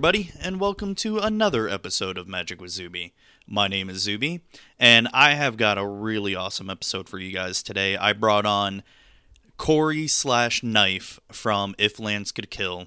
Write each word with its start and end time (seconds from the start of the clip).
Everybody, 0.00 0.32
and 0.40 0.58
welcome 0.58 0.94
to 0.94 1.18
another 1.18 1.68
episode 1.68 2.16
of 2.16 2.26
Magic 2.26 2.58
with 2.58 2.70
Zuby. 2.70 3.12
My 3.46 3.68
name 3.68 3.90
is 3.90 3.98
Zuby, 3.98 4.40
and 4.78 5.06
I 5.12 5.32
have 5.32 5.58
got 5.58 5.76
a 5.76 5.86
really 5.86 6.34
awesome 6.34 6.70
episode 6.70 7.06
for 7.06 7.18
you 7.18 7.30
guys 7.32 7.62
today. 7.62 7.98
I 7.98 8.14
brought 8.14 8.46
on 8.46 8.82
Corey 9.58 10.08
slash 10.08 10.62
Knife 10.62 11.20
from 11.30 11.74
If 11.76 12.00
Lands 12.00 12.32
Could 12.32 12.48
Kill, 12.48 12.86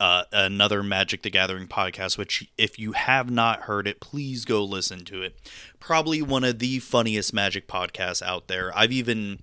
uh, 0.00 0.22
another 0.32 0.82
Magic 0.82 1.20
the 1.20 1.28
Gathering 1.28 1.68
podcast, 1.68 2.16
which, 2.16 2.50
if 2.56 2.78
you 2.78 2.92
have 2.92 3.30
not 3.30 3.64
heard 3.64 3.86
it, 3.86 4.00
please 4.00 4.46
go 4.46 4.64
listen 4.64 5.04
to 5.04 5.20
it. 5.20 5.36
Probably 5.78 6.22
one 6.22 6.44
of 6.44 6.58
the 6.58 6.78
funniest 6.78 7.34
Magic 7.34 7.68
podcasts 7.68 8.22
out 8.22 8.48
there. 8.48 8.72
I've 8.74 8.92
even 8.92 9.40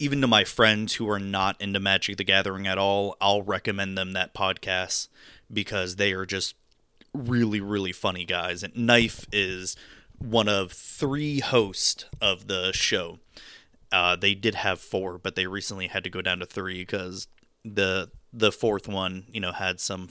even 0.00 0.20
to 0.20 0.28
my 0.28 0.44
friends 0.44 0.94
who 0.94 1.08
are 1.08 1.18
not 1.18 1.60
into 1.60 1.80
Magic 1.80 2.18
the 2.18 2.24
Gathering 2.24 2.66
at 2.66 2.78
all, 2.78 3.16
I'll 3.18 3.42
recommend 3.42 3.96
them 3.96 4.12
that 4.12 4.34
podcast 4.34 5.08
because 5.52 5.96
they 5.96 6.12
are 6.12 6.26
just 6.26 6.54
really, 7.14 7.60
really 7.60 7.92
funny 7.92 8.24
guys. 8.24 8.62
And 8.62 8.76
Knife 8.76 9.26
is 9.32 9.76
one 10.18 10.48
of 10.48 10.72
three 10.72 11.40
hosts 11.40 12.04
of 12.20 12.48
the 12.48 12.72
show. 12.72 13.18
Uh, 13.90 14.16
they 14.16 14.34
did 14.34 14.56
have 14.56 14.80
four, 14.80 15.18
but 15.18 15.34
they 15.34 15.46
recently 15.46 15.86
had 15.86 16.04
to 16.04 16.10
go 16.10 16.20
down 16.20 16.40
to 16.40 16.46
three 16.46 16.80
because 16.80 17.28
the 17.64 18.10
the 18.32 18.52
fourth 18.52 18.86
one, 18.86 19.24
you 19.32 19.40
know, 19.40 19.52
had 19.52 19.80
some 19.80 20.10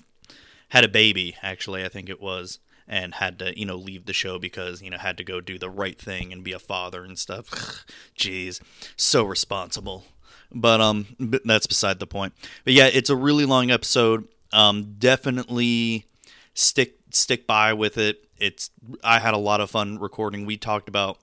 had 0.70 0.84
a 0.84 0.90
baby. 0.90 1.36
Actually, 1.44 1.86
I 1.86 1.90
think 1.90 2.10
it 2.10 2.20
was 2.20 2.60
and 2.88 3.16
had 3.16 3.38
to 3.40 3.58
you 3.60 3.66
know 3.66 3.76
leave 3.76 4.06
the 4.06 4.14
show 4.14 4.40
because 4.40 4.82
you 4.82 4.90
know 4.90 4.98
had 4.98 5.18
to 5.18 5.24
go 5.24 5.42
do 5.42 5.60
the 5.60 5.70
right 5.70 6.00
thing 6.00 6.32
and 6.32 6.44
be 6.44 6.54
a 6.54 6.60
father 6.60 7.04
and 7.04 7.20
stuff 7.20 7.86
jeez 8.18 8.62
so 8.96 9.24
responsible 9.24 10.06
but 10.54 10.80
um 10.80 11.08
that's 11.46 11.68
beside 11.68 12.00
the 12.00 12.08
point 12.08 12.34
but 12.64 12.74
yeah 12.74 12.90
it's 12.92 13.10
a 13.10 13.16
really 13.16 13.46
long 13.46 13.70
episode 13.70 14.28
um 14.54 14.96
definitely 14.98 16.06
stick 16.54 16.98
stick 17.12 17.48
by 17.48 17.74
with 17.74 17.98
it. 17.98 18.26
It's 18.38 18.70
i 19.04 19.20
had 19.20 19.34
a 19.34 19.38
lot 19.38 19.62
of 19.62 19.72
fun 19.72 20.00
recording. 20.00 20.46
We 20.46 20.58
talked 20.58 20.90
about 20.90 21.20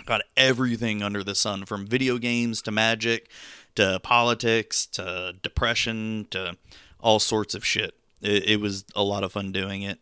about 0.00 0.22
everything 0.36 1.02
under 1.02 1.24
the 1.24 1.34
sun 1.34 1.64
from 1.64 1.86
video 1.86 2.18
games 2.18 2.62
to 2.62 2.70
magic 2.70 3.28
to 3.74 4.00
politics 4.02 4.86
to 4.86 5.34
depression 5.42 6.26
to 6.30 6.56
all 7.00 7.18
sorts 7.18 7.54
of 7.54 7.64
shit. 7.64 7.94
It, 8.20 8.44
it 8.50 8.60
was 8.60 8.84
a 8.94 9.02
lot 9.02 9.24
of 9.24 9.32
fun 9.32 9.52
doing 9.52 9.82
it. 9.82 10.00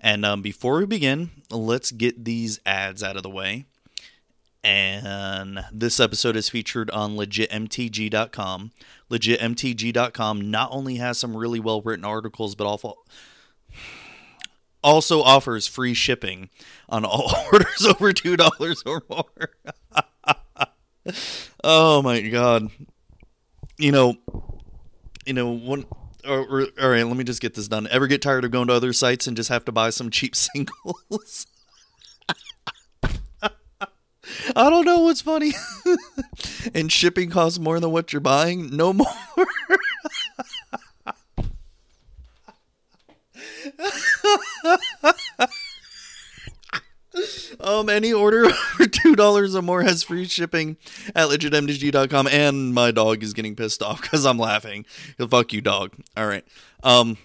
And 0.00 0.24
um, 0.24 0.42
before 0.42 0.78
we 0.78 0.86
begin, 0.86 1.30
let's 1.50 1.92
get 1.92 2.24
these 2.24 2.58
ads 2.66 3.02
out 3.02 3.16
of 3.16 3.22
the 3.22 3.30
way. 3.30 3.66
And 4.64 5.64
this 5.72 5.98
episode 5.98 6.36
is 6.36 6.48
featured 6.48 6.90
on 6.90 7.16
legitmtg.com. 7.16 8.70
Legitmtg.com 9.10 10.50
not 10.50 10.68
only 10.70 10.96
has 10.96 11.18
some 11.18 11.36
really 11.36 11.58
well 11.58 11.82
written 11.82 12.04
articles, 12.04 12.54
but 12.54 12.66
also 14.82 15.22
offers 15.22 15.66
free 15.66 15.94
shipping 15.94 16.48
on 16.88 17.04
all 17.04 17.32
orders 17.52 17.86
over 17.86 18.12
two 18.12 18.36
dollars 18.36 18.82
or 18.86 19.02
more. 19.10 19.50
oh 21.64 22.02
my 22.02 22.20
god! 22.20 22.68
You 23.78 23.90
know, 23.90 24.14
you 25.26 25.32
know 25.32 25.50
one 25.50 25.86
all 26.28 26.46
right, 26.46 27.06
let 27.06 27.16
me 27.16 27.24
just 27.24 27.40
get 27.40 27.54
this 27.54 27.68
done. 27.68 27.88
Ever 27.90 28.06
get 28.06 28.22
tired 28.22 28.44
of 28.44 28.50
going 28.50 28.68
to 28.68 28.74
other 28.74 28.92
sites 28.92 29.26
and 29.26 29.36
just 29.36 29.48
have 29.48 29.64
to 29.64 29.72
buy 29.72 29.90
some 29.90 30.10
cheap 30.10 30.36
singles? 30.36 31.46
I 34.56 34.70
don't 34.70 34.84
know 34.84 35.00
what's 35.00 35.20
funny. 35.20 35.52
and 36.74 36.90
shipping 36.90 37.30
costs 37.30 37.58
more 37.58 37.80
than 37.80 37.90
what 37.90 38.12
you're 38.12 38.20
buying? 38.20 38.74
No 38.76 38.92
more. 38.92 39.06
um, 47.60 47.88
any 47.88 48.12
order 48.12 48.46
over 48.46 48.86
two 48.86 49.14
dollars 49.16 49.54
or 49.54 49.62
more 49.62 49.82
has 49.82 50.02
free 50.02 50.26
shipping 50.26 50.76
at 51.14 51.28
legitmtg.com, 51.28 52.26
and 52.28 52.74
my 52.74 52.90
dog 52.90 53.22
is 53.22 53.32
getting 53.32 53.54
pissed 53.56 53.82
off 53.82 54.00
because 54.02 54.24
I'm 54.26 54.38
laughing. 54.38 54.86
He'll 55.18 55.28
fuck 55.28 55.52
you, 55.52 55.60
dog. 55.60 55.92
All 56.16 56.26
right. 56.26 56.44
Um, 56.82 57.18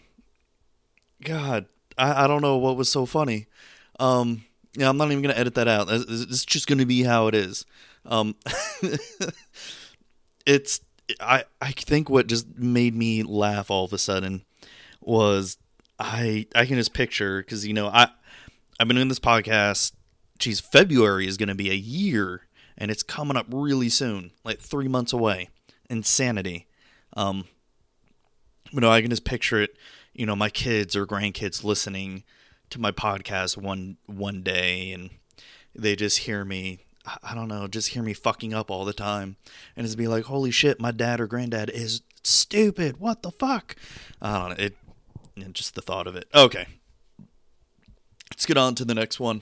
God, 1.24 1.66
I, 1.98 2.26
I 2.26 2.28
don't 2.28 2.42
know 2.42 2.58
what 2.58 2.78
was 2.78 2.90
so 2.90 3.06
funny. 3.06 3.48
Um, 4.00 4.44
yeah, 4.78 4.90
I'm 4.90 4.98
not 4.98 5.12
even 5.12 5.24
gonna 5.24 5.34
edit 5.34 5.56
that 5.56 5.68
out. 5.68 5.88
It's, 5.90 6.46
just 6.46 6.68
gonna 6.68 6.86
be 6.86 7.02
how 7.02 7.26
it 7.26 7.34
is. 7.34 7.66
Um, 8.06 8.36
it's 10.46 10.82
I 11.20 11.46
I 11.60 11.72
think 11.72 12.12
what 12.12 12.28
just 12.28 12.48
made 12.58 12.96
me 12.96 13.24
laugh 13.24 13.72
all 13.72 13.86
of 13.86 13.92
a 13.92 13.98
sudden 13.98 14.46
was 15.02 15.58
I 15.98 16.46
I 16.54 16.68
can 16.68 16.76
just 16.76 16.94
picture 16.94 17.42
because 17.42 17.66
you 17.66 17.74
know 17.74 17.88
I 17.88 18.10
I've 18.80 18.88
been 18.88 18.98
doing 18.98 19.08
this 19.08 19.20
podcast. 19.20 19.94
Geez, 20.38 20.60
February 20.60 21.26
is 21.26 21.38
going 21.38 21.50
to 21.50 21.56
be 21.56 21.72
a 21.72 21.76
year, 21.76 22.42
and 22.78 22.92
it's 22.92 23.02
coming 23.02 23.36
up 23.36 23.48
really 23.50 23.90
soon, 23.90 24.30
like 24.44 24.60
three 24.60 24.88
months 24.88 25.12
away. 25.12 25.50
Insanity. 25.90 26.68
Um, 27.16 27.46
you 28.72 28.80
know, 28.80 28.92
I 28.92 29.02
can 29.02 29.10
just 29.10 29.26
picture 29.26 29.60
it. 29.60 29.76
You 30.14 30.28
know, 30.28 30.36
my 30.36 30.52
kids 30.52 30.96
or 30.96 31.08
grandkids 31.08 31.64
listening 31.64 32.24
to 32.70 32.80
my 32.80 32.92
podcast 32.92 33.58
one 33.58 33.98
one 34.06 34.42
day, 34.44 34.92
and 34.92 35.10
they 35.76 35.96
just 35.96 36.20
hear 36.20 36.46
me. 36.46 36.80
I 37.24 37.34
don't 37.34 37.48
know, 37.48 37.68
just 37.68 37.90
hear 37.90 38.04
me 38.04 38.14
fucking 38.14 38.54
up 38.54 38.70
all 38.70 38.84
the 38.84 38.94
time, 38.94 39.38
and 39.76 39.86
it's 39.86 39.96
be 39.96 40.08
like, 40.08 40.26
"Holy 40.26 40.52
shit, 40.52 40.82
my 40.82 40.92
dad 40.92 41.22
or 41.22 41.28
granddad 41.28 41.70
is 41.70 42.02
stupid. 42.24 42.98
What 42.98 43.24
the 43.24 43.32
fuck?" 43.32 43.76
I 44.22 44.38
don't 44.40 44.58
know. 44.58 44.66
It, 44.66 45.54
just 45.54 45.76
the 45.76 45.82
thought 45.82 46.08
of 46.08 46.16
it. 46.16 46.28
Okay, 46.34 46.66
Let's 48.38 48.46
get 48.46 48.58
on 48.58 48.76
to 48.76 48.86
the 48.86 48.94
next 48.94 49.20
one. 49.20 49.42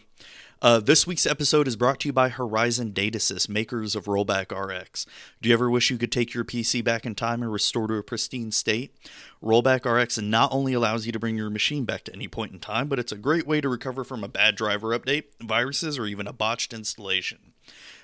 Uh, 0.61 0.79
this 0.79 1.05
week's 1.05 1.25
episode 1.25 1.67
is 1.67 1.75
brought 1.75 1.99
to 1.99 2.07
you 2.07 2.13
by 2.13 2.29
Horizon 2.29 2.91
Datasys, 2.91 3.49
makers 3.49 3.93
of 3.93 4.05
Rollback 4.05 4.51
RX. 4.51 5.05
Do 5.41 5.49
you 5.49 5.53
ever 5.53 5.69
wish 5.69 5.91
you 5.91 5.97
could 5.97 6.13
take 6.13 6.33
your 6.33 6.45
PC 6.45 6.81
back 6.81 7.05
in 7.05 7.13
time 7.13 7.43
and 7.43 7.51
restore 7.51 7.87
to 7.87 7.95
a 7.95 8.03
pristine 8.03 8.51
state? 8.51 8.95
Rollback 9.43 9.85
RX 9.85 10.17
not 10.19 10.53
only 10.53 10.71
allows 10.71 11.05
you 11.05 11.11
to 11.11 11.19
bring 11.19 11.35
your 11.35 11.49
machine 11.49 11.83
back 11.83 12.03
to 12.05 12.13
any 12.13 12.29
point 12.29 12.53
in 12.53 12.59
time, 12.59 12.87
but 12.87 12.99
it's 12.99 13.11
a 13.11 13.17
great 13.17 13.45
way 13.45 13.59
to 13.59 13.67
recover 13.67 14.05
from 14.05 14.23
a 14.23 14.29
bad 14.29 14.55
driver 14.55 14.97
update, 14.97 15.25
viruses, 15.43 15.99
or 15.99 16.05
even 16.05 16.25
a 16.25 16.33
botched 16.33 16.73
installation. 16.73 17.51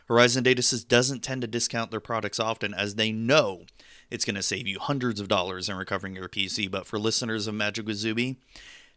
Horizon 0.08 0.44
Datasys 0.44 0.86
doesn't 0.86 1.24
tend 1.24 1.42
to 1.42 1.48
discount 1.48 1.90
their 1.90 2.02
products 2.02 2.40
often 2.40 2.74
as 2.74 2.96
they 2.96 3.14
know 3.14 3.64
it's 4.10 4.26
going 4.26 4.36
to 4.36 4.44
save 4.44 4.68
you 4.68 4.78
hundreds 4.78 5.22
of 5.22 5.30
dollars 5.30 5.70
in 5.70 5.78
recovering 5.78 6.16
your 6.16 6.28
PC, 6.28 6.70
but 6.70 6.86
for 6.86 7.00
listeners 7.00 7.48
of 7.48 7.56
Magic 7.56 7.88
with 7.88 7.96
Zuby, 7.96 8.38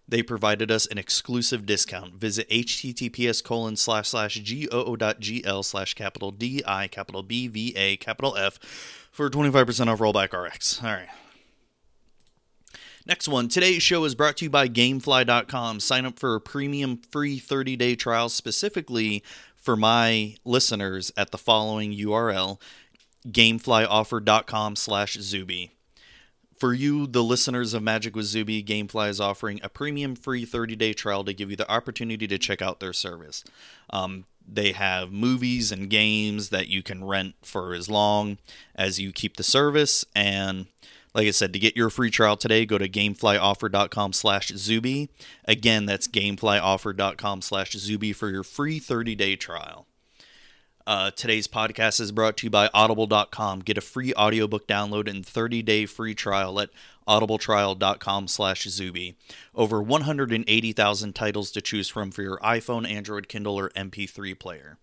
they 0.09 0.23
provided 0.23 0.71
us 0.71 0.87
an 0.87 0.99
exclusive 0.99 1.67
discount. 1.67 2.15
Visit 2.15 2.49
https 2.51 3.43
colon 3.43 3.77
slash 3.77 4.09
slash 4.09 4.39
goo.gl 4.41 5.65
slash 5.65 5.95
capital 5.95 6.31
D 6.31 6.63
I 6.67 6.89
capital 6.89 7.23
B 7.23 7.49
V 7.49 7.75
A 7.77 7.97
capital 7.97 8.37
F 8.37 8.59
for 9.11 9.31
25% 9.31 9.87
off 9.89 9.99
Rollback 9.99 10.33
RX. 10.33 10.83
All 10.83 10.91
right. 10.91 11.09
Next 13.07 13.29
one. 13.29 13.49
Today's 13.49 13.83
show 13.83 14.05
is 14.05 14.15
brought 14.15 14.39
to 14.39 14.47
you 14.47 14.51
by 14.51 14.67
Gamefly.com. 14.67 15.81
Sign 15.81 16.07
up 16.07 16.19
for 16.19 16.35
a 16.35 16.41
premium 16.41 16.97
free 16.97 17.39
30 17.39 17.77
day 17.77 17.97
trial 17.97 18.29
specifically 18.29 19.23
for 19.57 19.77
my 19.77 20.37
listeners 20.45 21.13
at 21.17 21.31
the 21.31 21.39
following 21.39 21.93
URL 21.93 22.61
gameflyoffer.com 23.27 24.77
slash 24.77 25.15
Zuby. 25.15 25.73
For 26.65 26.73
you, 26.73 27.07
the 27.07 27.23
listeners 27.23 27.75
of 27.75 27.83
Magic 27.83 28.17
with 28.17 28.25
Zuby, 28.25 28.63
Gamefly 28.63 29.11
is 29.11 29.21
offering 29.21 29.61
a 29.63 29.69
premium 29.69 30.17
free 30.17 30.47
30 30.47 30.77
day 30.77 30.95
trial 30.95 31.23
to 31.23 31.35
give 31.35 31.51
you 31.51 31.57
the 31.57 31.71
opportunity 31.71 32.27
to 32.27 32.39
check 32.39 32.63
out 32.63 32.81
their 32.81 32.95
service. 32.95 33.45
Um, 33.91 34.25
they 34.51 34.73
have 34.73 35.13
movies 35.13 35.71
and 35.71 35.91
games 35.91 36.49
that 36.49 36.69
you 36.69 36.83
can 36.83 37.05
rent 37.05 37.35
for 37.43 37.75
as 37.75 37.91
long 37.91 38.39
as 38.75 38.99
you 38.99 39.13
keep 39.13 39.37
the 39.37 39.43
service. 39.43 40.07
And 40.17 40.65
like 41.13 41.27
I 41.27 41.33
said, 41.33 41.53
to 41.53 41.59
get 41.59 41.77
your 41.77 41.91
free 41.91 42.11
trial 42.11 42.39
today, 42.39 42.65
go 42.65 42.79
to 42.79 42.89
gameflyoffer.com 42.89 44.15
slash 44.15 44.49
Zuby. 44.57 45.11
Again, 45.45 45.85
that's 45.85 46.09
gameflyoffer.com 46.09 47.43
slash 47.43 47.73
Zuby 47.73 48.15
for 48.15 48.31
your 48.31 48.43
free 48.43 48.79
30 48.79 49.15
day 49.15 49.37
trial. 49.37 49.87
Uh, 50.87 51.11
today's 51.13 51.49
podcast 51.49 51.99
is 51.99 52.13
brought 52.13 52.37
to 52.37 52.47
you 52.47 52.51
by 52.51 52.69
audible.com. 52.75 53.61
Get 53.61 53.79
a 53.79 53.81
free 53.81 54.13
audiobook 54.15 54.67
download 54.67 55.09
and 55.09 55.25
30-day 55.25 55.87
free 55.87 56.15
trial 56.15 56.61
at 56.61 56.69
audibletrial.com 57.09 58.29
slash 58.29 58.65
Zuby. 58.65 59.17
Over 59.55 59.81
180,000 59.81 61.15
titles 61.15 61.51
to 61.53 61.63
choose 61.63 61.89
from 61.89 62.11
for 62.11 62.21
your 62.21 62.39
iPhone, 62.41 62.87
Android, 62.89 63.29
Kindle, 63.29 63.59
or 63.59 63.71
MP3 63.71 64.39
player. 64.39 64.77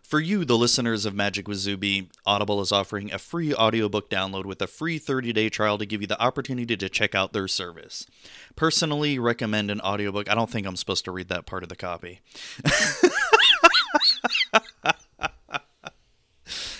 For 0.00 0.20
you, 0.20 0.44
the 0.44 0.58
listeners 0.58 1.06
of 1.06 1.14
Magic 1.14 1.48
with 1.48 1.58
Zuby, 1.58 2.08
Audible 2.24 2.60
is 2.60 2.70
offering 2.70 3.12
a 3.12 3.18
free 3.18 3.52
audiobook 3.52 4.10
download 4.10 4.44
with 4.44 4.62
a 4.62 4.66
free 4.68 5.00
30-day 5.00 5.48
trial 5.48 5.76
to 5.78 5.86
give 5.86 6.02
you 6.02 6.06
the 6.06 6.22
opportunity 6.22 6.76
to 6.76 6.88
check 6.88 7.16
out 7.16 7.32
their 7.32 7.48
service. 7.48 8.06
Personally, 8.54 9.18
recommend 9.18 9.72
an 9.72 9.80
audiobook. 9.80 10.30
I 10.30 10.36
don't 10.36 10.50
think 10.50 10.68
I'm 10.68 10.76
supposed 10.76 11.04
to 11.06 11.12
read 11.12 11.28
that 11.30 11.46
part 11.46 11.64
of 11.64 11.68
the 11.68 11.76
copy. 11.76 12.20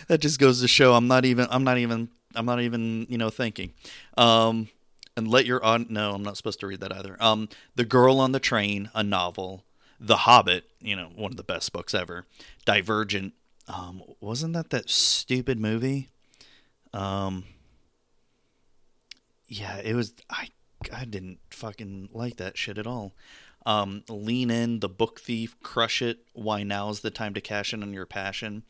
that 0.09 0.21
just 0.21 0.39
goes 0.39 0.61
to 0.61 0.69
show 0.69 0.95
I'm 0.95 1.09
not 1.09 1.25
even 1.25 1.47
I'm 1.51 1.65
not 1.65 1.79
even 1.79 2.09
I'm 2.35 2.47
not 2.47 2.61
even 2.61 3.07
you 3.09 3.19
know 3.19 3.31
thinking. 3.31 3.73
Um, 4.17 4.69
and 5.17 5.29
let 5.29 5.47
your 5.47 5.63
on. 5.65 5.87
No, 5.91 6.13
I'm 6.13 6.23
not 6.23 6.37
supposed 6.37 6.61
to 6.61 6.67
read 6.67 6.81
that 6.81 6.93
either. 6.93 7.17
Um, 7.21 7.49
The 7.77 7.85
Girl 7.85 8.19
on 8.19 8.33
the 8.33 8.41
Train, 8.41 8.91
a 8.95 9.03
novel. 9.03 9.65
The 10.01 10.19
Hobbit, 10.19 10.65
you 10.81 10.97
know, 10.97 11.11
one 11.15 11.31
of 11.31 11.37
the 11.37 11.45
best 11.45 11.73
books 11.73 11.95
ever. 11.95 12.27
Divergent. 12.65 13.35
Um, 13.69 14.03
wasn't 14.21 14.55
that 14.55 14.71
that 14.71 14.91
stupid 14.91 15.61
movie? 15.61 16.09
Um, 16.93 17.45
yeah, 19.47 19.77
it 19.79 19.95
was. 19.95 20.15
I 20.29 20.49
I 20.93 21.05
didn't 21.05 21.39
fucking 21.51 22.09
like 22.13 22.37
that 22.39 22.59
shit 22.59 22.79
at 22.79 22.87
all. 22.87 23.13
Um, 23.65 24.03
Lean 24.09 24.51
in, 24.51 24.81
The 24.81 24.89
Book 24.89 25.21
Thief, 25.21 25.55
Crush 25.63 26.03
It. 26.03 26.19
Why 26.33 26.65
now's 26.65 27.01
the 27.01 27.11
time 27.11 27.35
to 27.35 27.41
cash 27.41 27.73
in 27.73 27.83
on 27.83 27.93
your 27.93 28.07
passion. 28.07 28.65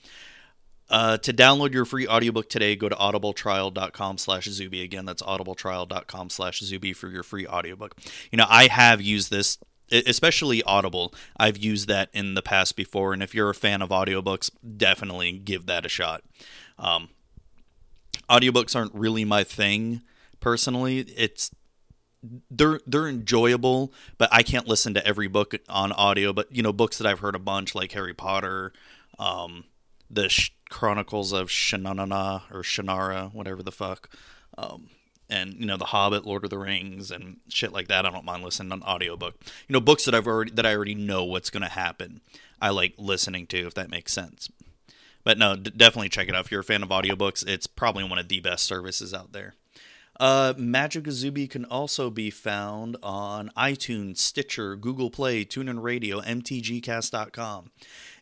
Uh, 0.90 1.16
to 1.18 1.32
download 1.32 1.72
your 1.72 1.84
free 1.84 2.06
audiobook 2.06 2.48
today, 2.50 2.76
go 2.76 2.88
to 2.88 2.94
audibletrial.com 2.94 4.18
slash 4.18 4.44
Zuby. 4.44 4.82
Again, 4.82 5.06
that's 5.06 5.22
audibletrial.com 5.22 6.28
slash 6.28 6.60
Zuby 6.60 6.92
for 6.92 7.08
your 7.08 7.22
free 7.22 7.46
audiobook. 7.46 7.96
You 8.30 8.36
know, 8.36 8.46
I 8.48 8.66
have 8.66 9.00
used 9.00 9.30
this, 9.30 9.58
especially 9.90 10.62
Audible. 10.64 11.14
I've 11.38 11.56
used 11.56 11.88
that 11.88 12.10
in 12.12 12.34
the 12.34 12.42
past 12.42 12.76
before, 12.76 13.14
and 13.14 13.22
if 13.22 13.34
you're 13.34 13.48
a 13.48 13.54
fan 13.54 13.80
of 13.80 13.88
audiobooks, 13.88 14.50
definitely 14.76 15.32
give 15.32 15.64
that 15.66 15.86
a 15.86 15.88
shot. 15.88 16.24
Um, 16.78 17.08
audiobooks 18.28 18.76
aren't 18.76 18.94
really 18.94 19.24
my 19.24 19.44
thing 19.44 20.02
personally. 20.40 21.00
It's 21.00 21.50
they're 22.50 22.80
they're 22.86 23.08
enjoyable, 23.08 23.92
but 24.18 24.28
I 24.30 24.42
can't 24.42 24.68
listen 24.68 24.94
to 24.94 25.06
every 25.06 25.26
book 25.26 25.54
on 25.68 25.92
audio. 25.92 26.32
But 26.32 26.54
you 26.54 26.62
know, 26.62 26.72
books 26.72 26.98
that 26.98 27.06
I've 27.06 27.20
heard 27.20 27.34
a 27.34 27.40
bunch, 27.40 27.74
like 27.74 27.92
Harry 27.92 28.14
Potter, 28.14 28.72
um, 29.18 29.64
the 30.10 30.28
Chronicles 30.72 31.32
of 31.32 31.48
Shannara 31.48 32.42
or 32.50 32.62
Shannara, 32.62 33.32
whatever 33.32 33.62
the 33.62 33.70
fuck, 33.70 34.08
um, 34.56 34.88
and 35.28 35.54
you 35.54 35.66
know, 35.66 35.76
The 35.76 35.86
Hobbit, 35.86 36.24
Lord 36.24 36.44
of 36.44 36.50
the 36.50 36.58
Rings, 36.58 37.10
and 37.10 37.36
shit 37.48 37.72
like 37.72 37.88
that. 37.88 38.06
I 38.06 38.10
don't 38.10 38.24
mind 38.24 38.42
listening 38.42 38.72
on 38.72 38.82
audiobook. 38.82 39.34
You 39.68 39.74
know, 39.74 39.80
books 39.80 40.06
that 40.06 40.14
I've 40.14 40.26
already 40.26 40.50
that 40.52 40.66
I 40.66 40.74
already 40.74 40.94
know 40.94 41.24
what's 41.24 41.50
going 41.50 41.62
to 41.62 41.68
happen. 41.68 42.22
I 42.60 42.70
like 42.70 42.94
listening 42.96 43.46
to, 43.48 43.66
if 43.66 43.74
that 43.74 43.90
makes 43.90 44.12
sense. 44.12 44.48
But 45.24 45.38
no, 45.38 45.56
d- 45.56 45.72
definitely 45.76 46.08
check 46.08 46.28
it 46.28 46.34
out. 46.34 46.46
If 46.46 46.50
you're 46.50 46.60
a 46.60 46.64
fan 46.64 46.82
of 46.82 46.88
audiobooks, 46.88 47.46
it's 47.46 47.66
probably 47.66 48.04
one 48.04 48.18
of 48.18 48.28
the 48.28 48.40
best 48.40 48.64
services 48.64 49.12
out 49.12 49.32
there. 49.32 49.54
Uh, 50.18 50.54
Magic 50.56 51.10
Zuby 51.10 51.48
can 51.48 51.64
also 51.64 52.10
be 52.10 52.30
found 52.30 52.96
on 53.02 53.50
iTunes, 53.56 54.18
Stitcher, 54.18 54.76
Google 54.76 55.10
Play, 55.10 55.44
TuneIn 55.44 55.82
Radio, 55.82 56.20
MTGcast.com. 56.20 57.70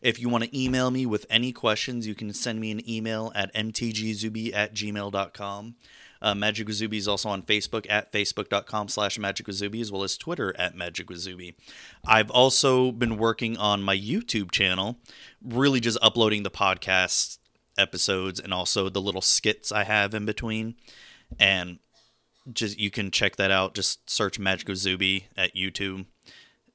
If 0.01 0.19
you 0.19 0.29
want 0.29 0.43
to 0.43 0.59
email 0.59 0.89
me 0.89 1.05
with 1.05 1.25
any 1.29 1.51
questions, 1.51 2.07
you 2.07 2.15
can 2.15 2.33
send 2.33 2.59
me 2.59 2.71
an 2.71 2.89
email 2.89 3.31
at 3.35 3.53
mtgzuby 3.53 4.53
at 4.53 4.73
gmail.com. 4.73 5.75
Uh, 6.23 6.35
Magic 6.35 6.67
with 6.67 6.75
Zuby 6.75 6.97
is 6.97 7.07
also 7.07 7.29
on 7.29 7.41
Facebook 7.41 7.87
at 7.89 8.11
facebook.com 8.11 8.89
slash 8.89 9.17
Magic 9.17 9.47
with 9.47 9.55
Zuby, 9.55 9.81
as 9.81 9.91
well 9.91 10.03
as 10.03 10.17
Twitter 10.17 10.55
at 10.57 10.75
Magic 10.75 11.09
with 11.09 11.17
Zuby. 11.17 11.55
I've 12.05 12.29
also 12.29 12.91
been 12.91 13.17
working 13.17 13.57
on 13.57 13.81
my 13.81 13.97
YouTube 13.97 14.51
channel, 14.51 14.97
really 15.43 15.79
just 15.79 15.97
uploading 16.01 16.43
the 16.43 16.51
podcast 16.51 17.39
episodes 17.77 18.39
and 18.39 18.53
also 18.53 18.89
the 18.89 19.01
little 19.01 19.21
skits 19.21 19.71
I 19.71 19.83
have 19.83 20.13
in 20.13 20.25
between. 20.25 20.75
And 21.39 21.79
just 22.51 22.79
you 22.79 22.91
can 22.91 23.09
check 23.09 23.37
that 23.37 23.49
out. 23.49 23.73
Just 23.73 24.07
search 24.07 24.37
Magic 24.37 24.75
Zuby 24.75 25.27
at 25.35 25.55
YouTube 25.55 26.05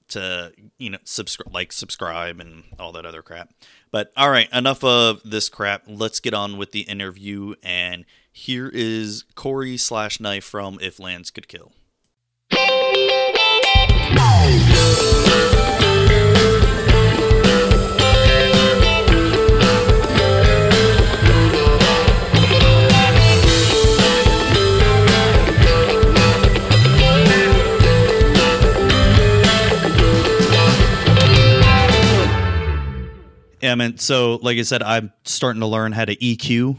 to 0.09 0.53
you 0.79 0.91
know 0.91 0.99
subscribe 1.05 1.53
like 1.53 1.73
subscribe 1.73 2.41
and 2.41 2.65
all 2.79 2.93
that 2.93 3.07
other 3.07 3.23
crap. 3.23 3.51
But 3.91 4.13
all 4.17 4.31
right, 4.31 4.51
enough 4.53 4.85
of 4.85 5.21
this 5.25 5.49
crap. 5.49 5.85
Let's 5.87 6.21
get 6.21 6.35
on 6.35 6.57
with 6.57 6.73
the 6.73 6.83
interview. 6.83 7.55
And 7.63 8.05
here 8.31 8.71
is 8.73 9.25
Corey 9.35 9.77
slash 9.77 10.21
Knife 10.21 10.45
from 10.45 10.79
If 10.81 11.01
Lands 11.01 11.31
Could 11.31 11.49
Kill. 11.49 11.73
Yeah, 33.63 33.75
man. 33.75 33.99
So, 33.99 34.37
like 34.43 34.59
I 34.59 34.63
said, 34.63 34.83
I'm 34.83 35.13
starting 35.25 35.61
to 35.61 35.67
learn 35.67 35.93
how 35.93 36.05
to 36.05 36.15
EQ. 36.17 36.77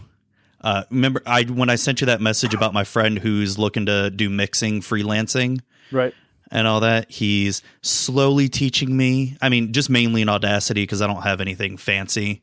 Uh, 0.62 0.84
remember, 0.90 1.22
I 1.26 1.44
when 1.44 1.70
I 1.70 1.76
sent 1.76 2.02
you 2.02 2.08
that 2.08 2.22
message 2.22 2.54
about 2.54 2.74
my 2.74 2.84
friend 2.84 3.18
who's 3.20 3.58
looking 3.58 3.86
to 3.88 4.10
do 4.10 4.30
mixing, 4.30 4.82
freelancing, 4.82 5.62
Right. 5.92 6.14
and 6.52 6.68
all 6.68 6.80
that. 6.82 7.12
He's 7.12 7.62
slowly 7.82 8.50
teaching 8.50 8.96
me. 8.96 9.38
I 9.42 9.50
mean, 9.50 9.72
just 9.74 9.90
mainly 9.90 10.22
in 10.22 10.30
Audacity 10.30 10.84
because 10.84 11.02
I 11.02 11.08
don't 11.08 11.22
have 11.24 11.42
anything 11.42 11.78
fancy 11.78 12.42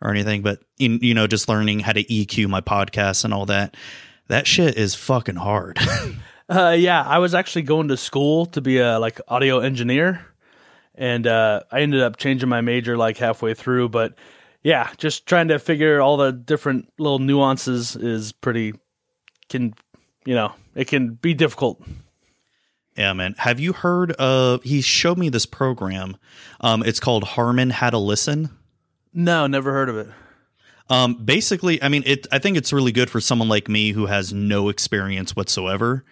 or 0.00 0.10
anything, 0.10 0.42
but 0.42 0.60
in, 0.78 0.98
you 1.02 1.14
know, 1.14 1.26
just 1.26 1.48
learning 1.48 1.80
how 1.80 1.92
to 1.92 2.02
EQ 2.04 2.48
my 2.48 2.60
podcast 2.60 3.24
and 3.24 3.32
all 3.32 3.46
that. 3.46 3.76
That 4.28 4.46
shit 4.46 4.76
is 4.76 4.94
fucking 4.94 5.36
hard. 5.36 5.78
Uh, 6.48 6.70
yeah, 6.78 7.02
I 7.02 7.18
was 7.18 7.34
actually 7.34 7.62
going 7.62 7.88
to 7.88 7.96
school 7.96 8.44
to 8.46 8.60
be 8.60 8.76
a 8.78 8.98
like 8.98 9.20
audio 9.28 9.60
engineer, 9.60 10.26
and 10.94 11.26
uh, 11.26 11.62
I 11.70 11.80
ended 11.80 12.02
up 12.02 12.16
changing 12.16 12.48
my 12.48 12.60
major 12.60 12.96
like 12.96 13.18
halfway 13.18 13.54
through. 13.54 13.88
But 13.88 14.14
yeah, 14.62 14.90
just 14.96 15.26
trying 15.26 15.48
to 15.48 15.58
figure 15.58 16.00
all 16.00 16.16
the 16.16 16.32
different 16.32 16.92
little 16.98 17.18
nuances 17.18 17.96
is 17.96 18.32
pretty 18.32 18.74
can 19.48 19.74
you 20.24 20.34
know 20.34 20.52
it 20.74 20.86
can 20.86 21.14
be 21.14 21.34
difficult. 21.34 21.82
Yeah, 22.96 23.12
man. 23.14 23.34
Have 23.38 23.58
you 23.58 23.72
heard 23.72 24.12
of? 24.12 24.62
He 24.62 24.82
showed 24.82 25.18
me 25.18 25.28
this 25.28 25.46
program. 25.46 26.16
Um, 26.60 26.82
it's 26.82 27.00
called 27.00 27.24
Harman 27.24 27.70
How 27.70 27.90
to 27.90 27.98
Listen. 27.98 28.50
No, 29.14 29.46
never 29.46 29.72
heard 29.72 29.88
of 29.88 29.96
it. 29.96 30.08
Um, 30.90 31.14
basically, 31.14 31.82
I 31.82 31.88
mean, 31.88 32.02
it. 32.04 32.26
I 32.30 32.38
think 32.38 32.56
it's 32.56 32.72
really 32.72 32.92
good 32.92 33.08
for 33.08 33.20
someone 33.20 33.48
like 33.48 33.68
me 33.68 33.92
who 33.92 34.06
has 34.06 34.32
no 34.32 34.68
experience 34.68 35.34
whatsoever. 35.34 36.04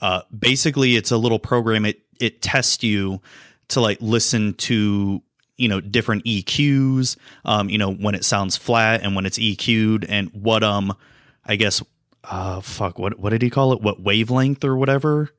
Uh, 0.00 0.22
basically, 0.36 0.96
it's 0.96 1.10
a 1.10 1.16
little 1.16 1.38
program. 1.38 1.86
It 1.86 2.02
it 2.20 2.42
tests 2.42 2.82
you 2.82 3.22
to 3.68 3.80
like 3.80 3.98
listen 4.00 4.54
to 4.54 5.22
you 5.56 5.68
know 5.68 5.80
different 5.80 6.24
EQs. 6.24 7.16
Um, 7.44 7.68
you 7.70 7.78
know 7.78 7.92
when 7.92 8.14
it 8.14 8.24
sounds 8.24 8.56
flat 8.56 9.02
and 9.02 9.14
when 9.16 9.26
it's 9.26 9.38
EQ'd, 9.38 10.04
and 10.04 10.30
what 10.32 10.62
um, 10.62 10.94
I 11.44 11.56
guess, 11.56 11.82
uh, 12.24 12.60
fuck, 12.60 12.98
what 12.98 13.18
what 13.18 13.30
did 13.30 13.42
he 13.42 13.50
call 13.50 13.72
it? 13.72 13.80
What 13.80 14.00
wavelength 14.00 14.64
or 14.64 14.76
whatever 14.76 15.30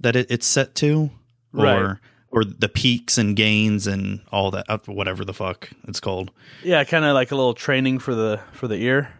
that 0.00 0.14
it, 0.16 0.30
it's 0.30 0.46
set 0.46 0.74
to, 0.76 1.10
Right. 1.52 1.76
or 1.78 2.00
or 2.30 2.44
the 2.44 2.68
peaks 2.68 3.16
and 3.16 3.34
gains 3.34 3.86
and 3.86 4.20
all 4.30 4.50
that, 4.50 4.66
uh, 4.68 4.78
whatever 4.86 5.24
the 5.24 5.32
fuck 5.32 5.70
it's 5.88 6.00
called. 6.00 6.30
Yeah, 6.62 6.84
kind 6.84 7.04
of 7.04 7.14
like 7.14 7.30
a 7.30 7.36
little 7.36 7.54
training 7.54 7.98
for 8.00 8.14
the 8.14 8.40
for 8.52 8.68
the 8.68 8.76
ear. 8.76 9.12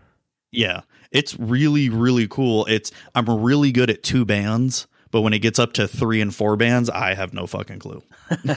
Yeah, 0.52 0.82
it's 1.10 1.38
really 1.38 1.88
really 1.88 2.28
cool. 2.28 2.66
It's 2.66 2.90
I'm 3.14 3.28
really 3.28 3.72
good 3.72 3.90
at 3.90 4.02
two 4.02 4.24
bands, 4.24 4.86
but 5.16 5.22
when 5.22 5.32
it 5.32 5.38
gets 5.38 5.58
up 5.58 5.72
to 5.72 5.88
three 5.88 6.20
and 6.20 6.34
four 6.34 6.56
bands, 6.56 6.90
I 6.90 7.14
have 7.14 7.32
no 7.32 7.46
fucking 7.46 7.78
clue. 7.78 8.02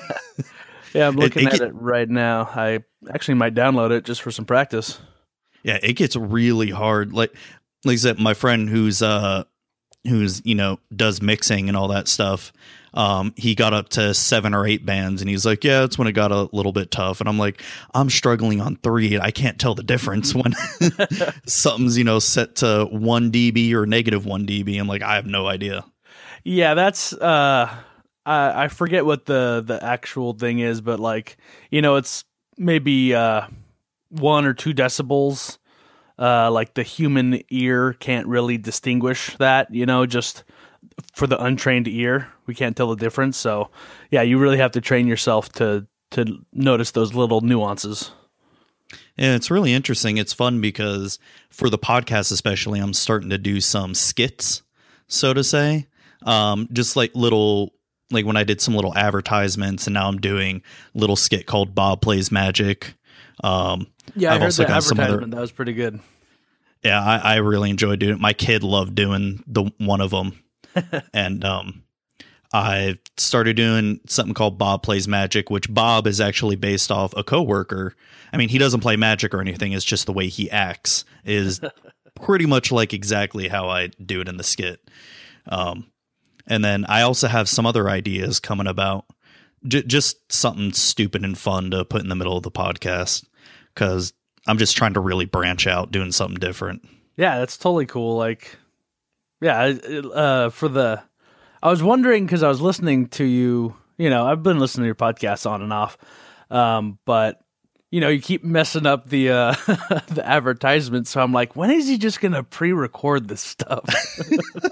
Yeah, 0.93 1.07
I'm 1.07 1.15
looking 1.15 1.43
it 1.47 1.53
at 1.53 1.59
get- 1.59 1.67
it 1.69 1.75
right 1.75 2.09
now. 2.09 2.49
I 2.53 2.79
actually 3.13 3.35
might 3.35 3.53
download 3.53 3.91
it 3.91 4.03
just 4.03 4.21
for 4.21 4.29
some 4.31 4.43
practice. 4.45 4.99
Yeah, 5.63 5.77
it 5.81 5.93
gets 5.93 6.15
really 6.17 6.69
hard. 6.71 7.13
Like 7.13 7.33
like 7.85 7.93
I 7.93 7.97
said, 7.97 8.19
my 8.19 8.33
friend 8.33 8.67
who's 8.67 9.01
uh 9.01 9.43
who's 10.07 10.41
you 10.45 10.55
know 10.55 10.79
does 10.93 11.21
mixing 11.21 11.69
and 11.69 11.77
all 11.77 11.87
that 11.89 12.07
stuff. 12.09 12.51
Um, 12.95 13.35
he 13.37 13.53
got 13.53 13.71
up 13.71 13.89
to 13.89 14.15
seven 14.15 14.55
or 14.55 14.65
eight 14.65 14.83
bands, 14.83 15.21
and 15.21 15.29
he's 15.29 15.45
like, 15.45 15.63
"Yeah, 15.63 15.81
that's 15.81 15.99
when 15.99 16.07
it 16.07 16.13
got 16.13 16.31
a 16.31 16.49
little 16.53 16.71
bit 16.73 16.89
tough." 16.89 17.19
And 17.19 17.29
I'm 17.29 17.37
like, 17.37 17.61
"I'm 17.93 18.09
struggling 18.09 18.59
on 18.59 18.77
three, 18.77 19.19
I 19.19 19.29
can't 19.29 19.59
tell 19.59 19.75
the 19.75 19.83
difference 19.83 20.33
when 20.33 20.55
something's 21.45 21.99
you 21.99 22.03
know 22.03 22.17
set 22.17 22.55
to 22.57 22.87
one 22.89 23.31
dB 23.31 23.73
or 23.73 23.85
negative 23.85 24.25
one 24.25 24.47
dB." 24.47 24.79
I'm 24.79 24.87
like, 24.87 25.03
I 25.03 25.13
have 25.15 25.27
no 25.27 25.45
idea. 25.45 25.85
Yeah, 26.43 26.73
that's 26.73 27.13
uh 27.13 27.69
I 28.25 28.63
I 28.63 28.67
forget 28.67 29.05
what 29.05 29.25
the 29.25 29.63
the 29.65 29.83
actual 29.83 30.33
thing 30.33 30.59
is, 30.59 30.81
but 30.81 30.99
like, 30.99 31.37
you 31.71 31.81
know, 31.81 31.95
it's 31.95 32.25
maybe 32.57 33.13
uh 33.13 33.47
1 34.09 34.45
or 34.45 34.53
2 34.53 34.73
decibels. 34.73 35.57
Uh 36.17 36.51
like 36.51 36.73
the 36.73 36.83
human 36.83 37.41
ear 37.49 37.93
can't 37.93 38.27
really 38.27 38.57
distinguish 38.57 39.35
that, 39.37 39.73
you 39.73 39.85
know, 39.85 40.05
just 40.05 40.43
for 41.13 41.27
the 41.27 41.41
untrained 41.41 41.87
ear, 41.87 42.27
we 42.45 42.55
can't 42.55 42.75
tell 42.75 42.89
the 42.89 42.95
difference. 42.95 43.37
So, 43.37 43.69
yeah, 44.11 44.21
you 44.21 44.37
really 44.37 44.57
have 44.57 44.71
to 44.71 44.81
train 44.81 45.07
yourself 45.07 45.49
to 45.53 45.87
to 46.11 46.39
notice 46.53 46.91
those 46.91 47.13
little 47.13 47.41
nuances. 47.41 48.11
Yeah, 49.15 49.35
it's 49.35 49.51
really 49.51 49.73
interesting. 49.73 50.17
It's 50.17 50.33
fun 50.33 50.61
because 50.61 51.19
for 51.49 51.69
the 51.69 51.77
podcast, 51.77 52.31
especially, 52.31 52.79
I'm 52.79 52.93
starting 52.93 53.29
to 53.29 53.37
do 53.37 53.61
some 53.61 53.93
skits, 53.93 54.63
so 55.07 55.33
to 55.33 55.43
say. 55.43 55.87
Um, 56.23 56.67
just 56.73 56.95
like 56.95 57.11
little, 57.15 57.73
like 58.11 58.25
when 58.25 58.37
I 58.37 58.43
did 58.43 58.61
some 58.61 58.75
little 58.75 58.95
advertisements, 58.97 59.87
and 59.87 59.93
now 59.93 60.07
I'm 60.07 60.19
doing 60.19 60.61
little 60.93 61.15
skit 61.15 61.45
called 61.45 61.73
Bob 61.75 62.01
Plays 62.01 62.31
Magic. 62.31 62.93
Um, 63.43 63.87
Yeah, 64.15 64.31
I 64.31 64.35
I've 64.35 64.39
heard 64.41 64.45
also 64.47 64.63
the 64.63 64.67
got 64.67 64.83
some 64.83 64.99
other- 64.99 65.25
That 65.25 65.39
was 65.39 65.51
pretty 65.51 65.73
good. 65.73 65.99
yeah, 66.83 67.01
I, 67.03 67.17
I 67.17 67.35
really 67.37 67.69
enjoy 67.69 67.95
doing 67.95 68.15
it. 68.15 68.19
My 68.19 68.33
kid 68.33 68.63
loved 68.63 68.95
doing 68.95 69.43
the 69.47 69.71
one 69.77 70.01
of 70.01 70.11
them. 70.11 70.39
and 71.13 71.43
um, 71.45 71.83
I 72.53 72.97
started 73.17 73.55
doing 73.55 73.99
something 74.07 74.33
called 74.33 74.57
Bob 74.57 74.83
Plays 74.83 75.07
Magic, 75.07 75.49
which 75.49 75.73
Bob 75.73 76.05
is 76.07 76.19
actually 76.21 76.55
based 76.55 76.91
off 76.91 77.13
a 77.15 77.23
coworker. 77.23 77.95
I 78.33 78.37
mean, 78.37 78.49
he 78.49 78.57
doesn't 78.57 78.81
play 78.81 78.95
magic 78.95 79.33
or 79.33 79.41
anything. 79.41 79.71
It's 79.73 79.85
just 79.85 80.05
the 80.05 80.13
way 80.13 80.27
he 80.27 80.49
acts 80.51 81.05
is 81.25 81.61
pretty 82.21 82.45
much 82.45 82.71
like 82.71 82.93
exactly 82.93 83.47
how 83.47 83.69
I 83.69 83.87
do 83.87 84.21
it 84.21 84.27
in 84.27 84.37
the 84.37 84.43
skit. 84.43 84.79
Um, 85.47 85.87
and 86.49 86.65
then 86.65 86.85
I 86.85 87.03
also 87.03 87.27
have 87.27 87.47
some 87.47 87.65
other 87.65 87.89
ideas 87.89 88.39
coming 88.39 88.67
about, 88.67 89.05
J- 89.65 89.83
just 89.83 90.31
something 90.31 90.73
stupid 90.73 91.23
and 91.23 91.37
fun 91.37 91.71
to 91.71 91.85
put 91.85 92.01
in 92.01 92.09
the 92.09 92.15
middle 92.15 92.35
of 92.35 92.43
the 92.43 92.51
podcast 92.51 93.25
because 93.73 94.13
I'm 94.47 94.57
just 94.57 94.75
trying 94.75 94.95
to 94.95 94.99
really 94.99 95.25
branch 95.25 95.67
out, 95.67 95.91
doing 95.91 96.11
something 96.11 96.39
different. 96.39 96.87
Yeah, 97.15 97.39
that's 97.39 97.57
totally 97.57 97.85
cool. 97.85 98.17
Like, 98.17 98.57
yeah, 99.41 99.73
uh, 100.13 100.49
for 100.49 100.67
the, 100.69 101.01
I 101.61 101.69
was 101.69 101.83
wondering 101.83 102.25
because 102.25 102.43
I 102.43 102.47
was 102.47 102.61
listening 102.61 103.07
to 103.09 103.23
you. 103.23 103.75
You 103.97 104.09
know, 104.09 104.25
I've 104.25 104.43
been 104.43 104.59
listening 104.59 104.83
to 104.83 104.87
your 104.87 104.95
podcast 104.95 105.49
on 105.49 105.61
and 105.61 105.73
off, 105.73 105.97
um, 106.49 106.97
but 107.05 107.41
you 107.91 107.99
know, 108.01 108.09
you 108.09 108.21
keep 108.21 108.43
messing 108.43 108.85
up 108.85 109.09
the 109.09 109.31
uh, 109.31 109.51
the 110.09 110.21
advertisement. 110.23 111.07
So 111.07 111.21
I'm 111.21 111.33
like, 111.33 111.55
when 111.55 111.71
is 111.71 111.87
he 111.87 111.97
just 111.97 112.21
gonna 112.21 112.43
pre-record 112.43 113.27
this 113.27 113.41
stuff? 113.41 113.83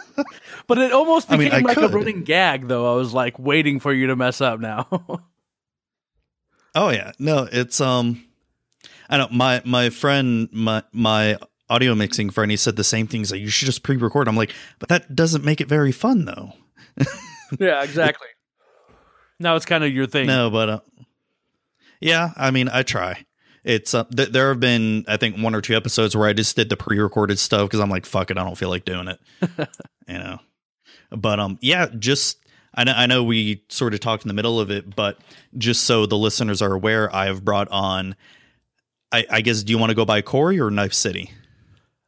but 0.67 0.77
it 0.77 0.91
almost 0.91 1.29
became 1.29 1.39
I 1.39 1.43
mean, 1.43 1.53
I 1.53 1.67
like 1.67 1.77
could. 1.77 1.91
a 1.91 1.97
running 1.97 2.23
gag, 2.23 2.67
though. 2.67 2.93
I 2.93 2.95
was 2.95 3.13
like 3.13 3.39
waiting 3.39 3.79
for 3.79 3.91
you 3.91 4.07
to 4.07 4.15
mess 4.15 4.39
up 4.39 4.59
now. 4.59 4.87
oh 6.75 6.89
yeah, 6.89 7.11
no, 7.17 7.47
it's 7.51 7.81
um, 7.81 8.23
I 9.09 9.17
know 9.17 9.27
my 9.31 9.61
my 9.65 9.89
friend 9.89 10.49
my 10.51 10.83
my 10.91 11.37
audio 11.69 11.95
mixing 11.95 12.29
friend 12.29 12.51
he 12.51 12.55
said 12.55 12.75
the 12.75 12.83
same 12.83 13.07
things 13.07 13.31
like 13.31 13.41
you 13.41 13.49
should 13.49 13.65
just 13.65 13.81
pre-record. 13.81 14.27
I'm 14.27 14.37
like, 14.37 14.53
but 14.77 14.89
that 14.89 15.15
doesn't 15.15 15.43
make 15.43 15.59
it 15.59 15.67
very 15.67 15.91
fun 15.91 16.25
though. 16.25 16.53
yeah, 17.59 17.83
exactly. 17.83 18.27
now 19.39 19.55
it's 19.55 19.65
kind 19.65 19.83
of 19.83 19.91
your 19.91 20.05
thing. 20.05 20.27
No, 20.27 20.51
but 20.51 20.69
uh, 20.69 20.79
yeah, 21.99 22.31
I 22.35 22.51
mean, 22.51 22.69
I 22.69 22.83
try. 22.83 23.25
It's 23.63 23.93
uh, 23.93 24.05
th- 24.05 24.29
there 24.29 24.49
have 24.49 24.59
been 24.59 25.03
I 25.07 25.17
think 25.17 25.37
one 25.37 25.53
or 25.53 25.61
two 25.61 25.75
episodes 25.75 26.15
where 26.15 26.27
I 26.27 26.33
just 26.33 26.55
did 26.55 26.69
the 26.69 26.77
pre-recorded 26.77 27.37
stuff 27.37 27.67
because 27.67 27.79
I'm 27.79 27.89
like, 27.89 28.05
fuck 28.05 28.31
it, 28.31 28.37
I 28.37 28.43
don't 28.43 28.57
feel 28.57 28.69
like 28.69 28.85
doing 28.85 29.09
it. 29.09 29.19
you 30.07 30.17
know, 30.17 30.39
but 31.11 31.39
um, 31.39 31.57
yeah, 31.61 31.87
just 31.99 32.37
I 32.73 32.83
know, 32.83 32.93
I 32.93 33.07
know 33.07 33.23
we 33.23 33.63
sort 33.69 33.93
of 33.93 33.99
talked 33.99 34.23
in 34.23 34.27
the 34.27 34.33
middle 34.33 34.59
of 34.59 34.71
it, 34.71 34.95
but 34.95 35.17
just 35.57 35.83
so 35.83 36.05
the 36.05 36.17
listeners 36.17 36.61
are 36.61 36.73
aware, 36.73 37.13
I 37.13 37.25
have 37.25 37.43
brought 37.43 37.67
on. 37.69 38.15
I, 39.11 39.25
I 39.29 39.41
guess 39.41 39.63
do 39.63 39.71
you 39.71 39.77
want 39.77 39.89
to 39.89 39.95
go 39.95 40.05
by 40.05 40.21
Corey 40.21 40.59
or 40.59 40.69
Knife 40.69 40.93
City? 40.93 41.31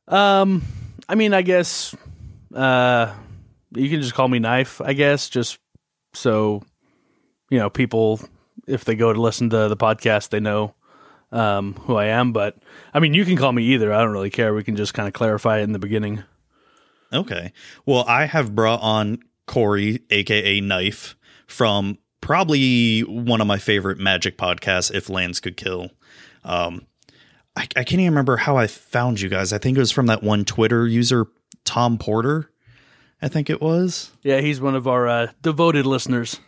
Um, 0.07 0.63
I 1.07 1.15
mean, 1.15 1.33
I 1.33 1.41
guess 1.41 1.95
uh, 2.53 3.13
you 3.71 3.89
can 3.89 4.01
just 4.01 4.13
call 4.13 4.27
me 4.27 4.39
Knife. 4.39 4.79
I 4.79 4.93
guess 4.93 5.29
just 5.29 5.59
so 6.13 6.63
you 7.49 7.59
know 7.59 7.69
people 7.69 8.21
if 8.69 8.85
they 8.85 8.95
go 8.95 9.11
to 9.11 9.21
listen 9.21 9.49
to 9.49 9.67
the 9.67 9.77
podcast, 9.77 10.29
they 10.29 10.39
know 10.39 10.73
um, 11.31 11.73
who 11.73 11.95
I 11.95 12.05
am. 12.05 12.31
But 12.31 12.57
I 12.93 12.99
mean, 12.99 13.13
you 13.13 13.25
can 13.25 13.37
call 13.37 13.51
me 13.51 13.63
either. 13.63 13.93
I 13.93 14.01
don't 14.01 14.11
really 14.13 14.29
care. 14.29 14.53
We 14.53 14.63
can 14.63 14.75
just 14.75 14.93
kind 14.93 15.07
of 15.07 15.13
clarify 15.13 15.59
it 15.59 15.63
in 15.63 15.71
the 15.71 15.79
beginning. 15.79 16.23
Okay. 17.11 17.53
Well, 17.85 18.05
I 18.07 18.25
have 18.25 18.55
brought 18.55 18.81
on 18.81 19.19
Corey, 19.47 20.01
aka 20.09 20.61
Knife, 20.61 21.15
from 21.47 21.97
probably 22.21 23.01
one 23.01 23.41
of 23.41 23.47
my 23.47 23.57
favorite 23.57 23.97
magic 23.97 24.37
podcasts, 24.37 24.93
If 24.93 25.09
Lands 25.09 25.39
Could 25.39 25.57
Kill. 25.57 25.89
Um, 26.43 26.85
I, 27.55 27.63
I 27.75 27.83
can't 27.83 27.93
even 27.93 28.13
remember 28.13 28.37
how 28.37 28.57
I 28.57 28.67
found 28.67 29.19
you 29.21 29.29
guys. 29.29 29.51
I 29.51 29.57
think 29.57 29.77
it 29.77 29.79
was 29.79 29.91
from 29.91 30.05
that 30.05 30.21
one 30.23 30.45
Twitter 30.45 30.87
user, 30.87 31.27
Tom 31.65 31.97
Porter. 31.97 32.51
I 33.21 33.27
think 33.27 33.49
it 33.49 33.61
was. 33.61 34.11
Yeah, 34.21 34.39
he's 34.39 34.61
one 34.61 34.75
of 34.75 34.87
our 34.87 35.07
uh, 35.07 35.27
devoted 35.41 35.85
listeners. 35.85 36.39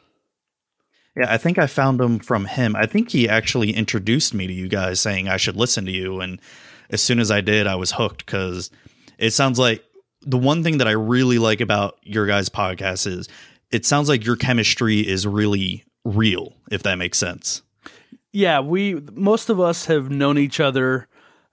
Yeah, 1.15 1.31
I 1.31 1.37
think 1.37 1.57
I 1.57 1.67
found 1.67 1.99
him 1.99 2.19
from 2.19 2.45
him. 2.45 2.75
I 2.75 2.85
think 2.85 3.11
he 3.11 3.27
actually 3.27 3.71
introduced 3.71 4.33
me 4.33 4.47
to 4.47 4.53
you 4.53 4.69
guys 4.69 4.99
saying 5.01 5.27
I 5.27 5.37
should 5.37 5.57
listen 5.57 5.85
to 5.85 5.91
you. 5.91 6.21
And 6.21 6.39
as 6.89 7.01
soon 7.01 7.19
as 7.19 7.29
I 7.29 7.41
did, 7.41 7.67
I 7.67 7.75
was 7.75 7.91
hooked 7.91 8.25
because 8.25 8.71
it 9.17 9.31
sounds 9.31 9.59
like 9.59 9.83
the 10.21 10.37
one 10.37 10.63
thing 10.63 10.77
that 10.77 10.87
I 10.87 10.91
really 10.91 11.37
like 11.37 11.61
about 11.61 11.97
your 12.03 12.27
guys' 12.27 12.49
podcast 12.49 13.07
is 13.07 13.27
it 13.71 13.85
sounds 13.85 14.07
like 14.07 14.25
your 14.25 14.35
chemistry 14.35 14.99
is 14.99 15.27
really 15.27 15.83
real, 16.05 16.53
if 16.69 16.83
that 16.83 16.95
makes 16.95 17.17
sense. 17.17 17.61
Yeah, 18.31 18.61
we 18.61 19.01
most 19.13 19.49
of 19.49 19.59
us 19.59 19.85
have 19.85 20.09
known 20.09 20.37
each 20.37 20.59
other 20.59 21.07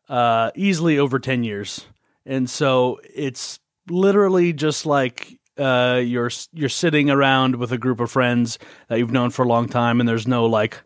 uh, 0.09 0.51
easily 0.55 0.99
over 0.99 1.19
10 1.19 1.43
years. 1.45 1.87
And 2.25 2.49
so 2.49 3.01
it's 3.15 3.59
literally 3.89 4.53
just 4.53 4.87
like 4.87 5.38
uh, 5.59 6.01
you're 6.05 6.31
you're 6.53 6.69
sitting 6.69 7.11
around 7.11 7.57
with 7.57 7.73
a 7.73 7.79
group 7.79 8.01
of 8.01 8.11
friends 8.11 8.59
that 8.89 8.99
you've 8.99 9.13
known 9.13 9.31
for 9.31 9.45
a 9.45 9.49
long 9.49 9.69
time, 9.69 10.01
and 10.01 10.09
there's 10.09 10.27
no 10.27 10.47
like 10.47 10.83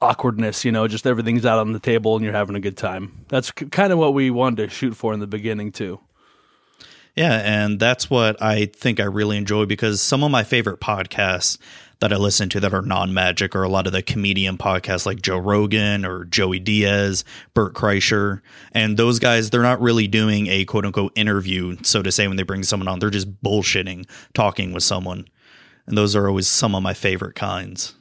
awkwardness. 0.00 0.64
You 0.64 0.72
know, 0.72 0.88
just 0.88 1.06
everything's 1.06 1.46
out 1.46 1.58
on 1.58 1.72
the 1.72 1.80
table, 1.80 2.16
and 2.16 2.24
you're 2.24 2.34
having 2.34 2.56
a 2.56 2.60
good 2.60 2.76
time. 2.76 3.24
That's 3.28 3.52
c- 3.58 3.66
kind 3.66 3.92
of 3.92 3.98
what 3.98 4.14
we 4.14 4.30
wanted 4.30 4.68
to 4.68 4.74
shoot 4.74 4.94
for 4.94 5.12
in 5.12 5.20
the 5.20 5.26
beginning 5.26 5.72
too. 5.72 6.00
Yeah, 7.16 7.40
and 7.44 7.80
that's 7.80 8.08
what 8.08 8.40
I 8.40 8.66
think 8.66 9.00
I 9.00 9.04
really 9.04 9.36
enjoy 9.36 9.66
because 9.66 10.00
some 10.00 10.22
of 10.22 10.30
my 10.30 10.44
favorite 10.44 10.80
podcasts 10.80 11.58
that 12.00 12.12
I 12.12 12.16
listen 12.16 12.48
to 12.50 12.60
that 12.60 12.74
are 12.74 12.82
non 12.82 13.14
magic 13.14 13.54
or 13.54 13.62
a 13.62 13.68
lot 13.68 13.86
of 13.86 13.92
the 13.92 14.02
comedian 14.02 14.58
podcasts 14.58 15.06
like 15.06 15.22
Joe 15.22 15.38
Rogan 15.38 16.04
or 16.04 16.24
Joey 16.24 16.58
Diaz, 16.58 17.24
Bert 17.54 17.74
Kreischer. 17.74 18.40
And 18.72 18.96
those 18.96 19.18
guys, 19.18 19.50
they're 19.50 19.62
not 19.62 19.80
really 19.80 20.08
doing 20.08 20.48
a 20.48 20.64
quote 20.64 20.86
unquote 20.86 21.12
interview, 21.14 21.76
so 21.82 22.02
to 22.02 22.10
say, 22.10 22.26
when 22.26 22.36
they 22.36 22.42
bring 22.42 22.62
someone 22.62 22.88
on. 22.88 22.98
They're 22.98 23.10
just 23.10 23.42
bullshitting, 23.42 24.08
talking 24.34 24.72
with 24.72 24.82
someone. 24.82 25.26
And 25.86 25.96
those 25.96 26.16
are 26.16 26.28
always 26.28 26.48
some 26.48 26.74
of 26.74 26.82
my 26.82 26.94
favorite 26.94 27.34
kinds. 27.34 27.94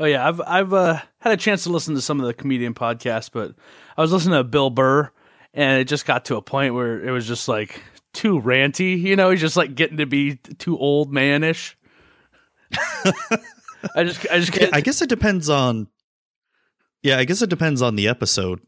Oh 0.00 0.04
yeah, 0.04 0.26
I've 0.26 0.40
I've 0.40 0.72
uh, 0.72 1.00
had 1.18 1.32
a 1.32 1.36
chance 1.36 1.64
to 1.64 1.70
listen 1.70 1.94
to 1.94 2.00
some 2.00 2.20
of 2.20 2.26
the 2.26 2.34
comedian 2.34 2.74
podcasts, 2.74 3.30
but 3.32 3.54
I 3.96 4.00
was 4.00 4.12
listening 4.12 4.38
to 4.38 4.44
Bill 4.44 4.70
Burr, 4.70 5.10
and 5.54 5.80
it 5.80 5.84
just 5.84 6.06
got 6.06 6.26
to 6.26 6.36
a 6.36 6.42
point 6.42 6.74
where 6.74 7.02
it 7.02 7.10
was 7.10 7.26
just 7.26 7.48
like 7.48 7.82
too 8.12 8.40
ranty. 8.40 9.00
You 9.00 9.16
know, 9.16 9.30
he's 9.30 9.40
just 9.40 9.56
like 9.56 9.74
getting 9.74 9.96
to 9.96 10.06
be 10.06 10.36
too 10.36 10.78
old 10.78 11.12
manish. 11.12 11.74
I 13.94 14.04
just, 14.04 14.26
I 14.30 14.38
just, 14.38 14.52
can't. 14.52 14.74
I 14.74 14.80
guess 14.80 15.02
it 15.02 15.08
depends 15.08 15.48
on. 15.48 15.88
Yeah, 17.02 17.18
I 17.18 17.24
guess 17.24 17.42
it 17.42 17.50
depends 17.50 17.80
on 17.80 17.96
the 17.96 18.08
episode 18.08 18.60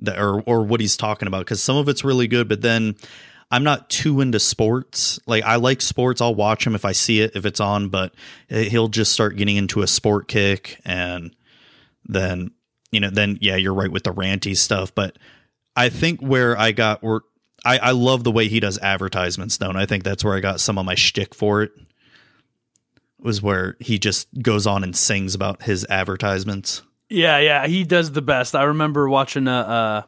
that, 0.00 0.18
or 0.18 0.42
or 0.42 0.64
what 0.64 0.80
he's 0.80 0.96
talking 0.96 1.28
about 1.28 1.40
because 1.40 1.62
some 1.62 1.76
of 1.76 1.88
it's 1.88 2.04
really 2.04 2.26
good, 2.26 2.48
but 2.48 2.62
then 2.62 2.96
I'm 3.50 3.64
not 3.64 3.88
too 3.88 4.20
into 4.20 4.40
sports. 4.40 5.20
Like 5.26 5.44
I 5.44 5.56
like 5.56 5.80
sports, 5.80 6.20
I'll 6.20 6.34
watch 6.34 6.66
him 6.66 6.74
if 6.74 6.84
I 6.84 6.92
see 6.92 7.20
it 7.20 7.36
if 7.36 7.46
it's 7.46 7.60
on, 7.60 7.88
but 7.88 8.14
eh, 8.50 8.64
he'll 8.64 8.88
just 8.88 9.12
start 9.12 9.36
getting 9.36 9.56
into 9.56 9.82
a 9.82 9.86
sport 9.86 10.28
kick, 10.28 10.80
and 10.84 11.34
then 12.04 12.50
you 12.90 13.00
know, 13.00 13.10
then 13.10 13.38
yeah, 13.40 13.56
you're 13.56 13.74
right 13.74 13.90
with 13.90 14.04
the 14.04 14.12
ranty 14.12 14.56
stuff. 14.56 14.94
But 14.94 15.16
I 15.76 15.88
think 15.88 16.20
where 16.20 16.58
I 16.58 16.72
got 16.72 17.02
where 17.02 17.20
I, 17.64 17.78
I 17.78 17.90
love 17.92 18.24
the 18.24 18.32
way 18.32 18.48
he 18.48 18.60
does 18.60 18.78
advertisements 18.78 19.58
though, 19.58 19.68
and 19.68 19.78
I 19.78 19.86
think 19.86 20.02
that's 20.02 20.24
where 20.24 20.36
I 20.36 20.40
got 20.40 20.60
some 20.60 20.78
of 20.78 20.84
my 20.84 20.94
shtick 20.94 21.34
for 21.34 21.62
it 21.62 21.72
was 23.26 23.42
where 23.42 23.76
he 23.80 23.98
just 23.98 24.28
goes 24.40 24.66
on 24.66 24.82
and 24.82 24.96
sings 24.96 25.34
about 25.34 25.62
his 25.62 25.84
advertisements. 25.90 26.82
Yeah, 27.10 27.38
yeah, 27.38 27.66
he 27.66 27.84
does 27.84 28.12
the 28.12 28.22
best. 28.22 28.54
I 28.54 28.62
remember 28.64 29.08
watching 29.08 29.48
a, 29.48 29.52
uh, 29.52 30.02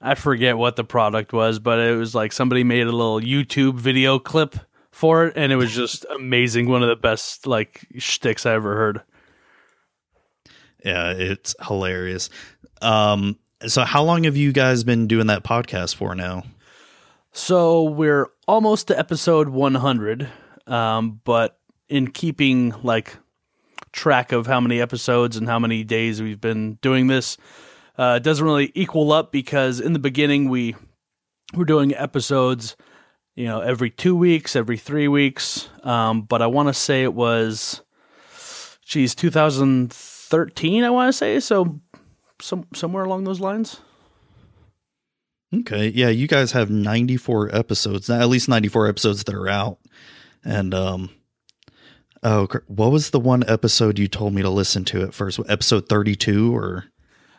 I 0.00 0.14
forget 0.16 0.58
what 0.58 0.74
the 0.74 0.84
product 0.84 1.32
was, 1.32 1.58
but 1.58 1.78
it 1.78 1.96
was 1.96 2.14
like 2.14 2.32
somebody 2.32 2.64
made 2.64 2.86
a 2.86 2.92
little 2.92 3.20
YouTube 3.20 3.74
video 3.74 4.18
clip 4.18 4.56
for 4.90 5.26
it, 5.26 5.36
and 5.36 5.52
it 5.52 5.56
was 5.56 5.72
just 5.72 6.04
amazing. 6.14 6.68
One 6.68 6.82
of 6.82 6.88
the 6.88 6.96
best 6.96 7.46
like 7.46 7.86
shticks 7.98 8.44
I 8.46 8.54
ever 8.54 8.74
heard. 8.74 9.02
Yeah, 10.84 11.12
it's 11.12 11.54
hilarious. 11.64 12.30
Um, 12.80 13.38
so 13.66 13.84
how 13.84 14.02
long 14.02 14.24
have 14.24 14.36
you 14.36 14.52
guys 14.52 14.82
been 14.84 15.06
doing 15.06 15.28
that 15.28 15.44
podcast 15.44 15.94
for 15.94 16.14
now? 16.14 16.42
So 17.32 17.84
we're 17.84 18.26
almost 18.46 18.88
to 18.88 18.98
episode 18.98 19.48
100, 19.48 20.28
um, 20.66 21.20
but 21.24 21.58
in 21.92 22.10
keeping 22.10 22.74
like 22.82 23.18
track 23.92 24.32
of 24.32 24.46
how 24.46 24.58
many 24.58 24.80
episodes 24.80 25.36
and 25.36 25.46
how 25.46 25.58
many 25.58 25.84
days 25.84 26.22
we've 26.22 26.40
been 26.40 26.78
doing 26.80 27.06
this. 27.06 27.36
Uh, 27.98 28.14
it 28.16 28.22
doesn't 28.22 28.46
really 28.46 28.72
equal 28.74 29.12
up 29.12 29.30
because 29.30 29.78
in 29.78 29.92
the 29.92 29.98
beginning 29.98 30.48
we 30.48 30.74
were 31.52 31.66
doing 31.66 31.94
episodes, 31.94 32.76
you 33.34 33.44
know, 33.44 33.60
every 33.60 33.90
two 33.90 34.16
weeks, 34.16 34.56
every 34.56 34.78
three 34.78 35.06
weeks. 35.06 35.68
Um, 35.82 36.22
but 36.22 36.40
I 36.40 36.46
want 36.46 36.70
to 36.70 36.74
say 36.74 37.02
it 37.02 37.12
was, 37.12 37.82
geez, 38.86 39.14
2013. 39.14 40.84
I 40.84 40.88
want 40.88 41.08
to 41.08 41.12
say 41.12 41.40
so, 41.40 41.78
some 42.40 42.66
somewhere 42.74 43.04
along 43.04 43.24
those 43.24 43.38
lines. 43.40 43.82
Okay, 45.54 45.88
yeah, 45.88 46.08
you 46.08 46.26
guys 46.26 46.52
have 46.52 46.70
94 46.70 47.54
episodes, 47.54 48.08
at 48.08 48.26
least 48.30 48.48
94 48.48 48.88
episodes 48.88 49.24
that 49.24 49.34
are 49.34 49.48
out, 49.50 49.76
and 50.42 50.72
um, 50.72 51.10
Oh, 52.22 52.46
what 52.68 52.92
was 52.92 53.10
the 53.10 53.18
one 53.20 53.42
episode 53.48 53.98
you 53.98 54.06
told 54.08 54.32
me 54.34 54.42
to 54.42 54.50
listen 54.50 54.84
to 54.86 55.02
at 55.02 55.12
first? 55.14 55.40
Episode 55.48 55.88
32 55.88 56.54
or? 56.56 56.84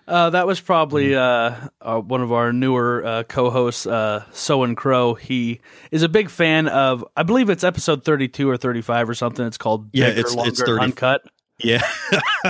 Uh, 0.05 0.29
that 0.31 0.45
was 0.45 0.59
probably 0.59 1.15
uh, 1.15 1.55
uh, 1.79 1.99
one 2.01 2.21
of 2.21 2.33
our 2.33 2.51
newer 2.51 3.05
uh, 3.05 3.23
co-hosts, 3.23 3.87
uh, 3.87 4.25
So 4.33 4.63
and 4.63 4.75
Crow. 4.75 5.13
He 5.13 5.61
is 5.91 6.03
a 6.03 6.09
big 6.09 6.29
fan 6.29 6.67
of, 6.67 7.05
I 7.15 7.23
believe 7.23 7.49
it's 7.49 7.63
episode 7.63 8.03
thirty-two 8.03 8.49
or 8.49 8.57
thirty-five 8.57 9.07
or 9.09 9.13
something. 9.13 9.45
It's 9.47 9.57
called 9.57 9.89
Yeah, 9.93 10.07
Bigger, 10.09 10.19
it's- 10.19 10.35
Longer, 10.35 10.49
it's 10.49 10.61
30. 10.61 10.83
Uncut. 10.83 11.21
Yeah. 11.63 11.87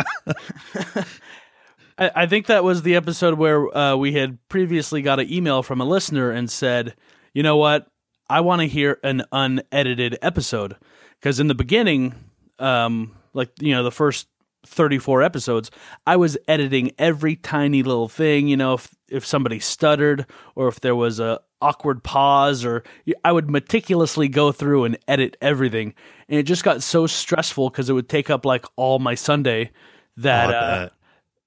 I, 2.00 2.10
I 2.16 2.26
think 2.26 2.48
that 2.48 2.64
was 2.64 2.82
the 2.82 2.96
episode 2.96 3.38
where 3.38 3.78
uh, 3.78 3.96
we 3.98 4.14
had 4.14 4.40
previously 4.50 5.04
got 5.04 5.20
an 5.20 5.32
email 5.32 5.62
from 5.62 5.80
a 5.80 5.86
listener 5.86 6.32
and 6.32 6.50
said, 6.50 6.96
you 7.36 7.44
know 7.44 7.58
what, 7.58 7.86
I 8.28 8.42
want 8.42 8.62
to 8.62 8.68
hear 8.68 8.98
an 9.04 9.24
unedited 9.32 10.18
episode 10.24 10.76
because 11.24 11.40
in 11.40 11.48
the 11.48 11.56
beginning, 11.56 12.14
um, 12.60 13.16
like 13.34 13.50
you 13.62 13.74
know, 13.74 13.82
the 13.82 13.92
first 13.92 14.28
34 14.66 15.24
episodes, 15.24 15.72
I 16.06 16.18
was 16.18 16.38
editing 16.50 16.92
every 17.00 17.38
tiny 17.38 17.82
little 17.82 18.10
thing. 18.10 18.50
You 18.50 18.58
know, 18.58 18.74
if 18.74 18.94
if 19.08 19.26
somebody 19.26 19.60
stuttered 19.60 20.26
or 20.56 20.68
if 20.68 20.82
there 20.82 20.96
was 20.96 21.22
a 21.22 21.40
awkward 21.62 22.04
pause, 22.04 22.66
or 22.66 22.84
I 23.24 23.32
would 23.32 23.50
meticulously 23.50 24.28
go 24.28 24.52
through 24.52 24.84
and 24.84 24.98
edit 25.08 25.38
everything, 25.42 25.94
and 26.28 26.40
it 26.40 26.44
just 26.44 26.66
got 26.66 26.84
so 26.84 27.08
stressful 27.08 27.70
because 27.70 27.90
it 27.90 27.94
would 27.94 28.10
take 28.10 28.30
up 28.30 28.46
like 28.46 28.66
all 28.76 29.00
my 29.00 29.16
Sunday 29.16 29.72
that 30.18 30.54
uh, 30.54 30.90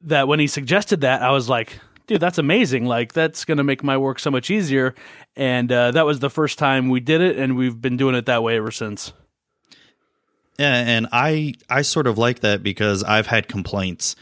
that 0.00 0.26
when 0.26 0.40
he 0.40 0.47
suggested 0.47 1.02
that, 1.02 1.21
I 1.21 1.33
was 1.33 1.50
like, 1.50 1.78
dude, 2.06 2.21
that's 2.21 2.38
amazing. 2.38 2.87
Like, 2.87 3.12
that's 3.12 3.45
going 3.45 3.59
to 3.59 3.64
make 3.64 3.85
my 3.85 3.99
work 3.99 4.21
so 4.21 4.30
much 4.30 4.50
easier. 4.50 4.95
And 5.37 5.71
uh, 5.71 5.90
that 5.90 6.06
was 6.06 6.21
the 6.21 6.30
first 6.30 6.59
time 6.59 6.88
we 6.88 7.00
did 7.00 7.21
it, 7.21 7.38
and 7.38 7.59
we've 7.59 7.78
been 7.78 7.99
doing 7.99 8.14
it 8.14 8.25
that 8.25 8.42
way 8.42 8.56
ever 8.56 8.71
since. 8.71 9.12
Yeah, 10.58 10.75
and 10.75 11.06
I 11.12 11.54
I 11.68 11.82
sort 11.82 12.06
of 12.06 12.18
like 12.18 12.40
that 12.40 12.62
because 12.62 13.02
I've 13.04 13.26
had 13.26 13.48
complaints 13.48 14.16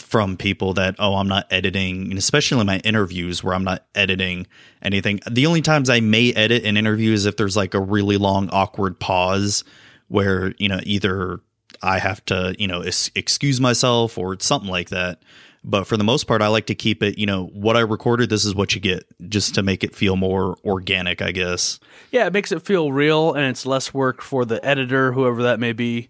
from 0.00 0.36
people 0.36 0.74
that 0.74 0.96
oh 0.98 1.14
I'm 1.14 1.28
not 1.28 1.46
editing, 1.50 2.10
and 2.10 2.18
especially 2.18 2.60
in 2.60 2.66
my 2.66 2.78
interviews 2.78 3.42
where 3.42 3.54
I'm 3.54 3.64
not 3.64 3.84
editing 3.94 4.46
anything. 4.82 5.20
The 5.30 5.46
only 5.46 5.62
times 5.62 5.88
I 5.88 6.00
may 6.00 6.32
edit 6.32 6.64
an 6.64 6.76
interview 6.76 7.12
is 7.12 7.24
if 7.24 7.36
there's 7.36 7.56
like 7.56 7.74
a 7.74 7.80
really 7.80 8.16
long 8.16 8.48
awkward 8.50 8.98
pause 8.98 9.64
where 10.08 10.54
you 10.58 10.68
know 10.68 10.80
either 10.82 11.40
I 11.82 11.98
have 11.98 12.24
to 12.26 12.54
you 12.58 12.66
know 12.66 12.82
ex- 12.82 13.10
excuse 13.14 13.60
myself 13.60 14.18
or 14.18 14.36
something 14.40 14.70
like 14.70 14.90
that. 14.90 15.22
But 15.68 15.88
for 15.88 15.96
the 15.96 16.04
most 16.04 16.24
part, 16.24 16.42
I 16.42 16.46
like 16.46 16.66
to 16.66 16.76
keep 16.76 17.02
it, 17.02 17.18
you 17.18 17.26
know, 17.26 17.46
what 17.46 17.76
I 17.76 17.80
recorded, 17.80 18.30
this 18.30 18.44
is 18.44 18.54
what 18.54 18.76
you 18.76 18.80
get, 18.80 19.04
just 19.28 19.56
to 19.56 19.64
make 19.64 19.82
it 19.82 19.96
feel 19.96 20.14
more 20.14 20.56
organic, 20.64 21.20
I 21.20 21.32
guess. 21.32 21.80
Yeah, 22.12 22.24
it 22.26 22.32
makes 22.32 22.52
it 22.52 22.62
feel 22.62 22.92
real, 22.92 23.34
and 23.34 23.44
it's 23.46 23.66
less 23.66 23.92
work 23.92 24.22
for 24.22 24.44
the 24.44 24.64
editor, 24.64 25.12
whoever 25.12 25.42
that 25.42 25.58
may 25.58 25.72
be. 25.72 26.08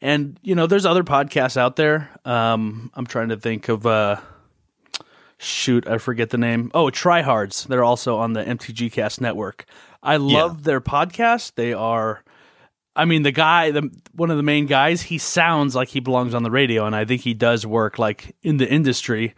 And 0.00 0.40
you 0.42 0.54
know, 0.54 0.66
there's 0.66 0.86
other 0.86 1.04
podcasts 1.04 1.58
out 1.58 1.76
there. 1.76 2.08
Um, 2.24 2.90
I'm 2.94 3.06
trying 3.06 3.28
to 3.28 3.36
think 3.36 3.68
of. 3.68 3.86
Uh, 3.86 4.16
shoot, 5.36 5.86
I 5.86 5.98
forget 5.98 6.30
the 6.30 6.38
name. 6.38 6.70
Oh, 6.74 6.86
Tryhards. 6.86 7.66
They're 7.66 7.84
also 7.84 8.16
on 8.16 8.32
the 8.32 8.42
MTG 8.42 8.90
Cast 8.90 9.20
network. 9.20 9.66
I 10.02 10.16
love 10.16 10.64
their 10.64 10.80
podcast. 10.80 11.54
They 11.54 11.72
are. 11.72 12.22
I 12.96 13.04
mean, 13.04 13.22
the 13.22 13.32
guy, 13.32 13.70
the 13.70 13.90
one 14.12 14.30
of 14.30 14.36
the 14.36 14.42
main 14.42 14.66
guys, 14.66 15.02
he 15.02 15.18
sounds 15.18 15.74
like 15.74 15.88
he 15.88 16.00
belongs 16.00 16.34
on 16.34 16.42
the 16.42 16.50
radio, 16.50 16.86
and 16.86 16.94
I 16.94 17.04
think 17.04 17.22
he 17.22 17.34
does 17.34 17.66
work 17.66 17.98
like 17.98 18.36
in 18.42 18.56
the 18.56 18.68
industry. 18.68 19.34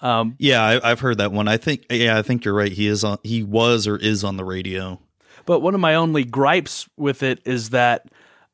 Um, 0.00 0.36
Yeah, 0.38 0.62
I, 0.62 0.90
I've 0.90 1.00
heard 1.00 1.18
that 1.18 1.32
one. 1.32 1.48
I 1.48 1.56
think, 1.56 1.86
yeah, 1.90 2.18
I 2.18 2.22
think 2.22 2.44
you're 2.44 2.54
right. 2.54 2.72
He 2.72 2.86
is 2.86 3.04
on, 3.04 3.18
he 3.22 3.42
was 3.42 3.86
or 3.86 3.96
is 3.96 4.24
on 4.24 4.36
the 4.36 4.44
radio. 4.44 5.00
But 5.46 5.60
one 5.60 5.74
of 5.74 5.80
my 5.80 5.94
only 5.94 6.24
gripes 6.24 6.88
with 6.96 7.22
it 7.22 7.40
is 7.44 7.70
that 7.70 8.08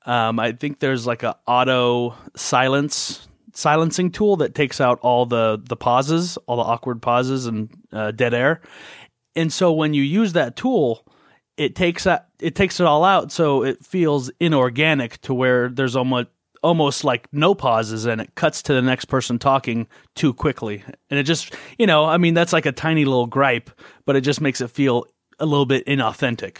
um, 0.06 0.38
I 0.38 0.52
think 0.52 0.80
there's 0.80 1.06
like 1.06 1.22
a 1.22 1.36
auto 1.46 2.14
silence 2.36 3.26
silencing 3.52 4.10
tool 4.12 4.36
that 4.36 4.54
takes 4.54 4.80
out 4.80 4.98
all 5.00 5.26
the 5.26 5.60
the 5.62 5.76
pauses, 5.76 6.36
all 6.46 6.56
the 6.56 6.62
awkward 6.62 7.02
pauses 7.02 7.46
and 7.46 7.70
uh, 7.92 8.10
dead 8.10 8.34
air. 8.34 8.60
And 9.36 9.52
so 9.52 9.72
when 9.72 9.94
you 9.94 10.02
use 10.02 10.32
that 10.32 10.56
tool, 10.56 11.06
it 11.60 11.76
takes 11.76 12.04
that 12.04 12.28
it 12.40 12.54
takes 12.54 12.80
it 12.80 12.86
all 12.86 13.04
out, 13.04 13.30
so 13.30 13.62
it 13.64 13.84
feels 13.84 14.30
inorganic 14.40 15.20
to 15.20 15.34
where 15.34 15.68
there's 15.68 15.94
almost 15.94 16.28
almost 16.62 17.04
like 17.04 17.28
no 17.32 17.54
pauses 17.54 18.06
and 18.06 18.18
it 18.20 18.34
cuts 18.34 18.62
to 18.62 18.72
the 18.72 18.80
next 18.80 19.06
person 19.06 19.38
talking 19.38 19.86
too 20.14 20.32
quickly. 20.32 20.82
And 21.10 21.20
it 21.20 21.24
just, 21.24 21.54
you 21.78 21.86
know, 21.86 22.06
I 22.06 22.16
mean 22.16 22.32
that's 22.32 22.54
like 22.54 22.64
a 22.64 22.72
tiny 22.72 23.04
little 23.04 23.26
gripe, 23.26 23.70
but 24.06 24.16
it 24.16 24.22
just 24.22 24.40
makes 24.40 24.62
it 24.62 24.70
feel 24.70 25.04
a 25.38 25.44
little 25.44 25.66
bit 25.66 25.84
inauthentic. 25.86 26.58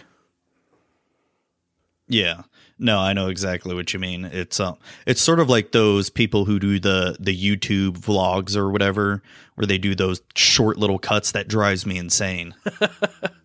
Yeah. 2.07 2.43
No, 2.79 2.99
I 2.99 3.13
know 3.13 3.29
exactly 3.29 3.75
what 3.75 3.93
you 3.95 3.99
mean. 3.99 4.27
It's 4.27 4.61
um 4.61 4.77
it's 5.07 5.23
sort 5.23 5.41
of 5.41 5.49
like 5.49 5.73
those 5.73 6.11
people 6.11 6.45
who 6.45 6.59
do 6.59 6.79
the 6.79 7.17
the 7.19 7.35
YouTube 7.35 7.99
vlogs 7.99 8.55
or 8.55 8.71
whatever 8.71 9.23
where 9.55 9.67
they 9.67 9.79
do 9.79 9.95
those 9.95 10.21
short 10.35 10.77
little 10.77 10.99
cuts 10.99 11.33
that 11.33 11.49
drives 11.49 11.87
me 11.87 11.97
insane. 11.97 12.55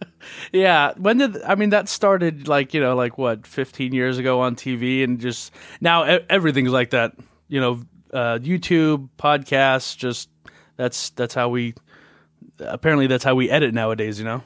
Yeah, 0.52 0.94
when 0.98 1.18
did 1.18 1.42
I 1.44 1.56
mean 1.56 1.70
that 1.70 1.90
started 1.90 2.48
like 2.48 2.74
you 2.74 2.82
know 2.82 2.96
like 2.96 3.18
what 3.18 3.46
15 3.48 3.94
years 3.94 4.18
ago 4.18 4.42
on 4.42 4.56
TV 4.56 5.04
and 5.04 5.20
just 5.20 5.52
now 5.82 6.04
everything's 6.04 6.72
like 6.72 6.92
that. 6.92 7.14
You 7.48 7.62
know, 7.62 7.82
uh, 8.14 8.40
YouTube 8.40 9.10
podcasts 9.18 9.96
just 9.96 10.30
that's 10.78 11.10
that's 11.12 11.34
how 11.34 11.50
we 11.50 11.76
apparently 12.60 13.08
that's 13.08 13.24
how 13.24 13.36
we 13.36 13.50
edit 13.50 13.74
nowadays. 13.74 14.20
You 14.20 14.26
know. 14.26 14.44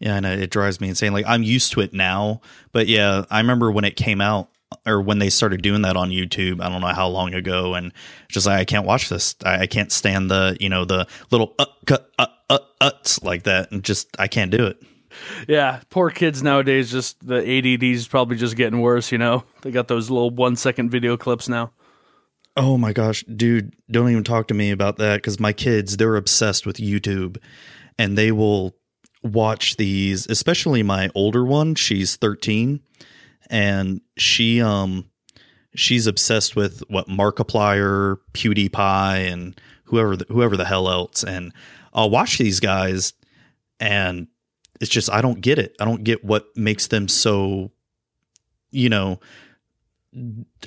Yeah, 0.00 0.16
and 0.16 0.26
it 0.26 0.50
drives 0.50 0.80
me 0.80 0.88
insane. 0.88 1.12
Like 1.12 1.26
I'm 1.26 1.42
used 1.42 1.72
to 1.72 1.80
it 1.80 1.92
now, 1.94 2.40
but 2.72 2.88
yeah, 2.88 3.24
I 3.30 3.38
remember 3.38 3.70
when 3.70 3.84
it 3.84 3.96
came 3.96 4.20
out 4.20 4.50
or 4.86 5.00
when 5.00 5.18
they 5.18 5.30
started 5.30 5.62
doing 5.62 5.82
that 5.82 5.96
on 5.96 6.10
YouTube. 6.10 6.60
I 6.60 6.68
don't 6.68 6.80
know 6.80 6.88
how 6.88 7.08
long 7.08 7.34
ago, 7.34 7.74
and 7.74 7.92
just 8.28 8.46
like 8.46 8.58
I 8.58 8.64
can't 8.64 8.86
watch 8.86 9.08
this. 9.08 9.34
I, 9.44 9.60
I 9.60 9.66
can't 9.66 9.92
stand 9.92 10.30
the 10.30 10.56
you 10.60 10.68
know 10.68 10.84
the 10.84 11.06
little 11.30 11.54
uh, 11.58 11.66
cut 11.86 12.10
uh, 12.18 12.26
uh, 12.50 12.58
uts 12.80 13.22
like 13.22 13.44
that, 13.44 13.72
and 13.72 13.82
just 13.82 14.08
I 14.18 14.28
can't 14.28 14.50
do 14.50 14.66
it. 14.66 14.82
Yeah, 15.46 15.80
poor 15.90 16.10
kids 16.10 16.42
nowadays. 16.42 16.90
Just 16.90 17.24
the 17.26 17.36
ADD 17.36 17.82
is 17.82 18.08
probably 18.08 18.36
just 18.36 18.56
getting 18.56 18.80
worse. 18.80 19.12
You 19.12 19.18
know, 19.18 19.44
they 19.62 19.70
got 19.70 19.88
those 19.88 20.10
little 20.10 20.30
one 20.30 20.56
second 20.56 20.90
video 20.90 21.16
clips 21.16 21.48
now. 21.48 21.72
Oh 22.56 22.78
my 22.78 22.92
gosh, 22.92 23.24
dude, 23.24 23.74
don't 23.90 24.10
even 24.10 24.22
talk 24.22 24.46
to 24.48 24.54
me 24.54 24.70
about 24.70 24.96
that 24.98 25.16
because 25.16 25.40
my 25.40 25.52
kids, 25.52 25.96
they're 25.96 26.14
obsessed 26.14 26.66
with 26.66 26.76
YouTube 26.76 27.38
and 27.98 28.16
they 28.16 28.30
will 28.30 28.76
watch 29.24 29.76
these, 29.76 30.28
especially 30.28 30.82
my 30.84 31.10
older 31.16 31.44
one. 31.44 31.74
She's 31.74 32.14
13 32.14 32.80
and 33.50 34.00
she, 34.16 34.60
um, 34.60 35.10
she's 35.74 36.06
obsessed 36.06 36.56
with 36.56 36.82
what 36.88 37.08
Markiplier, 37.08 38.18
PewDiePie, 38.32 39.32
and 39.32 39.60
whoever, 39.84 40.16
the, 40.16 40.26
whoever 40.28 40.56
the 40.56 40.64
hell 40.64 40.88
else. 40.88 41.22
And 41.24 41.52
I'll 41.92 42.10
watch 42.10 42.38
these 42.38 42.60
guys 42.60 43.12
and 43.80 44.28
it's 44.80 44.90
just, 44.90 45.10
I 45.10 45.20
don't 45.20 45.40
get 45.40 45.58
it. 45.58 45.76
I 45.80 45.84
don't 45.84 46.04
get 46.04 46.24
what 46.24 46.46
makes 46.56 46.88
them 46.88 47.08
so, 47.08 47.70
you 48.70 48.88
know, 48.88 49.20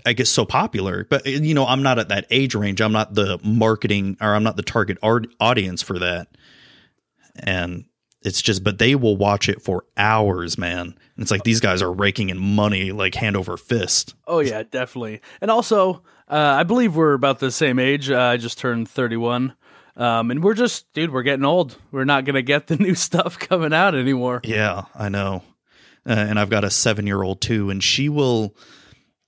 I 0.05 0.13
guess 0.13 0.29
so 0.29 0.45
popular. 0.45 1.05
But 1.09 1.25
you 1.25 1.53
know, 1.53 1.65
I'm 1.65 1.83
not 1.83 1.99
at 1.99 2.09
that 2.09 2.25
age 2.29 2.55
range. 2.55 2.81
I'm 2.81 2.91
not 2.91 3.13
the 3.13 3.39
marketing 3.43 4.17
or 4.19 4.35
I'm 4.35 4.43
not 4.43 4.57
the 4.57 4.63
target 4.63 4.97
art 5.01 5.27
audience 5.39 5.81
for 5.81 5.99
that. 5.99 6.27
And 7.35 7.85
it's 8.21 8.41
just 8.41 8.63
but 8.63 8.77
they 8.77 8.95
will 8.95 9.17
watch 9.17 9.49
it 9.49 9.61
for 9.61 9.85
hours, 9.95 10.57
man. 10.57 10.87
And 10.87 11.23
it's 11.23 11.31
like 11.31 11.43
these 11.43 11.59
guys 11.59 11.81
are 11.81 11.91
raking 11.91 12.29
in 12.29 12.37
money 12.37 12.91
like 12.91 13.15
hand 13.15 13.35
over 13.37 13.57
fist. 13.57 14.15
Oh 14.25 14.39
yeah, 14.39 14.63
definitely. 14.63 15.21
And 15.41 15.51
also, 15.51 16.03
uh, 16.27 16.35
I 16.59 16.63
believe 16.63 16.95
we're 16.95 17.13
about 17.13 17.39
the 17.39 17.51
same 17.51 17.79
age. 17.79 18.09
Uh, 18.09 18.19
I 18.19 18.37
just 18.37 18.57
turned 18.57 18.89
31. 18.89 19.53
Um, 19.95 20.29
and 20.29 20.43
we're 20.43 20.53
just, 20.53 20.91
dude, 20.93 21.11
we're 21.11 21.23
getting 21.23 21.45
old. 21.45 21.77
We're 21.91 22.05
not 22.05 22.25
gonna 22.25 22.41
get 22.41 22.67
the 22.67 22.75
new 22.77 22.95
stuff 22.95 23.39
coming 23.39 23.73
out 23.73 23.95
anymore. 23.95 24.41
Yeah, 24.43 24.83
I 24.95 25.09
know. 25.09 25.43
Uh, 26.05 26.13
and 26.13 26.39
I've 26.39 26.49
got 26.49 26.63
a 26.63 26.67
7-year-old 26.67 27.41
too 27.41 27.69
and 27.69 27.83
she 27.83 28.07
will 28.07 28.55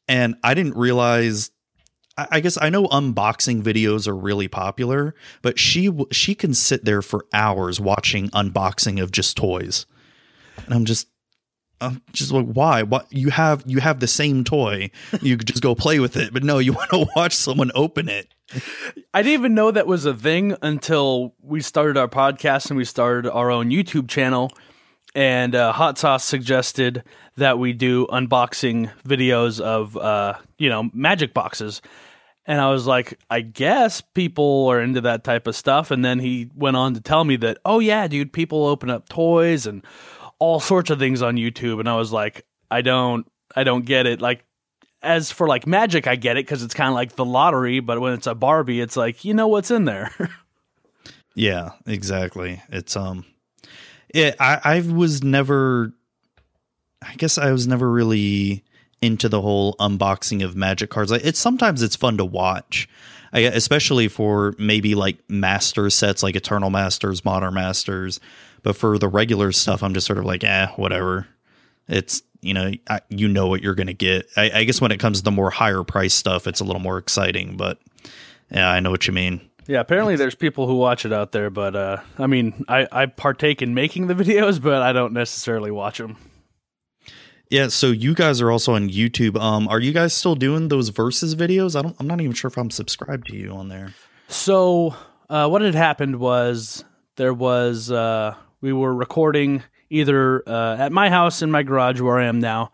and 0.08 0.36
I 0.44 0.54
didn't 0.54 0.76
realize 0.76 1.52
I 2.32 2.40
guess 2.40 2.58
I 2.62 2.70
know 2.70 2.88
unboxing 2.88 3.62
videos 3.62 4.08
are 4.08 4.16
really 4.16 4.48
popular, 4.48 5.16
but 5.42 5.60
she 5.60 5.92
she 6.12 6.36
can 6.36 6.54
sit 6.54 6.86
there 6.86 7.02
for 7.02 7.26
hours 7.34 7.80
watching 7.80 8.30
unboxing 8.30 9.02
of 9.02 9.12
just 9.12 9.38
toys, 9.38 9.86
and 10.66 10.74
I'm 10.74 10.86
just 10.86 11.08
I'm 11.82 12.02
just 12.12 12.32
like 12.32 12.46
why? 12.46 12.84
What 12.84 13.12
you 13.12 13.30
have 13.30 13.64
you 13.66 13.80
have 13.80 14.00
the 14.00 14.08
same 14.08 14.44
toy, 14.44 14.92
you 15.22 15.38
could 15.38 15.48
just 15.48 15.64
go 15.64 15.76
play 15.76 16.00
with 16.00 16.18
it, 16.18 16.34
but 16.34 16.44
no, 16.44 16.60
you 16.60 16.74
want 16.80 16.90
to 16.92 17.08
watch 17.16 17.34
someone 17.34 17.72
open 17.76 18.10
it. 18.10 18.34
I 19.14 19.22
didn't 19.22 19.40
even 19.40 19.54
know 19.54 19.72
that 19.72 19.88
was 19.88 20.06
a 20.06 20.14
thing 20.14 20.56
until 20.62 21.36
we 21.42 21.62
started 21.62 21.98
our 21.98 22.08
podcast 22.08 22.70
and 22.70 22.78
we 22.78 22.86
started 22.86 23.30
our 23.32 23.52
own 23.52 23.70
YouTube 23.70 24.08
channel. 24.08 24.52
And 25.16 25.56
uh, 25.56 25.72
Hot 25.72 25.98
Sauce 25.98 26.24
suggested 26.24 27.04
that 27.38 27.58
we 27.58 27.74
do 27.74 28.06
unboxing 28.08 28.92
videos 29.08 29.60
of, 29.60 29.98
uh, 29.98 30.36
you 30.58 30.70
know, 30.70 30.90
magic 30.94 31.34
boxes. 31.34 31.82
And 32.46 32.60
I 32.60 32.72
was 32.72 32.88
like, 32.88 33.20
I 33.30 33.42
guess 33.42 34.02
people 34.02 34.68
are 34.68 34.82
into 34.82 35.02
that 35.02 35.24
type 35.24 35.46
of 35.46 35.56
stuff. 35.56 35.92
And 35.92 36.04
then 36.04 36.20
he 36.20 36.50
went 36.56 36.78
on 36.78 36.96
to 36.96 37.02
tell 37.02 37.24
me 37.24 37.36
that, 37.38 37.60
oh, 37.64 37.80
yeah, 37.80 38.08
dude, 38.08 38.34
people 38.34 38.66
open 38.66 38.90
up 38.90 39.08
toys 39.08 39.68
and 39.68 39.86
all 40.40 40.60
sorts 40.60 40.90
of 40.90 40.98
things 40.98 41.22
on 41.22 41.36
YouTube. 41.36 41.80
And 41.80 41.88
I 41.88 41.96
was 41.96 42.12
like, 42.12 42.46
I 42.72 42.82
don't, 42.82 43.30
I 43.56 43.64
don't 43.64 43.86
get 43.86 44.08
it. 44.08 44.20
Like, 44.20 44.46
as 45.02 45.32
for 45.32 45.48
like 45.48 45.66
magic, 45.66 46.08
I 46.08 46.16
get 46.16 46.38
it 46.38 46.46
because 46.46 46.64
it's 46.64 46.74
kind 46.74 46.90
of 46.90 46.96
like 46.96 47.16
the 47.16 47.26
lottery. 47.26 47.80
But 47.80 48.02
when 48.02 48.14
it's 48.14 48.28
a 48.28 48.36
Barbie, 48.36 48.82
it's 48.82 48.98
like 48.98 49.24
you 49.24 49.34
know 49.34 49.48
what's 49.48 49.72
in 49.72 49.86
there. 49.86 50.12
yeah, 51.36 51.72
exactly. 51.86 52.62
It's 52.70 52.96
um, 52.96 53.26
it. 54.10 54.36
I 54.40 54.60
I 54.64 54.82
was 54.82 55.24
never. 55.24 55.94
I 57.02 57.16
guess 57.16 57.38
I 57.38 57.52
was 57.52 57.66
never 57.66 57.90
really 57.90 58.66
into 59.02 59.30
the 59.30 59.42
whole 59.42 59.76
unboxing 59.76 60.44
of 60.44 60.56
magic 60.56 60.90
cards. 60.90 61.12
Like 61.12 61.24
it's 61.24 61.40
sometimes 61.40 61.82
it's 61.82 61.96
fun 61.96 62.18
to 62.18 62.26
watch, 62.26 62.88
I, 63.32 63.40
especially 63.40 64.08
for 64.08 64.56
maybe 64.58 64.96
like 64.96 65.18
master 65.30 65.90
sets 65.90 66.24
like 66.24 66.36
Eternal 66.36 66.70
Masters, 66.70 67.24
Modern 67.24 67.54
Masters. 67.54 68.20
But 68.62 68.76
for 68.76 68.98
the 68.98 69.08
regular 69.08 69.52
stuff, 69.54 69.84
I'm 69.84 69.94
just 69.94 70.06
sort 70.06 70.20
of 70.20 70.26
like, 70.26 70.44
eh, 70.44 70.68
whatever. 70.76 71.28
It's 71.88 72.22
you 72.42 72.54
know 72.54 72.72
I, 72.90 73.02
you 73.10 73.28
know 73.28 73.48
what 73.48 73.64
you're 73.64 73.76
going 73.76 73.88
to 73.88 73.94
get. 73.94 74.28
I, 74.38 74.52
I, 74.54 74.64
guess 74.64 74.80
when 74.80 74.92
it 74.92 75.00
comes 75.00 75.20
to 75.20 75.24
the 75.24 75.32
more 75.32 75.50
higher 75.50 75.84
price 75.84 76.14
stuff, 76.14 76.46
it's 76.46 76.60
a 76.60 76.64
little 76.64 76.82
more 76.82 76.98
exciting. 76.98 77.58
But 77.58 77.80
yeah, 78.52 78.70
I 78.70 78.80
know 78.80 78.92
what 78.92 79.08
you 79.08 79.14
mean. 79.14 79.42
Yeah, 79.68 79.82
apparently 79.82 80.16
there's 80.16 80.36
people 80.36 80.66
who 80.66 80.76
watch 80.76 81.06
it 81.06 81.14
out 81.14 81.32
there, 81.32 81.52
but 81.52 81.76
uh, 81.76 81.98
I 82.18 82.26
mean, 82.26 82.66
I, 82.68 82.88
I 82.92 83.06
partake 83.06 83.62
in 83.62 83.76
making 83.76 84.08
the 84.08 84.14
videos, 84.16 84.62
but 84.62 84.82
I 84.82 84.94
don't 84.94 85.14
necessarily 85.14 85.72
watch 85.72 86.00
them. 86.00 86.18
Yeah, 87.50 87.70
so 87.70 87.88
you 87.88 88.14
guys 88.14 88.42
are 88.42 88.52
also 88.52 88.76
on 88.76 88.90
YouTube. 88.90 89.36
Um, 89.42 89.68
are 89.70 89.80
you 89.80 89.92
guys 89.92 90.14
still 90.14 90.36
doing 90.36 90.68
those 90.68 90.90
versus 90.90 91.34
videos? 91.34 91.76
I 91.76 91.82
don't. 91.82 91.96
I'm 92.00 92.06
not 92.06 92.22
even 92.22 92.34
sure 92.34 92.50
if 92.50 92.58
I'm 92.58 92.70
subscribed 92.70 93.28
to 93.28 93.36
you 93.36 93.52
on 93.52 93.70
there. 93.70 93.96
So 94.28 94.96
uh, 95.30 95.48
what 95.50 95.64
had 95.64 95.74
happened 95.74 96.20
was 96.20 96.84
there 97.16 97.34
was 97.34 97.92
uh, 97.92 98.36
we 98.62 98.72
were 98.72 98.94
recording 98.94 99.64
either 99.90 100.48
uh, 100.48 100.78
at 100.78 100.92
my 100.92 101.10
house 101.10 101.42
in 101.42 101.50
my 101.50 101.64
garage 101.64 102.00
where 102.00 102.20
I 102.20 102.26
am 102.26 102.40
now, 102.40 102.72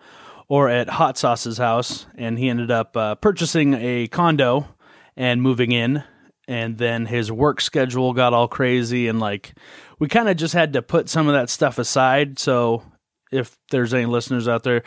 or 0.49 0.67
at 0.67 0.89
Hot 0.89 1.17
Sauce's 1.17 1.57
house, 1.57 2.05
and 2.15 2.37
he 2.37 2.49
ended 2.49 2.69
up 2.69 2.97
uh, 2.97 3.15
purchasing 3.15 3.75
a 3.75 4.07
condo 4.07 4.67
and 5.15 5.41
moving 5.41 5.71
in. 5.71 6.03
And 6.49 6.77
then 6.77 7.05
his 7.05 7.31
work 7.31 7.61
schedule 7.61 8.13
got 8.13 8.33
all 8.33 8.49
crazy, 8.49 9.07
and 9.07 9.21
like 9.21 9.53
we 9.99 10.09
kind 10.09 10.27
of 10.27 10.35
just 10.35 10.53
had 10.53 10.73
to 10.73 10.81
put 10.81 11.07
some 11.07 11.27
of 11.29 11.33
that 11.33 11.49
stuff 11.49 11.79
aside. 11.79 12.37
So 12.39 12.83
if 13.31 13.57
there's 13.71 13.93
any 13.93 14.05
listeners 14.05 14.47
out 14.47 14.63
there, 14.63 14.83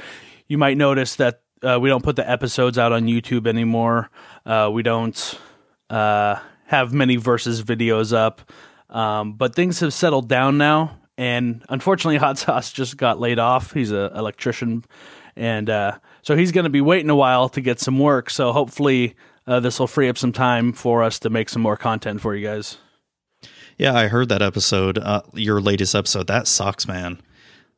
you 0.46 0.58
might 0.58 0.76
notice 0.76 1.16
that 1.16 1.42
uh, 1.62 1.78
we 1.80 1.88
don't 1.88 2.04
put 2.04 2.16
the 2.16 2.28
episodes 2.28 2.78
out 2.78 2.92
on 2.92 3.04
YouTube 3.04 3.46
anymore. 3.46 4.10
Uh, 4.46 4.70
we 4.72 4.82
don't 4.82 5.38
uh, 5.90 6.36
have 6.66 6.92
many 6.92 7.16
versus 7.16 7.62
videos 7.62 8.14
up. 8.14 8.50
Um, 8.90 9.34
but 9.34 9.54
things 9.54 9.80
have 9.80 9.92
settled 9.92 10.28
down 10.28 10.56
now, 10.56 10.98
and 11.18 11.64
unfortunately, 11.68 12.16
Hot 12.18 12.38
Sauce 12.38 12.72
just 12.72 12.96
got 12.96 13.20
laid 13.20 13.38
off. 13.38 13.72
He's 13.72 13.90
an 13.90 14.12
electrician, 14.14 14.84
and 15.36 15.68
uh, 15.68 15.98
so 16.22 16.36
he's 16.36 16.52
going 16.52 16.64
to 16.64 16.70
be 16.70 16.80
waiting 16.80 17.10
a 17.10 17.16
while 17.16 17.48
to 17.50 17.60
get 17.60 17.80
some 17.80 17.98
work. 17.98 18.30
So 18.30 18.52
hopefully, 18.52 19.14
uh, 19.46 19.60
this 19.60 19.78
will 19.78 19.86
free 19.86 20.08
up 20.08 20.16
some 20.16 20.32
time 20.32 20.72
for 20.72 21.02
us 21.02 21.18
to 21.20 21.30
make 21.30 21.48
some 21.48 21.62
more 21.62 21.76
content 21.76 22.20
for 22.20 22.34
you 22.34 22.46
guys. 22.46 22.78
Yeah, 23.76 23.94
I 23.94 24.08
heard 24.08 24.28
that 24.30 24.42
episode, 24.42 24.98
uh, 24.98 25.22
your 25.34 25.60
latest 25.60 25.94
episode. 25.94 26.26
That 26.26 26.48
sucks, 26.48 26.88
man. 26.88 27.20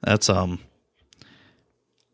That's 0.02 0.28
um, 0.28 0.60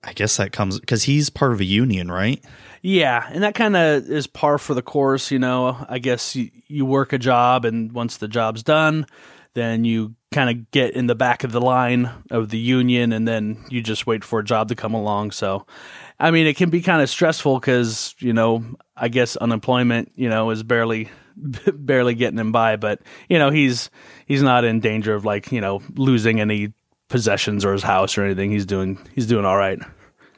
I 0.06 0.12
guess 0.12 0.36
that 0.36 0.52
comes 0.52 0.78
because 0.78 1.02
he's 1.02 1.30
part 1.30 1.52
of 1.52 1.60
a 1.60 1.64
union, 1.64 2.10
right? 2.10 2.42
Yeah, 2.82 3.28
and 3.32 3.42
that 3.42 3.56
kind 3.56 3.76
of 3.76 4.08
is 4.08 4.28
par 4.28 4.58
for 4.58 4.74
the 4.74 4.82
course, 4.82 5.32
you 5.32 5.38
know. 5.40 5.84
I 5.88 5.98
guess 5.98 6.36
you, 6.36 6.50
you 6.68 6.86
work 6.86 7.12
a 7.12 7.18
job, 7.18 7.64
and 7.64 7.90
once 7.92 8.16
the 8.16 8.28
job's 8.28 8.62
done, 8.62 9.06
then 9.54 9.84
you 9.84 10.14
kind 10.30 10.50
of 10.50 10.70
get 10.70 10.94
in 10.94 11.08
the 11.08 11.16
back 11.16 11.42
of 11.42 11.50
the 11.50 11.60
line 11.60 12.08
of 12.30 12.50
the 12.50 12.58
union, 12.58 13.12
and 13.12 13.26
then 13.26 13.58
you 13.68 13.82
just 13.82 14.06
wait 14.06 14.22
for 14.22 14.38
a 14.38 14.44
job 14.44 14.68
to 14.68 14.76
come 14.76 14.94
along. 14.94 15.32
So, 15.32 15.66
I 16.20 16.30
mean, 16.30 16.46
it 16.46 16.56
can 16.56 16.70
be 16.70 16.82
kind 16.82 17.02
of 17.02 17.10
stressful 17.10 17.58
because 17.58 18.14
you 18.20 18.32
know, 18.32 18.64
I 18.96 19.08
guess 19.08 19.36
unemployment, 19.36 20.12
you 20.14 20.28
know, 20.28 20.50
is 20.50 20.62
barely 20.62 21.10
barely 21.74 22.14
getting 22.14 22.38
him 22.38 22.52
by, 22.52 22.76
but 22.76 23.00
you 23.28 23.40
know, 23.40 23.50
he's 23.50 23.90
he's 24.26 24.42
not 24.42 24.64
in 24.64 24.78
danger 24.78 25.14
of 25.14 25.24
like 25.24 25.50
you 25.50 25.60
know 25.60 25.82
losing 25.96 26.40
any 26.40 26.72
possessions 27.08 27.64
or 27.64 27.72
his 27.72 27.82
house 27.82 28.18
or 28.18 28.24
anything. 28.24 28.50
He's 28.50 28.66
doing 28.66 28.98
he's 29.14 29.26
doing 29.26 29.44
all 29.44 29.56
right. 29.56 29.78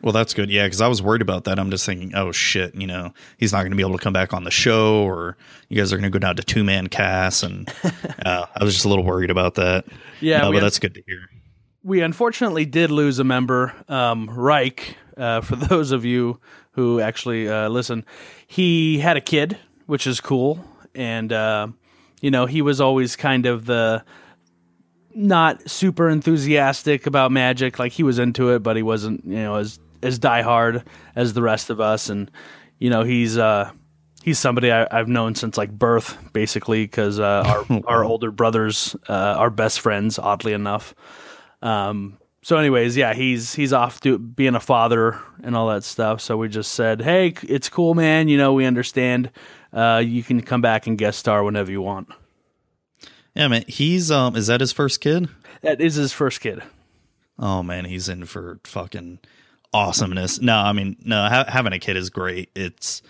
Well, 0.00 0.12
that's 0.12 0.32
good. 0.32 0.48
Yeah, 0.48 0.64
because 0.64 0.80
I 0.80 0.86
was 0.86 1.02
worried 1.02 1.22
about 1.22 1.44
that. 1.44 1.58
I'm 1.58 1.70
just 1.70 1.84
thinking, 1.84 2.14
oh 2.14 2.30
shit, 2.30 2.74
you 2.74 2.86
know, 2.86 3.12
he's 3.36 3.52
not 3.52 3.60
going 3.60 3.72
to 3.72 3.76
be 3.76 3.82
able 3.82 3.98
to 3.98 4.02
come 4.02 4.12
back 4.12 4.32
on 4.32 4.44
the 4.44 4.50
show, 4.50 5.02
or 5.02 5.36
you 5.68 5.76
guys 5.76 5.92
are 5.92 5.96
going 5.96 6.10
to 6.10 6.16
go 6.16 6.20
down 6.20 6.36
to 6.36 6.42
two 6.42 6.62
man 6.62 6.86
cast, 6.86 7.42
and 7.42 7.68
uh, 8.24 8.46
I 8.54 8.64
was 8.64 8.74
just 8.74 8.84
a 8.84 8.88
little 8.88 9.04
worried 9.04 9.30
about 9.30 9.56
that. 9.56 9.86
Yeah, 10.20 10.46
uh, 10.46 10.52
but 10.52 10.60
that's 10.60 10.78
good 10.78 10.94
to 10.94 11.02
hear. 11.06 11.28
We 11.82 12.00
unfortunately 12.00 12.64
did 12.64 12.90
lose 12.90 13.18
a 13.18 13.24
member, 13.24 13.74
um, 13.88 14.30
Reich. 14.30 14.96
Uh, 15.16 15.40
for 15.40 15.56
those 15.56 15.90
of 15.90 16.04
you 16.04 16.40
who 16.72 17.00
actually 17.00 17.48
uh, 17.48 17.68
listen, 17.68 18.04
he 18.46 18.98
had 18.98 19.16
a 19.16 19.20
kid, 19.20 19.58
which 19.86 20.06
is 20.06 20.20
cool, 20.20 20.64
and 20.94 21.32
uh, 21.32 21.66
you 22.20 22.30
know 22.30 22.46
he 22.46 22.62
was 22.62 22.80
always 22.80 23.16
kind 23.16 23.46
of 23.46 23.64
the 23.66 24.04
not 25.14 25.68
super 25.68 26.08
enthusiastic 26.08 27.06
about 27.06 27.32
magic. 27.32 27.78
Like 27.78 27.92
he 27.92 28.02
was 28.02 28.18
into 28.18 28.50
it, 28.50 28.62
but 28.62 28.76
he 28.76 28.82
wasn't, 28.82 29.24
you 29.24 29.36
know, 29.36 29.56
as 29.56 29.78
as 30.02 30.18
diehard 30.18 30.84
as 31.16 31.32
the 31.32 31.42
rest 31.42 31.70
of 31.70 31.80
us. 31.80 32.08
And 32.08 32.30
you 32.78 32.90
know, 32.90 33.02
he's 33.02 33.36
uh, 33.36 33.70
he's 34.22 34.38
somebody 34.38 34.70
I, 34.70 34.86
have 34.90 35.08
known 35.08 35.34
since 35.34 35.56
like 35.56 35.70
birth, 35.70 36.16
basically, 36.32 36.84
because 36.84 37.18
uh, 37.18 37.64
our 37.70 37.82
our 37.86 38.04
older 38.04 38.30
brothers 38.30 38.96
uh, 39.08 39.12
are 39.12 39.50
best 39.50 39.80
friends. 39.80 40.18
Oddly 40.18 40.52
enough. 40.52 40.94
Um, 41.62 42.18
so, 42.42 42.56
anyways, 42.56 42.96
yeah, 42.96 43.14
he's 43.14 43.54
he's 43.54 43.72
off 43.72 44.00
to 44.02 44.18
being 44.18 44.54
a 44.54 44.60
father 44.60 45.18
and 45.42 45.56
all 45.56 45.68
that 45.68 45.84
stuff. 45.84 46.20
So 46.20 46.36
we 46.36 46.48
just 46.48 46.72
said, 46.72 47.02
hey, 47.02 47.34
it's 47.42 47.68
cool, 47.68 47.94
man. 47.94 48.28
You 48.28 48.38
know, 48.38 48.52
we 48.52 48.64
understand. 48.64 49.30
Uh, 49.72 50.02
you 50.04 50.22
can 50.22 50.40
come 50.40 50.62
back 50.62 50.86
and 50.86 50.96
guest 50.96 51.18
star 51.18 51.44
whenever 51.44 51.70
you 51.70 51.82
want. 51.82 52.08
Yeah, 53.38 53.46
man. 53.46 53.64
He's 53.68 54.10
um, 54.10 54.34
is 54.34 54.48
that 54.48 54.60
his 54.60 54.72
first 54.72 55.00
kid? 55.00 55.28
That 55.62 55.80
is 55.80 55.94
his 55.94 56.12
first 56.12 56.40
kid. 56.40 56.60
Oh 57.38 57.62
man, 57.62 57.84
he's 57.84 58.08
in 58.08 58.24
for 58.24 58.58
fucking 58.64 59.20
awesomeness. 59.72 60.40
No, 60.40 60.56
I 60.56 60.72
mean, 60.72 60.96
no, 61.04 61.28
ha- 61.28 61.44
having 61.46 61.72
a 61.72 61.78
kid 61.78 61.96
is 61.96 62.10
great. 62.10 62.50
It's 62.56 63.00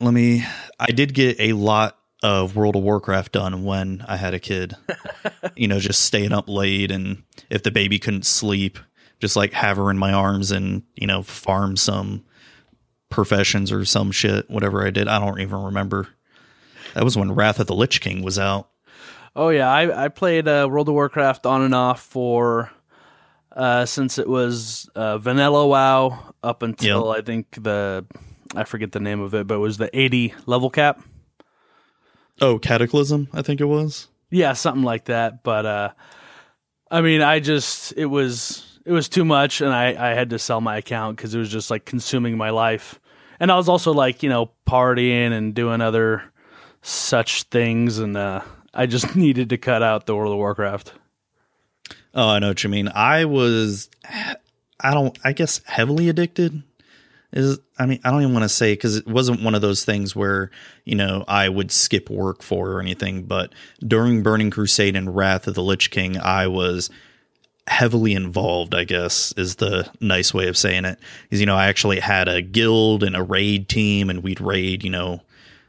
let 0.00 0.14
me. 0.14 0.44
I 0.80 0.86
did 0.86 1.12
get 1.12 1.38
a 1.38 1.52
lot 1.52 1.98
of 2.22 2.56
World 2.56 2.74
of 2.74 2.82
Warcraft 2.82 3.32
done 3.32 3.64
when 3.64 4.02
I 4.08 4.16
had 4.16 4.32
a 4.32 4.40
kid. 4.40 4.74
you 5.56 5.68
know, 5.68 5.78
just 5.78 6.04
staying 6.04 6.32
up 6.32 6.48
late, 6.48 6.90
and 6.90 7.22
if 7.50 7.62
the 7.62 7.70
baby 7.70 7.98
couldn't 7.98 8.24
sleep, 8.24 8.78
just 9.20 9.36
like 9.36 9.52
have 9.52 9.76
her 9.76 9.90
in 9.90 9.98
my 9.98 10.10
arms 10.14 10.50
and 10.50 10.84
you 10.94 11.06
know 11.06 11.22
farm 11.22 11.76
some 11.76 12.24
professions 13.10 13.70
or 13.70 13.84
some 13.84 14.10
shit. 14.10 14.48
Whatever 14.48 14.86
I 14.86 14.88
did, 14.88 15.06
I 15.06 15.18
don't 15.18 15.38
even 15.38 15.64
remember. 15.64 16.08
That 16.94 17.04
was 17.04 17.14
when 17.18 17.32
Wrath 17.32 17.60
of 17.60 17.66
the 17.66 17.74
Lich 17.74 18.00
King 18.00 18.22
was 18.22 18.38
out. 18.38 18.70
Oh 19.36 19.50
yeah, 19.50 19.70
I 19.70 20.04
I 20.04 20.08
played 20.08 20.48
uh, 20.48 20.68
World 20.70 20.88
of 20.88 20.94
Warcraft 20.94 21.46
on 21.46 21.62
and 21.62 21.74
off 21.74 22.02
for 22.02 22.70
uh, 23.52 23.86
since 23.86 24.18
it 24.18 24.28
was 24.28 24.88
uh, 24.94 25.18
Vanilla 25.18 25.66
WoW 25.66 26.34
up 26.42 26.62
until 26.62 27.08
yep. 27.08 27.18
I 27.18 27.20
think 27.22 27.62
the 27.62 28.06
I 28.54 28.64
forget 28.64 28.92
the 28.92 29.00
name 29.00 29.20
of 29.20 29.34
it, 29.34 29.46
but 29.46 29.56
it 29.56 29.58
was 29.58 29.78
the 29.78 29.90
80 29.98 30.34
level 30.46 30.70
cap. 30.70 31.02
Oh, 32.40 32.58
Cataclysm, 32.58 33.28
I 33.32 33.42
think 33.42 33.60
it 33.60 33.66
was. 33.66 34.08
Yeah, 34.30 34.52
something 34.52 34.84
like 34.84 35.06
that. 35.06 35.42
But 35.42 35.66
uh, 35.66 35.90
I 36.90 37.00
mean, 37.00 37.20
I 37.20 37.40
just 37.40 37.92
it 37.96 38.06
was 38.06 38.80
it 38.84 38.92
was 38.92 39.08
too 39.08 39.24
much, 39.24 39.60
and 39.60 39.72
I 39.72 40.10
I 40.10 40.14
had 40.14 40.30
to 40.30 40.38
sell 40.38 40.60
my 40.60 40.76
account 40.76 41.16
because 41.16 41.34
it 41.34 41.38
was 41.38 41.50
just 41.50 41.70
like 41.70 41.84
consuming 41.84 42.36
my 42.36 42.50
life. 42.50 43.00
And 43.40 43.50
I 43.50 43.56
was 43.56 43.68
also 43.68 43.92
like 43.92 44.22
you 44.22 44.28
know 44.28 44.52
partying 44.66 45.32
and 45.32 45.54
doing 45.54 45.80
other 45.80 46.22
such 46.82 47.44
things, 47.44 47.98
and 47.98 48.16
uh, 48.16 48.42
I 48.78 48.86
just 48.86 49.16
needed 49.16 49.50
to 49.50 49.58
cut 49.58 49.82
out 49.82 50.06
the 50.06 50.16
World 50.16 50.32
of 50.32 50.38
Warcraft. 50.38 50.92
Oh, 52.14 52.28
I 52.28 52.38
know 52.38 52.48
what 52.48 52.62
you 52.64 52.70
mean. 52.70 52.88
I 52.88 53.26
was, 53.26 53.90
I 54.80 54.94
don't, 54.94 55.18
I 55.24 55.32
guess 55.32 55.60
heavily 55.66 56.08
addicted 56.08 56.62
is, 57.32 57.58
I 57.78 57.86
mean, 57.86 58.00
I 58.04 58.10
don't 58.10 58.22
even 58.22 58.32
want 58.32 58.44
to 58.44 58.48
say 58.48 58.72
because 58.72 58.96
it 58.96 59.06
wasn't 59.06 59.42
one 59.42 59.54
of 59.54 59.60
those 59.60 59.84
things 59.84 60.16
where, 60.16 60.50
you 60.84 60.94
know, 60.94 61.24
I 61.28 61.48
would 61.48 61.70
skip 61.70 62.08
work 62.08 62.42
for 62.42 62.70
or 62.70 62.80
anything. 62.80 63.24
But 63.24 63.52
during 63.86 64.22
Burning 64.22 64.50
Crusade 64.50 64.96
and 64.96 65.14
Wrath 65.14 65.46
of 65.46 65.54
the 65.54 65.62
Lich 65.62 65.90
King, 65.90 66.16
I 66.16 66.46
was 66.46 66.88
heavily 67.66 68.14
involved, 68.14 68.74
I 68.74 68.84
guess 68.84 69.34
is 69.36 69.56
the 69.56 69.90
nice 70.00 70.32
way 70.32 70.48
of 70.48 70.56
saying 70.56 70.84
it. 70.84 70.98
Is, 71.30 71.40
you 71.40 71.46
know, 71.46 71.56
I 71.56 71.66
actually 71.66 72.00
had 72.00 72.28
a 72.28 72.40
guild 72.40 73.02
and 73.02 73.16
a 73.16 73.22
raid 73.22 73.68
team 73.68 74.08
and 74.08 74.22
we'd 74.22 74.40
raid, 74.40 74.82
you 74.82 74.90
know, 74.90 75.20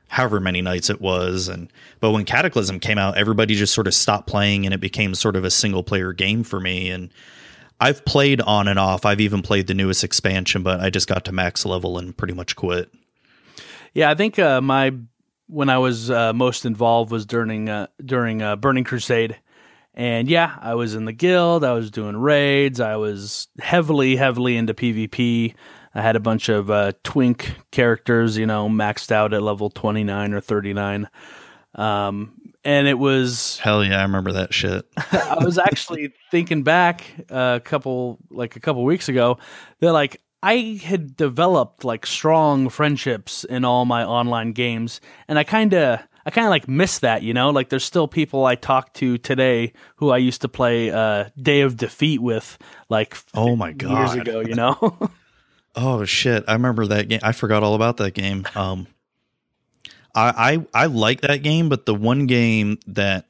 however 0.09 0.39
many 0.39 0.61
nights 0.61 0.89
it 0.89 0.99
was 0.99 1.47
and 1.47 1.71
but 1.99 2.11
when 2.11 2.25
cataclysm 2.25 2.79
came 2.79 2.97
out 2.97 3.17
everybody 3.17 3.55
just 3.55 3.73
sort 3.73 3.87
of 3.87 3.93
stopped 3.93 4.27
playing 4.27 4.65
and 4.65 4.73
it 4.73 4.79
became 4.79 5.15
sort 5.15 5.35
of 5.35 5.45
a 5.45 5.51
single 5.51 5.83
player 5.83 6.11
game 6.13 6.43
for 6.43 6.59
me 6.59 6.89
and 6.89 7.09
i've 7.79 8.03
played 8.05 8.41
on 8.41 8.67
and 8.67 8.77
off. 8.77 9.05
I've 9.05 9.21
even 9.21 9.41
played 9.41 9.67
the 9.67 9.73
newest 9.73 10.03
expansion 10.03 10.63
but 10.63 10.79
i 10.79 10.89
just 10.89 11.07
got 11.07 11.25
to 11.25 11.31
max 11.31 11.65
level 11.65 11.97
and 11.97 12.15
pretty 12.15 12.33
much 12.33 12.55
quit. 12.55 12.91
Yeah 13.93 14.09
i 14.09 14.15
think 14.15 14.37
uh, 14.39 14.61
my 14.61 14.93
when 15.47 15.69
i 15.69 15.77
was 15.77 16.09
uh, 16.09 16.33
most 16.33 16.65
involved 16.65 17.11
was 17.11 17.25
during 17.25 17.69
uh, 17.69 17.87
during 18.03 18.41
uh, 18.41 18.55
burning 18.55 18.83
crusade. 18.83 19.37
And 19.93 20.27
yeah 20.29 20.57
i 20.61 20.75
was 20.75 20.95
in 20.95 21.05
the 21.05 21.13
guild 21.13 21.63
i 21.63 21.73
was 21.73 21.91
doing 21.91 22.15
raids 22.15 22.79
i 22.79 22.95
was 22.95 23.47
heavily 23.59 24.15
heavily 24.15 24.55
into 24.55 24.73
pvp 24.73 25.53
I 25.95 26.01
had 26.01 26.15
a 26.15 26.19
bunch 26.19 26.49
of 26.49 26.69
uh, 26.69 26.93
twink 27.03 27.55
characters, 27.71 28.37
you 28.37 28.45
know, 28.45 28.69
maxed 28.69 29.11
out 29.11 29.33
at 29.33 29.41
level 29.41 29.69
29 29.69 30.33
or 30.33 30.41
39. 30.41 31.09
Um, 31.75 32.33
and 32.63 32.87
it 32.87 32.99
was 32.99 33.57
hell 33.59 33.83
yeah, 33.83 33.99
I 33.99 34.03
remember 34.03 34.33
that 34.33 34.53
shit. 34.53 34.85
I 35.11 35.43
was 35.43 35.57
actually 35.57 36.13
thinking 36.29 36.63
back 36.63 37.03
a 37.29 37.61
couple 37.63 38.19
like 38.29 38.55
a 38.55 38.59
couple 38.59 38.83
weeks 38.83 39.07
ago 39.07 39.37
that 39.79 39.93
like 39.93 40.21
I 40.43 40.79
had 40.83 41.15
developed 41.15 41.83
like 41.83 42.05
strong 42.05 42.69
friendships 42.69 43.43
in 43.43 43.65
all 43.65 43.85
my 43.85 44.03
online 44.05 44.51
games, 44.53 45.01
and 45.27 45.39
I 45.39 45.43
kind 45.43 45.73
of 45.73 45.99
I 46.25 46.31
kind 46.31 46.45
of 46.45 46.51
like 46.51 46.67
miss 46.67 46.99
that, 46.99 47.23
you 47.23 47.33
know. 47.33 47.49
Like 47.49 47.69
there's 47.69 47.83
still 47.83 48.07
people 48.07 48.45
I 48.45 48.55
talk 48.55 48.93
to 48.95 49.17
today 49.17 49.73
who 49.97 50.11
I 50.11 50.17
used 50.17 50.41
to 50.41 50.49
play 50.49 50.91
uh, 50.91 51.29
Day 51.41 51.61
of 51.61 51.77
Defeat 51.77 52.21
with, 52.21 52.57
like 52.89 53.17
oh 53.33 53.55
my 53.55 53.71
god, 53.71 53.97
years 53.97 54.13
ago, 54.15 54.39
you 54.41 54.55
know. 54.55 54.97
oh 55.75 56.05
shit, 56.05 56.43
I 56.47 56.53
remember 56.53 56.87
that 56.87 57.07
game. 57.07 57.19
I 57.23 57.31
forgot 57.31 57.63
all 57.63 57.75
about 57.75 57.97
that 57.97 58.13
game. 58.13 58.45
Um, 58.55 58.87
I, 60.15 60.57
I 60.73 60.83
I 60.83 60.85
like 60.87 61.21
that 61.21 61.43
game, 61.43 61.69
but 61.69 61.85
the 61.85 61.93
one 61.93 62.25
game 62.25 62.79
that 62.87 63.29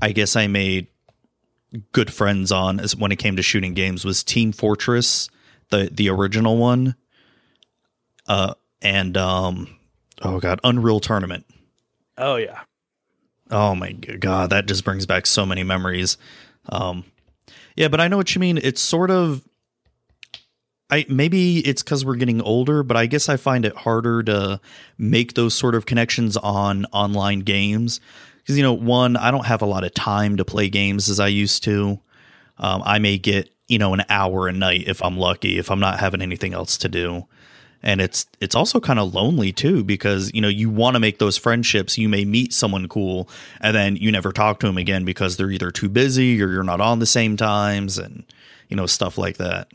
I 0.00 0.12
guess 0.12 0.34
I 0.34 0.46
made 0.46 0.88
good 1.92 2.12
friends 2.12 2.52
on 2.52 2.80
is 2.80 2.96
when 2.96 3.12
it 3.12 3.16
came 3.16 3.36
to 3.36 3.42
shooting 3.42 3.74
games 3.74 4.04
was 4.04 4.24
Team 4.24 4.52
Fortress, 4.52 5.28
the 5.70 5.90
the 5.92 6.08
original 6.08 6.56
one. 6.56 6.96
Uh 8.26 8.54
and 8.82 9.16
um 9.16 9.76
oh 10.22 10.40
god, 10.40 10.60
Unreal 10.64 11.00
Tournament. 11.00 11.46
Oh 12.18 12.36
yeah. 12.36 12.60
Oh 13.50 13.74
my 13.74 13.92
god, 13.92 14.50
that 14.50 14.66
just 14.66 14.84
brings 14.84 15.06
back 15.06 15.26
so 15.26 15.46
many 15.46 15.62
memories. 15.62 16.16
Um 16.68 17.04
yeah, 17.76 17.88
but 17.88 18.00
I 18.00 18.08
know 18.08 18.16
what 18.16 18.34
you 18.34 18.40
mean. 18.40 18.58
It's 18.58 18.80
sort 18.80 19.10
of 19.10 19.46
I 20.90 21.04
maybe 21.08 21.58
it's 21.58 21.82
because 21.82 22.04
we're 22.04 22.16
getting 22.16 22.40
older, 22.40 22.82
but 22.82 22.96
I 22.96 23.06
guess 23.06 23.28
I 23.28 23.36
find 23.36 23.64
it 23.64 23.74
harder 23.74 24.22
to 24.24 24.60
make 24.98 25.34
those 25.34 25.54
sort 25.54 25.74
of 25.74 25.86
connections 25.86 26.36
on 26.36 26.84
online 26.86 27.40
games 27.40 28.00
because 28.46 28.56
you 28.56 28.62
know, 28.62 28.72
one, 28.72 29.16
I 29.16 29.32
don't 29.32 29.46
have 29.46 29.62
a 29.62 29.66
lot 29.66 29.82
of 29.82 29.92
time 29.92 30.36
to 30.36 30.44
play 30.44 30.68
games 30.68 31.08
as 31.08 31.18
I 31.18 31.26
used 31.26 31.64
to. 31.64 31.98
Um, 32.58 32.82
I 32.84 33.00
may 33.00 33.18
get 33.18 33.50
you 33.66 33.78
know 33.78 33.94
an 33.94 34.04
hour 34.08 34.46
a 34.46 34.52
night 34.52 34.84
if 34.86 35.02
I'm 35.02 35.16
lucky, 35.16 35.58
if 35.58 35.70
I'm 35.70 35.80
not 35.80 35.98
having 35.98 36.22
anything 36.22 36.54
else 36.54 36.78
to 36.78 36.88
do, 36.88 37.26
and 37.82 38.00
it's 38.00 38.26
it's 38.40 38.54
also 38.54 38.78
kind 38.78 39.00
of 39.00 39.12
lonely 39.12 39.52
too 39.52 39.82
because 39.82 40.32
you 40.32 40.40
know 40.40 40.48
you 40.48 40.70
want 40.70 40.94
to 40.94 41.00
make 41.00 41.18
those 41.18 41.36
friendships. 41.36 41.98
You 41.98 42.08
may 42.08 42.24
meet 42.24 42.52
someone 42.52 42.86
cool, 42.86 43.28
and 43.60 43.74
then 43.74 43.96
you 43.96 44.12
never 44.12 44.30
talk 44.30 44.60
to 44.60 44.66
them 44.66 44.78
again 44.78 45.04
because 45.04 45.36
they're 45.36 45.50
either 45.50 45.72
too 45.72 45.88
busy 45.88 46.40
or 46.40 46.52
you're 46.52 46.62
not 46.62 46.80
on 46.80 47.00
the 47.00 47.06
same 47.06 47.36
times, 47.36 47.98
and 47.98 48.22
you 48.68 48.76
know 48.76 48.86
stuff 48.86 49.18
like 49.18 49.38
that. 49.38 49.68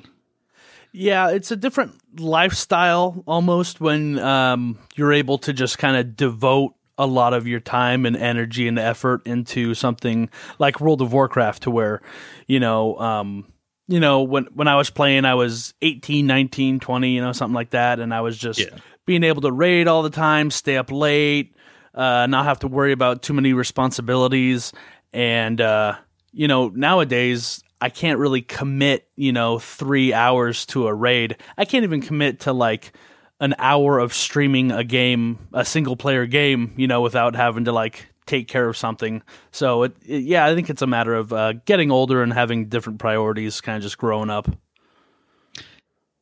Yeah, 0.94 1.30
it's 1.30 1.52
a 1.52 1.56
different 1.56 2.00
lifestyle 2.20 3.24
almost 3.26 3.80
when 3.80 4.20
um, 4.20 4.78
you're 4.96 5.14
able 5.14 5.38
to 5.40 5.54
just 5.54 5.78
kind 5.78 5.96
of 5.96 6.16
devote 6.16 6.74
a 6.98 7.06
lot 7.08 7.34
of 7.34 7.48
your 7.48 7.60
time 7.60 8.06
and 8.06 8.18
energy 8.18 8.68
and 8.68 8.78
effort 8.78 9.26
into 9.26 9.74
something 9.74 10.30
like 10.60 10.82
World 10.82 11.02
of 11.02 11.14
Warcraft 11.14 11.64
to 11.64 11.72
where, 11.72 12.02
you 12.46 12.60
know, 12.60 12.98
um, 13.00 13.52
you 13.88 14.00
know, 14.00 14.22
when 14.22 14.46
when 14.54 14.68
I 14.68 14.76
was 14.76 14.90
playing 14.90 15.26
I 15.26 15.36
was 15.36 15.74
18, 15.82 16.28
19, 16.28 16.80
20, 16.80 17.10
you 17.10 17.22
know, 17.22 17.32
something 17.32 17.56
like 17.56 17.72
that 17.72 18.00
and 18.00 18.14
I 18.14 18.22
was 18.22 18.38
just 18.38 18.60
yeah. 18.60 18.78
being 19.06 19.24
able 19.24 19.42
to 19.44 19.52
raid 19.52 19.88
all 19.88 20.04
the 20.04 20.10
time, 20.10 20.52
stay 20.52 20.78
up 20.78 20.92
late, 20.92 21.56
uh, 21.96 22.28
not 22.28 22.46
have 22.46 22.60
to 22.60 22.68
worry 22.68 22.92
about 22.92 23.22
too 23.22 23.34
many 23.34 23.54
responsibilities 23.54 24.74
and 25.14 25.60
uh, 25.60 25.96
you 26.34 26.48
know, 26.48 26.70
nowadays 26.70 27.64
I 27.82 27.90
can't 27.90 28.20
really 28.20 28.44
commit, 28.44 29.10
you 29.16 29.34
know, 29.34 29.58
three 29.58 30.14
hours 30.14 30.66
to 30.68 30.88
a 30.88 30.94
raid. 30.94 31.38
I 31.58 31.66
can't 31.66 31.84
even 31.84 32.02
commit 32.02 32.42
to 32.42 32.54
like 32.54 32.94
an 33.40 33.56
hour 33.58 33.98
of 33.98 34.14
streaming 34.14 34.72
a 34.72 34.84
game, 34.84 35.48
a 35.52 35.66
single 35.66 35.96
player 35.96 36.28
game, 36.28 36.74
you 36.78 36.88
know, 36.88 37.02
without 37.02 37.36
having 37.36 37.66
to 37.66 37.72
like 37.72 38.08
take 38.28 38.48
care 38.48 38.70
of 38.70 38.78
something. 38.78 39.24
So 39.52 39.84
it, 39.84 39.96
it 40.06 40.24
yeah, 40.24 40.46
I 40.46 40.54
think 40.54 40.70
it's 40.70 40.84
a 40.84 40.88
matter 40.88 41.16
of 41.16 41.34
uh, 41.34 41.54
getting 41.66 41.90
older 41.90 42.22
and 42.22 42.32
having 42.32 42.70
different 42.70 43.00
priorities, 43.00 43.60
kind 43.60 43.78
of 43.78 43.82
just 43.82 43.98
growing 43.98 44.30
up. 44.30 44.48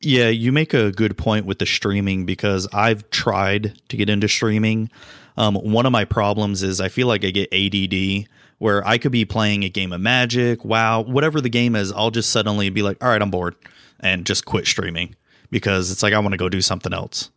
Yeah, 0.00 0.28
you 0.28 0.50
make 0.50 0.72
a 0.72 0.90
good 0.90 1.18
point 1.18 1.44
with 1.44 1.58
the 1.58 1.66
streaming 1.66 2.24
because 2.24 2.66
I've 2.72 3.10
tried 3.10 3.78
to 3.90 3.98
get 3.98 4.08
into 4.08 4.28
streaming. 4.28 4.90
Um, 5.36 5.56
one 5.56 5.84
of 5.84 5.92
my 5.92 6.06
problems 6.06 6.62
is 6.62 6.80
I 6.80 6.88
feel 6.88 7.06
like 7.06 7.22
I 7.22 7.30
get 7.30 7.52
ADD 7.52 8.26
where 8.60 8.86
I 8.86 8.98
could 8.98 9.10
be 9.10 9.24
playing 9.24 9.64
a 9.64 9.70
game 9.70 9.90
of 9.90 10.02
Magic, 10.02 10.66
WoW, 10.66 11.00
whatever 11.00 11.40
the 11.40 11.48
game 11.48 11.74
is. 11.74 11.90
I'll 11.92 12.10
just 12.10 12.28
suddenly 12.28 12.68
be 12.68 12.82
like, 12.82 13.02
all 13.02 13.08
right, 13.08 13.20
I'm 13.20 13.30
bored 13.30 13.56
and 13.98 14.26
just 14.26 14.44
quit 14.44 14.66
streaming 14.66 15.16
because 15.50 15.90
it's 15.90 16.02
like 16.02 16.12
I 16.12 16.18
want 16.18 16.32
to 16.32 16.38
go 16.38 16.50
do 16.50 16.60
something 16.60 16.92
else. 16.92 17.30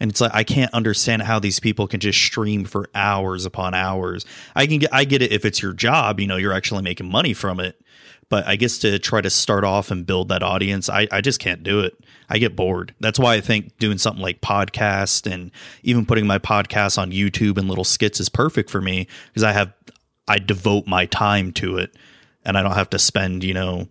And 0.00 0.10
it's 0.10 0.20
like 0.20 0.34
I 0.34 0.42
can't 0.42 0.74
understand 0.74 1.22
how 1.22 1.38
these 1.38 1.60
people 1.60 1.86
can 1.86 2.00
just 2.00 2.20
stream 2.20 2.64
for 2.64 2.90
hours 2.92 3.46
upon 3.46 3.72
hours. 3.72 4.26
I 4.56 4.66
can 4.66 4.80
get 4.80 4.92
I 4.92 5.04
get 5.04 5.22
it 5.22 5.30
if 5.30 5.44
it's 5.44 5.62
your 5.62 5.74
job, 5.74 6.18
you 6.18 6.26
know, 6.26 6.36
you're 6.36 6.52
actually 6.52 6.82
making 6.82 7.08
money 7.08 7.34
from 7.34 7.60
it. 7.60 7.80
But 8.28 8.44
I 8.44 8.56
guess 8.56 8.78
to 8.78 8.98
try 8.98 9.20
to 9.20 9.30
start 9.30 9.62
off 9.62 9.92
and 9.92 10.04
build 10.04 10.30
that 10.30 10.42
audience, 10.42 10.88
I, 10.88 11.06
I 11.12 11.20
just 11.20 11.38
can't 11.38 11.62
do 11.62 11.80
it. 11.80 11.96
I 12.28 12.38
get 12.38 12.56
bored. 12.56 12.92
That's 12.98 13.18
why 13.18 13.34
I 13.34 13.40
think 13.40 13.78
doing 13.78 13.98
something 13.98 14.22
like 14.22 14.40
podcast 14.40 15.30
and 15.30 15.52
even 15.84 16.04
putting 16.04 16.26
my 16.26 16.38
podcast 16.38 16.98
on 16.98 17.12
YouTube 17.12 17.58
and 17.58 17.68
little 17.68 17.84
skits 17.84 18.18
is 18.18 18.28
perfect 18.28 18.70
for 18.70 18.80
me 18.80 19.06
because 19.28 19.44
I 19.44 19.52
have 19.52 19.72
I 20.26 20.38
devote 20.38 20.86
my 20.86 21.06
time 21.06 21.52
to 21.54 21.78
it 21.78 21.94
and 22.44 22.56
I 22.56 22.62
don't 22.62 22.72
have 22.72 22.90
to 22.90 22.98
spend, 22.98 23.44
you 23.44 23.54
know, 23.54 23.88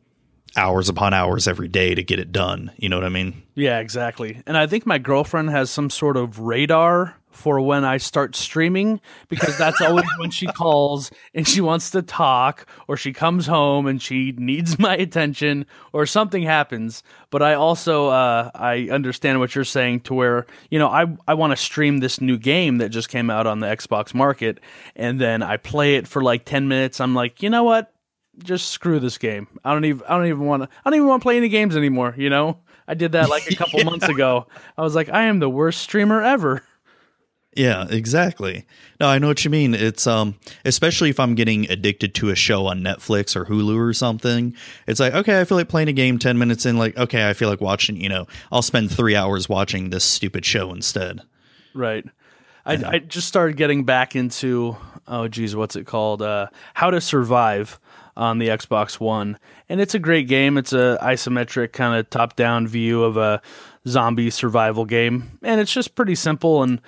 hours 0.55 0.89
upon 0.89 1.13
hours 1.13 1.47
every 1.47 1.67
day 1.67 1.95
to 1.95 2.03
get 2.03 2.19
it 2.19 2.31
done. 2.31 2.71
You 2.77 2.89
know 2.89 2.97
what 2.97 3.05
I 3.05 3.09
mean? 3.09 3.43
Yeah, 3.55 3.79
exactly. 3.79 4.41
And 4.45 4.57
I 4.57 4.67
think 4.67 4.85
my 4.85 4.97
girlfriend 4.97 5.49
has 5.49 5.69
some 5.69 5.89
sort 5.89 6.17
of 6.17 6.39
radar 6.39 7.15
for 7.33 7.59
when 7.59 7.83
I 7.83 7.97
start 7.97 8.35
streaming 8.35 9.01
because 9.27 9.57
that's 9.57 9.81
always 9.81 10.05
when 10.17 10.29
she 10.29 10.45
calls 10.45 11.11
and 11.33 11.47
she 11.47 11.61
wants 11.61 11.89
to 11.91 12.01
talk 12.01 12.67
or 12.87 12.95
she 12.95 13.11
comes 13.11 13.47
home 13.47 13.87
and 13.87 14.01
she 14.01 14.33
needs 14.37 14.77
my 14.79 14.95
attention 14.95 15.65
or 15.91 16.05
something 16.05 16.43
happens. 16.43 17.03
But 17.31 17.41
I 17.41 17.55
also 17.55 18.07
uh, 18.07 18.51
I 18.53 18.87
understand 18.91 19.39
what 19.39 19.55
you're 19.55 19.63
saying 19.63 20.01
to 20.01 20.13
where 20.13 20.45
you 20.69 20.79
know 20.79 20.87
I 20.87 21.07
I 21.27 21.33
want 21.33 21.51
to 21.51 21.57
stream 21.57 21.97
this 21.97 22.21
new 22.21 22.37
game 22.37 22.77
that 22.77 22.89
just 22.89 23.09
came 23.09 23.29
out 23.29 23.47
on 23.47 23.59
the 23.59 23.67
Xbox 23.67 24.13
market 24.13 24.59
and 24.95 25.19
then 25.19 25.41
I 25.41 25.57
play 25.57 25.95
it 25.95 26.07
for 26.07 26.21
like 26.21 26.45
ten 26.45 26.67
minutes. 26.67 26.99
I'm 27.01 27.15
like, 27.15 27.41
you 27.41 27.49
know 27.49 27.63
what? 27.63 27.92
Just 28.39 28.69
screw 28.69 28.99
this 28.99 29.17
game. 29.17 29.47
I 29.63 29.73
don't 29.73 29.85
even 29.85 30.03
I 30.07 30.17
don't 30.17 30.27
even 30.27 30.45
want 30.45 30.63
to 30.63 30.69
I 30.83 30.89
don't 30.89 30.97
even 30.97 31.07
want 31.07 31.21
to 31.21 31.23
play 31.23 31.37
any 31.37 31.49
games 31.49 31.75
anymore. 31.75 32.15
You 32.17 32.29
know. 32.29 32.59
I 32.87 32.95
did 32.95 33.13
that 33.13 33.29
like 33.29 33.49
a 33.49 33.55
couple 33.55 33.79
yeah. 33.79 33.85
months 33.85 34.09
ago. 34.09 34.47
I 34.77 34.81
was 34.81 34.95
like, 34.95 35.09
I 35.09 35.23
am 35.23 35.39
the 35.39 35.49
worst 35.49 35.81
streamer 35.81 36.21
ever. 36.21 36.63
Yeah, 37.55 37.85
exactly. 37.89 38.65
No, 38.99 39.07
I 39.07 39.19
know 39.19 39.27
what 39.27 39.45
you 39.45 39.51
mean. 39.51 39.73
It's 39.73 40.07
um 40.07 40.35
especially 40.65 41.09
if 41.09 41.19
I'm 41.19 41.35
getting 41.35 41.69
addicted 41.69 42.15
to 42.15 42.29
a 42.29 42.35
show 42.35 42.65
on 42.65 42.81
Netflix 42.81 43.35
or 43.35 43.45
Hulu 43.45 43.77
or 43.77 43.93
something. 43.93 44.55
It's 44.87 44.99
like, 44.99 45.13
okay, 45.13 45.39
I 45.39 45.45
feel 45.45 45.57
like 45.57 45.69
playing 45.69 45.87
a 45.87 45.93
game 45.93 46.17
10 46.17 46.37
minutes 46.37 46.65
in 46.65 46.77
like, 46.77 46.97
okay, 46.97 47.29
I 47.29 47.33
feel 47.33 47.49
like 47.49 47.61
watching, 47.61 47.97
you 47.97 48.09
know, 48.09 48.27
I'll 48.51 48.61
spend 48.61 48.91
3 48.91 49.15
hours 49.15 49.47
watching 49.47 49.89
this 49.91 50.03
stupid 50.03 50.45
show 50.45 50.71
instead. 50.71 51.21
Right. 51.73 52.05
I, 52.65 52.73
I 52.73 52.99
just 52.99 53.27
started 53.27 53.57
getting 53.57 53.83
back 53.83 54.15
into 54.15 54.77
oh 55.07 55.27
geez, 55.27 55.55
what's 55.55 55.75
it 55.75 55.85
called? 55.85 56.21
Uh 56.21 56.47
How 56.73 56.89
to 56.89 57.01
Survive 57.01 57.79
on 58.15 58.39
the 58.39 58.47
Xbox 58.49 58.99
One. 58.99 59.37
And 59.69 59.81
it's 59.81 59.95
a 59.95 59.99
great 59.99 60.27
game. 60.27 60.57
It's 60.57 60.73
a 60.73 60.97
isometric 61.01 61.73
kind 61.73 61.99
of 61.99 62.09
top-down 62.09 62.67
view 62.67 63.03
of 63.03 63.17
a 63.17 63.41
zombie 63.87 64.29
survival 64.29 64.85
game. 64.85 65.39
And 65.41 65.59
it's 65.59 65.73
just 65.73 65.95
pretty 65.95 66.15
simple 66.15 66.63
and 66.63 66.81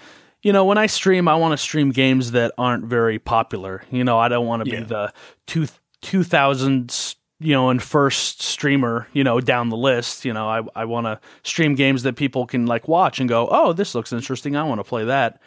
you 0.45 0.53
know, 0.53 0.63
when 0.63 0.77
I 0.77 0.85
stream, 0.85 1.27
I 1.27 1.33
want 1.33 1.53
to 1.53 1.57
stream 1.57 1.89
games 1.89 2.33
that 2.33 2.51
aren't 2.55 2.85
very 2.85 3.17
popular. 3.17 3.83
You 3.89 4.03
know, 4.03 4.19
I 4.19 4.27
don't 4.27 4.45
want 4.45 4.63
to 4.63 4.69
yeah. 4.69 4.81
be 4.81 4.85
the 4.85 5.13
two 5.47 5.67
two 6.03 6.23
thousands, 6.23 7.15
you 7.39 7.53
know, 7.53 7.71
and 7.71 7.81
first 7.81 8.43
streamer, 8.43 9.07
you 9.11 9.23
know, 9.23 9.41
down 9.41 9.69
the 9.69 9.75
list. 9.75 10.23
You 10.23 10.33
know, 10.33 10.47
I 10.47 10.61
I 10.75 10.85
want 10.85 11.07
to 11.07 11.19
stream 11.41 11.73
games 11.73 12.03
that 12.03 12.15
people 12.15 12.45
can 12.45 12.67
like 12.67 12.87
watch 12.87 13.19
and 13.19 13.27
go, 13.27 13.47
oh, 13.49 13.73
this 13.73 13.95
looks 13.95 14.13
interesting. 14.13 14.55
I 14.55 14.61
want 14.61 14.79
to 14.79 14.83
play 14.83 15.05
that. 15.05 15.41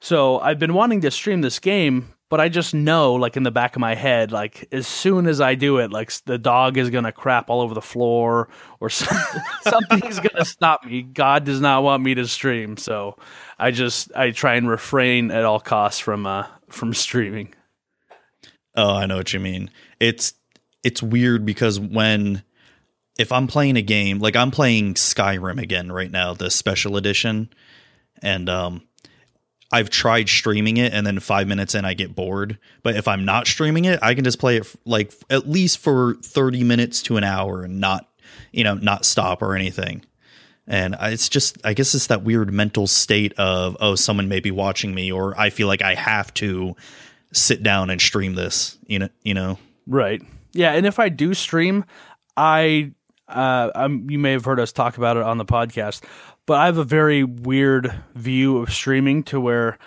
So 0.00 0.40
I've 0.40 0.58
been 0.58 0.74
wanting 0.74 1.00
to 1.00 1.10
stream 1.10 1.40
this 1.40 1.58
game, 1.58 2.12
but 2.30 2.40
I 2.40 2.48
just 2.48 2.74
know, 2.74 3.14
like 3.14 3.36
in 3.36 3.42
the 3.42 3.50
back 3.50 3.76
of 3.76 3.80
my 3.80 3.94
head, 3.94 4.32
like 4.32 4.66
as 4.72 4.86
soon 4.86 5.26
as 5.26 5.40
I 5.40 5.54
do 5.54 5.78
it, 5.78 5.90
like 5.90 6.10
the 6.24 6.38
dog 6.38 6.78
is 6.78 6.90
gonna 6.90 7.12
crap 7.12 7.50
all 7.50 7.60
over 7.60 7.74
the 7.74 7.82
floor 7.82 8.48
or 8.80 8.88
something, 8.90 9.42
something's 9.62 10.20
gonna 10.20 10.44
stop 10.44 10.84
me. 10.84 11.02
God 11.02 11.44
does 11.44 11.60
not 11.60 11.82
want 11.82 12.02
me 12.02 12.14
to 12.14 12.26
stream, 12.26 12.76
so 12.76 13.16
I 13.58 13.70
just 13.70 14.10
I 14.16 14.30
try 14.30 14.54
and 14.54 14.68
refrain 14.68 15.30
at 15.30 15.44
all 15.44 15.60
costs 15.60 16.00
from 16.00 16.26
uh 16.26 16.46
from 16.70 16.94
streaming. 16.94 17.54
Oh, 18.74 18.94
I 18.94 19.06
know 19.06 19.16
what 19.16 19.32
you 19.32 19.40
mean. 19.40 19.70
It's 20.00 20.34
it's 20.82 21.02
weird 21.02 21.44
because 21.44 21.78
when 21.78 22.42
if 23.18 23.30
I'm 23.32 23.46
playing 23.46 23.76
a 23.76 23.82
game, 23.82 24.18
like 24.18 24.34
I'm 24.34 24.50
playing 24.50 24.94
Skyrim 24.94 25.60
again 25.62 25.92
right 25.92 26.10
now, 26.10 26.34
the 26.34 26.50
special 26.50 26.96
edition, 26.96 27.50
and 28.22 28.48
um 28.48 28.82
I've 29.74 29.90
tried 29.90 30.28
streaming 30.28 30.76
it 30.76 30.92
and 30.92 31.04
then 31.04 31.18
5 31.18 31.48
minutes 31.48 31.74
in 31.74 31.84
I 31.84 31.94
get 31.94 32.14
bored, 32.14 32.58
but 32.84 32.94
if 32.94 33.08
I'm 33.08 33.24
not 33.24 33.48
streaming 33.48 33.86
it, 33.86 33.98
I 34.02 34.14
can 34.14 34.22
just 34.22 34.38
play 34.38 34.58
it 34.58 34.72
like 34.84 35.12
at 35.28 35.48
least 35.48 35.78
for 35.78 36.14
30 36.22 36.62
minutes 36.62 37.02
to 37.02 37.16
an 37.16 37.24
hour 37.24 37.64
and 37.64 37.80
not, 37.80 38.08
you 38.52 38.62
know, 38.62 38.74
not 38.74 39.04
stop 39.04 39.42
or 39.42 39.56
anything. 39.56 40.04
And 40.68 40.94
it's 41.00 41.28
just, 41.28 41.58
I 41.64 41.74
guess 41.74 41.92
it's 41.92 42.06
that 42.06 42.22
weird 42.22 42.52
mental 42.52 42.86
state 42.86 43.32
of, 43.32 43.76
oh, 43.80 43.96
someone 43.96 44.28
may 44.28 44.38
be 44.38 44.52
watching 44.52 44.94
me, 44.94 45.10
or 45.10 45.38
I 45.38 45.50
feel 45.50 45.66
like 45.66 45.82
I 45.82 45.94
have 45.94 46.32
to 46.34 46.76
sit 47.32 47.64
down 47.64 47.90
and 47.90 48.00
stream 48.00 48.36
this. 48.36 48.78
You 48.86 49.00
know, 49.00 49.08
you 49.24 49.34
know. 49.34 49.58
Right. 49.88 50.22
Yeah, 50.52 50.72
and 50.72 50.86
if 50.86 51.00
I 51.00 51.08
do 51.08 51.34
stream, 51.34 51.84
I 52.36 52.92
uh 53.28 53.70
I'm, 53.74 54.08
you 54.08 54.20
may 54.20 54.32
have 54.32 54.44
heard 54.44 54.60
us 54.60 54.70
talk 54.70 54.98
about 54.98 55.16
it 55.16 55.24
on 55.24 55.36
the 55.36 55.44
podcast, 55.44 56.04
but 56.46 56.54
I 56.54 56.66
have 56.66 56.78
a 56.78 56.84
very 56.84 57.24
weird 57.24 57.94
view 58.14 58.58
of 58.58 58.72
streaming 58.72 59.22
to 59.24 59.40
where 59.40 59.78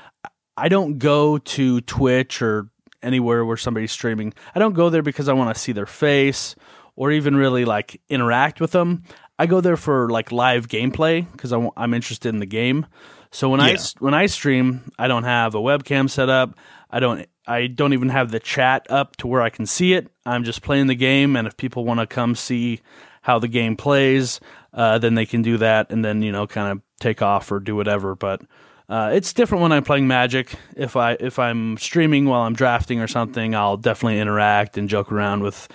I 0.55 0.69
don't 0.69 0.97
go 0.97 1.37
to 1.37 1.81
Twitch 1.81 2.41
or 2.41 2.69
anywhere 3.03 3.45
where 3.45 3.57
somebody's 3.57 3.91
streaming. 3.91 4.33
I 4.55 4.59
don't 4.59 4.73
go 4.73 4.89
there 4.89 5.03
because 5.03 5.29
I 5.29 5.33
want 5.33 5.55
to 5.55 5.61
see 5.61 5.71
their 5.71 5.85
face 5.85 6.55
or 6.95 7.11
even 7.11 7.35
really 7.35 7.63
like 7.63 8.01
interact 8.09 8.59
with 8.59 8.71
them. 8.71 9.03
I 9.39 9.45
go 9.45 9.61
there 9.61 9.77
for 9.77 10.09
like 10.09 10.31
live 10.31 10.67
gameplay 10.67 11.31
because 11.31 11.53
I'm 11.53 11.93
interested 11.93 12.29
in 12.29 12.39
the 12.39 12.47
game. 12.47 12.87
So 13.29 13.49
when 13.49 13.59
I 13.59 13.77
when 13.99 14.13
I 14.13 14.25
stream, 14.25 14.91
I 14.97 15.07
don't 15.07 15.25
have 15.25 15.53
a 15.53 15.59
webcam 15.59 16.09
set 16.09 16.29
up. 16.29 16.57
I 16.89 16.99
don't 16.99 17.27
I 17.45 17.67
don't 17.67 17.93
even 17.93 18.09
have 18.09 18.31
the 18.31 18.39
chat 18.39 18.87
up 18.89 19.15
to 19.17 19.27
where 19.27 19.41
I 19.41 19.49
can 19.49 19.65
see 19.65 19.93
it. 19.93 20.07
I'm 20.25 20.43
just 20.43 20.61
playing 20.61 20.87
the 20.87 20.95
game, 20.95 21.35
and 21.35 21.47
if 21.47 21.55
people 21.55 21.85
want 21.85 21.99
to 21.99 22.07
come 22.07 22.35
see 22.35 22.81
how 23.21 23.37
the 23.37 23.47
game 23.47 23.75
plays, 23.75 24.39
uh, 24.77 24.97
then 24.99 25.15
they 25.15 25.25
can 25.25 25.41
do 25.41 25.57
that, 25.57 25.91
and 25.91 26.05
then 26.05 26.21
you 26.21 26.31
know 26.31 26.47
kind 26.47 26.71
of 26.71 26.81
take 27.01 27.21
off 27.21 27.51
or 27.51 27.59
do 27.59 27.75
whatever. 27.75 28.15
But 28.15 28.41
uh, 28.87 29.11
it's 29.13 29.33
different 29.33 29.61
when 29.63 29.73
I'm 29.73 29.83
playing 29.83 30.07
Magic. 30.07 30.53
If 30.77 30.95
I 30.95 31.17
if 31.19 31.37
I'm 31.39 31.77
streaming 31.77 32.23
while 32.25 32.43
I'm 32.43 32.53
drafting 32.53 33.01
or 33.01 33.07
something, 33.07 33.53
I'll 33.55 33.75
definitely 33.77 34.19
interact 34.21 34.77
and 34.77 34.87
joke 34.87 35.11
around 35.11 35.43
with 35.43 35.67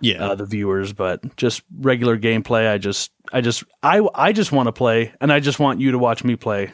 Yeah. 0.00 0.22
uh, 0.24 0.34
the 0.36 0.46
viewers. 0.46 0.92
But 0.92 1.36
just 1.36 1.62
regular 1.80 2.16
gameplay, 2.16 2.70
I 2.70 2.78
just 2.78 3.10
I 3.32 3.40
just 3.40 3.64
I 3.82 4.06
I 4.14 4.32
just 4.32 4.52
want 4.52 4.68
to 4.68 4.72
play, 4.72 5.12
and 5.20 5.32
I 5.32 5.40
just 5.40 5.58
want 5.58 5.80
you 5.80 5.90
to 5.90 5.98
watch 5.98 6.22
me 6.22 6.36
play, 6.36 6.70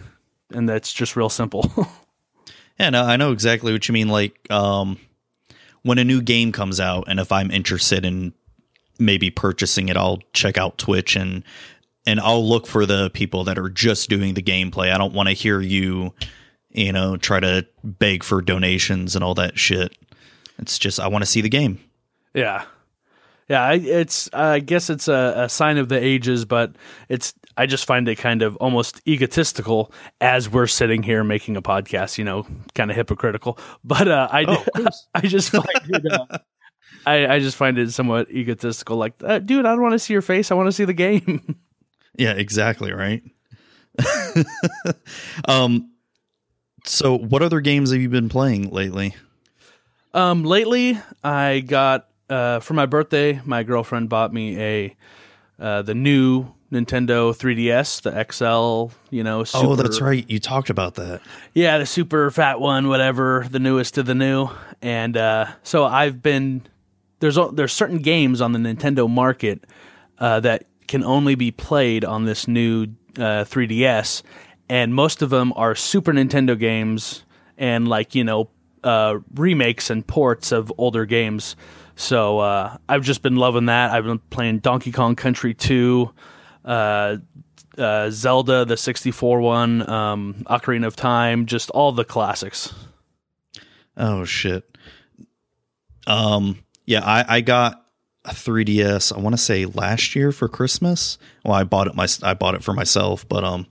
and 0.53 0.69
that's 0.69 0.93
just 0.93 1.17
real 1.17 1.31
simple. 1.31 1.71
Yeah, 2.79 2.91
no, 2.91 3.05
I 3.05 3.17
know 3.17 3.33
exactly 3.33 3.73
what 3.73 3.89
you 3.89 3.95
mean. 3.95 4.09
Like, 4.09 4.37
um, 4.53 4.99
when 5.81 5.97
a 5.97 6.05
new 6.05 6.21
game 6.21 6.53
comes 6.53 6.79
out, 6.79 7.05
and 7.09 7.19
if 7.19 7.33
I'm 7.33 7.51
interested 7.51 8.05
in 8.05 8.35
maybe 8.99 9.31
purchasing 9.31 9.89
it, 9.89 9.97
I'll 9.97 10.19
check 10.35 10.59
out 10.59 10.77
Twitch 10.77 11.17
and 11.17 11.43
and 12.07 12.21
I'll 12.21 12.47
look 12.47 12.67
for 12.67 12.87
the 12.87 13.11
people 13.11 13.45
that 13.45 13.59
are 13.59 13.69
just 13.69 14.09
doing 14.09 14.35
the 14.35 14.43
gameplay. 14.43 14.93
I 14.93 14.99
don't 14.99 15.13
want 15.13 15.29
to 15.29 15.35
hear 15.35 15.61
you, 15.61 16.15
you 16.71 16.93
know, 16.93 17.17
try 17.17 17.41
to 17.41 17.67
beg 17.83 18.23
for 18.23 18.41
donations 18.41 19.15
and 19.17 19.25
all 19.25 19.35
that 19.35 19.59
shit. 19.59 19.97
It's 20.59 20.79
just 20.79 21.01
I 21.01 21.09
want 21.09 21.23
to 21.23 21.27
see 21.27 21.41
the 21.41 21.49
game. 21.49 21.81
Yeah, 22.33 22.65
yeah. 23.49 23.63
I, 23.63 23.75
it's 23.75 24.31
I 24.33 24.61
guess 24.61 24.89
it's 24.89 25.09
a, 25.09 25.35
a 25.37 25.49
sign 25.49 25.79
of 25.79 25.89
the 25.89 26.03
ages, 26.03 26.45
but 26.45 26.77
it's 27.09 27.35
I 27.57 27.67
just 27.67 27.87
find 27.87 28.09
it 28.09 28.17
kind 28.17 28.43
of 28.43 28.57
almost 28.57 29.01
egotistical 29.07 29.93
as 30.21 30.49
we're 30.49 30.67
sitting 30.67 31.03
here 31.03 31.25
making 31.25 31.57
a 31.57 31.63
podcast. 31.63 32.19
You 32.19 32.25
know, 32.25 32.47
kind 32.75 32.91
of 32.91 32.97
hypocritical. 32.97 33.59
But 33.85 34.09
uh, 34.09 34.29
I 34.31 34.45
Oh. 34.49 34.87
I 35.15 35.21
just 35.23 35.51
find 35.51 35.67
it. 35.89 36.13
Uh, 36.13 36.39
I, 37.05 37.35
I 37.35 37.39
just 37.39 37.57
find 37.57 37.79
it 37.79 37.93
somewhat 37.93 38.31
egotistical. 38.31 38.97
Like, 38.97 39.15
uh, 39.23 39.39
dude, 39.39 39.65
I 39.65 39.71
don't 39.71 39.83
want 39.83 39.93
to 39.93 39.99
see 39.99 40.13
your 40.13 40.23
face. 40.23 40.51
I 40.51 40.55
want 40.55 40.67
to 40.67 40.73
see 40.73 40.85
the 40.85 40.93
game. 40.93 41.57
Yeah, 42.19 42.33
exactly, 42.33 42.93
right? 42.93 43.23
um 45.49 45.91
so 46.85 47.17
what 47.17 47.43
other 47.43 47.61
games 47.61 47.91
have 47.91 48.01
you 48.01 48.09
been 48.09 48.29
playing 48.29 48.71
lately? 48.71 49.15
Um, 50.15 50.45
lately, 50.45 50.99
I 51.23 51.61
got 51.61 52.09
uh, 52.31 52.61
for 52.61 52.75
my 52.75 52.87
birthday. 52.87 53.41
My 53.45 53.65
girlfriend 53.65 54.09
bought 54.09 54.33
me 54.33 54.59
a 54.59 54.97
uh, 55.59 55.83
the 55.83 55.95
new 55.95 56.47
Nintendo 56.73 57.37
3DS, 57.37 58.03
the 58.03 58.33
XL. 58.33 58.95
You 59.15 59.25
know, 59.25 59.45
super, 59.45 59.67
Oh, 59.67 59.77
that's 59.77 60.01
right. 60.01 60.25
You 60.29 60.39
talked 60.39 60.71
about 60.71 60.95
that. 60.95 61.21
Yeah, 61.55 61.79
the 61.79 61.87
super 61.87 62.31
fat 62.31 62.61
one, 62.61 62.89
whatever, 62.89 63.47
the 63.51 63.59
newest 63.59 63.99
of 63.99 64.07
the 64.07 64.15
new. 64.15 64.49
And 64.81 65.17
uh, 65.17 65.47
so 65.63 65.85
I've 65.85 66.23
been 66.23 66.63
there's 67.21 67.39
there's 67.53 67.73
certain 67.73 67.99
games 67.99 68.41
on 68.41 68.53
the 68.53 68.59
Nintendo 68.59 69.11
market 69.11 69.65
uh, 70.19 70.41
that 70.41 70.65
can 70.89 71.05
only 71.05 71.35
be 71.35 71.51
played 71.51 72.05
on 72.05 72.25
this 72.25 72.47
new 72.49 72.89
uh, 73.17 73.45
3DS, 73.45 74.23
and 74.69 74.95
most 74.95 75.23
of 75.23 75.31
them 75.31 75.53
are 75.57 75.75
Super 75.75 76.13
Nintendo 76.13 76.59
games 76.59 77.25
and 77.59 77.89
like 77.89 78.15
you 78.15 78.25
know 78.25 78.51
uh, 78.85 79.19
remakes 79.35 79.91
and 79.91 80.07
ports 80.07 80.53
of 80.53 80.73
older 80.79 81.07
games. 81.07 81.57
So 81.97 82.39
uh, 82.41 82.77
I've 82.89 83.03
just 83.03 83.23
been 83.23 83.37
loving 83.37 83.67
that. 83.67 83.91
I've 83.91 84.05
been 84.05 84.19
playing 84.19 84.59
Donkey 84.59 84.93
Kong 84.93 85.17
Country 85.17 85.55
2, 85.55 86.13
uh, 86.67 87.17
uh, 87.79 88.11
Zelda, 88.11 88.67
the 88.67 88.77
64 88.77 89.41
one, 89.41 89.89
um, 89.89 90.35
Ocarina 90.47 90.87
of 90.87 90.95
Time, 90.95 91.47
just 91.47 91.71
all 91.71 91.93
the 91.93 92.05
classics. 92.05 92.75
Oh 93.97 94.25
shit. 94.25 94.65
Um 96.07 96.63
yeah, 96.85 97.01
I 97.05 97.37
I 97.37 97.41
got 97.41 97.86
a 98.27 98.33
3DS 98.33 99.17
I 99.17 99.21
want 99.21 99.35
to 99.35 99.43
say 99.43 99.65
last 99.67 100.15
year 100.15 100.33
for 100.33 100.49
Christmas. 100.49 101.19
Well, 101.45 101.55
I 101.55 101.65
bought 101.65 101.87
it 101.87 101.95
my 101.95 102.07
I 102.23 102.35
bought 102.35 102.55
it 102.55 102.63
for 102.65 102.73
myself, 102.73 103.29
but 103.29 103.45
um 103.45 103.67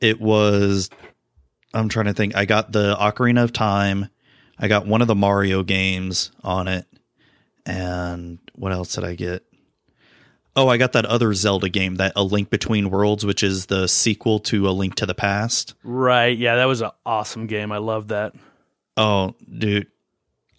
it 0.00 0.20
was 0.20 0.90
I'm 1.74 1.88
trying 1.88 2.06
to 2.06 2.14
think. 2.14 2.34
I 2.34 2.44
got 2.44 2.72
the 2.72 2.96
Ocarina 2.96 3.42
of 3.42 3.52
Time. 3.52 4.08
I 4.58 4.68
got 4.68 4.86
one 4.86 5.02
of 5.02 5.08
the 5.08 5.14
Mario 5.14 5.62
games 5.62 6.30
on 6.42 6.68
it. 6.68 6.86
And 7.66 8.38
what 8.54 8.72
else 8.72 8.94
did 8.94 9.04
I 9.04 9.14
get? 9.14 9.44
Oh, 10.56 10.68
I 10.68 10.76
got 10.76 10.92
that 10.92 11.06
other 11.06 11.32
Zelda 11.34 11.68
game, 11.68 11.96
that 11.96 12.14
A 12.16 12.22
Link 12.22 12.50
Between 12.50 12.90
Worlds, 12.90 13.24
which 13.24 13.42
is 13.42 13.66
the 13.66 13.86
sequel 13.86 14.40
to 14.40 14.68
A 14.68 14.70
Link 14.70 14.96
to 14.96 15.06
the 15.06 15.14
Past. 15.14 15.74
Right. 15.84 16.36
Yeah, 16.36 16.56
that 16.56 16.64
was 16.64 16.80
an 16.80 16.90
awesome 17.06 17.46
game. 17.46 17.70
I 17.70 17.78
love 17.78 18.08
that. 18.08 18.34
Oh, 18.96 19.36
dude. 19.56 19.86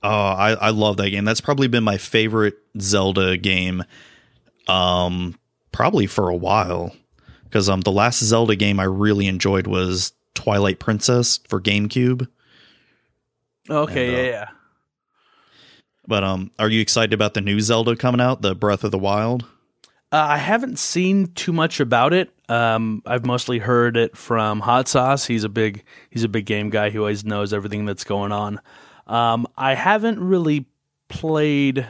Oh, 0.02 0.10
I, 0.10 0.54
I 0.54 0.70
love 0.70 0.98
that 0.98 1.10
game. 1.10 1.26
That's 1.26 1.42
probably 1.42 1.68
been 1.68 1.84
my 1.84 1.98
favorite 1.98 2.58
Zelda 2.80 3.38
game 3.38 3.84
um 4.68 5.38
probably 5.72 6.06
for 6.06 6.30
a 6.30 6.36
while. 6.36 6.96
Because 7.44 7.68
um 7.70 7.82
the 7.82 7.92
last 7.92 8.24
Zelda 8.24 8.56
game 8.56 8.80
I 8.80 8.84
really 8.84 9.28
enjoyed 9.28 9.68
was 9.68 10.14
Twilight 10.36 10.80
Princess 10.80 11.40
for 11.48 11.60
GameCube. 11.60 12.28
Okay. 13.70 14.08
And, 14.08 14.16
uh, 14.16 14.20
yeah. 14.20 14.30
Yeah. 14.30 14.48
But 16.08 16.24
um 16.24 16.52
are 16.60 16.70
you 16.70 16.82
excited 16.82 17.14
about 17.14 17.34
the 17.34 17.42
new 17.42 17.60
Zelda 17.60 17.96
coming 17.96 18.22
out, 18.22 18.42
the 18.42 18.56
Breath 18.56 18.84
of 18.84 18.92
the 18.92 19.00
Wild? 19.00 19.46
Uh, 20.12 20.26
I 20.30 20.38
haven't 20.38 20.80
seen 20.80 21.28
too 21.34 21.54
much 21.54 21.80
about 21.80 22.14
it. 22.14 22.32
Um, 22.50 23.04
I've 23.06 23.28
mostly 23.28 23.60
heard 23.60 23.96
it 23.96 24.18
from 24.18 24.60
Hot 24.62 24.88
Sauce. 24.88 25.28
He's 25.28 25.44
a 25.44 25.50
big 25.50 25.84
he's 26.10 26.24
a 26.24 26.30
big 26.30 26.46
game 26.46 26.72
guy. 26.72 26.90
He 26.90 26.98
always 26.98 27.24
knows 27.24 27.54
everything 27.54 27.86
that's 27.86 28.04
going 28.04 28.32
on. 28.32 28.60
Um, 29.10 29.48
I 29.58 29.74
haven't 29.74 30.20
really 30.20 30.68
played 31.10 31.86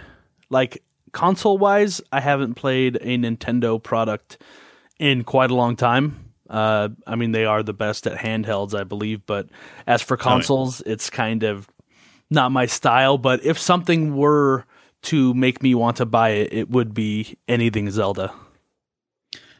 like 0.49 0.82
console 1.12 1.58
wise. 1.58 2.01
I 2.12 2.21
haven't 2.21 2.55
played 2.55 2.95
a 2.95 3.17
Nintendo 3.17 3.82
product 3.82 4.41
in 4.99 5.23
quite 5.25 5.51
a 5.51 5.55
long 5.55 5.75
time. 5.75 6.32
Uh, 6.49 6.89
I 7.05 7.15
mean, 7.15 7.34
they 7.34 7.45
are 7.45 7.62
the 7.62 7.73
best 7.73 8.08
at 8.08 8.17
handhelds, 8.17 8.73
I 8.73 8.86
believe. 8.86 9.25
But 9.25 9.49
as 9.86 10.01
for 10.01 10.17
consoles, 10.17 10.82
it's 10.86 11.10
kind 11.10 11.43
of 11.43 11.67
not 12.29 12.51
my 12.53 12.65
style. 12.65 13.17
But 13.17 13.43
if 13.43 13.60
something 13.60 14.15
were 14.15 14.65
to 15.03 15.34
make 15.34 15.62
me 15.62 15.75
want 15.75 15.97
to 15.97 16.05
buy 16.05 16.29
it, 16.29 16.53
it 16.53 16.69
would 16.69 16.93
be 16.93 17.38
anything 17.47 17.91
Zelda. 17.91 18.34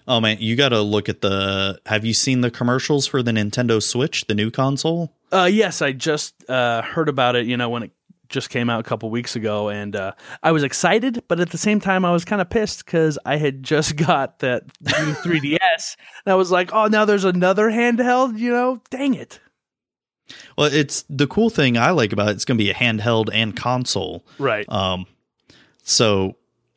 Oh 0.08 0.20
man, 0.20 0.38
you 0.40 0.56
got 0.56 0.70
to 0.70 0.82
look 0.82 1.08
at 1.10 1.22
the 1.22 1.80
Have 1.86 2.06
you 2.06 2.14
seen 2.14 2.42
the 2.42 2.50
commercials 2.50 3.06
for 3.06 3.22
the 3.22 3.32
Nintendo 3.32 3.84
Switch, 3.84 4.26
the 4.26 4.34
new 4.34 4.50
console? 4.50 5.14
Uh, 5.32 5.50
yes, 5.52 5.82
I 5.82 5.92
just 5.92 6.34
uh, 6.50 6.82
heard 6.82 7.10
about 7.10 7.36
it. 7.36 7.46
You 7.46 7.58
know, 7.58 7.70
when 7.70 7.84
it 7.84 7.92
just 8.30 8.50
came 8.50 8.70
out 8.70 8.80
a 8.80 8.84
couple 8.84 9.10
weeks 9.10 9.36
ago, 9.36 9.70
and 9.70 9.96
uh, 9.96 10.14
I 10.44 10.52
was 10.52 10.64
excited, 10.64 11.24
but 11.28 11.40
at 11.40 11.50
the 11.50 11.58
same 11.58 11.80
time, 11.80 12.06
I 12.06 12.12
was 12.12 12.26
kind 12.26 12.42
of 12.42 12.50
pissed 12.50 12.86
because 12.86 13.18
I 13.26 13.38
had 13.38 13.64
just 13.64 13.96
got 13.96 14.40
that 14.40 14.64
new 14.82 15.14
3DS, 15.14 15.98
and 16.26 16.32
I 16.32 16.36
was 16.36 16.52
like, 16.52 16.74
"Oh, 16.74 16.88
now 16.88 17.06
there's 17.06 17.26
another 17.26 17.70
handheld." 17.70 18.38
You 18.38 18.52
know, 18.52 18.82
dang 18.90 19.14
it! 19.14 19.40
Well, 20.58 20.72
it's 20.72 21.04
the 21.10 21.28
cool 21.28 21.50
thing 21.50 21.78
I 21.78 21.92
like 21.92 22.14
about 22.14 22.30
it, 22.30 22.32
it's 22.32 22.46
going 22.46 22.58
to 22.58 22.64
be 22.64 22.70
a 22.70 22.76
handheld 22.76 23.30
and 23.34 23.56
console. 23.56 24.26
Right. 24.38 24.70
Um, 24.70 25.06
so 25.84 26.36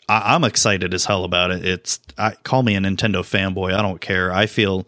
I, 0.09 0.34
I'm 0.34 0.44
excited 0.44 0.94
as 0.94 1.05
hell 1.05 1.24
about 1.24 1.50
it. 1.50 1.64
It's 1.64 2.00
I 2.18 2.32
call 2.42 2.62
me 2.62 2.74
a 2.76 2.80
Nintendo 2.80 3.20
fanboy. 3.20 3.74
I 3.74 3.82
don't 3.82 4.00
care. 4.00 4.32
I 4.32 4.46
feel 4.46 4.86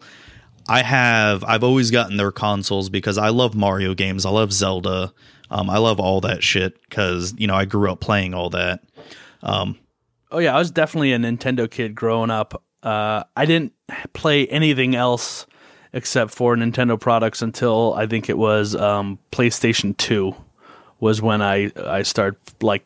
I 0.67 0.81
have 0.81 1.43
I've 1.43 1.63
always 1.63 1.91
gotten 1.91 2.17
their 2.17 2.31
consoles 2.31 2.89
because 2.89 3.17
I 3.17 3.29
love 3.29 3.55
Mario 3.55 3.93
games. 3.93 4.25
I 4.25 4.29
love 4.29 4.51
Zelda. 4.51 5.13
Um, 5.51 5.69
I 5.69 5.77
love 5.77 5.99
all 5.99 6.21
that 6.21 6.43
shit 6.43 6.79
because 6.89 7.33
you 7.37 7.47
know 7.47 7.55
I 7.55 7.65
grew 7.65 7.91
up 7.91 7.99
playing 7.99 8.33
all 8.33 8.49
that. 8.51 8.81
Um, 9.43 9.77
Oh 10.31 10.39
yeah, 10.39 10.53
I 10.53 10.59
was 10.59 10.69
definitely 10.69 11.13
a 11.13 11.17
Nintendo 11.17 11.69
kid 11.69 11.95
growing 11.95 12.29
up. 12.29 12.61
Uh, 12.83 13.23
I 13.37 13.45
didn't 13.45 13.71
play 14.13 14.45
anything 14.47 14.93
else 14.93 15.45
except 15.93 16.31
for 16.31 16.57
Nintendo 16.57 16.99
products 16.99 17.41
until 17.41 17.93
I 17.93 18.05
think 18.05 18.29
it 18.29 18.37
was 18.37 18.75
um, 18.75 19.17
PlayStation 19.31 19.95
Two 19.95 20.35
was 20.99 21.21
when 21.21 21.41
I 21.41 21.71
I 21.77 22.01
started 22.01 22.37
like 22.61 22.85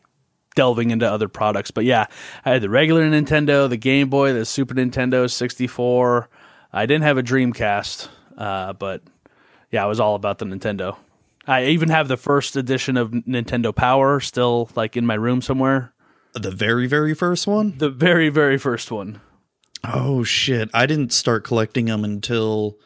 delving 0.55 0.91
into 0.91 1.11
other 1.11 1.27
products. 1.27 1.71
But 1.71 1.85
yeah, 1.85 2.05
I 2.45 2.51
had 2.51 2.61
the 2.61 2.69
regular 2.69 3.09
Nintendo, 3.09 3.67
the 3.67 3.77
Game 3.77 4.09
Boy, 4.09 4.33
the 4.33 4.45
Super 4.45 4.75
Nintendo 4.75 5.27
64, 5.27 6.29
I 6.71 6.85
didn't 6.85 7.03
have 7.03 7.17
a 7.17 7.23
Dreamcast, 7.23 8.07
uh, 8.37 8.73
but 8.73 9.01
yeah, 9.71 9.83
I 9.83 9.87
was 9.87 9.99
all 9.99 10.15
about 10.15 10.37
the 10.39 10.45
Nintendo. 10.45 10.97
I 11.47 11.65
even 11.65 11.89
have 11.89 12.07
the 12.07 12.17
first 12.17 12.55
edition 12.55 12.95
of 12.97 13.11
Nintendo 13.11 13.73
Power 13.75 14.19
still 14.19 14.69
like 14.75 14.95
in 14.95 15.05
my 15.05 15.15
room 15.15 15.41
somewhere. 15.41 15.93
The 16.33 16.51
very, 16.51 16.85
very 16.85 17.15
first 17.15 17.47
one? 17.47 17.77
The 17.77 17.89
very, 17.89 18.29
very 18.29 18.57
first 18.57 18.91
one. 18.91 19.19
Oh 19.83 20.23
shit! 20.23 20.69
I 20.73 20.85
didn't 20.85 21.13
start 21.13 21.43
collecting 21.43 21.85
them 21.85 22.03
until 22.03 22.77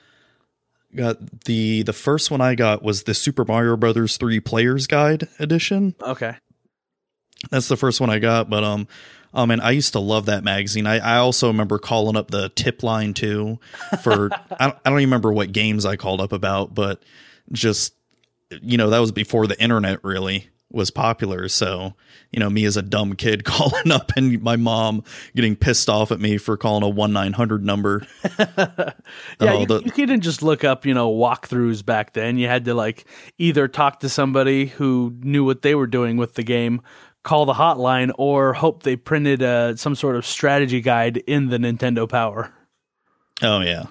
got 0.95 1.43
the 1.45 1.83
the 1.83 1.93
first 1.93 2.29
one 2.29 2.39
I 2.39 2.55
got 2.55 2.83
was 2.83 3.03
the 3.03 3.13
Super 3.13 3.43
Mario 3.43 3.75
Brothers 3.75 4.17
Three 4.17 4.39
Players 4.39 4.87
Guide 4.87 5.27
edition. 5.39 5.95
Okay, 6.01 6.35
that's 7.49 7.67
the 7.67 7.77
first 7.77 7.99
one 7.99 8.09
I 8.09 8.19
got. 8.19 8.49
But 8.49 8.63
um, 8.63 8.87
um, 9.33 9.51
and 9.51 9.61
I 9.61 9.71
used 9.71 9.93
to 9.93 9.99
love 9.99 10.25
that 10.27 10.43
magazine. 10.43 10.85
I, 10.87 10.99
I 10.99 11.17
also 11.17 11.47
remember 11.47 11.79
calling 11.79 12.15
up 12.15 12.31
the 12.31 12.49
tip 12.49 12.83
line 12.83 13.13
too 13.13 13.59
for 14.01 14.29
I 14.59 14.67
don't, 14.67 14.77
I 14.85 14.89
don't 14.89 14.99
even 14.99 15.09
remember 15.09 15.33
what 15.33 15.51
games 15.51 15.85
I 15.85 15.95
called 15.95 16.21
up 16.21 16.31
about, 16.31 16.73
but 16.73 17.03
just 17.51 17.93
you 18.61 18.77
know 18.77 18.89
that 18.91 18.99
was 18.99 19.11
before 19.11 19.47
the 19.47 19.59
internet 19.61 20.03
really 20.03 20.49
was 20.73 20.89
popular. 20.89 21.47
So, 21.47 21.93
you 22.31 22.39
know, 22.39 22.49
me 22.49 22.65
as 22.65 22.75
a 22.75 22.81
dumb 22.81 23.13
kid 23.15 23.43
calling 23.45 23.91
up 23.91 24.11
and 24.17 24.41
my 24.41 24.57
mom 24.57 25.03
getting 25.35 25.55
pissed 25.55 25.87
off 25.87 26.11
at 26.11 26.19
me 26.19 26.37
for 26.37 26.57
calling 26.57 26.83
a 26.83 26.89
1 26.89 27.13
900 27.13 27.63
number. 27.63 28.05
yeah, 28.39 28.93
uh, 29.39 29.59
you, 29.59 29.65
the, 29.67 29.81
you, 29.85 29.91
couldn't 29.91 30.21
just 30.21 30.41
look 30.41 30.63
up, 30.63 30.85
you 30.85 30.93
know, 30.93 31.13
walkthroughs 31.13 31.85
back 31.85 32.13
then. 32.13 32.37
You 32.37 32.47
had 32.47 32.65
to 32.65 32.73
like 32.73 33.05
either 33.37 33.67
talk 33.67 34.01
to 34.01 34.09
somebody 34.09 34.65
who 34.65 35.15
knew 35.21 35.45
what 35.45 35.61
they 35.61 35.75
were 35.75 35.87
doing 35.87 36.17
with 36.17 36.33
the 36.33 36.43
game, 36.43 36.81
call 37.23 37.45
the 37.45 37.53
hotline, 37.53 38.11
or 38.17 38.53
hope 38.53 38.83
they 38.83 38.95
printed 38.95 39.41
uh, 39.41 39.75
some 39.75 39.95
sort 39.95 40.15
of 40.15 40.25
strategy 40.25 40.81
guide 40.81 41.17
in 41.17 41.49
the 41.49 41.57
Nintendo 41.57 42.07
Power. 42.07 42.53
Oh, 43.41 43.61
yeah. 43.61 43.85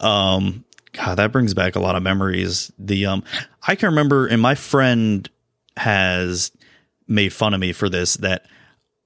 Um, 0.00 0.64
God, 0.92 1.16
that 1.16 1.32
brings 1.32 1.54
back 1.54 1.76
a 1.76 1.80
lot 1.80 1.96
of 1.96 2.02
memories. 2.02 2.72
The 2.78 3.06
um, 3.06 3.24
I 3.66 3.74
can 3.74 3.90
remember, 3.90 4.26
and 4.26 4.40
my 4.40 4.54
friend 4.54 5.28
has 5.76 6.52
made 7.06 7.32
fun 7.32 7.52
of 7.52 7.60
me 7.60 7.72
for 7.72 7.88
this 7.88 8.14
that 8.18 8.46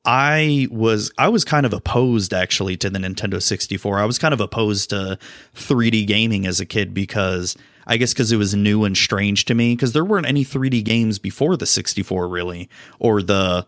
I 0.04 0.68
was 0.70 1.11
I 1.18 1.28
was 1.28 1.44
kind 1.44 1.66
of 1.66 1.72
opposed 1.72 2.32
actually 2.32 2.76
to 2.78 2.90
the 2.90 2.98
Nintendo 2.98 3.42
64. 3.42 3.98
I 3.98 4.04
was 4.04 4.18
kind 4.18 4.32
of 4.32 4.40
opposed 4.40 4.90
to 4.90 5.18
3D 5.54 6.06
gaming 6.06 6.46
as 6.46 6.61
a 6.61 6.66
kid 6.66 6.94
because 6.94 7.56
I 7.89 7.97
guess 7.97 8.12
because 8.12 8.30
it 8.30 8.36
was 8.36 8.55
new 8.55 8.84
and 8.84 8.97
strange 8.97 9.47
to 9.47 9.55
me 9.55 9.74
because 9.74 9.95
there 9.95 10.05
weren't 10.05 10.26
any 10.26 10.45
3D 10.45 10.84
games 10.84 11.18
before 11.18 11.57
the 11.57 11.66
64 11.66 12.28
really 12.28 12.68
or 12.99 13.22
the 13.22 13.66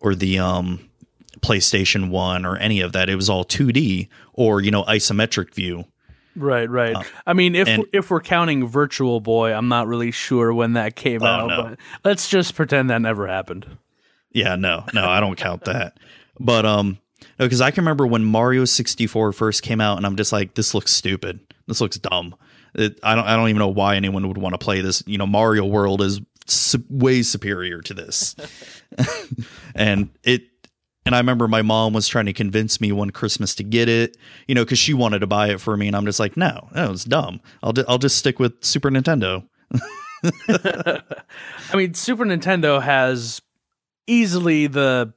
or 0.00 0.14
the 0.14 0.40
um 0.40 0.90
PlayStation 1.40 2.10
1 2.10 2.44
or 2.44 2.56
any 2.56 2.80
of 2.80 2.92
that. 2.92 3.08
It 3.08 3.16
was 3.16 3.30
all 3.30 3.44
2D 3.44 4.08
or 4.32 4.60
you 4.60 4.70
know 4.70 4.82
isometric 4.84 5.54
view. 5.54 5.84
Right, 6.36 6.68
right. 6.68 6.96
Uh, 6.96 7.02
I 7.26 7.32
mean, 7.32 7.54
if 7.54 7.68
and, 7.68 7.84
if 7.92 8.10
we're 8.10 8.20
counting 8.20 8.66
Virtual 8.66 9.20
Boy, 9.20 9.52
I'm 9.52 9.68
not 9.68 9.86
really 9.86 10.10
sure 10.10 10.52
when 10.52 10.72
that 10.72 10.96
came 10.96 11.22
oh, 11.22 11.26
out, 11.26 11.46
no. 11.46 11.62
but 11.62 11.78
let's 12.04 12.28
just 12.28 12.56
pretend 12.56 12.90
that 12.90 13.00
never 13.00 13.28
happened. 13.28 13.66
Yeah, 14.32 14.56
no, 14.56 14.84
no, 14.92 15.08
I 15.08 15.20
don't 15.20 15.36
count 15.36 15.64
that. 15.66 15.96
But 16.40 16.66
um, 16.66 16.98
because 17.38 17.60
I 17.60 17.70
can 17.70 17.82
remember 17.82 18.04
when 18.04 18.24
Mario 18.24 18.64
64 18.64 19.32
first 19.32 19.62
came 19.62 19.80
out, 19.80 19.96
and 19.96 20.04
I'm 20.04 20.16
just 20.16 20.32
like, 20.32 20.54
this 20.54 20.74
looks 20.74 20.90
stupid. 20.90 21.38
This 21.68 21.80
looks 21.80 21.98
dumb. 21.98 22.34
It, 22.74 22.98
I 23.02 23.14
don't, 23.14 23.24
I 23.24 23.36
don't 23.36 23.48
even 23.48 23.58
know 23.58 23.68
why 23.68 23.96
anyone 23.96 24.26
would 24.28 24.38
want 24.38 24.54
to 24.54 24.58
play 24.58 24.80
this. 24.80 25.02
You 25.06 25.18
know, 25.18 25.26
Mario 25.26 25.64
World 25.64 26.02
is 26.02 26.20
su- 26.46 26.84
way 26.88 27.22
superior 27.22 27.80
to 27.82 27.94
this, 27.94 28.34
and 29.74 30.10
it 30.22 30.42
and 31.06 31.14
I 31.14 31.18
remember 31.18 31.48
my 31.48 31.62
mom 31.62 31.92
was 31.92 32.08
trying 32.08 32.26
to 32.26 32.32
convince 32.32 32.80
me 32.80 32.90
one 32.90 33.10
Christmas 33.10 33.54
to 33.56 33.62
get 33.62 33.88
it, 33.88 34.16
you 34.48 34.54
know, 34.54 34.64
because 34.64 34.78
she 34.78 34.94
wanted 34.94 35.18
to 35.20 35.26
buy 35.26 35.50
it 35.50 35.60
for 35.60 35.76
me, 35.76 35.86
and 35.86 35.96
I'm 35.96 36.06
just 36.06 36.18
like, 36.18 36.36
no, 36.36 36.68
no, 36.74 36.92
it's 36.92 37.04
dumb. 37.04 37.40
I'll 37.62 37.74
I'll 37.88 37.98
just 37.98 38.16
stick 38.16 38.38
with 38.38 38.64
Super 38.64 38.90
Nintendo. 38.90 39.46
I 40.48 41.02
mean, 41.74 41.94
Super 41.94 42.24
Nintendo 42.24 42.82
has 42.82 43.42
easily 44.06 44.66
the 44.66 45.12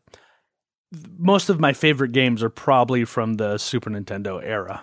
most 1.18 1.50
of 1.50 1.60
my 1.60 1.74
favorite 1.74 2.12
games 2.12 2.42
are 2.44 2.50
probably 2.50 3.06
from 3.06 3.36
the 3.36 3.58
Super 3.58 3.90
Nintendo 3.90 4.42
era. 4.44 4.82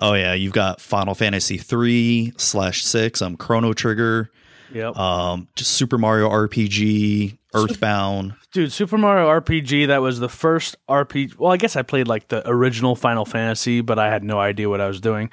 Oh 0.00 0.14
yeah, 0.14 0.34
you've 0.34 0.52
got 0.52 0.80
Final 0.80 1.14
Fantasy 1.14 1.58
three 1.58 2.32
slash 2.36 2.84
six, 2.84 3.22
um, 3.22 3.36
Chrono 3.36 3.72
Trigger, 3.72 4.30
Yep. 4.72 4.96
Um, 4.96 5.48
just 5.56 5.72
Super 5.72 5.98
Mario 5.98 6.28
RPG, 6.28 7.36
Earthbound. 7.54 8.34
Dude, 8.52 8.72
Super 8.72 8.98
Mario 8.98 9.28
RPG, 9.28 9.88
that 9.88 10.02
was 10.02 10.20
the 10.20 10.28
first 10.28 10.76
RPG. 10.88 11.38
Well, 11.38 11.52
I 11.52 11.56
guess 11.56 11.76
I 11.76 11.82
played 11.82 12.08
like 12.08 12.28
the 12.28 12.48
original 12.48 12.96
Final 12.96 13.24
Fantasy, 13.24 13.80
but 13.80 13.98
I 13.98 14.10
had 14.10 14.24
no 14.24 14.38
idea 14.38 14.68
what 14.68 14.80
I 14.80 14.88
was 14.88 15.00
doing. 15.00 15.30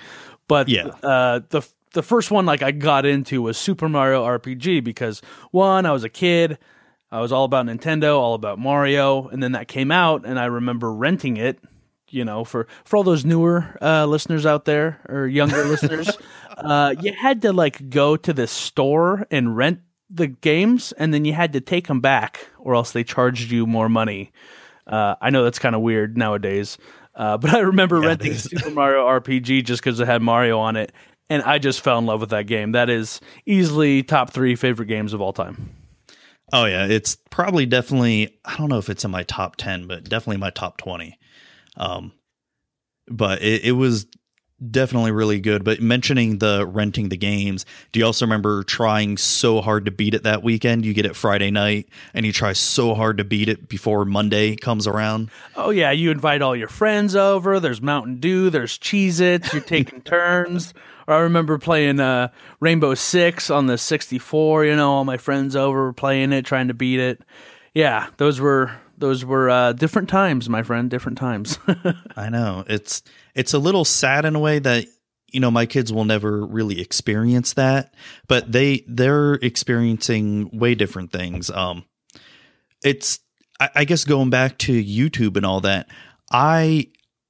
But 0.47 0.69
yeah. 0.69 0.87
Uh, 1.03 1.41
the 1.49 1.67
the 1.93 2.03
first 2.03 2.31
one 2.31 2.45
like 2.45 2.61
I 2.61 2.71
got 2.71 3.05
into 3.05 3.41
was 3.41 3.57
Super 3.57 3.89
Mario 3.89 4.23
RPG 4.25 4.83
because 4.83 5.21
one, 5.51 5.85
I 5.85 5.91
was 5.91 6.03
a 6.03 6.09
kid, 6.09 6.57
I 7.11 7.21
was 7.21 7.31
all 7.31 7.45
about 7.45 7.65
Nintendo, 7.65 8.17
all 8.17 8.33
about 8.33 8.59
Mario, 8.59 9.27
and 9.29 9.41
then 9.41 9.53
that 9.53 9.67
came 9.67 9.91
out 9.91 10.25
and 10.25 10.39
I 10.39 10.45
remember 10.45 10.91
renting 10.91 11.37
it 11.37 11.59
you 12.09 12.25
know, 12.25 12.43
for 12.43 12.67
for 12.85 12.97
all 12.97 13.03
those 13.03 13.25
newer 13.25 13.77
uh, 13.81 14.05
listeners 14.05 14.45
out 14.45 14.65
there 14.65 14.99
or 15.09 15.27
younger 15.27 15.63
listeners, 15.65 16.17
uh, 16.57 16.95
you 16.99 17.13
had 17.13 17.41
to 17.41 17.53
like 17.53 17.89
go 17.89 18.15
to 18.17 18.33
the 18.33 18.47
store 18.47 19.27
and 19.31 19.55
rent 19.55 19.79
the 20.09 20.27
games, 20.27 20.91
and 20.93 21.13
then 21.13 21.25
you 21.25 21.33
had 21.33 21.53
to 21.53 21.61
take 21.61 21.87
them 21.87 21.99
back, 21.99 22.47
or 22.59 22.75
else 22.75 22.91
they 22.91 23.03
charged 23.03 23.51
you 23.51 23.65
more 23.65 23.89
money. 23.89 24.31
Uh, 24.85 25.15
I 25.21 25.29
know 25.29 25.43
that's 25.43 25.59
kind 25.59 25.75
of 25.75 25.81
weird 25.81 26.17
nowadays, 26.17 26.77
uh, 27.15 27.37
but 27.37 27.53
I 27.53 27.59
remember 27.59 28.01
yeah, 28.01 28.07
renting 28.07 28.33
Super 28.35 28.71
Mario 28.71 29.05
RPG 29.05 29.65
just 29.65 29.81
because 29.83 29.99
it 29.99 30.07
had 30.07 30.21
Mario 30.21 30.59
on 30.59 30.75
it, 30.75 30.93
and 31.29 31.43
I 31.43 31.57
just 31.57 31.81
fell 31.81 31.99
in 31.99 32.05
love 32.05 32.21
with 32.21 32.29
that 32.29 32.47
game. 32.47 32.71
That 32.71 32.89
is 32.89 33.19
easily 33.45 34.03
top 34.03 34.31
three 34.31 34.55
favorite 34.55 34.87
games 34.87 35.13
of 35.13 35.21
all 35.21 35.33
time. 35.33 35.75
Oh 36.53 36.65
yeah, 36.65 36.85
it's 36.85 37.17
probably 37.29 37.65
definitely 37.65 38.39
I 38.45 38.55
don't 38.55 38.69
know 38.69 38.77
if 38.77 38.89
it's 38.89 39.03
in 39.03 39.11
my 39.11 39.23
top 39.23 39.57
ten, 39.57 39.87
but 39.87 40.05
definitely 40.05 40.37
my 40.37 40.51
top 40.51 40.77
twenty. 40.77 41.19
Um, 41.77 42.11
but 43.07 43.41
it, 43.41 43.65
it 43.65 43.71
was 43.71 44.07
definitely 44.71 45.11
really 45.11 45.39
good. 45.39 45.63
But 45.63 45.81
mentioning 45.81 46.39
the 46.39 46.65
renting 46.65 47.09
the 47.09 47.17
games, 47.17 47.65
do 47.91 47.99
you 47.99 48.05
also 48.05 48.25
remember 48.25 48.63
trying 48.63 49.17
so 49.17 49.61
hard 49.61 49.85
to 49.85 49.91
beat 49.91 50.13
it 50.13 50.23
that 50.23 50.43
weekend? 50.43 50.85
You 50.85 50.93
get 50.93 51.05
it 51.05 51.15
Friday 51.15 51.51
night 51.51 51.89
and 52.13 52.25
you 52.25 52.33
try 52.33 52.53
so 52.53 52.95
hard 52.95 53.17
to 53.17 53.23
beat 53.23 53.49
it 53.49 53.69
before 53.69 54.05
Monday 54.05 54.55
comes 54.55 54.87
around. 54.87 55.29
Oh 55.55 55.69
yeah, 55.69 55.91
you 55.91 56.11
invite 56.11 56.41
all 56.41 56.55
your 56.55 56.67
friends 56.67 57.15
over. 57.15 57.59
There's 57.59 57.81
Mountain 57.81 58.19
Dew, 58.19 58.49
there's 58.49 58.77
Cheez 58.77 59.21
Its, 59.21 59.53
you're 59.53 59.61
taking 59.61 60.01
turns. 60.03 60.73
Or 61.07 61.15
I 61.15 61.19
remember 61.19 61.57
playing 61.57 61.99
uh, 61.99 62.29
Rainbow 62.59 62.93
Six 62.93 63.49
on 63.49 63.67
the 63.67 63.77
64, 63.77 64.65
you 64.65 64.75
know, 64.75 64.91
all 64.91 65.05
my 65.05 65.17
friends 65.17 65.55
over 65.55 65.93
playing 65.93 66.33
it, 66.33 66.45
trying 66.45 66.67
to 66.67 66.73
beat 66.73 66.99
it. 66.99 67.21
Yeah, 67.73 68.07
those 68.17 68.41
were 68.41 68.71
those 68.97 69.23
were 69.23 69.49
uh, 69.49 69.73
different 69.73 70.09
times, 70.09 70.49
my 70.49 70.63
friend. 70.63 70.89
Different 70.89 71.17
times. 71.17 71.59
I 72.15 72.29
know 72.29 72.63
it's 72.67 73.03
it's 73.35 73.53
a 73.53 73.59
little 73.59 73.85
sad 73.85 74.25
in 74.25 74.35
a 74.35 74.39
way 74.39 74.59
that 74.59 74.87
you 75.31 75.39
know 75.39 75.51
my 75.51 75.65
kids 75.65 75.93
will 75.93 76.05
never 76.05 76.45
really 76.45 76.81
experience 76.81 77.53
that, 77.53 77.93
but 78.27 78.51
they 78.51 78.83
they're 78.87 79.35
experiencing 79.35 80.49
way 80.57 80.75
different 80.75 81.11
things. 81.11 81.49
Um, 81.49 81.85
it's 82.83 83.19
I, 83.59 83.69
I 83.75 83.85
guess 83.85 84.03
going 84.03 84.29
back 84.29 84.57
to 84.59 84.83
YouTube 84.83 85.37
and 85.37 85.45
all 85.45 85.61
that. 85.61 85.87
I 86.31 86.89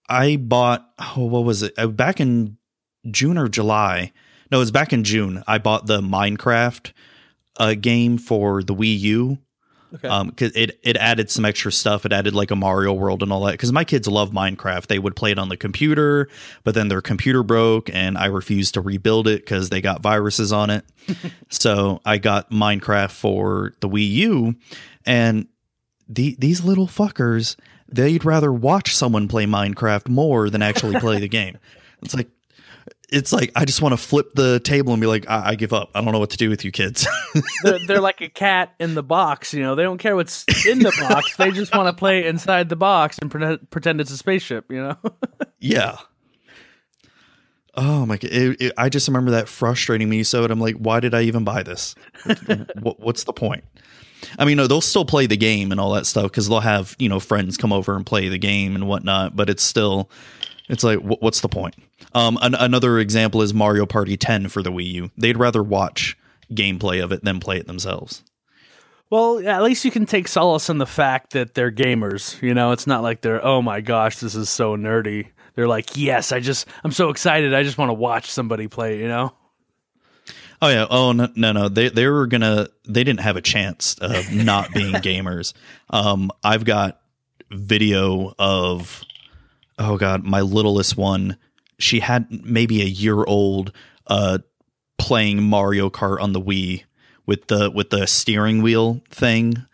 I 0.09 0.37
bought 0.37 0.89
oh 1.15 1.25
what 1.25 1.43
was 1.43 1.63
it 1.63 1.73
uh, 1.77 1.87
back 1.87 2.19
in 2.19 2.57
June 3.11 3.37
or 3.37 3.47
July? 3.47 4.13
No, 4.51 4.59
it 4.59 4.61
was 4.61 4.71
back 4.71 4.93
in 4.93 5.03
June. 5.03 5.43
I 5.45 5.57
bought 5.57 5.87
the 5.87 5.99
Minecraft 5.99 6.93
uh, 7.57 7.73
game 7.73 8.17
for 8.17 8.63
the 8.63 8.73
Wii 8.73 8.99
U 8.99 9.37
Okay. 9.95 10.07
Um, 10.07 10.31
cause 10.31 10.51
it 10.53 10.79
it 10.83 10.97
added 10.97 11.29
some 11.31 11.45
extra 11.45 11.71
stuff. 11.71 12.05
It 12.05 12.11
added 12.11 12.35
like 12.35 12.51
a 12.51 12.55
Mario 12.55 12.93
World 12.93 13.23
and 13.23 13.31
all 13.31 13.45
that. 13.45 13.53
Because 13.53 13.71
my 13.71 13.83
kids 13.83 14.07
love 14.07 14.31
Minecraft. 14.31 14.87
They 14.87 14.99
would 14.99 15.15
play 15.15 15.31
it 15.31 15.39
on 15.39 15.49
the 15.49 15.57
computer, 15.57 16.27
but 16.63 16.75
then 16.75 16.89
their 16.89 17.01
computer 17.01 17.43
broke, 17.43 17.89
and 17.93 18.17
I 18.17 18.25
refused 18.25 18.73
to 18.73 18.81
rebuild 18.81 19.27
it 19.27 19.41
because 19.41 19.69
they 19.69 19.81
got 19.81 20.01
viruses 20.01 20.51
on 20.51 20.69
it. 20.69 20.85
so 21.49 22.01
I 22.05 22.17
got 22.17 22.51
Minecraft 22.51 23.11
for 23.11 23.73
the 23.79 23.87
Wii 23.87 24.09
U, 24.09 24.55
and 25.05 25.47
the 26.09 26.35
these 26.37 26.63
little 26.63 26.87
fuckers 26.87 27.55
they'd 27.89 28.25
rather 28.25 28.51
watch 28.51 28.95
someone 28.95 29.27
play 29.27 29.45
Minecraft 29.45 30.09
more 30.09 30.49
than 30.49 30.61
actually 30.61 30.99
play 30.99 31.19
the 31.19 31.27
game. 31.29 31.57
It's 32.01 32.13
like 32.13 32.29
it's 33.09 33.31
like 33.31 33.51
I 33.55 33.65
just 33.65 33.81
want 33.81 33.93
to 33.93 33.97
flip 33.97 34.33
the 34.33 34.59
table 34.59 34.91
and 34.91 34.99
be 34.99 35.07
like, 35.07 35.29
I, 35.29 35.49
I 35.49 35.55
give 35.55 35.71
up. 35.71 35.91
I 35.95 36.01
don't 36.01 36.11
know 36.11 36.19
what 36.19 36.31
to 36.31 36.37
do 36.37 36.49
with 36.49 36.65
you 36.65 36.71
kids. 36.71 37.07
they're, 37.63 37.79
they're, 37.87 38.01
like 38.01 38.21
a 38.21 38.29
cat 38.29 38.73
in 38.79 38.95
the 38.95 39.03
box. 39.03 39.53
You 39.53 39.63
know, 39.63 39.75
they 39.75 39.83
don't 39.83 39.97
care 39.97 40.15
what's 40.15 40.43
in 40.65 40.79
the 40.79 40.93
box. 40.99 41.35
they 41.37 41.51
just 41.51 41.73
want 41.73 41.87
to 41.87 41.97
play 41.97 42.25
inside 42.25 42.69
the 42.69 42.75
box 42.75 43.17
and 43.19 43.31
pretend, 43.31 43.69
pretend 43.69 44.01
it's 44.01 44.11
a 44.11 44.17
spaceship. 44.17 44.69
You 44.69 44.81
know? 44.81 44.97
yeah. 45.59 45.97
Oh 47.75 48.05
my 48.05 48.17
god! 48.17 48.31
It, 48.31 48.61
it, 48.61 48.73
I 48.77 48.89
just 48.89 49.07
remember 49.07 49.31
that 49.31 49.47
frustrating 49.47 50.09
me 50.09 50.23
so. 50.23 50.43
And 50.43 50.51
I'm 50.51 50.59
like, 50.59 50.75
why 50.75 50.99
did 50.99 51.13
I 51.13 51.21
even 51.21 51.43
buy 51.43 51.63
this? 51.63 51.95
what, 52.81 52.99
what's 52.99 53.23
the 53.23 53.33
point? 53.33 53.63
I 54.39 54.45
mean, 54.45 54.57
no, 54.57 54.67
they'll 54.67 54.81
still 54.81 55.05
play 55.05 55.27
the 55.27 55.37
game 55.37 55.71
and 55.71 55.79
all 55.79 55.93
that 55.93 56.07
stuff 56.07 56.23
because 56.23 56.49
they'll 56.49 56.59
have 56.59 56.95
you 56.99 57.07
know 57.07 57.19
friends 57.19 57.55
come 57.55 57.71
over 57.71 57.95
and 57.95 58.05
play 58.05 58.27
the 58.27 58.39
game 58.39 58.75
and 58.75 58.87
whatnot. 58.87 59.35
But 59.35 59.49
it's 59.49 59.63
still 59.63 60.09
It's 60.67 60.83
like, 60.83 60.99
wh- 60.99 61.21
what's 61.21 61.39
the 61.39 61.47
point? 61.47 61.75
Um, 62.13 62.37
an- 62.41 62.55
another 62.55 62.99
example 62.99 63.41
is 63.41 63.53
Mario 63.53 63.85
Party 63.85 64.17
10 64.17 64.49
for 64.49 64.61
the 64.61 64.71
Wii 64.71 64.91
U. 64.93 65.11
They'd 65.17 65.37
rather 65.37 65.63
watch 65.63 66.17
gameplay 66.53 67.03
of 67.03 67.11
it 67.11 67.23
than 67.23 67.39
play 67.39 67.57
it 67.57 67.67
themselves. 67.67 68.23
Well, 69.09 69.45
at 69.47 69.63
least 69.63 69.85
you 69.85 69.91
can 69.91 70.05
take 70.05 70.27
solace 70.27 70.69
in 70.69 70.79
the 70.79 70.85
fact 70.85 71.31
that 71.33 71.53
they're 71.53 71.71
gamers. 71.71 72.41
You 72.41 72.53
know, 72.53 72.71
it's 72.71 72.87
not 72.87 73.03
like 73.03 73.21
they're, 73.21 73.43
oh 73.45 73.61
my 73.61 73.81
gosh, 73.81 74.19
this 74.19 74.35
is 74.35 74.49
so 74.49 74.75
nerdy. 74.75 75.27
They're 75.55 75.67
like, 75.67 75.95
yes, 75.95 76.31
I 76.31 76.39
just, 76.39 76.67
I'm 76.83 76.91
so 76.91 77.09
excited. 77.09 77.53
I 77.53 77.63
just 77.63 77.77
want 77.77 77.89
to 77.89 77.93
watch 77.93 78.29
somebody 78.29 78.67
play, 78.67 78.99
you 78.99 79.07
know? 79.07 79.33
Oh 80.61 80.69
yeah. 80.69 80.87
Oh 80.89 81.11
no, 81.11 81.29
no, 81.35 81.51
no. 81.51 81.69
They 81.69 81.89
they 81.89 82.07
were 82.07 82.25
gonna. 82.25 82.67
They 82.87 83.03
didn't 83.03 83.19
have 83.19 83.35
a 83.37 83.41
chance 83.41 83.95
of 83.99 84.33
not 84.33 84.73
being 84.73 84.91
gamers. 84.95 85.53
Um, 85.91 86.31
I've 86.43 86.65
got 86.65 86.99
video 87.51 88.33
of. 88.39 89.03
Oh 89.77 89.97
god, 89.97 90.23
my 90.23 90.41
littlest 90.41 90.97
one. 90.97 91.37
She 91.79 91.99
had 91.99 92.27
maybe 92.45 92.81
a 92.81 92.85
year 92.85 93.23
old. 93.23 93.71
Uh, 94.07 94.39
playing 94.97 95.43
Mario 95.43 95.89
Kart 95.89 96.19
on 96.21 96.33
the 96.33 96.41
Wii 96.41 96.83
with 97.25 97.47
the 97.47 97.69
with 97.69 97.91
the 97.91 98.07
steering 98.07 98.63
wheel 98.63 99.01
thing 99.09 99.67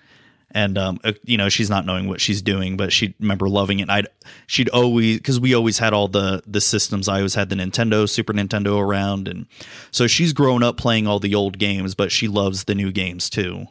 and 0.53 0.77
um, 0.77 0.99
uh, 1.03 1.13
you 1.23 1.37
know 1.37 1.49
she's 1.49 1.69
not 1.69 1.85
knowing 1.85 2.07
what 2.07 2.21
she's 2.21 2.41
doing, 2.41 2.77
but 2.77 2.93
she 2.93 3.15
remember 3.19 3.49
loving 3.49 3.79
it. 3.79 3.83
And 3.83 3.91
I'd 3.91 4.07
she'd 4.45 4.69
always 4.69 5.17
because 5.17 5.39
we 5.39 5.53
always 5.53 5.79
had 5.79 5.93
all 5.93 6.07
the 6.07 6.43
the 6.45 6.61
systems. 6.61 7.07
I 7.07 7.17
always 7.17 7.35
had 7.35 7.49
the 7.49 7.55
Nintendo, 7.55 8.07
Super 8.07 8.33
Nintendo 8.33 8.79
around, 8.79 9.27
and 9.27 9.47
so 9.91 10.07
she's 10.07 10.31
grown 10.31 10.61
up 10.61 10.77
playing 10.77 11.07
all 11.07 11.19
the 11.19 11.35
old 11.35 11.57
games, 11.57 11.95
but 11.95 12.11
she 12.11 12.27
loves 12.27 12.65
the 12.65 12.75
new 12.75 12.91
games 12.91 13.29
too. 13.29 13.65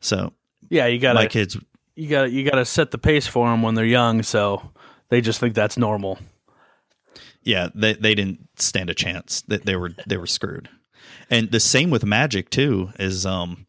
So 0.00 0.32
yeah, 0.68 0.86
you 0.86 0.98
got 0.98 1.14
my 1.14 1.26
kids. 1.26 1.56
You 1.94 2.08
got 2.08 2.32
you 2.32 2.48
got 2.48 2.56
to 2.56 2.64
set 2.64 2.90
the 2.90 2.98
pace 2.98 3.26
for 3.26 3.48
them 3.48 3.62
when 3.62 3.74
they're 3.74 3.84
young, 3.84 4.22
so 4.24 4.72
they 5.10 5.20
just 5.20 5.38
think 5.38 5.54
that's 5.54 5.78
normal. 5.78 6.18
Yeah, 7.44 7.68
they 7.74 7.94
they 7.94 8.14
didn't 8.14 8.48
stand 8.56 8.90
a 8.90 8.94
chance. 8.94 9.42
That 9.42 9.64
they 9.66 9.76
were 9.76 9.92
they 10.06 10.16
were 10.16 10.26
screwed. 10.26 10.68
And 11.30 11.50
the 11.50 11.60
same 11.60 11.90
with 11.90 12.04
Magic 12.04 12.50
too. 12.50 12.90
Is 12.98 13.24
um 13.26 13.66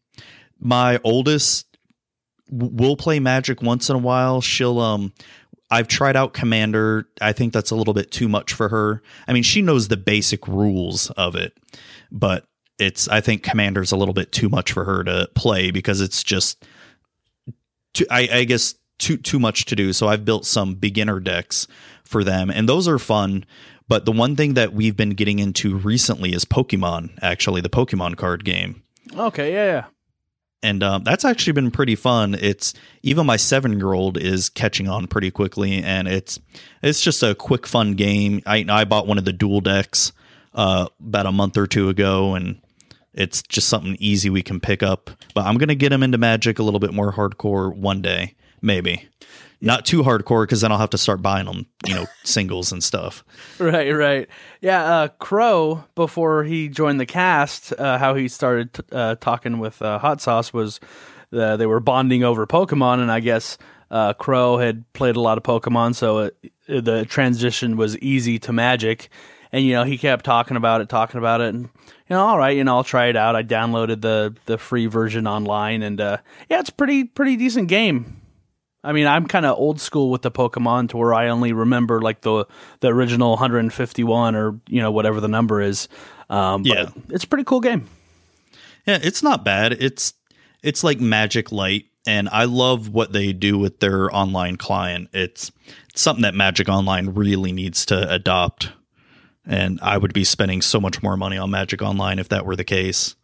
my 0.58 1.00
oldest 1.04 1.66
will 2.50 2.96
play 2.96 3.20
Magic 3.20 3.62
once 3.62 3.90
in 3.90 3.96
a 3.96 4.00
while. 4.00 4.40
She'll 4.40 4.80
um 4.80 5.12
I've 5.70 5.88
tried 5.88 6.16
out 6.16 6.32
Commander. 6.32 7.08
I 7.20 7.32
think 7.32 7.52
that's 7.52 7.70
a 7.70 7.76
little 7.76 7.94
bit 7.94 8.10
too 8.10 8.28
much 8.28 8.52
for 8.52 8.68
her. 8.68 9.02
I 9.26 9.32
mean, 9.32 9.42
she 9.42 9.62
knows 9.62 9.88
the 9.88 9.96
basic 9.96 10.46
rules 10.46 11.10
of 11.10 11.34
it, 11.34 11.58
but 12.12 12.46
it's 12.78 13.08
I 13.08 13.20
think 13.20 13.42
Commander's 13.42 13.92
a 13.92 13.96
little 13.96 14.14
bit 14.14 14.32
too 14.32 14.48
much 14.48 14.72
for 14.72 14.84
her 14.84 15.02
to 15.04 15.28
play 15.34 15.70
because 15.70 16.00
it's 16.00 16.22
just 16.22 16.64
too, 17.94 18.06
I, 18.10 18.28
I 18.32 18.44
guess 18.44 18.74
too 18.98 19.16
too 19.16 19.38
much 19.38 19.64
to 19.66 19.76
do. 19.76 19.92
So 19.92 20.08
I've 20.08 20.24
built 20.24 20.46
some 20.46 20.74
beginner 20.74 21.20
decks 21.20 21.66
for 22.06 22.24
them, 22.24 22.50
and 22.50 22.68
those 22.68 22.88
are 22.88 22.98
fun. 22.98 23.44
But 23.88 24.04
the 24.04 24.12
one 24.12 24.34
thing 24.34 24.54
that 24.54 24.72
we've 24.72 24.96
been 24.96 25.10
getting 25.10 25.38
into 25.38 25.76
recently 25.76 26.32
is 26.32 26.44
Pokemon. 26.44 27.18
Actually, 27.22 27.60
the 27.60 27.68
Pokemon 27.68 28.16
card 28.16 28.44
game. 28.44 28.82
Okay, 29.16 29.52
yeah, 29.52 29.64
yeah 29.64 29.84
and 30.66 30.82
um, 30.82 31.04
that's 31.04 31.24
actually 31.24 31.52
been 31.52 31.70
pretty 31.70 31.94
fun. 31.94 32.34
It's 32.34 32.74
even 33.02 33.24
my 33.24 33.36
seven 33.36 33.78
year 33.78 33.92
old 33.92 34.18
is 34.18 34.48
catching 34.48 34.88
on 34.88 35.06
pretty 35.06 35.30
quickly, 35.30 35.82
and 35.82 36.08
it's 36.08 36.40
it's 36.82 37.00
just 37.00 37.22
a 37.22 37.34
quick, 37.34 37.66
fun 37.66 37.92
game. 37.94 38.42
I 38.46 38.64
I 38.68 38.84
bought 38.84 39.06
one 39.06 39.18
of 39.18 39.24
the 39.24 39.32
dual 39.32 39.60
decks 39.60 40.12
uh, 40.54 40.88
about 41.00 41.26
a 41.26 41.32
month 41.32 41.56
or 41.56 41.66
two 41.66 41.88
ago, 41.88 42.34
and 42.34 42.60
it's 43.14 43.42
just 43.42 43.68
something 43.68 43.96
easy 44.00 44.28
we 44.28 44.42
can 44.42 44.58
pick 44.58 44.82
up. 44.82 45.10
But 45.34 45.46
I'm 45.46 45.56
gonna 45.56 45.76
get 45.76 45.92
him 45.92 46.02
into 46.02 46.18
Magic 46.18 46.58
a 46.58 46.62
little 46.62 46.80
bit 46.80 46.92
more 46.92 47.12
hardcore 47.12 47.74
one 47.74 48.02
day, 48.02 48.34
maybe 48.60 49.08
not 49.60 49.86
too 49.86 50.02
hardcore 50.02 50.42
because 50.42 50.60
then 50.60 50.70
I'll 50.72 50.78
have 50.78 50.90
to 50.90 50.98
start 50.98 51.22
buying 51.22 51.46
them, 51.46 51.66
you 51.86 51.94
know, 51.94 52.06
singles 52.24 52.72
and 52.72 52.82
stuff. 52.82 53.24
Right, 53.58 53.90
right. 53.90 54.28
Yeah, 54.60 54.82
uh, 54.82 55.08
Crow 55.08 55.84
before 55.94 56.44
he 56.44 56.68
joined 56.68 57.00
the 57.00 57.06
cast, 57.06 57.72
uh, 57.72 57.98
how 57.98 58.14
he 58.14 58.28
started 58.28 58.74
t- 58.74 58.82
uh, 58.92 59.16
talking 59.16 59.58
with 59.58 59.80
uh, 59.80 59.98
Hot 59.98 60.20
Sauce 60.20 60.52
was 60.52 60.80
uh, 61.32 61.56
they 61.56 61.66
were 61.66 61.80
bonding 61.80 62.22
over 62.22 62.46
Pokemon, 62.46 63.00
and 63.00 63.10
I 63.10 63.20
guess 63.20 63.58
uh, 63.90 64.12
Crow 64.14 64.58
had 64.58 64.90
played 64.92 65.16
a 65.16 65.20
lot 65.20 65.38
of 65.38 65.44
Pokemon, 65.44 65.94
so 65.94 66.18
it, 66.18 66.52
the 66.66 67.04
transition 67.06 67.76
was 67.76 67.98
easy 67.98 68.38
to 68.40 68.52
Magic. 68.52 69.08
And 69.52 69.64
you 69.64 69.74
know, 69.74 69.84
he 69.84 69.96
kept 69.96 70.24
talking 70.24 70.56
about 70.56 70.80
it, 70.80 70.88
talking 70.88 71.18
about 71.18 71.40
it, 71.40 71.54
and 71.54 71.62
you 71.64 71.70
know, 72.10 72.26
all 72.26 72.36
right, 72.36 72.56
you 72.56 72.64
know, 72.64 72.76
I'll 72.76 72.84
try 72.84 73.06
it 73.06 73.16
out. 73.16 73.36
I 73.36 73.42
downloaded 73.42 74.02
the 74.02 74.34
the 74.44 74.58
free 74.58 74.86
version 74.86 75.26
online, 75.26 75.82
and 75.82 75.98
yeah, 75.98 76.18
it's 76.50 76.68
pretty 76.68 77.04
pretty 77.04 77.36
decent 77.36 77.68
game 77.68 78.20
I 78.86 78.92
mean, 78.92 79.08
I'm 79.08 79.26
kind 79.26 79.44
of 79.44 79.58
old 79.58 79.80
school 79.80 80.10
with 80.10 80.22
the 80.22 80.30
Pokemon 80.30 80.90
to 80.90 80.96
where 80.96 81.12
I 81.12 81.28
only 81.28 81.52
remember 81.52 82.00
like 82.00 82.20
the 82.20 82.46
the 82.80 82.88
original 82.88 83.30
151 83.30 84.36
or 84.36 84.60
you 84.68 84.80
know 84.80 84.92
whatever 84.92 85.20
the 85.20 85.28
number 85.28 85.60
is. 85.60 85.88
Um, 86.30 86.64
yeah, 86.64 86.90
it's 87.10 87.24
a 87.24 87.28
pretty 87.28 87.44
cool 87.44 87.60
game. 87.60 87.88
Yeah, 88.86 88.98
it's 89.02 89.22
not 89.22 89.44
bad. 89.44 89.72
It's 89.72 90.14
it's 90.62 90.84
like 90.84 91.00
Magic 91.00 91.50
Light, 91.50 91.86
and 92.06 92.28
I 92.30 92.44
love 92.44 92.88
what 92.88 93.12
they 93.12 93.32
do 93.32 93.58
with 93.58 93.80
their 93.80 94.14
online 94.14 94.56
client. 94.56 95.08
It's, 95.12 95.50
it's 95.90 96.00
something 96.00 96.22
that 96.22 96.34
Magic 96.34 96.68
Online 96.68 97.10
really 97.10 97.52
needs 97.52 97.86
to 97.86 98.10
adopt, 98.12 98.70
and 99.44 99.80
I 99.82 99.98
would 99.98 100.12
be 100.12 100.24
spending 100.24 100.62
so 100.62 100.80
much 100.80 101.02
more 101.02 101.16
money 101.16 101.38
on 101.38 101.50
Magic 101.50 101.82
Online 101.82 102.18
if 102.18 102.28
that 102.28 102.46
were 102.46 102.56
the 102.56 102.64
case. 102.64 103.16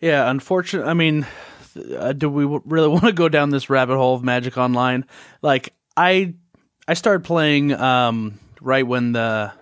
Yeah, 0.00 0.30
unfortunately, 0.30 0.90
I 0.90 0.94
mean, 0.94 1.26
uh, 1.76 2.12
do 2.12 2.28
we 2.28 2.44
really 2.64 2.88
want 2.94 3.04
to 3.04 3.12
go 3.12 3.28
down 3.28 3.50
this 3.50 3.70
rabbit 3.70 3.96
hole 3.96 4.14
of 4.14 4.22
Magic 4.22 4.56
Online? 4.58 5.04
Like 5.42 5.74
I 5.96 6.34
I 6.86 6.94
started 6.94 7.24
playing 7.24 7.72
um, 7.72 8.38
right 8.60 8.86
when 8.86 9.12
the 9.12 9.52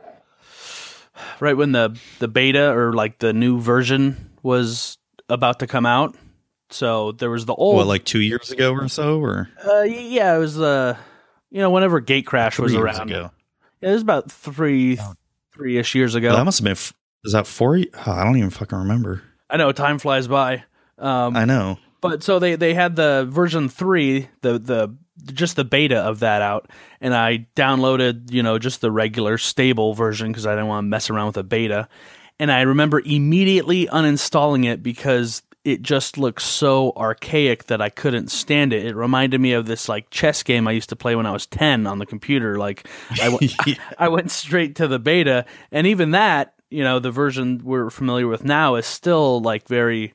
right 1.40 1.56
when 1.56 1.72
the 1.72 1.98
the 2.18 2.28
beta 2.28 2.72
or 2.72 2.92
like 2.92 3.18
the 3.18 3.32
new 3.32 3.60
version 3.60 4.30
was 4.42 4.98
about 5.28 5.60
to 5.60 5.66
come 5.66 5.86
out. 5.86 6.16
So 6.70 7.12
there 7.12 7.30
was 7.30 7.46
the 7.46 7.54
old 7.54 7.76
what, 7.76 7.86
like 7.86 8.04
two 8.04 8.20
years 8.20 8.50
ago 8.50 8.72
or 8.72 8.88
so, 8.88 9.20
or 9.20 9.48
uh, 9.66 9.82
yeah, 9.82 10.36
it 10.36 10.38
was 10.38 10.60
uh, 10.60 10.96
you 11.50 11.60
know 11.60 11.70
whenever 11.70 12.00
Gatecrash 12.00 12.54
three 12.54 12.64
was 12.64 12.74
around. 12.74 13.10
Ago. 13.10 13.30
Yeah, 13.80 13.90
it 13.90 13.92
was 13.92 14.02
about 14.02 14.30
three 14.30 14.98
three 15.52 15.78
ish 15.78 15.94
years 15.94 16.14
ago. 16.14 16.28
Well, 16.28 16.36
that 16.36 16.44
must 16.44 16.58
have 16.58 16.64
been. 16.64 16.72
F- 16.72 16.92
is 17.24 17.32
that 17.32 17.46
four? 17.46 17.78
Oh, 17.78 18.12
I 18.12 18.24
don't 18.24 18.36
even 18.36 18.50
fucking 18.50 18.78
remember. 18.78 19.22
I 19.50 19.56
know 19.56 19.72
time 19.72 19.98
flies 19.98 20.28
by. 20.28 20.64
Um, 20.98 21.36
I 21.36 21.44
know. 21.46 21.78
But 22.00 22.22
so 22.22 22.38
they 22.38 22.54
they 22.56 22.74
had 22.74 22.96
the 22.96 23.26
version 23.28 23.68
three, 23.68 24.28
the 24.42 24.58
the 24.58 24.94
just 25.32 25.56
the 25.56 25.64
beta 25.64 25.98
of 25.98 26.20
that 26.20 26.42
out, 26.42 26.70
and 27.00 27.14
I 27.14 27.46
downloaded 27.56 28.32
you 28.32 28.42
know 28.42 28.58
just 28.58 28.80
the 28.80 28.90
regular 28.90 29.38
stable 29.38 29.94
version 29.94 30.30
because 30.30 30.46
I 30.46 30.52
didn't 30.52 30.68
want 30.68 30.84
to 30.84 30.88
mess 30.88 31.10
around 31.10 31.28
with 31.28 31.36
a 31.38 31.42
beta. 31.42 31.88
And 32.40 32.52
I 32.52 32.60
remember 32.62 33.02
immediately 33.04 33.86
uninstalling 33.86 34.64
it 34.64 34.80
because 34.80 35.42
it 35.64 35.82
just 35.82 36.16
looked 36.16 36.40
so 36.40 36.92
archaic 36.96 37.64
that 37.64 37.82
I 37.82 37.90
couldn't 37.90 38.30
stand 38.30 38.72
it. 38.72 38.86
It 38.86 38.94
reminded 38.96 39.40
me 39.40 39.52
of 39.52 39.66
this 39.66 39.88
like 39.88 40.08
chess 40.10 40.42
game 40.42 40.66
I 40.68 40.72
used 40.72 40.88
to 40.90 40.96
play 40.96 41.14
when 41.14 41.26
I 41.26 41.32
was 41.32 41.46
10 41.46 41.86
on 41.86 41.98
the 41.98 42.06
computer. 42.06 42.56
Like 42.56 42.88
I, 43.20 43.30
w- 43.30 43.50
yeah. 43.66 43.74
I 43.98 44.08
went 44.08 44.30
straight 44.30 44.76
to 44.76 44.88
the 44.88 44.98
beta 44.98 45.44
and 45.70 45.86
even 45.86 46.12
that, 46.12 46.54
you 46.70 46.84
know, 46.84 47.00
the 47.00 47.10
version 47.10 47.60
we're 47.64 47.90
familiar 47.90 48.26
with 48.26 48.44
now 48.44 48.76
is 48.76 48.86
still 48.86 49.40
like 49.40 49.66
very 49.68 50.14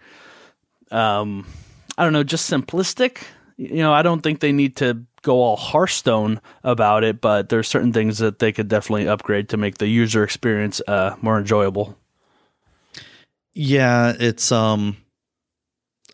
um 0.92 1.46
I 1.98 2.04
don't 2.04 2.14
know, 2.14 2.24
just 2.24 2.50
simplistic. 2.50 3.24
You 3.58 3.78
know, 3.78 3.94
I 3.94 4.02
don't 4.02 4.22
think 4.22 4.40
they 4.40 4.52
need 4.52 4.76
to 4.78 5.04
go 5.22 5.42
all 5.42 5.56
Hearthstone 5.56 6.42
about 6.64 7.04
it, 7.04 7.22
but 7.22 7.50
there's 7.50 7.68
certain 7.68 7.94
things 7.94 8.18
that 8.18 8.40
they 8.40 8.52
could 8.52 8.68
definitely 8.68 9.08
upgrade 9.08 9.50
to 9.50 9.58
make 9.58 9.78
the 9.78 9.88
user 9.88 10.24
experience 10.24 10.82
uh, 10.88 11.16
more 11.22 11.40
enjoyable. 11.40 11.98
Yeah, 13.54 14.14
it's 14.20 14.52
um 14.52 14.98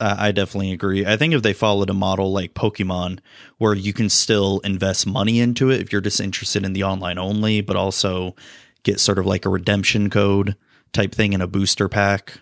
I 0.01 0.31
definitely 0.31 0.71
agree. 0.71 1.05
I 1.05 1.17
think 1.17 1.33
if 1.33 1.41
they 1.41 1.51
followed 1.51 1.89
a 1.89 1.93
model 1.93 2.31
like 2.31 2.53
Pokemon, 2.53 3.19
where 3.57 3.73
you 3.73 3.91
can 3.91 4.07
still 4.09 4.59
invest 4.59 5.05
money 5.05 5.41
into 5.41 5.71
it 5.71 5.81
if 5.81 5.91
you're 5.91 5.99
just 5.99 6.21
interested 6.21 6.63
in 6.63 6.71
the 6.71 6.85
online 6.85 7.17
only, 7.17 7.59
but 7.59 7.75
also 7.75 8.33
get 8.83 9.01
sort 9.01 9.19
of 9.19 9.25
like 9.25 9.45
a 9.45 9.49
redemption 9.49 10.09
code 10.09 10.55
type 10.93 11.13
thing 11.13 11.33
in 11.33 11.41
a 11.41 11.47
booster 11.47 11.89
pack, 11.89 12.39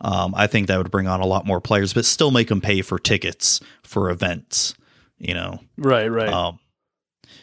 um, 0.00 0.34
I 0.36 0.46
think 0.46 0.68
that 0.68 0.78
would 0.78 0.90
bring 0.90 1.06
on 1.06 1.20
a 1.20 1.26
lot 1.26 1.46
more 1.46 1.60
players, 1.60 1.92
but 1.92 2.04
still 2.04 2.30
make 2.30 2.48
them 2.48 2.60
pay 2.60 2.82
for 2.82 2.98
tickets 2.98 3.60
for 3.82 4.10
events. 4.10 4.74
You 5.18 5.34
know, 5.34 5.60
right, 5.76 6.08
right. 6.08 6.28
Um, 6.28 6.58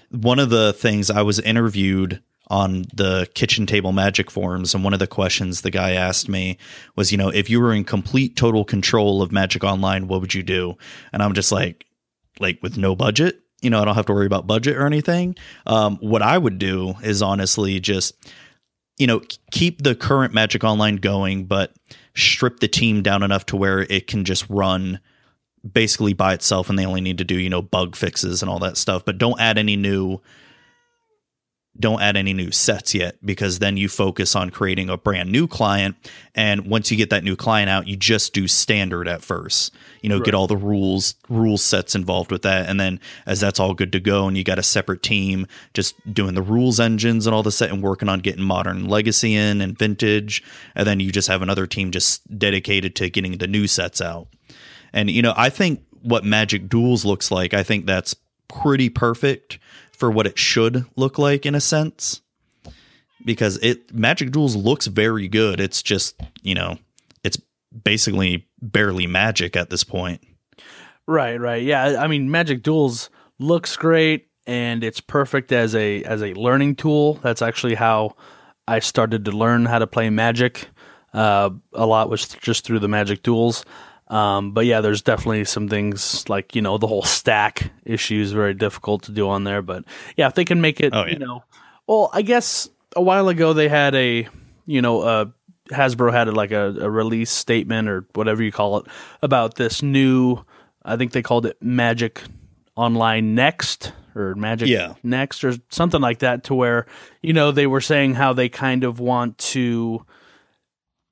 one 0.10 0.40
of 0.40 0.50
the 0.50 0.74
things 0.74 1.12
I 1.12 1.22
was 1.22 1.40
interviewed 1.40 2.22
on 2.50 2.86
the 2.94 3.28
kitchen 3.34 3.66
table 3.66 3.92
magic 3.92 4.32
forums, 4.32 4.74
and 4.74 4.84
one 4.84 4.94
of 4.94 5.00
the 5.00 5.08
questions 5.08 5.62
the 5.62 5.72
guy 5.72 5.92
asked 5.92 6.30
me 6.30 6.58
was, 6.96 7.12
you 7.12 7.18
know, 7.18 7.30
if 7.30 7.50
you 7.50 7.60
were 7.60 7.74
in 7.74 7.84
complete 7.84 8.36
total 8.36 8.64
control 8.64 9.22
of 9.22 9.32
Magic 9.32 9.64
Online, 9.64 10.08
what 10.08 10.22
would 10.22 10.34
you 10.34 10.44
do? 10.44 10.78
And 11.12 11.22
I'm 11.22 11.34
just 11.34 11.52
like, 11.52 11.86
like 12.40 12.60
with 12.64 12.78
no 12.78 12.96
budget, 12.96 13.42
you 13.62 13.70
know, 13.70 13.82
I 13.82 13.86
don't 13.86 13.96
have 13.96 14.06
to 14.06 14.14
worry 14.14 14.28
about 14.28 14.48
budget 14.48 14.78
or 14.78 14.86
anything. 14.86 15.36
Um, 15.66 15.98
what 15.98 16.22
I 16.22 16.38
would 16.38 16.58
do 16.58 16.96
is 17.04 17.22
honestly 17.22 17.80
just, 17.80 18.16
you 18.98 19.08
know, 19.08 19.22
keep 19.52 19.84
the 19.84 19.96
current 19.96 20.34
Magic 20.34 20.64
Online 20.64 20.98
going, 20.98 21.46
but 21.46 21.74
strip 22.18 22.60
the 22.60 22.68
team 22.68 23.02
down 23.02 23.24
enough 23.24 23.46
to 23.48 23.56
where 23.56 23.82
it 23.82 24.08
can 24.08 24.26
just 24.26 24.50
run 24.50 25.00
basically 25.72 26.14
by 26.14 26.34
itself 26.34 26.70
and 26.70 26.78
they 26.78 26.86
only 26.86 27.02
need 27.02 27.18
to 27.18 27.24
do, 27.24 27.36
you 27.36 27.50
know, 27.50 27.62
bug 27.62 27.96
fixes 27.96 28.42
and 28.42 28.50
all 28.50 28.60
that 28.60 28.78
stuff, 28.78 29.06
but 29.06 29.18
don't 29.18 29.40
add 29.40 29.58
any 29.58 29.76
new 29.76 30.20
don't 31.80 32.02
add 32.02 32.18
any 32.18 32.34
new 32.34 32.52
sets 32.52 32.96
yet 32.96 33.18
because 33.26 33.60
then 33.60 33.78
you 33.78 33.88
focus 33.90 34.36
on 34.36 34.50
creating 34.50 34.90
a 34.90 34.98
brand 34.98 35.32
new 35.32 35.48
client. 35.48 35.96
And 36.36 36.68
once 36.68 36.92
you 36.92 36.98
get 36.98 37.10
that 37.10 37.24
new 37.24 37.36
client 37.36 37.70
out, 37.70 37.88
you 37.88 37.96
just 37.96 38.34
do 38.34 38.48
standard 38.48 39.08
at 39.08 39.22
first. 39.22 39.74
You 40.02 40.10
know, 40.10 40.18
right. 40.18 40.26
get 40.26 40.34
all 40.34 40.48
the 40.48 40.58
rules, 40.58 41.16
rule 41.30 41.58
sets 41.58 41.96
involved 41.96 42.32
with 42.32 42.42
that. 42.44 42.70
And 42.70 42.80
then 42.80 43.00
as 43.26 43.40
that's 43.40 43.60
all 43.60 43.74
good 43.74 43.92
to 43.92 44.00
go 44.00 44.28
and 44.28 44.38
you 44.38 44.44
got 44.44 44.60
a 44.60 44.64
separate 44.64 45.04
team 45.04 45.48
just 45.74 45.96
doing 46.12 46.36
the 46.36 46.42
rules 46.42 46.80
engines 46.80 47.28
and 47.28 47.34
all 47.34 47.44
the 47.44 47.52
set 47.52 47.72
and 47.72 47.84
working 47.84 48.10
on 48.10 48.20
getting 48.20 48.44
modern 48.44 48.88
legacy 48.88 49.36
in 49.36 49.62
and 49.62 49.78
vintage. 49.78 50.44
And 50.76 50.88
then 50.88 51.00
you 51.00 51.12
just 51.12 51.28
have 51.28 51.42
another 51.42 51.68
team 51.68 51.92
just 51.92 52.38
dedicated 52.38 52.96
to 52.96 53.10
getting 53.10 53.38
the 53.38 53.48
new 53.48 53.68
sets 53.68 54.02
out. 54.02 54.28
And, 54.94 55.12
you 55.12 55.22
know, 55.22 55.34
I 55.36 55.50
think 55.50 55.84
what 56.02 56.24
Magic 56.24 56.70
Duels 56.70 57.06
looks 57.06 57.30
like, 57.32 57.54
I 57.54 57.64
think 57.64 57.86
that's 57.86 58.16
pretty 58.48 58.90
perfect 58.90 59.60
for 59.98 60.10
what 60.12 60.28
it 60.28 60.38
should 60.38 60.86
look 60.96 61.18
like 61.18 61.46
in 61.46 61.56
a 61.56 61.62
sense 61.62 62.22
because 63.26 63.58
it 63.58 63.94
Magic 63.94 64.32
Duels 64.32 64.56
looks 64.56 64.88
very 64.88 65.28
good. 65.28 65.60
It's 65.60 65.84
just, 65.84 66.20
you 66.42 66.56
know, 66.56 66.78
it's 67.24 67.38
basically 67.84 68.48
barely 68.62 69.08
magic 69.08 69.56
at 69.56 69.70
this 69.70 69.84
point. 69.84 70.22
Right, 71.06 71.40
right. 71.40 71.64
Yeah, 71.64 72.02
I 72.02 72.08
mean 72.08 72.32
Magic 72.32 72.64
Duels 72.64 73.10
looks 73.40 73.76
great 73.76 74.28
and 74.46 74.84
it's 74.84 75.02
perfect 75.02 75.52
as 75.52 75.76
a 75.76 76.04
as 76.04 76.22
a 76.22 76.34
learning 76.34 76.76
tool. 76.76 77.16
That's 77.16 77.42
actually 77.42 77.76
how 77.76 78.16
I 78.68 78.80
started 78.80 79.26
to 79.26 79.32
learn 79.32 79.66
how 79.66 79.80
to 79.80 79.88
play 79.88 80.10
Magic. 80.10 80.70
Uh, 81.14 81.50
a 81.74 81.86
lot 81.86 82.10
was 82.10 82.28
just 82.28 82.66
through 82.66 82.80
the 82.80 82.88
Magic 82.88 83.24
Duels. 83.24 83.66
Um, 84.10 84.52
but 84.52 84.66
yeah, 84.66 84.82
there's 84.82 85.02
definitely 85.02 85.44
some 85.46 85.68
things 85.68 86.28
like 86.30 86.56
you 86.56 86.62
know 86.62 86.78
the 86.78 86.88
whole 86.88 87.04
stack 87.04 87.72
issue 87.86 88.22
is 88.22 88.32
very 88.32 88.54
difficult 88.54 89.04
to 89.04 89.12
do 89.12 89.28
on 89.30 89.44
there. 89.44 89.62
But 89.62 89.84
yeah, 90.16 90.28
if 90.28 90.36
they 90.36 90.46
can 90.46 90.62
make 90.62 90.80
it, 90.80 90.94
oh, 90.94 91.06
yeah. 91.06 91.14
you 91.14 91.20
know, 91.20 91.44
well, 91.88 92.10
I 92.14 92.22
guess 92.22 92.70
a 92.96 93.02
while 93.02 93.28
ago 93.30 93.54
they 93.54 93.68
had 93.68 93.96
a 93.96 94.28
you 94.66 94.82
know 94.82 95.02
uh, 95.02 95.26
Hasbro 95.72 96.12
had 96.12 96.32
like 96.34 96.52
a, 96.52 96.76
a 96.80 96.90
release 96.90 97.32
statement 97.32 97.90
or 97.90 98.06
whatever 98.14 98.42
you 98.44 98.52
call 98.52 98.78
it 98.78 98.88
about 99.22 99.56
this 99.56 99.82
new. 99.84 100.44
I 100.86 100.96
think 100.96 101.12
they 101.12 101.22
called 101.22 101.46
it 101.46 101.58
Magic 101.62 102.22
Online 102.78 103.36
Next 103.36 103.92
or 104.16 104.36
Magic 104.36 104.70
yeah. 104.70 104.94
Next 105.04 105.44
or 105.44 105.56
something 105.70 106.02
like 106.02 106.20
that, 106.20 106.46
to 106.46 106.56
where 106.56 106.86
you 107.22 107.34
know 107.34 107.52
they 107.52 107.68
were 107.68 107.82
saying 107.82 108.14
how 108.14 108.32
they 108.32 108.48
kind 108.48 108.86
of 108.86 109.02
want 109.02 109.38
to 109.40 110.06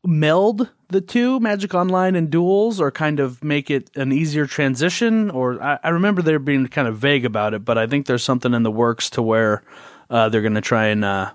meld 0.06 0.70
the 0.90 1.02
two, 1.02 1.40
Magic 1.40 1.74
Online 1.74 2.16
and 2.16 2.30
Duels, 2.30 2.80
or 2.80 2.92
kind 2.92 3.20
of 3.20 3.44
make 3.44 3.70
it 3.70 3.90
an 3.96 4.12
easier 4.12 4.46
transition? 4.46 5.30
Or 5.30 5.62
I, 5.62 5.80
I 5.84 5.90
remember 5.90 6.22
they're 6.22 6.40
being 6.40 6.68
kind 6.68 6.88
of 6.88 6.98
vague 6.98 7.26
about 7.26 7.54
it, 7.54 7.66
but 7.66 7.78
I 7.78 7.88
think 7.88 8.06
there's 8.06 8.24
something 8.24 8.54
in 8.54 8.64
the 8.64 8.72
works 8.72 9.10
to 9.12 9.22
where 9.22 9.64
uh, 10.10 10.30
they're 10.30 10.42
going 10.42 10.56
to 10.56 10.62
try 10.62 10.88
and 10.88 11.06
uh, 11.06 11.32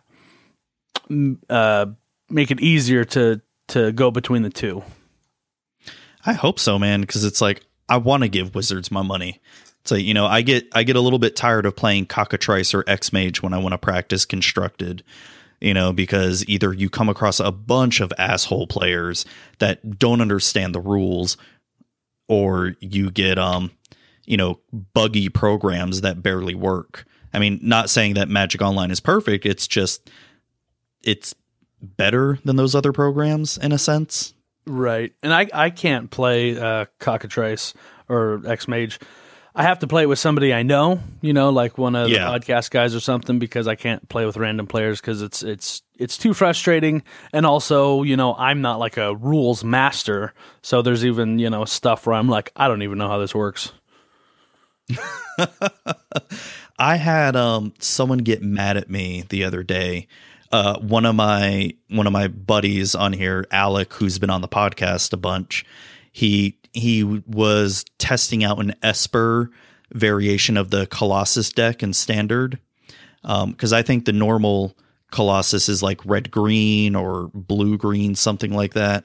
uh, 1.48 1.86
make 2.28 2.50
it 2.50 2.60
easier 2.60 3.04
to 3.04 3.40
to 3.68 3.92
go 3.92 4.10
between 4.10 4.42
the 4.42 4.50
two. 4.50 4.82
I 6.26 6.32
hope 6.32 6.58
so, 6.58 6.78
man, 6.78 7.00
because 7.00 7.24
it's 7.24 7.40
like 7.40 7.62
I 7.88 7.96
want 7.96 8.22
to 8.22 8.28
give 8.28 8.54
Wizards 8.54 8.90
my 8.90 9.02
money. 9.02 9.40
So 9.84 9.94
you 9.94 10.14
know, 10.14 10.26
I 10.26 10.42
get 10.42 10.68
I 10.72 10.82
get 10.82 10.96
a 10.96 11.00
little 11.00 11.18
bit 11.18 11.36
tired 11.36 11.66
of 11.66 11.76
playing 11.76 12.06
Cockatrice 12.06 12.74
or 12.74 12.82
XMage 12.84 13.42
when 13.42 13.54
I 13.54 13.58
want 13.58 13.72
to 13.72 13.78
practice 13.78 14.24
constructed 14.24 15.02
you 15.60 15.74
know, 15.74 15.92
because 15.92 16.44
either 16.48 16.72
you 16.72 16.88
come 16.88 17.08
across 17.08 17.40
a 17.40 17.52
bunch 17.52 18.00
of 18.00 18.12
asshole 18.18 18.66
players 18.66 19.24
that 19.58 19.98
don't 19.98 20.20
understand 20.20 20.74
the 20.74 20.80
rules 20.80 21.36
or 22.28 22.74
you 22.80 23.10
get 23.10 23.38
um 23.38 23.70
you 24.30 24.36
know, 24.36 24.60
buggy 24.94 25.28
programs 25.28 26.02
that 26.02 26.22
barely 26.22 26.54
work. 26.54 27.04
I 27.34 27.40
mean, 27.40 27.58
not 27.62 27.90
saying 27.90 28.14
that 28.14 28.28
Magic 28.28 28.62
Online 28.62 28.92
is 28.92 29.00
perfect, 29.00 29.44
it's 29.44 29.66
just 29.66 30.08
it's 31.02 31.34
better 31.82 32.38
than 32.44 32.54
those 32.54 32.76
other 32.76 32.92
programs 32.92 33.58
in 33.58 33.72
a 33.72 33.78
sense. 33.78 34.34
Right. 34.66 35.12
And 35.22 35.34
I 35.34 35.48
I 35.52 35.70
can't 35.70 36.10
play 36.10 36.56
uh 36.56 36.86
Cockatrice 37.00 37.74
or 38.08 38.38
XMage 38.44 39.02
I 39.54 39.64
have 39.64 39.80
to 39.80 39.86
play 39.86 40.04
it 40.04 40.08
with 40.08 40.18
somebody 40.18 40.54
I 40.54 40.62
know, 40.62 41.00
you 41.20 41.32
know, 41.32 41.50
like 41.50 41.76
one 41.76 41.96
of 41.96 42.08
yeah. 42.08 42.30
the 42.30 42.38
podcast 42.38 42.70
guys 42.70 42.94
or 42.94 43.00
something, 43.00 43.38
because 43.38 43.66
I 43.66 43.74
can't 43.74 44.08
play 44.08 44.24
with 44.24 44.36
random 44.36 44.66
players 44.66 45.00
because 45.00 45.22
it's 45.22 45.42
it's 45.42 45.82
it's 45.98 46.16
too 46.16 46.34
frustrating. 46.34 47.02
And 47.32 47.44
also, 47.44 48.02
you 48.02 48.16
know, 48.16 48.34
I'm 48.34 48.60
not 48.60 48.78
like 48.78 48.96
a 48.96 49.14
rules 49.14 49.64
master, 49.64 50.32
so 50.62 50.82
there's 50.82 51.04
even 51.04 51.38
you 51.38 51.50
know 51.50 51.64
stuff 51.64 52.06
where 52.06 52.14
I'm 52.14 52.28
like, 52.28 52.52
I 52.54 52.68
don't 52.68 52.82
even 52.82 52.98
know 52.98 53.08
how 53.08 53.18
this 53.18 53.34
works. 53.34 53.72
I 56.78 56.96
had 56.96 57.36
um 57.36 57.74
someone 57.78 58.18
get 58.18 58.42
mad 58.42 58.76
at 58.76 58.88
me 58.88 59.24
the 59.28 59.44
other 59.44 59.62
day. 59.62 60.06
Uh, 60.52 60.78
one 60.80 61.06
of 61.06 61.14
my 61.14 61.72
one 61.88 62.06
of 62.06 62.12
my 62.12 62.28
buddies 62.28 62.94
on 62.94 63.12
here, 63.12 63.46
Alec, 63.50 63.92
who's 63.94 64.18
been 64.18 64.30
on 64.30 64.40
the 64.40 64.48
podcast 64.48 65.12
a 65.12 65.16
bunch, 65.16 65.64
he 66.12 66.59
he 66.72 67.04
was 67.04 67.84
testing 67.98 68.44
out 68.44 68.60
an 68.60 68.74
Esper 68.82 69.50
variation 69.92 70.56
of 70.56 70.70
the 70.70 70.86
Colossus 70.86 71.50
deck 71.50 71.82
in 71.82 71.92
standard. 71.92 72.58
Because 73.22 73.72
um, 73.72 73.78
I 73.78 73.82
think 73.82 74.04
the 74.04 74.12
normal 74.12 74.76
Colossus 75.10 75.68
is 75.68 75.82
like 75.82 76.04
red 76.06 76.30
green 76.30 76.94
or 76.94 77.30
blue 77.34 77.76
green, 77.76 78.14
something 78.14 78.52
like 78.52 78.74
that. 78.74 79.04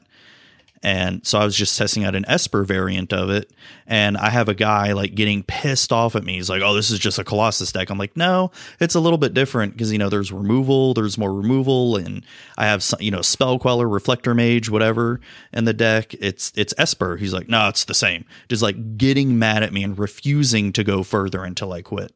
And 0.86 1.26
so 1.26 1.40
I 1.40 1.46
was 1.46 1.56
just 1.56 1.76
testing 1.76 2.04
out 2.04 2.14
an 2.14 2.26
Esper 2.28 2.64
variant 2.64 3.12
of 3.12 3.32
it. 3.32 3.52
And 3.88 4.16
I 4.18 4.30
have 4.30 4.50
a 4.50 4.54
guy 4.54 4.94
like 4.94 5.16
getting 5.16 5.42
pissed 5.42 5.92
off 5.92 6.16
at 6.16 6.24
me. 6.24 6.36
He's 6.36 6.48
like, 6.48 6.62
oh, 6.62 6.76
this 6.76 6.92
is 6.92 7.00
just 7.00 7.18
a 7.18 7.24
Colossus 7.24 7.72
deck. 7.72 7.90
I'm 7.90 7.98
like, 7.98 8.16
no, 8.16 8.52
it's 8.80 8.94
a 8.94 9.00
little 9.00 9.18
bit 9.18 9.34
different 9.34 9.74
because, 9.74 9.92
you 9.92 9.98
know, 9.98 10.10
there's 10.10 10.32
removal, 10.32 10.94
there's 10.94 11.18
more 11.18 11.34
removal. 11.34 11.98
And 11.98 12.24
I 12.56 12.68
have, 12.68 12.84
some, 12.84 13.02
you 13.02 13.10
know, 13.10 13.24
Spell 13.24 13.58
Queller, 13.58 13.90
Reflector 13.90 14.36
Mage, 14.36 14.70
whatever 14.70 15.20
in 15.52 15.66
the 15.66 15.74
deck. 15.74 16.14
It's, 16.20 16.54
it's 16.56 16.76
Esper. 16.78 17.18
He's 17.18 17.34
like, 17.34 17.50
no, 17.50 17.68
it's 17.68 17.86
the 17.86 17.96
same. 17.96 18.24
Just 18.48 18.62
like 18.62 18.96
getting 18.96 19.40
mad 19.40 19.64
at 19.64 19.74
me 19.74 19.84
and 19.84 19.98
refusing 19.98 20.72
to 20.74 20.84
go 20.84 21.02
further 21.02 21.44
until 21.44 21.74
I 21.74 21.82
quit. 21.82 22.14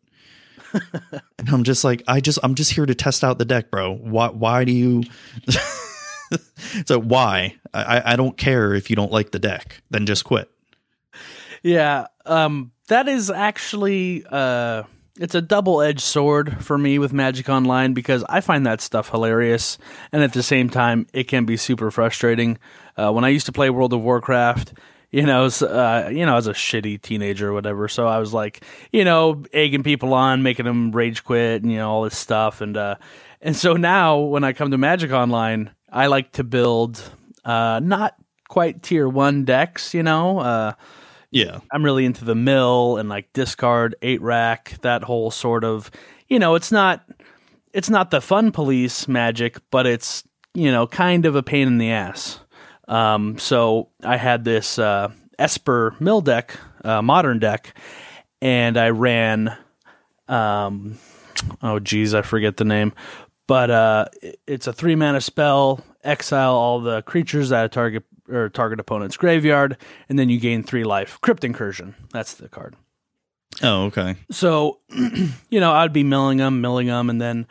and 1.39 1.49
I'm 1.51 1.63
just 1.63 1.84
like, 1.84 2.03
I 2.07 2.22
just, 2.22 2.38
I'm 2.43 2.53
just 2.53 2.74
here 2.74 2.86
to 2.86 2.93
test 2.93 3.24
out 3.24 3.39
the 3.39 3.45
deck, 3.45 3.72
bro. 3.72 3.95
Why, 3.95 4.30
why 4.30 4.63
do 4.63 4.72
you. 4.72 5.05
so 6.86 6.99
why? 6.99 7.55
I, 7.73 8.13
I 8.13 8.15
don't 8.15 8.38
care 8.38 8.73
if 8.73 8.89
you 8.89 8.95
don't 8.95 9.11
like 9.11 9.32
the 9.32 9.39
deck. 9.39 9.82
Then 9.89 10.05
just 10.05 10.23
quit. 10.23 10.49
Yeah, 11.63 12.07
um, 12.25 12.71
that 12.88 13.07
is 13.07 13.30
actually 13.30 14.23
uh, 14.30 14.84
it's 15.19 15.36
a 15.36 15.41
double 15.41 15.82
edged 15.82 16.01
sword 16.01 16.63
for 16.63 16.77
me 16.77 16.97
with 16.97 17.11
Magic 17.11 17.49
Online 17.49 17.93
because 17.93 18.23
I 18.30 18.39
find 18.41 18.65
that 18.65 18.82
stuff 18.82 19.09
hilarious, 19.09 19.77
and 20.11 20.23
at 20.23 20.34
the 20.34 20.43
same 20.43 20.69
time, 20.69 21.07
it 21.13 21.25
can 21.25 21.45
be 21.45 21.57
super 21.57 21.91
frustrating. 21.91 22.57
Uh, 22.95 23.11
when 23.11 23.25
I 23.25 23.30
used 23.30 23.45
to 23.47 23.51
play 23.51 23.69
World 23.69 23.93
of 23.93 24.01
Warcraft, 24.01 24.73
you 25.11 25.23
know, 25.23 25.45
uh, 25.45 26.09
you 26.11 26.25
know, 26.25 26.38
as 26.38 26.47
a 26.47 26.53
shitty 26.53 27.01
teenager 27.01 27.49
or 27.49 27.53
whatever. 27.53 27.88
So 27.88 28.07
I 28.07 28.19
was 28.19 28.34
like, 28.34 28.63
you 28.91 29.03
know, 29.03 29.43
egging 29.51 29.84
people 29.84 30.13
on, 30.13 30.43
making 30.43 30.65
them 30.65 30.91
rage 30.91 31.23
quit, 31.23 31.63
and 31.63 31.71
you 31.71 31.80
know, 31.80 31.89
all 31.89 32.03
this 32.03 32.17
stuff, 32.17 32.61
and 32.61 32.77
uh, 32.77 32.95
and 33.41 33.55
so 33.55 33.73
now 33.73 34.19
when 34.19 34.43
I 34.43 34.53
come 34.53 34.71
to 34.71 34.77
Magic 34.77 35.11
Online, 35.11 35.71
I 35.91 36.07
like 36.07 36.33
to 36.33 36.43
build 36.43 37.01
uh, 37.45 37.79
not 37.83 38.15
quite 38.47 38.83
tier 38.83 39.07
one 39.07 39.45
decks, 39.45 39.93
you 39.93 40.03
know. 40.03 40.39
Uh, 40.39 40.73
yeah, 41.31 41.59
I'm 41.71 41.83
really 41.83 42.05
into 42.05 42.25
the 42.25 42.35
mill 42.35 42.97
and 42.97 43.07
like 43.07 43.31
discard 43.33 43.95
eight 44.01 44.21
rack, 44.21 44.77
that 44.81 45.03
whole 45.03 45.31
sort 45.31 45.63
of, 45.63 45.91
you 46.27 46.39
know, 46.39 46.55
it's 46.55 46.71
not 46.71 47.05
it's 47.73 47.89
not 47.89 48.11
the 48.11 48.21
fun 48.21 48.51
police 48.51 49.07
magic, 49.07 49.57
but 49.71 49.85
it's 49.85 50.23
you 50.53 50.71
know 50.71 50.87
kind 50.87 51.25
of 51.25 51.35
a 51.35 51.43
pain 51.43 51.67
in 51.67 51.77
the 51.77 51.91
ass. 51.91 52.39
Um, 52.87 53.37
so 53.37 53.89
I 54.03 54.17
had 54.17 54.43
this 54.43 54.79
uh, 54.79 55.11
Esper 55.37 55.95
mill 55.99 56.21
deck, 56.21 56.57
uh, 56.83 57.01
modern 57.01 57.39
deck, 57.39 57.77
and 58.41 58.77
I 58.77 58.89
ran. 58.89 59.55
Um, 60.27 60.97
oh 61.61 61.79
geez, 61.79 62.13
I 62.13 62.23
forget 62.23 62.57
the 62.57 62.65
name, 62.65 62.93
but 63.50 63.72
uh, 63.72 64.06
it's 64.45 64.68
a 64.68 64.74
three 64.74 64.95
mana 64.95 65.20
spell. 65.20 65.84
Exile 66.04 66.54
all 66.54 66.80
the 66.80 67.02
creatures 67.02 67.50
that 67.50 67.72
target 67.72 68.04
or 68.30 68.47
target 68.47 68.80
opponent's 68.80 69.18
graveyard, 69.18 69.76
and 70.08 70.20
then 70.20 70.30
you 70.30 70.39
gain 70.39 70.62
three 70.62 70.84
life. 70.84 71.18
Crypt 71.22 71.43
Incursion. 71.43 71.95
That's 72.14 72.36
the 72.36 72.47
card. 72.47 72.76
Oh, 73.64 73.86
okay. 73.86 74.18
So, 74.30 74.78
you 75.50 75.60
know, 75.60 75.72
I'd 75.74 75.93
be 75.93 76.04
milling 76.04 76.38
them, 76.38 76.62
milling 76.62 76.86
them, 76.86 77.10
and 77.10 77.20
then, 77.20 77.47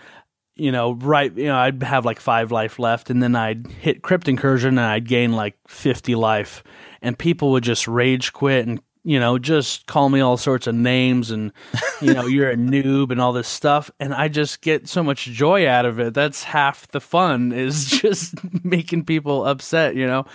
you 0.55 0.71
know, 0.71 0.93
right, 0.93 1.37
you 1.37 1.47
know, 1.47 1.57
I'd 1.57 1.83
have 1.83 2.05
like 2.05 2.21
five 2.21 2.53
life 2.53 2.79
left, 2.79 3.11
and 3.11 3.21
then 3.21 3.35
I'd 3.35 3.67
hit 3.67 4.03
Crypt 4.03 4.29
Incursion, 4.29 4.79
and 4.79 4.87
I'd 4.87 5.09
gain 5.09 5.33
like 5.33 5.57
fifty 5.67 6.15
life, 6.15 6.63
and 7.03 7.19
people 7.19 7.51
would 7.51 7.65
just 7.65 7.89
rage 7.89 8.33
quit 8.33 8.69
and 8.69 8.81
you 9.05 9.21
know, 9.21 9.39
just 9.39 9.87
call 9.87 10.09
me 10.09 10.21
all 10.21 10.37
sorts 10.37 10.67
of 10.67 10.75
names 10.75 11.31
and, 11.31 11.53
you 12.01 12.15
know, 12.15 12.27
you're 12.27 12.51
a 12.51 12.57
noob 12.57 13.11
and 13.11 13.21
all 13.21 13.33
this 13.33 13.49
stuff. 13.49 13.91
And 13.99 14.13
I 14.15 14.29
just 14.29 14.61
get 14.61 14.89
so 14.89 15.03
much 15.03 15.25
joy 15.25 15.69
out 15.69 15.87
of 15.87 15.99
it. 16.01 16.15
That's 16.15 16.43
half 16.43 16.89
the 16.89 17.01
fun 17.01 17.53
is 17.53 17.87
just 18.03 18.35
making 18.65 19.05
people 19.05 19.45
upset, 19.47 19.95
you 19.95 20.07
know? 20.07 20.27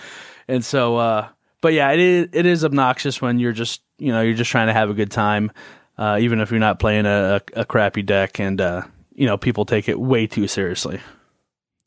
And 0.47 0.63
so, 0.63 0.97
uh, 0.97 1.27
but 1.61 1.73
yeah, 1.73 1.91
it 1.91 1.99
is, 1.99 2.27
it 2.33 2.45
is 2.45 2.65
obnoxious 2.65 3.21
when 3.21 3.39
you're 3.39 3.53
just, 3.53 3.81
you 3.97 4.11
know, 4.11 4.21
you're 4.21 4.33
just 4.33 4.51
trying 4.51 4.67
to 4.67 4.73
have 4.73 4.89
a 4.89 4.93
good 4.93 5.11
time, 5.11 5.51
uh, 5.97 6.17
even 6.19 6.39
if 6.39 6.51
you're 6.51 6.59
not 6.59 6.79
playing 6.79 7.05
a, 7.05 7.41
a, 7.53 7.63
crappy 7.63 8.01
deck. 8.01 8.39
And, 8.39 8.59
uh, 8.59 8.83
you 9.15 9.27
know 9.27 9.37
people 9.37 9.65
take 9.65 9.87
it 9.87 9.99
way 9.99 10.27
too 10.27 10.47
seriously. 10.47 10.99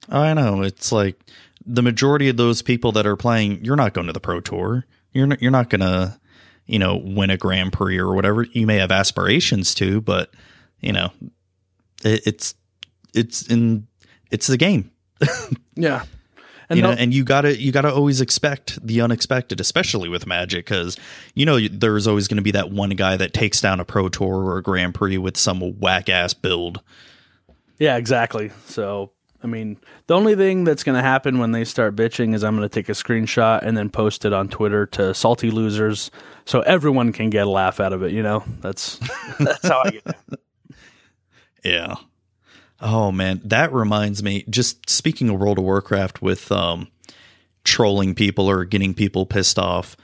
I 0.09 0.35
know 0.35 0.62
it's 0.62 0.93
like 0.93 1.18
the 1.64 1.83
majority 1.83 2.29
of 2.29 2.37
those 2.37 2.62
people 2.62 2.93
that 2.93 3.07
are 3.07 3.16
playing. 3.16 3.64
You're 3.64 3.77
not 3.77 3.93
going 3.93 4.07
to 4.07 4.12
the 4.12 4.20
pro 4.20 4.41
tour. 4.41 4.87
You're 5.12 5.27
not, 5.27 5.43
you're 5.43 5.51
not 5.51 5.70
gonna 5.70 6.18
you 6.66 6.78
know 6.78 6.96
win 6.96 7.30
a 7.30 7.36
Grand 7.36 7.72
Prix 7.72 7.98
or 7.98 8.14
whatever. 8.14 8.44
You 8.44 8.66
may 8.66 8.76
have 8.76 8.90
aspirations 8.90 9.74
to, 9.74 10.00
but 10.00 10.30
you 10.80 10.92
know 10.92 11.10
it, 12.04 12.26
it's 12.26 12.54
it's 13.14 13.42
in 13.46 13.86
it's 14.30 14.46
the 14.46 14.56
game. 14.56 14.90
yeah. 15.74 16.04
And 16.68 16.78
you 16.78 16.82
know, 16.82 16.90
and 16.90 17.14
you 17.14 17.22
gotta 17.22 17.60
you 17.60 17.70
gotta 17.70 17.92
always 17.92 18.20
expect 18.20 18.84
the 18.84 19.00
unexpected, 19.00 19.60
especially 19.60 20.08
with 20.08 20.26
Magic, 20.26 20.66
because 20.66 20.96
you 21.34 21.46
know 21.46 21.60
there's 21.60 22.08
always 22.08 22.26
going 22.26 22.38
to 22.38 22.42
be 22.42 22.50
that 22.52 22.70
one 22.70 22.90
guy 22.90 23.16
that 23.16 23.32
takes 23.32 23.60
down 23.60 23.78
a 23.78 23.84
Pro 23.84 24.08
Tour 24.08 24.44
or 24.44 24.58
a 24.58 24.62
Grand 24.62 24.94
Prix 24.94 25.16
with 25.16 25.36
some 25.36 25.60
whack 25.78 26.08
ass 26.08 26.34
build. 26.34 26.82
Yeah, 27.78 27.96
exactly. 27.96 28.50
So 28.66 29.12
I 29.47 29.49
mean, 29.49 29.78
the 30.09 30.14
only 30.14 30.34
thing 30.34 30.64
that's 30.64 30.82
going 30.82 30.97
to 30.97 31.03
happen 31.03 31.38
when 31.38 31.53
they 31.53 31.64
start 31.64 31.94
bitching 31.94 32.34
is 32.34 32.42
I'm 32.42 32.57
going 32.57 32.68
to 32.68 32.74
take 32.74 32.88
a 32.88 32.92
screenshot 32.92 33.62
and 33.62 33.76
then 33.76 33.90
post 33.90 34.24
it 34.24 34.32
on 34.32 34.49
Twitter 34.49 34.86
to 34.86 35.14
salty 35.14 35.53
losers, 35.53 36.11
so 36.47 36.62
everyone 36.62 37.12
can 37.12 37.30
get 37.30 37.47
a 37.47 37.51
laugh 37.51 37.78
out 37.78 37.92
of 37.92 38.03
it. 38.03 38.11
You 38.11 38.24
know, 38.24 38.42
that's 38.61 38.99
that's 39.38 39.68
how 39.68 39.82
I 39.84 39.90
get. 39.90 40.03
It. 40.07 40.40
Yeah. 41.62 41.94
Oh 42.80 43.12
man, 43.12 43.40
that 43.44 43.72
reminds 43.72 44.20
me. 44.20 44.44
Just 44.51 44.90
speaking 44.90 45.28
of 45.28 45.38
World 45.38 45.59
of 45.59 45.64
Warcraft 45.64 46.20
with 46.20 46.51
um, 46.51 46.88
trolling 47.62 48.16
people 48.16 48.51
or 48.51 48.64
getting 48.64 48.94
people 48.94 49.26
pissed 49.26 49.61
off. 49.61 49.97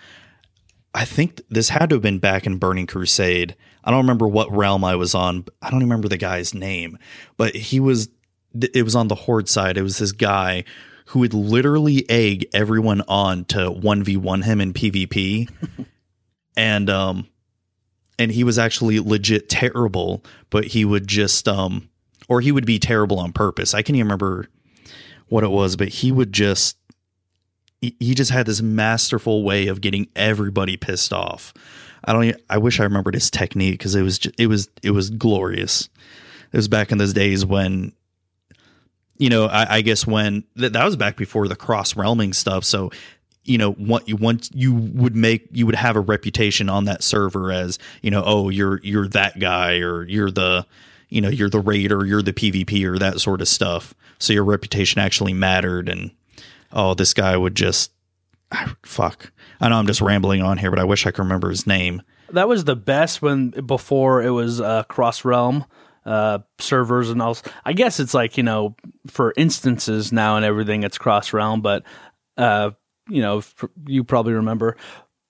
I 0.95 1.05
think 1.05 1.41
this 1.51 1.71
had 1.71 1.91
to 1.91 1.97
have 1.97 2.03
been 2.03 2.21
back 2.21 2.47
in 2.47 2.59
Burning 2.59 2.87
Crusade. 2.87 3.57
I 3.83 3.91
don't 3.91 4.03
remember 4.03 4.29
what 4.29 4.53
realm 4.53 4.85
I 4.85 4.95
was 4.95 5.17
on. 5.17 5.47
I 5.61 5.71
don't 5.71 5.81
remember 5.81 6.07
the 6.07 6.17
guy's 6.17 6.55
name, 6.55 6.97
but 7.37 7.57
he 7.57 7.81
was. 7.81 8.09
It 8.55 8.85
was 8.85 8.95
on 8.95 9.09
the 9.09 9.15
Horde 9.15 9.49
side. 9.49 9.77
It 9.77 9.83
was 9.83 9.99
this 9.99 10.13
guy 10.13 10.65
who 11.07 11.21
would 11.21 11.35
literally 11.35 12.09
egg 12.09 12.47
everyone 12.53 13.03
on 13.09 13.45
to 13.47 13.71
one 13.71 14.03
v 14.03 14.17
one 14.17 14.43
him 14.43 14.61
in 14.61 14.73
PvP, 14.73 15.51
and 16.57 16.91
um, 16.91 17.29
and 18.19 18.31
he 18.31 18.45
was 18.45 18.59
actually 18.59 19.01
legit 19.01 19.49
terrible. 19.49 20.25
But 20.51 20.67
he 20.67 20.85
would 20.85 21.07
just 21.07 21.49
um 21.49 21.89
or 22.29 22.41
he 22.41 22.53
would 22.53 22.67
be 22.67 22.79
terrible 22.79 23.19
on 23.19 23.33
purpose. 23.33 23.75
I 23.75 23.83
can't 23.83 23.97
even 23.97 24.07
remember 24.07 24.49
what 25.29 25.45
it 25.45 25.51
was, 25.51 25.77
but 25.77 25.89
he 25.89 26.13
would 26.13 26.33
just 26.33 26.77
he 27.81 28.15
just 28.15 28.31
had 28.31 28.47
this 28.47 28.63
masterful 28.63 29.43
way 29.43 29.67
of 29.67 29.81
getting 29.81 30.07
everybody 30.15 30.77
pissed 30.77 31.13
off. 31.13 31.53
I 32.05 32.13
don't. 32.13 32.37
I 32.49 32.59
wish 32.59 32.81
I 32.81 32.85
remembered 32.85 33.15
his 33.15 33.31
technique 33.31 33.79
because 33.79 33.95
it 33.95 34.03
was 34.03 34.19
just, 34.19 34.41
it 34.41 34.47
was 34.47 34.69
it 34.83 34.91
was 34.91 35.11
glorious. 35.11 35.89
It 36.53 36.57
was 36.57 36.69
back 36.69 36.93
in 36.93 36.99
those 36.99 37.15
days 37.15 37.47
when, 37.47 37.93
you 39.23 39.29
know, 39.29 39.47
I, 39.47 39.77
I 39.77 39.81
guess 39.83 40.05
when 40.05 40.43
th- 40.59 40.73
that 40.73 40.85
was 40.85 40.97
back 40.97 41.17
before 41.17 41.47
the 41.47 41.55
cross 41.55 41.95
realming 41.95 42.35
stuff. 42.35 42.65
So, 42.65 42.91
you 43.45 43.57
know, 43.57 43.71
what 43.75 44.09
you 44.09 44.17
want 44.17 44.51
you 44.53 44.75
would 44.75 45.15
make 45.15 45.47
you 45.53 45.65
would 45.65 45.77
have 45.77 45.95
a 45.95 46.01
reputation 46.01 46.69
on 46.69 46.87
that 46.87 47.05
server 47.05 47.53
as 47.53 47.79
you 48.03 48.11
know, 48.11 48.25
oh, 48.27 48.49
you're 48.49 48.81
you're 48.83 49.07
that 49.11 49.39
guy 49.39 49.79
or 49.79 50.03
you're 50.09 50.33
the 50.33 50.67
you 51.09 51.21
know 51.21 51.29
you're 51.29 51.49
the 51.49 51.61
raider 51.61 52.05
you're 52.05 52.21
the 52.23 52.33
pvp 52.33 52.85
or 52.85 52.99
that 52.99 53.21
sort 53.21 53.41
of 53.41 53.47
stuff. 53.47 53.95
So 54.19 54.33
your 54.33 54.45
reputation 54.45 55.01
actually 55.01 55.35
mattered 55.35 55.89
and 55.89 56.11
oh 56.73 56.95
this 56.95 57.15
guy 57.15 57.37
would 57.37 57.55
just 57.55 57.93
fuck. 58.83 59.31
I 59.61 59.69
know 59.69 59.77
i'm 59.77 59.87
just 59.87 60.01
rambling 60.01 60.43
on 60.43 60.59
here 60.59 60.71
but 60.71 60.81
i 60.81 60.85
wish 60.85 61.07
i 61.07 61.13
could 61.13 61.23
remember 61.23 61.49
his 61.49 61.65
name. 61.65 62.03
That 62.31 62.49
was 62.49 62.65
the 62.65 62.75
best 62.75 63.23
when 63.23 63.51
before 63.51 64.21
it 64.21 64.31
was 64.31 64.61
uh, 64.61 64.83
cross 64.85 65.25
realm 65.25 65.65
uh, 66.05 66.39
servers 66.59 67.11
and 67.11 67.23
all 67.23 67.37
i 67.65 67.73
guess 67.73 68.01
it's 68.01 68.15
like 68.15 68.37
you 68.37 68.43
know 68.43 68.75
for 69.07 69.33
instances 69.37 70.13
now 70.13 70.37
and 70.37 70.45
everything 70.45 70.83
it's 70.83 70.99
cross 70.99 71.33
realm 71.33 71.61
but 71.61 71.85
uh, 72.37 72.71
you 73.09 73.23
know 73.23 73.43
you 73.87 74.03
probably 74.03 74.33
remember 74.33 74.77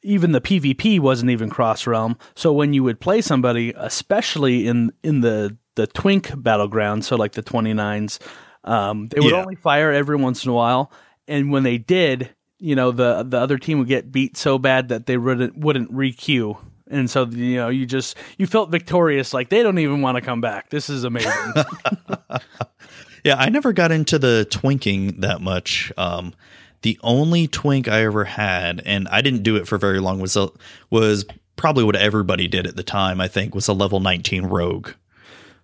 even 0.03 0.33
the 0.33 0.41
PvP 0.41 1.01
wasn't 1.01 1.31
even 1.31 1.49
cross 1.49 1.87
realm. 1.87 2.19
So 2.35 2.53
when 2.53 2.73
you 2.73 2.83
would 2.83 3.01
play 3.01 3.21
somebody, 3.21 3.73
especially 3.77 4.67
in 4.67 4.93
in 5.03 5.21
the 5.21 5.57
the 5.75 5.87
twink 5.87 6.31
battleground, 6.37 7.05
so 7.05 7.17
like 7.17 7.33
the 7.33 7.43
29s, 7.43 8.19
um, 8.65 9.09
they 9.09 9.21
would 9.21 9.33
yeah. 9.33 9.41
only 9.41 9.55
fire 9.55 9.91
every 9.91 10.17
once 10.17 10.45
in 10.45 10.51
a 10.51 10.55
while. 10.55 10.93
And 11.29 11.51
when 11.51 11.63
they 11.63 11.79
did, 11.79 12.35
you 12.59 12.75
know, 12.75 12.91
the 12.91 13.23
the 13.23 13.39
other 13.39 13.59
team 13.59 13.79
would 13.79 13.89
get 13.89 14.13
beat 14.13 14.37
so 14.37 14.59
bad 14.59 14.89
that 14.89 15.07
they 15.07 15.17
wouldn't 15.17 15.57
wouldn't 15.57 15.93
requeue. 15.93 16.59
And 16.93 17.11
so 17.11 17.25
you 17.27 17.57
know, 17.57 17.69
you 17.69 17.87
just 17.87 18.17
you 18.39 18.47
felt 18.47 18.71
victorious, 18.71 19.33
like 19.33 19.49
they 19.49 19.63
don't 19.63 19.79
even 19.79 20.03
want 20.03 20.17
to 20.17 20.21
come 20.21 20.41
back. 20.41 20.71
This 20.71 20.91
is 20.91 21.05
amazing. 21.05 21.33
yeah, 23.25 23.37
I 23.37 23.49
never 23.49 23.73
got 23.73 23.91
into 23.91 24.19
the 24.19 24.47
twinking 24.51 25.21
that 25.21 25.41
much. 25.41 25.93
Um, 25.97 26.35
the 26.83 26.99
only 27.03 27.49
twink 27.49 27.89
I 27.89 28.05
ever 28.05 28.25
had, 28.25 28.83
and 28.85 29.09
I 29.09 29.23
didn't 29.23 29.43
do 29.43 29.57
it 29.57 29.67
for 29.67 29.79
very 29.79 30.01
long, 30.01 30.21
was 30.21 30.37
a, 30.37 30.51
was 30.91 31.25
probably 31.57 31.85
what 31.85 31.97
everybody 31.97 32.47
did 32.47 32.67
at 32.67 32.77
the 32.77 32.83
time. 32.83 33.21
I 33.21 33.29
think 33.29 33.55
was 33.55 33.69
a 33.69 33.73
level 33.73 34.01
19 34.01 34.47
rogue. 34.47 34.91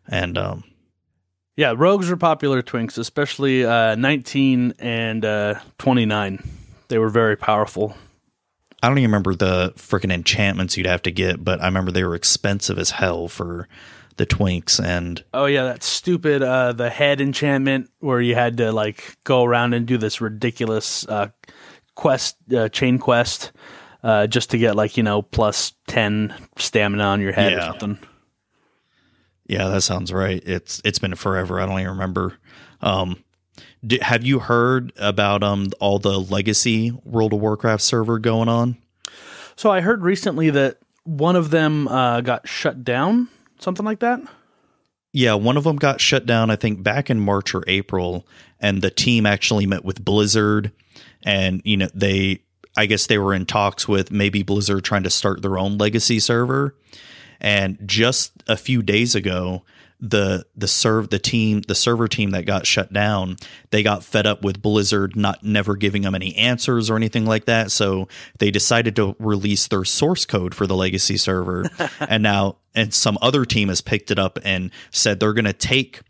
And 0.08 0.38
um, 0.38 0.64
yeah, 1.56 1.74
rogues 1.76 2.08
were 2.08 2.16
popular 2.16 2.62
twinks, 2.62 2.96
especially 2.98 3.66
uh, 3.66 3.96
19 3.96 4.74
and 4.78 5.24
uh, 5.24 5.60
29. 5.78 6.42
They 6.88 6.98
were 6.98 7.10
very 7.10 7.36
powerful. 7.36 7.96
I 8.82 8.88
don't 8.88 8.98
even 8.98 9.10
remember 9.10 9.34
the 9.34 9.72
freaking 9.76 10.12
enchantments 10.12 10.76
you'd 10.76 10.86
have 10.86 11.02
to 11.02 11.10
get, 11.10 11.44
but 11.44 11.60
I 11.60 11.66
remember 11.66 11.90
they 11.90 12.04
were 12.04 12.14
expensive 12.14 12.78
as 12.78 12.90
hell 12.90 13.28
for 13.28 13.68
the 14.16 14.26
twinks 14.26 14.84
and 14.84 15.22
oh 15.32 15.44
yeah 15.44 15.62
that 15.62 15.84
stupid 15.84 16.42
uh 16.42 16.72
the 16.72 16.90
head 16.90 17.20
enchantment 17.20 17.88
where 18.00 18.20
you 18.20 18.34
had 18.34 18.56
to 18.56 18.72
like 18.72 19.16
go 19.22 19.44
around 19.44 19.74
and 19.74 19.86
do 19.86 19.96
this 19.96 20.20
ridiculous 20.20 21.06
uh 21.06 21.28
quest 21.94 22.36
uh, 22.52 22.68
chain 22.68 22.98
quest 22.98 23.52
uh 24.02 24.26
just 24.26 24.50
to 24.50 24.58
get 24.58 24.74
like 24.74 24.96
you 24.96 25.04
know 25.04 25.22
plus 25.22 25.72
10 25.86 26.34
stamina 26.56 27.04
on 27.04 27.20
your 27.20 27.30
head 27.30 27.52
yeah. 27.52 27.58
or 27.58 27.62
something 27.78 27.96
yeah, 29.48 29.68
that 29.68 29.80
sounds 29.80 30.12
right. 30.12 30.42
It's 30.44 30.80
it's 30.84 30.98
been 30.98 31.14
forever. 31.14 31.58
I 31.58 31.66
don't 31.66 31.80
even 31.80 31.92
remember. 31.92 32.38
Um, 32.82 33.24
do, 33.86 33.98
have 34.00 34.24
you 34.24 34.38
heard 34.38 34.92
about 34.96 35.42
um 35.42 35.68
all 35.80 35.98
the 35.98 36.18
legacy 36.18 36.90
World 37.04 37.32
of 37.32 37.40
Warcraft 37.40 37.82
server 37.82 38.18
going 38.18 38.48
on? 38.48 38.76
So 39.56 39.70
I 39.70 39.80
heard 39.80 40.02
recently 40.02 40.50
that 40.50 40.78
one 41.04 41.36
of 41.36 41.50
them 41.50 41.88
uh, 41.88 42.20
got 42.20 42.46
shut 42.46 42.84
down, 42.84 43.28
something 43.58 43.84
like 43.84 44.00
that. 44.00 44.20
Yeah, 45.12 45.34
one 45.34 45.56
of 45.56 45.64
them 45.64 45.76
got 45.76 46.00
shut 46.00 46.26
down. 46.26 46.50
I 46.50 46.56
think 46.56 46.82
back 46.82 47.10
in 47.10 47.18
March 47.18 47.54
or 47.54 47.64
April, 47.66 48.26
and 48.60 48.82
the 48.82 48.90
team 48.90 49.26
actually 49.26 49.66
met 49.66 49.84
with 49.84 50.04
Blizzard, 50.04 50.70
and 51.22 51.62
you 51.64 51.76
know 51.76 51.88
they, 51.94 52.42
I 52.76 52.86
guess 52.86 53.06
they 53.06 53.18
were 53.18 53.34
in 53.34 53.46
talks 53.46 53.88
with 53.88 54.12
maybe 54.12 54.42
Blizzard 54.42 54.84
trying 54.84 55.04
to 55.04 55.10
start 55.10 55.42
their 55.42 55.58
own 55.58 55.78
legacy 55.78 56.20
server 56.20 56.74
and 57.40 57.78
just 57.86 58.32
a 58.46 58.56
few 58.56 58.82
days 58.82 59.14
ago, 59.14 59.62
the 60.00 60.46
the 60.56 60.68
serve 60.68 61.10
the 61.10 61.18
team 61.18 61.60
the 61.62 61.74
server 61.74 62.06
team 62.06 62.30
that 62.30 62.46
got 62.46 62.64
shut 62.64 62.92
down 62.92 63.36
they 63.70 63.82
got 63.82 64.04
fed 64.04 64.26
up 64.26 64.42
with 64.42 64.62
blizzard 64.62 65.16
not 65.16 65.42
never 65.42 65.74
giving 65.76 66.02
them 66.02 66.14
any 66.14 66.34
answers 66.36 66.88
or 66.88 66.96
anything 66.96 67.26
like 67.26 67.44
that. 67.46 67.70
So 67.70 68.08
they 68.38 68.50
decided 68.50 68.96
to 68.96 69.16
release 69.18 69.66
their 69.66 69.84
source 69.84 70.24
code 70.24 70.54
for 70.54 70.66
the 70.66 70.76
legacy 70.76 71.16
server. 71.16 71.70
And 72.00 72.22
now 72.22 72.56
and 72.74 72.94
some 72.94 73.18
other 73.20 73.44
team 73.44 73.68
has 73.68 73.80
picked 73.80 74.10
it 74.10 74.18
up 74.18 74.38
and 74.44 74.70
said 74.90 75.18
they're 75.18 75.32
going 75.32 75.44
to 75.44 75.52
take 75.52 76.00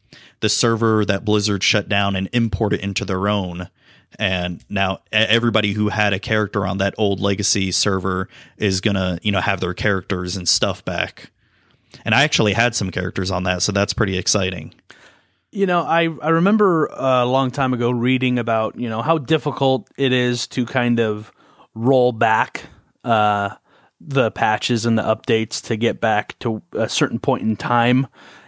the 0.41 0.49
server 0.49 1.05
that 1.05 1.25
blizzard 1.25 1.63
shut 1.63 1.89
down 1.89 2.15
and 2.15 2.29
import 2.33 2.73
it 2.73 2.81
into 2.81 3.05
their 3.05 3.29
own. 3.29 3.69
And 4.19 4.65
now 4.69 5.01
everybody 5.11 5.73
who 5.73 5.89
had 5.89 6.13
a 6.13 6.19
character 6.19 6.67
on 6.67 6.79
that 6.79 6.95
old 6.99 7.21
legacy 7.21 7.73
server 7.73 8.29
is 8.57 8.81
gonna 8.81 9.19
you 9.23 9.33
know 9.33 9.41
have 9.41 9.61
their 9.61 9.75
characters 9.75 10.37
and 10.37 10.49
stuff 10.49 10.85
back 10.85 11.31
and 12.05 12.15
i 12.15 12.23
actually 12.23 12.53
had 12.53 12.75
some 12.75 12.91
characters 12.91 13.31
on 13.31 13.45
that 13.45 13.63
so 13.63 13.73
that's 13.73 13.93
pretty 13.93 14.17
exciting 14.17 14.75
you 15.51 15.67
know 15.67 15.81
i 15.81 16.09
i 16.23 16.29
remember 16.29 16.87
a 16.93 17.25
long 17.25 17.51
time 17.51 17.73
ago 17.73 17.91
reading 17.91 18.39
about 18.39 18.79
you 18.79 18.89
know 18.89 19.03
how 19.03 19.19
difficult 19.19 19.89
it 19.97 20.13
is 20.13 20.47
to 20.47 20.65
kind 20.67 21.01
of 21.01 21.33
roll 21.75 22.13
back 22.13 22.65
uh 23.05 23.51
the 24.01 24.31
patches 24.31 24.87
and 24.87 24.97
the 24.97 25.03
updates 25.03 25.63
to 25.63 25.77
get 25.77 26.01
back 26.01 26.39
to 26.39 26.63
a 26.73 26.89
certain 26.89 27.19
point 27.19 27.43
in 27.43 27.57
time 27.57 28.07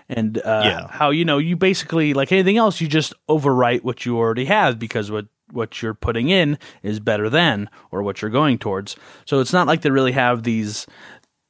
and 0.09 0.38
uh, 0.38 0.62
yeah. 0.64 0.86
how 0.88 1.11
you 1.11 1.24
know 1.24 1.38
you 1.38 1.57
basically 1.57 2.14
like 2.14 2.30
anything 2.30 2.57
else 2.57 2.80
you 2.80 2.86
just 2.86 3.14
overwrite 3.28 3.82
what 3.82 4.07
you 4.07 4.16
already 4.16 4.45
have 4.45 4.78
because 4.78 5.11
what 5.11 5.26
what 5.53 5.82
you're 5.82 5.95
putting 5.95 6.28
in 6.28 6.59
is 6.82 7.01
better 7.01 7.28
than 7.28 7.68
or 7.91 8.03
what 8.03 8.22
you're 8.22 8.30
going 8.30 8.59
towards. 8.59 8.97
So 9.24 9.41
it's 9.41 9.53
not 9.53 9.66
like 9.66 9.82
they 9.82 9.91
really 9.91 10.12
have 10.12 10.43
these 10.43 10.86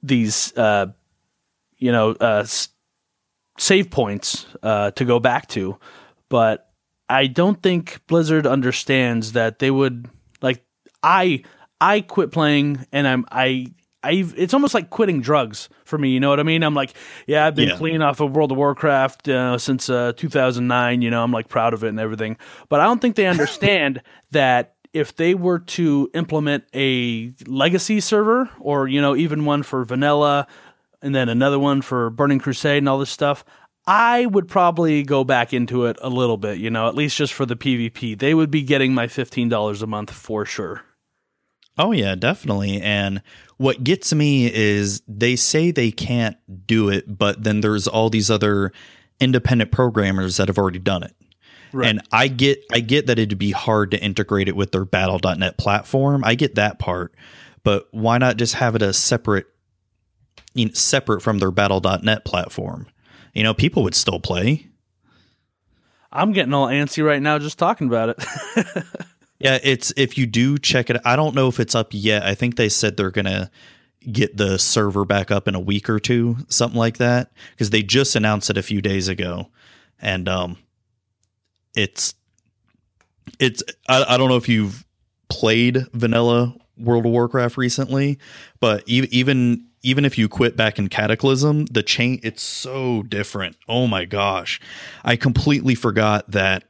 these 0.02 0.56
uh, 0.56 0.86
you 1.80 1.90
know 1.92 2.12
uh, 2.12 2.44
save 3.58 3.90
points 3.90 4.46
uh, 4.62 4.90
to 4.92 5.04
go 5.04 5.18
back 5.20 5.48
to, 5.48 5.78
but 6.28 6.70
I 7.08 7.26
don't 7.26 7.60
think 7.62 8.00
Blizzard 8.06 8.46
understands 8.46 9.32
that 9.32 9.58
they 9.58 9.70
would 9.70 10.08
like 10.42 10.64
I 11.02 11.42
I 11.80 12.00
quit 12.02 12.30
playing 12.30 12.86
and 12.92 13.06
I'm 13.08 13.24
I 13.30 13.72
I 14.02 14.24
it's 14.36 14.54
almost 14.54 14.72
like 14.74 14.88
quitting 14.90 15.20
drugs 15.20 15.68
for 15.84 15.98
me. 15.98 16.10
You 16.10 16.20
know 16.20 16.30
what 16.30 16.40
I 16.40 16.44
mean? 16.44 16.62
I'm 16.62 16.74
like, 16.74 16.94
yeah, 17.26 17.46
I've 17.46 17.54
been 17.54 17.70
Yeah. 17.70 17.76
clean 17.76 18.00
off 18.00 18.20
of 18.20 18.34
World 18.34 18.52
of 18.52 18.58
Warcraft 18.58 19.28
uh, 19.28 19.58
since 19.58 19.90
uh, 19.90 20.12
2009. 20.16 21.02
You 21.02 21.10
know, 21.10 21.22
I'm 21.22 21.32
like 21.32 21.48
proud 21.48 21.74
of 21.74 21.84
it 21.84 21.88
and 21.88 22.00
everything. 22.00 22.36
But 22.68 22.80
I 22.80 22.84
don't 22.84 23.00
think 23.00 23.16
they 23.16 23.26
understand 23.26 24.02
that 24.30 24.74
if 24.92 25.14
they 25.16 25.34
were 25.34 25.58
to 25.60 26.10
implement 26.14 26.64
a 26.74 27.32
legacy 27.46 28.00
server 28.00 28.48
or 28.60 28.88
you 28.88 29.00
know 29.00 29.14
even 29.16 29.44
one 29.44 29.62
for 29.62 29.84
vanilla 29.84 30.46
and 31.02 31.14
then 31.14 31.28
another 31.28 31.58
one 31.58 31.82
for 31.82 32.10
Burning 32.10 32.38
Crusade 32.38 32.78
and 32.78 32.88
all 32.88 32.98
this 32.98 33.10
stuff. 33.10 33.44
I 33.86 34.26
would 34.26 34.46
probably 34.46 35.02
go 35.02 35.24
back 35.24 35.52
into 35.52 35.86
it 35.86 35.96
a 36.00 36.08
little 36.08 36.36
bit, 36.36 36.58
you 36.58 36.70
know, 36.70 36.86
at 36.86 36.94
least 36.94 37.16
just 37.16 37.32
for 37.32 37.46
the 37.46 37.56
PvP. 37.56 38.18
They 38.18 38.34
would 38.34 38.50
be 38.50 38.62
getting 38.62 38.94
my 38.94 39.06
$15 39.06 39.82
a 39.82 39.86
month 39.86 40.10
for 40.10 40.44
sure. 40.44 40.82
Oh 41.78 41.92
yeah, 41.92 42.14
definitely. 42.14 42.80
And 42.80 43.22
what 43.56 43.82
gets 43.82 44.12
me 44.12 44.52
is 44.52 45.02
they 45.08 45.34
say 45.34 45.70
they 45.70 45.90
can't 45.90 46.36
do 46.66 46.90
it, 46.90 47.18
but 47.18 47.42
then 47.42 47.62
there's 47.62 47.88
all 47.88 48.10
these 48.10 48.30
other 48.30 48.72
independent 49.18 49.72
programmers 49.72 50.36
that 50.36 50.48
have 50.48 50.58
already 50.58 50.78
done 50.78 51.02
it. 51.02 51.14
Right. 51.72 51.88
And 51.88 52.02
I 52.12 52.28
get 52.28 52.64
I 52.72 52.80
get 52.80 53.06
that 53.06 53.18
it'd 53.18 53.38
be 53.38 53.52
hard 53.52 53.92
to 53.92 54.02
integrate 54.02 54.48
it 54.48 54.56
with 54.56 54.72
their 54.72 54.84
battle.net 54.84 55.56
platform. 55.56 56.22
I 56.24 56.34
get 56.34 56.56
that 56.56 56.78
part. 56.78 57.14
But 57.62 57.88
why 57.92 58.18
not 58.18 58.36
just 58.36 58.54
have 58.54 58.74
it 58.74 58.82
a 58.82 58.92
separate 58.92 59.46
you 60.54 60.66
know, 60.66 60.72
separate 60.72 61.22
from 61.22 61.38
their 61.38 61.50
battle.net 61.50 62.24
platform? 62.24 62.86
You 63.34 63.42
know, 63.42 63.54
people 63.54 63.82
would 63.82 63.94
still 63.94 64.20
play. 64.20 64.66
I'm 66.12 66.32
getting 66.32 66.52
all 66.52 66.66
antsy 66.66 67.04
right 67.04 67.22
now 67.22 67.38
just 67.38 67.58
talking 67.58 67.86
about 67.86 68.10
it. 68.10 68.84
Yeah, 69.40 69.58
it's 69.62 69.90
if 69.96 70.18
you 70.18 70.26
do 70.26 70.58
check 70.58 70.90
it 70.90 71.00
I 71.04 71.16
don't 71.16 71.34
know 71.34 71.48
if 71.48 71.58
it's 71.58 71.74
up 71.74 71.88
yet. 71.92 72.24
I 72.24 72.34
think 72.34 72.56
they 72.56 72.68
said 72.68 72.96
they're 72.96 73.10
going 73.10 73.24
to 73.24 73.50
get 74.12 74.36
the 74.36 74.58
server 74.58 75.04
back 75.06 75.30
up 75.30 75.48
in 75.48 75.54
a 75.54 75.60
week 75.60 75.88
or 75.88 75.98
two, 75.98 76.36
something 76.48 76.78
like 76.78 76.98
that, 76.98 77.32
because 77.52 77.70
they 77.70 77.82
just 77.82 78.14
announced 78.14 78.50
it 78.50 78.58
a 78.58 78.62
few 78.62 78.82
days 78.82 79.08
ago. 79.08 79.48
And 79.98 80.28
um 80.28 80.58
it's 81.74 82.14
it's 83.38 83.62
I, 83.88 84.04
I 84.06 84.16
don't 84.18 84.28
know 84.28 84.36
if 84.36 84.48
you've 84.48 84.84
played 85.30 85.86
vanilla 85.94 86.54
World 86.76 87.06
of 87.06 87.12
Warcraft 87.12 87.56
recently, 87.56 88.18
but 88.60 88.82
e- 88.86 89.08
even 89.10 89.66
even 89.82 90.04
if 90.04 90.18
you 90.18 90.28
quit 90.28 90.56
back 90.56 90.78
in 90.78 90.88
Cataclysm, 90.88 91.66
the 91.66 91.82
chain 91.82 92.20
it's 92.22 92.42
so 92.42 93.02
different. 93.02 93.56
Oh 93.68 93.86
my 93.86 94.04
gosh. 94.04 94.60
I 95.04 95.16
completely 95.16 95.74
forgot 95.74 96.30
that 96.30 96.64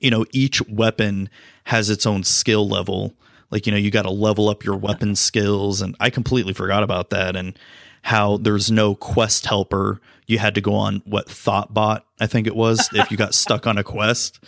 you 0.00 0.10
know 0.10 0.24
each 0.32 0.62
weapon 0.68 1.28
has 1.64 1.90
its 1.90 2.06
own 2.06 2.22
skill 2.22 2.68
level 2.68 3.14
like 3.50 3.66
you 3.66 3.72
know 3.72 3.78
you 3.78 3.90
got 3.90 4.02
to 4.02 4.10
level 4.10 4.48
up 4.48 4.64
your 4.64 4.76
weapon 4.76 5.16
skills 5.16 5.80
and 5.82 5.96
i 5.98 6.08
completely 6.10 6.52
forgot 6.52 6.84
about 6.84 7.10
that 7.10 7.34
and 7.34 7.58
how 8.02 8.36
there's 8.36 8.70
no 8.70 8.94
quest 8.94 9.46
helper 9.46 10.00
you 10.26 10.38
had 10.38 10.54
to 10.54 10.60
go 10.60 10.74
on 10.74 11.02
what 11.04 11.26
thottbot 11.26 12.02
i 12.20 12.26
think 12.26 12.46
it 12.46 12.54
was 12.54 12.88
if 12.92 13.10
you 13.10 13.16
got 13.16 13.34
stuck 13.34 13.66
on 13.66 13.78
a 13.78 13.84
quest 13.84 14.42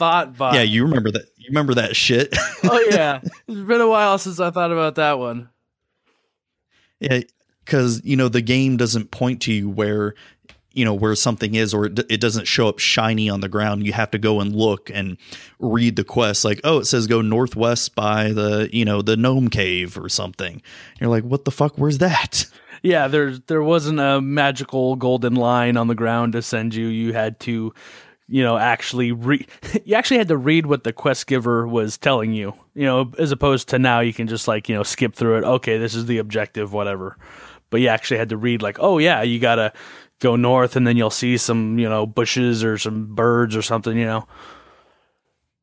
Thottbot. 0.00 0.54
yeah 0.54 0.62
you 0.62 0.84
remember 0.84 1.10
that 1.10 1.26
you 1.36 1.46
remember 1.48 1.74
that 1.74 1.94
shit 1.96 2.34
oh 2.64 2.86
yeah. 2.90 3.20
It's 3.48 3.60
been 3.60 3.80
a 3.80 3.88
while 3.88 4.18
since 4.18 4.40
I 4.40 4.50
thought 4.50 4.72
about 4.72 4.96
that 4.96 5.18
one. 5.18 5.48
Because 7.00 8.00
you 8.04 8.16
know 8.16 8.28
the 8.28 8.42
game 8.42 8.76
doesn't 8.76 9.10
point 9.10 9.42
to 9.42 9.52
you 9.52 9.68
where 9.68 10.14
you 10.72 10.84
know 10.84 10.94
where 10.94 11.14
something 11.14 11.54
is 11.54 11.72
or 11.72 11.86
it, 11.86 11.98
it 12.10 12.20
doesn't 12.20 12.46
show 12.46 12.68
up 12.68 12.78
shiny 12.78 13.28
on 13.28 13.40
the 13.40 13.48
ground. 13.48 13.86
You 13.86 13.92
have 13.94 14.10
to 14.12 14.18
go 14.18 14.40
and 14.40 14.54
look 14.54 14.90
and 14.92 15.16
read 15.58 15.96
the 15.96 16.04
quest 16.04 16.44
like 16.44 16.60
oh 16.64 16.78
it 16.78 16.84
says 16.84 17.06
go 17.06 17.22
northwest 17.22 17.94
by 17.94 18.32
the 18.32 18.68
you 18.72 18.84
know 18.84 19.02
the 19.02 19.16
gnome 19.16 19.48
cave 19.48 19.98
or 19.98 20.08
something. 20.08 20.62
You're 21.00 21.10
like 21.10 21.24
what 21.24 21.44
the 21.44 21.50
fuck? 21.50 21.76
Where's 21.76 21.98
that? 21.98 22.46
Yeah, 22.82 23.08
there 23.08 23.32
there 23.32 23.62
wasn't 23.62 23.98
a 23.98 24.20
magical 24.20 24.96
golden 24.96 25.34
line 25.34 25.76
on 25.76 25.88
the 25.88 25.94
ground 25.94 26.34
to 26.34 26.42
send 26.42 26.74
you. 26.74 26.86
You 26.86 27.12
had 27.12 27.40
to, 27.40 27.74
you 28.28 28.42
know, 28.42 28.56
actually. 28.56 29.12
You 29.84 29.94
actually 29.94 30.18
had 30.18 30.28
to 30.28 30.36
read 30.36 30.66
what 30.66 30.84
the 30.84 30.92
quest 30.92 31.26
giver 31.26 31.66
was 31.66 31.96
telling 31.96 32.32
you. 32.32 32.54
You 32.74 32.84
know, 32.84 33.12
as 33.18 33.30
opposed 33.30 33.68
to 33.68 33.78
now 33.78 34.00
you 34.00 34.12
can 34.12 34.26
just 34.26 34.48
like 34.48 34.68
you 34.68 34.74
know 34.74 34.82
skip 34.82 35.14
through 35.14 35.38
it. 35.38 35.44
Okay, 35.44 35.78
this 35.78 35.94
is 35.94 36.06
the 36.06 36.18
objective, 36.18 36.72
whatever. 36.72 37.16
But 37.70 37.80
you 37.80 37.88
actually 37.88 38.18
had 38.18 38.30
to 38.30 38.36
read 38.36 38.62
like, 38.62 38.78
oh 38.80 38.98
yeah, 38.98 39.22
you 39.22 39.38
gotta 39.38 39.72
go 40.20 40.34
north, 40.34 40.76
and 40.76 40.86
then 40.86 40.96
you'll 40.96 41.10
see 41.10 41.36
some 41.36 41.78
you 41.78 41.88
know 41.88 42.06
bushes 42.06 42.64
or 42.64 42.78
some 42.78 43.14
birds 43.14 43.54
or 43.54 43.62
something. 43.62 43.96
You 43.96 44.06
know. 44.06 44.28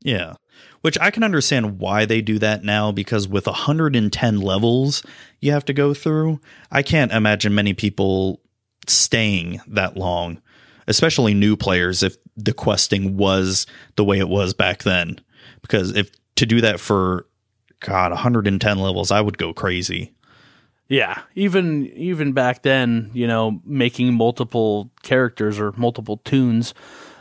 Yeah. 0.03 0.35
Which 0.81 0.97
I 0.99 1.11
can 1.11 1.23
understand 1.23 1.79
why 1.79 2.05
they 2.05 2.21
do 2.21 2.37
that 2.39 2.63
now 2.63 2.91
because 2.91 3.27
with 3.27 3.47
110 3.47 4.41
levels 4.41 5.01
you 5.39 5.51
have 5.53 5.65
to 5.65 5.73
go 5.73 5.93
through, 5.93 6.39
I 6.71 6.83
can't 6.83 7.11
imagine 7.11 7.55
many 7.55 7.73
people 7.73 8.41
staying 8.85 9.61
that 9.67 9.95
long, 9.95 10.41
especially 10.87 11.33
new 11.33 11.55
players 11.55 12.03
if 12.03 12.17
the 12.35 12.53
questing 12.53 13.17
was 13.17 13.65
the 13.95 14.03
way 14.03 14.19
it 14.19 14.29
was 14.29 14.53
back 14.53 14.83
then. 14.83 15.19
Because 15.61 15.95
if 15.95 16.11
to 16.35 16.45
do 16.45 16.61
that 16.61 16.79
for 16.79 17.27
god 17.79 18.11
110 18.11 18.79
levels, 18.79 19.11
I 19.11 19.21
would 19.21 19.37
go 19.37 19.53
crazy. 19.53 20.13
Yeah, 20.89 21.21
even 21.35 21.87
even 21.87 22.33
back 22.33 22.61
then, 22.61 23.09
you 23.13 23.25
know, 23.25 23.61
making 23.65 24.13
multiple 24.13 24.91
characters 25.01 25.59
or 25.59 25.71
multiple 25.73 26.17
tunes, 26.17 26.73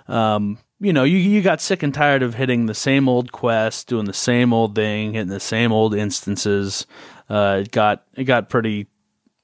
um, 0.08 0.58
you 0.80 0.92
know, 0.92 1.04
you 1.04 1.16
you 1.16 1.42
got 1.42 1.60
sick 1.60 1.82
and 1.82 1.94
tired 1.94 2.22
of 2.22 2.34
hitting 2.34 2.66
the 2.66 2.74
same 2.74 3.08
old 3.08 3.30
quest, 3.30 3.86
doing 3.86 4.04
the 4.04 4.12
same 4.12 4.52
old 4.52 4.74
thing, 4.74 5.12
hitting 5.12 5.28
the 5.28 5.40
same 5.40 5.72
old 5.72 5.94
instances. 5.94 6.86
Uh, 7.30 7.60
it 7.62 7.70
got 7.70 8.04
it 8.14 8.24
got 8.24 8.50
pretty 8.50 8.88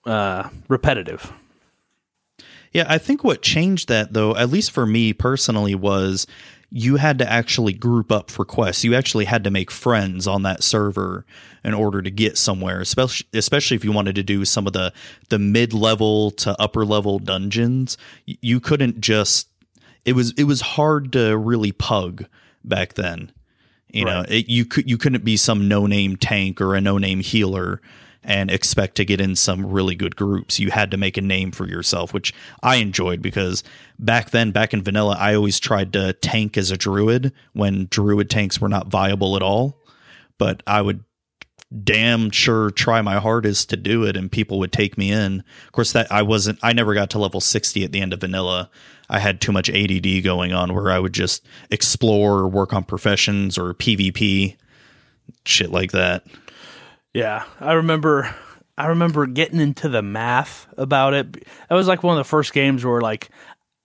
uh, 0.04 0.48
repetitive. 0.68 1.32
Yeah, 2.72 2.86
I 2.88 2.98
think 2.98 3.24
what 3.24 3.42
changed 3.42 3.88
that 3.88 4.12
though, 4.12 4.36
at 4.36 4.50
least 4.50 4.70
for 4.70 4.86
me 4.86 5.12
personally, 5.12 5.74
was 5.74 6.26
you 6.70 6.96
had 6.96 7.18
to 7.18 7.30
actually 7.30 7.72
group 7.72 8.12
up 8.12 8.30
for 8.30 8.44
quests. 8.44 8.84
You 8.84 8.94
actually 8.94 9.24
had 9.24 9.44
to 9.44 9.50
make 9.50 9.70
friends 9.70 10.26
on 10.26 10.42
that 10.42 10.62
server 10.62 11.24
in 11.64 11.72
order 11.72 12.02
to 12.02 12.10
get 12.10 12.36
somewhere, 12.36 12.80
especially 12.80 13.26
especially 13.32 13.76
if 13.76 13.84
you 13.84 13.92
wanted 13.92 14.14
to 14.16 14.22
do 14.22 14.44
some 14.44 14.66
of 14.66 14.72
the 14.74 14.92
the 15.30 15.38
mid 15.38 15.72
level 15.72 16.30
to 16.32 16.60
upper 16.60 16.84
level 16.84 17.18
dungeons. 17.18 17.96
You 18.26 18.60
couldn't 18.60 19.00
just 19.00 19.48
it 20.04 20.12
was 20.12 20.32
it 20.32 20.44
was 20.44 20.60
hard 20.60 21.12
to 21.12 21.36
really 21.36 21.72
pug 21.72 22.26
back 22.64 22.94
then. 22.94 23.32
You 23.90 24.04
know, 24.04 24.24
it, 24.28 24.50
you 24.50 24.66
could 24.66 24.88
you 24.88 24.98
couldn't 24.98 25.24
be 25.24 25.38
some 25.38 25.66
no 25.66 25.86
name 25.86 26.16
tank 26.16 26.60
or 26.60 26.74
a 26.74 26.80
no 26.80 26.98
name 26.98 27.20
healer 27.20 27.80
and 28.24 28.50
expect 28.50 28.96
to 28.96 29.04
get 29.04 29.20
in 29.20 29.36
some 29.36 29.66
really 29.66 29.94
good 29.94 30.16
groups. 30.16 30.58
You 30.58 30.70
had 30.70 30.90
to 30.90 30.96
make 30.96 31.16
a 31.16 31.22
name 31.22 31.50
for 31.50 31.66
yourself, 31.66 32.12
which 32.12 32.34
I 32.62 32.76
enjoyed 32.76 33.22
because 33.22 33.62
back 33.98 34.30
then, 34.30 34.50
back 34.50 34.74
in 34.74 34.82
vanilla, 34.82 35.16
I 35.18 35.34
always 35.34 35.60
tried 35.60 35.92
to 35.94 36.12
tank 36.14 36.56
as 36.56 36.70
a 36.70 36.76
druid 36.76 37.32
when 37.52 37.86
druid 37.90 38.28
tanks 38.28 38.60
were 38.60 38.68
not 38.68 38.88
viable 38.88 39.36
at 39.36 39.42
all. 39.42 39.78
But 40.36 40.62
I 40.66 40.82
would 40.82 41.04
damn 41.84 42.30
sure 42.30 42.70
try 42.70 43.02
my 43.02 43.18
hardest 43.18 43.68
to 43.70 43.76
do 43.76 44.04
it 44.04 44.16
and 44.16 44.32
people 44.32 44.58
would 44.58 44.72
take 44.72 44.96
me 44.96 45.12
in. 45.12 45.44
Of 45.66 45.72
course 45.72 45.92
that 45.92 46.10
I 46.10 46.22
wasn't 46.22 46.58
I 46.62 46.72
never 46.72 46.94
got 46.94 47.10
to 47.10 47.18
level 47.18 47.40
60 47.40 47.84
at 47.84 47.92
the 47.92 48.00
end 48.00 48.12
of 48.12 48.20
vanilla. 48.20 48.70
I 49.10 49.18
had 49.18 49.40
too 49.40 49.52
much 49.52 49.68
ADD 49.68 50.22
going 50.22 50.52
on 50.52 50.74
where 50.74 50.90
I 50.90 50.98
would 50.98 51.12
just 51.12 51.46
explore 51.70 52.38
or 52.38 52.48
work 52.48 52.72
on 52.72 52.84
professions 52.84 53.58
or 53.58 53.74
PvP 53.74 54.56
shit 55.44 55.70
like 55.70 55.92
that. 55.92 56.24
Yeah, 57.18 57.44
I 57.60 57.72
remember. 57.74 58.34
I 58.76 58.86
remember 58.86 59.26
getting 59.26 59.58
into 59.58 59.88
the 59.88 60.02
math 60.02 60.68
about 60.76 61.12
it. 61.12 61.32
That 61.68 61.74
was 61.74 61.88
like 61.88 62.04
one 62.04 62.16
of 62.16 62.24
the 62.24 62.28
first 62.28 62.52
games 62.52 62.84
where 62.84 63.00
like 63.00 63.28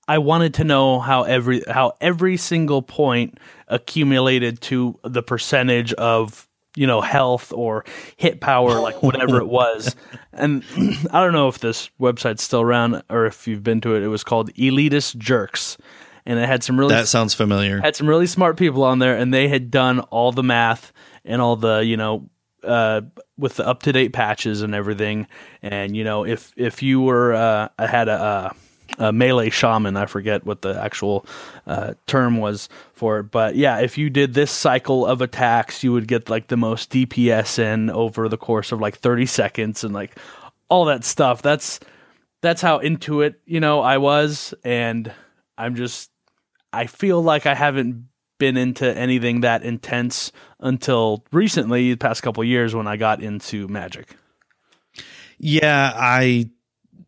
I 0.07 0.19
wanted 0.19 0.53
to 0.55 0.63
know 0.63 0.99
how 0.99 1.23
every 1.23 1.63
how 1.67 1.93
every 1.99 2.37
single 2.37 2.83
point 2.83 3.39
accumulated 3.67 4.61
to 4.61 4.99
the 5.03 5.23
percentage 5.23 5.93
of 5.93 6.47
you 6.75 6.85
know 6.85 7.01
health 7.01 7.51
or 7.53 7.85
hit 8.17 8.39
power, 8.39 8.79
like 8.79 9.01
whatever 9.01 9.39
it 9.39 9.47
was. 9.47 9.95
And 10.35 10.63
I 11.11 11.23
don't 11.23 11.33
know 11.33 11.47
if 11.47 11.59
this 11.59 11.91
website's 12.01 12.41
still 12.41 12.61
around 12.61 13.03
or 13.07 13.27
if 13.27 13.47
you've 13.47 13.61
been 13.63 13.81
to 13.81 13.95
it. 13.95 14.01
It 14.01 14.07
was 14.07 14.23
called 14.23 14.51
Elitist 14.55 15.17
Jerks, 15.17 15.77
and 16.25 16.39
it 16.39 16.47
had 16.47 16.63
some 16.63 16.79
really 16.79 16.95
That 16.95 17.07
sounds 17.07 17.35
familiar. 17.35 17.79
had 17.81 17.95
some 17.95 18.09
really 18.09 18.25
smart 18.25 18.57
people 18.57 18.83
on 18.83 18.97
there 18.97 19.15
and 19.15 19.31
they 19.31 19.47
had 19.47 19.69
done 19.69 19.99
all 19.99 20.31
the 20.31 20.41
math 20.41 20.91
and 21.23 21.39
all 21.39 21.55
the 21.55 21.85
you 21.85 21.97
know 21.97 22.27
uh, 22.63 23.01
with 23.37 23.55
the 23.55 23.67
up 23.67 23.83
to 23.83 23.91
date 23.91 24.13
patches 24.13 24.61
and 24.61 24.73
everything. 24.75 25.27
And 25.61 25.95
you 25.95 26.03
know 26.03 26.25
if 26.25 26.53
if 26.55 26.81
you 26.81 27.01
were 27.01 27.33
uh, 27.33 27.69
I 27.77 27.87
had 27.87 28.07
a, 28.07 28.55
a, 28.99 29.11
melee 29.11 29.49
shaman 29.49 29.97
I 29.97 30.05
forget 30.05 30.45
what 30.45 30.61
the 30.61 30.81
actual 30.81 31.25
uh, 31.65 31.93
term 32.05 32.37
was 32.37 32.69
for 32.93 33.19
it 33.19 33.31
but 33.31 33.55
yeah 33.55 33.79
if 33.79 33.97
you 33.97 34.09
did 34.09 34.33
this 34.33 34.51
cycle 34.51 35.05
of 35.05 35.21
attacks 35.21 35.83
you 35.83 35.91
would 35.91 36.07
get 36.07 36.29
like 36.29 36.47
the 36.47 36.57
most 36.57 36.91
DPS 36.91 37.57
in 37.57 37.89
over 37.89 38.29
the 38.29 38.37
course 38.37 38.71
of 38.71 38.79
like 38.79 38.97
30 38.97 39.25
seconds 39.25 39.83
and 39.83 39.93
like 39.93 40.15
all 40.69 40.85
that 40.85 41.03
stuff. 41.03 41.41
That's 41.41 41.79
that's 42.41 42.61
how 42.61 42.79
into 42.79 43.21
it 43.21 43.39
you 43.45 43.59
know 43.59 43.81
I 43.81 43.97
was. 43.97 44.53
And 44.63 45.11
I'm 45.57 45.75
just 45.75 46.11
I 46.71 46.87
feel 46.87 47.21
like 47.21 47.45
I 47.45 47.53
haven't 47.53 48.07
been 48.39 48.57
into 48.57 48.91
anything 48.97 49.41
that 49.41 49.63
intense 49.63 50.31
until 50.63 51.23
recently, 51.31 51.91
the 51.91 51.97
past 51.97 52.23
couple 52.23 52.43
years 52.43 52.73
when 52.73 52.87
I 52.87 52.97
got 52.97 53.21
into 53.21 53.67
Magic. 53.67 54.15
Yeah, 55.37 55.91
I 55.93 56.49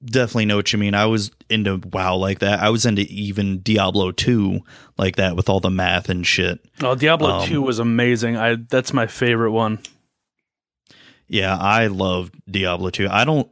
definitely 0.03 0.45
know 0.45 0.58
what 0.58 0.72
you 0.72 0.78
mean. 0.78 0.93
I 0.93 1.06
was 1.06 1.32
into 1.49 1.78
WoW 1.91 2.16
like 2.18 2.39
that. 2.39 2.60
I 2.60 2.70
was 2.70 2.86
into 2.86 3.03
even 3.03 3.60
Diablo 3.60 4.12
2 4.12 4.60
like 4.97 5.16
that 5.16 5.36
with 5.36 5.49
all 5.49 5.60
the 5.60 5.72
math 5.72 6.10
and 6.10 6.28
shit. 6.28 6.60
Oh, 6.84 6.95
Diablo 6.95 7.39
um, 7.39 7.47
2 7.47 7.62
was 7.62 7.80
amazing. 7.80 8.38
I 8.38 8.56
that's 8.56 8.93
my 8.93 9.08
favorite 9.08 9.51
one. 9.51 9.80
Yeah, 11.28 11.58
I 11.58 11.88
love 11.88 12.32
Diablo 12.49 12.89
2. 12.91 13.08
I 13.10 13.26
don't 13.26 13.49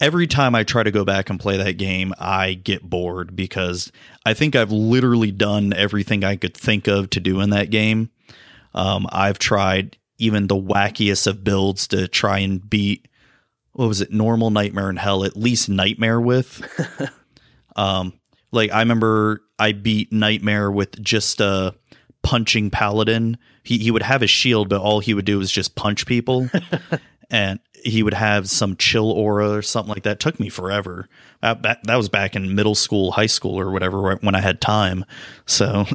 every 0.00 0.26
time 0.26 0.54
I 0.54 0.64
try 0.64 0.82
to 0.82 0.90
go 0.90 1.04
back 1.04 1.30
and 1.30 1.38
play 1.38 1.56
that 1.58 1.78
game, 1.78 2.12
I 2.18 2.54
get 2.54 2.82
bored 2.82 3.36
because 3.36 3.92
I 4.26 4.34
think 4.34 4.56
I've 4.56 4.72
literally 4.72 5.30
done 5.30 5.72
everything 5.72 6.24
I 6.24 6.36
could 6.36 6.56
think 6.56 6.88
of 6.88 7.10
to 7.10 7.20
do 7.20 7.40
in 7.40 7.50
that 7.50 7.70
game. 7.70 8.10
Um, 8.74 9.06
I've 9.10 9.38
tried 9.38 9.96
even 10.18 10.46
the 10.46 10.56
wackiest 10.56 11.26
of 11.26 11.44
builds 11.44 11.88
to 11.88 12.08
try 12.08 12.38
and 12.38 12.68
beat 12.68 13.08
what 13.72 13.88
was 13.88 14.00
it, 14.02 14.12
normal 14.12 14.50
nightmare 14.50 14.90
in 14.90 14.96
hell, 14.96 15.24
at 15.24 15.36
least 15.36 15.68
nightmare 15.68 16.20
with. 16.20 16.62
um, 17.76 18.12
like 18.50 18.70
I 18.70 18.80
remember 18.80 19.42
I 19.58 19.72
beat 19.72 20.12
nightmare 20.12 20.70
with 20.70 21.00
just 21.02 21.40
a 21.40 21.74
punching 22.22 22.70
paladin. 22.70 23.38
He 23.62 23.78
he 23.78 23.90
would 23.90 24.02
have 24.02 24.22
a 24.22 24.26
shield, 24.26 24.68
but 24.68 24.80
all 24.80 25.00
he 25.00 25.14
would 25.14 25.24
do 25.24 25.38
was 25.38 25.50
just 25.50 25.74
punch 25.74 26.06
people. 26.06 26.50
and 27.30 27.60
he 27.84 28.02
would 28.02 28.14
have 28.14 28.48
some 28.48 28.76
chill 28.76 29.10
aura 29.10 29.50
or 29.50 29.62
something 29.62 29.92
like 29.92 30.04
that. 30.04 30.12
It 30.12 30.20
took 30.20 30.38
me 30.38 30.48
forever. 30.48 31.08
That, 31.40 31.62
that, 31.62 31.84
that 31.84 31.96
was 31.96 32.08
back 32.08 32.36
in 32.36 32.54
middle 32.54 32.74
school, 32.74 33.10
high 33.10 33.26
school, 33.26 33.58
or 33.58 33.70
whatever 33.72 34.16
when 34.16 34.34
I 34.34 34.40
had 34.40 34.60
time. 34.60 35.04
So, 35.46 35.86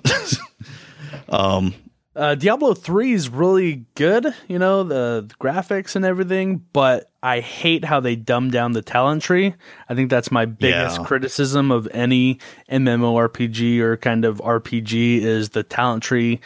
um, 1.29 1.73
uh, 2.17 2.33
Diablo 2.33 2.73
3 2.73 3.13
is 3.13 3.29
really 3.29 3.85
good, 3.93 4.33
you 4.47 4.57
know, 4.57 4.81
the, 4.83 5.25
the, 5.27 5.35
graphics 5.35 5.95
and 5.95 6.03
everything, 6.03 6.65
but 6.73 7.11
I 7.21 7.41
hate 7.41 7.85
how 7.85 7.99
they 7.99 8.15
dumb 8.15 8.49
down 8.49 8.71
the 8.71 8.81
talent 8.81 9.21
tree. 9.21 9.53
I 9.87 9.93
think 9.93 10.09
that's 10.09 10.31
my 10.31 10.45
biggest 10.45 10.97
yeah. 10.97 11.05
criticism 11.05 11.71
of 11.71 11.87
any 11.91 12.39
MMORPG 12.71 13.79
or 13.81 13.97
kind 13.97 14.25
of 14.25 14.39
RPG 14.39 15.21
is 15.21 15.49
the 15.49 15.61
talent 15.61 16.01
tree. 16.01 16.39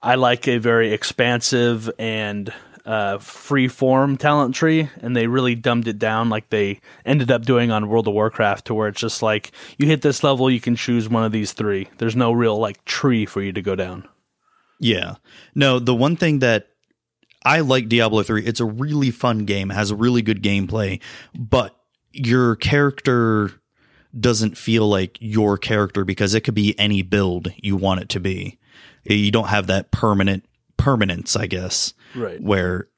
I 0.00 0.14
like 0.14 0.46
a 0.46 0.58
very 0.58 0.92
expansive 0.92 1.90
and 1.98 2.52
uh, 2.86 3.18
free 3.18 3.66
form 3.66 4.16
talent 4.16 4.54
tree, 4.54 4.88
and 5.02 5.16
they 5.16 5.26
really 5.26 5.56
dumbed 5.56 5.88
it 5.88 5.98
down 5.98 6.30
like 6.30 6.48
they 6.50 6.80
ended 7.04 7.32
up 7.32 7.42
doing 7.42 7.72
on 7.72 7.88
World 7.88 8.06
of 8.06 8.14
Warcraft, 8.14 8.66
to 8.66 8.74
where 8.74 8.86
it's 8.86 9.00
just 9.00 9.20
like 9.20 9.50
you 9.78 9.88
hit 9.88 10.02
this 10.02 10.22
level, 10.22 10.48
you 10.48 10.60
can 10.60 10.76
choose 10.76 11.08
one 11.08 11.24
of 11.24 11.32
these 11.32 11.52
three. 11.52 11.88
There's 11.98 12.16
no 12.16 12.30
real 12.30 12.56
like 12.56 12.84
tree 12.84 13.26
for 13.26 13.42
you 13.42 13.52
to 13.52 13.60
go 13.60 13.74
down. 13.74 14.08
Yeah. 14.78 15.16
No, 15.54 15.78
the 15.78 15.94
one 15.94 16.16
thing 16.16 16.40
that 16.40 16.68
I 17.44 17.60
like 17.60 17.88
Diablo 17.88 18.22
3, 18.22 18.44
it's 18.44 18.60
a 18.60 18.64
really 18.64 19.10
fun 19.10 19.44
game, 19.44 19.70
has 19.70 19.90
a 19.90 19.96
really 19.96 20.22
good 20.22 20.42
gameplay, 20.42 21.00
but 21.34 21.76
your 22.12 22.56
character 22.56 23.52
doesn't 24.18 24.56
feel 24.56 24.88
like 24.88 25.18
your 25.20 25.58
character 25.58 26.04
because 26.04 26.34
it 26.34 26.40
could 26.40 26.54
be 26.54 26.78
any 26.78 27.02
build 27.02 27.52
you 27.56 27.76
want 27.76 28.00
it 28.00 28.08
to 28.10 28.20
be. 28.20 28.58
You 29.04 29.30
don't 29.30 29.48
have 29.48 29.66
that 29.68 29.90
permanent 29.90 30.44
permanence, 30.76 31.36
I 31.36 31.46
guess. 31.46 31.94
Right. 32.14 32.40
Where 32.40 32.88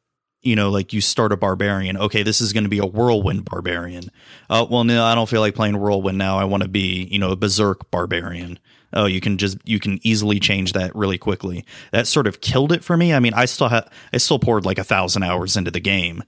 you 0.42 0.56
know, 0.56 0.70
like 0.70 0.92
you 0.92 1.00
start 1.00 1.32
a 1.32 1.36
barbarian. 1.36 1.96
Okay, 1.96 2.22
this 2.22 2.40
is 2.40 2.52
going 2.52 2.64
to 2.64 2.70
be 2.70 2.78
a 2.78 2.86
whirlwind 2.86 3.44
barbarian. 3.44 4.10
Oh, 4.48 4.66
well, 4.70 4.84
no, 4.84 5.04
I 5.04 5.14
don't 5.14 5.28
feel 5.28 5.40
like 5.40 5.54
playing 5.54 5.78
whirlwind 5.78 6.18
now. 6.18 6.38
I 6.38 6.44
want 6.44 6.62
to 6.62 6.68
be, 6.68 7.08
you 7.10 7.18
know, 7.18 7.30
a 7.30 7.36
berserk 7.36 7.90
barbarian 7.90 8.58
oh 8.92 9.06
you 9.06 9.20
can 9.20 9.38
just 9.38 9.58
you 9.64 9.78
can 9.78 9.98
easily 10.02 10.40
change 10.40 10.72
that 10.72 10.94
really 10.94 11.18
quickly. 11.18 11.64
That 11.92 12.06
sort 12.06 12.26
of 12.26 12.40
killed 12.40 12.72
it 12.72 12.84
for 12.84 12.96
me. 12.96 13.14
I 13.14 13.20
mean 13.20 13.34
i 13.34 13.44
still 13.44 13.68
have 13.68 13.90
i 14.12 14.18
still 14.18 14.38
poured 14.38 14.64
like 14.64 14.78
a 14.78 14.84
thousand 14.84 15.22
hours 15.22 15.56
into 15.56 15.70
the 15.70 15.80
game 15.80 16.22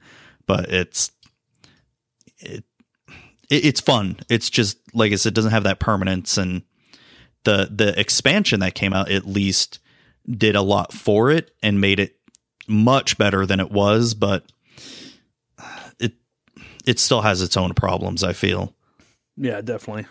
but 0.47 0.71
it's 0.71 1.11
it, 2.39 2.65
it 3.51 3.65
it's 3.65 3.81
fun. 3.81 4.19
It's 4.29 4.51
just 4.51 4.79
like 4.95 5.13
i 5.13 5.17
said 5.17 5.31
it 5.31 5.35
doesn't 5.35 5.53
have 5.53 5.65
that 5.65 5.81
permanence 5.81 6.37
and 6.37 6.63
the 7.45 7.69
the 7.71 7.99
expansion 7.99 8.61
that 8.61 8.75
came 8.75 8.93
out 8.93 9.11
at 9.11 9.27
least 9.27 9.79
did 10.29 10.55
a 10.57 10.63
lot 10.63 10.93
for 10.93 11.31
it 11.31 11.51
and 11.63 11.81
made 11.81 11.99
it 11.99 12.17
much 12.69 13.19
better 13.19 13.45
than 13.45 13.59
it 13.61 13.71
was 13.71 14.15
but 14.15 14.45
it 15.99 16.13
it 16.87 16.99
still 16.99 17.23
has 17.23 17.43
its 17.43 17.57
own 17.57 17.75
problems 17.75 18.23
i 18.23 18.33
feel. 18.33 18.75
Yeah 19.37 19.61
definitely 19.61 20.07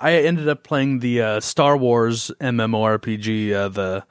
I 0.00 0.12
ended 0.14 0.48
up 0.48 0.64
playing 0.64 1.00
the 1.00 1.20
uh, 1.20 1.40
Star 1.40 1.76
Wars 1.76 2.30
MMORPG, 2.40 3.52
uh, 3.52 3.68
the 3.68 4.04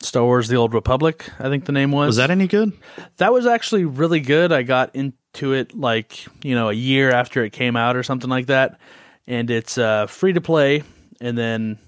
Star 0.00 0.24
Wars: 0.24 0.48
The 0.48 0.56
Old 0.56 0.74
Republic. 0.74 1.30
I 1.38 1.48
think 1.48 1.64
the 1.64 1.72
name 1.72 1.92
was. 1.92 2.08
Was 2.08 2.16
that 2.16 2.30
any 2.30 2.48
good? 2.48 2.72
That 3.18 3.32
was 3.32 3.46
actually 3.46 3.84
really 3.84 4.20
good. 4.20 4.50
I 4.50 4.62
got 4.62 4.96
into 4.96 5.52
it 5.52 5.76
like 5.76 6.26
you 6.44 6.56
know 6.56 6.70
a 6.70 6.74
year 6.74 7.12
after 7.12 7.44
it 7.44 7.52
came 7.52 7.76
out 7.76 7.94
or 7.96 8.02
something 8.02 8.28
like 8.28 8.46
that, 8.46 8.80
and 9.28 9.48
it's 9.48 9.78
uh, 9.78 10.06
free 10.06 10.32
to 10.32 10.40
play. 10.40 10.82
And 11.20 11.38
then 11.38 11.78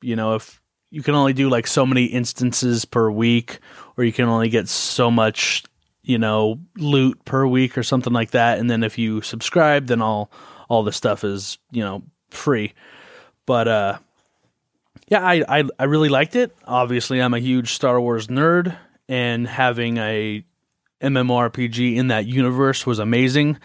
you 0.00 0.16
know 0.16 0.34
if 0.34 0.60
you 0.90 1.02
can 1.02 1.14
only 1.14 1.34
do 1.34 1.50
like 1.50 1.66
so 1.66 1.84
many 1.84 2.06
instances 2.06 2.86
per 2.86 3.10
week, 3.10 3.58
or 3.98 4.04
you 4.04 4.12
can 4.12 4.28
only 4.28 4.48
get 4.48 4.66
so 4.68 5.10
much 5.10 5.62
you 6.02 6.18
know 6.18 6.58
loot 6.78 7.22
per 7.26 7.46
week 7.46 7.76
or 7.76 7.82
something 7.82 8.14
like 8.14 8.30
that. 8.30 8.58
And 8.58 8.70
then 8.70 8.82
if 8.82 8.96
you 8.96 9.20
subscribe, 9.20 9.88
then 9.88 10.00
all 10.00 10.30
all 10.70 10.84
the 10.84 10.92
stuff 10.92 11.22
is 11.22 11.58
you 11.70 11.84
know 11.84 12.02
free. 12.36 12.74
But 13.46 13.68
uh, 13.68 13.98
yeah, 15.08 15.20
I, 15.20 15.44
I 15.48 15.64
I 15.78 15.84
really 15.84 16.08
liked 16.08 16.36
it. 16.36 16.56
Obviously, 16.64 17.20
I'm 17.20 17.34
a 17.34 17.38
huge 17.38 17.72
Star 17.72 18.00
Wars 18.00 18.28
nerd, 18.28 18.76
and 19.08 19.46
having 19.46 19.98
a 19.98 20.44
MMORPG 21.00 21.96
in 21.96 22.08
that 22.08 22.26
universe 22.26 22.86
was 22.86 22.98
amazing. 22.98 23.58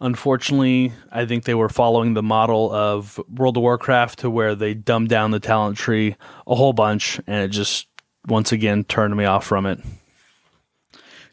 Unfortunately, 0.00 0.92
I 1.12 1.26
think 1.26 1.44
they 1.44 1.54
were 1.54 1.68
following 1.68 2.14
the 2.14 2.24
model 2.24 2.72
of 2.72 3.20
World 3.28 3.56
of 3.56 3.62
Warcraft 3.62 4.18
to 4.20 4.30
where 4.30 4.56
they 4.56 4.74
dumbed 4.74 5.08
down 5.08 5.30
the 5.30 5.38
talent 5.38 5.78
tree 5.78 6.16
a 6.46 6.54
whole 6.56 6.72
bunch, 6.72 7.20
and 7.26 7.44
it 7.44 7.48
just 7.48 7.86
once 8.26 8.52
again 8.52 8.84
turned 8.84 9.16
me 9.16 9.24
off 9.24 9.46
from 9.46 9.64
it. 9.64 9.80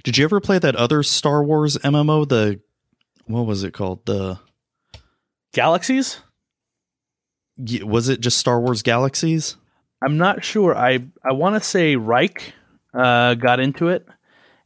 Did 0.03 0.17
you 0.17 0.23
ever 0.23 0.39
play 0.39 0.59
that 0.59 0.75
other 0.75 1.03
Star 1.03 1.43
Wars 1.43 1.77
MMO? 1.77 2.29
The 2.29 2.61
what 3.25 3.45
was 3.45 3.63
it 3.63 3.73
called? 3.73 4.05
The 4.05 4.39
Galaxies? 5.51 6.21
Was 7.83 8.09
it 8.09 8.21
just 8.21 8.37
Star 8.37 8.59
Wars 8.59 8.81
Galaxies? 8.81 9.55
I'm 10.01 10.17
not 10.17 10.43
sure. 10.43 10.75
I 10.75 10.99
I 11.23 11.33
want 11.33 11.55
to 11.55 11.67
say 11.67 11.95
Reich 11.95 12.53
uh, 12.93 13.35
got 13.35 13.59
into 13.59 13.89
it, 13.89 14.07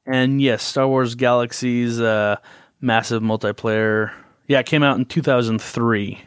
and 0.05 0.41
yes, 0.41 0.63
Star 0.63 0.87
Wars 0.87 1.15
Galaxies, 1.15 1.99
uh, 1.99 2.37
massive 2.81 3.23
multiplayer. 3.23 4.11
Yeah, 4.47 4.59
it 4.59 4.65
came 4.65 4.83
out 4.83 4.97
in 4.97 5.05
2003. 5.05 6.21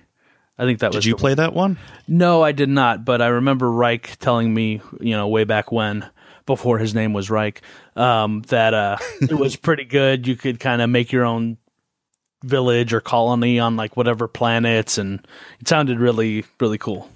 I 0.58 0.64
think 0.64 0.80
that 0.80 0.92
did 0.92 0.96
was. 0.96 1.04
Did 1.04 1.10
you 1.10 1.16
play 1.16 1.34
that 1.34 1.52
one? 1.52 1.78
No, 2.08 2.42
I 2.42 2.52
did 2.52 2.70
not. 2.70 3.04
But 3.04 3.20
I 3.20 3.26
remember 3.26 3.70
Reich 3.70 4.16
telling 4.18 4.52
me, 4.52 4.80
you 5.00 5.12
know, 5.12 5.28
way 5.28 5.44
back 5.44 5.70
when, 5.70 6.08
before 6.46 6.78
his 6.78 6.94
name 6.94 7.12
was 7.12 7.30
Reich, 7.30 7.60
um, 7.94 8.42
that 8.48 8.72
uh, 8.72 8.96
it 9.20 9.34
was 9.34 9.56
pretty 9.56 9.84
good. 9.84 10.26
You 10.26 10.34
could 10.34 10.58
kind 10.58 10.80
of 10.80 10.88
make 10.88 11.12
your 11.12 11.24
own 11.24 11.58
village 12.46 12.92
or 12.92 13.00
colony 13.00 13.58
on 13.58 13.76
like 13.76 13.96
whatever 13.96 14.28
planets 14.28 14.98
and 14.98 15.26
it 15.60 15.68
sounded 15.68 15.98
really 15.98 16.44
really 16.60 16.78
cool 16.78 17.10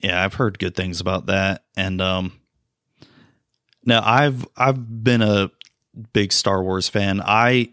yeah 0.00 0.22
i've 0.24 0.34
heard 0.34 0.58
good 0.58 0.74
things 0.74 1.00
about 1.00 1.26
that 1.26 1.64
and 1.76 2.00
um 2.00 2.32
now 3.84 4.02
i've 4.04 4.46
i've 4.56 5.04
been 5.04 5.22
a 5.22 5.50
big 6.12 6.32
star 6.32 6.62
wars 6.62 6.88
fan 6.88 7.20
i 7.24 7.68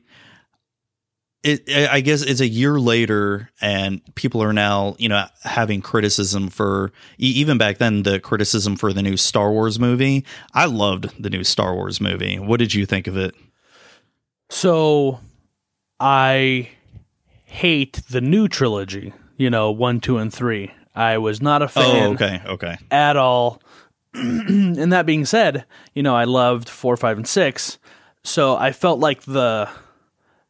it, 1.44 1.70
I 1.90 2.02
guess 2.02 2.22
it's 2.22 2.42
a 2.42 2.48
year 2.48 2.80
later, 2.80 3.50
and 3.62 4.02
people 4.16 4.44
are 4.44 4.52
now, 4.52 4.96
you 5.00 5.08
know, 5.08 5.26
having 5.44 5.82
criticism 5.82 6.50
for 6.50 6.92
even 7.18 7.58
back 7.58 7.78
then 7.78 8.04
the 8.04 8.20
criticism 8.20 8.76
for 8.76 8.92
the 8.92 9.02
new 9.02 9.16
Star 9.16 9.52
Wars 9.52 9.80
movie. 9.80 10.26
I 10.54 10.66
loved 10.66 11.22
the 11.22 11.30
new 11.30 11.46
Star 11.46 11.74
Wars 11.76 12.02
movie. 12.02 12.40
What 12.40 12.60
did 12.60 12.74
you 12.74 12.86
think 12.86 13.08
of 13.08 13.16
it? 13.16 13.36
So 14.50 15.20
I 16.00 16.70
hate 17.46 18.02
the 18.10 18.22
new 18.22 18.48
trilogy, 18.48 19.14
you 19.38 19.50
know, 19.50 19.72
one, 19.72 20.00
two, 20.00 20.18
and 20.18 20.34
three. 20.34 20.72
I 20.96 21.18
was 21.18 21.42
not 21.42 21.62
a 21.62 21.66
oh, 21.66 21.68
fan. 21.68 22.08
Oh, 22.08 22.14
okay, 22.14 22.42
okay. 22.46 22.78
At 22.92 23.18
all. 23.18 23.62
and 24.14 24.92
that 24.92 25.06
being 25.06 25.26
said, 25.26 25.66
you 25.94 26.04
know, 26.04 26.16
I 26.16 26.24
loved 26.24 26.70
four, 26.70 26.98
five, 26.98 27.18
and 27.18 27.28
six. 27.28 27.78
So 28.24 28.56
I 28.56 28.72
felt 28.72 29.00
like 29.00 29.22
the 29.24 29.70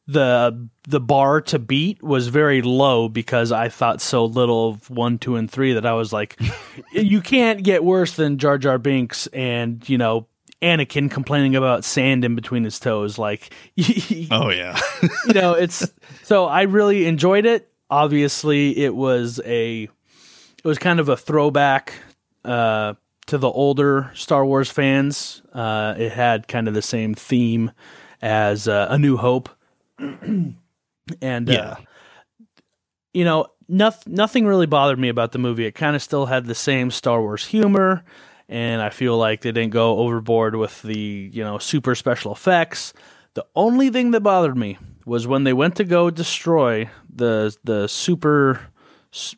the 0.07 0.69
the 0.87 0.99
bar 0.99 1.39
to 1.39 1.59
beat 1.59 2.01
was 2.01 2.29
very 2.29 2.63
low 2.63 3.07
because 3.07 3.51
I 3.51 3.69
thought 3.69 4.01
so 4.01 4.25
little 4.25 4.69
of 4.69 4.89
one, 4.89 5.19
two, 5.19 5.35
and 5.35 5.49
three 5.49 5.73
that 5.73 5.85
I 5.85 5.93
was 5.93 6.11
like, 6.11 6.39
you 6.91 7.21
can't 7.21 7.63
get 7.63 7.83
worse 7.83 8.15
than 8.15 8.39
Jar 8.39 8.57
Jar 8.57 8.79
Binks 8.79 9.27
and 9.27 9.87
you 9.87 9.97
know 9.99 10.27
Anakin 10.61 11.09
complaining 11.09 11.55
about 11.55 11.85
sand 11.85 12.25
in 12.25 12.35
between 12.35 12.63
his 12.63 12.79
toes. 12.79 13.17
Like, 13.17 13.53
oh 14.31 14.49
yeah, 14.49 14.79
you 15.27 15.33
know, 15.33 15.53
it's 15.53 15.89
so 16.23 16.45
I 16.45 16.63
really 16.63 17.05
enjoyed 17.05 17.45
it. 17.45 17.71
Obviously, 17.89 18.77
it 18.77 18.93
was 18.95 19.39
a 19.45 19.83
it 19.83 20.65
was 20.65 20.77
kind 20.77 20.99
of 20.99 21.09
a 21.09 21.15
throwback 21.17 21.93
uh, 22.45 22.93
to 23.27 23.37
the 23.37 23.49
older 23.49 24.11
Star 24.15 24.45
Wars 24.45 24.69
fans. 24.69 25.41
Uh, 25.53 25.95
it 25.97 26.11
had 26.11 26.47
kind 26.47 26.67
of 26.67 26.73
the 26.73 26.81
same 26.81 27.13
theme 27.13 27.71
as 28.21 28.67
uh, 28.67 28.87
A 28.89 28.97
New 28.97 29.15
Hope. 29.17 29.49
and 29.97 30.55
Yeah. 31.21 31.55
uh, 31.61 31.75
you 33.13 33.23
know, 33.25 33.47
noth- 33.67 34.07
nothing 34.07 34.45
really 34.45 34.65
bothered 34.67 34.99
me 34.99 35.09
about 35.09 35.31
the 35.31 35.39
movie. 35.39 35.65
It 35.65 35.71
kind 35.73 35.95
of 35.95 36.01
still 36.03 36.25
had 36.27 36.45
the 36.45 36.55
same 36.55 36.91
Star 36.91 37.21
Wars 37.21 37.45
humor, 37.45 38.03
and 38.49 38.81
I 38.81 38.89
feel 38.89 39.17
like 39.17 39.41
they 39.41 39.51
didn't 39.51 39.71
go 39.71 39.99
overboard 39.99 40.55
with 40.55 40.81
the 40.81 40.97
you 41.31 41.43
know 41.43 41.59
super 41.59 41.95
special 41.95 42.33
effects. 42.33 42.93
The 43.35 43.45
only 43.55 43.89
thing 43.89 44.11
that 44.11 44.21
bothered 44.21 44.57
me 44.57 44.77
was 45.05 45.27
when 45.27 45.43
they 45.43 45.53
went 45.53 45.75
to 45.77 45.85
go 45.85 46.09
destroy 46.09 46.89
the 47.13 47.55
the 47.63 47.87
super 47.87 48.59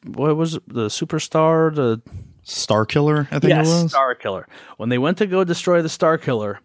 what 0.05 0.35
was 0.35 0.55
it? 0.55 0.63
the 0.67 0.87
superstar 0.87 1.73
the 1.75 2.01
Star 2.43 2.85
Killer, 2.85 3.27
I 3.31 3.39
think 3.39 3.51
yes, 3.51 3.67
it 3.67 3.83
was. 3.83 3.91
Star 3.91 4.15
Killer. 4.15 4.47
When 4.77 4.89
they 4.89 4.97
went 4.97 5.19
to 5.19 5.27
go 5.27 5.43
destroy 5.43 5.81
the 5.81 5.89
Star 5.89 6.17
Killer, 6.17 6.59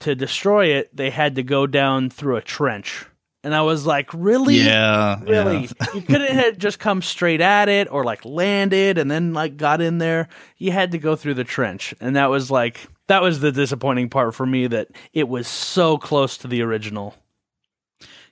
to 0.00 0.14
destroy 0.14 0.66
it, 0.66 0.94
they 0.94 1.10
had 1.10 1.36
to 1.36 1.42
go 1.42 1.66
down 1.66 2.10
through 2.10 2.36
a 2.36 2.42
trench. 2.42 3.06
And 3.44 3.54
I 3.54 3.62
was 3.62 3.86
like, 3.86 4.12
really? 4.12 4.56
yeah, 4.56 5.20
Really? 5.22 5.68
yeah. 5.80 5.86
you 5.94 6.02
couldn't 6.02 6.32
have 6.34 6.58
just 6.58 6.78
come 6.80 7.02
straight 7.02 7.40
at 7.40 7.68
it 7.68 7.90
or 7.90 8.02
like 8.04 8.24
landed 8.24 8.98
and 8.98 9.10
then 9.10 9.32
like 9.32 9.56
got 9.56 9.80
in 9.80 9.98
there. 9.98 10.28
You 10.56 10.72
had 10.72 10.90
to 10.92 10.98
go 10.98 11.14
through 11.14 11.34
the 11.34 11.44
trench. 11.44 11.94
And 12.00 12.16
that 12.16 12.30
was 12.30 12.50
like 12.50 12.88
that 13.06 13.22
was 13.22 13.40
the 13.40 13.52
disappointing 13.52 14.10
part 14.10 14.34
for 14.34 14.44
me 14.44 14.66
that 14.66 14.88
it 15.12 15.28
was 15.28 15.46
so 15.46 15.98
close 15.98 16.36
to 16.38 16.48
the 16.48 16.62
original. 16.62 17.14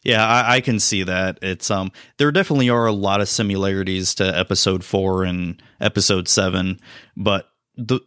Yeah, 0.02 0.24
I, 0.26 0.56
I 0.56 0.60
can 0.60 0.78
see 0.78 1.02
that. 1.02 1.38
It's 1.42 1.70
um, 1.70 1.90
there 2.18 2.30
definitely 2.30 2.68
are 2.70 2.86
a 2.86 2.92
lot 2.92 3.20
of 3.20 3.28
similarities 3.28 4.14
to 4.16 4.24
episode 4.38 4.84
four 4.84 5.24
and 5.24 5.60
episode 5.80 6.28
seven, 6.28 6.78
but 7.16 7.48
the 7.76 8.00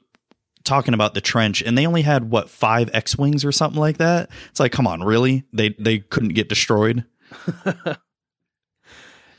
talking 0.69 0.93
about 0.93 1.13
the 1.13 1.21
trench, 1.21 1.61
and 1.61 1.77
they 1.77 1.85
only 1.85 2.01
had 2.03 2.29
what 2.29 2.49
five 2.49 2.89
X 2.93 3.17
wings 3.17 3.43
or 3.43 3.51
something 3.51 3.79
like 3.79 3.97
that. 3.97 4.29
It's 4.49 4.59
like, 4.59 4.71
come 4.71 4.87
on, 4.87 5.03
really? 5.03 5.43
They 5.51 5.75
they 5.77 5.99
couldn't 5.99 6.33
get 6.33 6.47
destroyed. 6.47 7.03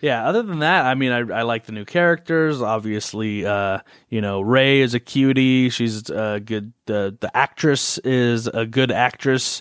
Yeah, 0.02 0.26
other 0.26 0.42
than 0.42 0.60
that, 0.60 0.86
I 0.86 0.94
mean, 0.94 1.12
I, 1.12 1.40
I 1.40 1.42
like 1.42 1.66
the 1.66 1.72
new 1.72 1.84
characters. 1.84 2.62
Obviously, 2.62 3.44
uh, 3.44 3.80
you 4.08 4.22
know, 4.22 4.40
Rey 4.40 4.80
is 4.80 4.94
a 4.94 5.00
cutie. 5.00 5.68
She's 5.68 6.08
a 6.08 6.40
good. 6.40 6.72
The 6.86 7.16
the 7.20 7.34
actress 7.36 7.98
is 7.98 8.46
a 8.46 8.64
good 8.64 8.90
actress. 8.90 9.60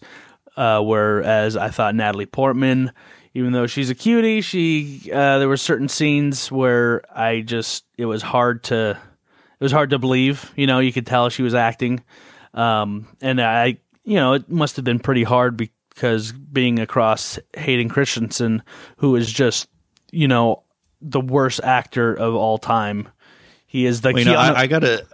Uh, 0.55 0.81
whereas 0.81 1.57
I 1.57 1.69
thought 1.69 1.93
Natalie 1.95 2.25
Portman, 2.25 2.91
even 3.33 3.51
though 3.51 3.67
she's 3.67 3.89
a 3.89 3.95
cutie, 3.95 4.41
she 4.41 5.11
uh, 5.13 5.39
there 5.39 5.49
were 5.49 5.57
certain 5.57 5.89
scenes 5.89 6.49
where 6.49 7.01
I 7.13 7.41
just 7.41 7.83
it 7.97 8.05
was 8.05 8.21
hard 8.21 8.63
to 8.65 8.97
it 9.59 9.63
was 9.63 9.71
hard 9.71 9.89
to 9.89 9.99
believe. 9.99 10.51
You 10.55 10.67
know, 10.67 10.79
you 10.79 10.93
could 10.93 11.05
tell 11.05 11.29
she 11.29 11.43
was 11.43 11.53
acting, 11.53 12.03
um, 12.53 13.07
and 13.21 13.41
I 13.41 13.77
you 14.03 14.15
know 14.15 14.33
it 14.33 14.49
must 14.49 14.75
have 14.77 14.85
been 14.85 14.99
pretty 14.99 15.23
hard 15.23 15.57
because 15.57 16.31
being 16.31 16.79
across 16.79 17.39
Hayden 17.55 17.89
Christensen, 17.89 18.63
who 18.97 19.15
is 19.15 19.31
just 19.31 19.67
you 20.11 20.27
know 20.27 20.63
the 21.01 21.21
worst 21.21 21.61
actor 21.63 22.13
of 22.13 22.35
all 22.35 22.57
time. 22.57 23.09
He 23.67 23.85
is 23.85 24.01
the 24.01 24.11
Well, 24.11 24.19
you 24.19 24.25
know, 24.25 24.35
I, 24.35 24.61
I 24.61 24.67
gotta, 24.67 25.05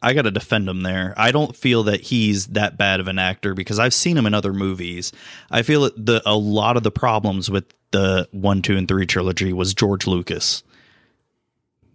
I 0.00 0.14
gotta 0.14 0.30
defend 0.30 0.68
him 0.68 0.82
there. 0.82 1.14
I 1.16 1.32
don't 1.32 1.54
feel 1.54 1.84
that 1.84 2.00
he's 2.00 2.46
that 2.48 2.78
bad 2.78 3.00
of 3.00 3.08
an 3.08 3.18
actor 3.18 3.54
because 3.54 3.78
I've 3.78 3.94
seen 3.94 4.16
him 4.16 4.26
in 4.26 4.34
other 4.34 4.52
movies. 4.52 5.12
I 5.50 5.62
feel 5.62 5.82
that 5.82 6.06
the 6.06 6.22
a 6.24 6.36
lot 6.36 6.76
of 6.76 6.82
the 6.82 6.90
problems 6.90 7.50
with 7.50 7.64
the 7.90 8.28
one, 8.32 8.62
two, 8.62 8.76
and 8.76 8.88
three 8.88 9.06
trilogy 9.06 9.52
was 9.52 9.74
George 9.74 10.06
Lucas. 10.06 10.62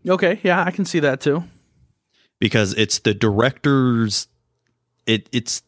okay, 0.08 0.40
yeah, 0.44 0.64
I 0.64 0.72
can 0.72 0.86
see 0.86 1.00
that 1.00 1.22
too. 1.22 1.44
Because 2.40 2.74
it's 2.74 3.00
the 3.00 3.14
director's 3.14 4.28
it 5.06 5.30
it's 5.32 5.62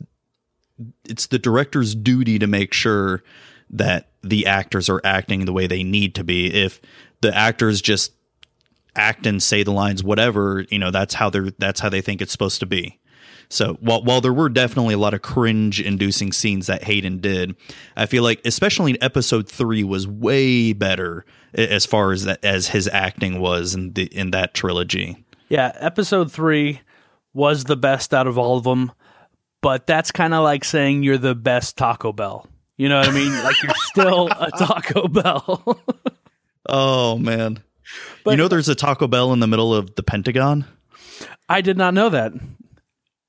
it's 1.05 1.27
the 1.27 1.39
director's 1.39 1.93
duty 1.95 2.39
to 2.39 2.47
make 2.47 2.73
sure 2.73 3.23
that 3.69 4.09
the 4.23 4.45
actors 4.45 4.89
are 4.89 5.01
acting 5.03 5.45
the 5.45 5.53
way 5.53 5.67
they 5.67 5.83
need 5.83 6.15
to 6.15 6.23
be 6.23 6.53
if 6.53 6.81
the 7.21 7.35
actors 7.35 7.81
just 7.81 8.13
act 8.95 9.25
and 9.25 9.41
say 9.41 9.63
the 9.63 9.71
lines 9.71 10.03
whatever 10.03 10.65
you 10.69 10.79
know 10.79 10.91
that's 10.91 11.13
how 11.13 11.29
they're 11.29 11.51
that's 11.51 11.79
how 11.79 11.89
they 11.89 12.01
think 12.01 12.21
it's 12.21 12.31
supposed 12.31 12.59
to 12.59 12.65
be 12.65 12.99
so 13.51 13.73
while 13.81 14.01
while 14.01 14.21
there 14.21 14.33
were 14.33 14.47
definitely 14.47 14.93
a 14.93 14.97
lot 14.97 15.13
of 15.13 15.21
cringe 15.21 15.81
inducing 15.81 16.31
scenes 16.31 16.67
that 16.67 16.85
Hayden 16.85 17.19
did, 17.19 17.55
I 17.97 18.05
feel 18.05 18.23
like 18.23 18.39
especially 18.45 18.91
in 18.91 19.03
episode 19.03 19.49
3 19.49 19.83
was 19.83 20.07
way 20.07 20.71
better 20.71 21.25
as 21.53 21.85
far 21.85 22.13
as 22.13 22.23
that 22.23 22.43
as 22.45 22.69
his 22.69 22.87
acting 22.87 23.41
was 23.41 23.75
in 23.75 23.91
the 23.91 24.05
in 24.05 24.31
that 24.31 24.53
trilogy. 24.53 25.25
Yeah, 25.51 25.71
episode 25.75 26.31
three 26.31 26.79
was 27.33 27.65
the 27.65 27.75
best 27.75 28.13
out 28.13 28.25
of 28.25 28.37
all 28.37 28.57
of 28.57 28.63
them, 28.63 28.91
but 29.61 29.85
that's 29.85 30.09
kind 30.11 30.33
of 30.33 30.43
like 30.45 30.63
saying 30.63 31.03
you're 31.03 31.17
the 31.17 31.35
best 31.35 31.77
Taco 31.77 32.13
Bell. 32.13 32.47
You 32.77 32.87
know 32.87 32.99
what 32.99 33.09
I 33.09 33.11
mean? 33.11 33.33
like 33.43 33.61
you're 33.61 33.75
still 33.75 34.27
a 34.29 34.49
Taco 34.57 35.07
Bell. 35.07 35.77
Oh 36.69 37.17
man. 37.17 37.61
But- 38.23 38.31
you 38.31 38.37
know 38.37 38.47
there's 38.47 38.69
a 38.69 38.75
Taco 38.75 39.07
Bell 39.07 39.33
in 39.33 39.39
the 39.39 39.47
middle 39.47 39.73
of 39.73 39.95
the 39.95 40.03
Pentagon? 40.03 40.63
I 41.49 41.59
did 41.59 41.75
not 41.75 41.93
know 41.93 42.07
that. 42.09 42.31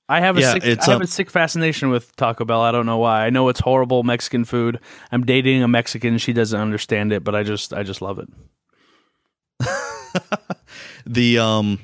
I 0.09 0.21
have 0.21 0.37
a 0.37 0.41
Yeah, 0.43 0.53
sick, 0.53 0.65
I 0.65 0.69
have 0.69 0.89
um, 0.91 1.03
a 1.03 1.07
sick 1.09 1.31
fascination 1.31 1.89
with 1.91 2.15
Taco 2.15 2.45
Bell. 2.45 2.61
I 2.61 2.71
don't 2.71 2.87
know 2.87 2.99
why. 2.99 3.25
I 3.27 3.31
know 3.31 3.49
it's 3.49 3.59
horrible 3.59 4.03
Mexican 4.05 4.45
food. 4.45 4.79
I'm 5.11 5.25
dating 5.25 5.63
a 5.63 5.67
Mexican. 5.69 6.19
She 6.19 6.33
doesn't 6.33 6.61
understand 6.61 7.13
it, 7.13 7.25
but 7.25 7.35
I 7.35 7.43
just 7.43 7.73
I 7.73 7.83
just 7.83 8.01
love 8.03 8.21
it. 8.21 8.29
The 11.07 11.39
um 11.39 11.81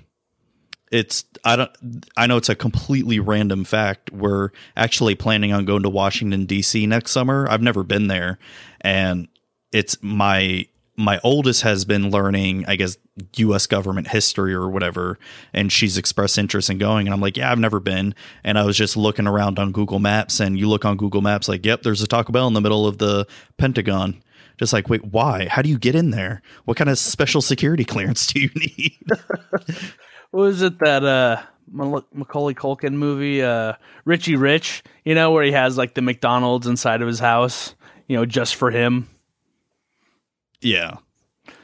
it's 0.91 1.24
I 1.45 1.57
don't 1.57 2.07
I 2.16 2.26
know 2.26 2.36
it's 2.36 2.49
a 2.49 2.55
completely 2.55 3.20
random 3.20 3.64
fact. 3.64 4.12
We're 4.12 4.51
actually 4.76 5.14
planning 5.14 5.53
on 5.53 5.64
going 5.64 5.82
to 5.82 5.91
Washington 5.91 6.47
DC 6.47 6.86
next 6.89 7.12
summer. 7.12 7.47
I've 7.49 7.62
never 7.62 7.82
been 7.82 8.09
there 8.09 8.39
and 8.80 9.28
it's 9.72 10.03
my 10.03 10.66
my 10.99 11.20
oldest 11.22 11.62
has 11.62 11.84
been 11.84 12.11
learning, 12.11 12.64
I 12.66 12.74
guess, 12.74 12.99
US 13.36 13.68
government 13.68 14.09
history 14.09 14.53
or 14.53 14.68
whatever, 14.68 15.16
and 15.55 15.70
she's 15.70 15.97
expressed 15.97 16.36
interest 16.36 16.70
in 16.70 16.78
going. 16.78 17.07
And 17.07 17.14
I'm 17.14 17.20
like, 17.20 17.36
yeah, 17.36 17.53
I've 17.53 17.59
never 17.59 17.78
been. 17.78 18.16
And 18.43 18.59
I 18.59 18.64
was 18.64 18.76
just 18.76 18.97
looking 18.97 19.28
around 19.28 19.61
on 19.61 19.70
Google 19.70 20.01
Maps, 20.01 20.41
and 20.41 20.59
you 20.59 20.68
look 20.68 20.84
on 20.84 20.97
Google 20.97 21.22
Maps, 21.22 21.49
like, 21.49 21.64
yep, 21.64 21.82
there's 21.82 22.03
a 22.03 22.09
Taco 22.09 22.32
Bell 22.32 22.49
in 22.49 22.55
the 22.55 22.61
middle 22.61 22.84
of 22.84 22.99
the 22.99 23.28
Pentagon. 23.59 24.20
Just 24.59 24.72
like, 24.72 24.89
wait, 24.89 25.05
why? 25.05 25.47
How 25.47 25.62
do 25.62 25.68
you 25.68 25.78
get 25.78 25.95
in 25.95 26.11
there? 26.11 26.43
What 26.64 26.76
kind 26.76 26.91
of 26.91 26.99
special 26.99 27.41
security 27.41 27.84
clearance 27.84 28.26
do 28.26 28.41
you 28.41 28.51
need? 28.57 28.99
What 30.30 30.42
was 30.42 30.63
it 30.63 30.79
that 30.80 31.05
uh 31.05 31.42
Macaulay 31.71 32.55
Culkin 32.55 32.95
movie, 32.95 33.42
uh 33.42 33.75
Richie 34.05 34.37
Rich? 34.37 34.83
You 35.05 35.14
know 35.14 35.30
where 35.33 35.45
he 35.45 35.53
has 35.53 35.76
like 35.76 35.95
the 35.95 36.03
McDonald's 36.03 36.67
inside 36.67 37.03
of 37.03 37.09
his 37.09 37.18
house, 37.18 37.75
you 38.07 38.17
know, 38.17 38.25
just 38.26 38.57
for 38.57 38.71
him. 38.71 39.09
yeah. 40.61 40.96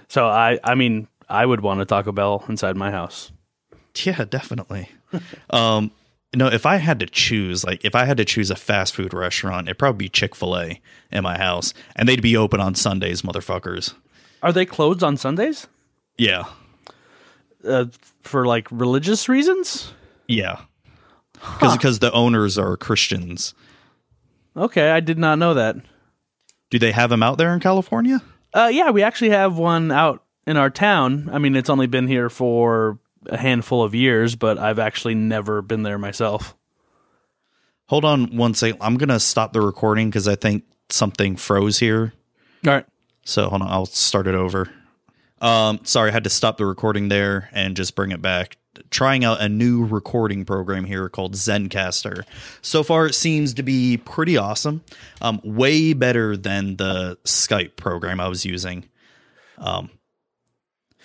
So 0.09 0.27
I 0.27 0.59
I 0.62 0.74
mean 0.74 1.09
I 1.28 1.45
would 1.47 1.61
want 1.61 1.81
a 1.81 1.85
Taco 1.85 2.12
Bell 2.12 2.45
inside 2.49 2.77
my 2.77 2.91
house. 2.91 3.32
Yeah, 4.05 4.24
definitely. 4.24 4.91
um, 5.51 5.91
no, 6.35 6.49
if 6.49 6.66
I 6.66 6.77
had 6.77 6.99
to 7.01 7.07
choose, 7.07 7.65
like 7.65 7.85
if 7.85 7.95
I 7.95 8.05
had 8.05 8.16
to 8.16 8.24
choose 8.24 8.51
a 8.51 8.57
fast 8.57 8.95
food 8.95 9.15
restaurant, 9.15 9.69
it'd 9.69 9.78
probably 9.78 10.07
be 10.07 10.09
Chick 10.09 10.35
fil 10.35 10.57
A 10.59 10.81
in 11.12 11.23
my 11.23 11.39
house. 11.39 11.73
And 11.95 12.09
they'd 12.09 12.20
be 12.23 12.36
open 12.36 12.61
on 12.61 12.74
Sundays, 12.74 13.23
motherfuckers. 13.23 13.95
Are 14.43 14.53
they 14.53 14.66
closed 14.66 15.03
on 15.03 15.16
Sundays? 15.16 15.66
Yeah. 16.19 16.45
Uh, 17.66 17.86
for 18.23 18.47
like 18.47 18.69
religious 18.70 19.28
reasons? 19.28 19.93
Yeah. 20.28 20.61
Because 21.61 21.99
the 21.99 22.12
owners 22.12 22.59
are 22.59 22.77
Christians. 22.77 23.55
Okay, 24.57 24.91
I 24.91 25.01
did 25.01 25.19
not 25.19 25.39
know 25.39 25.55
that. 25.55 25.77
Do 26.70 26.78
they 26.78 26.93
have 26.93 27.11
them 27.11 27.23
out 27.23 27.39
there 27.39 27.53
in 27.53 27.61
California? 27.61 28.23
Uh, 28.53 28.70
yeah, 28.73 28.91
we 28.91 29.03
actually 29.03 29.31
have 29.31 29.59
one 29.59 29.91
out 29.91 30.23
in 30.47 30.57
our 30.57 30.70
town. 30.70 31.28
I 31.32 31.39
mean, 31.39 31.57
it's 31.57 31.70
only 31.70 31.86
been 31.86 32.07
here 32.07 32.31
for 32.31 32.99
a 33.27 33.36
handful 33.36 33.82
of 33.82 33.95
years, 33.95 34.36
but 34.36 34.59
I've 34.59 34.78
actually 34.78 35.15
never 35.15 35.62
been 35.62 35.82
there 35.82 35.99
myself. 35.99 36.55
Hold 37.86 38.05
on 38.05 38.36
one 38.36 38.55
second. 38.55 38.78
I'm 38.81 38.97
going 38.97 39.09
to 39.09 39.20
stop 39.20 39.53
the 39.53 39.61
recording 39.61 40.09
because 40.09 40.28
I 40.28 40.36
think 40.36 40.65
something 40.89 41.36
froze 41.36 41.78
here. 41.78 42.12
All 42.66 42.73
right. 42.73 42.86
So 43.24 43.49
hold 43.49 43.62
on, 43.62 43.69
I'll 43.69 43.86
start 43.86 44.27
it 44.27 44.35
over. 44.35 44.70
Um, 45.45 45.81
sorry, 45.85 46.09
I 46.09 46.12
had 46.15 46.25
to 46.25 46.31
stop 46.31 46.57
the 46.57 46.65
recording 46.65 47.09
there 47.09 47.51
and 47.53 47.77
just 47.77 47.95
bring 47.95 48.12
it 48.12 48.23
back. 48.23 48.57
Trying 48.89 49.25
out 49.27 49.43
a 49.43 49.49
new 49.49 49.85
recording 49.85 50.47
program 50.47 50.85
here 50.85 51.11
called 51.11 51.35
Zencastr. 51.35 52.23
So 52.62 52.83
far, 52.83 53.07
it 53.07 53.15
seems 53.15 53.53
to 53.55 53.62
be 53.62 53.99
pretty 53.99 54.39
awesome. 54.39 54.83
Um, 55.21 55.43
way 55.45 55.93
better 55.93 56.35
than 56.35 56.77
the 56.77 57.19
Skype 57.25 57.77
program 57.77 58.21
I 58.21 58.29
was 58.29 58.47
using. 58.47 58.89
Um, 59.59 59.91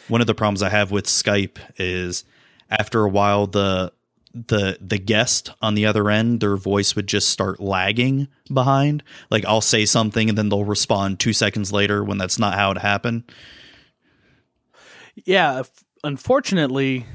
one 0.07 0.21
of 0.21 0.27
the 0.27 0.33
problems 0.33 0.63
I 0.63 0.69
have 0.69 0.89
with 0.89 1.05
Skype 1.05 1.57
is 1.77 2.23
after 2.69 3.03
a 3.03 3.09
while 3.09 3.45
the 3.45 3.91
the 4.33 4.77
the 4.79 4.99
guest 4.99 5.51
on 5.61 5.73
the 5.75 5.85
other 5.87 6.09
end 6.09 6.39
their 6.39 6.55
voice 6.55 6.95
would 6.95 7.07
just 7.07 7.29
start 7.29 7.59
lagging 7.59 8.27
behind 8.53 9.01
like 9.31 9.43
i'll 9.45 9.59
say 9.59 9.87
something 9.87 10.29
and 10.29 10.37
then 10.37 10.49
they'll 10.49 10.65
respond 10.65 11.19
two 11.19 11.33
seconds 11.33 11.73
later 11.73 12.03
when 12.03 12.19
that's 12.19 12.37
not 12.37 12.53
how 12.53 12.69
it 12.69 12.77
happened 12.77 13.23
Yeah, 15.25 15.63
unfortunately, 16.03 17.05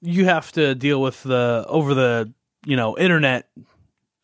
you 0.00 0.24
have 0.24 0.52
to 0.52 0.74
deal 0.74 1.00
with 1.00 1.22
the 1.22 1.64
over 1.68 1.94
the 1.94 2.32
you 2.66 2.76
know 2.76 2.96
internet 2.96 3.48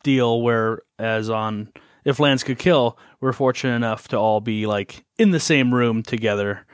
deal, 0.03 0.41
whereas 0.43 1.31
on 1.31 1.73
if 2.05 2.19
lands 2.21 2.45
could 2.45 2.59
kill, 2.59 2.99
we're 3.21 3.33
fortunate 3.33 3.75
enough 3.75 4.09
to 4.09 4.17
all 4.19 4.41
be 4.41 4.67
like 4.67 5.05
in 5.19 5.31
the 5.31 5.41
same 5.41 5.75
room 5.75 6.03
together. 6.03 6.65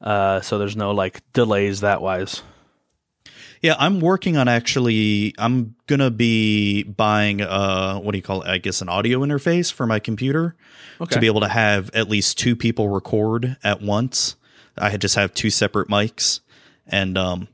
Uh, 0.00 0.40
so 0.40 0.58
there's 0.58 0.76
no 0.76 0.90
like 0.90 1.20
delays 1.32 1.80
that 1.80 2.02
wise. 2.02 2.42
Yeah, 3.60 3.76
I'm 3.78 4.00
working 4.00 4.36
on 4.36 4.48
actually. 4.48 5.34
I'm 5.38 5.76
gonna 5.86 6.10
be 6.10 6.82
buying 6.82 7.40
uh, 7.40 7.98
what 8.00 8.10
do 8.12 8.18
you 8.18 8.22
call 8.22 8.42
it? 8.42 8.48
I 8.48 8.58
guess 8.58 8.82
an 8.82 8.88
audio 8.88 9.20
interface 9.20 9.72
for 9.72 9.86
my 9.86 10.00
computer 10.00 10.56
Okay. 11.00 11.14
to 11.14 11.20
be 11.20 11.26
able 11.28 11.40
to 11.42 11.48
have 11.48 11.88
at 11.94 12.08
least 12.08 12.38
two 12.38 12.56
people 12.56 12.88
record 12.88 13.56
at 13.62 13.80
once. 13.80 14.34
I 14.78 14.90
had 14.90 15.00
just 15.00 15.16
have 15.16 15.34
two 15.34 15.50
separate 15.50 15.88
mics, 15.88 16.40
and 16.86 17.18
um, 17.18 17.48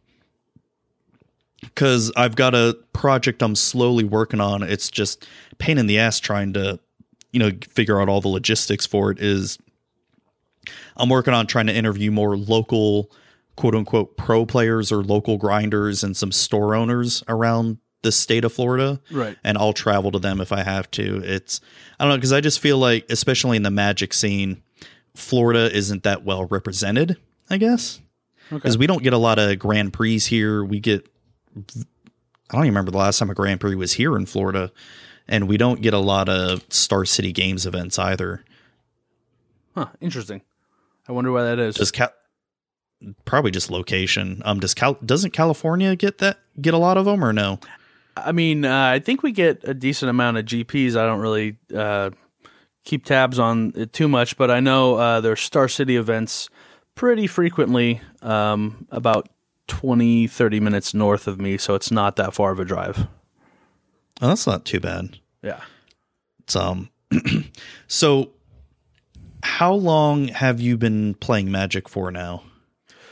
because 1.60 2.12
I've 2.16 2.36
got 2.36 2.54
a 2.54 2.78
project 2.92 3.42
I'm 3.42 3.56
slowly 3.56 4.04
working 4.04 4.40
on. 4.40 4.62
It's 4.62 4.90
just 4.90 5.26
pain 5.58 5.78
in 5.78 5.86
the 5.86 5.98
ass 5.98 6.20
trying 6.20 6.52
to, 6.54 6.78
you 7.32 7.40
know, 7.40 7.50
figure 7.68 8.00
out 8.00 8.08
all 8.08 8.20
the 8.20 8.28
logistics 8.28 8.86
for 8.86 9.10
it. 9.10 9.18
Is 9.20 9.58
I'm 10.96 11.08
working 11.08 11.34
on 11.34 11.46
trying 11.46 11.66
to 11.66 11.74
interview 11.74 12.10
more 12.10 12.36
local, 12.36 13.10
quote 13.56 13.74
unquote, 13.74 14.16
pro 14.16 14.46
players 14.46 14.92
or 14.92 15.02
local 15.02 15.36
grinders 15.36 16.04
and 16.04 16.16
some 16.16 16.32
store 16.32 16.74
owners 16.74 17.22
around 17.28 17.78
the 18.02 18.12
state 18.12 18.44
of 18.44 18.52
Florida. 18.52 19.00
Right. 19.10 19.36
And 19.42 19.58
I'll 19.58 19.72
travel 19.72 20.12
to 20.12 20.18
them 20.18 20.40
if 20.40 20.52
I 20.52 20.62
have 20.62 20.90
to. 20.92 21.20
It's, 21.24 21.60
I 21.98 22.04
don't 22.04 22.12
know, 22.12 22.16
because 22.16 22.32
I 22.32 22.40
just 22.40 22.60
feel 22.60 22.78
like, 22.78 23.04
especially 23.10 23.56
in 23.56 23.64
the 23.64 23.70
magic 23.70 24.14
scene, 24.14 24.62
Florida 25.18 25.74
isn't 25.74 26.04
that 26.04 26.24
well 26.24 26.44
represented, 26.44 27.16
I 27.50 27.56
guess. 27.58 28.00
Because 28.50 28.78
we 28.78 28.86
don't 28.86 29.02
get 29.02 29.12
a 29.12 29.18
lot 29.18 29.38
of 29.38 29.58
Grand 29.58 29.92
Prix 29.92 30.20
here. 30.20 30.64
We 30.64 30.80
get, 30.80 31.06
I 31.54 31.62
don't 32.52 32.62
even 32.62 32.68
remember 32.68 32.90
the 32.90 32.98
last 32.98 33.18
time 33.18 33.28
a 33.28 33.34
Grand 33.34 33.60
Prix 33.60 33.74
was 33.74 33.92
here 33.92 34.16
in 34.16 34.26
Florida. 34.26 34.72
And 35.26 35.46
we 35.46 35.58
don't 35.58 35.82
get 35.82 35.92
a 35.92 35.98
lot 35.98 36.30
of 36.30 36.64
Star 36.70 37.04
City 37.04 37.32
Games 37.32 37.66
events 37.66 37.98
either. 37.98 38.42
Huh. 39.74 39.88
Interesting. 40.00 40.40
I 41.06 41.12
wonder 41.12 41.30
why 41.30 41.42
that 41.42 41.58
is. 41.58 41.76
Does 41.76 41.90
Cal 41.90 42.10
probably 43.24 43.50
just 43.50 43.70
location? 43.70 44.40
Um, 44.44 44.60
does 44.60 44.72
Cal 44.72 44.94
doesn't 44.94 45.32
California 45.32 45.94
get 45.96 46.18
that 46.18 46.38
get 46.60 46.74
a 46.74 46.78
lot 46.78 46.96
of 46.96 47.04
them 47.04 47.22
or 47.22 47.32
no? 47.32 47.60
I 48.16 48.32
mean, 48.32 48.64
uh, 48.64 48.86
I 48.86 48.98
think 48.98 49.22
we 49.22 49.32
get 49.32 49.60
a 49.64 49.74
decent 49.74 50.10
amount 50.10 50.38
of 50.38 50.46
GPs. 50.46 50.96
I 50.96 51.06
don't 51.06 51.20
really 51.20 51.56
uh, 51.74 52.10
keep 52.88 53.04
tabs 53.04 53.38
on 53.38 53.72
it 53.76 53.92
too 53.92 54.08
much, 54.08 54.36
but 54.38 54.50
I 54.50 54.60
know 54.60 54.94
uh, 54.94 55.20
there's 55.20 55.40
Star 55.40 55.68
City 55.68 55.96
events 55.96 56.48
pretty 56.94 57.26
frequently, 57.26 58.00
um, 58.22 58.86
about 58.90 59.28
20, 59.66 60.26
30 60.26 60.60
minutes 60.60 60.94
north 60.94 61.28
of 61.28 61.38
me, 61.38 61.58
so 61.58 61.74
it's 61.74 61.90
not 61.90 62.16
that 62.16 62.32
far 62.32 62.50
of 62.50 62.58
a 62.58 62.64
drive. 62.64 63.06
Oh, 64.22 64.28
that's 64.28 64.46
not 64.46 64.64
too 64.64 64.80
bad. 64.80 65.18
Yeah. 65.42 65.60
It's 66.40 66.56
um, 66.56 66.88
so 67.86 68.30
how 69.42 69.74
long 69.74 70.28
have 70.28 70.58
you 70.58 70.78
been 70.78 71.12
playing 71.14 71.50
Magic 71.50 71.90
for 71.90 72.10
now? 72.10 72.42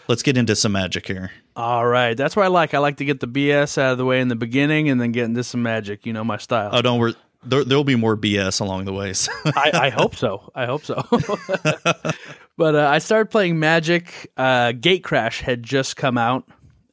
Let's 0.08 0.22
get 0.22 0.38
into 0.38 0.56
some 0.56 0.72
Magic 0.72 1.06
here. 1.06 1.32
All 1.54 1.86
right. 1.86 2.16
That's 2.16 2.34
what 2.34 2.44
I 2.44 2.48
like. 2.48 2.74
I 2.74 2.78
like 2.78 2.96
to 2.98 3.04
get 3.04 3.20
the 3.20 3.28
BS 3.28 3.78
out 3.78 3.92
of 3.92 3.98
the 3.98 4.04
way 4.04 4.20
in 4.20 4.28
the 4.28 4.36
beginning 4.36 4.88
and 4.88 5.00
then 5.00 5.12
get 5.12 5.24
into 5.24 5.42
some 5.42 5.62
magic. 5.62 6.04
You 6.04 6.12
know 6.12 6.22
my 6.22 6.36
style. 6.36 6.68
Oh, 6.72 6.82
don't 6.82 7.00
worry. 7.00 7.14
There, 7.44 7.64
there'll 7.64 7.84
be 7.84 7.96
more 7.96 8.16
BS 8.16 8.60
along 8.60 8.84
the 8.86 8.92
way. 8.92 9.12
so- 9.12 9.32
I, 9.44 9.70
I 9.74 9.90
hope 9.90 10.16
so. 10.16 10.50
I 10.54 10.66
hope 10.66 10.84
so. 10.84 11.02
but 12.56 12.74
uh, 12.74 12.88
I 12.88 12.98
started 12.98 13.30
playing 13.30 13.58
Magic. 13.58 14.30
Uh, 14.36 14.72
Gatecrash 14.72 15.40
had 15.40 15.62
just 15.62 15.96
come 15.96 16.18
out, 16.18 16.48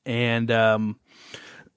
and 0.06 0.52
um, 0.52 1.00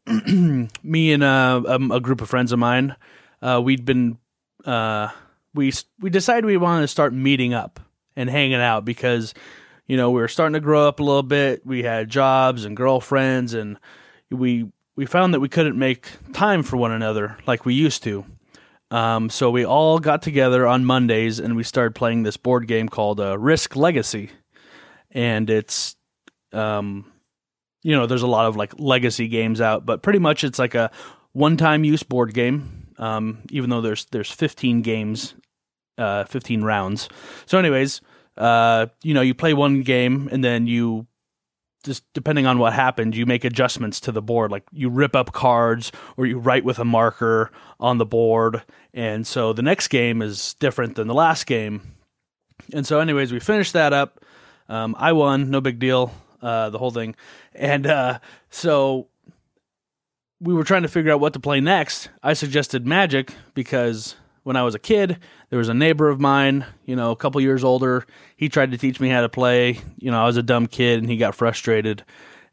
me 0.83 1.13
and 1.13 1.23
uh, 1.23 1.63
um, 1.67 1.91
a 1.91 2.01
group 2.01 2.21
of 2.21 2.29
friends 2.29 2.53
of 2.53 2.59
mine, 2.59 2.95
uh, 3.43 3.61
we'd 3.65 3.85
been 3.85 4.19
uh, 4.65 5.09
we 5.55 5.73
we 6.01 6.11
decided 6.11 6.45
we 6.45 6.57
wanted 6.57 6.83
to 6.83 6.89
start 6.89 7.13
meeting 7.13 7.55
up 7.55 7.81
and 8.15 8.29
hanging 8.31 8.55
out 8.61 8.85
because 8.85 9.35
you 9.87 9.97
know 9.97 10.11
we 10.11 10.21
were 10.21 10.29
starting 10.29 10.55
to 10.55 10.61
grow 10.61 10.87
up 10.87 11.01
a 11.01 11.03
little 11.03 11.23
bit. 11.23 11.65
We 11.67 11.83
had 11.83 12.09
jobs 12.09 12.65
and 12.65 12.77
girlfriends, 12.77 13.55
and 13.55 13.79
we 14.31 14.71
we 14.97 15.07
found 15.07 15.35
that 15.35 15.41
we 15.41 15.49
couldn't 15.49 15.79
make 15.79 16.09
time 16.33 16.63
for 16.63 16.77
one 16.77 16.93
another 16.93 17.37
like 17.47 17.65
we 17.65 17.75
used 17.75 18.03
to. 18.05 18.25
Um, 18.91 19.31
so 19.31 19.51
we 19.51 19.65
all 19.65 19.99
got 19.99 20.23
together 20.23 20.67
on 20.67 20.85
Mondays 20.85 21.41
and 21.41 21.57
we 21.57 21.65
started 21.65 21.95
playing 21.95 22.23
this 22.23 22.37
board 22.37 22.69
game 22.69 22.89
called 22.89 23.21
uh, 23.21 23.37
Risk 23.39 23.75
Legacy, 23.75 24.31
and 25.11 25.51
it's, 25.51 25.97
um, 26.53 27.11
you 27.83 27.97
know, 27.97 28.07
there's 28.07 28.23
a 28.23 28.29
lot 28.29 28.47
of 28.47 28.57
like 28.57 28.73
legacy 28.79 29.29
games 29.29 29.61
out, 29.61 29.85
but 29.87 30.03
pretty 30.03 30.19
much 30.19 30.45
it's 30.45 30.59
like 30.59 30.75
a 30.75 30.91
one-time 31.33 31.85
use 31.85 32.03
board 32.03 32.33
game. 32.35 32.95
Um, 32.99 33.43
even 33.51 33.69
though 33.69 33.83
there's 33.83 34.07
there's 34.07 34.31
15 34.31 34.81
games, 34.81 35.35
uh, 35.99 36.25
15 36.25 36.63
rounds. 36.63 37.09
So, 37.45 37.59
anyways, 37.59 38.01
uh, 38.39 38.87
you 39.03 39.13
know, 39.13 39.21
you 39.21 39.35
play 39.35 39.53
one 39.53 39.83
game 39.83 40.29
and 40.33 40.43
then 40.43 40.67
you 40.67 41.07
just 41.87 42.05
depending 42.13 42.47
on 42.47 42.59
what 42.59 42.75
happened, 42.75 43.17
you 43.17 43.25
make 43.25 43.45
adjustments 43.45 44.01
to 44.01 44.13
the 44.13 44.21
board. 44.21 44.51
Like 44.51 44.65
you 44.73 44.91
rip 44.91 45.17
up 45.17 45.33
cards 45.33 45.93
or 46.17 46.27
you 46.27 46.39
write 46.39 46.65
with 46.65 46.79
a 46.79 46.85
marker 46.85 47.51
on 47.81 47.97
the 47.97 48.05
board. 48.05 48.63
And 48.93 49.27
so 49.27 49.53
the 49.53 49.63
next 49.63 49.89
game 49.89 50.21
is 50.21 50.55
different 50.55 50.97
than 50.97 51.07
the 51.07 51.15
last 51.15 51.47
game. 51.47 51.81
And 52.73 52.87
so, 52.87 52.99
anyways, 52.99 53.33
we 53.33 53.41
finished 53.41 53.73
that 53.75 53.93
up. 53.93 54.25
Um, 54.69 54.97
I 54.99 55.13
won, 55.13 55.51
no 55.51 55.61
big 55.61 55.79
deal, 55.79 56.13
uh, 56.43 56.71
the 56.71 56.79
whole 56.79 56.91
thing. 56.91 57.15
And 57.55 57.87
uh, 57.87 58.19
so 58.51 59.07
we 60.41 60.53
were 60.53 60.65
trying 60.65 60.83
to 60.83 60.89
figure 60.89 61.13
out 61.13 61.21
what 61.21 61.35
to 61.35 61.41
play 61.41 61.61
next. 61.61 62.09
I 62.23 62.33
suggested 62.33 62.87
Magic 62.87 63.33
because 63.55 64.17
when 64.47 64.55
I 64.55 64.63
was 64.63 64.77
a 64.77 64.79
kid, 64.79 65.19
there 65.51 65.59
was 65.59 65.69
a 65.69 65.75
neighbor 65.75 66.09
of 66.09 66.21
mine, 66.21 66.65
you 66.85 66.95
know, 66.95 67.11
a 67.11 67.17
couple 67.17 67.41
years 67.41 67.65
older. 67.65 68.07
He 68.37 68.49
tried 68.49 68.71
to 68.71 68.79
teach 68.79 69.01
me 69.01 69.09
how 69.09 69.23
to 69.23 69.29
play. 69.29 69.81
You 69.99 70.13
know, 70.13 70.23
I 70.23 70.25
was 70.25 70.37
a 70.37 70.43
dumb 70.43 70.69
kid 70.69 71.01
and 71.01 71.11
he 71.11 71.17
got 71.17 71.35
frustrated. 71.35 72.05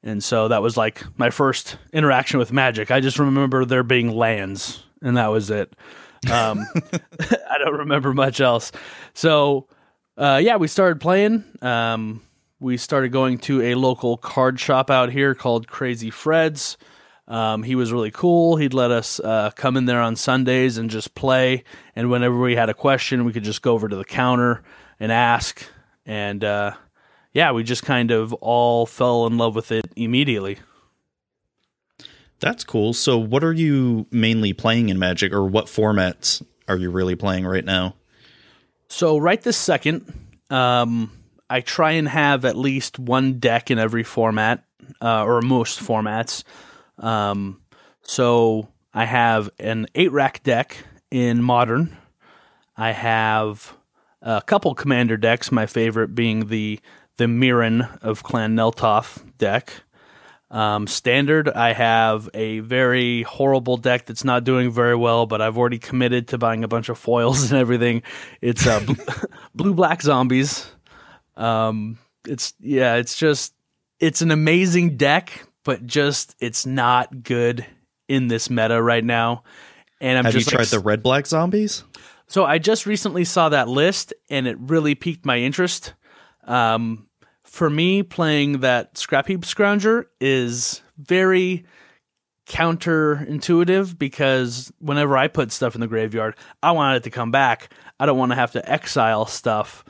And 0.02 0.24
so 0.24 0.48
that 0.48 0.64
was 0.64 0.76
like 0.76 1.04
my 1.20 1.30
first 1.30 1.78
interaction 1.94 2.40
with 2.40 2.52
Magic. 2.52 2.90
I 2.90 3.00
just 3.00 3.20
remember 3.20 3.64
there 3.64 3.84
being 3.84 4.10
lands 4.10 4.84
and 5.04 5.18
that 5.18 5.28
was 5.28 5.52
it. 5.52 5.76
Um, 6.32 6.66
I 7.20 7.60
don't 7.64 7.78
remember 7.78 8.12
much 8.12 8.42
else. 8.42 8.72
So, 9.14 9.68
uh, 10.18 10.42
yeah, 10.44 10.56
we 10.56 10.68
started 10.68 11.00
playing. 11.00 11.44
Um, 11.62 12.24
we 12.60 12.78
started 12.78 13.12
going 13.12 13.38
to 13.40 13.62
a 13.62 13.76
local 13.76 14.18
card 14.18 14.60
shop 14.60 14.90
out 14.90 15.12
here 15.12 15.36
called 15.36 15.68
Crazy 15.68 16.10
Fred's. 16.10 16.76
Um, 17.28 17.64
he 17.64 17.76
was 17.76 17.94
really 17.94 18.12
cool. 18.12 18.58
He'd 18.58 18.74
let 18.74 18.92
us 18.92 19.20
uh, 19.20 19.52
come 19.56 19.78
in 19.78 19.86
there 19.86 20.02
on 20.02 20.16
Sundays 20.16 20.78
and 20.78 20.90
just 20.90 21.16
play. 21.16 21.64
And 21.96 22.10
whenever 22.10 22.38
we 22.38 22.56
had 22.56 22.70
a 22.70 22.74
question, 22.74 23.24
we 23.26 23.32
could 23.32 23.44
just 23.44 23.62
go 23.62 23.74
over 23.74 23.88
to 23.88 23.96
the 23.96 24.06
counter 24.06 24.62
and 25.00 25.12
ask. 25.12 25.66
And 26.06 26.44
uh, 26.44 26.74
yeah, 27.32 27.52
we 27.52 27.64
just 27.64 27.84
kind 27.84 28.12
of 28.12 28.34
all 28.34 28.86
fell 28.86 29.26
in 29.26 29.38
love 29.38 29.56
with 29.56 29.72
it 29.72 29.86
immediately. 29.96 30.60
That's 32.40 32.66
cool. 32.66 32.94
So, 32.94 33.18
what 33.18 33.42
are 33.44 33.54
you 33.54 34.06
mainly 34.12 34.52
playing 34.52 34.90
in 34.90 35.00
Magic, 35.00 35.32
or 35.32 35.46
what 35.46 35.68
formats 35.68 36.46
are 36.68 36.76
you 36.76 36.90
really 36.90 37.16
playing 37.16 37.46
right 37.46 37.64
now? 37.64 37.96
So 38.94 39.18
right 39.18 39.42
this 39.42 39.58
second, 39.58 40.14
um, 40.52 41.12
I 41.50 41.62
try 41.62 41.94
and 41.94 42.08
have 42.08 42.46
at 42.46 42.56
least 42.56 43.00
one 43.00 43.40
deck 43.40 43.72
in 43.72 43.80
every 43.80 44.04
format, 44.04 44.64
uh, 45.02 45.24
or 45.24 45.42
most 45.42 45.80
formats. 45.80 46.44
Um, 46.98 47.62
so 48.02 48.70
I 48.94 49.06
have 49.06 49.50
an 49.60 49.88
eight 49.96 50.12
rack 50.12 50.44
deck 50.44 50.78
in 51.12 51.42
modern. 51.42 51.98
I 52.76 52.92
have 52.92 53.76
a 54.22 54.42
couple 54.42 54.74
commander 54.76 55.18
decks. 55.18 55.52
My 55.52 55.66
favorite 55.66 56.16
being 56.16 56.48
the 56.48 56.80
the 57.18 57.28
Mirren 57.28 57.82
of 58.02 58.24
Clan 58.24 58.56
Neltoff 58.56 59.22
deck. 59.38 59.84
Um, 60.50 60.86
standard, 60.86 61.50
I 61.50 61.74
have 61.74 62.30
a 62.36 62.60
very 62.60 63.24
horrible 63.24 63.76
deck 63.78 64.06
that's 64.06 64.24
not 64.24 64.44
doing 64.44 64.72
very 64.72 64.96
well, 64.96 65.26
but 65.26 65.42
I've 65.42 65.58
already 65.58 65.80
committed 65.80 66.28
to 66.28 66.38
buying 66.38 66.64
a 66.64 66.68
bunch 66.68 66.90
of 66.90 66.98
foils 67.00 67.52
and 67.52 67.60
everything. 67.60 68.04
It's 68.40 68.68
uh, 68.68 68.80
bl- 68.82 68.94
blue 69.56 69.74
black 69.74 70.04
zombies. 70.04 70.68
Um, 71.36 71.98
it's 72.28 72.54
yeah, 72.60 72.96
it's 72.96 73.18
just 73.18 73.56
it's 74.00 74.22
an 74.22 74.30
amazing 74.30 74.96
deck, 74.96 75.48
but 75.64 75.86
just 75.86 76.36
it's 76.40 76.66
not 76.66 77.24
good 77.24 77.66
in 78.08 78.28
this 78.28 78.50
meta 78.50 78.82
right 78.82 79.04
now. 79.04 79.44
And 80.02 80.18
I'm 80.18 80.26
Have 80.26 80.34
you 80.34 80.42
just 80.42 80.52
tried 80.52 80.68
the 80.68 80.80
red 80.80 81.02
black 81.02 81.26
zombies? 81.28 81.84
so 82.28 82.46
I 82.46 82.58
just 82.58 82.86
recently 82.86 83.24
saw 83.24 83.50
that 83.50 83.70
list, 83.70 84.14
and 84.30 84.48
it 84.48 84.58
really 84.60 84.96
piqued 84.96 85.26
my 85.26 85.38
interest. 85.38 85.94
Um, 86.46 87.08
for 87.46 87.70
me, 87.70 88.04
playing 88.04 88.60
that 88.62 88.98
scrap 88.98 89.28
heap 89.28 89.42
scrounger 89.42 90.06
is 90.20 90.82
very 90.98 91.66
counterintuitive 92.48 93.98
because 93.98 94.72
whenever 94.80 95.18
I 95.18 95.28
put 95.28 95.52
stuff 95.52 95.76
in 95.76 95.82
the 95.82 95.88
graveyard, 95.88 96.36
I 96.62 96.72
want 96.72 96.98
it 96.98 97.04
to 97.04 97.10
come 97.10 97.32
back. 97.32 97.72
I 98.00 98.06
don't 98.06 98.18
want 98.18 98.32
to 98.32 98.36
have 98.36 98.52
to 98.54 98.72
exile 98.72 99.26
stuff 99.26 99.86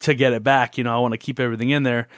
to 0.00 0.14
get 0.14 0.32
it 0.32 0.42
back. 0.42 0.78
You 0.78 0.84
know, 0.84 0.94
I 0.94 0.98
want 1.00 1.12
to 1.12 1.18
keep 1.18 1.40
everything 1.40 1.70
in 1.70 1.82
there. 1.82 2.08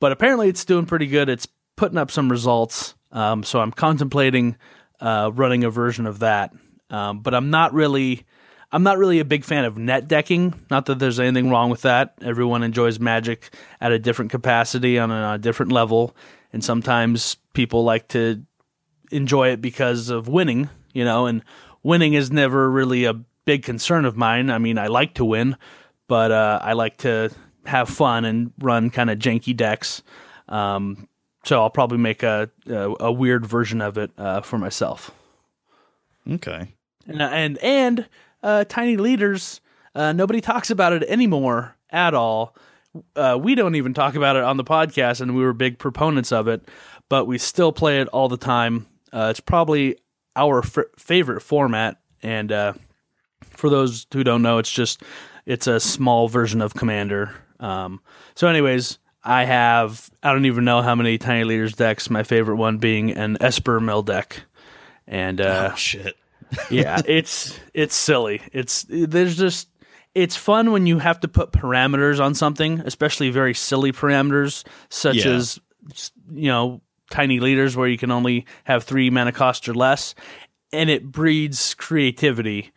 But 0.00 0.12
apparently, 0.12 0.48
it's 0.48 0.64
doing 0.64 0.86
pretty 0.86 1.06
good. 1.06 1.28
It's 1.28 1.48
putting 1.78 1.96
up 1.96 2.10
some 2.10 2.30
results. 2.30 2.94
Um, 3.12 3.42
so 3.42 3.60
I'm 3.60 3.72
contemplating 3.72 4.56
uh, 5.00 5.30
running 5.32 5.64
a 5.64 5.70
version 5.70 6.06
of 6.06 6.18
that. 6.18 6.52
Um, 6.90 7.20
but 7.20 7.34
I'm 7.34 7.48
not 7.48 7.72
really. 7.72 8.26
I'm 8.70 8.82
not 8.82 8.98
really 8.98 9.18
a 9.18 9.24
big 9.24 9.44
fan 9.44 9.64
of 9.64 9.78
net 9.78 10.08
decking. 10.08 10.52
Not 10.70 10.84
that 10.86 10.98
there's 10.98 11.18
anything 11.18 11.48
wrong 11.48 11.70
with 11.70 11.82
that. 11.82 12.12
Everyone 12.20 12.62
enjoys 12.62 13.00
Magic 13.00 13.48
at 13.80 13.92
a 13.92 13.98
different 13.98 14.30
capacity 14.30 14.98
on 14.98 15.10
a, 15.10 15.34
a 15.34 15.38
different 15.38 15.72
level, 15.72 16.14
and 16.52 16.62
sometimes 16.62 17.38
people 17.54 17.82
like 17.82 18.08
to 18.08 18.44
enjoy 19.10 19.48
it 19.48 19.62
because 19.62 20.10
of 20.10 20.28
winning, 20.28 20.68
you 20.92 21.02
know, 21.02 21.24
and 21.24 21.42
winning 21.82 22.12
is 22.12 22.30
never 22.30 22.70
really 22.70 23.04
a 23.04 23.14
big 23.46 23.62
concern 23.62 24.04
of 24.04 24.18
mine. 24.18 24.50
I 24.50 24.58
mean, 24.58 24.76
I 24.76 24.88
like 24.88 25.14
to 25.14 25.24
win, 25.24 25.56
but 26.06 26.30
uh, 26.30 26.60
I 26.62 26.74
like 26.74 26.98
to 26.98 27.30
have 27.64 27.88
fun 27.88 28.26
and 28.26 28.52
run 28.58 28.90
kind 28.90 29.08
of 29.08 29.18
janky 29.18 29.56
decks. 29.56 30.02
Um, 30.46 31.08
so 31.48 31.62
I'll 31.62 31.70
probably 31.70 31.96
make 31.96 32.22
a 32.22 32.50
a, 32.68 32.94
a 33.00 33.12
weird 33.12 33.46
version 33.46 33.80
of 33.80 33.96
it 33.96 34.10
uh, 34.18 34.42
for 34.42 34.58
myself. 34.58 35.10
Okay. 36.30 36.68
And 37.06 37.22
and 37.22 37.58
and 37.58 38.06
uh, 38.42 38.64
tiny 38.64 38.98
leaders. 38.98 39.62
Uh, 39.94 40.12
nobody 40.12 40.42
talks 40.42 40.70
about 40.70 40.92
it 40.92 41.02
anymore 41.04 41.74
at 41.90 42.12
all. 42.12 42.54
Uh, 43.16 43.38
we 43.40 43.54
don't 43.54 43.76
even 43.76 43.94
talk 43.94 44.14
about 44.14 44.36
it 44.36 44.44
on 44.44 44.58
the 44.58 44.64
podcast, 44.64 45.22
and 45.22 45.34
we 45.34 45.42
were 45.42 45.54
big 45.54 45.78
proponents 45.78 46.32
of 46.32 46.48
it, 46.48 46.68
but 47.08 47.26
we 47.26 47.38
still 47.38 47.72
play 47.72 48.00
it 48.00 48.08
all 48.08 48.28
the 48.28 48.36
time. 48.36 48.86
Uh, 49.10 49.28
it's 49.30 49.40
probably 49.40 49.96
our 50.36 50.58
f- 50.58 50.84
favorite 50.98 51.40
format, 51.40 51.96
and 52.22 52.52
uh, 52.52 52.74
for 53.42 53.70
those 53.70 54.06
who 54.12 54.22
don't 54.22 54.42
know, 54.42 54.58
it's 54.58 54.70
just 54.70 55.02
it's 55.46 55.66
a 55.66 55.80
small 55.80 56.28
version 56.28 56.60
of 56.60 56.74
Commander. 56.74 57.34
Um, 57.58 58.02
so, 58.34 58.48
anyways, 58.48 58.98
I 59.28 59.44
have 59.44 60.10
I 60.22 60.32
don't 60.32 60.46
even 60.46 60.64
know 60.64 60.80
how 60.80 60.94
many 60.94 61.18
Tiny 61.18 61.44
Leaders 61.44 61.74
decks. 61.74 62.08
My 62.08 62.22
favorite 62.22 62.56
one 62.56 62.78
being 62.78 63.10
an 63.10 63.36
Esper 63.42 63.78
Mill 63.78 64.02
deck, 64.02 64.40
and 65.06 65.38
uh, 65.40 65.70
oh 65.72 65.76
shit. 65.76 66.16
yeah, 66.70 67.02
it's 67.06 67.58
it's 67.74 67.94
silly. 67.94 68.40
It's 68.52 68.86
there's 68.88 69.36
just 69.36 69.68
it's 70.14 70.34
fun 70.34 70.72
when 70.72 70.86
you 70.86 70.98
have 70.98 71.20
to 71.20 71.28
put 71.28 71.52
parameters 71.52 72.24
on 72.24 72.34
something, 72.34 72.80
especially 72.80 73.28
very 73.28 73.52
silly 73.52 73.92
parameters 73.92 74.64
such 74.88 75.16
Yeah. 75.16 75.32
as 75.32 75.60
you 76.32 76.48
know 76.48 76.80
tiny 77.10 77.38
leaders 77.40 77.76
where 77.76 77.88
you 77.88 77.98
can 77.98 78.10
only 78.10 78.46
have 78.64 78.84
three 78.84 79.10
mana 79.10 79.32
cost 79.32 79.68
or 79.68 79.74
less, 79.74 80.14
and 80.72 80.88
it 80.88 81.04
breeds 81.04 81.74
creativity. 81.74 82.72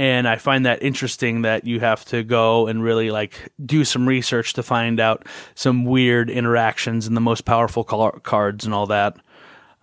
And 0.00 0.26
I 0.26 0.36
find 0.36 0.64
that 0.64 0.82
interesting 0.82 1.42
that 1.42 1.66
you 1.66 1.78
have 1.80 2.06
to 2.06 2.22
go 2.22 2.68
and 2.68 2.82
really 2.82 3.10
like 3.10 3.52
do 3.62 3.84
some 3.84 4.08
research 4.08 4.54
to 4.54 4.62
find 4.62 4.98
out 4.98 5.26
some 5.54 5.84
weird 5.84 6.30
interactions 6.30 7.06
and 7.06 7.14
the 7.14 7.20
most 7.20 7.44
powerful 7.44 7.84
car- 7.84 8.18
cards 8.20 8.64
and 8.64 8.72
all 8.72 8.86
that. 8.86 9.18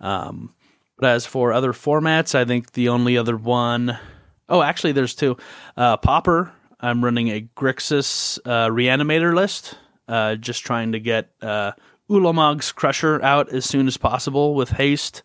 Um, 0.00 0.52
but 0.96 1.10
as 1.10 1.24
for 1.24 1.52
other 1.52 1.72
formats, 1.72 2.34
I 2.34 2.44
think 2.44 2.72
the 2.72 2.88
only 2.88 3.16
other 3.16 3.36
one 3.36 3.96
oh 4.48 4.60
actually 4.60 4.90
there's 4.90 5.14
two. 5.14 5.36
Uh, 5.76 5.96
Pauper, 5.98 6.50
I'm 6.80 7.04
running 7.04 7.28
a 7.28 7.48
Grixis 7.56 8.40
uh, 8.44 8.70
reanimator 8.70 9.32
list, 9.32 9.78
uh, 10.08 10.34
just 10.34 10.66
trying 10.66 10.90
to 10.92 10.98
get 10.98 11.30
uh, 11.42 11.70
Ulamog's 12.10 12.72
Crusher 12.72 13.22
out 13.22 13.50
as 13.50 13.64
soon 13.64 13.86
as 13.86 13.96
possible 13.96 14.56
with 14.56 14.70
haste. 14.70 15.22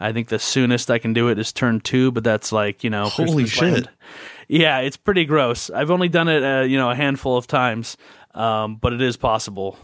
I 0.00 0.12
think 0.12 0.28
the 0.28 0.38
soonest 0.38 0.90
I 0.90 0.98
can 0.98 1.12
do 1.12 1.28
it 1.28 1.38
is 1.38 1.52
turn 1.52 1.80
two, 1.80 2.10
but 2.10 2.24
that's 2.24 2.52
like 2.52 2.82
you 2.82 2.90
know 2.90 3.04
Holy 3.04 3.46
shit. 3.46 3.72
land. 3.72 3.90
Yeah, 4.48 4.78
it's 4.78 4.96
pretty 4.96 5.26
gross. 5.26 5.70
I've 5.70 5.90
only 5.90 6.08
done 6.08 6.28
it 6.28 6.42
uh, 6.42 6.62
you 6.62 6.78
know 6.78 6.90
a 6.90 6.94
handful 6.94 7.36
of 7.36 7.46
times, 7.46 7.96
um, 8.34 8.76
but 8.76 8.92
it 8.92 9.02
is 9.02 9.16
possible. 9.16 9.78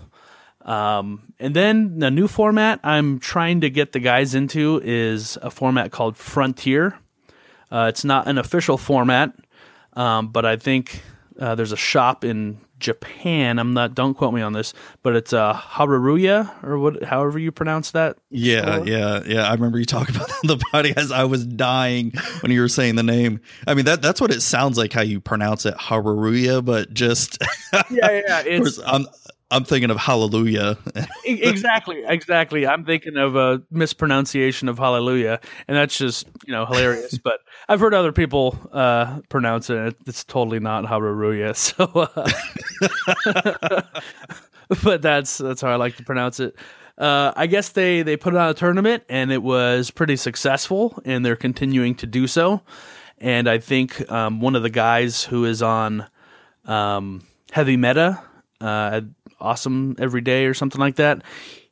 Um, 0.63 1.33
and 1.39 1.55
then 1.55 2.01
the 2.01 2.11
new 2.11 2.27
format 2.27 2.81
I'm 2.83 3.21
trying 3.21 3.61
to 3.61 3.71
get 3.71 3.93
the 3.93 4.01
guys 4.01 4.35
into 4.35 4.81
is 4.83 5.39
a 5.41 5.51
format 5.51 5.93
called 5.93 6.17
Frontier. 6.17 6.99
Uh, 7.71 7.87
it's 7.89 8.05
not 8.05 8.27
an 8.27 8.39
official 8.39 8.77
format, 8.77 9.33
um, 9.93 10.29
but 10.29 10.45
I 10.45 10.57
think 10.57 11.03
uh, 11.39 11.55
there's 11.55 11.73
a 11.73 11.77
shop 11.77 12.25
in 12.25 12.59
Japan. 12.79 13.59
I'm 13.59 13.75
not. 13.75 13.95
Don't 13.95 14.15
quote 14.15 14.35
me 14.35 14.43
on 14.43 14.53
this, 14.53 14.75
but 15.03 15.17
it's 15.17 15.33
uh, 15.33 15.55
Haruruya 15.55 16.65
or 16.65 16.79
what, 16.79 17.03
however 17.05 17.39
you 17.39 17.51
pronounce 17.53 17.93
that. 17.93 18.19
Yeah, 18.31 18.77
store. 18.77 18.89
yeah, 18.89 19.23
yeah. 19.27 19.49
I 19.49 19.53
remember 19.53 19.79
you 19.79 19.85
talking 19.85 20.15
about 20.17 20.29
that 20.29 20.41
on 20.45 20.59
the 20.59 20.65
podcast. 20.73 21.13
I 21.13 21.25
was 21.25 21.47
dying 21.47 22.13
when 22.41 22.53
you 22.53 22.61
were 22.61 22.69
saying 22.69 22.97
the 22.97 23.03
name. 23.03 23.41
I 23.67 23.75
mean 23.75 23.87
that 23.87 24.03
that's 24.03 24.21
what 24.21 24.31
it 24.31 24.43
sounds 24.43 24.77
like 24.77 24.93
how 24.93 25.03
you 25.03 25.21
pronounce 25.21 25.67
it, 25.67 25.75
Haruruya, 25.75 26.65
but 26.65 26.93
just 26.93 27.39
yeah, 27.91 28.11
yeah. 28.11 28.43
It's 28.47 28.79
I'm 28.87 29.07
I'm 29.51 29.65
thinking 29.65 29.91
of 29.91 29.97
Hallelujah. 29.97 30.77
Exactly, 31.25 32.03
exactly. 32.05 32.67
I'm 32.67 32.85
thinking 32.85 33.17
of 33.17 33.37
a 33.37 33.63
mispronunciation 33.71 34.69
of 34.69 34.79
Hallelujah, 34.79 35.41
and 35.69 35.77
that's 35.77 35.97
just 35.97 36.27
you 36.47 36.53
know 36.53 36.67
hilarious. 36.67 37.19
but 37.25 37.41
I've 37.69 37.81
heard 37.81 37.95
other 37.95 38.13
people 38.13 38.59
uh, 38.73 39.21
pronounce 39.29 39.71
it. 39.71 39.97
It's 40.07 40.25
totally 40.25 40.61
not 40.61 40.87
Hallelujah. 40.87 41.55
So, 41.67 41.85
uh, 41.95 42.31
but 44.83 45.03
that's 45.03 45.39
that's 45.39 45.61
how 45.61 45.69
I 45.69 45.77
like 45.77 45.97
to 45.97 46.05
pronounce 46.05 46.41
it. 46.41 46.57
Uh, 46.99 47.33
I 47.37 47.47
guess 47.47 47.71
they 47.71 48.03
they 48.03 48.17
put 48.17 48.35
it 48.35 48.39
on 48.39 48.51
a 48.51 48.55
tournament, 48.55 49.05
and 49.09 49.31
it 49.31 49.43
was 49.43 49.91
pretty 49.91 50.17
successful, 50.17 51.01
and 51.05 51.25
they're 51.25 51.37
continuing 51.37 51.95
to 51.97 52.07
do 52.07 52.27
so. 52.27 52.63
And 53.19 53.49
I 53.49 53.59
think 53.59 54.11
um, 54.11 54.41
one 54.41 54.57
of 54.57 54.63
the 54.63 54.71
guys 54.71 55.25
who 55.25 55.45
is 55.45 55.63
on 55.63 56.07
um, 56.65 57.23
heavy 57.53 57.77
meta, 57.77 58.23
uh, 58.61 59.03
awesome 59.41 59.95
every 59.99 60.21
day 60.21 60.47
or 60.47 60.55
something 60.55 60.81
like 60.81 60.97
that. 60.97 61.23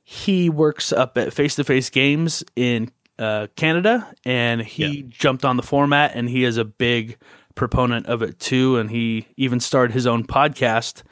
He 0.03 0.51
works 0.51 0.93
up 0.93 1.16
at 1.16 1.32
Face 1.32 1.55
to 1.57 1.65
Face 1.65 1.91
Games 1.91 2.45
in 2.57 2.91
uh, 3.19 3.47
Canada, 3.57 4.12
and 4.24 4.61
he 4.61 4.86
Yeah. 4.86 5.03
jumped 5.09 5.45
on 5.45 5.57
the 5.57 5.62
format, 5.62 6.12
and 6.15 6.28
he 6.28 6.45
is 6.45 6.57
a 6.57 6.65
big 6.65 7.16
proponent 7.55 8.07
of 8.07 8.23
it 8.23 8.39
too. 8.41 8.77
And 8.78 8.91
he 8.91 9.28
even 9.36 9.61
started 9.61 9.95
his 9.95 10.07
own 10.07 10.24
podcast. 10.27 11.03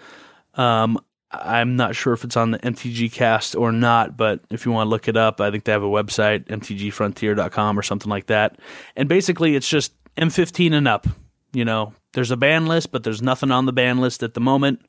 Um, 0.55 0.99
I'm 1.31 1.77
not 1.77 1.95
sure 1.97 2.13
if 2.13 2.25
it's 2.25 2.37
on 2.37 2.51
the 2.51 2.59
MTG 2.59 3.11
cast 3.11 3.55
or 3.57 3.73
not, 3.73 4.17
but 4.19 4.41
if 4.51 4.67
you 4.67 4.73
want 4.73 4.87
to 4.87 4.91
look 4.91 5.09
it 5.09 5.17
up, 5.17 5.41
I 5.41 5.51
think 5.51 5.65
they 5.65 5.73
have 5.73 5.83
a 5.83 5.87
website, 5.87 6.45
mtgfrontier.com 6.49 7.79
or 7.79 7.83
something 7.83 8.11
like 8.11 8.27
that. 8.27 8.59
And 8.97 9.09
basically, 9.09 9.57
it's 9.57 9.69
just 9.69 9.93
M15 10.17 10.73
and 10.75 10.87
up. 10.89 11.07
You 11.55 11.65
know, 11.65 11.95
there's 12.13 12.31
a 12.31 12.37
ban 12.37 12.67
list, 12.67 12.93
but 12.93 13.05
there's 13.05 13.23
nothing 13.23 13.51
on 13.51 13.65
the 13.67 13.73
ban 13.73 13.99
list 14.01 14.23
at 14.23 14.35
the 14.35 14.41
moment. 14.41 14.83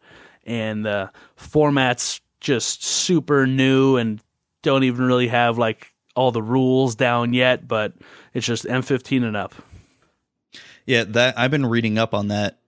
And 0.46 0.86
the 0.86 1.12
format's 1.36 2.22
just 2.40 2.84
super 2.84 3.48
new 3.48 3.98
and 3.98 4.22
don't 4.62 4.84
even 4.84 5.06
really 5.06 5.28
have 5.30 5.58
like 5.58 5.94
all 6.16 6.32
the 6.32 6.42
rules 6.42 6.96
down 6.96 7.34
yet, 7.34 7.68
but 7.68 7.94
it's 8.34 8.46
just 8.46 8.66
M15 8.66 9.24
and 9.24 9.38
up. 9.38 9.54
Yeah, 10.86 11.06
that 11.06 11.38
I've 11.40 11.52
been 11.52 11.66
reading 11.66 11.98
up 11.98 12.14
on 12.14 12.28
that 12.28 12.60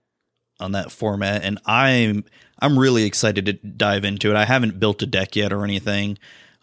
on 0.58 0.72
that 0.72 0.90
format 0.90 1.42
and 1.42 1.58
I'm 1.66 2.24
I'm 2.58 2.78
really 2.78 3.04
excited 3.04 3.44
to 3.46 3.52
dive 3.52 4.04
into 4.04 4.30
it. 4.30 4.36
I 4.36 4.46
haven't 4.46 4.80
built 4.80 5.02
a 5.02 5.06
deck 5.06 5.36
yet 5.36 5.52
or 5.52 5.64
anything, 5.64 6.16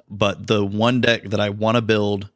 but 0.09 0.47
the 0.47 0.65
one 0.65 0.99
deck 0.99 1.25
that 1.25 1.39
I 1.39 1.49
want 1.49 1.75
to 1.75 1.81
build 1.81 2.29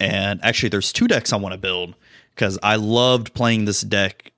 and 0.00 0.40
actually 0.42 0.70
there's 0.70 0.92
two 0.92 1.06
decks 1.06 1.32
I 1.32 1.36
want 1.36 1.52
to 1.52 1.58
build 1.58 1.94
cuz 2.34 2.58
I 2.62 2.76
loved 2.76 3.34
playing 3.34 3.66
this 3.66 3.82
deck 3.82 4.32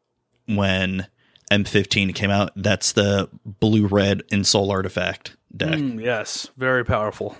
when 0.47 1.07
M15 1.53 2.15
came 2.15 2.31
out. 2.31 2.51
That's 2.57 2.93
the 2.93 3.29
blue 3.45 3.87
red 3.87 4.23
Ensoul 4.29 4.71
artifact 4.71 5.37
deck. 5.57 5.75
Mm, 5.79 6.03
yes, 6.03 6.51
very 6.57 6.85
powerful. 6.85 7.37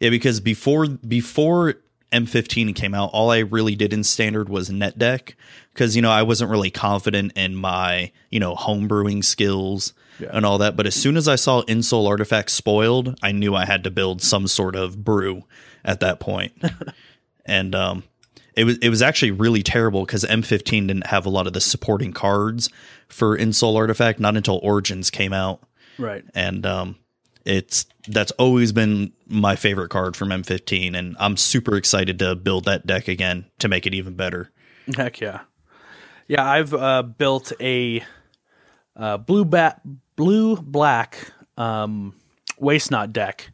Yeah, 0.00 0.10
because 0.10 0.40
before 0.40 0.88
before 0.88 1.74
M15 2.10 2.74
came 2.74 2.94
out, 2.94 3.10
all 3.12 3.30
I 3.30 3.38
really 3.38 3.76
did 3.76 3.92
in 3.92 4.02
standard 4.04 4.48
was 4.48 4.70
net 4.70 4.98
deck 4.98 5.36
because 5.72 5.94
you 5.96 6.02
know 6.02 6.10
I 6.10 6.22
wasn't 6.22 6.50
really 6.50 6.70
confident 6.70 7.32
in 7.36 7.54
my 7.54 8.10
you 8.30 8.40
know 8.40 8.54
homebrewing 8.56 9.24
skills 9.24 9.94
Yeah. 10.18 10.30
and 10.32 10.44
all 10.44 10.58
that. 10.58 10.76
But 10.76 10.86
as 10.86 10.94
soon 10.94 11.16
as 11.16 11.28
I 11.28 11.36
saw 11.36 11.62
Ensoul 11.62 12.08
artifacts 12.08 12.52
spoiled, 12.52 13.18
I 13.22 13.32
knew 13.32 13.54
I 13.54 13.64
had 13.64 13.84
to 13.84 13.90
build 13.90 14.20
some 14.22 14.46
sort 14.48 14.74
of 14.76 15.04
brew 15.04 15.44
at 15.84 16.00
that 16.00 16.18
point. 16.20 16.52
and 17.46 17.74
um, 17.74 18.02
it 18.56 18.64
was 18.64 18.78
it 18.78 18.88
was 18.88 19.02
actually 19.02 19.30
really 19.30 19.62
terrible 19.62 20.04
because 20.04 20.24
M15 20.24 20.88
didn't 20.88 21.06
have 21.06 21.26
a 21.26 21.30
lot 21.30 21.46
of 21.46 21.52
the 21.52 21.60
supporting 21.60 22.12
cards 22.12 22.68
for 23.08 23.36
Ensoul 23.36 23.76
artifact 23.76 24.20
not 24.20 24.36
until 24.36 24.58
Origins 24.62 25.10
came 25.10 25.32
out 25.32 25.62
Right. 25.98 26.24
and 26.34 26.64
um, 26.66 26.96
it's 27.44 27.86
that's 28.08 28.32
always 28.32 28.72
been 28.72 29.12
my 29.26 29.56
favorite 29.56 29.88
card 29.90 30.16
from 30.16 30.28
M15, 30.30 30.96
and 30.96 31.16
I'm 31.18 31.36
super 31.36 31.76
excited 31.76 32.18
to 32.20 32.34
build 32.34 32.64
that 32.64 32.86
deck 32.86 33.08
again 33.08 33.46
to 33.60 33.68
make 33.68 33.86
it 33.86 33.94
even 33.94 34.14
better. 34.14 34.50
Heck 34.96 35.20
yeah, 35.20 35.40
yeah. 36.28 36.48
I've 36.48 36.74
uh, 36.74 37.02
built 37.02 37.52
a 37.60 38.02
uh, 38.96 39.18
blue 39.18 39.44
bat, 39.44 39.80
blue 40.16 40.56
black 40.56 41.32
um, 41.56 42.14
waste 42.58 42.90
not 42.90 43.12
deck, 43.12 43.50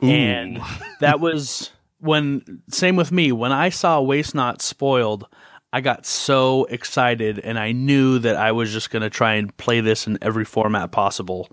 and 0.00 0.60
that 1.00 1.20
was 1.20 1.70
when. 2.00 2.62
Same 2.68 2.96
with 2.96 3.12
me. 3.12 3.32
When 3.32 3.52
I 3.52 3.68
saw 3.68 4.00
Waste 4.00 4.34
Not 4.34 4.60
spoiled, 4.62 5.26
I 5.72 5.80
got 5.80 6.04
so 6.06 6.64
excited, 6.64 7.38
and 7.38 7.58
I 7.58 7.72
knew 7.72 8.18
that 8.20 8.36
I 8.36 8.52
was 8.52 8.72
just 8.72 8.90
going 8.90 9.02
to 9.02 9.10
try 9.10 9.34
and 9.34 9.56
play 9.56 9.80
this 9.80 10.06
in 10.06 10.18
every 10.22 10.44
format 10.44 10.90
possible. 10.92 11.48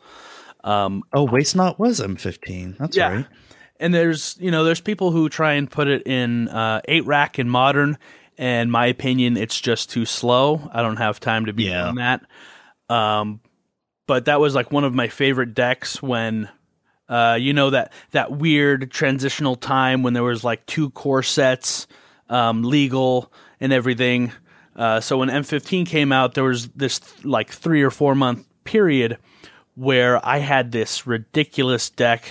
Oh, 0.64 1.02
Waste 1.14 1.56
Not 1.56 1.80
was 1.80 2.00
M15. 2.02 2.78
That's 2.78 2.98
Yeah. 2.98 3.24
And 3.80 3.94
there's 3.94 4.36
you 4.40 4.50
know 4.50 4.64
there's 4.64 4.82
people 4.82 5.12
who 5.12 5.30
try 5.30 5.54
and 5.54 5.70
put 5.70 5.88
it 5.88 6.08
in 6.08 6.48
uh, 6.50 6.82
eight 6.88 7.06
rack 7.06 7.38
in 7.38 7.48
modern, 7.48 7.98
and 8.38 8.72
my 8.72 8.88
opinion, 8.88 9.38
it's 9.38 9.60
just 9.62 9.90
too 9.92 10.06
slow. 10.06 10.70
I 10.74 10.82
don't 10.82 10.98
have 10.98 11.20
time 11.20 11.46
to 11.46 11.54
be 11.54 11.66
Yeah. 11.66 11.84
doing 11.84 11.96
that. 11.96 12.22
Um, 12.90 13.40
but 14.08 14.26
that 14.26 14.40
was 14.40 14.56
like 14.56 14.72
one 14.72 14.84
of 14.84 14.96
my 14.96 15.10
favorite 15.10 15.54
decks 15.54 16.02
when, 16.02 16.50
uh, 17.10 17.38
you 17.40 17.54
know 17.54 17.70
that 17.70 17.94
that 18.12 18.32
weird 18.32 18.92
transitional 18.92 19.56
time 19.56 20.04
when 20.04 20.14
there 20.14 20.24
was 20.24 20.44
like 20.44 20.66
two 20.66 20.90
core 20.92 21.24
sets, 21.24 21.88
um, 22.30 22.64
legal 22.64 23.32
and 23.60 23.72
everything. 23.74 24.32
Uh, 24.76 25.00
so 25.00 25.18
when 25.18 25.30
M15 25.30 25.88
came 25.88 26.12
out, 26.12 26.36
there 26.36 26.44
was 26.44 26.68
this 26.70 27.02
like 27.26 27.50
three 27.50 27.82
or 27.82 27.90
four 27.90 28.14
month 28.14 28.46
period 28.64 29.18
where 29.76 30.24
I 30.26 30.40
had 30.40 30.72
this 30.72 31.08
ridiculous 31.08 31.90
deck 31.90 32.30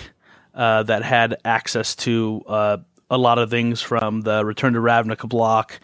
uh, 0.55 0.83
that 0.85 1.03
had 1.03 1.37
access 1.45 1.95
to 1.97 2.43
uh, 2.47 2.77
a 3.11 3.19
lot 3.19 3.39
of 3.39 3.51
things 3.51 3.81
from 3.81 4.23
the 4.23 4.45
Return 4.45 4.75
to 4.75 4.81
Ravnica 4.81 5.29
block 5.29 5.81